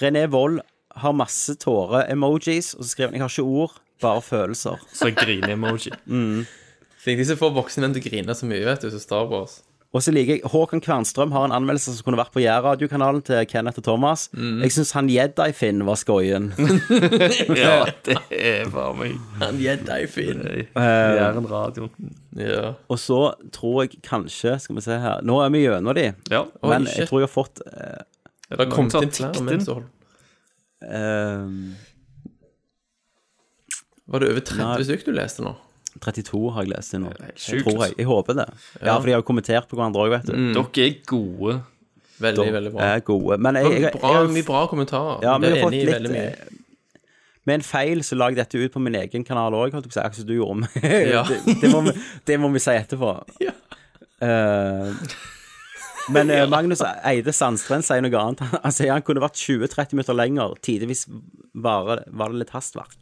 René 0.00 0.26
Wold 0.30 0.60
har 0.96 1.12
masse 1.16 1.54
tåre-emojis 1.60 2.74
Og 2.78 2.84
så 2.84 2.90
skriver 2.92 3.10
han, 3.12 3.16
jeg 3.18 3.24
har 3.26 3.32
ikke 3.34 3.44
ord, 3.62 3.74
bare 4.02 4.22
følelser. 4.22 4.82
Så 4.92 5.10
grine-emoji. 5.14 5.92
Det 6.06 7.12
er 7.14 7.18
de 7.20 7.24
som 7.28 7.38
får 7.38 7.52
voksne 7.54 7.84
menn 7.84 7.94
til 7.94 8.02
å 8.02 8.10
grine 8.10 8.34
så 8.34 8.48
mye, 8.50 8.64
vet 8.66 8.82
du, 8.82 8.90
som 8.90 9.02
Star 9.02 9.28
Wars. 9.30 9.60
Og 9.94 10.02
så 10.02 10.12
liker 10.12 10.36
jeg 10.36 10.50
Håkon 10.50 10.82
Kvernstrøm 10.84 11.30
har 11.32 11.46
en 11.46 11.54
anmeldelse 11.56 11.94
som 11.94 12.04
kunne 12.04 12.18
vært 12.18 12.32
på 12.34 12.42
Jærradiokanalen 12.42 13.22
til 13.24 13.46
Kenneth 13.48 13.78
og 13.80 13.86
Thomas. 13.86 14.26
Jeg 14.34 14.74
syns 14.74 14.90
han 14.96 15.08
Jedi-Finn 15.12 15.84
var 15.86 15.96
skoien. 16.00 16.50
Ja, 17.56 17.86
det 18.04 18.16
er 18.30 18.68
bare 18.72 18.92
meg. 18.98 19.14
Han 19.40 19.60
Jedi-Finn. 19.62 20.42
Jæren-radioen. 20.76 22.12
Ja. 22.36 22.74
Og 22.92 22.98
så 23.00 23.20
tror 23.54 23.86
jeg 23.86 24.02
kanskje 24.04 24.58
Skal 24.60 24.76
vi 24.76 24.82
se 24.84 24.98
her 25.00 25.22
Nå 25.24 25.38
er 25.40 25.48
vi 25.54 25.62
gjennom 25.62 25.94
de, 25.96 26.10
Ja. 26.28 26.42
Oi, 26.44 26.68
men 26.68 26.84
jeg 26.90 27.08
tror 27.08 27.22
jeg 27.22 27.30
har 27.30 27.32
fått 27.32 27.62
uh, 27.64 28.02
Det 28.50 28.58
har 28.60 28.68
kommet 28.74 28.92
tikt 28.92 29.40
inn 29.40 29.62
som 29.64 29.78
holder 29.78 29.86
eh, 30.84 31.54
Var 34.12 34.22
det 34.22 34.28
over 34.34 34.44
30 34.52 34.84
stykker 34.90 35.08
du 35.08 35.16
leste 35.16 35.46
nå? 35.46 35.54
32 36.06 36.42
har 36.54 36.64
jeg 36.66 36.72
lest 36.72 36.94
inn 36.96 37.04
nå. 37.06 37.12
sjukt. 37.34 37.64
Tror 37.66 37.82
jeg. 37.86 37.96
Jeg 38.00 38.08
håper 38.10 38.38
det. 38.40 38.46
Ja, 38.80 38.94
for 38.96 39.06
de 39.10 39.14
har 39.16 39.22
jo 39.22 39.26
kommentert 39.28 39.66
på 39.70 39.78
hverandre 39.78 40.04
òg, 40.06 40.12
vet 40.16 40.28
du. 40.30 40.36
Dere 40.56 40.86
er 40.86 41.00
gode. 41.10 41.58
Veldig, 42.22 42.46
veldig 42.54 42.70
bra. 42.72 42.84
er 42.96 43.02
gode. 43.04 43.36
Men 43.44 43.58
jeg, 43.60 43.72
jeg, 43.74 43.82
jeg, 43.84 43.92
Bra, 44.00 44.12
jeg, 44.16 44.30
mye 44.32 44.46
bra 44.46 44.62
kommentarer. 44.70 45.18
ja, 45.26 45.34
men 45.36 45.50
jeg 45.50 45.56
jeg 45.56 45.58
er 45.58 45.66
har 45.66 45.68
fått 45.68 46.06
litt 46.06 46.14
mye. 46.14 46.24
eh, 46.30 47.42
Med 47.46 47.58
en 47.60 47.66
feil 47.66 48.00
så 48.06 48.16
la 48.16 48.30
jeg 48.32 48.38
dette 48.40 48.58
ut 48.62 48.72
på 48.74 48.80
min 48.82 48.96
egen 49.02 49.26
kanal 49.28 49.54
òg, 49.54 49.74
akkurat 49.76 50.16
som 50.16 50.26
du 50.26 50.34
gjorde. 50.38 50.70
Ja. 51.12 51.26
det, 51.30 51.58
det, 51.60 51.70
må 51.70 51.82
vi, 51.86 51.92
det 52.26 52.40
må 52.40 52.48
vi 52.54 52.62
si 52.64 52.72
etterpå. 52.72 53.12
Ja. 53.44 53.52
Uh, 54.16 54.96
men 56.08 56.30
eh, 56.30 56.46
Magnus 56.48 56.80
Eide 57.04 57.32
Sandstrand 57.34 57.84
sier 57.84 58.00
noe 58.04 58.16
annet. 58.22 58.40
Han, 58.46 58.60
han 58.64 58.74
sier 58.74 58.92
han 58.94 59.04
kunne 59.04 59.20
vært 59.24 59.36
20-30 59.42 59.96
minutter 59.98 60.16
lenger. 60.16 60.54
Tidvis 60.64 61.04
var, 61.52 62.04
var 62.06 62.32
det 62.32 62.44
litt 62.44 62.52
hastverk. 62.56 62.96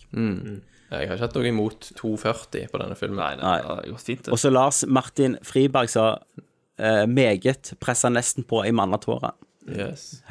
Jeg 1.01 1.09
har 1.09 1.17
ikke 1.19 1.27
hatt 1.27 1.35
noe 1.39 1.49
imot 1.51 1.89
2,40 1.99 2.69
på 2.73 2.81
denne 2.83 2.97
filmen. 2.99 3.19
Nei, 3.21 3.35
nei, 3.41 3.57
det 3.63 3.71
har 3.71 3.89
gått 3.95 4.07
fint, 4.09 4.29
Og 4.33 4.39
så 4.39 4.51
Lars 4.53 4.83
Martin 4.87 5.37
Friberg 5.43 5.89
sa 5.93 6.19
eh, 6.79 7.05
meget 7.07 7.73
pressa 7.81 8.09
nesten 8.13 8.45
på 8.49 8.63
i 8.67 8.71
mannatåret. 8.75 9.35
Yes. 9.69 10.23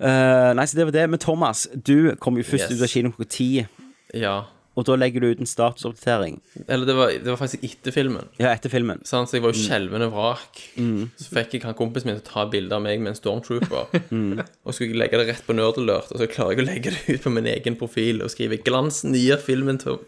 Uh, 0.00 0.52
nei, 0.56 0.64
så 0.64 0.78
det 0.78 0.86
var 0.88 0.94
det. 0.96 1.06
Men 1.12 1.20
Thomas, 1.20 1.66
du 1.74 2.14
kom 2.20 2.38
jo 2.40 2.44
først 2.46 2.70
Yes. 2.70 2.78
ut 2.78 2.82
av 2.86 2.88
kino 2.88 3.10
klokka 3.12 3.30
ti, 3.36 3.66
Ja. 4.14 4.44
Og 4.80 4.86
da 4.88 4.96
legger 4.96 5.20
du 5.20 5.28
ut 5.28 5.42
en 5.42 5.48
statusoppdatering. 5.48 6.38
Eller 6.66 6.88
det 6.88 6.94
var, 6.96 7.12
det 7.12 7.28
var 7.28 7.36
faktisk 7.36 7.64
etter 7.66 7.92
filmen. 7.92 8.30
Ja, 8.40 8.54
etter 8.54 8.72
filmen. 8.72 9.02
Sånn, 9.08 9.28
Så 9.28 9.36
jeg 9.36 9.44
var 9.44 9.52
jo 9.52 9.60
skjelvende 9.60 10.08
vrak. 10.12 10.62
Mm. 10.80 11.10
Så 11.20 11.34
fikk 11.36 11.58
jeg 11.58 11.66
han 11.68 11.76
kompisen 11.76 12.08
min 12.08 12.16
til 12.16 12.24
å 12.24 12.28
ta 12.30 12.46
bilde 12.50 12.76
av 12.76 12.84
meg 12.84 13.02
med 13.02 13.14
en 13.14 13.20
stormtrooper. 13.20 13.90
Mm. 14.10 14.40
Og 14.66 14.74
skulle 14.74 14.90
jeg 14.90 14.98
legge 14.98 15.18
det 15.20 15.26
rett 15.28 15.44
på 15.46 15.54
Nerdalert, 15.54 16.08
og 16.10 16.18
så 16.18 16.26
klarer 16.30 16.56
jeg 16.56 16.62
å 16.64 16.66
legge 16.66 16.92
det 16.94 17.14
ut 17.14 17.22
på 17.22 17.30
min 17.30 17.46
egen 17.46 17.76
profil 17.78 18.24
og 18.24 18.32
skrive 18.32 18.58
'Glansen 18.58 19.14
gir 19.14 19.38
filmen 19.38 19.78
to 19.78 19.98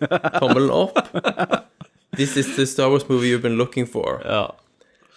tommelen 0.40 0.72
opp'. 0.74 0.98
This 2.18 2.34
is 2.36 2.50
the 2.56 2.66
Star 2.66 2.90
Wars 2.90 3.06
movie 3.08 3.30
you've 3.30 3.44
been 3.44 3.56
looking 3.60 3.86
for. 3.86 4.20
Ja. 4.26 4.50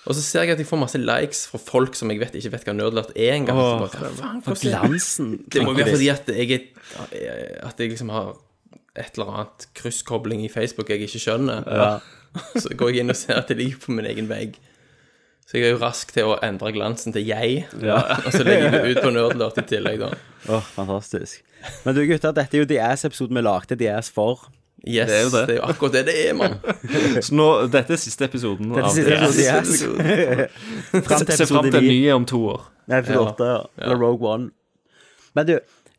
Og 0.06 0.14
så 0.14 0.22
ser 0.22 0.46
jeg 0.46 0.54
at 0.54 0.62
jeg 0.62 0.70
får 0.70 0.80
masse 0.84 1.00
likes 1.02 1.46
fra 1.50 1.60
folk 1.60 1.96
som 1.98 2.12
jeg 2.14 2.22
vet 2.22 2.36
ikke 2.38 2.52
vet 2.54 2.68
hva 2.68 2.76
Nerdalert 2.78 3.16
er 3.18 3.40
engang. 3.40 3.58
Oh. 3.58 3.88
Det 3.90 5.64
må 5.66 5.74
være 5.74 5.96
fordi 5.96 6.12
at 6.14 6.30
jeg, 6.30 6.68
at 7.66 7.82
jeg 7.82 7.90
liksom 7.96 8.14
har 8.14 8.36
et 8.96 9.18
eller 9.18 9.32
annet 9.34 9.68
krysskobling 9.78 10.46
i 10.46 10.52
Facebook 10.52 10.90
jeg 10.94 11.04
ikke 11.08 11.20
skjønner. 11.26 12.00
Så 12.62 12.72
går 12.76 12.94
jeg 12.94 13.04
inn 13.06 13.14
og 13.14 13.20
ser 13.20 13.40
at 13.42 13.52
det 13.52 13.60
ligger 13.60 13.82
på 13.86 13.96
min 13.96 14.08
egen 14.10 14.30
vegg. 14.32 14.58
Så 15.46 15.60
jeg 15.60 15.68
er 15.70 15.76
jo 15.76 15.82
rask 15.84 16.10
til 16.16 16.32
å 16.32 16.40
endre 16.44 16.72
glansen 16.74 17.14
til 17.14 17.28
jeg, 17.28 17.68
og 17.78 18.32
så 18.34 18.40
legger 18.42 18.64
jeg 18.66 18.72
det 18.74 18.96
ut 18.96 19.04
på 19.06 19.12
Nerdlert 19.14 19.60
i 19.62 19.64
tillegg, 19.70 20.00
da. 20.02 20.08
Åh, 20.50 20.72
fantastisk. 20.74 21.44
Men 21.86 21.94
du 21.94 22.02
gutter, 22.10 22.34
dette 22.34 22.58
er 22.58 22.64
jo 22.64 22.68
The 22.72 22.80
Ass-episoden 22.82 23.38
vi 23.38 23.44
lagde 23.46 23.78
The 23.78 23.92
Ass 23.94 24.10
for. 24.16 24.48
Yes, 24.82 25.08
Det 25.10 25.20
er 25.20 25.22
jo 25.22 25.30
det. 25.36 25.44
det 25.48 25.54
er 25.54 25.60
jo 25.60 25.68
akkurat 25.70 25.94
det 26.00 26.02
det 26.10 26.16
er, 26.24 26.34
mann. 26.38 26.58
Så 27.22 27.38
nå, 27.38 27.46
dette 27.74 27.94
er 27.94 28.02
siste 28.02 28.26
episoden. 28.26 28.74
Dette 28.74 28.90
er 28.90 28.98
siste 28.98 29.16
av 29.16 29.24
episode 29.30 29.54
Ass. 29.54 29.78
The 29.86 30.98
Ass. 30.98 31.06
Fram 31.08 31.30
Se 31.30 31.48
fram 31.50 31.70
til 31.70 31.80
en 31.80 31.88
9. 31.88 31.94
ny 31.94 32.02
om 32.18 32.28
to 32.34 32.42
år. 32.56 32.68
Nei, 32.90 33.00
episode 33.06 33.32
8, 33.38 33.48
ja. 33.54 33.62
Eller 33.86 34.02
Rogue 34.02 34.34
One. 34.34 34.50
Men 35.38 35.50
du, 35.50 35.56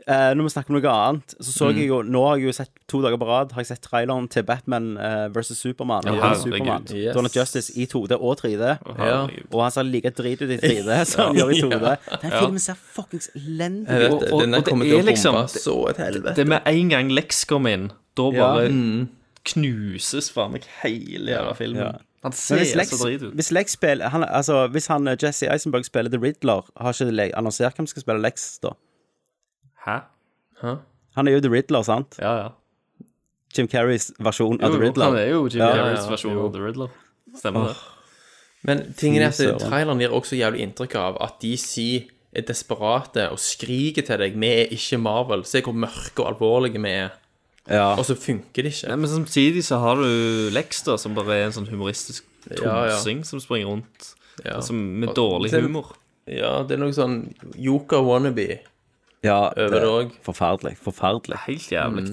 eh, 0.07 0.33
når 0.35 0.43
vi 0.47 0.51
snakker 0.55 0.70
om 0.70 0.76
noe 0.81 0.93
annet, 0.93 1.35
så 1.41 1.51
så 1.52 1.67
Mm. 1.73 1.76
jeg 1.78 1.89
jo 1.89 2.02
Nå 2.02 2.20
har 2.28 2.36
jeg 2.36 2.47
jo 2.47 2.52
sett 2.52 2.70
to 2.89 3.01
dager 3.02 3.17
på 3.18 3.26
rad 3.26 3.52
Har 3.52 3.60
jeg 3.62 3.67
sett 3.67 3.81
traileren 3.83 4.28
til 4.31 4.43
Batman 4.44 4.97
eh, 4.99 5.28
vs. 5.35 5.57
Supermann. 5.59 6.02
Ja, 6.07 6.12
herregud. 6.12 6.43
Superman. 6.44 6.86
Yes. 6.94 7.15
Dawn 7.15 7.26
of 7.26 7.35
Justice 7.36 7.73
i 7.76 7.86
2D 7.86 8.12
og 8.20 8.36
3D. 8.39 8.60
Ja. 8.60 8.76
Herregud. 8.99 9.47
Og 9.52 9.62
han 9.62 9.70
ser 9.73 9.83
like 9.83 10.10
drit 10.10 10.43
ut 10.43 10.51
i 10.51 10.57
3D 10.62 11.05
som 11.07 11.26
han 11.26 11.36
gjør 11.36 11.51
i 11.55 11.60
2D. 11.60 11.97
Den 12.23 12.31
filmen 12.31 12.59
ser 12.60 12.75
fuckings 12.94 13.31
elendig 13.35 13.89
Jeg 13.91 13.99
vet 14.01 14.12
ut. 14.15 14.20
det. 14.20 14.33
og- 14.33 14.41
Den 14.41 14.55
og 14.55 14.65
det 14.65 14.70
kommer 14.70 14.85
er 14.86 14.91
til 14.91 15.02
å 15.02 15.07
liksom- 15.10 15.35
bombe 15.35 15.49
så 15.49 15.89
et 15.91 15.97
helvete. 15.97 16.35
Det 16.36 16.44
er 16.47 16.51
med 16.55 16.62
en 16.67 16.89
gang 16.89 17.09
Lex 17.10 17.44
kommer 17.44 17.70
inn, 17.73 17.91
da 18.17 18.23
Ja. 18.31 18.55
bare 18.55 18.68
knuses 19.44 20.31
faen 20.33 20.52
meg 20.52 20.65
hele 20.83 21.31
jævla 21.33 21.55
filmen. 21.57 21.83
Ja. 21.83 21.93
Han 22.25 22.33
Men 22.33 22.39
ser 22.41 22.57
hvis 22.59 22.75
Lex, 22.75 22.91
så 22.91 23.05
drit 23.07 23.23
ut. 23.23 23.35
hvis 23.36 23.52
Lex 23.52 23.73
spiller 23.76 24.09
han, 24.10 24.25
altså, 24.25 24.67
Hvis 24.73 24.89
han 24.89 25.07
eh, 25.07 25.17
Jesse 25.23 25.47
Eisenberg 25.47 25.85
spiller 25.85 26.10
The 26.10 26.18
Riddler, 26.18 26.62
har 26.76 26.93
ikke 26.93 27.31
annonsert 27.36 27.76
hvem 27.76 27.86
som 27.86 27.94
skal 27.94 28.02
spille 28.02 28.20
Lex 28.23 28.59
da? 28.62 28.70
Hæ? 29.86 30.74
Han 31.16 31.28
er 31.28 31.36
jo 31.36 31.40
The 31.40 31.50
Riddler, 31.52 31.82
sant? 31.86 32.16
Ja, 32.20 32.32
ja. 32.42 32.48
Jim 33.56 33.68
Carreys 33.73 34.10
versjon 34.20 34.58
av 34.60 34.73
The 34.74 34.81
Riddler. 34.82 35.05
han 35.10 35.16
er 35.20 35.31
jo 35.31 35.44
Jim 35.48 35.62
Ja, 35.62 35.70
Carreys 35.73 36.05
ja, 36.05 36.10
versjon 36.12 36.39
av 36.42 36.52
The 36.52 36.65
Riddler. 36.65 36.90
Stemmer 37.36 37.70
det. 37.70 37.76
Men 38.66 38.82
tingen 38.98 39.23
er 39.23 39.31
at 39.31 39.60
traileren 39.62 40.00
gir 40.02 40.12
også 40.16 40.36
jævlig 40.36 40.65
inntrykk 40.66 40.97
av 40.98 41.18
at 41.23 41.36
DC 41.40 41.76
er 42.36 42.44
desperate 42.48 43.28
og 43.32 43.39
skriker 43.40 44.05
til 44.05 44.18
deg 44.18 44.34
'Vi 44.36 44.47
er 44.48 44.66
ikke 44.74 44.98
Marvel'. 45.00 45.44
Se 45.47 45.62
hvor 45.62 45.73
mørke 45.73 46.20
og 46.24 46.34
alvorlige 46.34 46.82
vi 46.82 46.89
er. 46.90 47.10
Ja. 47.70 47.94
Og 47.97 48.05
så 48.05 48.15
funker 48.15 48.62
det 48.62 48.73
ikke. 48.74 48.89
Nei, 48.89 48.97
men 48.97 49.08
samtidig 49.10 49.65
så 49.65 49.78
har 49.78 49.97
du 49.97 50.50
Lex, 50.52 50.82
da, 50.82 50.97
som 50.97 51.15
bare 51.15 51.34
er 51.34 51.47
en 51.47 51.52
sånn 51.52 51.68
humoristisk 51.70 52.24
Ja, 52.62 52.84
ja. 52.86 53.23
som 53.24 53.40
springer 53.40 53.66
rundt. 53.66 54.15
Ja. 54.44 54.60
Som 54.60 54.76
med 55.00 55.08
dårlig 55.15 55.50
Det- 55.50 55.62
humor. 55.62 55.97
Ja, 56.26 56.62
det 56.62 56.73
er 56.73 56.78
noe 56.78 56.92
sånn 56.92 57.34
Joker 57.56 58.02
wannabe 58.02 58.58
ja 59.24 59.38
over 59.50 59.76
det 59.80 59.90
òg. 59.90 60.16
forferdelig. 60.26 60.76
Forferdelig. 60.82 61.38
Helt 61.46 61.70
jævlig. 61.72 62.08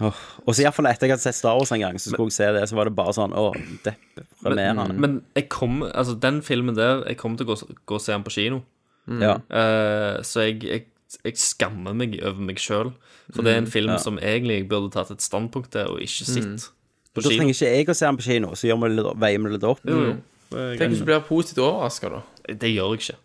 Åh. 0.00 0.18
Og 0.46 0.54
så 0.54 0.62
iallfall 0.62 0.86
etter 0.86 1.08
jeg 1.08 1.16
hadde 1.16 1.24
sett 1.24 1.34
Star 1.34 1.56
Wars 1.58 1.72
en 1.74 1.82
gang, 1.82 1.96
så 1.98 2.12
skulle 2.12 2.30
jeg 2.30 2.36
se 2.36 2.50
det, 2.54 2.62
så 2.70 2.76
var 2.78 2.86
det 2.86 2.94
bare 2.94 3.14
sånn 3.16 3.34
Å, 3.34 3.48
deprimerende. 3.82 4.94
Men 4.94 5.16
jeg 5.34 5.48
kom, 5.50 5.80
altså 5.90 6.14
den 6.22 6.38
filmen 6.46 6.76
der 6.78 7.02
Jeg 7.08 7.18
kommer 7.18 7.40
til 7.40 7.48
å 7.48 7.50
gå, 7.50 7.74
gå 7.82 7.98
og 7.98 8.04
se 8.04 8.14
den 8.14 8.26
på 8.26 8.34
kino. 8.36 8.62
Ja. 9.08 9.38
Uh, 9.50 10.22
så 10.22 10.46
jeg, 10.46 10.62
jeg, 10.68 10.86
jeg 11.24 11.40
skammer 11.40 11.96
meg 11.98 12.14
over 12.22 12.40
meg 12.44 12.62
sjøl. 12.62 12.92
For 13.34 13.44
det 13.44 13.52
er 13.52 13.62
en 13.64 13.70
film 13.70 13.94
som 14.00 14.20
egentlig 14.22 14.62
jeg 14.62 14.68
burde 14.70 14.92
tatt 14.94 15.10
et 15.12 15.24
standpunkt 15.24 15.72
til, 15.74 15.90
og 15.96 16.04
ikke 16.04 16.28
sett 16.28 16.68
på 17.12 17.24
Da 17.24 17.28
kino. 17.28 17.40
trenger 17.40 17.56
ikke 17.56 17.72
jeg 17.74 17.88
å 17.90 17.96
se 17.98 18.06
den 18.06 18.20
på 18.20 18.26
kino, 18.28 18.54
så 18.56 18.70
gjør 18.70 18.82
vi 18.84 18.94
litt, 18.94 19.08
veier 19.24 19.42
vi 19.42 19.50
det 19.50 19.56
litt 19.58 19.66
opp. 19.68 19.82
Jo, 19.88 19.98
jo. 20.12 20.16
Tenk 20.48 20.94
hvis 20.94 21.02
du 21.02 21.08
blir 21.10 21.20
positivt 21.26 21.60
overraska, 21.60 22.08
da. 22.14 22.20
det 22.48 22.70
gjør 22.70 22.94
jeg 22.94 23.02
ikke. 23.02 23.16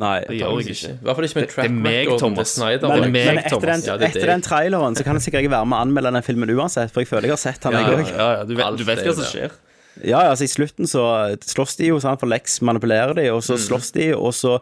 Nei. 0.00 0.22
Det 0.26 0.38
gjør 0.38 0.60
jeg 0.62 0.72
ikke. 0.72 0.92
I 0.94 1.04
hvert 1.06 1.18
fall 1.18 1.26
ikke 1.28 1.38
med 1.40 1.50
track 1.52 1.68
det 1.68 1.74
meg, 1.76 2.08
til 2.08 2.22
Thomas. 2.22 2.54
Snyder. 2.56 2.88
Men, 2.88 3.02
Det 3.04 3.10
meg, 3.12 3.26
men 3.28 3.40
etter, 3.42 3.66
den, 3.68 3.84
Ja, 3.86 3.96
er 3.98 4.06
etter 4.08 4.32
den 4.32 4.42
traileren 4.46 4.96
så 4.98 5.04
kan 5.06 5.18
jeg 5.18 5.26
sikkert 5.26 5.44
ikke 5.44 5.52
være 5.52 5.68
med 5.68 5.78
og 5.78 5.84
anmelde 5.86 6.14
den 6.16 6.26
filmen 6.26 6.54
uansett, 6.56 6.90
for 6.94 7.04
jeg 7.04 7.10
føler 7.12 7.28
jeg 7.28 7.36
har 7.36 7.42
sett 7.42 7.60
den, 7.62 7.76
Ja, 7.76 7.84
jeg 7.84 8.00
òg. 8.00 8.10
Ja, 8.16 8.30
ja, 8.38 8.48
du 8.48 8.56
vet, 8.56 8.80
du 8.80 8.84
vet 8.88 9.04
hva 9.04 9.14
som 9.20 9.28
skjer. 9.28 9.54
Ja, 10.00 10.22
altså 10.30 10.48
i 10.48 10.50
slutten 10.50 10.88
så 10.88 11.04
slåss 11.44 11.76
de 11.76 11.92
jo, 11.92 12.00
sant, 12.00 12.18
for 12.22 12.30
Lex 12.32 12.60
manipulerer 12.64 13.12
de, 13.18 13.28
og 13.34 13.44
så 13.44 13.58
slåss 13.60 13.92
de, 13.98 14.08
og 14.16 14.32
så 14.34 14.56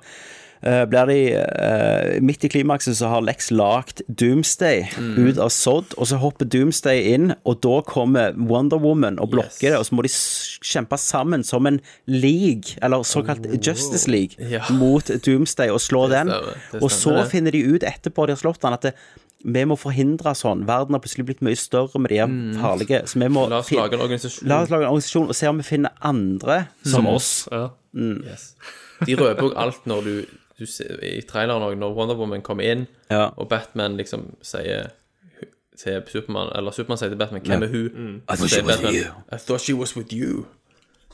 blir 0.61 1.07
de 1.09 1.15
eh, 1.41 2.21
Midt 2.21 2.45
i 2.45 2.51
klimaksen 2.53 2.95
så 2.95 3.09
har 3.09 3.23
Lex 3.25 3.51
lagt 3.51 4.03
Doomsday 4.09 4.83
ut 5.17 5.39
av 5.41 5.49
sodd, 5.55 5.95
og 5.97 6.07
så 6.11 6.19
hopper 6.21 6.45
Doomsday 6.53 7.15
inn, 7.15 7.31
og 7.49 7.61
da 7.65 7.79
kommer 7.89 8.35
Wonder 8.37 8.77
Woman 8.83 9.17
og 9.23 9.31
blokker 9.33 9.49
Yes. 9.51 9.59
det, 9.61 9.77
og 9.79 9.87
så 9.89 9.97
må 9.97 10.05
de 10.05 10.13
kjempe 10.73 10.99
sammen 11.01 11.45
som 11.47 11.67
en 11.71 11.81
league, 12.07 12.77
eller 12.83 13.03
såkalt 13.09 13.47
Justice 13.65 14.07
League, 14.11 14.37
Ja. 14.51 14.63
mot 14.71 15.07
Doomsday 15.25 15.71
og 15.73 15.81
slå 15.81 16.09
den. 16.13 16.29
Og 16.81 16.91
så 16.93 17.17
finner 17.31 17.51
de 17.57 17.65
ut 17.75 17.83
etterpå 17.83 18.27
de 18.29 18.33
har 18.37 18.43
slått 18.43 18.61
den, 18.61 18.73
at 18.77 18.83
det, 18.83 18.95
vi 19.43 19.63
må 19.65 19.79
forhindre 19.81 20.35
sånn. 20.37 20.67
Verden 20.69 20.93
har 20.93 21.01
plutselig 21.01 21.25
blitt 21.31 21.41
mye 21.41 21.57
større 21.57 21.97
med 21.99 22.11
de 22.13 22.19
her 22.21 22.29
farlige, 22.61 23.01
så 23.09 23.17
vi 23.23 23.29
må 23.33 23.47
La 23.49 23.63
oss 23.63 23.71
lage 23.73 23.95
en 23.97 24.05
organisasjon. 24.05 24.49
La 24.49 24.61
oss 24.63 24.69
lage 24.69 24.85
en 24.85 24.91
organisasjon 24.93 25.29
og 25.33 25.35
se 25.39 25.49
om 25.49 25.57
vi 25.57 25.65
finner 25.65 25.91
andre 26.05 26.67
som 26.85 27.07
oss. 27.09 27.49
Ja. 27.51 27.71
Yes. 27.97 28.51
De 29.07 29.17
røper 29.17 29.49
jo 29.49 29.55
alt 29.57 29.87
når 29.89 30.05
du, 30.05 30.13
du 30.61 30.67
ser, 30.69 30.99
I 31.03 31.21
traileren 31.27 31.63
òg, 31.67 31.75
når 31.81 31.95
Wonder 31.97 32.17
Woman 32.21 32.43
kommer 32.47 32.69
inn, 32.71 32.87
Ja. 33.11 33.31
og 33.37 33.49
Batman 33.49 33.97
liksom 33.97 34.37
sier 34.43 34.91
til 35.81 36.03
Supermann 36.13 36.51
Eller 36.57 36.71
Supermann 36.77 36.99
sier 37.01 37.09
til 37.09 37.17
Batman 37.19 37.41
'Hvem 37.43 37.63
er 37.63 37.69
hun?' 37.69 38.23
I 38.29 38.37
thought 38.37 38.51
she 38.51 38.63
was 38.63 38.77
Batman, 38.77 38.95
you. 38.95 39.13
I 39.33 39.37
thought 39.39 39.61
she 39.65 39.75
was 39.75 39.97
with 39.97 40.13
you. 40.13 40.45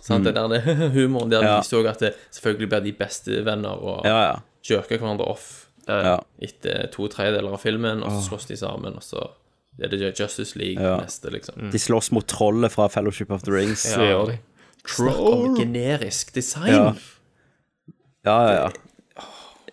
Sant, 0.03 0.25
det 0.25 0.35
der 0.35 0.49
det, 0.49 0.63
humoren 0.99 1.31
der 1.31 1.43
Ja. 1.45 1.57
de 1.61 1.65
så 1.65 1.87
at 1.87 2.01
det 2.01 2.13
selvfølgelig 2.31 2.69
blir 2.69 2.81
de 2.81 2.93
beste 2.93 3.45
venner 3.45 3.69
og 3.71 4.05
Ja, 4.05 4.23
ja. 4.29 4.35
jerker 4.71 4.99
hverandre 4.99 5.25
off 5.25 5.67
ja. 5.89 6.17
etter 6.43 6.87
to 6.93 7.07
tredjedeler 7.09 7.53
av 7.53 7.59
filmen, 7.59 8.03
og 8.03 8.11
så 8.11 8.29
slåss 8.29 8.47
de 8.47 8.57
sammen, 8.57 8.95
og 8.97 9.03
så 9.03 9.31
er 9.83 9.89
det 9.89 10.21
Justice 10.21 10.59
League 10.59 10.83
Ja. 10.83 10.97
neste, 11.01 11.31
liksom. 11.31 11.71
De 11.73 11.79
slåss 11.79 12.13
mot 12.13 12.27
trollet 12.27 12.73
fra 12.73 12.89
Fellowship 12.89 13.31
of 13.31 13.43
the 13.43 13.53
Rings. 13.53 13.83
Det 13.85 13.99
gjør 14.09 14.27
de. 14.27 14.39
Snakk 14.87 15.17
om 15.19 15.57
generisk 15.57 16.35
design. 16.35 16.67
Ja. 16.73 16.93
Ja, 18.25 18.43
ja, 18.43 18.53
ja. 18.63 18.69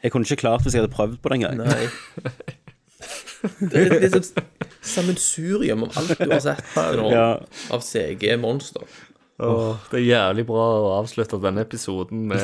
Jeg 0.04 0.12
kunne 0.12 0.28
ikke 0.28 0.42
klart 0.44 0.62
hvis 0.66 0.76
jeg 0.76 0.84
hadde 0.84 0.94
prøvd 0.94 1.18
på 1.24 1.30
den 1.32 1.42
engang. 1.44 1.64
Nei. 1.64 1.88
Det 3.60 3.76
er 3.76 3.98
litt 4.00 4.14
sånn 4.16 4.46
sammensurium 4.88 5.82
om 5.88 5.92
alt 6.00 6.14
du 6.16 6.30
har 6.32 6.40
sett 6.44 6.64
her 6.78 6.96
nå 7.00 7.10
Ja. 7.12 7.26
av 7.76 7.82
CG-monster. 7.84 8.86
Åh, 9.44 9.80
det 9.92 9.98
er 10.00 10.06
jævlig 10.06 10.46
bra 10.48 10.66
å 10.80 10.92
avslutte 11.02 11.40
denne 11.44 11.64
episoden 11.66 12.28
med 12.30 12.44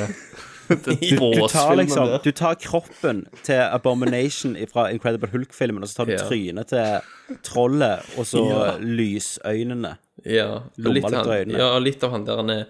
den 0.70 0.98
Du 1.00 1.16
tar, 1.16 1.22
båsfilmen 1.22 1.80
liksom, 1.80 2.10
der. 2.12 2.24
du 2.26 2.32
tar 2.36 2.58
kroppen 2.62 3.22
til 3.48 3.62
Abomination 3.62 4.58
fra 4.70 4.88
Incredible 4.94 5.30
Hulk-filmen, 5.32 5.86
og 5.86 5.90
så 5.90 6.02
tar 6.02 6.10
du 6.10 6.14
Ja. 6.18 6.26
trynet 6.28 6.70
til 6.74 7.40
trollet, 7.48 8.04
og 8.20 8.28
så 8.30 8.44
lysøynene. 8.84 9.96
Ja, 10.28 10.50
og 10.60 10.78
Lomma 10.84 10.94
litt, 11.00 11.08
litt 11.08 11.18
han, 11.22 11.32
øynene. 11.40 11.58
ja, 11.64 11.72
litt 11.80 12.04
av 12.06 12.12
han 12.18 12.28
der 12.28 12.42
han 12.44 12.54
er 12.58 12.66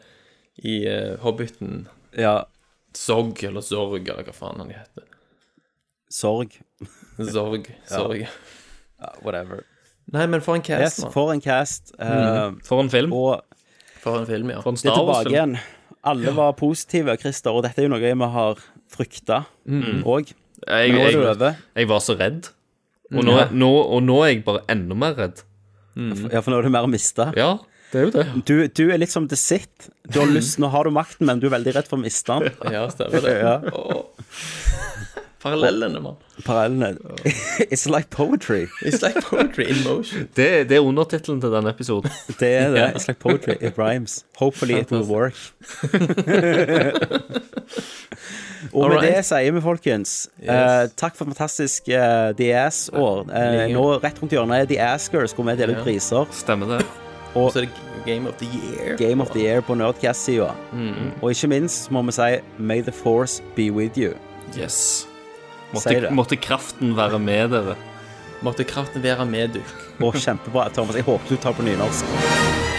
i 0.63 0.77
eh, 0.87 1.17
Hobbiten 1.25 1.87
Ja. 2.15 2.37
Zog, 2.97 3.43
eller 3.43 3.61
Zorg, 3.61 4.07
eller 4.09 4.23
hva 4.25 4.33
faen 4.33 4.59
han 4.63 4.69
heter. 4.73 5.05
Sorg. 6.09 6.55
Zorg. 7.19 7.67
Sorg. 7.89 8.23
Ja, 8.99 9.11
whatever. 9.23 9.63
Nei, 10.11 10.25
men 10.27 10.41
for 10.41 10.57
en 10.57 10.63
cast, 10.65 10.81
Yes, 10.81 11.01
mann. 11.03 11.11
for 11.13 11.31
en 11.35 11.41
cast. 11.43 11.91
eh, 12.01 12.51
For 12.65 12.81
en 12.81 12.89
film. 12.89 13.13
og 13.13 13.43
For 14.01 14.17
en 14.17 14.25
film, 14.25 14.49
ja. 14.49 14.61
For 14.63 14.73
en 14.73 14.79
det 14.79 14.85
er 14.87 14.89
Star 14.89 14.97
tilbake 14.97 15.13
Wars-film. 15.13 15.35
igjen. 15.35 15.57
Alle 16.09 16.31
var 16.33 16.53
positive, 16.57 17.17
Christer, 17.19 17.51
og 17.51 17.63
dette 17.67 17.81
er 17.83 17.85
jo 17.89 17.91
noe 17.93 17.99
vi 18.01 18.29
har 18.33 18.61
frykta 18.89 19.41
òg. 20.07 20.31
Jeg, 20.65 20.91
Nå 20.95 21.01
er 21.03 21.11
det 21.11 21.11
jeg, 21.13 21.27
over. 21.27 21.55
jeg 21.75 21.87
var 21.91 21.99
så 22.03 22.15
redd. 22.19 22.47
Og 23.13 23.23
nå, 23.25 23.35
nå, 23.51 23.69
og 23.89 24.01
nå 24.05 24.15
er 24.23 24.31
jeg 24.33 24.43
bare 24.45 24.63
enda 24.71 24.95
mer 24.95 25.15
redd. 25.17 25.43
Ja, 25.99 26.39
for 26.41 26.51
nå 26.53 26.59
er 26.59 26.67
det 26.67 26.71
mer 26.71 26.87
å 26.87 26.91
miste. 26.91 27.29
Ja, 27.37 27.57
det 27.91 27.99
er 27.99 28.05
jo 28.05 28.11
det. 28.13 28.25
Du, 28.45 28.55
du 28.67 28.83
er 28.93 28.99
litt 29.01 29.13
som 29.13 29.27
The 29.29 29.37
Sit. 29.39 29.89
Du 30.05 30.19
har 30.21 30.29
lyst, 30.29 30.59
nå 30.61 30.69
har 30.69 30.85
du 30.85 30.93
makten, 30.93 31.25
men 31.29 31.41
du 31.41 31.47
er 31.49 31.55
veldig 31.57 31.73
redd 31.79 31.89
for 31.89 31.97
å 31.97 32.03
miste 32.03 32.37
den. 32.37 32.53
Ja, 32.75 32.85
stemmer 32.93 33.25
det. 33.25 33.35
Ja. 33.41 33.55
Parallellene, 35.39 35.99
mann. 36.03 36.17
Parallellene. 36.43 36.99
It's 37.71 37.87
like 37.89 38.09
poetry. 38.09 38.67
It's 38.83 39.01
like 39.01 39.21
poetry 39.23 39.69
in 39.71 39.83
motion. 39.83 40.27
Det, 40.35 40.67
det 40.69 40.77
er 40.77 40.83
undertittelen 40.83 41.39
til 41.41 41.53
denne 41.53 41.71
episoden. 41.71 42.11
Det 42.39 42.51
er 42.57 42.69
det. 42.75 42.85
It's 42.95 43.07
like 43.07 43.19
poetry. 43.23 43.55
It 43.61 43.79
rhymes. 43.79 44.25
Hopefully 44.37 44.75
it 44.81 44.91
will 44.91 45.07
work. 45.07 45.33
Og 48.73 48.89
med 48.91 49.01
det 49.07 49.23
sier 49.25 49.53
vi, 49.55 49.61
folkens, 49.63 50.27
eh, 50.43 50.89
takk 50.99 51.15
for 51.15 51.29
fantastisk 51.29 51.87
uh, 51.87 52.35
The 52.37 52.51
Ass-år. 52.59 53.29
Uh, 53.31 53.67
nå 53.71 53.85
rett 54.03 54.19
rundt 54.19 54.35
hjørnet 54.35 54.65
er 54.65 54.73
The 54.73 54.81
Askers, 54.91 55.33
hvor 55.33 55.47
vi 55.47 55.55
deler 55.55 55.79
ut 55.79 55.87
priser. 55.87 56.27
Stemmer 56.35 56.75
det? 56.75 56.83
Og 57.35 57.51
Så 57.53 57.59
er 57.59 57.65
det 57.67 57.69
Game 58.05 58.29
of 58.29 58.35
the 58.39 58.47
Year. 58.47 58.97
Game 58.97 59.21
of 59.21 59.29
the 59.29 59.43
Year 59.43 59.61
på 59.61 59.75
Nerdcast-sida. 59.75 60.49
Og 61.21 61.29
ikke 61.31 61.47
minst 61.47 61.91
må 61.91 62.01
vi 62.01 62.11
si 62.15 62.31
May 62.57 62.81
the 62.81 62.91
Force 62.91 63.43
be 63.55 63.71
with 63.71 63.99
you. 63.99 64.13
Yes. 64.57 65.07
Måtte, 65.73 66.09
måtte 66.11 66.35
kraften 66.35 66.95
være 66.97 67.19
med 67.19 67.49
dere. 67.53 67.75
Måtte 68.41 68.63
kraften 68.63 69.03
være 69.03 69.25
med 69.25 69.47
dere. 69.59 69.63
Og 70.01 70.15
kjempebra, 70.15 70.69
Thomas. 70.73 70.95
Jeg 70.95 71.03
håper 71.03 71.29
du 71.29 71.35
tar 71.35 71.51
på 71.53 71.61
nynorsk. 71.61 72.78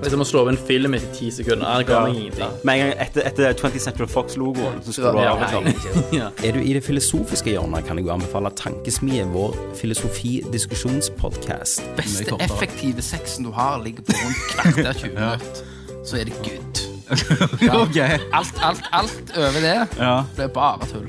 Det 0.00 0.08
jeg 0.10 0.16
må 0.18 0.24
å 0.24 0.26
slå 0.30 0.38
over 0.44 0.52
en 0.54 0.62
film 0.66 0.94
etter 0.96 1.10
ti 1.14 1.26
sekunder. 1.34 1.66
Ja, 1.68 1.74
det 1.82 1.86
ga 1.90 1.98
meg 2.06 2.14
ingenting. 2.16 2.50
Med 2.64 2.72
en 2.74 2.80
gang 2.86 2.94
etter, 3.04 3.20
etter 3.28 3.44
20th 3.58 3.82
Central 3.84 4.08
Fox-logoen, 4.08 4.76
så 4.86 4.90
skulle 4.96 5.12
du 5.12 5.16
ha 5.20 5.24
liksom. 5.42 5.62
Er 6.46 6.50
du 6.56 6.60
i 6.64 6.72
det 6.76 6.82
filosofiske 6.86 7.50
hjørnet, 7.52 7.84
kan 7.86 7.94
jeg 8.00 8.04
jo 8.08 8.12
anbefale 8.14 8.50
Tankesmie, 8.56 9.24
vår 9.34 9.50
filosofidiskusjonspodkast. 9.80 11.80
beste 11.98 12.32
effektive 12.40 13.02
sexen 13.04 13.44
du 13.44 13.50
har, 13.52 13.76
ligger 13.84 14.02
på 14.08 14.12
rundt 14.16 14.40
kvarter 14.54 14.92
20 15.04 15.14
minutter. 15.20 15.60
Så 16.04 16.16
er 16.16 16.24
det 16.30 16.34
good. 16.44 16.76
Ja. 17.60 17.84
Alt, 18.32 18.54
alt, 18.62 18.82
alt 18.94 19.32
over 19.36 19.60
det 19.60 19.86
Ja. 19.98 20.24
blir 20.36 20.48
bare 20.54 20.86
tull. 20.86 21.08